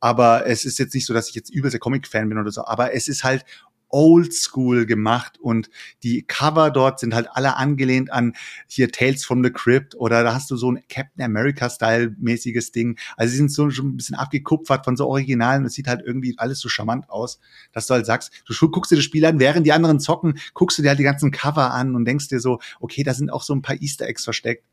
Aber 0.01 0.47
es 0.47 0.65
ist 0.65 0.79
jetzt 0.79 0.95
nicht 0.95 1.07
so, 1.07 1.15
dass 1.15 1.29
ich 1.29 1.35
jetzt 1.35 1.51
übelst 1.51 1.75
der 1.75 1.81
Comic-Fan 1.81 2.29
bin 2.29 2.39
oder 2.39 2.53
so. 2.53 2.65
Aber 2.65 2.95
es 2.95 3.09
ist 3.09 3.25
halt 3.25 3.45
oldschool 3.91 4.87
gemacht 4.87 5.39
und 5.41 5.71
die 6.03 6.23
Cover 6.23 6.71
dort 6.71 7.01
sind 7.01 7.15
halt 7.15 7.29
alle 7.33 7.57
angelehnt 7.57 8.13
an 8.13 8.35
hier 8.67 8.91
Tales 8.91 9.25
from 9.25 9.43
the 9.43 9.51
Crypt 9.51 9.95
oder 9.95 10.23
da 10.23 10.35
hast 10.35 10.51
du 10.51 10.57
so 10.57 10.71
ein 10.71 10.83
Captain 10.89 11.25
America-Style 11.25 12.15
mäßiges 12.19 12.73
Ding. 12.73 12.99
Also 13.17 13.33
sie 13.33 13.37
sind 13.39 13.53
so 13.53 13.71
schon 13.71 13.89
ein 13.89 13.97
bisschen 13.97 14.17
abgekupfert 14.17 14.85
von 14.85 14.97
so 14.97 15.07
Originalen 15.07 15.65
es 15.65 15.75
sieht 15.75 15.89
halt 15.89 16.03
irgendwie 16.05 16.35
alles 16.39 16.61
so 16.61 16.69
charmant 16.69 17.09
aus, 17.09 17.41
dass 17.73 17.87
du 17.87 17.95
halt 17.95 18.07
sagst, 18.07 18.33
du 18.47 18.71
guckst 18.71 18.93
dir 18.93 18.97
das 18.97 19.05
Spiel 19.05 19.25
an, 19.25 19.41
während 19.41 19.67
die 19.67 19.73
anderen 19.73 20.01
zocken, 20.01 20.39
guckst 20.55 20.79
du 20.79 20.83
dir 20.83 20.91
halt 20.91 20.99
die 20.99 21.05
ganzen 21.05 21.31
Cover 21.31 21.73
an 21.73 21.95
und 21.95 22.05
denkst 22.05 22.29
dir 22.29 22.41
so, 22.41 22.61
okay, 22.81 23.03
da 23.03 23.15
sind 23.15 23.31
auch 23.31 23.43
so 23.43 23.55
ein 23.55 23.63
paar 23.63 23.81
Easter 23.81 24.07
Eggs 24.07 24.25
versteckt. 24.25 24.67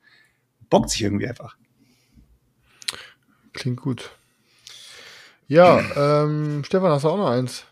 Bockt 0.69 0.89
sich 0.89 1.03
irgendwie 1.03 1.27
einfach. 1.27 1.55
Klingt 3.53 3.79
gut. 3.79 4.11
Ja, 5.47 6.23
ähm, 6.23 6.63
Stefan, 6.63 6.91
hast 6.91 7.03
du 7.03 7.09
auch 7.09 7.17
noch 7.17 7.29
eins? 7.29 7.65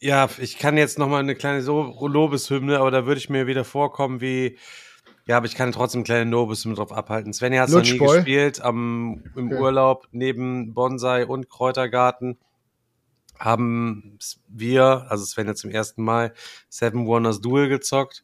Ja, 0.00 0.28
ich 0.38 0.58
kann 0.58 0.76
jetzt 0.76 0.98
noch 0.98 1.08
mal 1.08 1.20
eine 1.20 1.34
kleine 1.34 1.62
so 1.62 1.82
Lobeshymne, 2.06 2.78
aber 2.78 2.90
da 2.90 3.06
würde 3.06 3.18
ich 3.18 3.30
mir 3.30 3.46
wieder 3.46 3.64
vorkommen 3.64 4.20
wie 4.20 4.58
ja, 5.26 5.38
aber 5.38 5.46
ich 5.46 5.54
kann 5.54 5.72
trotzdem 5.72 6.00
eine 6.00 6.04
kleine 6.04 6.30
Lobeshymne 6.30 6.76
drauf 6.76 6.92
abhalten. 6.92 7.32
Svenja 7.32 7.62
hat 7.62 7.70
noch 7.70 7.80
nie 7.82 7.98
gespielt 7.98 8.60
am 8.60 9.22
im 9.34 9.50
Okay. 9.50 9.58
Urlaub 9.58 10.06
neben 10.12 10.74
Bonsai 10.74 11.24
und 11.24 11.48
Kräutergarten 11.48 12.38
haben 13.38 14.18
wir, 14.48 15.06
also 15.08 15.24
Svenja 15.24 15.54
zum 15.54 15.70
ersten 15.70 16.04
Mal 16.04 16.34
Seven 16.68 17.06
Wonders 17.06 17.40
Duel 17.40 17.68
gezockt 17.68 18.22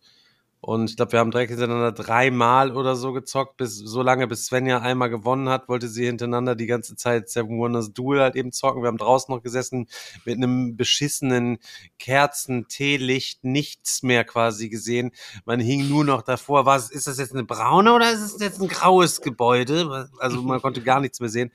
Und 0.62 0.90
ich 0.90 0.96
glaube, 0.96 1.12
wir 1.12 1.20
haben 1.20 1.30
direkt 1.30 1.50
hintereinander 1.50 1.92
dreimal 1.92 2.76
oder 2.76 2.94
so 2.94 3.12
gezockt, 3.12 3.56
bis 3.56 3.76
so 3.76 4.02
lange, 4.02 4.26
bis 4.26 4.44
Svenja 4.44 4.80
einmal 4.80 5.08
gewonnen 5.08 5.48
hat, 5.48 5.68
wollte 5.70 5.88
sie 5.88 6.04
hintereinander 6.04 6.54
die 6.54 6.66
ganze 6.66 6.96
Zeit 6.96 7.30
Seven 7.30 7.58
Wonders 7.58 7.94
Duel 7.94 8.20
halt 8.20 8.36
eben 8.36 8.52
zocken. 8.52 8.82
Wir 8.82 8.88
haben 8.88 8.98
draußen 8.98 9.34
noch 9.34 9.42
gesessen 9.42 9.88
mit 10.26 10.36
einem 10.36 10.76
beschissenen 10.76 11.58
Kerzen, 11.98 12.68
Teelicht, 12.68 13.42
nichts 13.42 14.02
mehr 14.02 14.24
quasi 14.24 14.68
gesehen. 14.68 15.12
Man 15.46 15.60
hing 15.60 15.88
nur 15.88 16.04
noch 16.04 16.20
davor. 16.20 16.66
Was, 16.66 16.90
ist 16.90 17.06
das 17.06 17.18
jetzt 17.18 17.32
eine 17.32 17.44
braune 17.44 17.94
oder 17.94 18.12
ist 18.12 18.20
es 18.20 18.38
jetzt 18.38 18.60
ein 18.60 18.68
graues 18.68 19.22
Gebäude? 19.22 20.10
Also 20.18 20.42
man 20.42 20.60
konnte 20.62 20.82
gar 20.82 21.00
nichts 21.00 21.20
mehr 21.20 21.30
sehen. 21.30 21.52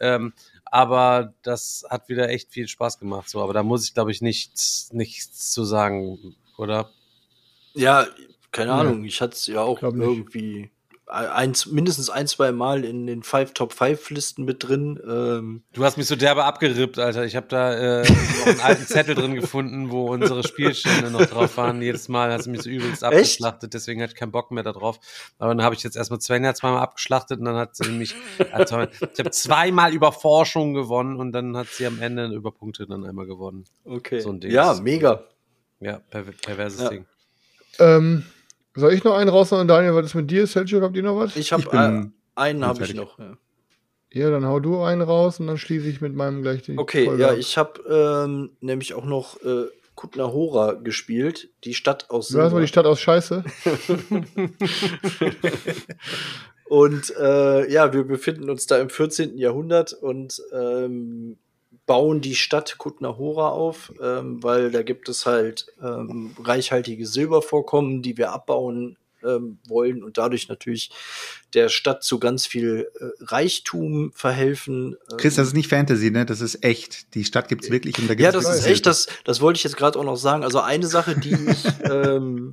Ähm, 0.00 0.32
aber 0.64 1.34
das 1.42 1.84
hat 1.90 2.08
wieder 2.08 2.30
echt 2.30 2.52
viel 2.52 2.68
Spaß 2.68 2.98
gemacht. 2.98 3.28
So, 3.28 3.42
aber 3.42 3.52
da 3.52 3.62
muss 3.62 3.84
ich, 3.84 3.92
glaube 3.92 4.12
ich, 4.12 4.22
nichts, 4.22 4.90
nichts 4.92 5.50
zu 5.52 5.64
sagen, 5.64 6.34
oder? 6.56 6.90
Ja, 7.74 8.06
keine 8.52 8.72
Nee. 8.74 8.80
Ahnung. 8.80 9.04
Ich 9.04 9.20
hatte 9.20 9.34
es 9.34 9.46
ja 9.46 9.60
auch 9.62 9.82
irgendwie 9.82 10.70
eins, 11.08 11.66
mindestens 11.66 12.10
ein, 12.10 12.26
zwei 12.26 12.50
Mal 12.50 12.84
in 12.84 13.06
den 13.06 13.22
Five 13.22 13.52
Top 13.54 13.72
Five 13.72 14.10
Listen 14.10 14.44
mit 14.44 14.66
drin. 14.66 14.98
Ähm, 15.08 15.62
Du 15.72 15.84
hast 15.84 15.96
mich 15.96 16.06
so 16.08 16.16
derbe 16.16 16.42
abgerippt, 16.42 16.98
Alter. 16.98 17.24
Ich 17.24 17.36
habe 17.36 17.46
da 17.46 18.00
äh, 18.00 18.02
noch 18.02 18.46
einen 18.48 18.60
alten 18.60 18.86
Zettel 18.86 19.14
drin 19.14 19.36
gefunden, 19.36 19.92
wo 19.92 20.08
unsere 20.12 20.42
Spielstände 20.42 21.12
noch 21.12 21.24
drauf 21.26 21.56
waren. 21.58 21.80
Jedes 21.80 22.08
Mal 22.08 22.32
hast 22.32 22.46
du 22.46 22.50
mich 22.50 22.62
so 22.62 22.70
übelst 22.70 23.04
abgeschlachtet, 23.04 23.72
deswegen 23.72 24.02
hatte 24.02 24.14
ich 24.14 24.18
keinen 24.18 24.32
Bock 24.32 24.50
mehr 24.50 24.64
da 24.64 24.72
drauf. 24.72 24.98
Aber 25.38 25.54
dann 25.54 25.62
habe 25.64 25.76
ich 25.76 25.84
jetzt 25.84 25.96
erstmal 25.96 26.20
Svenja 26.20 26.54
zweimal 26.54 26.80
abgeschlachtet 26.82 27.38
und 27.38 27.44
dann 27.44 27.56
hat 27.56 27.76
sie 27.76 27.88
mich. 27.92 28.16
Also, 28.50 28.80
ich 28.82 29.18
habe 29.20 29.30
zweimal 29.30 29.94
über 29.94 30.10
Forschung 30.10 30.74
gewonnen 30.74 31.20
und 31.20 31.30
dann 31.30 31.56
hat 31.56 31.68
sie 31.68 31.86
am 31.86 32.02
Ende 32.02 32.26
über 32.34 32.50
Punkte 32.50 32.84
dann 32.88 33.04
einmal 33.04 33.26
gewonnen. 33.26 33.62
okay. 33.84 34.18
So 34.18 34.30
ein 34.30 34.40
Ding. 34.40 34.50
ja, 34.50 34.74
mega. 34.82 35.22
Ja, 35.78 36.00
per 36.10 36.22
perverses 36.24 36.80
Ja. 36.80 36.88
Ding. 36.88 37.06
Ähm, 37.78 38.24
soll 38.76 38.92
ich 38.92 39.04
noch 39.04 39.14
einen 39.14 39.30
raushauen? 39.30 39.66
Daniel, 39.66 39.94
was 39.94 40.06
ist 40.06 40.14
mit 40.14 40.30
dir? 40.30 40.46
Sergio, 40.46 40.80
habt 40.80 40.96
ihr 40.96 41.02
noch 41.02 41.18
was? 41.18 41.36
Ich 41.36 41.52
habe 41.52 41.64
äh, 41.72 42.06
einen 42.34 42.64
habe 42.64 42.84
ich 42.84 42.94
noch. 42.94 43.18
Ja. 43.18 43.36
Ja, 44.12 44.30
dann 44.30 44.46
hau 44.46 44.60
du 44.60 44.80
einen 44.82 45.02
raus 45.02 45.40
und 45.40 45.46
dann 45.48 45.58
schließe 45.58 45.88
ich 45.88 46.00
mit 46.00 46.14
meinem 46.14 46.42
gleich 46.42 46.62
die 46.62 46.78
Okay, 46.78 47.06
Folge 47.06 47.22
ja, 47.22 47.30
ab. 47.30 47.36
ich 47.38 47.58
habe 47.58 47.82
ähm, 48.26 48.50
nämlich 48.60 48.94
auch 48.94 49.04
noch 49.04 49.42
äh, 49.42 49.64
Kutna 49.94 50.24
Hora 50.32 50.72
gespielt, 50.72 51.50
die 51.64 51.74
Stadt 51.74 52.08
aus 52.10 52.28
Du 52.28 52.40
hast 52.40 52.52
mal 52.52 52.60
die 52.60 52.68
Stadt 52.68 52.86
aus 52.86 53.00
Scheiße. 53.00 53.44
Und 56.68 57.14
äh, 57.16 57.70
ja, 57.70 57.92
wir 57.92 58.04
befinden 58.04 58.50
uns 58.50 58.66
da 58.66 58.78
im 58.78 58.90
14. 58.90 59.38
Jahrhundert 59.38 59.92
und 59.92 60.42
ähm, 60.52 61.38
bauen 61.86 62.20
die 62.20 62.34
Stadt 62.34 62.78
Kutna 62.78 63.16
Hora 63.16 63.50
auf, 63.50 63.92
ähm, 64.02 64.42
weil 64.42 64.70
da 64.70 64.82
gibt 64.82 65.08
es 65.08 65.24
halt 65.24 65.66
ähm, 65.82 66.34
reichhaltige 66.42 67.06
Silbervorkommen, 67.06 68.02
die 68.02 68.18
wir 68.18 68.32
abbauen 68.32 68.96
ähm, 69.24 69.58
wollen 69.66 70.02
und 70.02 70.18
dadurch 70.18 70.48
natürlich 70.48 70.90
der 71.54 71.68
Stadt 71.68 72.02
zu 72.02 72.18
ganz 72.18 72.46
viel 72.46 72.88
äh, 72.98 73.04
Reichtum 73.20 74.12
verhelfen. 74.14 74.96
Chris, 75.16 75.36
das 75.36 75.48
ist 75.48 75.54
nicht 75.54 75.68
Fantasy, 75.68 76.10
ne? 76.10 76.26
Das 76.26 76.40
ist 76.40 76.64
echt. 76.64 77.14
Die 77.14 77.24
Stadt 77.24 77.48
gibt's 77.48 77.70
wirklich 77.70 77.98
und 77.98 78.08
da 78.08 78.14
Ja, 78.14 78.30
gibt's 78.30 78.46
das 78.46 78.58
ist 78.58 78.66
echt, 78.66 78.86
das, 78.86 79.06
das 79.24 79.40
wollte 79.40 79.58
ich 79.58 79.64
jetzt 79.64 79.76
gerade 79.76 79.98
auch 79.98 80.04
noch 80.04 80.16
sagen. 80.16 80.44
Also 80.44 80.60
eine 80.60 80.86
Sache, 80.86 81.16
die 81.16 81.34
ich, 81.34 81.64
ähm, 81.90 82.52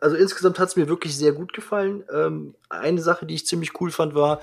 also 0.00 0.16
insgesamt 0.16 0.58
hat 0.58 0.68
es 0.68 0.76
mir 0.76 0.88
wirklich 0.88 1.16
sehr 1.16 1.32
gut 1.32 1.52
gefallen. 1.52 2.04
Ähm, 2.12 2.54
eine 2.68 3.00
Sache, 3.00 3.26
die 3.26 3.34
ich 3.34 3.46
ziemlich 3.46 3.80
cool 3.80 3.90
fand, 3.90 4.14
war, 4.14 4.40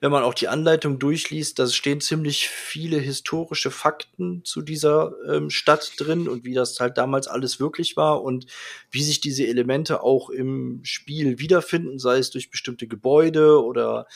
wenn 0.00 0.10
man 0.10 0.22
auch 0.22 0.34
die 0.34 0.48
Anleitung 0.48 0.98
durchliest, 0.98 1.58
da 1.58 1.66
stehen 1.66 2.00
ziemlich 2.00 2.48
viele 2.48 2.98
historische 2.98 3.70
Fakten 3.70 4.44
zu 4.44 4.62
dieser 4.62 5.12
ähm, 5.28 5.50
Stadt 5.50 5.92
drin 5.98 6.28
und 6.28 6.44
wie 6.44 6.54
das 6.54 6.78
halt 6.80 6.98
damals 6.98 7.26
alles 7.28 7.60
wirklich 7.60 7.96
war 7.96 8.22
und 8.22 8.46
wie 8.90 9.02
sich 9.02 9.20
diese 9.20 9.46
Elemente 9.46 10.02
auch 10.02 10.30
im 10.30 10.80
Spiel 10.82 11.38
wiederfinden, 11.38 11.98
sei 11.98 12.18
es 12.18 12.30
durch 12.30 12.50
bestimmte 12.50 12.86
Gebäude 12.86 13.62
oder 13.62 14.06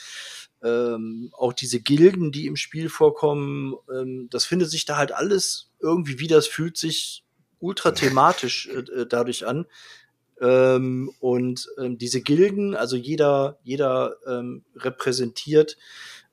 ähm, 0.61 1.31
auch 1.37 1.53
diese 1.53 1.79
Gilden, 1.79 2.31
die 2.31 2.47
im 2.47 2.55
Spiel 2.55 2.89
vorkommen, 2.89 3.75
ähm, 3.93 4.27
das 4.29 4.45
findet 4.45 4.69
sich 4.69 4.85
da 4.85 4.97
halt 4.97 5.11
alles 5.11 5.69
irgendwie 5.79 6.19
wieder. 6.19 6.37
Es 6.37 6.47
fühlt 6.47 6.77
sich 6.77 7.23
ultra 7.59 7.91
thematisch 7.91 8.67
äh, 8.67 9.01
äh, 9.01 9.05
dadurch 9.07 9.45
an. 9.45 9.65
Ähm, 10.41 11.11
und 11.19 11.67
ähm, 11.77 11.97
diese 11.97 12.21
Gilden, 12.21 12.75
also 12.75 12.95
jeder, 12.95 13.59
jeder 13.63 14.15
ähm, 14.27 14.63
repräsentiert 14.75 15.77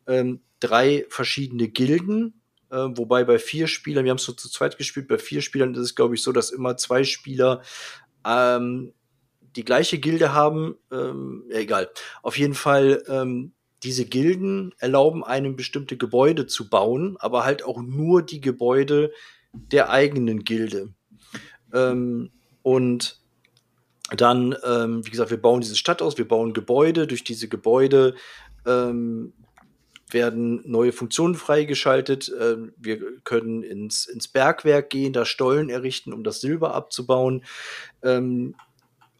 ähm, 0.06 0.40
drei 0.60 1.06
verschiedene 1.08 1.68
Gilden, 1.68 2.40
äh, 2.70 2.76
wobei 2.76 3.24
bei 3.24 3.38
vier 3.38 3.66
Spielern, 3.66 4.04
wir 4.04 4.10
haben 4.10 4.18
es 4.18 4.24
so 4.24 4.32
zu 4.32 4.48
zweit 4.48 4.78
gespielt, 4.78 5.08
bei 5.08 5.18
vier 5.18 5.42
Spielern 5.42 5.74
ist 5.74 5.80
es, 5.80 5.94
glaube 5.94 6.14
ich, 6.14 6.22
so, 6.22 6.32
dass 6.32 6.50
immer 6.50 6.76
zwei 6.76 7.04
Spieler 7.04 7.62
ähm, 8.24 8.92
die 9.56 9.64
gleiche 9.64 9.98
Gilde 9.98 10.32
haben. 10.32 10.76
Ähm, 10.92 11.44
egal. 11.50 11.90
Auf 12.22 12.38
jeden 12.38 12.54
Fall, 12.54 13.46
diese 13.82 14.06
Gilden 14.06 14.74
erlauben 14.78 15.22
einem 15.22 15.54
bestimmte 15.54 15.96
Gebäude 15.96 16.46
zu 16.46 16.68
bauen, 16.68 17.16
aber 17.18 17.44
halt 17.44 17.62
auch 17.62 17.80
nur 17.80 18.22
die 18.22 18.40
Gebäude 18.40 19.12
der 19.52 19.90
eigenen 19.90 20.44
Gilde. 20.44 20.92
Ähm, 21.72 22.30
und 22.62 23.20
dann, 24.14 24.56
ähm, 24.64 25.04
wie 25.04 25.10
gesagt, 25.10 25.30
wir 25.30 25.40
bauen 25.40 25.60
diese 25.60 25.76
Stadt 25.76 26.02
aus, 26.02 26.18
wir 26.18 26.28
bauen 26.28 26.52
Gebäude. 26.52 27.06
Durch 27.06 27.24
diese 27.24 27.48
Gebäude 27.48 28.14
ähm, 28.64 29.32
werden 30.10 30.62
neue 30.64 30.92
Funktionen 30.92 31.34
freigeschaltet. 31.34 32.32
Ähm, 32.40 32.72
wir 32.76 33.00
können 33.24 33.62
ins, 33.62 34.06
ins 34.06 34.28
Bergwerk 34.28 34.90
gehen, 34.90 35.12
da 35.12 35.24
Stollen 35.24 35.68
errichten, 35.68 36.12
um 36.12 36.22
das 36.22 36.40
Silber 36.40 36.74
abzubauen. 36.74 37.44
Ähm, 38.02 38.54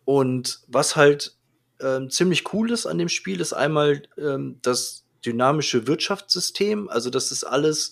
und 0.05 0.61
was 0.69 0.95
halt 0.95 1.37
ähm, 1.81 2.11
ziemlich 2.11 2.53
cool 2.53 2.71
ist 2.71 2.87
an 2.87 2.99
dem 2.99 3.09
Spiel, 3.09 3.41
ist 3.41 3.53
einmal 3.53 4.03
ähm, 4.17 4.59
das 4.63 5.05
dynamische 5.25 5.89
Wirtschaftssystem. 5.89 6.89
Also 6.89 7.11
das 7.11 7.33
ist 7.33 7.43
alles 7.43 7.91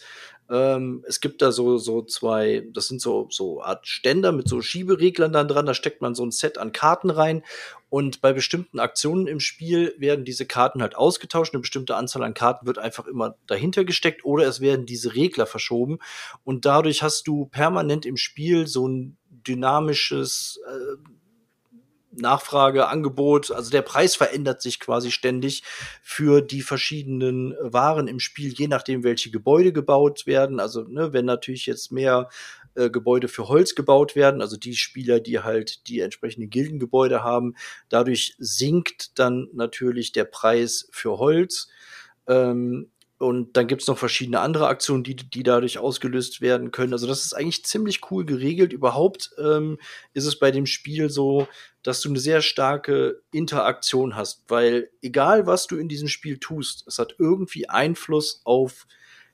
ähm, 0.54 1.04
es 1.08 1.20
gibt 1.20 1.42
da 1.42 1.50
so, 1.50 1.78
so 1.78 2.02
zwei, 2.02 2.64
das 2.72 2.86
sind 2.86 3.00
so, 3.00 3.26
so 3.30 3.60
Art 3.60 3.88
Ständer 3.88 4.30
mit 4.30 4.48
so 4.48 4.60
Schiebereglern 4.60 5.32
dann 5.32 5.48
dran, 5.48 5.66
da 5.66 5.74
steckt 5.74 6.00
man 6.00 6.14
so 6.14 6.24
ein 6.24 6.30
Set 6.30 6.58
an 6.58 6.70
Karten 6.70 7.10
rein. 7.10 7.42
Und 7.90 8.20
bei 8.20 8.32
bestimmten 8.32 8.78
Aktionen 8.78 9.26
im 9.26 9.40
Spiel 9.40 9.94
werden 9.98 10.24
diese 10.24 10.46
Karten 10.46 10.80
halt 10.80 10.96
ausgetauscht, 10.96 11.54
eine 11.54 11.60
bestimmte 11.60 11.96
Anzahl 11.96 12.22
an 12.22 12.34
Karten 12.34 12.66
wird 12.66 12.78
einfach 12.78 13.06
immer 13.06 13.36
dahinter 13.46 13.84
gesteckt 13.84 14.24
oder 14.24 14.46
es 14.46 14.60
werden 14.60 14.86
diese 14.86 15.14
Regler 15.14 15.46
verschoben. 15.46 15.98
Und 16.44 16.64
dadurch 16.64 17.02
hast 17.02 17.26
du 17.26 17.46
permanent 17.46 18.06
im 18.06 18.16
Spiel 18.16 18.68
so 18.68 18.86
ein 18.86 19.16
dynamisches 19.28 20.60
äh, 20.68 20.96
Nachfrage, 22.16 22.88
Angebot, 22.88 23.50
also 23.50 23.70
der 23.70 23.82
Preis 23.82 24.16
verändert 24.16 24.62
sich 24.62 24.80
quasi 24.80 25.10
ständig 25.10 25.62
für 26.02 26.40
die 26.40 26.62
verschiedenen 26.62 27.54
Waren 27.60 28.08
im 28.08 28.20
Spiel, 28.20 28.52
je 28.52 28.68
nachdem, 28.68 29.04
welche 29.04 29.30
Gebäude 29.30 29.72
gebaut 29.72 30.26
werden. 30.26 30.60
Also, 30.60 30.82
ne, 30.82 31.12
wenn 31.12 31.24
natürlich 31.24 31.66
jetzt 31.66 31.92
mehr 31.92 32.28
äh, 32.74 32.90
Gebäude 32.90 33.28
für 33.28 33.48
Holz 33.48 33.74
gebaut 33.74 34.16
werden, 34.16 34.40
also 34.40 34.56
die 34.56 34.74
Spieler, 34.74 35.20
die 35.20 35.40
halt 35.40 35.88
die 35.88 36.00
entsprechenden 36.00 36.50
Gildengebäude 36.50 37.22
haben, 37.22 37.54
dadurch 37.88 38.34
sinkt 38.38 39.18
dann 39.18 39.48
natürlich 39.52 40.12
der 40.12 40.24
Preis 40.24 40.88
für 40.90 41.18
Holz. 41.18 41.68
Ähm, 42.26 42.90
und 43.18 43.56
dann 43.56 43.68
gibt's 43.68 43.86
noch 43.86 43.96
verschiedene 43.96 44.40
andere 44.40 44.66
Aktionen, 44.66 45.04
die, 45.04 45.14
die 45.14 45.42
dadurch 45.42 45.78
ausgelöst 45.78 46.40
werden 46.40 46.72
können. 46.72 46.92
Also 46.92 47.06
das 47.06 47.24
ist 47.24 47.32
eigentlich 47.32 47.64
ziemlich 47.64 48.10
cool 48.10 48.24
geregelt. 48.24 48.72
Überhaupt 48.72 49.30
ähm, 49.38 49.78
ist 50.14 50.26
es 50.26 50.38
bei 50.38 50.50
dem 50.50 50.66
Spiel 50.66 51.10
so, 51.10 51.46
dass 51.82 52.00
du 52.00 52.08
eine 52.08 52.18
sehr 52.18 52.42
starke 52.42 53.22
Interaktion 53.30 54.16
hast, 54.16 54.44
weil 54.48 54.90
egal 55.00 55.46
was 55.46 55.66
du 55.66 55.76
in 55.76 55.88
diesem 55.88 56.08
Spiel 56.08 56.38
tust, 56.38 56.84
es 56.86 56.98
hat 56.98 57.14
irgendwie 57.18 57.68
Einfluss 57.68 58.40
auf 58.44 58.86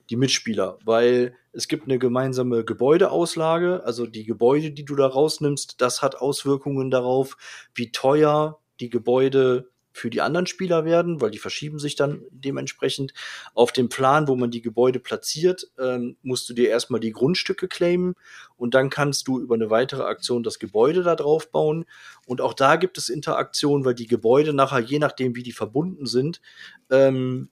die 0.09 0.17
Mitspieler, 0.17 0.77
weil 0.83 1.35
es 1.53 1.67
gibt 1.67 1.85
eine 1.85 1.97
gemeinsame 1.97 2.63
Gebäudeauslage, 2.65 3.83
also 3.85 4.05
die 4.05 4.25
Gebäude, 4.25 4.71
die 4.71 4.85
du 4.85 4.95
da 4.95 5.07
rausnimmst, 5.07 5.79
das 5.79 6.01
hat 6.01 6.15
Auswirkungen 6.15 6.91
darauf, 6.91 7.37
wie 7.73 7.91
teuer 7.91 8.59
die 8.79 8.89
Gebäude 8.89 9.69
für 9.93 10.09
die 10.09 10.21
anderen 10.21 10.47
Spieler 10.47 10.85
werden, 10.85 11.21
weil 11.21 11.31
die 11.31 11.37
verschieben 11.37 11.79
sich 11.79 11.95
dann 11.95 12.23
dementsprechend. 12.31 13.13
Auf 13.53 13.71
dem 13.71 13.89
Plan, 13.89 14.27
wo 14.27 14.35
man 14.35 14.51
die 14.51 14.61
Gebäude 14.61 14.99
platziert, 14.99 15.71
ähm, 15.79 16.17
musst 16.23 16.49
du 16.49 16.53
dir 16.53 16.69
erstmal 16.69 16.99
die 16.99 17.11
Grundstücke 17.11 17.67
claimen 17.67 18.15
und 18.57 18.73
dann 18.73 18.89
kannst 18.89 19.27
du 19.27 19.39
über 19.39 19.55
eine 19.55 19.69
weitere 19.69 20.03
Aktion 20.03 20.43
das 20.43 20.59
Gebäude 20.59 21.03
da 21.03 21.15
drauf 21.15 21.51
bauen. 21.51 21.85
Und 22.25 22.41
auch 22.41 22.53
da 22.53 22.75
gibt 22.75 22.97
es 22.97 23.09
Interaktion, 23.09 23.85
weil 23.85 23.95
die 23.95 24.07
Gebäude 24.07 24.53
nachher, 24.53 24.79
je 24.79 24.99
nachdem 24.99 25.35
wie 25.35 25.43
die 25.43 25.51
verbunden 25.51 26.05
sind, 26.05 26.41
ähm, 26.89 27.49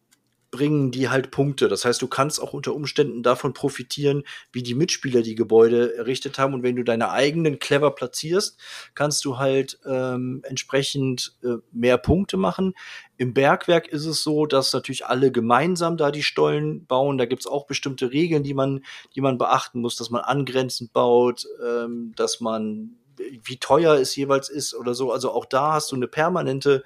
bringen 0.51 0.91
die 0.91 1.09
halt 1.09 1.31
Punkte. 1.31 1.67
Das 1.67 1.85
heißt, 1.85 2.01
du 2.01 2.07
kannst 2.07 2.41
auch 2.41 2.53
unter 2.53 2.73
Umständen 2.73 3.23
davon 3.23 3.53
profitieren, 3.53 4.23
wie 4.51 4.63
die 4.63 4.73
Mitspieler 4.73 5.21
die 5.21 5.35
Gebäude 5.35 5.95
errichtet 5.95 6.39
haben. 6.39 6.53
Und 6.53 6.63
wenn 6.63 6.75
du 6.75 6.83
deine 6.83 7.11
eigenen 7.11 7.59
clever 7.59 7.91
platzierst, 7.91 8.59
kannst 8.95 9.25
du 9.25 9.37
halt 9.37 9.79
ähm, 9.85 10.41
entsprechend 10.43 11.37
äh, 11.43 11.57
mehr 11.71 11.97
Punkte 11.97 12.37
machen. 12.37 12.73
Im 13.17 13.33
Bergwerk 13.33 13.87
ist 13.87 14.05
es 14.05 14.23
so, 14.23 14.45
dass 14.45 14.73
natürlich 14.73 15.05
alle 15.05 15.31
gemeinsam 15.31 15.97
da 15.97 16.11
die 16.11 16.23
Stollen 16.23 16.85
bauen. 16.85 17.17
Da 17.17 17.25
gibt's 17.25 17.47
auch 17.47 17.67
bestimmte 17.67 18.11
Regeln, 18.11 18.43
die 18.43 18.53
man, 18.53 18.83
die 19.15 19.21
man 19.21 19.37
beachten 19.37 19.81
muss, 19.81 19.97
dass 19.97 20.09
man 20.09 20.21
angrenzend 20.21 20.93
baut, 20.93 21.45
ähm, 21.65 22.13
dass 22.15 22.39
man 22.39 22.95
wie 23.43 23.57
teuer 23.57 23.95
es 23.95 24.15
jeweils 24.15 24.49
ist 24.49 24.73
oder 24.73 24.93
so. 24.93 25.11
Also 25.11 25.31
auch 25.31 25.45
da 25.45 25.73
hast 25.73 25.91
du 25.91 25.95
eine 25.95 26.07
permanente 26.07 26.83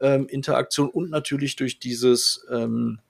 ähm, 0.00 0.26
Interaktion 0.28 0.88
und 0.88 1.10
natürlich 1.10 1.56
durch 1.56 1.78
dieses 1.78 2.46
ähm, 2.50 3.00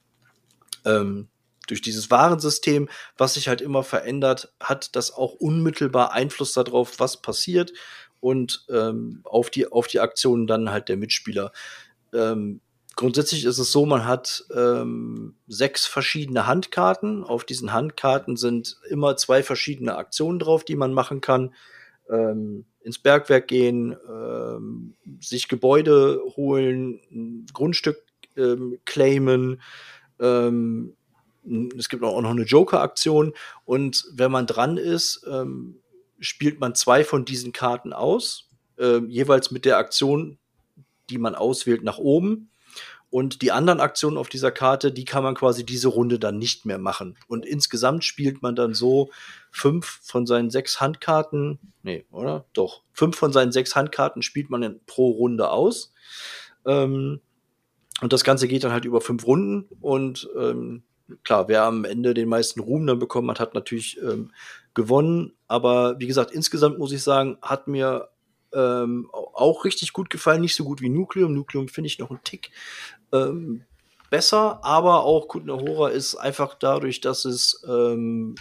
ähm, 0.85 1.29
durch 1.67 1.83
dieses 1.83 2.11
Warensystem, 2.11 2.89
was 3.19 3.35
sich 3.35 3.49
halt 3.49 3.61
immer 3.61 3.83
verändert, 3.83 4.53
hat 4.59 4.97
das 4.97 5.13
auch 5.13 5.35
unmittelbar 5.35 6.13
Einfluss 6.13 6.55
darauf, 6.55 6.99
was 6.99 7.21
passiert 7.21 7.73
und 8.21 8.65
ähm, 8.71 9.21
auf 9.25 9.51
die 9.51 9.71
auf 9.71 9.87
die 9.87 10.01
Aktionen 10.01 10.47
dann 10.47 10.71
halt 10.71 10.89
der 10.89 10.97
Mitspieler. 10.97 11.53
Ähm, 12.13 12.61
grundsätzlich 12.97 13.45
ist 13.45 13.59
es 13.59 13.71
so, 13.71 13.87
man 13.87 14.07
hat 14.07 14.45
ähm, 14.55 15.37
sechs 15.47 15.87
verschiedene 15.87 16.47
Handkarten. 16.47 17.23
Auf 17.23 17.45
diesen 17.45 17.73
Handkarten 17.73 18.37
sind 18.37 18.79
immer 18.89 19.17
zwei 19.17 19.43
verschiedene 19.43 19.97
Aktionen 19.97 20.39
drauf, 20.39 20.65
die 20.65 20.77
man 20.77 20.93
machen 20.93 21.21
kann. 21.21 21.55
Ähm, 22.11 22.65
ins 22.81 22.99
Bergwerk 22.99 23.49
gehen, 23.49 23.97
ähm, 24.09 24.95
sich 25.21 25.49
Gebäude 25.49 26.23
holen, 26.37 27.01
ein 27.11 27.47
Grundstück 27.53 27.99
ähm, 28.37 28.79
claimen. 28.87 29.61
Ähm, 30.19 30.95
es 31.77 31.89
gibt 31.89 32.03
auch 32.03 32.21
noch 32.21 32.31
eine 32.31 32.45
Joker-Aktion. 32.45 33.35
Und 33.65 34.07
wenn 34.13 34.31
man 34.31 34.47
dran 34.47 34.77
ist, 34.77 35.27
ähm, 35.31 35.81
spielt 36.21 36.61
man 36.61 36.75
zwei 36.75 37.05
von 37.05 37.25
diesen 37.25 37.53
Karten 37.53 37.93
aus, 37.93 38.49
äh, 38.79 38.99
jeweils 39.09 39.51
mit 39.51 39.65
der 39.65 39.79
Aktion, 39.79 40.39
die 41.11 41.19
man 41.19 41.35
auswählt, 41.35 41.83
nach 41.83 41.99
oben. 41.99 42.51
Und 43.11 43.41
die 43.41 43.53
anderen 43.53 43.81
Aktionen 43.81 44.19
auf 44.19 44.29
dieser 44.29 44.51
Karte, 44.51 44.93
die 44.93 45.07
kann 45.07 45.23
man 45.23 45.35
quasi 45.35 45.65
diese 45.65 45.89
Runde 45.89 46.19
dann 46.19 46.39
nicht 46.39 46.67
mehr 46.67 46.79
machen. 46.79 47.17
Und 47.27 47.47
insgesamt 47.47 48.05
spielt 48.05 48.43
man 48.43 48.55
dann 48.55 48.75
so 48.75 49.11
fünf 49.51 50.01
von 50.03 50.27
seinen 50.27 50.51
sechs 50.51 50.81
Handkarten, 50.81 51.59
nee, 51.83 52.05
oder? 52.11 52.47
Doch, 52.53 52.83
fünf 52.93 53.17
von 53.17 53.33
seinen 53.33 53.53
sechs 53.53 53.75
Handkarten 53.77 54.23
spielt 54.23 54.51
man 54.51 54.63
in, 54.63 54.81
pro 54.87 55.11
Runde 55.11 55.51
aus. 55.51 55.93
Ähm, 56.67 57.21
und 58.01 58.13
das 58.13 58.25
Ganze 58.25 58.47
geht 58.49 58.65
dann 58.65 58.73
halt 58.73 58.85
über 58.85 59.01
fünf 59.01 59.27
Runden. 59.27 59.69
Und 59.81 60.29
ähm, 60.39 60.83
klar, 61.25 61.49
wer 61.49 61.65
am 61.65 61.85
Ende 61.85 62.15
den 62.15 62.29
meisten 62.29 62.61
Ruhm 62.61 62.87
dann 62.87 62.99
bekommen 62.99 63.31
hat, 63.31 63.41
hat 63.41 63.55
natürlich 63.55 64.01
ähm, 64.03 64.33
gewonnen. 64.75 65.33
Aber 65.49 65.99
wie 65.99 66.07
gesagt, 66.07 66.31
insgesamt 66.31 66.79
muss 66.79 66.93
ich 66.93 67.03
sagen, 67.03 67.39
hat 67.43 67.67
mir 67.67 68.09
ähm, 68.53 69.11
auch 69.13 69.65
richtig 69.65 69.93
gut 69.93 70.11
gefallen. 70.11 70.41
Nicht 70.41 70.55
so 70.55 70.65
gut 70.65 70.81
wie 70.81 70.89
Nucleum. 70.89 71.35
Nucleum 71.35 71.69
finde 71.69 71.89
ich 71.89 71.99
noch 71.99 72.11
einen 72.11 72.23
Tick 72.23 72.51
ähm, 73.13 73.65
besser, 74.11 74.65
aber 74.65 75.05
auch 75.05 75.29
Kutnahora 75.29 75.89
ist 75.89 76.15
einfach 76.15 76.55
dadurch, 76.55 77.01
dass 77.01 77.25
es 77.25 77.63
ähm, 77.69 78.37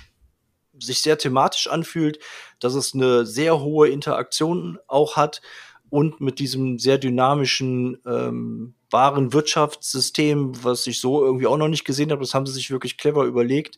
sich 0.80 1.02
sehr 1.02 1.18
thematisch 1.18 1.68
anfühlt, 1.68 2.20
dass 2.60 2.76
es 2.76 2.94
eine 2.94 3.26
sehr 3.26 3.60
hohe 3.60 3.90
Interaktion 3.90 4.80
auch 4.88 5.16
hat 5.16 5.42
und 5.90 6.20
mit 6.22 6.40
diesem 6.40 6.80
sehr 6.80 6.98
dynamischen 6.98 7.98
ähm, 8.06 8.74
wahren 8.90 9.34
Wirtschaftssystem, 9.34 10.64
was 10.64 10.88
ich 10.88 11.00
so 11.00 11.24
irgendwie 11.24 11.48
auch 11.48 11.58
noch 11.58 11.68
nicht 11.68 11.86
gesehen 11.86 12.12
habe, 12.12 12.22
das 12.22 12.34
haben 12.34 12.46
sie 12.46 12.54
sich 12.54 12.72
wirklich 12.72 12.98
clever 12.98 13.26
überlegt. 13.26 13.78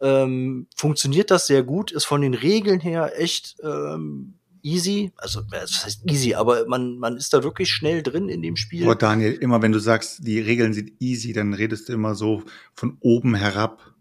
Ähm, 0.00 0.66
funktioniert 0.76 1.30
das 1.30 1.46
sehr 1.46 1.62
gut, 1.62 1.92
ist 1.92 2.06
von 2.06 2.22
den 2.22 2.34
Regeln 2.34 2.80
her 2.80 3.12
echt 3.20 3.56
ähm, 3.62 4.34
easy. 4.62 5.12
Also, 5.16 5.42
das 5.50 5.84
heißt 5.84 6.10
easy, 6.10 6.34
aber 6.34 6.66
man, 6.66 6.98
man 6.98 7.16
ist 7.16 7.32
da 7.34 7.42
wirklich 7.42 7.70
schnell 7.70 8.02
drin 8.02 8.28
in 8.28 8.42
dem 8.42 8.56
Spiel. 8.56 8.84
Boah, 8.84 8.96
Daniel, 8.96 9.34
immer 9.34 9.62
wenn 9.62 9.72
du 9.72 9.78
sagst, 9.78 10.26
die 10.26 10.40
Regeln 10.40 10.72
sind 10.72 10.92
easy, 11.00 11.32
dann 11.32 11.54
redest 11.54 11.88
du 11.88 11.92
immer 11.92 12.14
so 12.14 12.42
von 12.74 12.96
oben 13.00 13.34
herab. 13.34 13.94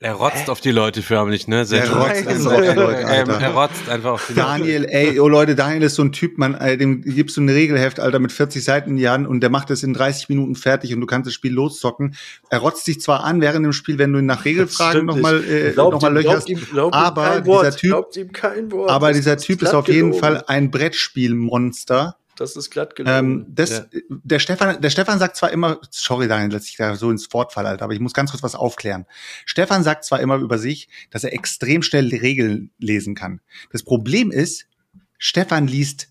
Er 0.00 0.12
rotzt 0.12 0.48
auf 0.48 0.60
die 0.60 0.70
Leute 0.70 1.02
förmlich, 1.02 1.48
ne? 1.48 1.66
Der 1.66 1.90
rotzt 1.92 2.24
einfach 2.28 2.52
auf 2.52 2.60
die 2.60 2.66
Leute, 2.68 3.00
Ähm, 3.00 3.28
er 3.30 3.50
rotzt 3.50 3.88
einfach 3.88 4.10
auf 4.12 4.26
die 4.28 4.34
Leute. 4.34 4.46
Daniel, 4.48 4.84
ey, 4.88 5.18
oh 5.18 5.26
Leute, 5.26 5.56
Daniel 5.56 5.82
ist 5.82 5.96
so 5.96 6.02
ein 6.02 6.12
Typ, 6.12 6.38
man, 6.38 6.54
äh, 6.54 6.76
dem 6.78 7.02
gibst 7.02 7.36
du 7.36 7.40
ein 7.40 7.48
Regelheft, 7.48 7.98
Alter, 7.98 8.20
mit 8.20 8.30
40 8.30 8.62
Seiten 8.62 8.90
in 8.90 8.96
die 8.96 9.08
Hand 9.08 9.26
und 9.26 9.40
der 9.40 9.50
macht 9.50 9.70
es 9.70 9.82
in 9.82 9.94
30 9.94 10.28
Minuten 10.28 10.54
fertig 10.54 10.94
und 10.94 11.00
du 11.00 11.06
kannst 11.06 11.26
das 11.26 11.34
Spiel 11.34 11.52
loszocken. 11.52 12.14
Er 12.48 12.60
rotzt 12.60 12.86
dich 12.86 13.00
zwar 13.00 13.24
an 13.24 13.40
während 13.40 13.64
dem 13.64 13.72
Spiel, 13.72 13.98
wenn 13.98 14.12
du 14.12 14.20
ihn 14.20 14.26
nach 14.26 14.44
Regelfragen 14.44 15.04
nochmal 15.04 15.42
äh, 15.42 15.72
noch 15.74 16.00
mal 16.00 16.12
löcherst. 16.14 16.48
ihm- 16.48 16.64
glaubt 16.70 16.94
aber 16.94 17.44
Wort. 17.46 17.66
dieser 17.82 18.04
Typ, 18.14 18.86
aber 18.86 19.08
Das 19.08 19.16
dieser 19.16 19.34
ist 19.34 19.44
Typ 19.46 19.62
ist 19.62 19.74
auf 19.74 19.88
jeden 19.88 20.12
gelogen. 20.12 20.20
Fall 20.20 20.44
ein 20.46 20.70
Brettspielmonster. 20.70 22.14
Das 22.38 22.54
ist 22.54 22.70
glatt 22.70 22.94
Ähm, 22.98 23.04
gelogen. 23.04 23.46
das, 23.54 23.86
der 24.08 24.38
Stefan, 24.38 24.80
der 24.80 24.90
Stefan 24.90 25.18
sagt 25.18 25.36
zwar 25.36 25.50
immer, 25.50 25.80
sorry 25.90 26.28
Daniel, 26.28 26.50
dass 26.50 26.66
ich 26.68 26.76
da 26.76 26.94
so 26.94 27.10
ins 27.10 27.32
Wort 27.32 27.52
falle, 27.52 27.68
Alter, 27.68 27.84
aber 27.84 27.94
ich 27.94 28.00
muss 28.00 28.14
ganz 28.14 28.30
kurz 28.30 28.42
was 28.42 28.54
aufklären. 28.54 29.06
Stefan 29.44 29.82
sagt 29.82 30.04
zwar 30.04 30.20
immer 30.20 30.36
über 30.36 30.58
sich, 30.58 30.88
dass 31.10 31.24
er 31.24 31.32
extrem 31.32 31.82
schnell 31.82 32.08
die 32.08 32.16
Regeln 32.16 32.70
lesen 32.78 33.14
kann. 33.16 33.40
Das 33.72 33.82
Problem 33.82 34.30
ist, 34.30 34.66
Stefan 35.18 35.66
liest 35.66 36.08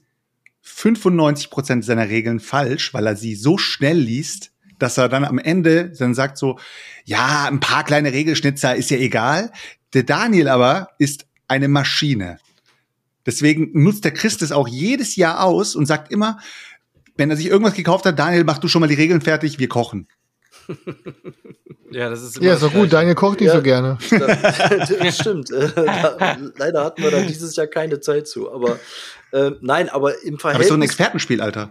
95 0.61 1.49
Prozent 1.49 1.85
seiner 1.85 2.09
Regeln 2.09 2.41
falsch, 2.41 2.93
weil 2.93 3.07
er 3.07 3.15
sie 3.15 3.35
so 3.35 3.57
schnell 3.57 3.97
liest, 3.97 4.51
dass 4.79 4.97
er 4.97 5.07
dann 5.07 5.23
am 5.23 5.39
Ende 5.39 5.91
dann 5.97 6.13
sagt 6.13 6.37
so, 6.37 6.59
ja, 7.05 7.45
ein 7.45 7.61
paar 7.61 7.85
kleine 7.85 8.11
Regelschnitzer 8.11 8.75
ist 8.75 8.91
ja 8.91 8.97
egal. 8.97 9.51
Der 9.93 10.03
Daniel 10.03 10.49
aber 10.49 10.89
ist 10.99 11.25
eine 11.47 11.69
Maschine. 11.69 12.39
Deswegen 13.27 13.69
nutzt 13.83 14.03
der 14.05 14.13
Christ 14.13 14.41
es 14.41 14.51
auch 14.51 14.67
jedes 14.67 15.15
Jahr 15.15 15.43
aus 15.43 15.75
und 15.75 15.85
sagt 15.85 16.11
immer, 16.11 16.39
wenn 17.17 17.29
er 17.29 17.35
sich 17.37 17.47
irgendwas 17.47 17.75
gekauft 17.75 18.05
hat, 18.05 18.17
Daniel, 18.17 18.43
mach 18.43 18.57
du 18.57 18.67
schon 18.67 18.79
mal 18.79 18.87
die 18.87 18.95
Regeln 18.95 19.21
fertig, 19.21 19.59
wir 19.59 19.67
kochen. 19.69 20.07
Ja, 21.89 22.09
das 22.09 22.21
ist 22.21 22.37
immer 22.37 22.47
Ja, 22.47 22.55
doch 22.57 22.73
gut. 22.73 22.91
Daniel 22.91 23.15
kocht 23.15 23.39
nicht 23.39 23.47
Ja. 23.47 23.55
so 23.55 23.61
gerne. 23.61 23.97
Das, 24.09 24.89
das 24.89 25.17
stimmt. 25.17 25.49
Äh, 25.51 25.71
da, 25.73 26.37
leider 26.57 26.83
hatten 26.83 27.01
wir 27.01 27.11
da 27.11 27.21
dieses 27.21 27.55
Jahr 27.55 27.67
keine 27.67 28.01
Zeit 28.01 28.27
zu. 28.27 28.51
Aber 28.51 28.77
äh, 29.31 29.51
nein, 29.61 29.87
aber 29.87 30.21
im 30.23 30.35
Aber 30.35 30.51
ist 30.59 30.67
so 30.67 30.73
ein 30.73 30.79
Verhältnis. 30.79 30.89
Expertenspiel, 30.89 31.39
Alter. 31.41 31.69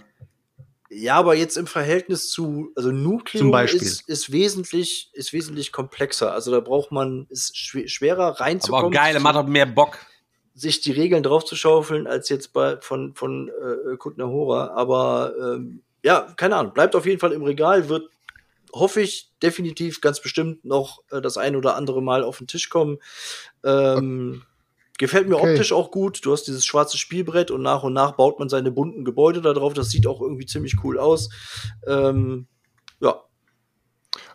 ja, 0.88 1.16
aber 1.16 1.34
jetzt 1.34 1.58
im 1.58 1.66
Verhältnis 1.66 2.30
zu, 2.30 2.72
also 2.76 2.90
Nucleum 2.92 3.42
Zum 3.44 3.50
Beispiel. 3.50 3.82
ist, 3.82 4.08
ist 4.08 4.32
wesentlich, 4.32 5.10
ist 5.12 5.34
wesentlich 5.34 5.70
komplexer. 5.70 6.32
Also 6.32 6.50
da 6.50 6.60
braucht 6.60 6.92
man, 6.92 7.26
ist 7.28 7.54
schw 7.58 7.86
schwerer 7.86 8.22
Aber 8.28 8.36
auch 8.36 8.40
reinzukommen. 8.40 8.92
geil, 8.92 9.14
er 9.14 9.20
macht 9.20 9.36
auch 9.36 9.46
mehr 9.46 9.66
Bock. 9.66 9.98
Sich 10.56 10.80
die 10.80 10.92
Regeln 10.92 11.22
draufzuschaufeln, 11.22 12.06
als 12.08 12.28
jetzt 12.30 12.52
bei 12.52 12.78
von 12.80 13.14
von 13.14 13.48
äh, 13.48 13.96
Kutnahora. 13.96 14.72
Aber 14.74 15.34
ähm, 15.40 15.82
ja, 16.02 16.32
keine 16.36 16.56
Ahnung, 16.56 16.72
bleibt 16.74 16.96
auf 16.96 17.06
jeden 17.06 17.20
Fall 17.20 17.32
im 17.32 17.42
Regal, 17.44 17.88
wird 17.88 18.10
hoffe 18.72 19.00
ich 19.00 19.32
definitiv 19.42 20.00
ganz 20.00 20.20
bestimmt 20.20 20.64
noch 20.64 21.02
äh, 21.10 21.20
das 21.20 21.36
ein 21.38 21.54
oder 21.56 21.76
andere 21.76 22.02
Mal 22.02 22.24
auf 22.24 22.38
den 22.38 22.46
Tisch 22.48 22.68
kommen. 22.68 22.98
Ähm, 23.64 24.42
Gefällt 24.98 25.28
mir 25.28 25.36
Okay. 25.36 25.52
optisch 25.52 25.72
auch 25.72 25.90
gut. 25.90 26.24
Du 26.24 26.32
hast 26.32 26.44
dieses 26.44 26.64
schwarze 26.64 26.96
Spielbrett 26.96 27.50
und 27.50 27.60
nach 27.60 27.82
und 27.82 27.92
nach 27.92 28.12
baut 28.12 28.38
man 28.38 28.48
seine 28.48 28.70
bunten 28.70 29.04
Gebäude 29.04 29.42
da 29.42 29.52
drauf. 29.52 29.74
Das 29.74 29.90
sieht 29.90 30.06
auch 30.06 30.22
irgendwie 30.22 30.46
ziemlich 30.46 30.76
cool 30.84 30.98
aus. 30.98 31.28
Ähm, 31.86 32.46
ja, 33.00 33.22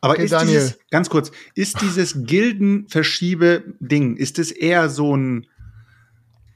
Aber 0.02 0.14
Okay, 0.14 0.26
ist 0.26 0.34
Daniel. 0.34 0.60
dieses, 0.60 0.80
ganz 0.92 1.10
kurz, 1.10 1.32
ist 1.56 1.82
dieses 1.82 2.26
Gildenverschiebe-Ding, 2.26 4.18
ist 4.18 4.38
es 4.38 4.52
eher 4.52 4.90
so 4.90 5.18
ein, 5.18 5.48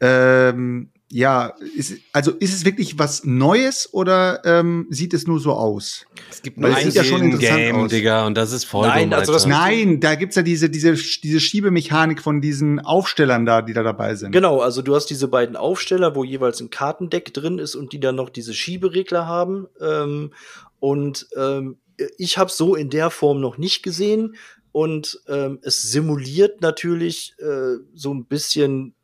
ähm, 0.02 0.92
ja, 1.12 1.54
ist, 1.78 1.94
also 2.14 2.32
ist 2.32 2.54
es 2.54 2.66
wirklich 2.66 2.98
was 2.98 3.24
Neues 3.24 3.94
oder 3.94 4.42
ähm, 4.44 4.88
sieht 4.90 5.14
es 5.14 5.28
nur 5.28 5.40
so 5.40 5.54
aus? 5.54 6.06
Es 6.32 6.42
gibt 6.42 6.58
nur 6.58 6.72
es 6.72 6.78
ein 6.78 6.92
ja 6.92 7.04
schon 7.04 7.22
interessant 7.22 7.58
Game, 7.58 7.76
aus. 7.76 7.92
Digga, 7.92 8.26
und 8.26 8.36
das 8.36 8.52
ist 8.52 8.66
voll 8.66 8.88
Nein, 8.88 9.14
also 9.14 9.32
das-. 9.32 9.46
Nein, 9.46 10.00
da 10.00 10.16
gibt's 10.16 10.36
ja 10.36 10.42
diese, 10.42 10.70
diese, 10.70 10.94
diese 10.94 11.40
Schiebemechanik 11.40 12.22
von 12.22 12.42
diesen 12.42 12.80
Aufstellern 12.80 13.46
da, 13.46 13.62
die 13.62 13.74
da 13.74 13.84
dabei 13.84 14.16
sind. 14.16 14.32
Genau, 14.32 14.62
also 14.62 14.82
du 14.82 14.96
hast 14.96 15.06
diese 15.06 15.28
beiden 15.28 15.56
Aufsteller, 15.56 16.16
wo 16.16 16.24
jeweils 16.24 16.60
ein 16.60 16.72
Kartendeck 16.72 17.34
drin 17.34 17.60
ist 17.60 17.76
und 17.76 17.94
die 17.94 18.00
dann 18.00 18.16
noch 18.16 18.30
diese 18.30 18.54
Schieberegler 18.54 19.28
haben. 19.28 19.68
Ähm, 19.80 20.32
und 20.80 21.28
ähm, 21.38 21.78
ich 22.18 22.38
habe 22.38 22.52
so 22.52 22.76
in 22.76 22.90
der 22.90 23.10
Form 23.10 23.40
noch 23.40 23.58
nicht 23.58 23.84
gesehen. 23.84 24.36
Und 24.72 25.22
ähm, 25.30 25.60
es 25.62 25.84
simuliert 25.84 26.60
natürlich 26.60 27.36
äh, 27.40 27.78
so 27.94 28.14
ein 28.14 28.26
bisschen 28.26 28.96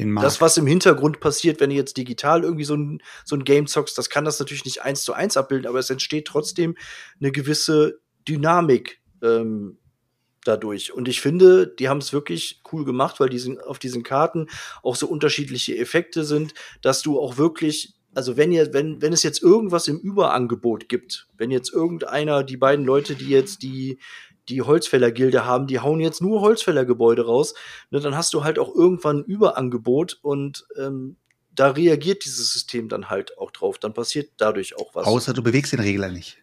Den 0.00 0.12
Markt. 0.12 0.26
das, 0.26 0.40
was 0.40 0.56
im 0.56 0.66
Hintergrund 0.66 1.20
passiert, 1.20 1.60
wenn 1.60 1.70
du 1.70 1.76
jetzt 1.76 1.96
digital 1.96 2.42
irgendwie 2.42 2.64
so 2.64 2.74
ein, 2.74 3.02
so 3.24 3.36
ein 3.36 3.44
Game 3.44 3.66
zockst, 3.66 3.96
das 3.96 4.10
kann 4.10 4.24
das 4.24 4.38
natürlich 4.38 4.64
nicht 4.64 4.82
eins 4.82 5.02
zu 5.02 5.12
eins 5.12 5.36
abbilden, 5.36 5.68
aber 5.68 5.78
es 5.78 5.90
entsteht 5.90 6.26
trotzdem 6.26 6.76
eine 7.20 7.32
gewisse 7.32 8.00
Dynamik 8.26 9.00
ähm, 9.22 9.78
dadurch. 10.44 10.92
Und 10.92 11.08
ich 11.08 11.20
finde, 11.20 11.66
die 11.66 11.88
haben 11.88 11.98
es 11.98 12.12
wirklich 12.12 12.62
cool 12.72 12.84
gemacht, 12.84 13.20
weil 13.20 13.28
diesen, 13.28 13.60
auf 13.60 13.78
diesen 13.78 14.02
Karten 14.02 14.46
auch 14.82 14.96
so 14.96 15.06
unterschiedliche 15.06 15.76
Effekte 15.76 16.24
sind, 16.24 16.54
dass 16.82 17.02
du 17.02 17.20
auch 17.20 17.36
wirklich 17.36 17.94
also 18.12 18.36
wenn 18.36 18.50
ihr, 18.50 18.72
wenn, 18.72 19.00
wenn 19.00 19.12
es 19.12 19.22
jetzt 19.22 19.42
irgendwas 19.42 19.86
im 19.86 19.98
Überangebot 19.98 20.88
gibt, 20.88 21.28
wenn 21.36 21.52
jetzt 21.52 21.72
irgendeiner, 21.72 22.42
die 22.42 22.56
beiden 22.56 22.84
Leute, 22.84 23.14
die 23.14 23.28
jetzt 23.28 23.62
die, 23.62 23.98
die 24.48 24.62
Holzfällergilde 24.62 25.44
haben, 25.44 25.66
die 25.66 25.80
hauen 25.80 26.00
jetzt 26.00 26.22
nur 26.22 26.40
Holzfällergebäude 26.40 27.26
raus, 27.26 27.54
ne, 27.90 28.00
dann 28.00 28.16
hast 28.16 28.34
du 28.34 28.44
halt 28.44 28.58
auch 28.58 28.74
irgendwann 28.74 29.18
ein 29.18 29.24
Überangebot 29.24 30.18
und 30.22 30.66
ähm, 30.76 31.16
da 31.54 31.70
reagiert 31.70 32.24
dieses 32.24 32.52
System 32.52 32.88
dann 32.88 33.10
halt 33.10 33.36
auch 33.38 33.50
drauf. 33.50 33.78
Dann 33.78 33.92
passiert 33.92 34.32
dadurch 34.36 34.76
auch 34.76 34.94
was. 34.94 35.06
Außer 35.06 35.32
du 35.32 35.42
bewegst 35.42 35.72
den 35.72 35.80
Regler 35.80 36.08
nicht. 36.08 36.39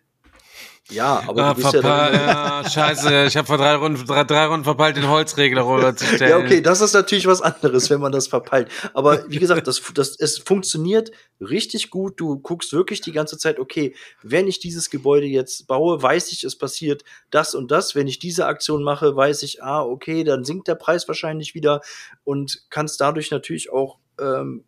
Ja, 0.90 1.22
aber 1.28 1.44
Ah, 1.44 1.54
du 1.54 1.62
bist 1.62 1.74
ja 1.74 1.82
dann, 1.82 2.14
ja, 2.14 2.70
scheiße, 2.70 3.26
ich 3.26 3.36
habe 3.36 3.46
vor 3.46 3.58
drei 3.58 3.76
Runden, 3.76 4.06
drei, 4.06 4.24
drei 4.24 4.46
Runden 4.46 4.64
verpeilt, 4.64 4.96
den 4.96 5.10
Holzregler 5.10 5.68
rüberzustellen. 5.68 6.30
Ja, 6.32 6.38
okay, 6.38 6.62
das 6.62 6.80
ist 6.80 6.94
natürlich 6.94 7.28
was 7.28 7.42
anderes, 7.42 7.90
wenn 7.90 8.00
man 8.00 8.14
das 8.14 8.28
verpeilt. 8.28 8.70
Aber 8.94 9.30
wie 9.30 9.38
gesagt, 9.40 9.68
das, 9.68 9.82
das, 9.94 10.18
es 10.18 10.38
funktioniert 10.38 11.12
richtig 11.42 11.90
gut. 11.90 12.20
Du 12.22 12.40
guckst 12.40 12.72
wirklich 12.72 13.02
die 13.02 13.12
ganze 13.12 13.38
Zeit, 13.38 13.60
okay, 13.60 13.96
wenn 14.24 14.48
ich 14.48 14.60
dieses 14.60 14.90
Gebäude 14.90 15.26
jetzt 15.26 15.68
baue, 15.68 16.02
weiß 16.02 16.32
ich, 16.32 16.46
es 16.46 16.58
passiert 16.58 17.04
das 17.32 17.54
und 17.54 17.70
das. 17.70 17.94
Wenn 17.94 18.08
ich 18.08 18.20
diese 18.20 18.46
Aktion 18.46 18.82
mache, 18.82 19.14
weiß 19.14 19.44
ich, 19.44 19.62
ah, 19.62 19.82
okay, 19.84 20.24
dann 20.24 20.46
sinkt 20.46 20.70
der 20.70 20.76
Preis 20.76 21.06
wahrscheinlich 21.10 21.54
wieder 21.54 21.82
und 22.24 22.62
kannst 22.70 23.02
dadurch 23.02 23.30
natürlich 23.30 23.74
auch 23.74 23.98
ähm, 24.22 24.64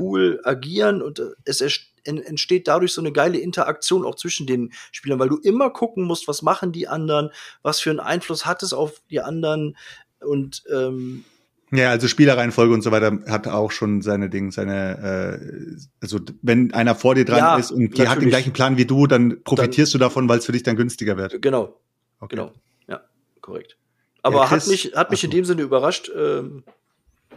cool 0.00 0.40
agieren 0.42 1.02
und 1.02 1.22
es 1.44 1.60
en- 1.60 1.70
entsteht 2.06 2.68
dadurch 2.68 2.92
so 2.92 3.00
eine 3.00 3.12
geile 3.12 3.38
Interaktion 3.38 4.04
auch 4.04 4.14
zwischen 4.14 4.46
den 4.46 4.72
Spielern, 4.92 5.18
weil 5.18 5.28
du 5.28 5.38
immer 5.38 5.70
gucken 5.70 6.04
musst, 6.04 6.28
was 6.28 6.42
machen 6.42 6.72
die 6.72 6.88
anderen, 6.88 7.30
was 7.62 7.80
für 7.80 7.90
einen 7.90 8.00
Einfluss 8.00 8.46
hat 8.46 8.62
es 8.62 8.72
auf 8.72 9.02
die 9.10 9.20
anderen 9.20 9.76
und 10.20 10.62
ähm, 10.72 11.24
Ja, 11.72 11.90
also 11.90 12.06
Spielereihenfolge 12.08 12.72
und 12.72 12.82
so 12.82 12.90
weiter 12.92 13.18
hat 13.28 13.46
auch 13.48 13.70
schon 13.72 14.00
seine 14.02 14.30
Dinge, 14.30 14.52
seine, 14.52 15.38
äh, 15.76 15.76
also 16.00 16.20
wenn 16.42 16.72
einer 16.72 16.94
vor 16.94 17.14
dir 17.14 17.24
dran 17.24 17.38
Ja, 17.38 17.56
ist 17.56 17.70
und 17.72 17.96
die 17.98 18.08
hat 18.08 18.20
den 18.22 18.28
gleichen 18.30 18.52
Plan 18.52 18.76
wie 18.76 18.84
du, 18.86 19.06
dann 19.06 19.42
profitierst 19.42 19.92
du 19.92 19.98
davon, 19.98 20.28
weil 20.28 20.38
es 20.38 20.46
für 20.46 20.52
dich 20.52 20.62
dann 20.62 20.76
günstiger 20.76 21.16
wird. 21.16 21.42
genau, 21.42 21.80
Okay. 22.20 22.36
genau, 22.36 22.52
ja, 22.88 23.00
korrekt. 23.40 23.76
Aber 24.22 24.46
Chris- 24.46 24.62
hat 24.62 24.66
mich, 24.68 24.92
hat 24.94 25.10
mich 25.10 25.22
in 25.24 25.30
dem 25.30 25.44
Sinne 25.44 25.62
überrascht, 25.62 26.10
ähm, 26.16 26.64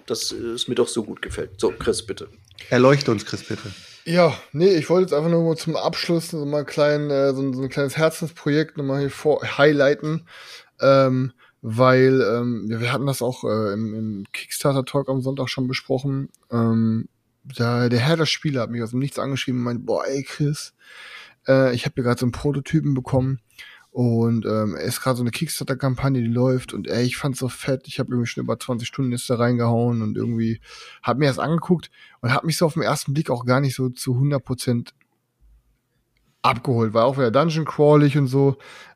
dass 0.06 0.32
es 0.32 0.68
mir 0.68 0.76
doch 0.76 0.88
so 0.88 1.04
gut 1.04 1.22
gefällt. 1.22 1.60
So, 1.60 1.72
Chris, 1.72 2.04
bitte. 2.06 2.30
Erleuchte 2.70 3.12
uns, 3.12 3.26
Chris, 3.26 3.44
bitte. 3.44 3.72
Ja, 4.06 4.38
nee, 4.54 4.76
ich 4.76 4.90
wollte 4.90 5.04
jetzt 5.04 5.14
einfach 5.14 5.30
nur 5.30 5.56
zum 5.58 5.76
Abschluss 5.76 6.30
so 6.30 6.46
mal 6.46 6.60
ein, 6.60 6.66
klein, 6.66 7.10
äh, 7.10 7.34
so, 7.34 7.54
so 7.54 7.62
ein 7.62 7.70
kleines 7.70 7.98
Herzensprojekt 7.98 8.78
nochmal 8.78 9.02
hier 9.02 9.12
vor 9.12 9.42
highlighten, 9.58 10.28
ähm, 10.82 11.34
weil 11.62 12.22
ähm, 12.22 12.66
wir, 12.68 12.80
wir 12.80 12.94
hatten 12.94 13.06
das 13.06 13.22
auch 13.22 13.44
äh, 13.44 13.74
im, 13.74 13.94
im 13.94 14.24
Kickstarter-Talk 14.32 15.10
am 15.10 15.22
Sonntag 15.22 15.50
schon 15.50 15.68
besprochen. 15.68 16.30
Ähm, 16.52 17.08
da, 17.44 17.90
der 17.90 18.00
Herr 18.00 18.18
der 18.18 18.26
Spiele 18.26 18.62
hat 18.62 18.70
mich 18.70 18.82
aus 18.82 18.92
dem 18.92 19.00
Nichts 19.00 19.20
angeschrieben 19.20 19.60
und 19.60 19.66
meint, 19.66 19.86
boah, 19.86 20.06
ey 20.06 20.24
Chris, 20.24 20.74
äh, 21.48 21.74
ich 21.74 21.86
habe 21.86 21.96
hier 21.96 22.04
gerade 22.04 22.20
so 22.20 22.26
einen 22.26 22.32
Prototypen 22.32 22.94
bekommen 22.94 23.40
und 24.00 24.46
ähm, 24.46 24.78
ist 24.78 25.02
gerade 25.02 25.18
so 25.18 25.24
eine 25.24 25.32
Kickstarter-Kampagne, 25.32 26.22
die 26.22 26.30
läuft 26.30 26.74
und 26.74 26.88
ey, 26.88 27.04
ich 27.04 27.18
fand's 27.18 27.40
so 27.40 27.50
fett. 27.50 27.82
Ich 27.86 28.00
habe 28.00 28.12
irgendwie 28.12 28.28
schon 28.28 28.46
über 28.46 28.58
20 28.58 28.88
Stunden 28.88 29.12
jetzt 29.12 29.30
da 29.30 29.36
reingehauen 29.36 30.02
und 30.02 30.16
irgendwie 30.16 30.62
hab 31.04 31.18
mir 31.18 31.28
das 31.28 31.38
angeguckt 31.38 31.92
und 32.22 32.34
hab 32.34 32.46
mich 32.46 32.56
so 32.56 32.66
auf 32.66 32.76
den 32.76 32.84
ersten 32.84 33.14
Blick 33.14 33.30
auch 33.30 33.46
gar 33.46 33.60
nicht 33.60 33.76
so 33.76 33.90
zu 33.90 34.14
100% 34.14 34.92
abgeholt. 36.44 36.94
War 36.94 37.04
auch 37.04 37.18
wieder 37.18 37.30
Dungeon 37.30 37.66
crawlig 37.66 38.18
und 38.18 38.28
so. 38.28 38.56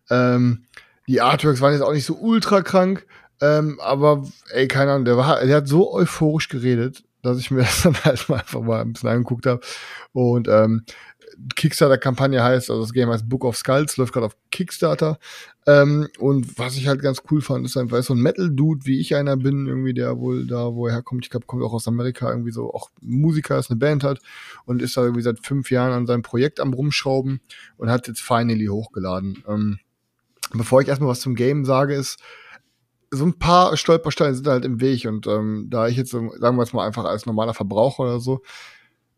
Ähm, 0.10 0.68
die 1.06 1.20
Artworks 1.20 1.60
waren 1.60 1.74
jetzt 1.74 1.82
auch 1.82 1.92
nicht 1.92 2.06
so 2.06 2.16
ultra 2.16 2.62
krank, 2.62 3.06
ähm, 3.42 3.82
aber 3.82 4.24
ey, 4.52 4.70
keine 4.70 4.94
Ahnung, 4.94 5.04
der, 5.04 5.18
war, 5.18 5.46
der 5.46 5.58
hat 5.58 5.68
so 5.68 5.94
euphorisch 5.94 6.48
geredet, 6.48 7.04
dass 7.24 7.40
ich 7.40 7.52
mir 7.52 7.60
das 7.64 7.82
dann 7.82 8.02
halt 8.06 8.30
mal 8.30 8.40
einfach 8.40 8.62
mal 8.62 8.80
ein 8.80 8.94
bisschen 8.94 9.10
angeguckt 9.10 9.48
habe. 9.48 9.60
Und 10.14 10.48
ähm, 10.48 10.86
Kickstarter-Kampagne 11.55 12.43
heißt, 12.43 12.69
also 12.69 12.81
das 12.81 12.93
Game 12.93 13.10
heißt 13.10 13.27
Book 13.27 13.45
of 13.45 13.57
Skulls, 13.57 13.97
läuft 13.97 14.14
gerade 14.14 14.27
auf 14.27 14.38
Kickstarter. 14.51 15.19
Ähm, 15.65 16.07
und 16.19 16.57
was 16.57 16.76
ich 16.76 16.88
halt 16.88 17.01
ganz 17.01 17.22
cool 17.31 17.41
fand, 17.41 17.65
ist 17.65 17.77
einfach 17.77 18.01
so 18.03 18.14
ein 18.14 18.19
Metal-Dude, 18.19 18.85
wie 18.85 18.99
ich 18.99 19.15
einer 19.15 19.38
bin, 19.38 19.68
irgendwie, 19.68 19.93
der 19.93 20.18
wohl 20.19 20.45
da, 20.45 20.73
wo 20.73 20.88
er 20.88 20.93
herkommt, 20.93 21.26
ich 21.26 21.30
glaube, 21.30 21.45
kommt 21.45 21.64
auch 21.64 21.73
aus 21.73 21.88
Amerika, 21.88 22.30
irgendwie 22.30 22.51
so 22.51 22.73
auch 22.73 22.89
Musiker, 23.01 23.57
ist 23.57 23.69
eine 23.69 23.80
Band 23.80 24.03
hat 24.03 24.19
und 24.65 24.81
ist 24.81 24.97
da 24.97 25.03
irgendwie 25.03 25.22
seit 25.22 25.45
fünf 25.45 25.72
Jahren 25.72 25.93
an 25.93 26.05
seinem 26.05 26.22
Projekt 26.22 26.60
am 26.60 26.73
Rumschrauben 26.73 27.39
und 27.77 27.89
hat 27.89 28.07
jetzt 28.07 28.22
finally 28.22 28.68
hochgeladen. 28.68 29.43
Ähm, 29.47 29.80
bevor 30.53 30.81
ich 30.81 30.88
erstmal 30.88 31.10
was 31.10 31.22
zum 31.22 31.35
Game 31.35 31.65
sage, 31.65 31.95
ist, 31.95 32.19
so 33.14 33.26
ein 33.26 33.38
paar 33.38 33.77
Stolpersteine 33.77 34.34
sind 34.34 34.47
halt 34.47 34.65
im 34.65 34.81
Weg 34.81 35.05
und 35.05 35.27
ähm, 35.27 35.68
da 35.69 35.88
ich 35.88 35.97
jetzt, 35.97 36.11
sagen 36.11 36.31
wir 36.39 36.64
es 36.64 36.73
mal 36.73 36.85
einfach 36.85 37.05
als 37.05 37.26
normaler 37.26 37.53
Verbraucher 37.53 38.03
oder 38.03 38.19
so, 38.19 38.41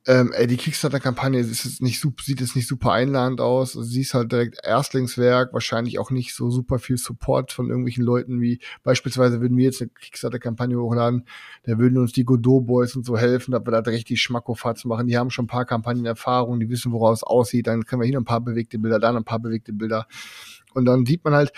ähm, 0.08 0.32
ey, 0.34 0.46
die 0.46 0.58
Kickstarter-Kampagne 0.58 1.44
sieht 1.44 2.40
jetzt 2.40 2.56
nicht 2.56 2.68
super 2.68 2.92
einladend 2.92 3.42
aus. 3.42 3.74
Sie 3.74 4.02
ist 4.02 4.14
halt 4.14 4.32
direkt 4.32 4.60
Erstlingswerk, 4.64 5.52
wahrscheinlich 5.52 5.98
auch 5.98 6.12
nicht 6.12 6.36
so 6.36 6.52
super 6.52 6.78
viel 6.78 6.98
Support 6.98 7.52
von 7.52 7.70
irgendwelchen 7.70 8.04
Leuten 8.04 8.40
wie 8.40 8.60
beispielsweise 8.84 9.42
würden 9.42 9.58
wir 9.58 9.66
jetzt 9.66 9.82
eine 9.82 9.90
Kickstarter-Kampagne 9.90 10.80
hochladen, 10.80 11.26
da 11.64 11.80
würden 11.80 11.98
uns 11.98 12.12
die 12.12 12.24
Godot 12.24 12.68
Boys 12.68 12.96
und 12.96 13.04
so 13.04 13.18
helfen, 13.18 13.52
dass 13.52 13.66
wir 13.66 13.72
da 13.72 13.80
richtig 13.80 14.22
Schmackofatz 14.22 14.86
machen. 14.86 15.08
Die 15.08 15.18
haben 15.18 15.32
schon 15.32 15.46
ein 15.46 15.50
paar 15.50 15.66
Kampagnenerfahrung, 15.66 16.60
die 16.60 16.70
wissen, 16.70 16.92
woraus 16.92 17.20
es 17.20 17.24
aussieht. 17.24 17.66
Dann 17.66 17.86
können 17.86 18.02
wir 18.02 18.08
hier 18.08 18.20
ein 18.20 18.26
paar 18.26 18.42
bewegte 18.42 18.78
Bilder, 18.78 19.00
da 19.00 19.12
ein 19.12 19.24
paar 19.24 19.40
bewegte 19.40 19.74
Bilder. 19.74 20.08
Und 20.76 20.86
dann 20.86 21.06
sieht 21.06 21.24
man 21.24 21.34
halt, 21.34 21.52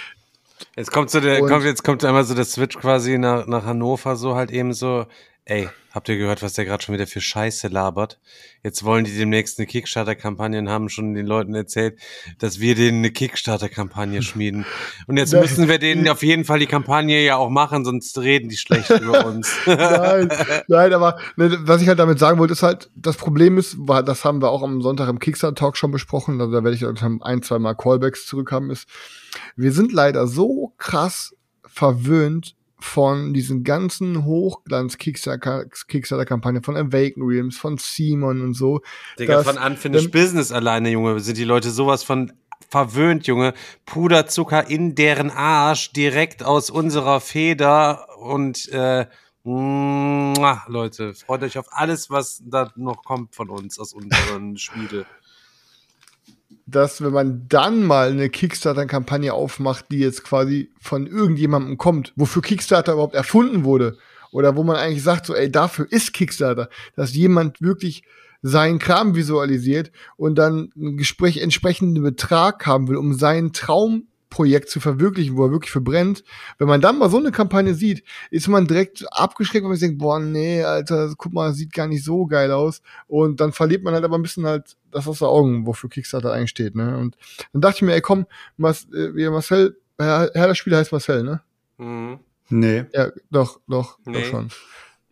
Jetzt 0.76 0.92
kommt 0.92 1.12
so 1.12 1.20
der, 1.20 1.40
kommt, 1.42 1.66
jetzt 1.66 1.84
kommt 1.84 2.04
einmal 2.04 2.24
so 2.24 2.34
der 2.34 2.46
Switch 2.46 2.78
quasi 2.78 3.20
nach, 3.20 3.46
nach 3.46 3.66
Hannover, 3.66 4.16
so 4.16 4.36
halt 4.36 4.50
eben 4.50 4.74
so, 4.74 5.06
ey, 5.50 5.70
habt 5.92 6.10
ihr 6.10 6.18
gehört, 6.18 6.44
was 6.44 6.54
der 6.54 6.66
gerade 6.66 6.84
schon 6.84 6.94
wieder 6.94 7.08
für 7.08 7.22
Scheiße 7.22 7.70
labert? 7.70 8.20
Jetzt 8.64 8.84
wollen 8.84 9.06
die 9.06 9.18
demnächst 9.18 9.58
eine 9.58 9.66
Kickstarter-Kampagne 9.66 10.60
und 10.60 10.68
haben 10.70 10.90
schon 10.90 11.14
den 11.14 11.26
Leuten 11.26 11.56
erzählt, 11.56 11.98
dass 12.38 12.60
wir 12.60 12.76
denen 12.76 12.98
eine 13.00 13.12
Kickstarter-Kampagne 13.12 14.22
schmieden. 14.22 14.66
Und 15.08 15.16
jetzt 15.16 15.32
Das- 15.32 15.42
müssen 15.42 15.70
wir 15.70 15.80
denen 15.80 16.08
auf 16.10 16.22
jeden 16.22 16.44
Fall 16.44 16.60
die 16.60 16.66
Kampagne 16.68 17.24
ja 17.24 17.38
auch 17.38 17.50
machen, 17.50 17.86
sonst 17.86 18.18
reden 18.18 18.50
die 18.50 18.58
schlecht 18.58 18.90
über 18.90 19.26
uns. 19.26 19.50
nein, 19.66 20.30
nein, 20.68 20.94
aber 20.94 21.18
ne, 21.38 21.58
was 21.62 21.82
ich 21.82 21.88
halt 21.88 22.00
damit 22.00 22.20
sagen 22.20 22.40
wollte, 22.40 22.52
ist 22.54 22.64
halt, 22.64 22.90
das 22.96 23.16
Problem 23.16 23.58
ist, 23.58 23.78
war, 23.80 24.04
das 24.04 24.26
haben 24.26 24.42
wir 24.42 24.50
auch 24.52 24.64
am 24.64 24.82
Sonntag 24.82 25.08
im 25.08 25.20
Kickstarter-Talk 25.20 25.78
schon 25.78 25.92
besprochen, 25.92 26.42
also 26.42 26.52
da 26.52 26.64
werde 26.64 26.76
ich 26.76 26.82
dann 26.82 27.22
ein, 27.22 27.42
zwei 27.42 27.58
Mal 27.58 27.74
Callbacks 27.74 28.26
zurückhaben, 28.26 28.70
ist, 28.70 28.88
wir 29.56 29.72
sind 29.72 29.94
leider 29.94 30.28
so 30.28 30.74
krass 30.78 31.34
verwöhnt 31.66 32.57
von 32.80 33.34
diesen 33.34 33.64
ganzen 33.64 34.26
Hochglanz-Kickstarter-Kampagnen 34.26 36.62
von 36.64 36.78
Awaken 36.78 37.24
Realms, 37.24 37.58
von 37.58 37.78
Simon 37.78 38.42
und 38.42 38.54
so. 38.54 38.82
Digga, 39.18 39.42
von 39.44 39.58
Unfinished 39.58 40.12
Business 40.12 40.52
alleine, 40.52 40.92
Junge, 40.92 41.20
sind 41.20 41.38
die 41.38 41.44
Leute 41.44 41.72
sowas 41.72 42.04
von 42.04 42.32
verwöhnt, 42.70 43.28
Junge. 43.28 43.54
Puderzucker 43.86 44.70
in 44.70 44.96
deren 44.96 45.32
Arsch, 45.32 45.94
direkt 45.94 46.44
aus 46.44 46.70
unserer 46.70 47.22
Feder 47.22 48.08
und 48.20 48.68
äh, 48.70 49.06
Leute, 49.44 51.14
freut 51.14 51.44
euch 51.44 51.58
auf 51.58 51.68
alles, 51.72 52.10
was 52.10 52.44
da 52.46 52.74
noch 52.76 53.06
kommt 53.06 53.34
von 53.34 53.50
uns, 53.50 53.80
aus 53.80 53.94
unseren 53.94 54.58
Spiele. 54.58 55.06
Dass 56.68 57.02
wenn 57.02 57.14
man 57.14 57.46
dann 57.48 57.84
mal 57.84 58.12
eine 58.12 58.30
Kickstarter-Kampagne 58.30 59.34
aufmacht, 59.34 59.86
die 59.90 60.00
jetzt 60.00 60.24
quasi 60.24 60.72
von 60.80 61.08
irgendjemandem 61.08 61.78
kommt, 61.78 62.14
wofür 62.16 62.42
Kickstarter 62.42 62.94
überhaupt 62.94 63.16
erfunden 63.16 63.64
wurde, 63.64 63.98
oder 64.32 64.56
wo 64.58 64.64
man 64.64 64.76
eigentlich 64.76 65.04
sagt, 65.04 65.26
so, 65.26 65.34
ey, 65.34 65.50
dafür 65.50 65.88
ist 65.90 66.14
Kickstarter, 66.14 66.70
dass 66.96 67.16
jemand 67.16 67.62
wirklich 67.62 68.04
seinen 68.42 68.80
Kram 68.80 69.16
visualisiert 69.16 69.92
und 70.18 70.36
dann 70.36 70.72
ein 70.76 70.98
Gespräch 70.98 71.38
entsprechenden 71.38 72.04
Betrag 72.04 72.66
haben 72.68 72.88
will, 72.88 72.98
um 72.98 73.14
sein 73.14 73.54
Traumprojekt 74.30 74.70
zu 74.70 74.80
verwirklichen, 74.80 75.36
wo 75.38 75.46
er 75.46 75.52
wirklich 75.52 75.72
verbrennt. 75.72 76.24
Wenn 76.58 76.68
man 76.68 76.82
dann 76.82 76.98
mal 77.00 77.10
so 77.10 77.18
eine 77.18 77.32
Kampagne 77.32 77.74
sieht, 77.74 78.04
ist 78.32 78.48
man 78.48 78.68
direkt 78.68 79.06
abgeschreckt, 79.12 79.64
weil 79.64 79.70
man 79.70 79.78
sich 79.78 79.88
denkt, 79.88 80.00
boah, 80.02 80.20
nee, 80.20 80.64
Alter, 80.64 81.14
guck 81.18 81.34
mal, 81.34 81.54
sieht 81.54 81.74
gar 81.74 81.88
nicht 81.88 82.04
so 82.04 82.26
geil 82.26 82.52
aus. 82.52 82.82
Und 83.08 83.40
dann 83.40 83.52
verliert 83.54 83.84
man 83.84 83.94
halt 83.94 84.04
aber 84.04 84.18
ein 84.18 84.22
bisschen 84.22 84.46
halt 84.46 84.78
das 84.92 85.08
aus 85.08 85.20
den 85.20 85.28
Augen, 85.28 85.66
wofür 85.66 85.90
Kickstarter 85.90 86.32
eigentlich 86.34 86.50
steht, 86.52 86.76
ne? 86.76 86.98
Und 86.98 87.18
dann 87.54 87.62
dachte 87.62 87.78
ich 87.78 87.82
mir, 87.84 87.94
ey, 87.94 88.02
komm, 88.02 88.26
Mas 88.58 88.86
äh, 88.94 89.16
wie 89.16 89.30
Marcel, 89.30 89.78
Herr, 89.98 90.32
Herr 90.34 90.48
der 90.48 90.56
Spieler 90.56 90.78
heißt 90.78 90.92
Marcel, 90.92 91.24
ne? 91.24 91.42
Mhm. 91.78 92.20
Nee. 92.50 92.86
Ja, 92.94 93.12
doch, 93.30 93.60
doch, 93.68 93.98
Nee. 94.06 94.22
doch 94.22 94.26
schon. 94.26 94.50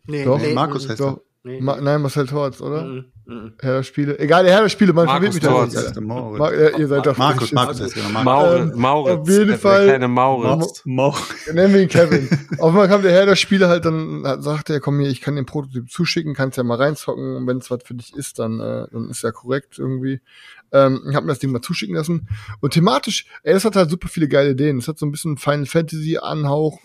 Nee, 0.08 0.24
Doch. 0.24 0.38
Nee, 0.38 0.54
Markus 0.54 0.88
heißt 0.88 1.00
Doch. 1.00 1.20
Nee, 1.46 1.60
Ma 1.60 1.80
nein, 1.80 2.02
Marcel 2.02 2.26
Torz, 2.26 2.60
oder? 2.60 2.82
Mhm, 2.82 3.04
mhm. 3.24 3.52
Herr 3.60 3.74
der 3.76 3.82
Spiele. 3.84 4.18
Egal, 4.18 4.42
der 4.42 4.52
Herr 4.52 4.62
der 4.62 4.68
Spiele, 4.68 4.92
man 4.92 5.06
Markus 5.06 5.38
verwirrt 5.38 5.66
mich 5.70 5.74
da 5.74 5.90
der 5.92 6.02
Moritz. 6.02 6.38
Ma 6.40 6.52
ja, 6.52 6.76
ihr 6.76 6.88
seid 6.88 7.06
doch 7.06 7.16
Markus. 7.16 7.52
Markus 7.52 7.80
heißt 7.80 7.94
genau. 7.94 8.08
Markus. 8.08 8.24
Mauritz, 8.24 8.72
Ähm, 8.74 8.80
Mauritz, 8.80 9.20
auf 9.20 9.28
jeden 9.28 9.46
der 9.46 9.58
Fall- 9.58 9.84
kleine 9.84 10.08
Mauritz. 10.08 10.82
Mau- 10.84 11.14
Nennen 11.52 11.72
wir 11.72 11.82
ihn 11.82 11.88
Kevin. 11.88 12.28
Auf 12.58 12.70
einmal 12.70 12.88
kam 12.88 13.02
der 13.02 13.12
Herr 13.12 13.26
der 13.26 13.36
Spiele 13.36 13.68
halt, 13.68 13.84
dann 13.84 14.24
sagte 14.42 14.72
er, 14.72 14.80
komm 14.80 14.98
hier, 14.98 15.08
ich 15.08 15.20
kann 15.20 15.36
den 15.36 15.46
Prototyp 15.46 15.88
zuschicken, 15.88 16.34
kannst 16.34 16.56
ja 16.58 16.64
mal 16.64 16.78
reinzocken 16.78 17.36
und 17.36 17.46
wenn 17.46 17.58
es 17.58 17.70
was 17.70 17.84
für 17.84 17.94
dich 17.94 18.12
ist, 18.16 18.40
dann, 18.40 18.58
äh, 18.58 18.86
dann 18.90 19.08
ist 19.08 19.22
ja 19.22 19.30
korrekt 19.30 19.78
irgendwie. 19.78 20.20
Ähm, 20.72 21.00
ich 21.08 21.14
habe 21.14 21.26
mir 21.26 21.32
das 21.32 21.38
Ding 21.38 21.52
mal 21.52 21.60
zuschicken 21.62 21.94
lassen. 21.94 22.28
Und 22.60 22.72
thematisch, 22.72 23.26
ey, 23.44 23.54
das 23.54 23.64
hat 23.64 23.76
halt 23.76 23.88
super 23.88 24.08
viele 24.08 24.26
geile 24.26 24.50
Ideen. 24.50 24.78
Es 24.78 24.88
hat 24.88 24.98
so 24.98 25.06
ein 25.06 25.12
bisschen 25.12 25.36
Final 25.36 25.66
Fantasy 25.66 26.18
Anhauch, 26.20 26.80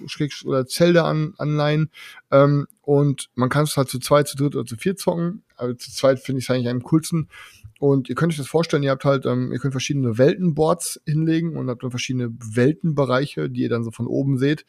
oder 0.45 0.67
Zelda 0.67 1.05
an, 1.09 1.33
Anleihen. 1.39 1.89
Ähm, 2.29 2.67
und 2.91 3.29
man 3.35 3.47
kann 3.47 3.63
es 3.63 3.77
halt 3.77 3.87
zu 3.87 3.99
zweit, 3.99 4.27
zu 4.27 4.35
dritt 4.35 4.53
oder 4.53 4.65
zu 4.65 4.75
vier 4.75 4.97
zocken. 4.97 5.45
Aber 5.55 5.77
zu 5.77 5.93
zweit 5.93 6.19
finde 6.19 6.39
ich 6.39 6.45
es 6.45 6.49
eigentlich 6.49 6.67
am 6.67 6.83
coolsten. 6.83 7.29
Und 7.79 8.09
ihr 8.09 8.15
könnt 8.15 8.33
euch 8.33 8.37
das 8.37 8.49
vorstellen, 8.49 8.83
ihr 8.83 8.89
habt 8.91 9.05
halt, 9.05 9.25
ähm, 9.25 9.53
ihr 9.53 9.59
könnt 9.59 9.73
verschiedene 9.73 10.17
Weltenboards 10.17 10.99
hinlegen 11.05 11.55
und 11.55 11.69
habt 11.69 11.83
dann 11.83 11.89
verschiedene 11.89 12.33
Weltenbereiche, 12.33 13.49
die 13.49 13.61
ihr 13.61 13.69
dann 13.69 13.85
so 13.85 13.91
von 13.91 14.07
oben 14.07 14.37
seht. 14.37 14.65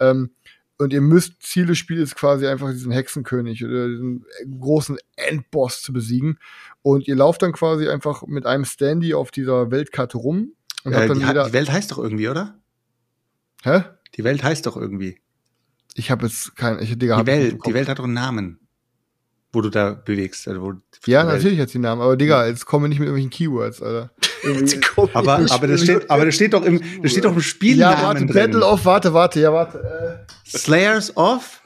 Ähm, 0.00 0.30
und 0.78 0.94
ihr 0.94 1.02
müsst 1.02 1.42
Ziel 1.42 1.66
des 1.66 1.76
Spiels 1.76 2.14
quasi 2.14 2.46
einfach 2.46 2.70
diesen 2.70 2.92
Hexenkönig 2.92 3.62
oder 3.62 3.88
diesen 3.88 4.24
großen 4.58 4.96
Endboss 5.16 5.82
zu 5.82 5.92
besiegen. 5.92 6.38
Und 6.80 7.06
ihr 7.06 7.16
lauft 7.16 7.42
dann 7.42 7.52
quasi 7.52 7.90
einfach 7.90 8.26
mit 8.26 8.46
einem 8.46 8.64
Standy 8.64 9.12
auf 9.12 9.30
dieser 9.30 9.70
Weltkarte 9.70 10.16
rum 10.16 10.54
Und 10.82 10.94
Äh, 10.94 11.08
dann 11.08 11.18
die, 11.18 11.26
jeder, 11.26 11.44
die 11.44 11.52
Welt 11.52 11.70
heißt 11.70 11.90
doch 11.90 11.98
irgendwie, 11.98 12.30
oder? 12.30 12.58
hä? 13.64 13.82
Die 14.14 14.24
Welt 14.24 14.42
heißt 14.42 14.64
doch 14.64 14.78
irgendwie. 14.78 15.18
Ich 15.98 16.10
habe 16.10 16.26
jetzt 16.26 16.54
kein, 16.56 16.80
ich, 16.82 16.96
Digga, 16.98 17.20
Die 17.22 17.26
Welt, 17.26 17.58
die. 17.66 17.74
Welt 17.74 17.88
hat 17.88 17.98
doch 17.98 18.04
einen 18.04 18.12
Namen, 18.12 18.60
wo 19.52 19.62
du 19.62 19.70
da 19.70 19.92
bewegst. 19.92 20.46
Also 20.46 20.60
wo, 20.60 20.74
Ja, 21.06 21.24
natürlich 21.24 21.58
hat 21.58 21.70
sie 21.70 21.76
einen 21.76 21.84
Namen, 21.84 22.02
aber 22.02 22.16
Digga, 22.16 22.46
jetzt 22.46 22.66
kommen 22.66 22.84
wir 22.84 22.88
nicht 22.88 22.98
mit 22.98 23.08
irgendwelchen 23.08 23.30
Keywords, 23.30 23.82
Alter. 23.82 24.10
Aber, 25.14 25.44
aber 25.50 25.66
das 25.66 25.82
steht, 25.82 26.08
aber 26.08 26.24
das 26.24 26.34
steht 26.36 26.52
doch 26.52 26.64
im, 26.64 26.80
das 27.02 27.10
steht 27.10 27.24
doch 27.24 27.32
im 27.32 27.38
ja, 27.38 27.42
Spielnamen 27.42 28.02
warte, 28.02 28.26
drin. 28.26 28.52
Battle 28.52 28.64
of, 28.64 28.84
warte, 28.84 29.12
warte, 29.12 29.40
ja, 29.40 29.52
warte. 29.52 30.24
Slayers 30.46 31.16
of 31.16 31.60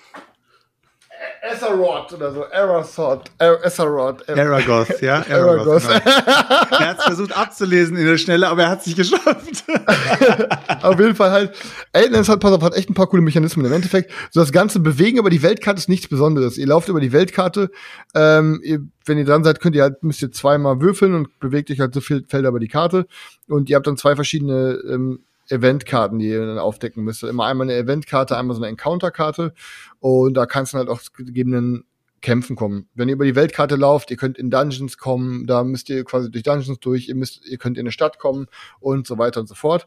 Azeroth 1.43 2.13
oder 2.13 2.33
so, 2.33 2.45
Azeroth. 2.45 4.29
Äh, 4.29 4.39
Aragoth, 4.39 5.01
ja? 5.01 5.25
Aragoth. 5.31 5.83
genau. 5.83 6.01
Er 6.05 6.89
hat 6.89 6.99
es 6.99 7.05
versucht 7.05 7.37
abzulesen 7.37 7.97
in 7.97 8.05
der 8.05 8.19
Schnelle, 8.19 8.49
aber 8.49 8.65
er 8.65 8.71
hat 8.71 8.81
es 8.81 8.87
nicht 8.87 8.97
geschafft. 8.97 9.65
Auf 10.83 10.99
jeden 11.01 11.15
Fall 11.15 11.31
halt, 11.31 11.53
Alien 11.93 12.27
hat, 12.27 12.41
pass 12.41 12.53
auf, 12.53 12.63
hat 12.63 12.75
echt 12.75 12.91
ein 12.91 12.95
paar 12.95 13.07
coole 13.07 13.23
Mechanismen. 13.23 13.65
Im 13.65 13.73
Endeffekt, 13.73 14.13
so 14.31 14.41
das 14.41 14.53
ganze 14.53 14.81
Bewegen 14.81 15.19
über 15.19 15.31
die 15.31 15.43
Weltkarte 15.43 15.79
ist 15.79 15.89
nichts 15.89 16.09
Besonderes. 16.09 16.59
Ihr 16.59 16.67
lauft 16.67 16.89
über 16.89 17.01
die 17.01 17.13
Weltkarte, 17.13 17.71
ähm, 18.15 18.61
ihr, 18.63 18.81
wenn 19.07 19.19
ihr 19.19 19.25
dran 19.25 19.45
seid, 19.45 19.61
könnt 19.61 19.77
ihr 19.77 19.83
halt, 19.83 20.03
müsst 20.03 20.23
ihr 20.23 20.33
zweimal 20.33 20.81
würfeln 20.81 21.15
und 21.15 21.41
bewegt 21.41 21.71
euch 21.71 21.81
halt 21.81 21.95
so 21.95 22.01
viel 22.01 22.25
Felder 22.29 22.51
über 22.51 22.61
die 22.61 22.69
Karte. 22.69 23.07
Und 23.49 23.71
ihr 23.71 23.77
habt 23.77 23.87
dann 23.87 23.97
zwei 23.97 24.15
verschiedene 24.15 24.79
ähm, 24.89 25.21
Eventkarten, 25.51 26.19
die 26.19 26.29
ihr 26.29 26.47
dann 26.47 26.59
aufdecken 26.59 27.05
müsst. 27.05 27.23
Immer 27.23 27.47
einmal 27.47 27.69
eine 27.69 27.77
Eventkarte, 27.77 28.37
einmal 28.37 28.57
so 28.57 28.63
eine 28.63 28.69
Encounter-Karte. 28.69 29.53
Und 29.99 30.35
da 30.35 30.47
kannst 30.47 30.73
du 30.73 30.79
halt 30.79 30.89
auch 30.89 31.01
gegebenen 31.17 31.85
Kämpfen 32.21 32.57
kommen. 32.57 32.89
Wenn 32.95 33.09
ihr 33.09 33.15
über 33.15 33.25
die 33.25 33.35
Weltkarte 33.35 33.77
lauft, 33.77 34.11
ihr 34.11 34.17
könnt 34.17 34.39
in 34.39 34.51
Dungeons 34.51 34.99
kommen, 34.99 35.47
da 35.47 35.65
müsst 35.65 35.89
ihr 35.89 36.05
quasi 36.05 36.31
durch 36.31 36.45
Dungeons 36.45 36.79
durch, 36.81 37.09
ihr 37.09 37.15
müsst, 37.15 37.45
ihr 37.47 37.59
könnt 37.59 37.79
in 37.79 37.83
eine 37.83 37.93
Stadt 37.93 38.19
kommen 38.19 38.47
und 38.79 39.07
so 39.07 39.19
weiter 39.19 39.41
und 39.41 39.47
so 39.47 39.55
fort. 39.55 39.87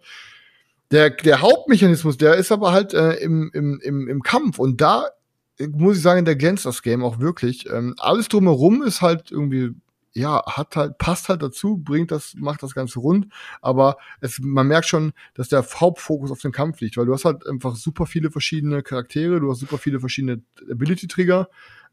Der, 0.91 1.10
der 1.11 1.41
Hauptmechanismus, 1.41 2.18
der 2.18 2.35
ist 2.35 2.52
aber 2.52 2.72
halt 2.72 2.94
äh, 2.94 3.14
im, 3.15 3.52
im, 3.53 3.80
im, 3.81 4.07
im 4.07 4.22
Kampf 4.22 4.60
und 4.60 4.81
da 4.81 5.10
äh, 5.57 5.68
muss 5.68 5.98
ich 5.98 6.03
sagen, 6.03 6.26
der 6.26 6.35
glänzt 6.35 6.65
das 6.65 6.81
Game 6.81 7.03
auch 7.03 7.19
wirklich. 7.19 7.69
Ähm, 7.69 7.95
alles 7.98 8.27
drumherum 8.27 8.84
ist 8.84 9.02
halt 9.02 9.31
irgendwie, 9.31 9.72
ja, 10.14 10.44
hat 10.45 10.76
halt, 10.76 10.98
passt 10.98 11.30
halt 11.30 11.41
dazu, 11.41 11.77
bringt 11.77 12.11
das, 12.11 12.35
macht 12.38 12.61
das 12.64 12.73
Ganze 12.76 12.99
rund, 12.99 13.27
aber 13.61 13.98
es, 14.22 14.40
man 14.40 14.68
merkt 14.68 14.88
schon, 14.88 15.14
dass 15.34 15.49
der 15.49 15.64
Hauptfokus 15.64 16.31
auf 16.31 16.41
den 16.41 16.52
Kampf 16.52 16.80
liegt, 16.81 16.98
weil 16.98 17.06
du 17.06 17.14
hast 17.14 17.26
halt 17.26 17.48
einfach 17.48 17.76
super 17.76 18.06
viele 18.06 18.30
verschiedene 18.31 18.84
Charaktere, 18.84 19.40
du 19.40 19.49
hast 19.52 19.60
super 19.60 19.77
viele 19.77 19.99
verschiedene 19.99 20.41
Ability-Trigger 20.69 21.49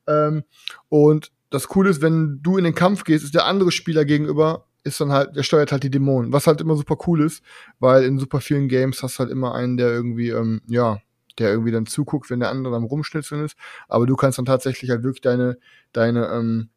ähm, 0.07 0.45
und 0.89 1.33
das 1.51 1.67
Coole 1.69 1.91
ist, 1.91 2.03
wenn 2.03 2.41
du 2.43 2.59
in 2.59 2.65
den 2.65 2.75
Kampf 2.75 3.05
gehst, 3.05 3.25
ist 3.25 3.35
der 3.35 3.47
andere 3.47 3.73
Spieler 3.73 4.05
gegenüber, 4.05 4.67
ist 4.85 5.01
dann 5.01 5.13
halt, 5.13 5.37
der 5.37 5.43
steuert 5.43 5.73
halt 5.73 5.83
die 5.83 5.91
Dämonen, 5.91 6.33
was 6.33 6.47
halt 6.47 6.61
immer 6.61 6.77
super 6.77 6.97
cool 7.07 7.23
ist, 7.23 7.43
weil 7.81 8.05
in 8.05 8.19
super 8.19 8.41
vielen 8.41 8.69
Games 8.69 9.03
hast 9.03 9.17
du 9.17 9.21
halt 9.21 9.31
immer 9.31 9.55
einen, 9.55 9.77
der 9.77 9.89
irgendwie, 9.89 10.31
ähm, 10.31 10.63
ja, 10.69 10.99
der 11.39 11.51
irgendwie 11.51 11.73
dann 11.73 11.87
zuguckt, 11.87 12.31
wenn 12.31 12.41
der 12.41 12.51
andere 12.51 12.77
am 12.77 12.85
Rumschnitzeln 12.85 13.45
ist. 13.45 13.57
Aber 13.89 14.07
du 14.07 14.17
kannst 14.17 14.39
dann 14.39 14.45
tatsächlich 14.45 14.91
halt 14.91 15.03
wirklich 15.03 15.23
deine, 15.23 15.59
deine, 15.93 16.29
ähm, 16.29 16.69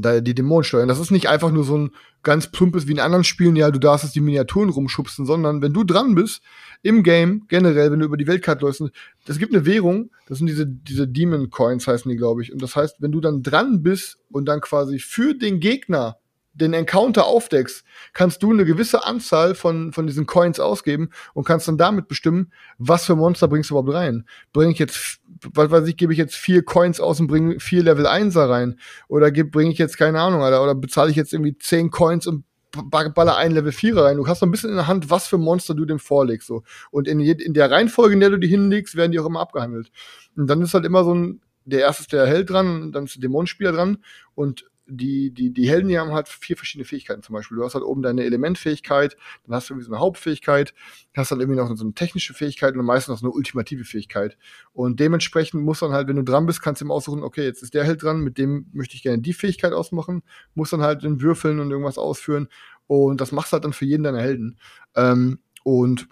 die 0.00 0.34
Dämonen 0.34 0.64
steuern. 0.64 0.88
Das 0.88 0.98
ist 0.98 1.10
nicht 1.10 1.28
einfach 1.28 1.50
nur 1.50 1.64
so 1.64 1.76
ein 1.76 1.90
ganz 2.22 2.50
plumpes 2.50 2.86
wie 2.86 2.92
in 2.92 3.00
anderen 3.00 3.24
Spielen, 3.24 3.56
ja, 3.56 3.70
du 3.70 3.78
darfst 3.78 4.04
jetzt 4.04 4.14
die 4.14 4.20
Miniaturen 4.20 4.68
rumschubsen, 4.68 5.24
sondern 5.24 5.62
wenn 5.62 5.72
du 5.72 5.84
dran 5.84 6.14
bist, 6.14 6.42
im 6.82 7.02
Game, 7.02 7.44
generell, 7.48 7.90
wenn 7.90 8.00
du 8.00 8.06
über 8.06 8.16
die 8.16 8.26
Weltkarte 8.26 8.64
läufst, 8.64 8.82
es 9.26 9.38
gibt 9.38 9.54
eine 9.54 9.66
Währung, 9.66 10.10
das 10.26 10.38
sind 10.38 10.46
diese, 10.46 10.66
diese 10.66 11.08
Demon 11.08 11.50
Coins 11.50 11.86
heißen 11.86 12.10
die, 12.10 12.16
glaube 12.16 12.42
ich. 12.42 12.52
Und 12.52 12.62
das 12.62 12.76
heißt, 12.76 12.96
wenn 13.00 13.12
du 13.12 13.20
dann 13.20 13.42
dran 13.42 13.82
bist 13.82 14.18
und 14.30 14.46
dann 14.46 14.60
quasi 14.60 14.98
für 14.98 15.34
den 15.34 15.60
Gegner 15.60 16.19
den 16.52 16.72
Encounter 16.74 17.26
aufdeckst, 17.26 17.84
kannst 18.12 18.42
du 18.42 18.52
eine 18.52 18.64
gewisse 18.64 19.04
Anzahl 19.04 19.54
von, 19.54 19.92
von 19.92 20.06
diesen 20.06 20.26
Coins 20.26 20.60
ausgeben 20.60 21.10
und 21.32 21.44
kannst 21.44 21.68
dann 21.68 21.78
damit 21.78 22.08
bestimmen, 22.08 22.52
was 22.78 23.04
für 23.04 23.16
Monster 23.16 23.48
bringst 23.48 23.70
du 23.70 23.74
überhaupt 23.74 23.94
rein. 23.94 24.26
Bringe 24.52 24.72
ich 24.72 24.78
jetzt, 24.78 25.20
was 25.52 25.70
weiß 25.70 25.86
ich, 25.86 25.96
gebe 25.96 26.12
ich 26.12 26.18
jetzt 26.18 26.34
vier 26.34 26.64
Coins 26.64 27.00
aus 27.00 27.20
und 27.20 27.28
bringe 27.28 27.60
vier 27.60 27.82
Level 27.82 28.06
1er 28.06 28.48
rein? 28.48 28.78
Oder 29.08 29.30
bringe 29.30 29.70
ich 29.70 29.78
jetzt, 29.78 29.96
keine 29.96 30.20
Ahnung, 30.20 30.42
Alter, 30.42 30.62
oder 30.62 30.74
bezahle 30.74 31.10
ich 31.10 31.16
jetzt 31.16 31.32
irgendwie 31.32 31.56
zehn 31.56 31.90
Coins 31.90 32.26
und 32.26 32.44
ba- 32.72 33.08
baller 33.08 33.36
ein 33.36 33.52
Level 33.52 33.72
4 33.72 33.96
rein. 33.96 34.16
Du 34.16 34.26
hast 34.26 34.40
so 34.40 34.46
ein 34.46 34.50
bisschen 34.50 34.70
in 34.70 34.76
der 34.76 34.86
Hand, 34.86 35.10
was 35.10 35.26
für 35.26 35.38
Monster 35.38 35.74
du 35.74 35.84
dem 35.84 35.98
vorlegst. 35.98 36.46
So. 36.46 36.62
Und 36.90 37.08
in, 37.08 37.20
in 37.20 37.54
der 37.54 37.70
Reihenfolge, 37.70 38.14
in 38.14 38.20
der 38.20 38.30
du 38.30 38.38
die 38.38 38.48
hinlegst, 38.48 38.96
werden 38.96 39.12
die 39.12 39.20
auch 39.20 39.26
immer 39.26 39.40
abgehandelt. 39.40 39.90
Und 40.36 40.46
dann 40.48 40.62
ist 40.62 40.74
halt 40.74 40.84
immer 40.84 41.04
so 41.04 41.14
ein, 41.14 41.40
der 41.64 41.80
erste 41.80 42.02
ist 42.02 42.12
der 42.12 42.26
Held 42.26 42.50
dran, 42.50 42.92
dann 42.92 43.04
ist 43.04 43.16
der 43.16 43.22
Dämonenspieler 43.22 43.72
dran 43.72 43.98
und 44.34 44.64
die, 44.90 45.32
die, 45.32 45.52
die 45.52 45.68
Helden, 45.68 45.88
die 45.88 45.98
haben 45.98 46.12
halt 46.12 46.28
vier 46.28 46.56
verschiedene 46.56 46.84
Fähigkeiten 46.84 47.22
zum 47.22 47.34
Beispiel. 47.34 47.56
Du 47.56 47.64
hast 47.64 47.74
halt 47.74 47.84
oben 47.84 48.02
deine 48.02 48.24
Elementfähigkeit, 48.24 49.16
dann 49.44 49.54
hast 49.54 49.68
du 49.68 49.74
irgendwie 49.74 49.86
so 49.86 49.92
eine 49.92 50.00
Hauptfähigkeit, 50.00 50.74
hast 51.16 51.30
dann 51.30 51.40
irgendwie 51.40 51.58
noch 51.58 51.74
so 51.74 51.84
eine 51.84 51.94
technische 51.94 52.34
Fähigkeit 52.34 52.76
und 52.76 52.84
meistens 52.84 53.08
noch 53.08 53.18
so 53.18 53.26
eine 53.26 53.34
ultimative 53.34 53.84
Fähigkeit. 53.84 54.36
Und 54.72 55.00
dementsprechend 55.00 55.62
muss 55.62 55.80
dann 55.80 55.92
halt, 55.92 56.08
wenn 56.08 56.16
du 56.16 56.24
dran 56.24 56.46
bist, 56.46 56.62
kannst 56.62 56.80
du 56.80 56.84
ihm 56.86 56.90
aussuchen, 56.90 57.22
okay, 57.22 57.44
jetzt 57.44 57.62
ist 57.62 57.74
der 57.74 57.84
Held 57.84 58.02
dran, 58.02 58.20
mit 58.20 58.38
dem 58.38 58.66
möchte 58.72 58.94
ich 58.96 59.02
gerne 59.02 59.18
die 59.18 59.32
Fähigkeit 59.32 59.72
ausmachen, 59.72 60.22
muss 60.54 60.70
dann 60.70 60.82
halt 60.82 61.02
den 61.02 61.20
würfeln 61.20 61.60
und 61.60 61.70
irgendwas 61.70 61.98
ausführen. 61.98 62.48
Und 62.86 63.20
das 63.20 63.32
machst 63.32 63.52
du 63.52 63.54
halt 63.54 63.64
dann 63.64 63.72
für 63.72 63.84
jeden 63.84 64.02
deiner 64.02 64.20
Helden. 64.20 64.58
Ähm, 64.96 65.38
und 65.62 66.08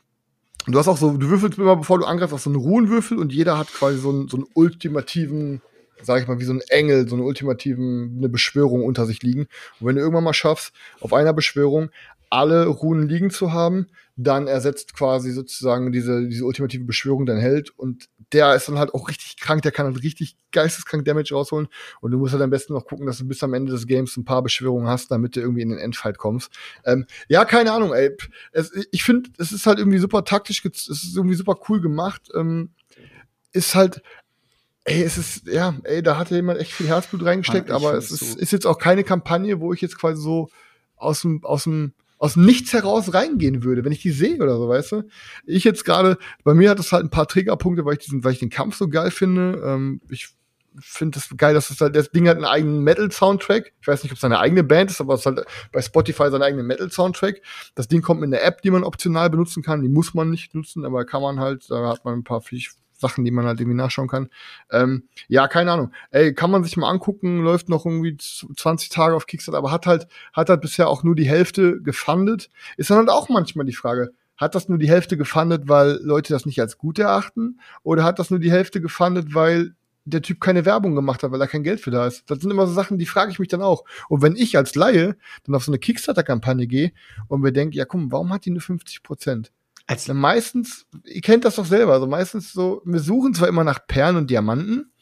du 0.67 0.79
hast 0.79 0.89
auch 0.89 0.97
so, 0.97 1.17
du 1.17 1.29
würfelst 1.29 1.59
immer, 1.59 1.77
bevor 1.77 1.99
du 1.99 2.05
angreifst, 2.05 2.35
auch 2.35 2.39
so 2.39 2.51
einen 2.51 2.59
Ruhenwürfel 2.59 3.19
und 3.19 3.33
jeder 3.33 3.59
hat 3.59 3.73
quasi 3.73 3.99
so 3.99 4.11
einen, 4.11 4.29
so 4.29 4.37
einen 4.37 4.47
ultimativen, 4.55 5.63
sag 6.03 6.23
ich 6.23 6.29
mal, 6.29 6.39
wie 6.39 6.45
so 6.45 6.53
ein 6.53 6.63
Engel, 6.69 7.09
so 7.09 7.17
einen 7.17 7.25
ultimativen, 7.25 8.17
eine 8.19 8.29
Beschwörung 8.29 8.85
unter 8.85 9.07
sich 9.07 9.23
liegen. 9.23 9.49
Und 9.81 9.87
wenn 9.87 9.97
du 9.97 10.03
irgendwann 10.03 10.25
mal 10.25 10.35
schaffst, 10.35 10.73
auf 11.01 11.13
einer 11.13 11.33
Beschwörung 11.33 11.91
alle 12.31 12.67
Runen 12.67 13.09
liegen 13.09 13.31
zu 13.31 13.53
haben, 13.53 13.87
dann 14.17 14.49
ersetzt 14.49 14.95
quasi 14.95 15.31
sozusagen 15.31 15.93
diese, 15.93 16.27
diese 16.27 16.45
ultimative 16.45 16.85
Beschwörung 16.85 17.25
dein 17.25 17.39
Held 17.39 17.71
und 17.79 18.09
der 18.33 18.55
ist 18.55 18.69
dann 18.69 18.79
halt 18.79 18.93
auch 18.93 19.09
richtig 19.09 19.37
krank, 19.37 19.63
der 19.63 19.71
kann 19.71 19.87
halt 19.87 20.03
richtig 20.03 20.37
geisteskrank 20.51 21.05
Damage 21.05 21.33
rausholen 21.33 21.69
und 22.01 22.11
du 22.11 22.19
musst 22.19 22.33
halt 22.33 22.43
am 22.43 22.51
besten 22.51 22.73
noch 22.73 22.85
gucken, 22.85 23.07
dass 23.07 23.19
du 23.19 23.27
bis 23.27 23.43
am 23.45 23.55
Ende 23.55 23.71
des 23.71 23.87
Games 23.87 24.17
ein 24.17 24.25
paar 24.25 24.43
Beschwörungen 24.43 24.89
hast, 24.89 25.11
damit 25.13 25.37
du 25.37 25.41
irgendwie 25.41 25.63
in 25.63 25.71
den 25.71 25.79
Endfight 25.79 26.19
kommst. 26.19 26.53
Ähm, 26.85 27.07
ja, 27.29 27.45
keine 27.45 27.73
Ahnung, 27.73 27.95
ey. 27.95 28.17
Es, 28.53 28.73
ich 28.91 29.05
finde, 29.05 29.31
es 29.39 29.53
ist 29.53 29.67
halt 29.67 29.79
irgendwie 29.79 29.99
super 29.99 30.25
taktisch, 30.25 30.65
es 30.65 30.89
ist 30.89 31.17
irgendwie 31.17 31.37
super 31.37 31.57
cool 31.69 31.81
gemacht. 31.81 32.29
Ähm, 32.35 32.71
ist 33.53 33.75
halt, 33.77 34.03
ey, 34.89 35.03
es 35.03 35.19
ist, 35.19 35.47
ja, 35.47 35.75
ey, 35.85 36.03
da 36.03 36.17
hat 36.19 36.31
jemand 36.31 36.59
echt 36.59 36.73
viel 36.73 36.89
Herzblut 36.89 37.25
reingesteckt, 37.25 37.69
ich 37.69 37.75
aber 37.75 37.95
es 37.95 38.11
ist, 38.11 38.33
so- 38.33 38.39
ist 38.39 38.53
jetzt 38.53 38.67
auch 38.67 38.79
keine 38.79 39.05
Kampagne, 39.05 39.61
wo 39.61 39.73
ich 39.73 39.81
jetzt 39.81 39.99
quasi 39.99 40.21
so 40.21 40.49
aus 40.97 41.23
dem, 41.23 41.45
aus 41.45 41.65
dem, 41.65 41.93
aus 42.19 42.35
dem 42.35 42.45
Nichts 42.45 42.73
heraus 42.73 43.15
reingehen 43.15 43.63
würde, 43.63 43.85
wenn 43.85 43.93
ich 43.93 44.03
die 44.03 44.11
sehe 44.11 44.43
oder 44.43 44.57
so, 44.57 44.69
weißt 44.69 44.93
du? 44.93 45.03
Ich 45.47 45.63
jetzt 45.65 45.85
gerade, 45.85 46.19
bei 46.43 46.55
mir 46.55 46.71
hat 46.71 46.81
es 46.81 46.91
halt 46.91 47.05
ein 47.05 47.11
paar 47.11 47.29
Triggerpunkte, 47.29 47.85
weil 47.85 47.93
ich 47.95 48.01
diesen, 48.01 48.25
weil 48.25 48.33
ich 48.33 48.41
den 48.41 48.51
Kampf 48.51 48.77
so 48.77 48.89
geil 48.89 49.11
finde. 49.13 49.63
Ähm, 49.65 50.01
ich 50.11 50.29
finde 50.81 51.19
es 51.19 51.29
das 51.29 51.37
geil, 51.37 51.55
dass 51.55 51.71
es 51.71 51.81
halt, 51.81 51.95
das 51.97 52.11
Ding 52.11 52.29
hat 52.29 52.37
einen 52.37 52.45
eigenen 52.45 52.83
Metal-Soundtrack. 52.83 53.73
Ich 53.81 53.87
weiß 53.87 54.03
nicht, 54.03 54.13
ob 54.13 54.17
es 54.17 54.21
seine 54.21 54.39
eigene 54.41 54.65
Band 54.65 54.91
ist, 54.91 55.01
aber 55.01 55.15
es 55.15 55.27
hat 55.27 55.45
bei 55.73 55.81
Spotify 55.83 56.31
seinen 56.31 56.43
eigenen 56.43 56.67
Metal-Soundtrack. 56.67 57.41
Das 57.77 57.89
Ding 57.89 58.03
kommt 58.03 58.21
mit 58.21 58.33
einer 58.33 58.43
App, 58.43 58.63
die 58.63 58.71
man 58.71 58.85
optional 58.85 59.31
benutzen 59.31 59.63
kann. 59.63 59.83
Die 59.83 59.89
muss 59.89 60.15
man 60.15 60.31
nicht 60.31 60.55
nutzen, 60.55 60.85
aber 60.85 61.05
kann 61.05 61.23
man 61.23 61.39
halt, 61.41 61.71
da 61.71 61.89
hat 61.89 62.05
man 62.05 62.15
ein 62.15 62.25
paar 62.25 62.41
Sachen, 62.99 63.25
die 63.25 63.31
man 63.31 63.47
halt 63.47 63.61
irgendwie 63.61 63.77
nachschauen 63.77 64.09
kann. 64.09 64.29
Ähm, 64.71 65.05
ja, 65.29 65.49
keine 65.49 65.73
Ahnung. 65.73 65.93
Ey, 66.11 66.35
kann 66.35 66.51
man 66.51 66.65
sich 66.65 66.77
mal 66.77 66.91
angucken, 66.91 67.43
läuft 67.43 67.69
noch 67.69 67.87
irgendwie 67.87 68.17
z- 68.17 68.49
20 68.59 68.89
Tage 68.91 69.15
auf 69.15 69.27
Kickstarter, 69.27 69.59
aber 69.59 69.71
hat 69.71 69.87
halt, 69.87 70.07
hat 70.33 70.49
halt 70.51 70.61
bisher 70.61 70.89
auch 70.89 71.03
nur 71.05 71.15
die 71.15 71.29
Hälfte 71.29 71.81
gefundet. 71.83 72.51
Ist 72.77 72.91
dann 72.91 72.99
halt 72.99 73.09
auch 73.11 73.29
manchmal 73.29 73.67
die 73.67 73.73
Frage, 73.75 74.13
hat 74.37 74.55
das 74.55 74.69
nur 74.69 74.79
die 74.79 74.89
Hälfte 74.89 75.17
gefundet, 75.17 75.69
weil 75.69 75.99
Leute 76.03 76.33
das 76.33 76.47
nicht 76.47 76.61
als 76.61 76.79
gut 76.79 76.99
erachten? 76.99 77.61
Oder 77.83 78.05
hat 78.05 78.19
das 78.19 78.31
nur 78.31 78.39
die 78.39 78.51
Hälfte 78.53 78.81
gefundet, 78.81 79.35
weil 79.35 79.75
der 80.05 80.23
Typ 80.23 80.41
keine 80.41 80.65
Werbung 80.65 80.95
gemacht 80.95 81.23
hat, 81.23 81.33
weil 81.33 81.39
da 81.39 81.47
kein 81.47 81.65
Geld 81.65 81.81
für 81.81 81.91
da 81.91 82.07
ist? 82.07 82.31
Das 82.31 82.39
sind 82.41 82.51
immer 82.51 82.67
so 82.67 82.73
Sachen, 82.73 82.99
die 82.99 83.07
frage 83.07 83.31
ich 83.33 83.39
mich 83.39 83.49
dann 83.49 83.63
auch. 83.63 83.85
Und 84.09 84.23
wenn 84.23 84.37
ich 84.37 84.57
als 84.57 84.75
Laie 84.75 85.17
dann 85.45 85.55
auf 85.55 85.65
so 85.65 85.73
eine 85.73 85.79
Kickstarter-Kampagne 85.79 86.67
gehe 86.67 86.93
und 87.29 87.41
mir 87.43 87.53
denke, 87.53 87.77
ja 87.77 87.85
komm, 87.85 88.11
warum 88.13 88.33
hat 88.33 88.45
die 88.45 88.51
nur 88.51 88.63
50 88.63 89.03
Prozent? 89.03 89.53
Als, 89.89 90.07
meistens, 90.07 90.87
ihr 91.05 91.23
kennt 91.23 91.45
das 91.45 91.57
doch 91.57 91.67
selber, 91.67 91.95
also 91.95 92.07
meistens 92.07 92.53
so, 92.53 92.83
wir 92.85 93.01
suchen 93.01 93.35
zwar 93.35 93.49
immer 93.49 93.65
nach 93.65 93.87
Perlen 93.87 94.17
und 94.17 94.31
Diamanten, 94.31 94.93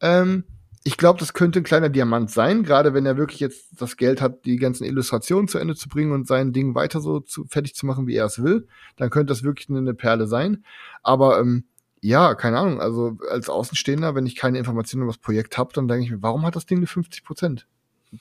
ähm, 0.00 0.44
ich 0.84 0.96
glaube, 0.96 1.18
das 1.18 1.34
könnte 1.34 1.60
ein 1.60 1.64
kleiner 1.64 1.88
Diamant 1.88 2.30
sein, 2.30 2.62
gerade 2.62 2.94
wenn 2.94 3.04
er 3.04 3.16
wirklich 3.16 3.40
jetzt 3.40 3.80
das 3.80 3.96
Geld 3.96 4.20
hat, 4.20 4.44
die 4.44 4.56
ganzen 4.56 4.84
Illustrationen 4.84 5.46
zu 5.46 5.58
Ende 5.58 5.74
zu 5.74 5.88
bringen 5.88 6.12
und 6.12 6.26
sein 6.26 6.52
Ding 6.52 6.74
weiter 6.74 7.00
so 7.00 7.20
zu, 7.20 7.44
fertig 7.46 7.74
zu 7.74 7.84
machen, 7.84 8.06
wie 8.06 8.14
er 8.14 8.26
es 8.26 8.42
will, 8.42 8.66
dann 8.96 9.10
könnte 9.10 9.32
das 9.32 9.42
wirklich 9.42 9.68
eine, 9.68 9.78
eine 9.78 9.94
Perle 9.94 10.26
sein. 10.26 10.64
Aber 11.02 11.40
ähm, 11.40 11.64
ja, 12.00 12.34
keine 12.34 12.58
Ahnung, 12.58 12.80
also 12.80 13.18
als 13.28 13.48
Außenstehender, 13.48 14.14
wenn 14.14 14.26
ich 14.26 14.36
keine 14.36 14.58
Informationen 14.58 15.02
über 15.02 15.12
das 15.12 15.20
Projekt 15.20 15.58
habe, 15.58 15.72
dann 15.74 15.88
denke 15.88 16.04
ich 16.04 16.10
mir, 16.10 16.22
warum 16.22 16.46
hat 16.46 16.56
das 16.56 16.66
Ding 16.66 16.78
nur 16.78 16.88
50 16.88 17.24
Prozent? 17.24 17.66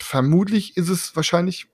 Vermutlich 0.01 0.75
ist 0.75 0.89
es 0.89 1.15
wahrscheinlich 1.15 1.69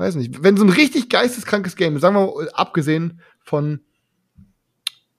weiß 0.00 0.16
nicht, 0.16 0.42
wenn 0.42 0.56
so 0.56 0.64
ein 0.64 0.70
richtig 0.70 1.08
geisteskrankes 1.08 1.76
Game, 1.76 1.98
sagen 1.98 2.16
wir 2.16 2.26
mal, 2.26 2.48
abgesehen 2.54 3.20
von, 3.42 3.80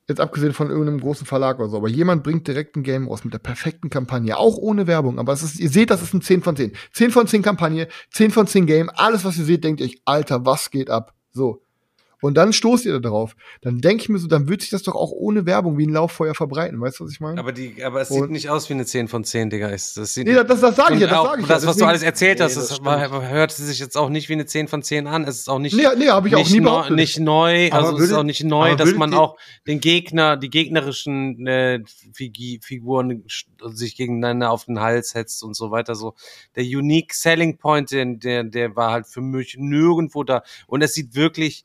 jetzt 0.08 0.20
abgesehen 0.20 0.54
von 0.54 0.70
irgendeinem 0.70 1.00
großen 1.00 1.26
Verlag 1.26 1.60
oder 1.60 1.70
so, 1.70 1.78
aber 1.78 1.90
jemand 1.90 2.24
bringt 2.24 2.48
direkt 2.48 2.76
ein 2.76 2.84
Game 2.84 3.08
raus 3.08 3.24
mit 3.24 3.34
der 3.34 3.40
perfekten 3.40 3.90
Kampagne, 3.90 4.38
auch 4.38 4.58
ohne 4.58 4.88
Werbung, 4.88 5.20
aber 5.20 5.34
es 5.34 5.44
ist, 5.44 5.60
ihr 5.60 5.70
seht, 5.70 5.92
das 5.92 6.02
ist 6.02 6.14
ein 6.14 6.22
10 6.22 6.42
von 6.42 6.56
10. 6.56 6.74
10 6.94 7.12
von 7.12 7.28
10 7.28 7.42
Kampagne, 7.42 7.88
10 8.12 8.32
von 8.32 8.48
10 8.48 8.66
Game, 8.66 8.90
alles, 8.94 9.24
was 9.24 9.38
ihr 9.38 9.46
seht, 9.46 9.64
denkt 9.64 9.80
ihr 9.80 9.86
euch, 9.86 10.02
Alter, 10.06 10.46
was 10.46 10.72
geht 10.72 10.90
ab? 10.90 11.14
So. 11.32 11.64
Und 12.22 12.36
dann 12.36 12.54
stoßt 12.54 12.86
ihr 12.86 12.94
da 12.94 13.00
drauf, 13.10 13.36
dann 13.62 13.80
denke 13.80 14.04
ich 14.04 14.10
mir 14.10 14.18
so, 14.20 14.28
dann 14.28 14.48
wird 14.48 14.62
sich 14.62 14.70
das 14.70 14.84
doch 14.84 14.96
auch 14.96 15.12
ohne 15.12 15.46
Werbung 15.46 15.78
wie 15.78 15.86
ein 15.86 15.92
Lauffeuer 15.94 16.34
verbreiten. 16.36 16.80
Weißt 16.80 17.00
du, 17.00 17.06
was 17.06 17.12
ich 17.12 17.20
meine? 17.20 17.40
Aber, 17.40 17.52
die, 17.52 17.84
aber 17.84 18.02
es 18.02 18.10
Und- 18.12 18.22
sieht 18.22 18.32
nicht 18.32 18.50
aus 18.50 18.70
wie 18.70 18.74
eine 18.74 18.86
10 18.86 19.08
von 19.08 19.24
10, 19.24 19.50
Digga. 19.50 19.70
Das 19.70 19.94
sieht 19.94 20.28
Nee, 20.28 20.34
das, 20.36 20.62
das 20.62 20.76
sage 20.76 20.96
ich 20.96 21.02
ja, 21.02 21.08
das 21.08 21.18
auch 21.18 21.26
sage 21.26 21.42
ich 21.42 21.48
ja. 21.48 21.54
das, 21.56 21.66
was 21.66 21.78
du 21.78 21.86
alles 21.86 22.04
erzählt 22.04 22.40
hast, 22.40 22.56
Nee, 22.56 22.62
das, 22.62 22.70
das 22.70 22.86
war, 22.86 23.30
hört 23.30 23.52
sich 23.52 23.80
jetzt 23.80 23.98
auch 23.98 24.10
nicht 24.10 24.30
wie 24.30 24.34
eine 24.34 24.46
10 24.46 24.68
von 24.68 24.84
10 24.84 25.08
an. 25.08 25.24
Es 25.24 25.40
ist 25.40 25.50
auch 25.50 25.60
nicht, 25.60 25.76
Nee, 25.76 25.84
nee, 25.98 26.08
habe 26.10 26.28
ich 26.28 26.36
auch 26.36 26.40
nicht, 26.40 26.52
nie 26.52 26.60
neu, 26.60 26.70
behauptet. 26.72 26.96
nicht 26.96 27.20
neu, 27.20 27.70
Aber 27.72 27.88
also 27.88 27.98
es 27.98 28.04
ist 28.10 28.14
auch 28.14 28.24
nicht 28.24 28.44
neu, 28.44 28.68
aber 28.70 28.76
dass 28.78 28.94
man 28.94 29.14
auch 29.14 29.38
den 29.68 29.80
Gegner, 29.80 30.38
die 30.38 30.50
gegnerischen 30.50 31.46
äh, 31.48 31.80
Figuren 32.62 33.24
sich 33.74 33.96
gegeneinander 33.96 34.52
auf 34.52 34.66
den 34.66 34.80
Hals 34.80 35.10
setzt 35.12 35.44
und 35.44 35.56
so 35.56 35.72
weiter. 35.72 35.96
So 35.96 36.14
der 36.56 36.64
unique 36.64 37.14
selling 37.14 37.58
point, 37.58 37.92
der, 37.92 38.44
der 38.44 38.76
war 38.76 38.92
halt 38.92 39.08
für 39.08 39.22
mich 39.22 39.56
nirgendwo 39.58 40.24
da. 40.24 40.44
Und 40.68 40.82
es 40.82 40.94
sieht 40.94 41.16
wirklich 41.16 41.64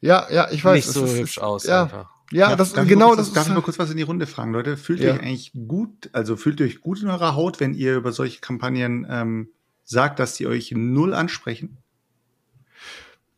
Ja, 0.00 0.26
ja, 0.30 0.48
ich 0.50 0.64
weiß. 0.64 0.74
nicht 0.76 0.88
es 0.88 0.94
so 0.94 1.04
ist- 1.04 1.18
hübsch 1.18 1.38
aus 1.38 1.64
Ja, 1.64 1.84
einfach. 1.84 2.10
ja, 2.32 2.48
Darf- 2.54 2.72
das 2.72 2.86
genau 2.86 3.08
mal 3.08 3.14
kurz, 3.16 3.26
das 3.28 3.32
Darf 3.34 3.46
ich 3.46 3.52
mal 3.52 3.58
ist. 3.58 3.64
kurz 3.64 3.78
was 3.78 3.90
in 3.90 3.96
die 3.96 4.02
Runde 4.02 4.26
fragen, 4.26 4.52
Leute? 4.52 4.76
Fühlt 4.76 5.00
Ja. 5.00 5.06
ihr 5.08 5.14
euch 5.14 5.20
eigentlich 5.20 5.52
gut, 5.66 6.10
also 6.12 6.36
fühlt 6.36 6.60
ihr 6.60 6.66
euch 6.66 6.80
gut 6.80 7.02
in 7.02 7.08
eurer 7.08 7.34
Haut, 7.34 7.60
wenn 7.60 7.74
ihr 7.74 7.96
über 7.96 8.12
solche 8.12 8.40
Kampagnen 8.40 9.06
ähm, 9.08 9.48
sagt, 9.84 10.18
dass 10.18 10.34
die 10.34 10.46
euch 10.46 10.72
null 10.72 11.14
ansprechen? 11.14 11.78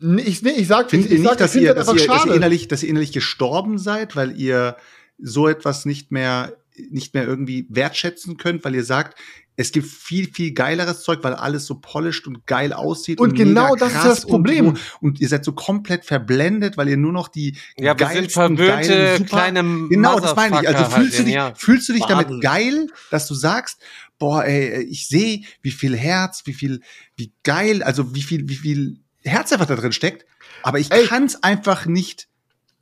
Nee, 0.01 0.23
ich, 0.23 0.43
nee, 0.43 0.51
ich 0.51 0.69
sag, 0.69 0.91
Findet 0.91 1.07
ich, 1.11 1.13
ihr 1.13 1.19
ich 1.19 1.25
sag, 1.25 1.33
nicht, 1.33 1.41
dass 1.41 1.51
ich 1.51 1.53
find 1.55 1.65
ihr, 1.65 1.75
das 1.75 1.87
dass, 1.87 2.01
ihr, 2.01 2.07
dass, 2.07 2.27
ihr 2.27 2.35
innerlich, 2.35 2.69
dass 2.69 2.83
ihr 2.85 2.89
innerlich 2.89 3.13
gestorben 3.13 3.79
seid, 3.79 4.15
weil 4.15 4.39
ihr 4.39 4.77
so 5.19 5.49
etwas 5.49 5.85
nicht 5.87 6.13
mehr, 6.13 6.57
nicht 6.91 7.15
mehr 7.15 7.25
irgendwie 7.25 7.67
wertschätzen 7.69 8.37
könnt, 8.37 8.65
weil 8.65 8.75
ihr 8.75 8.85
sagt, 8.85 9.19
es 9.57 9.73
gibt 9.73 9.89
viel, 9.89 10.33
viel 10.33 10.53
geileres 10.53 11.03
Zeug, 11.03 11.19
weil 11.23 11.35
alles 11.35 11.67
so 11.67 11.81
polished 11.81 12.29
und 12.29 12.47
geil 12.47 12.73
aussieht. 12.73 13.19
Und 13.19 13.35
genau 13.35 13.75
mega 13.75 13.87
das 13.87 13.89
ist 13.89 13.95
krass 13.95 14.21
das 14.21 14.27
Problem. 14.27 14.69
Und, 14.69 14.81
und 15.01 15.21
ihr 15.21 15.29
seid 15.29 15.45
so 15.45 15.53
komplett 15.53 16.05
verblendet, 16.05 16.77
weil 16.77 16.89
ihr 16.89 16.97
nur 16.97 17.13
noch 17.13 17.27
die 17.27 17.57
Ja, 17.77 17.99
wir 17.99 18.07
sind 18.07 18.33
geilsten, 18.33 18.57
geilen, 18.57 19.19
super- 19.19 19.29
kleine 19.29 19.89
Genau, 19.89 20.21
das 20.21 20.37
meine 20.37 20.61
ich. 20.61 20.69
Also 20.69 20.85
fühlst 20.85 21.15
du 21.15 21.19
halt, 21.19 21.27
dich, 21.27 21.35
ja. 21.35 21.55
fühlst 21.57 21.89
du 21.89 21.93
dich 21.93 22.05
damit 22.05 22.29
Baden. 22.29 22.41
geil, 22.41 22.87
dass 23.11 23.27
du 23.27 23.35
sagst, 23.35 23.81
boah, 24.21 24.45
ey, 24.45 24.83
ich 24.85 25.09
sehe, 25.09 25.43
wie 25.63 25.73
viel 25.73 25.97
Herz, 25.97 26.43
wie 26.45 26.55
viel, 26.55 26.81
wie 27.17 27.33
geil, 27.43 27.83
also 27.83 28.15
wie 28.15 28.23
viel, 28.23 28.49
wie 28.49 28.55
viel 28.55 29.01
Herz 29.25 29.53
einfach 29.53 29.67
da 29.67 29.75
drin 29.75 29.93
steckt, 29.93 30.25
aber 30.63 30.79
ich 30.79 30.89
kann 30.89 31.25
es 31.25 31.43
einfach 31.43 31.87
nicht 31.87 32.29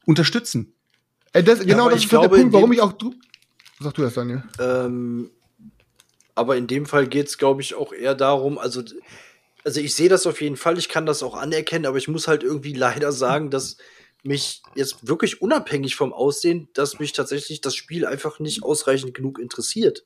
unterstützen. 0.04 0.74
Ey, 1.32 1.42
das, 1.42 1.60
genau 1.60 1.84
aber 1.84 1.92
das 1.92 2.04
ist 2.04 2.12
halt 2.12 2.22
der 2.24 2.28
glaube, 2.28 2.36
Punkt, 2.36 2.52
warum 2.52 2.72
ich 2.72 2.80
auch. 2.82 2.92
Sag 3.80 3.94
du 3.94 4.02
das, 4.02 4.14
Daniel. 4.14 4.42
Ähm, 4.58 5.30
aber 6.34 6.56
in 6.56 6.66
dem 6.66 6.86
Fall 6.86 7.06
geht 7.06 7.28
es, 7.28 7.38
glaube 7.38 7.62
ich, 7.62 7.74
auch 7.74 7.92
eher 7.92 8.14
darum, 8.14 8.58
also, 8.58 8.82
also 9.64 9.80
ich 9.80 9.94
sehe 9.94 10.08
das 10.08 10.26
auf 10.26 10.40
jeden 10.40 10.56
Fall, 10.56 10.78
ich 10.78 10.88
kann 10.88 11.06
das 11.06 11.22
auch 11.22 11.34
anerkennen, 11.34 11.86
aber 11.86 11.98
ich 11.98 12.08
muss 12.08 12.28
halt 12.28 12.42
irgendwie 12.42 12.72
leider 12.74 13.12
sagen, 13.12 13.50
dass 13.50 13.76
mich 14.22 14.62
jetzt 14.74 15.06
wirklich 15.06 15.40
unabhängig 15.40 15.94
vom 15.94 16.12
Aussehen, 16.12 16.68
dass 16.74 16.98
mich 16.98 17.12
tatsächlich 17.12 17.60
das 17.60 17.76
Spiel 17.76 18.04
einfach 18.04 18.40
nicht 18.40 18.64
ausreichend 18.64 19.14
genug 19.14 19.38
interessiert. 19.38 20.02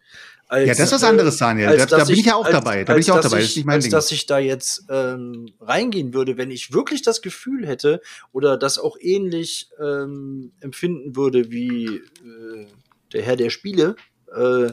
Als, 0.47 0.67
Ja, 0.69 0.75
das 0.75 0.81
ist 0.89 0.93
was 0.93 1.03
äh, 1.05 1.07
anderes, 1.07 1.39
Daniel. 1.39 1.69
als 1.69 1.87
Da- 1.87 1.99
da 1.99 2.05
bin 2.05 2.19
ich 2.19 2.27
ja 2.27 2.35
auch 2.35 2.47
dabei. 2.47 2.81
Da 2.85 2.93
bin 2.93 2.97
als 2.97 3.07
ich 3.07 3.13
auch 3.13 3.17
dass 3.17 3.31
dabei. 3.31 3.41
Das 3.41 3.51
ist 3.51 3.57
nicht 3.57 3.65
mein 3.67 3.77
als 3.77 3.85
Ding. 3.85 3.93
dass 3.93 4.13
ich 4.13 4.27
da 4.27 4.39
jetzt 4.39 4.85
ähm, 4.91 5.53
reingehen 5.61 6.13
würde, 6.13 6.37
wenn 6.37 6.51
ich 6.51 6.73
wirklich 6.75 7.01
das 7.01 7.23
Gefühl 7.23 7.67
hätte 7.67 8.03
oder 8.33 8.59
das 8.59 8.79
auch 8.79 8.97
ähnlich 9.01 9.71
ähm, 9.81 10.53
empfinden 10.61 11.17
würde 11.17 11.51
wie 11.51 11.87
äh, 11.87 12.67
der 13.13 13.23
Herr 13.23 13.37
der 13.37 13.51
Spiele, 13.51 13.97
äh, 14.35 14.73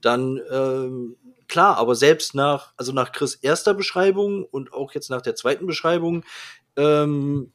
dann 0.00 0.40
ähm, 0.50 1.16
klar, 1.48 1.76
aber 1.76 1.94
selbst 1.94 2.34
nach, 2.34 2.72
also 2.76 2.92
nach 2.92 3.12
Chris 3.12 3.36
erster 3.36 3.74
Beschreibung 3.74 4.44
und 4.44 4.72
auch 4.72 4.92
jetzt 4.92 5.10
nach 5.10 5.22
der 5.22 5.34
zweiten 5.34 5.66
Beschreibung, 5.66 6.24
ähm, 6.76 7.52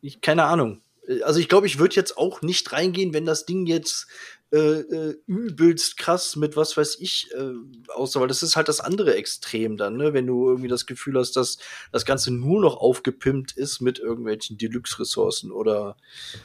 ich, 0.00 0.20
keine 0.20 0.44
Ahnung. 0.44 0.82
Also 1.22 1.40
ich 1.40 1.48
glaube, 1.48 1.66
ich 1.66 1.78
würde 1.78 1.96
jetzt 1.96 2.16
auch 2.16 2.42
nicht 2.42 2.72
reingehen, 2.72 3.12
wenn 3.12 3.26
das 3.26 3.44
Ding 3.44 3.66
jetzt 3.66 4.06
äh, 4.54 4.80
äh, 4.82 5.16
übelst 5.26 5.96
krass 5.96 6.36
mit 6.36 6.56
was 6.56 6.76
weiß 6.76 6.98
ich 7.00 7.28
äh, 7.34 7.90
aussah, 7.92 8.20
weil 8.20 8.28
das 8.28 8.44
ist 8.44 8.54
halt 8.54 8.68
das 8.68 8.78
andere 8.78 9.16
Extrem 9.16 9.76
dann, 9.76 9.96
ne? 9.96 10.12
wenn 10.12 10.28
du 10.28 10.48
irgendwie 10.48 10.68
das 10.68 10.86
Gefühl 10.86 11.18
hast, 11.18 11.32
dass 11.32 11.58
das 11.90 12.04
Ganze 12.04 12.32
nur 12.32 12.60
noch 12.60 12.76
aufgepimpt 12.76 13.50
ist 13.50 13.80
mit 13.80 13.98
irgendwelchen 13.98 14.56
Deluxe-Ressourcen 14.56 15.50
oder 15.50 15.96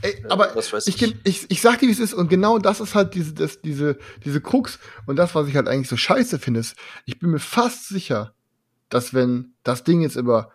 Ey, 0.01 0.13
äh, 0.13 0.27
aber 0.27 0.55
was 0.55 0.73
weiß 0.73 0.87
ich, 0.87 0.99
ich. 0.99 1.15
ich, 1.23 1.45
ich 1.49 1.61
sag 1.61 1.79
dir, 1.79 1.87
wie 1.87 1.91
es 1.91 1.99
ist, 1.99 2.15
und 2.15 2.29
genau 2.29 2.57
das 2.57 2.79
ist 2.79 2.95
halt 2.95 3.13
diese, 3.13 3.33
das, 3.33 3.61
diese, 3.61 3.99
diese 4.25 4.41
Krux. 4.41 4.79
Und 5.05 5.17
das, 5.17 5.35
was 5.35 5.47
ich 5.47 5.55
halt 5.55 5.67
eigentlich 5.67 5.89
so 5.89 5.97
scheiße 5.97 6.39
finde, 6.39 6.61
ist, 6.61 6.75
ich 7.05 7.19
bin 7.19 7.29
mir 7.29 7.39
fast 7.39 7.89
sicher, 7.89 8.33
dass 8.89 9.13
wenn 9.13 9.53
das 9.63 9.83
Ding 9.83 10.01
jetzt 10.01 10.15
über 10.15 10.51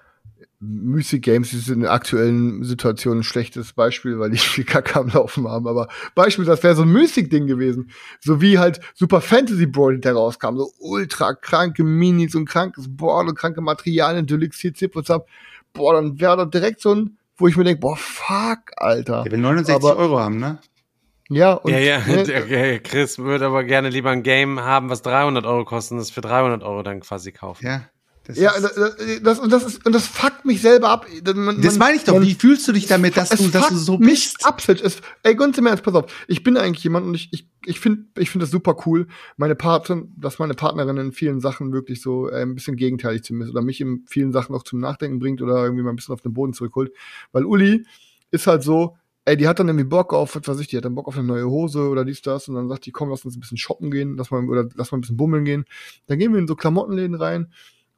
Music 0.66 1.22
Games 1.22 1.52
ist 1.52 1.68
in 1.68 1.80
der 1.80 1.92
aktuellen 1.92 2.64
Situation 2.64 3.18
ein 3.18 3.22
schlechtes 3.22 3.72
Beispiel, 3.72 4.18
weil 4.18 4.30
die 4.30 4.38
viel 4.38 4.64
Kacke 4.64 4.96
am 4.98 5.08
Laufen 5.08 5.48
haben, 5.48 5.66
aber 5.66 5.88
Beispiel, 6.14 6.44
das 6.44 6.62
wäre 6.62 6.74
so 6.74 6.82
ein 6.82 6.92
Music-Ding 6.92 7.46
gewesen. 7.46 7.90
So 8.20 8.40
wie 8.40 8.58
halt 8.58 8.80
Super 8.94 9.20
Fantasy 9.20 9.66
Brawl 9.66 9.92
hinterher 9.92 10.16
rauskam, 10.16 10.56
so 10.56 10.70
ultra 10.78 11.34
kranke 11.34 11.84
Minis 11.84 12.34
und 12.34 12.46
krankes 12.48 12.86
Board 12.88 13.28
und 13.28 13.34
kranke 13.36 13.60
Materialien, 13.60 14.26
Deluxe 14.26 14.72
CC 14.72 14.90
ab. 15.08 15.26
Boah, 15.72 15.94
dann 15.94 16.20
wäre 16.20 16.36
da 16.36 16.44
direkt 16.44 16.80
so 16.80 16.94
ein, 16.94 17.18
wo 17.36 17.48
ich 17.48 17.56
mir 17.56 17.64
denke, 17.64 17.80
boah, 17.80 17.96
fuck, 17.96 18.70
Alter. 18.76 19.24
Der 19.24 19.32
will 19.32 19.40
69 19.40 19.74
Aber- 19.74 19.96
Euro 19.96 20.18
haben, 20.20 20.38
ne? 20.38 20.58
Ja, 21.30 21.54
und, 21.54 21.72
ja, 21.72 21.78
ja, 21.78 21.98
ne, 22.06 22.22
der, 22.24 22.42
der 22.42 22.80
Chris 22.80 23.18
würde 23.18 23.46
aber 23.46 23.64
gerne 23.64 23.88
lieber 23.88 24.10
ein 24.10 24.22
Game 24.22 24.60
haben, 24.60 24.90
was 24.90 25.00
300 25.02 25.46
Euro 25.46 25.64
kostet 25.64 25.92
und 25.92 25.98
das 25.98 26.10
für 26.10 26.20
300 26.20 26.62
Euro 26.62 26.82
dann 26.82 27.00
quasi 27.00 27.32
kaufen. 27.32 27.64
Ja. 27.66 27.88
Das, 28.26 28.38
ja, 28.38 28.52
das, 28.58 28.74
das, 29.22 29.38
und 29.38 29.52
das 29.52 29.64
ist, 29.64 29.84
und 29.84 29.92
das 29.94 30.06
fuckt 30.06 30.46
mich 30.46 30.62
selber 30.62 30.88
ab. 30.88 31.06
Man, 31.34 31.60
das 31.60 31.76
meine 31.78 31.96
ich 31.96 32.04
doch. 32.04 32.14
man- 32.14 32.22
Wie 32.22 32.34
fühlst 32.34 32.66
du 32.66 32.72
dich 32.72 32.86
damit, 32.86 33.18
dass 33.18 33.28
du, 33.28 33.48
dass 33.48 33.68
du 33.68 33.76
so 33.76 33.98
bist? 33.98 34.46
ab. 34.46 34.62
Es, 34.66 35.02
ey, 35.22 35.34
ganz 35.34 35.58
im 35.58 35.66
Ernst, 35.66 35.82
pass 35.84 35.94
auf. 35.94 36.24
Ich 36.26 36.42
bin 36.42 36.56
eigentlich 36.56 36.82
jemand 36.84 37.06
und 37.06 37.14
ich, 37.14 37.28
ich, 37.32 37.46
ich 37.66 37.80
finde 37.80 38.04
ich 38.16 38.30
finde 38.30 38.44
das 38.44 38.50
super 38.50 38.76
cool, 38.86 39.08
meine 39.36 39.54
Partner, 39.54 40.02
dass 40.16 40.38
meine 40.38 40.54
Partnerin 40.54 40.96
in 40.96 41.12
vielen 41.12 41.40
Sachen 41.40 41.72
wirklich 41.72 42.00
so 42.00 42.30
äh, 42.30 42.40
ein 42.42 42.54
bisschen 42.54 42.76
gegenteilig 42.76 43.24
zu 43.24 43.34
mir 43.34 43.44
ist 43.44 43.50
oder 43.50 43.60
mich 43.60 43.80
in 43.82 44.04
vielen 44.08 44.32
Sachen 44.32 44.54
auch 44.54 44.62
zum 44.62 44.80
Nachdenken 44.80 45.18
bringt 45.18 45.42
oder 45.42 45.62
irgendwie 45.62 45.82
mal 45.82 45.90
ein 45.90 45.96
bisschen 45.96 46.14
auf 46.14 46.22
den 46.22 46.32
Boden 46.32 46.54
zurückholt. 46.54 46.92
Weil 47.32 47.44
Uli 47.44 47.84
ist 48.30 48.46
halt 48.46 48.62
so, 48.62 48.96
ey, 49.26 49.36
die 49.36 49.48
hat 49.48 49.58
dann 49.58 49.68
irgendwie 49.68 49.84
Bock 49.84 50.14
auf, 50.14 50.34
was 50.34 50.48
weiß 50.48 50.60
ich, 50.60 50.68
die 50.68 50.78
hat 50.78 50.86
dann 50.86 50.94
Bock 50.94 51.08
auf 51.08 51.16
eine 51.18 51.26
neue 51.26 51.46
Hose 51.48 51.88
oder 51.90 52.06
dies, 52.06 52.22
das 52.22 52.48
und 52.48 52.54
dann 52.54 52.68
sagt 52.70 52.86
die, 52.86 52.90
komm, 52.90 53.10
lass 53.10 53.24
uns 53.26 53.36
ein 53.36 53.40
bisschen 53.40 53.58
shoppen 53.58 53.90
gehen, 53.90 54.16
lass 54.16 54.30
mal, 54.30 54.48
oder 54.48 54.66
lass 54.76 54.92
mal 54.92 54.98
ein 54.98 55.02
bisschen 55.02 55.18
bummeln 55.18 55.44
gehen. 55.44 55.66
Dann 56.06 56.18
gehen 56.18 56.32
wir 56.32 56.38
in 56.40 56.46
so 56.48 56.54
Klamottenläden 56.56 57.16
rein 57.16 57.52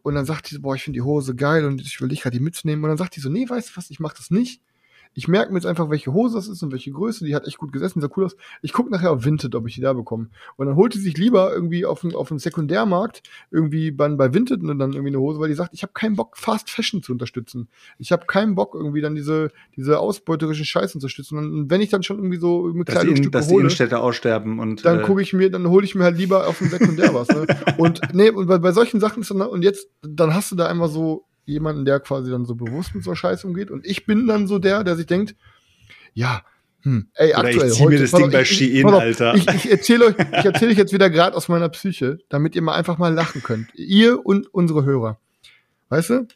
und 0.07 0.15
dann 0.15 0.25
sagt 0.25 0.49
die 0.49 0.55
so, 0.55 0.61
boah, 0.61 0.77
ich 0.77 0.85
finde 0.85 0.99
die 0.99 1.03
Hose 1.03 1.35
geil 1.35 1.65
und 1.65 1.81
ich 1.81 2.01
will 2.01 2.07
dich 2.07 2.21
gerade 2.21 2.39
die 2.39 2.43
mitnehmen. 2.43 2.85
Und 2.85 2.91
dann 2.91 2.97
sagt 2.97 3.17
die 3.17 3.21
so, 3.21 3.29
nee, 3.29 3.49
weißt 3.49 3.71
du 3.71 3.77
was, 3.77 3.91
ich 3.91 3.99
mach 3.99 4.13
das 4.13 4.31
nicht. 4.31 4.63
Ich 5.17 5.29
merke 5.29 5.51
mir 5.51 5.59
jetzt 5.59 5.67
einfach, 5.67 5.89
welche 5.89 6.13
Hose 6.13 6.37
das 6.37 6.47
ist 6.47 6.63
und 6.63 6.73
welche 6.73 6.93
Größe. 6.93 7.25
Die 7.25 7.35
hat 7.35 7.47
echt 7.47 7.57
gut 7.57 7.73
gesessen, 7.73 8.03
sah 8.03 8.09
cool 8.17 8.27
aus. 8.27 8.37
Ich 8.61 8.75
gucke 8.75 8.91
nachher 8.91 9.11
auf 9.11 9.25
Vinted, 9.25 9.55
ob 9.55 9.67
ich 9.67 9.75
die 9.75 9.81
da 9.81 9.95
bekomme. 9.95 10.29
Und 10.57 10.67
dann 10.67 10.77
holt 10.77 10.93
die 10.93 10.99
sich 10.99 11.17
lieber 11.17 11.53
irgendwie 11.53 11.87
auf 11.87 12.03
dem 12.03 12.15
auf 12.15 12.29
dem 12.29 12.39
Sekundärmarkt 12.39 13.23
irgendwie 13.51 13.91
bei, 13.91 14.09
bei 14.11 14.35
Vinted 14.35 14.63
und 14.63 14.79
dann 14.79 14.93
irgendwie 14.93 15.09
eine 15.09 15.21
Hose, 15.21 15.41
weil 15.41 15.49
die 15.49 15.55
sagt, 15.55 15.73
ich 15.73 15.83
habe 15.83 15.95
keinen 15.95 16.17
Bock, 16.17 16.37
Fast 16.37 16.69
Fashion 16.69 17.03
zu 17.03 17.13
unterstützen. 17.13 17.69
Ich 17.99 18.13
habe 18.13 18.27
keinen 18.27 18.55
Bock, 18.55 18.75
irgendwie 18.75 19.01
dann 19.01 19.15
diese, 19.15 19.51
diese 19.75 19.99
ausbeuterischen 19.99 20.67
Scheiße 20.67 20.93
zu 20.93 20.99
unterstützen. 20.99 21.39
Und 21.39 21.71
wenn 21.71 21.81
ich 21.81 21.89
dann 21.89 22.03
schon 22.03 22.19
irgendwie 22.19 22.37
so 22.37 22.65
mit 22.75 22.89
Dass 22.89 22.97
die, 22.97 22.99
Kleidungsstücke 22.99 23.31
dass 23.31 23.49
die 23.49 23.55
Innenstädte 23.55 23.99
aussterben 23.99 24.59
und 24.59 24.85
dann 24.85 25.01
äh, 25.01 25.03
gucke 25.03 25.23
ich 25.23 25.33
mir, 25.33 25.51
dann 25.51 25.67
hole 25.69 25.87
ich 25.87 25.95
mir 25.95 26.05
halt 26.05 26.19
lieber 26.19 26.47
auf 26.47 26.59
dem 26.59 26.69
Sekundär 26.69 27.15
was. 27.15 27.29
Ne? 27.29 27.47
Und 27.79 28.01
nee, 28.13 28.31
und 28.31 28.47
bei, 28.47 28.59
bei 28.59 28.73
solchen 28.73 29.01
Sachen 29.01 29.23
ist 29.23 29.31
dann, 29.31 29.41
und 29.41 29.63
jetzt, 29.63 29.89
dann 30.03 30.35
hast 30.35 30.51
du 30.51 30.57
da 30.57 30.67
einmal 30.67 30.89
so 30.89 31.25
jemanden, 31.47 31.85
der 31.85 32.01
quasi 32.01 32.31
dann 32.31 32.45
so 32.45 32.55
bewusst 32.55 32.95
mit 32.95 33.03
so 33.05 33.11
einer 33.11 33.17
Scheiße 33.17 33.47
umgeht. 33.47 33.71
Und 33.71 33.87
ich 33.87 34.05
bin 34.07 34.27
dann 34.27 34.47
so 34.47 34.59
der, 34.59 34.85
der 34.85 34.97
sich 34.97 35.07
denkt, 35.07 35.35
ja, 36.13 36.43
hm, 36.83 37.09
ey, 37.15 37.31
Oder 37.35 37.49
ich 37.51 37.57
aktuell. 37.57 37.73
zieh 37.73 37.87
mir 37.87 37.99
das 37.99 38.11
Ding 38.13 38.25
auf, 38.27 38.31
bei 38.33 38.43
ich- 38.43 38.61
ich- 38.63 38.81
Shein, 38.83 38.87
Alter. 38.95 39.35
Ich, 39.35 39.47
ich 39.49 39.71
erzähle 39.71 40.05
euch, 40.07 40.15
ich 40.19 40.45
erzähle 40.45 40.71
euch 40.73 40.79
jetzt 40.79 40.93
wieder 40.93 41.11
gerade 41.11 41.37
aus 41.37 41.49
meiner 41.49 41.69
Psyche, 41.71 42.19
damit 42.29 42.55
ihr 42.55 42.63
mal 42.63 42.75
einfach 42.75 42.99
mal 42.99 43.13
lachen 43.13 43.43
könnt. 43.43 43.69
Ihr 43.75 44.25
und 44.25 44.53
unsere 44.53 44.85
Hörer. 44.85 45.19
Weißt 45.89 46.11
du? 46.11 46.27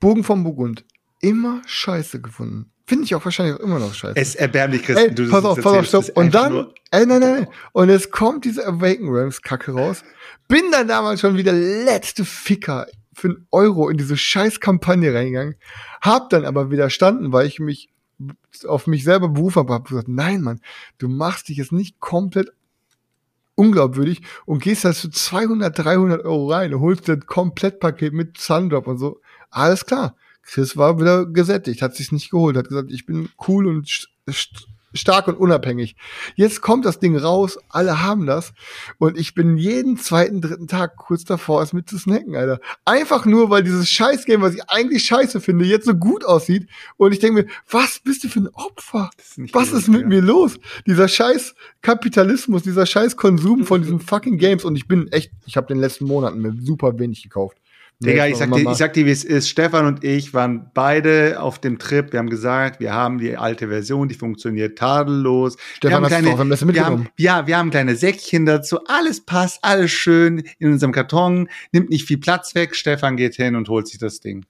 Bogen 0.00 0.24
vom 0.24 0.44
Burgund. 0.44 0.84
Immer 1.20 1.62
scheiße 1.66 2.20
gefunden. 2.20 2.70
Finde 2.86 3.04
ich 3.04 3.14
auch 3.14 3.24
wahrscheinlich 3.24 3.56
auch 3.56 3.60
immer 3.60 3.78
noch 3.78 3.94
scheiße. 3.94 4.14
es 4.16 4.28
ist 4.30 4.34
erbärmlich, 4.34 4.82
Chris. 4.82 4.96
Ey, 4.98 5.14
du 5.14 5.30
pass 5.30 5.44
auf, 5.44 5.58
pass 5.58 5.72
auf, 5.72 5.86
stopp. 5.86 6.16
Und 6.18 6.34
dann, 6.34 6.66
ey, 6.90 7.06
nein, 7.06 7.20
nein, 7.20 7.20
nein. 7.20 7.48
Und 7.72 7.88
es 7.88 8.10
kommt 8.10 8.44
diese 8.44 8.66
Awaken 8.66 9.08
Realms 9.08 9.40
Kacke 9.40 9.72
raus. 9.72 10.02
Bin 10.48 10.64
dann 10.70 10.86
damals 10.88 11.20
schon 11.20 11.38
wieder 11.38 11.52
letzte 11.54 12.26
Ficker 12.26 12.86
für 13.14 13.28
einen 13.28 13.46
Euro 13.50 13.88
in 13.88 13.96
diese 13.96 14.16
scheiß 14.16 14.60
Kampagne 14.60 15.14
reingegangen. 15.14 15.56
Hab 16.00 16.30
dann 16.30 16.44
aber 16.44 16.70
widerstanden, 16.70 17.32
weil 17.32 17.46
ich 17.46 17.60
mich 17.60 17.90
auf 18.66 18.86
mich 18.86 19.04
selber 19.04 19.28
berufen 19.28 19.60
habe. 19.60 19.72
Hab 19.72 19.88
gesagt, 19.88 20.08
nein, 20.08 20.42
Mann, 20.42 20.60
du 20.98 21.08
machst 21.08 21.48
dich 21.48 21.58
jetzt 21.58 21.72
nicht 21.72 22.00
komplett 22.00 22.52
unglaubwürdig 23.56 24.22
und 24.46 24.62
gehst 24.62 24.84
da 24.84 24.92
für 24.92 25.10
200, 25.10 25.78
300 25.78 26.24
Euro 26.24 26.50
rein 26.50 26.74
und 26.74 26.80
holst 26.80 27.08
ein 27.08 27.26
Komplettpaket 27.26 28.12
mit 28.12 28.38
Sundrop 28.38 28.86
und 28.86 28.98
so. 28.98 29.20
Alles 29.50 29.86
klar. 29.86 30.16
Chris 30.42 30.76
war 30.76 31.00
wieder 31.00 31.24
gesättigt, 31.26 31.80
hat 31.80 31.94
sich's 31.94 32.12
nicht 32.12 32.30
geholt, 32.30 32.56
hat 32.56 32.68
gesagt, 32.68 32.92
ich 32.92 33.06
bin 33.06 33.30
cool 33.48 33.66
und 33.66 34.08
stark 34.94 35.28
und 35.28 35.36
unabhängig. 35.36 35.96
Jetzt 36.36 36.60
kommt 36.60 36.84
das 36.84 36.98
Ding 36.98 37.16
raus, 37.16 37.58
alle 37.68 38.02
haben 38.02 38.26
das 38.26 38.52
und 38.98 39.18
ich 39.18 39.34
bin 39.34 39.56
jeden 39.56 39.96
zweiten, 39.96 40.40
dritten 40.40 40.68
Tag 40.68 40.96
kurz 40.96 41.24
davor, 41.24 41.62
es 41.62 41.72
mit 41.72 41.88
zu 41.88 41.98
snacken, 41.98 42.36
Alter. 42.36 42.60
Einfach 42.84 43.26
nur, 43.26 43.50
weil 43.50 43.62
dieses 43.62 43.88
Scheißgame, 43.90 44.42
was 44.42 44.54
ich 44.54 44.68
eigentlich 44.68 45.04
scheiße 45.04 45.40
finde, 45.40 45.64
jetzt 45.64 45.86
so 45.86 45.94
gut 45.94 46.24
aussieht 46.24 46.68
und 46.96 47.12
ich 47.12 47.18
denke 47.18 47.42
mir, 47.42 47.48
was 47.68 47.98
bist 47.98 48.24
du 48.24 48.28
für 48.28 48.40
ein 48.40 48.48
Opfer? 48.48 49.10
ist 49.18 49.54
Was 49.54 49.72
ist 49.72 49.88
mit 49.88 50.02
ja. 50.02 50.06
mir 50.06 50.22
los? 50.22 50.58
Dieser 50.86 51.08
scheiß 51.08 51.54
Kapitalismus, 51.82 52.62
dieser 52.62 52.86
scheiß 52.86 53.16
Konsum 53.16 53.64
von 53.64 53.82
diesen 53.82 54.00
fucking 54.00 54.38
Games 54.38 54.64
und 54.64 54.76
ich 54.76 54.88
bin 54.88 55.08
echt, 55.08 55.32
ich 55.46 55.56
habe 55.56 55.66
den 55.66 55.78
letzten 55.78 56.06
Monaten 56.06 56.40
mir 56.40 56.54
super 56.60 56.98
wenig 56.98 57.22
gekauft. 57.22 57.58
Digga, 58.00 58.26
ich 58.26 58.36
sag, 58.36 58.52
dir, 58.52 58.70
ich 58.70 58.76
sag 58.76 58.92
dir, 58.92 59.06
wie 59.06 59.10
es 59.10 59.24
ist. 59.24 59.48
Stefan 59.48 59.86
und 59.86 60.04
ich 60.04 60.34
waren 60.34 60.70
beide 60.74 61.40
auf 61.40 61.58
dem 61.58 61.78
Trip. 61.78 62.12
Wir 62.12 62.18
haben 62.18 62.28
gesagt, 62.28 62.80
wir 62.80 62.92
haben 62.92 63.18
die 63.18 63.36
alte 63.36 63.68
Version, 63.68 64.08
die 64.08 64.14
funktioniert 64.14 64.78
tadellos. 64.78 65.56
Stefan, 65.76 65.90
wir 65.90 65.96
haben 65.96 66.04
hast 66.04 66.12
du 66.12 66.34
kleine, 66.34 66.50
besten 66.50 66.74
wir 66.74 66.84
haben, 66.84 67.08
ja, 67.18 67.46
wir 67.46 67.56
haben 67.56 67.70
kleine 67.70 67.96
Säckchen 67.96 68.46
dazu. 68.46 68.78
Alles 68.86 69.24
passt, 69.24 69.58
alles 69.62 69.90
schön 69.90 70.44
in 70.58 70.72
unserem 70.72 70.92
Karton. 70.92 71.48
Nimmt 71.72 71.90
nicht 71.90 72.06
viel 72.06 72.18
Platz 72.18 72.54
weg. 72.54 72.74
Stefan 72.74 73.16
geht 73.16 73.36
hin 73.36 73.56
und 73.56 73.68
holt 73.68 73.88
sich 73.88 73.98
das 73.98 74.20
Ding. 74.20 74.44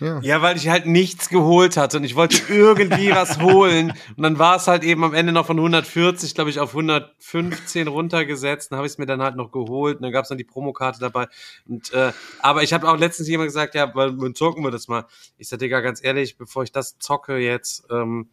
Ja. 0.00 0.20
Ja, 0.22 0.42
weil 0.42 0.56
ich 0.56 0.68
halt 0.68 0.86
nichts 0.86 1.28
geholt 1.28 1.76
hatte 1.76 1.98
und 1.98 2.04
ich 2.04 2.14
wollte 2.16 2.40
irgendwie 2.52 3.10
was 3.10 3.38
holen. 3.40 3.92
Und 4.16 4.22
dann 4.22 4.38
war 4.38 4.56
es 4.56 4.66
halt 4.66 4.82
eben 4.82 5.04
am 5.04 5.14
Ende 5.14 5.32
noch 5.32 5.46
von 5.46 5.58
140, 5.58 6.34
glaube 6.34 6.50
ich, 6.50 6.58
auf 6.58 6.70
115 6.70 7.86
runtergesetzt. 7.88 8.72
Dann 8.72 8.78
habe 8.78 8.86
ich 8.86 8.92
es 8.94 8.98
mir 8.98 9.06
dann 9.06 9.22
halt 9.22 9.36
noch 9.36 9.52
geholt 9.52 9.96
und 9.96 10.02
dann 10.02 10.12
gab 10.12 10.22
es 10.24 10.28
dann 10.30 10.38
die 10.38 10.44
Promokarte 10.44 11.00
dabei. 11.00 11.28
Und 11.68 11.92
äh, 11.92 12.12
aber 12.40 12.62
ich 12.62 12.72
habe 12.72 12.88
auch 12.88 12.96
letztens 12.98 13.28
jemand 13.28 13.48
gesagt, 13.48 13.74
ja, 13.74 13.94
weil 13.94 14.16
dann 14.16 14.34
zocken 14.34 14.64
wir 14.64 14.70
das 14.70 14.88
mal. 14.88 15.04
Ich 15.38 15.48
sag, 15.48 15.58
Digga, 15.58 15.80
ganz 15.80 16.02
ehrlich, 16.02 16.36
bevor 16.36 16.62
ich 16.62 16.72
das 16.72 16.98
zocke 16.98 17.36
jetzt, 17.38 17.84
ähm, 17.90 18.28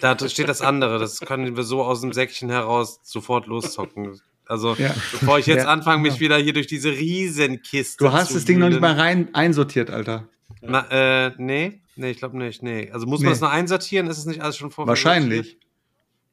da 0.00 0.16
steht 0.28 0.48
das 0.48 0.60
andere. 0.62 0.98
Das 0.98 1.20
können 1.20 1.56
wir 1.56 1.64
so 1.64 1.82
aus 1.82 2.00
dem 2.02 2.12
Säckchen 2.12 2.50
heraus 2.50 3.00
sofort 3.02 3.46
loszocken. 3.46 4.20
Also, 4.46 4.74
Ja. 4.74 4.94
bevor 5.12 5.38
ich 5.38 5.46
jetzt 5.46 5.64
Ja. 5.64 5.68
anfange, 5.70 6.02
mich 6.02 6.18
wieder 6.20 6.36
hier 6.36 6.52
durch 6.52 6.66
diese 6.66 6.90
Riesenkiste 6.90 8.04
Du 8.04 8.12
hast 8.12 8.28
zu 8.28 8.34
das 8.34 8.44
Ding 8.44 8.58
noch 8.58 8.68
nicht 8.68 8.80
mal 8.80 8.94
rein 8.98 9.32
einsortiert, 9.32 9.90
Alter. 9.90 10.28
Na, 10.62 10.86
äh, 11.26 11.32
nee, 11.38 11.80
nee, 11.96 12.10
ich 12.10 12.18
glaube 12.18 12.36
nicht, 12.38 12.62
nee. 12.62 12.90
Also 12.92 13.06
muss 13.06 13.20
man 13.20 13.26
Nee. 13.28 13.32
das 13.32 13.40
noch 13.40 13.50
einsortieren? 13.50 14.06
Ist 14.08 14.18
es 14.18 14.26
nicht 14.26 14.40
alles 14.42 14.56
schon 14.56 14.70
vor? 14.70 14.86
Wahrscheinlich. 14.86 15.58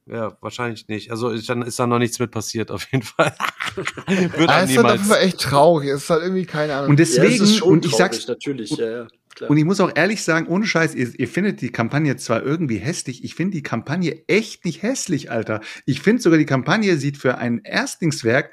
Ja, 0.05 0.37
wahrscheinlich 0.41 0.87
nicht. 0.87 1.11
Also 1.11 1.33
ich, 1.33 1.45
dann 1.47 1.61
ist 1.61 1.79
da 1.79 1.85
noch 1.87 1.99
nichts 1.99 2.17
mit 2.19 2.31
passiert, 2.31 2.71
auf 2.71 2.89
jeden 2.91 3.03
Fall. 3.03 3.33
Wird 3.75 3.87
Ah, 4.07 4.13
ist 4.13 4.37
halt 4.37 4.45
auf 4.49 4.69
jeden 4.69 4.81
niemals. 4.83 5.01
Fall 5.07 5.21
echt 5.21 5.39
traurig. 5.41 5.89
Es 5.89 6.03
ist 6.03 6.09
halt 6.09 6.23
irgendwie 6.23 6.45
keine 6.45 6.75
Ahnung. 6.75 6.91
Und 6.91 6.99
Ja, 6.99 7.03
es 7.03 7.15
deswegen, 7.15 7.43
ist 7.43 7.57
schon 7.57 7.69
und 7.73 7.85
ich 7.85 7.91
traurig, 7.91 8.13
sag's, 8.13 8.27
natürlich, 8.27 8.71
ja, 8.71 8.89
ja, 8.89 9.07
klar. 9.35 9.49
Und 9.49 9.57
ich 9.57 9.65
muss 9.65 9.81
auch 9.81 9.91
ehrlich 9.95 10.23
sagen, 10.23 10.47
ohne 10.47 10.65
Scheiß, 10.65 10.95
ihr, 10.95 11.11
ihr 11.19 11.27
findet 11.27 11.59
die 11.59 11.71
Kampagne 11.73 12.15
zwar 12.15 12.41
irgendwie 12.41 12.77
hässlich, 12.77 13.25
ich 13.25 13.35
finde 13.35 13.57
die 13.57 13.63
Kampagne 13.63 14.23
echt 14.27 14.63
nicht 14.63 14.81
hässlich, 14.81 15.29
Alter. 15.29 15.59
Ich 15.85 15.99
finde 16.01 16.21
sogar, 16.21 16.39
die 16.39 16.45
Kampagne 16.45 16.95
sieht 16.95 17.17
für 17.17 17.37
ein 17.37 17.59
Erstlingswerk 17.63 18.51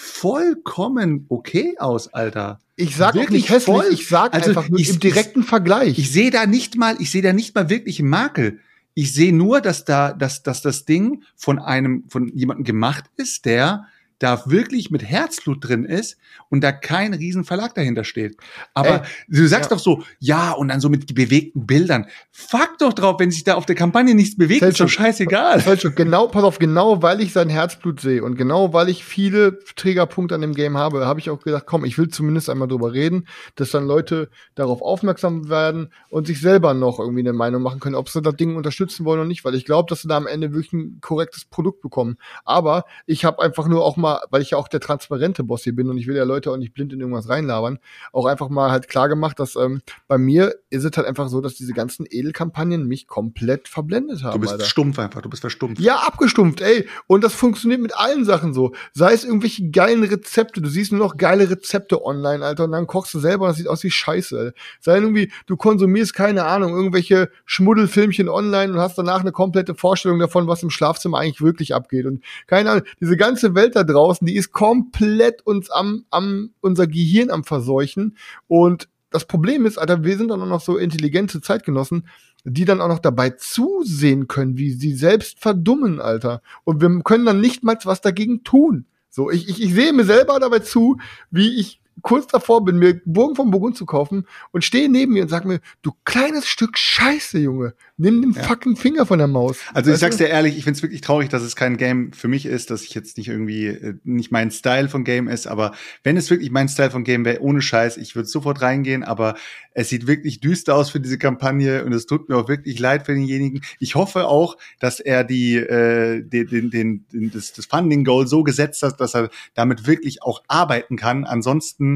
vollkommen 0.00 1.26
okay 1.28 1.76
aus, 1.78 2.12
Alter. 2.14 2.60
ich 2.76 2.94
sag 2.96 3.14
wirklich 3.14 3.42
nicht 3.42 3.50
hässlich, 3.50 3.76
voll. 3.76 3.86
ich 3.90 4.08
sag 4.08 4.32
Also, 4.34 4.50
einfach 4.50 4.68
nur 4.68 4.78
ich- 4.78 4.90
im 4.90 5.00
direkten 5.00 5.42
Vergleich. 5.42 5.98
Ich 5.98 6.12
sehe 6.12 6.30
da 6.30 6.46
nicht 6.46 6.76
mal, 6.76 6.96
ich 7.00 7.10
sehe 7.10 7.22
da 7.22 7.32
nicht 7.32 7.54
mal 7.54 7.68
wirklich 7.68 7.98
einen 7.98 8.08
Makel. 8.08 8.60
Ich 8.94 9.12
sehe 9.12 9.32
nur, 9.32 9.60
dass 9.60 9.84
da, 9.84 10.12
dass, 10.12 10.42
dass 10.42 10.62
das 10.62 10.84
Ding 10.84 11.22
von 11.36 11.58
einem, 11.58 12.04
von 12.08 12.28
jemandem 12.28 12.64
gemacht 12.64 13.04
ist, 13.16 13.44
der 13.44 13.86
da 14.18 14.42
wirklich 14.46 14.90
mit 14.90 15.02
Herzblut 15.02 15.68
drin 15.68 15.84
ist 15.84 16.18
und 16.48 16.62
da 16.62 16.72
kein 16.72 17.14
riesen 17.14 17.44
Verlag 17.44 17.74
dahinter 17.74 18.04
steht. 18.04 18.36
Aber 18.74 19.02
Ey, 19.02 19.08
du 19.28 19.46
sagst 19.46 19.70
ja. 19.70 19.76
doch 19.76 19.82
so, 19.82 20.02
ja, 20.18 20.52
und 20.52 20.68
dann 20.68 20.80
so 20.80 20.88
mit 20.88 21.14
bewegten 21.14 21.66
Bildern. 21.66 22.06
Fuck 22.30 22.78
doch 22.78 22.92
drauf, 22.92 23.20
wenn 23.20 23.30
sich 23.30 23.44
da 23.44 23.54
auf 23.54 23.66
der 23.66 23.76
Kampagne 23.76 24.14
nichts 24.14 24.36
bewegt, 24.36 24.62
ist 24.62 24.80
doch 24.80 24.88
scheißegal. 24.88 25.60
Selchuk, 25.60 25.96
genau, 25.96 26.28
pass 26.28 26.42
auf, 26.42 26.58
genau 26.58 27.02
weil 27.02 27.20
ich 27.20 27.32
sein 27.32 27.48
Herzblut 27.48 28.00
sehe 28.00 28.22
und 28.22 28.36
genau 28.36 28.72
weil 28.72 28.88
ich 28.88 29.04
viele 29.04 29.58
Trägerpunkte 29.76 30.34
an 30.34 30.40
dem 30.40 30.54
Game 30.54 30.76
habe, 30.76 31.06
habe 31.06 31.20
ich 31.20 31.30
auch 31.30 31.42
gedacht, 31.42 31.64
komm, 31.66 31.84
ich 31.84 31.98
will 31.98 32.08
zumindest 32.08 32.50
einmal 32.50 32.68
drüber 32.68 32.92
reden, 32.92 33.26
dass 33.54 33.70
dann 33.70 33.86
Leute 33.86 34.30
darauf 34.54 34.82
aufmerksam 34.82 35.48
werden 35.48 35.92
und 36.10 36.26
sich 36.26 36.40
selber 36.40 36.74
noch 36.74 36.98
irgendwie 36.98 37.20
eine 37.20 37.32
Meinung 37.32 37.62
machen 37.62 37.80
können, 37.80 37.94
ob 37.94 38.08
sie 38.08 38.22
das 38.22 38.36
Ding 38.36 38.56
unterstützen 38.56 39.04
wollen 39.04 39.20
oder 39.20 39.28
nicht, 39.28 39.44
weil 39.44 39.54
ich 39.54 39.64
glaube, 39.64 39.88
dass 39.88 40.02
sie 40.02 40.08
da 40.08 40.16
am 40.16 40.26
Ende 40.26 40.52
wirklich 40.52 40.72
ein 40.72 40.98
korrektes 41.00 41.44
Produkt 41.44 41.80
bekommen. 41.80 42.16
Aber 42.44 42.84
ich 43.06 43.24
habe 43.24 43.42
einfach 43.42 43.68
nur 43.68 43.84
auch 43.84 43.96
mal, 43.96 44.07
weil 44.30 44.42
ich 44.42 44.50
ja 44.50 44.58
auch 44.58 44.68
der 44.68 44.80
transparente 44.80 45.44
Boss 45.44 45.64
hier 45.64 45.74
bin 45.74 45.88
und 45.90 45.98
ich 45.98 46.06
will 46.06 46.16
ja 46.16 46.24
Leute 46.24 46.50
auch 46.50 46.56
nicht 46.56 46.74
blind 46.74 46.92
in 46.92 47.00
irgendwas 47.00 47.28
reinlabern, 47.28 47.78
auch 48.12 48.26
einfach 48.26 48.48
mal 48.48 48.70
halt 48.70 48.88
klar 48.88 49.08
gemacht, 49.08 49.38
dass 49.38 49.56
ähm, 49.56 49.80
bei 50.06 50.18
mir 50.18 50.54
ist 50.70 50.84
es 50.84 50.96
halt 50.96 51.06
einfach 51.06 51.28
so, 51.28 51.40
dass 51.40 51.54
diese 51.54 51.72
ganzen 51.72 52.06
Edelkampagnen 52.08 52.86
mich 52.86 53.06
komplett 53.06 53.68
verblendet 53.68 54.22
haben. 54.22 54.34
Du 54.34 54.40
bist 54.40 54.52
Alter. 54.52 54.64
stumpf 54.64 54.98
einfach, 54.98 55.22
du 55.22 55.30
bist 55.30 55.40
verstummt. 55.40 55.78
Ja, 55.78 55.96
abgestumpft, 55.96 56.60
ey. 56.60 56.86
Und 57.06 57.24
das 57.24 57.34
funktioniert 57.34 57.80
mit 57.80 57.96
allen 57.96 58.24
Sachen 58.24 58.54
so. 58.54 58.74
Sei 58.92 59.12
es 59.12 59.24
irgendwelche 59.24 59.70
geilen 59.70 60.04
Rezepte. 60.04 60.60
Du 60.60 60.68
siehst 60.68 60.92
nur 60.92 61.00
noch 61.00 61.16
geile 61.16 61.48
Rezepte 61.50 62.04
online, 62.04 62.44
Alter, 62.44 62.64
und 62.64 62.72
dann 62.72 62.86
kochst 62.86 63.14
du 63.14 63.18
selber 63.18 63.44
und 63.44 63.50
das 63.50 63.56
sieht 63.56 63.68
aus 63.68 63.82
wie 63.82 63.90
Scheiße, 63.90 64.38
Alter. 64.38 64.52
Sei 64.80 64.96
irgendwie, 64.96 65.32
du 65.46 65.56
konsumierst, 65.56 66.14
keine 66.14 66.44
Ahnung, 66.44 66.74
irgendwelche 66.74 67.30
Schmuddelfilmchen 67.46 68.28
online 68.28 68.72
und 68.72 68.78
hast 68.78 68.98
danach 68.98 69.20
eine 69.20 69.32
komplette 69.32 69.74
Vorstellung 69.74 70.18
davon, 70.18 70.46
was 70.48 70.62
im 70.62 70.70
Schlafzimmer 70.70 71.18
eigentlich 71.18 71.40
wirklich 71.40 71.74
abgeht. 71.74 72.06
Und 72.06 72.22
keine 72.46 72.70
Ahnung, 72.70 72.84
diese 73.00 73.16
ganze 73.16 73.54
Welt 73.54 73.76
da 73.76 73.84
draußen, 73.84 73.97
die 74.26 74.36
ist 74.36 74.52
komplett 74.52 75.46
uns 75.46 75.70
am, 75.70 76.04
am, 76.10 76.50
unser 76.60 76.86
Gehirn 76.86 77.30
am 77.30 77.44
Verseuchen. 77.44 78.16
Und 78.46 78.88
das 79.10 79.24
Problem 79.24 79.66
ist, 79.66 79.78
Alter, 79.78 80.04
wir 80.04 80.16
sind 80.16 80.28
dann 80.28 80.42
auch 80.42 80.46
noch 80.46 80.60
so 80.60 80.76
intelligente 80.76 81.40
Zeitgenossen, 81.40 82.06
die 82.44 82.64
dann 82.64 82.80
auch 82.80 82.88
noch 82.88 82.98
dabei 82.98 83.30
zusehen 83.30 84.28
können, 84.28 84.56
wie 84.56 84.70
sie 84.70 84.94
selbst 84.94 85.40
verdummen, 85.40 86.00
Alter. 86.00 86.42
Und 86.64 86.80
wir 86.80 87.02
können 87.02 87.26
dann 87.26 87.40
nicht 87.40 87.64
mal 87.64 87.78
was 87.84 88.00
dagegen 88.00 88.44
tun. 88.44 88.86
So, 89.10 89.30
ich, 89.30 89.48
ich, 89.48 89.62
ich 89.62 89.74
sehe 89.74 89.92
mir 89.92 90.04
selber 90.04 90.38
dabei 90.38 90.60
zu, 90.60 90.98
wie 91.30 91.58
ich 91.58 91.80
kurz 92.02 92.26
davor 92.26 92.64
bin, 92.64 92.78
mir 92.78 93.00
Burgen 93.04 93.34
vom 93.34 93.50
Burgund 93.50 93.76
zu 93.76 93.86
kaufen 93.86 94.26
und 94.52 94.64
stehe 94.64 94.88
neben 94.88 95.12
mir 95.12 95.22
und 95.22 95.28
sag 95.28 95.44
mir, 95.44 95.60
du 95.82 95.92
kleines 96.04 96.46
Stück 96.46 96.78
Scheiße, 96.78 97.38
Junge, 97.38 97.74
nimm 97.96 98.22
den 98.22 98.34
fucking 98.34 98.76
Finger 98.76 99.06
von 99.06 99.18
der 99.18 99.28
Maus. 99.28 99.58
Also 99.74 99.92
ich 99.92 99.98
sag's 99.98 100.16
dir 100.16 100.28
ehrlich, 100.28 100.56
ich 100.56 100.64
find's 100.64 100.82
wirklich 100.82 101.00
traurig, 101.00 101.28
dass 101.28 101.42
es 101.42 101.56
kein 101.56 101.76
Game 101.76 102.12
für 102.12 102.28
mich 102.28 102.46
ist, 102.46 102.70
dass 102.70 102.84
ich 102.84 102.94
jetzt 102.94 103.18
nicht 103.18 103.28
irgendwie 103.28 103.66
äh, 103.66 103.94
nicht 104.04 104.30
mein 104.30 104.50
Style 104.50 104.88
von 104.88 105.04
Game 105.04 105.28
ist, 105.28 105.46
aber 105.46 105.72
wenn 106.02 106.16
es 106.16 106.30
wirklich 106.30 106.50
mein 106.50 106.68
Style 106.68 106.90
von 106.90 107.04
Game 107.04 107.24
wäre, 107.24 107.40
ohne 107.40 107.62
Scheiß, 107.62 107.96
ich 107.96 108.14
würde 108.16 108.28
sofort 108.28 108.62
reingehen, 108.62 109.02
aber 109.02 109.34
es 109.72 109.88
sieht 109.88 110.06
wirklich 110.06 110.40
düster 110.40 110.74
aus 110.74 110.90
für 110.90 111.00
diese 111.00 111.18
Kampagne 111.18 111.84
und 111.84 111.92
es 111.92 112.06
tut 112.06 112.28
mir 112.28 112.36
auch 112.36 112.48
wirklich 112.48 112.78
leid 112.78 113.06
für 113.06 113.14
denjenigen. 113.14 113.62
Ich 113.78 113.94
hoffe 113.94 114.26
auch, 114.26 114.56
dass 114.80 115.00
er 115.00 115.24
die 115.24 115.56
äh, 115.56 116.22
den, 116.22 116.46
den, 116.48 116.70
den, 116.70 117.06
den 117.12 117.30
das, 117.30 117.52
das 117.52 117.66
Funding 117.66 118.04
Goal 118.04 118.26
so 118.26 118.42
gesetzt 118.42 118.82
hat, 118.82 119.00
dass 119.00 119.14
er 119.14 119.30
damit 119.54 119.86
wirklich 119.86 120.22
auch 120.22 120.42
arbeiten 120.48 120.96
kann. 120.96 121.24
Ansonsten 121.24 121.87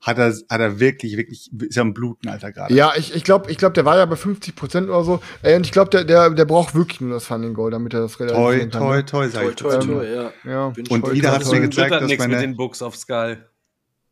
hat 0.00 0.16
er 0.18 0.28
hat 0.48 0.60
er 0.60 0.78
wirklich 0.78 1.16
wirklich 1.16 1.50
ist 1.52 1.76
er 1.76 1.82
am 1.82 1.92
bluten 1.94 2.28
Alter 2.28 2.52
gerade. 2.52 2.72
Ja, 2.72 2.92
ich, 2.96 3.14
ich 3.14 3.24
glaube, 3.24 3.50
ich 3.50 3.58
glaub, 3.58 3.74
der 3.74 3.84
war 3.84 3.96
ja 3.96 4.06
bei 4.06 4.14
50 4.16 4.54
Prozent 4.54 4.88
oder 4.88 5.02
so. 5.02 5.20
Ey, 5.42 5.56
und 5.56 5.66
ich 5.66 5.72
glaube, 5.72 5.90
der, 5.90 6.04
der, 6.04 6.30
der 6.30 6.44
braucht 6.44 6.74
wirklich 6.74 7.00
nur 7.00 7.10
das 7.10 7.24
Funding 7.24 7.54
Goal, 7.54 7.70
damit 7.72 7.94
er 7.94 8.00
das 8.00 8.16
Toi 8.16 8.26
realisieren 8.26 8.70
kann. 8.70 8.80
toi 8.80 8.96
ne? 8.96 9.04
toi 9.06 9.28
sag 9.28 9.42
Toi, 9.42 9.50
ich 9.50 9.56
toi, 9.56 9.72
dazu. 9.74 9.88
toi, 9.88 10.04
ja. 10.06 10.32
Ja. 10.44 10.64
Und 10.66 10.88
voll 10.88 11.14
wieder 11.14 11.30
toi, 11.30 11.34
hat's 11.36 11.48
toi. 11.50 11.56
mir 11.56 11.62
gezeigt, 11.68 11.90
dass 11.92 12.02
nichts 12.04 12.22
mit 12.24 12.30
meine- 12.30 12.40
den 12.42 12.56
Books 12.56 12.80
of 12.82 12.96
Skull. 12.96 13.44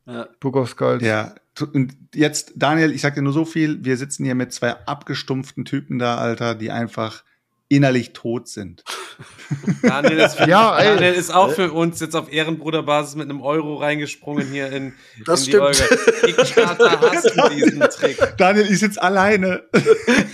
Ja. 0.07 0.29
Book 0.41 0.57
of 0.57 0.69
Skulls. 0.71 1.03
Ja, 1.03 1.35
und 1.73 1.97
jetzt, 2.15 2.53
Daniel, 2.57 2.93
ich 2.93 3.01
sag 3.01 3.15
dir 3.15 3.23
nur 3.23 3.33
so 3.33 3.45
viel, 3.45 3.85
wir 3.85 3.97
sitzen 3.97 4.25
hier 4.25 4.35
mit 4.35 4.53
zwei 4.53 4.73
abgestumpften 4.87 5.65
Typen 5.65 5.99
da, 5.99 6.17
Alter, 6.19 6.55
die 6.55 6.71
einfach 6.71 7.25
innerlich 7.69 8.13
tot 8.13 8.49
sind. 8.49 8.85
Daniel 9.83 10.19
ist, 10.21 10.37
für, 10.37 10.49
Ja. 10.49 10.77
Daniel 10.83 11.15
ist 11.15 11.35
auch 11.35 11.51
für 11.53 11.73
uns 11.73 12.01
jetzt 12.01 12.15
auf 12.15 12.33
Ehrenbruderbasis 12.33 13.17
mit 13.17 13.29
einem 13.29 13.41
Euro 13.43 13.77
reingesprungen 13.77 14.47
hier 14.51 14.71
in, 14.71 14.93
Das 15.25 15.41
in 15.41 15.45
die 15.47 15.51
stimmt. 15.53 15.65
Olga. 15.65 16.23
Kickstarter 16.27 17.01
hassen 17.01 17.41
diesen 17.57 17.81
Trick. 17.81 18.19
Daniel, 18.39 18.67
ich 18.71 18.79
sitze 18.79 19.03
alleine. 19.03 19.63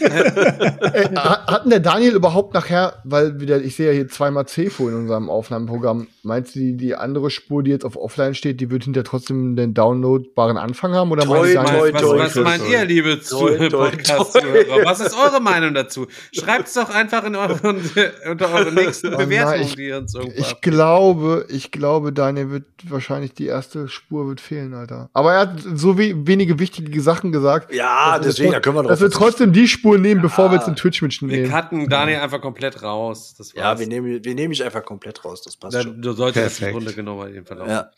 Ey, 0.00 1.04
hatten 1.14 1.70
der 1.70 1.80
Daniel 1.80 2.14
überhaupt 2.14 2.54
nachher, 2.54 3.00
weil 3.04 3.40
wieder, 3.40 3.60
ich 3.62 3.76
sehe 3.76 3.86
ja 3.88 3.92
hier 3.92 4.08
zweimal 4.08 4.46
CFO 4.46 4.88
in 4.88 4.94
unserem 4.94 5.30
Aufnahmeprogramm, 5.30 6.08
meinst 6.22 6.54
du, 6.54 6.60
die, 6.60 6.76
die 6.76 6.94
andere 6.94 7.30
Spur, 7.30 7.62
die 7.62 7.70
jetzt 7.70 7.84
auf 7.84 7.96
Offline 7.96 8.34
steht, 8.34 8.60
die 8.60 8.70
wird 8.70 8.84
hinter 8.84 9.04
trotzdem 9.04 9.56
den 9.56 9.74
downloadbaren 9.74 10.56
Anfang 10.56 10.94
haben? 10.94 11.10
Oder 11.12 11.24
Toi, 11.24 11.54
meinst 11.54 11.54
du, 11.54 11.60
toi, 11.78 11.92
Daniel- 11.92 11.94
Was, 11.94 12.02
toi, 12.02 12.18
was 12.18 12.32
toi, 12.34 12.42
meint 12.42 12.62
toi. 12.62 12.72
ihr, 12.72 12.84
liebe. 12.84 13.16
Podcast-Zuhörer? 13.16 14.84
Was 14.84 15.00
ist 15.00 15.14
eure 15.16 15.40
Meinung 15.40 15.74
dazu? 15.74 16.06
Schreibt's 16.32 16.74
doch 16.74 16.90
einfach 16.90 17.21
in 17.24 17.36
euren, 17.36 17.82
unter 18.30 18.52
eure 18.52 18.72
nächsten 18.72 19.14
Oh 19.14 19.18
Bewertungen, 19.18 19.62
ich- 19.62 19.74
die 19.76 19.86
ihr 19.88 19.98
uns 19.98 20.14
irgendwo 20.14 20.38
Ich 20.38 20.50
habt. 20.50 20.62
glaube, 20.62 21.46
ich 21.48 21.70
glaube, 21.70 22.12
Daniel 22.12 22.50
wird 22.50 22.64
wahrscheinlich 22.88 23.34
die 23.34 23.46
erste 23.46 23.88
Spur 23.88 24.28
wird 24.28 24.40
fehlen, 24.40 24.74
Alter. 24.74 25.10
Aber 25.12 25.32
er 25.34 25.40
hat 25.40 25.60
so 25.74 25.98
we 25.98 26.14
wenige 26.26 26.58
wichtige 26.58 27.00
Sachen 27.00 27.32
gesagt. 27.32 27.72
Ja, 27.72 28.16
wir 28.18 28.20
deswegen, 28.26 28.50
tro- 28.50 28.54
da 28.54 28.60
können 28.60 28.76
wir 28.76 28.82
drauf 28.82 28.90
Dass 28.90 29.00
wir 29.00 29.10
trotzdem 29.10 29.52
die 29.52 29.68
Spur 29.68 29.98
nehmen, 29.98 30.22
bevor 30.22 30.50
wir 30.50 30.58
jetzt 30.58 30.68
in 30.68 30.76
Twitch 30.76 31.00
Wir 31.02 31.08
mitnehmen. 31.08 31.50
cutten 31.50 31.88
Daniel 31.88 32.18
einfach 32.20 32.40
komplett 32.40 32.82
raus. 32.82 33.34
Das 33.38 33.54
war's. 33.54 33.62
Ja, 33.62 33.78
wir 33.78 33.86
nehmen, 33.86 34.22
wir 34.24 34.34
nehmen 34.34 34.48
mich 34.50 34.62
einfach 34.64 34.84
komplett 34.84 35.24
raus, 35.24 35.42
das 35.42 35.56
passt 35.56 35.74
Da, 35.76 35.82
schon. 35.82 36.00
du 36.02 36.12
solltest 36.12 36.58
Perfekt. 36.58 36.72
Grunde 36.76 36.92
genommen 36.92 37.28
in 37.28 37.34
dem 37.34 37.46
Verlauf. 37.46 37.68
Ja. 37.68 37.90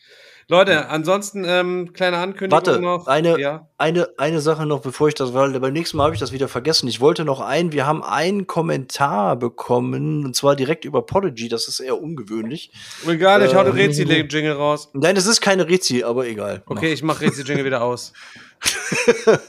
Leute, 0.49 0.89
ansonsten 0.89 1.45
ähm, 1.47 1.93
kleine 1.95 2.19
Ankündigung 2.19 2.67
Warte, 2.67 2.81
noch. 2.81 3.07
eine, 3.07 3.41
ja. 3.41 3.69
eine, 3.79 4.09
eine 4.19 4.41
Sache 4.41 4.67
noch, 4.67 4.81
bevor 4.81 5.09
ich 5.09 5.15
das, 5.15 5.33
weil 5.33 5.59
beim 5.59 5.73
nächsten 5.73 5.97
Mal 5.97 6.05
habe 6.05 6.15
ich 6.15 6.21
das 6.21 6.33
wieder 6.33 6.49
vergessen. 6.49 6.87
Ich 6.87 7.01
wollte 7.01 7.25
noch 7.25 7.41
ein, 7.41 7.73
wir 7.73 7.87
haben 7.87 8.03
einen 8.03 8.47
Kommentar 8.47 9.37
bekommen, 9.37 10.25
und 10.25 10.37
zwar 10.37 10.55
direkt 10.55 10.85
über 10.85 11.03
Podigy, 11.03 11.49
das 11.49 11.69
ist 11.69 11.81
eher 11.81 12.01
ungewöhnlich. 12.01 12.73
Egal, 13.09 13.43
ich 13.43 13.55
hau 13.55 13.65
den 13.65 13.73
Ähm, 13.73 13.79
Rezi-Jingle 13.79 14.53
raus. 14.53 14.91
Nein, 14.93 15.17
es 15.17 15.27
ist 15.27 15.41
keine 15.41 15.67
Rezi, 15.69 16.03
aber 16.03 16.27
egal. 16.27 16.63
Okay, 16.67 16.93
ich 16.93 17.03
mach 17.03 17.21
Rezi-Jingle 17.21 17.65
wieder 17.65 17.83
aus. 17.83 18.13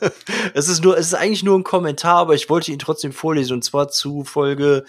Es 0.53 0.67
ist 0.69 0.84
nur, 0.84 0.97
es 0.97 1.07
ist 1.07 1.13
eigentlich 1.13 1.43
nur 1.43 1.57
ein 1.57 1.63
Kommentar, 1.63 2.17
aber 2.17 2.34
ich 2.34 2.49
wollte 2.49 2.72
ihn 2.72 2.80
trotzdem 2.80 3.11
vorlesen 3.11 3.53
und 3.53 3.63
zwar 3.63 3.89
zu 3.89 4.23
Folge 4.23 4.85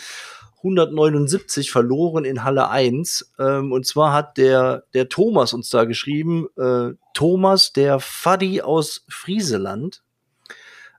179 0.59 1.71
verloren 1.71 2.25
in 2.25 2.45
Halle 2.45 2.69
1. 2.69 3.33
Ähm, 3.39 3.73
und 3.73 3.87
zwar 3.87 4.13
hat 4.13 4.37
der, 4.37 4.85
der 4.95 5.09
Thomas 5.09 5.53
uns 5.53 5.71
da 5.71 5.85
geschrieben, 5.85 6.49
äh, 6.57 6.93
Thomas, 7.15 7.73
der 7.73 8.01
Faddi 8.01 8.63
aus 8.63 9.05
Frieseland. 9.09 10.03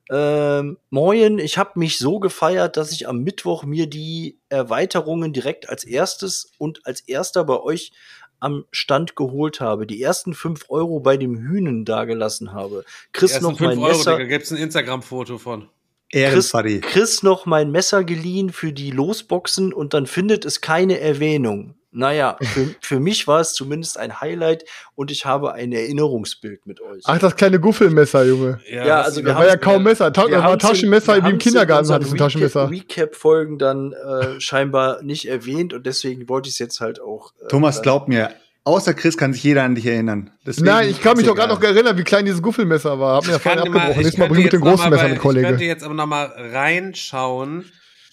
Ähm, 0.09 0.77
moin, 0.89 1.37
ich 1.37 1.57
habe 1.57 1.79
mich 1.79 1.97
so 1.97 2.19
gefeiert, 2.19 2.77
dass 2.77 2.91
ich 2.91 3.07
am 3.09 3.23
Mittwoch 3.23 3.63
mir 3.63 3.87
die 3.87 4.39
Erweiterungen 4.47 5.33
direkt 5.33 5.67
als 5.69 5.83
erstes 5.83 6.51
und 6.57 6.85
als 6.85 7.01
erster 7.01 7.43
bei 7.43 7.59
euch 7.59 7.91
am 8.39 8.65
Stand 8.71 9.15
geholt 9.15 9.59
habe. 9.59 9.85
Die 9.85 10.01
ersten 10.01 10.33
fünf 10.33 10.65
Euro 10.69 10.99
bei 10.99 11.17
dem 11.17 11.37
Hühnen 11.37 11.85
dagelassen 11.85 12.53
habe. 12.53 12.85
Chris 13.11 13.41
noch 13.41 13.59
mein 13.59 13.71
5 13.71 13.81
Euro, 13.81 13.87
Messer. 13.89 14.17
Digga, 14.17 14.29
gibt's 14.29 14.51
ein 14.51 14.57
Instagram-Foto 14.57 15.37
von. 15.37 15.69
Chris, 16.11 16.21
Ehrenfaddy. 16.21 16.79
Chris 16.81 17.23
noch 17.23 17.45
mein 17.45 17.71
Messer 17.71 18.03
geliehen 18.03 18.51
für 18.51 18.71
die 18.71 18.91
Losboxen 18.91 19.73
und 19.73 19.93
dann 19.93 20.05
findet 20.07 20.45
es 20.45 20.61
keine 20.61 20.99
Erwähnung. 20.99 21.75
Naja, 21.91 22.37
für, 22.41 22.75
für 22.81 22.99
mich 22.99 23.27
war 23.27 23.39
es 23.41 23.53
zumindest 23.53 23.97
ein 23.97 24.21
Highlight 24.21 24.65
und 24.95 25.09
ich 25.09 25.25
habe 25.25 25.53
ein 25.53 25.71
Erinnerungsbild 25.71 26.67
mit 26.67 26.79
euch. 26.79 27.01
Ach, 27.05 27.17
das 27.17 27.35
kleine 27.35 27.59
Guffelmesser, 27.59 28.23
Junge. 28.25 28.59
Ja, 28.69 29.01
also 29.01 29.17
wir 29.17 29.25
Das 29.25 29.35
war 29.35 29.47
ja 29.47 29.57
kaum 29.57 29.83
Messer. 29.83 30.13
Ta 30.13 30.27
wir 30.27 30.37
war 30.37 30.59
Taschenmesser 30.59 31.15
wir 31.15 31.25
wie 31.25 31.29
im 31.31 31.37
Kindergarten 31.39 31.89
hattest 31.89 32.11
du 32.11 32.15
ein 32.15 32.19
Taschenmesser. 32.19 32.67
Recap- 32.67 32.71
Recap-Folgen 32.71 33.57
dann 33.57 33.93
äh, 33.93 34.39
scheinbar 34.39 35.01
nicht 35.01 35.27
erwähnt 35.27 35.73
und 35.73 35.85
deswegen 35.85 36.29
wollte 36.29 36.49
ich 36.49 36.55
es 36.55 36.59
jetzt 36.59 36.81
halt 36.81 37.01
auch. 37.01 37.33
Äh, 37.41 37.47
Thomas, 37.47 37.81
glaub 37.81 38.07
mir, 38.07 38.29
außer 38.67 38.93
Chris 38.93 39.17
kann 39.17 39.33
sich 39.33 39.43
jeder 39.43 39.63
an 39.63 39.75
dich 39.75 39.85
erinnern. 39.85 40.29
Deswegen 40.45 40.67
Nein, 40.67 40.89
ich 40.89 41.01
kann 41.01 41.17
mich 41.17 41.25
doch 41.25 41.35
gerade 41.35 41.53
noch 41.53 41.61
erinnern, 41.63 41.97
wie 41.97 42.03
klein 42.03 42.25
dieses 42.25 42.41
Guffelmesser 42.41 42.99
war. 42.99 43.15
Hab 43.17 43.25
mir 43.25 43.33
ja 43.33 43.39
vorhin 43.39 43.59
mal- 43.61 43.67
abgebrochen. 43.67 43.89
ich 43.91 43.97
Nächstes 43.97 44.17
Mal 44.17 44.25
könnte 44.25 44.33
bring 44.35 44.43
mit 44.43 44.53
dem 44.53 44.61
großen 44.61 44.89
Messer 44.89 45.07
mit, 45.07 45.19
Kollege. 45.19 45.45
Ich 45.45 45.49
könnte 45.49 45.65
jetzt 45.65 45.83
aber 45.83 45.93
noch 45.93 46.05
mal 46.05 46.25
reinschauen, 46.81 47.65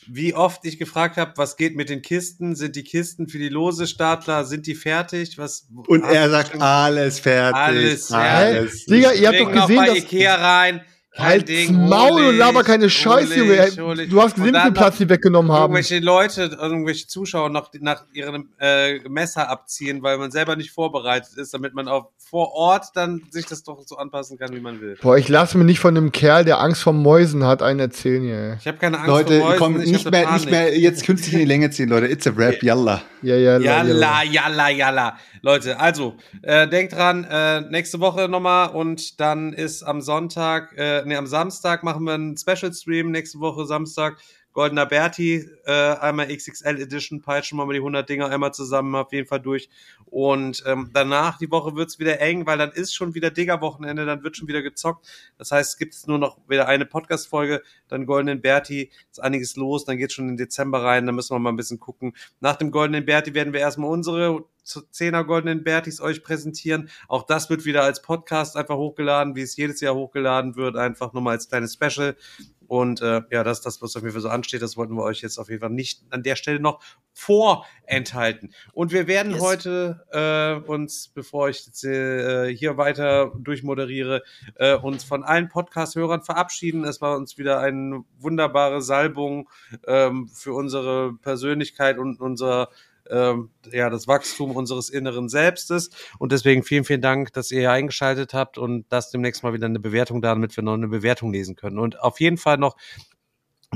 wie 0.06 0.34
oft 0.34 0.64
ich 0.64 0.78
gefragt 0.78 1.16
habe, 1.16 1.32
was 1.36 1.56
geht 1.56 1.76
mit 1.76 1.88
den 1.88 2.02
Kisten? 2.02 2.54
Sind 2.56 2.76
die 2.76 2.84
Kisten 2.84 3.26
für 3.28 3.38
die 3.38 3.48
lose 3.48 3.86
Startler, 3.86 4.44
sind 4.44 4.66
die 4.66 4.74
fertig? 4.74 5.38
Was, 5.38 5.66
Und 5.88 6.04
er 6.04 6.28
sagt, 6.30 6.60
alles 6.60 7.18
fertig. 7.20 7.56
Alles 7.56 8.12
alles. 8.12 8.84
Digga, 8.86 9.12
ihr 9.12 9.28
habt 9.28 9.40
doch 9.40 9.52
noch 9.52 9.62
gesehen, 9.62 9.76
bei 9.76 9.86
dass. 9.88 9.98
Ikea 9.98 10.34
rein. 10.34 10.80
Halt's 11.16 11.70
Maul 11.70 12.24
und 12.24 12.38
laber 12.38 12.64
keine 12.64 12.90
Scheiße, 12.90 13.38
Junge. 13.38 14.06
Du 14.08 14.20
hast 14.20 14.34
gesehen, 14.34 14.52
wie 14.52 14.52
viel 14.52 14.52
dann 14.52 14.74
Platz 14.74 14.98
die 14.98 15.08
weggenommen 15.08 15.52
haben. 15.52 15.74
Irgendwelche 15.74 16.00
Leute, 16.00 16.56
irgendwelche 16.60 17.06
Zuschauer 17.06 17.50
noch 17.50 17.70
nach 17.80 18.04
ihrem 18.12 18.48
äh, 18.58 18.98
Messer 19.08 19.48
abziehen, 19.48 20.02
weil 20.02 20.18
man 20.18 20.32
selber 20.32 20.56
nicht 20.56 20.72
vorbereitet 20.72 21.36
ist, 21.36 21.54
damit 21.54 21.74
man 21.74 21.86
auch 21.86 22.10
vor 22.18 22.52
Ort 22.52 22.86
dann 22.94 23.22
sich 23.30 23.46
das 23.46 23.62
doch 23.62 23.82
so 23.86 23.96
anpassen 23.96 24.38
kann, 24.38 24.52
wie 24.54 24.60
man 24.60 24.80
will. 24.80 24.98
Boah, 25.00 25.16
ich 25.16 25.28
lasse 25.28 25.56
mir 25.56 25.64
nicht 25.64 25.78
von 25.78 25.96
einem 25.96 26.10
Kerl, 26.10 26.44
der 26.44 26.58
Angst 26.58 26.82
vor 26.82 26.92
Mäusen 26.92 27.44
hat, 27.44 27.62
einen 27.62 27.78
erzählen 27.78 28.22
hier. 28.22 28.56
Ich 28.58 28.66
habe 28.66 28.78
keine 28.78 28.96
Angst 28.96 29.08
Leute, 29.08 29.38
vor 29.38 29.48
Mäusen, 29.50 29.58
komm, 29.58 29.80
ich 29.80 29.92
nicht 29.92 30.10
mehr, 30.10 30.24
Panik. 30.24 30.40
nicht 30.40 30.50
mehr 30.50 30.76
jetzt 30.76 31.04
künstlich 31.04 31.34
in 31.34 31.38
die 31.40 31.44
Länge 31.44 31.70
ziehen, 31.70 31.90
Leute. 31.90 32.08
It's 32.08 32.26
a 32.26 32.32
rap, 32.36 32.60
yalla. 32.60 33.02
Ja, 33.22 33.36
ja, 33.36 33.58
Jalla, 33.58 34.22
jalla, 34.24 34.68
jalla. 34.68 35.16
Leute, 35.40 35.78
also, 35.78 36.16
äh, 36.42 36.66
denkt 36.66 36.94
dran, 36.94 37.24
äh, 37.30 37.60
nächste 37.62 38.00
Woche 38.00 38.28
nochmal 38.28 38.70
und 38.70 39.20
dann 39.20 39.52
ist 39.52 39.82
am 39.82 40.00
Sonntag, 40.00 40.74
äh, 40.76 41.03
nee, 41.06 41.16
am 41.16 41.26
Samstag 41.26 41.82
machen 41.82 42.04
wir 42.04 42.14
einen 42.14 42.36
Special 42.36 42.72
Stream, 42.72 43.10
nächste 43.10 43.40
Woche 43.40 43.66
Samstag. 43.66 44.18
Goldener 44.54 44.86
Berti, 44.86 45.48
äh, 45.66 45.72
einmal 45.72 46.28
XXL 46.28 46.80
Edition, 46.80 47.20
peitschen 47.20 47.58
wir 47.58 47.66
mal 47.66 47.72
die 47.72 47.80
100 47.80 48.08
Dinger 48.08 48.30
einmal 48.30 48.54
zusammen, 48.54 48.94
auf 48.94 49.12
jeden 49.12 49.26
Fall 49.26 49.40
durch. 49.40 49.68
Und 50.06 50.62
ähm, 50.64 50.90
danach, 50.94 51.38
die 51.38 51.50
Woche 51.50 51.74
wird's 51.74 51.98
wieder 51.98 52.20
eng, 52.20 52.46
weil 52.46 52.56
dann 52.56 52.70
ist 52.70 52.94
schon 52.94 53.14
wieder 53.14 53.30
Digger-Wochenende, 53.30 54.06
dann 54.06 54.22
wird 54.22 54.36
schon 54.36 54.46
wieder 54.46 54.62
gezockt. 54.62 55.06
Das 55.38 55.50
heißt, 55.50 55.72
es 55.72 55.76
gibt 55.76 56.06
nur 56.06 56.18
noch 56.18 56.38
wieder 56.48 56.68
eine 56.68 56.86
Podcast-Folge, 56.86 57.62
dann 57.88 58.06
Goldenen 58.06 58.40
Berti, 58.40 58.90
ist 59.10 59.20
einiges 59.20 59.56
los, 59.56 59.84
dann 59.84 59.98
geht's 59.98 60.14
schon 60.14 60.28
in 60.28 60.36
Dezember 60.36 60.84
rein, 60.84 61.04
dann 61.04 61.16
müssen 61.16 61.34
wir 61.34 61.40
mal 61.40 61.50
ein 61.50 61.56
bisschen 61.56 61.80
gucken. 61.80 62.14
Nach 62.38 62.54
dem 62.54 62.70
Goldenen 62.70 63.04
Berti 63.04 63.34
werden 63.34 63.52
wir 63.52 63.60
erstmal 63.60 63.90
unsere 63.90 64.44
10er 64.64 65.24
Goldenen 65.24 65.62
Bertis 65.62 66.00
euch 66.00 66.22
präsentieren. 66.22 66.88
Auch 67.08 67.24
das 67.24 67.50
wird 67.50 67.64
wieder 67.64 67.82
als 67.82 68.02
Podcast 68.02 68.56
einfach 68.56 68.76
hochgeladen, 68.76 69.36
wie 69.36 69.42
es 69.42 69.56
jedes 69.56 69.80
Jahr 69.80 69.94
hochgeladen 69.94 70.56
wird, 70.56 70.76
einfach 70.76 71.12
nur 71.12 71.22
mal 71.22 71.32
als 71.32 71.48
kleines 71.48 71.74
Special. 71.74 72.16
Und 72.66 73.00
äh, 73.02 73.22
ja, 73.30 73.44
das 73.44 73.58
ist 73.58 73.66
das, 73.66 73.82
was 73.82 73.96
auf 73.96 74.02
jeden 74.02 74.12
Fall 74.12 74.22
so 74.22 74.28
ansteht. 74.28 74.62
Das 74.62 74.76
wollten 74.76 74.94
wir 74.96 75.02
euch 75.02 75.20
jetzt 75.20 75.38
auf 75.38 75.48
jeden 75.48 75.60
Fall 75.60 75.70
nicht 75.70 76.02
an 76.10 76.22
der 76.22 76.36
Stelle 76.36 76.60
noch 76.60 76.80
vorenthalten. 77.12 78.52
Und 78.72 78.92
wir 78.92 79.06
werden 79.06 79.32
Yes. 79.32 79.40
heute 79.40 80.04
äh, 80.10 80.68
uns, 80.68 81.08
bevor 81.08 81.48
ich 81.48 81.66
jetzt, 81.66 81.84
äh, 81.84 82.54
hier 82.54 82.76
weiter 82.76 83.32
durchmoderiere, 83.38 84.22
äh, 84.56 84.74
uns 84.74 85.04
von 85.04 85.24
allen 85.24 85.48
Podcast-Hörern 85.48 86.22
verabschieden. 86.22 86.84
Es 86.84 87.00
war 87.00 87.16
uns 87.16 87.38
wieder 87.38 87.60
eine 87.60 88.04
wunderbare 88.18 88.82
Salbung 88.82 89.48
ähm, 89.86 90.28
für 90.28 90.52
unsere 90.54 91.14
Persönlichkeit 91.14 91.98
und 91.98 92.20
unser 92.20 92.68
ähm, 93.10 93.50
ja, 93.70 93.90
das 93.90 94.08
Wachstum 94.08 94.52
unseres 94.52 94.90
inneren 94.90 95.28
Selbstes. 95.28 95.90
Und 96.18 96.32
deswegen 96.32 96.62
vielen, 96.62 96.84
vielen 96.84 97.02
Dank, 97.02 97.32
dass 97.32 97.50
ihr 97.50 97.60
hier 97.60 97.72
eingeschaltet 97.72 98.34
habt 98.34 98.58
und 98.58 98.86
das 98.88 99.10
demnächst 99.10 99.42
mal 99.42 99.52
wieder 99.52 99.66
eine 99.66 99.80
Bewertung 99.80 100.22
da, 100.22 100.30
damit 100.34 100.56
wir 100.56 100.64
noch 100.64 100.74
eine 100.74 100.88
Bewertung 100.88 101.32
lesen 101.32 101.56
können. 101.56 101.78
Und 101.78 102.00
auf 102.00 102.20
jeden 102.20 102.36
Fall 102.36 102.58
noch 102.58 102.76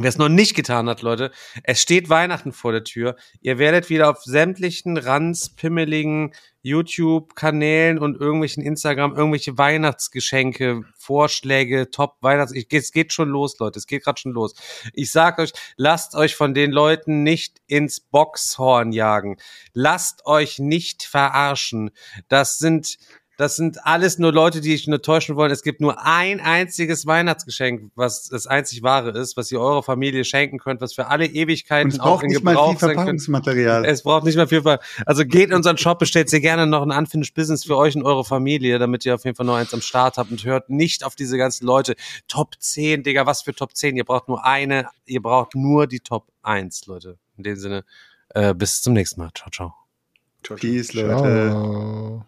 Wer 0.01 0.09
es 0.09 0.19
noch 0.19 0.29
nicht 0.29 0.55
getan 0.55 0.89
hat, 0.89 1.03
Leute, 1.03 1.33
es 1.65 1.83
steht 1.83 2.09
Weihnachten 2.09 2.53
vor 2.53 2.71
der 2.71 2.85
Tür. 2.85 3.17
Ihr 3.41 3.59
werdet 3.59 3.91
wieder 3.91 4.09
auf 4.11 4.23
sämtlichen 4.23 4.97
ranz, 4.97 5.49
pimmeligen 5.51 6.33
YouTube-Kanälen 6.63 7.99
und 7.99 8.21
irgendwelchen 8.21 8.63
Instagram 8.63 9.17
irgendwelche 9.17 9.59
Weihnachtsgeschenke, 9.59 10.83
Vorschläge, 10.97 11.91
Top-Weihnachts... 11.91 12.53
Ich- 12.53 12.69
Es 12.71 12.93
geht 12.93 13.13
schon 13.13 13.29
los, 13.31 13.59
Leute. 13.59 13.79
Es 13.79 13.87
geht 13.87 14.05
gerade 14.05 14.21
schon 14.21 14.33
los. 14.33 14.55
Ich 14.93 15.11
sag 15.11 15.39
euch, 15.39 15.53
lasst 15.77 16.15
euch 16.15 16.37
von 16.37 16.55
den 16.55 16.71
Leuten 16.71 17.23
nicht 17.25 17.61
ins 17.67 18.01
Boxhorn 18.01 18.93
jagen. 18.93 19.37
Lasst 19.73 20.27
euch 20.27 20.59
nicht 20.61 21.03
verarschen. 21.03 21.91
Das 22.29 22.59
sind... 22.59 22.99
Das 23.39 23.55
sind 23.55 23.87
alles 23.87 24.19
nur 24.19 24.33
Leute, 24.33 24.61
die 24.61 24.75
euch 24.75 24.89
nur 24.89 25.01
täuschen 25.01 25.37
wollen. 25.37 25.53
Es 25.53 25.63
gibt 25.63 25.81
nur 25.81 26.05
ein 26.05 26.41
einziges 26.41 27.07
Weihnachtsgeschenk, 27.07 27.93
was 27.95 28.25
das 28.25 28.49
einzig 28.49 28.83
wahre 28.83 29.11
ist, 29.11 29.37
was 29.37 29.53
ihr 29.53 29.61
eurer 29.61 29.85
Familie 29.85 30.25
schenken 30.25 30.59
könnt, 30.59 30.81
was 30.81 30.93
für 30.93 31.07
alle 31.07 31.25
Ewigkeiten 31.25 31.87
Und 31.87 31.95
es 31.95 32.01
auch 32.01 32.05
braucht 32.05 32.25
in 32.25 32.31
nicht 32.31 32.43
mal 32.43 32.51
Gebrauch 32.51 32.71
viel 32.71 32.79
sein 32.81 32.89
könnte. 32.89 33.01
Verpackungsmaterial. 33.03 33.85
Es 33.85 34.03
braucht 34.03 34.25
nicht 34.25 34.37
mal 34.37 34.49
viel. 34.49 34.63
Ver 34.63 34.81
also 35.07 35.25
geht 35.25 35.51
in 35.51 35.55
unseren 35.55 35.79
Shop, 35.79 36.01
bestellt 36.01 36.33
ihr 36.33 36.41
gerne 36.41 36.67
noch 36.67 36.83
ein 36.83 36.91
Unfinished 36.91 37.33
Business 37.37 37.65
für 37.65 37.77
euch 37.77 37.95
und 37.95 38.03
eure 38.03 38.25
Familie, 38.25 38.81
damit 38.81 39.07
ihr 39.07 39.15
auf 39.15 39.25
jeden 39.25 39.37
Fall 39.37 39.47
noch 39.47 39.55
eins 39.55 39.73
am 39.73 39.83
Start 39.83 40.19
habt 40.19 40.33
und 40.33 40.45
hört 40.45 40.69
nicht 40.69 41.05
auf 41.05 41.15
diese 41.15 41.39
ganzen 41.39 41.65
Leute. 41.65 41.95
Top 42.27 42.57
10, 42.59 43.05
Digga, 43.05 43.25
was 43.25 43.43
für 43.43 43.55
Top 43.55 43.77
10? 43.77 43.95
Ihr 43.97 44.05
braucht 44.05 44.27
nur 44.27 44.45
eine, 44.45 44.89
ihr 45.07 45.23
braucht 45.23 45.55
nur 45.55 45.87
die 45.87 46.01
Top 46.01 46.27
1, 46.43 46.87
Leute. 46.87 47.19
In 47.37 47.45
dem 47.45 47.55
Sinne, 47.55 47.85
äh, 48.31 48.53
bis 48.53 48.83
zum 48.83 48.95
nächsten 48.95 49.21
Mal. 49.21 49.31
Ciao, 49.33 49.49
ciao. 49.53 49.75
Peace, 50.43 50.93
Leute. 50.93 51.51
Ciao. 51.51 52.27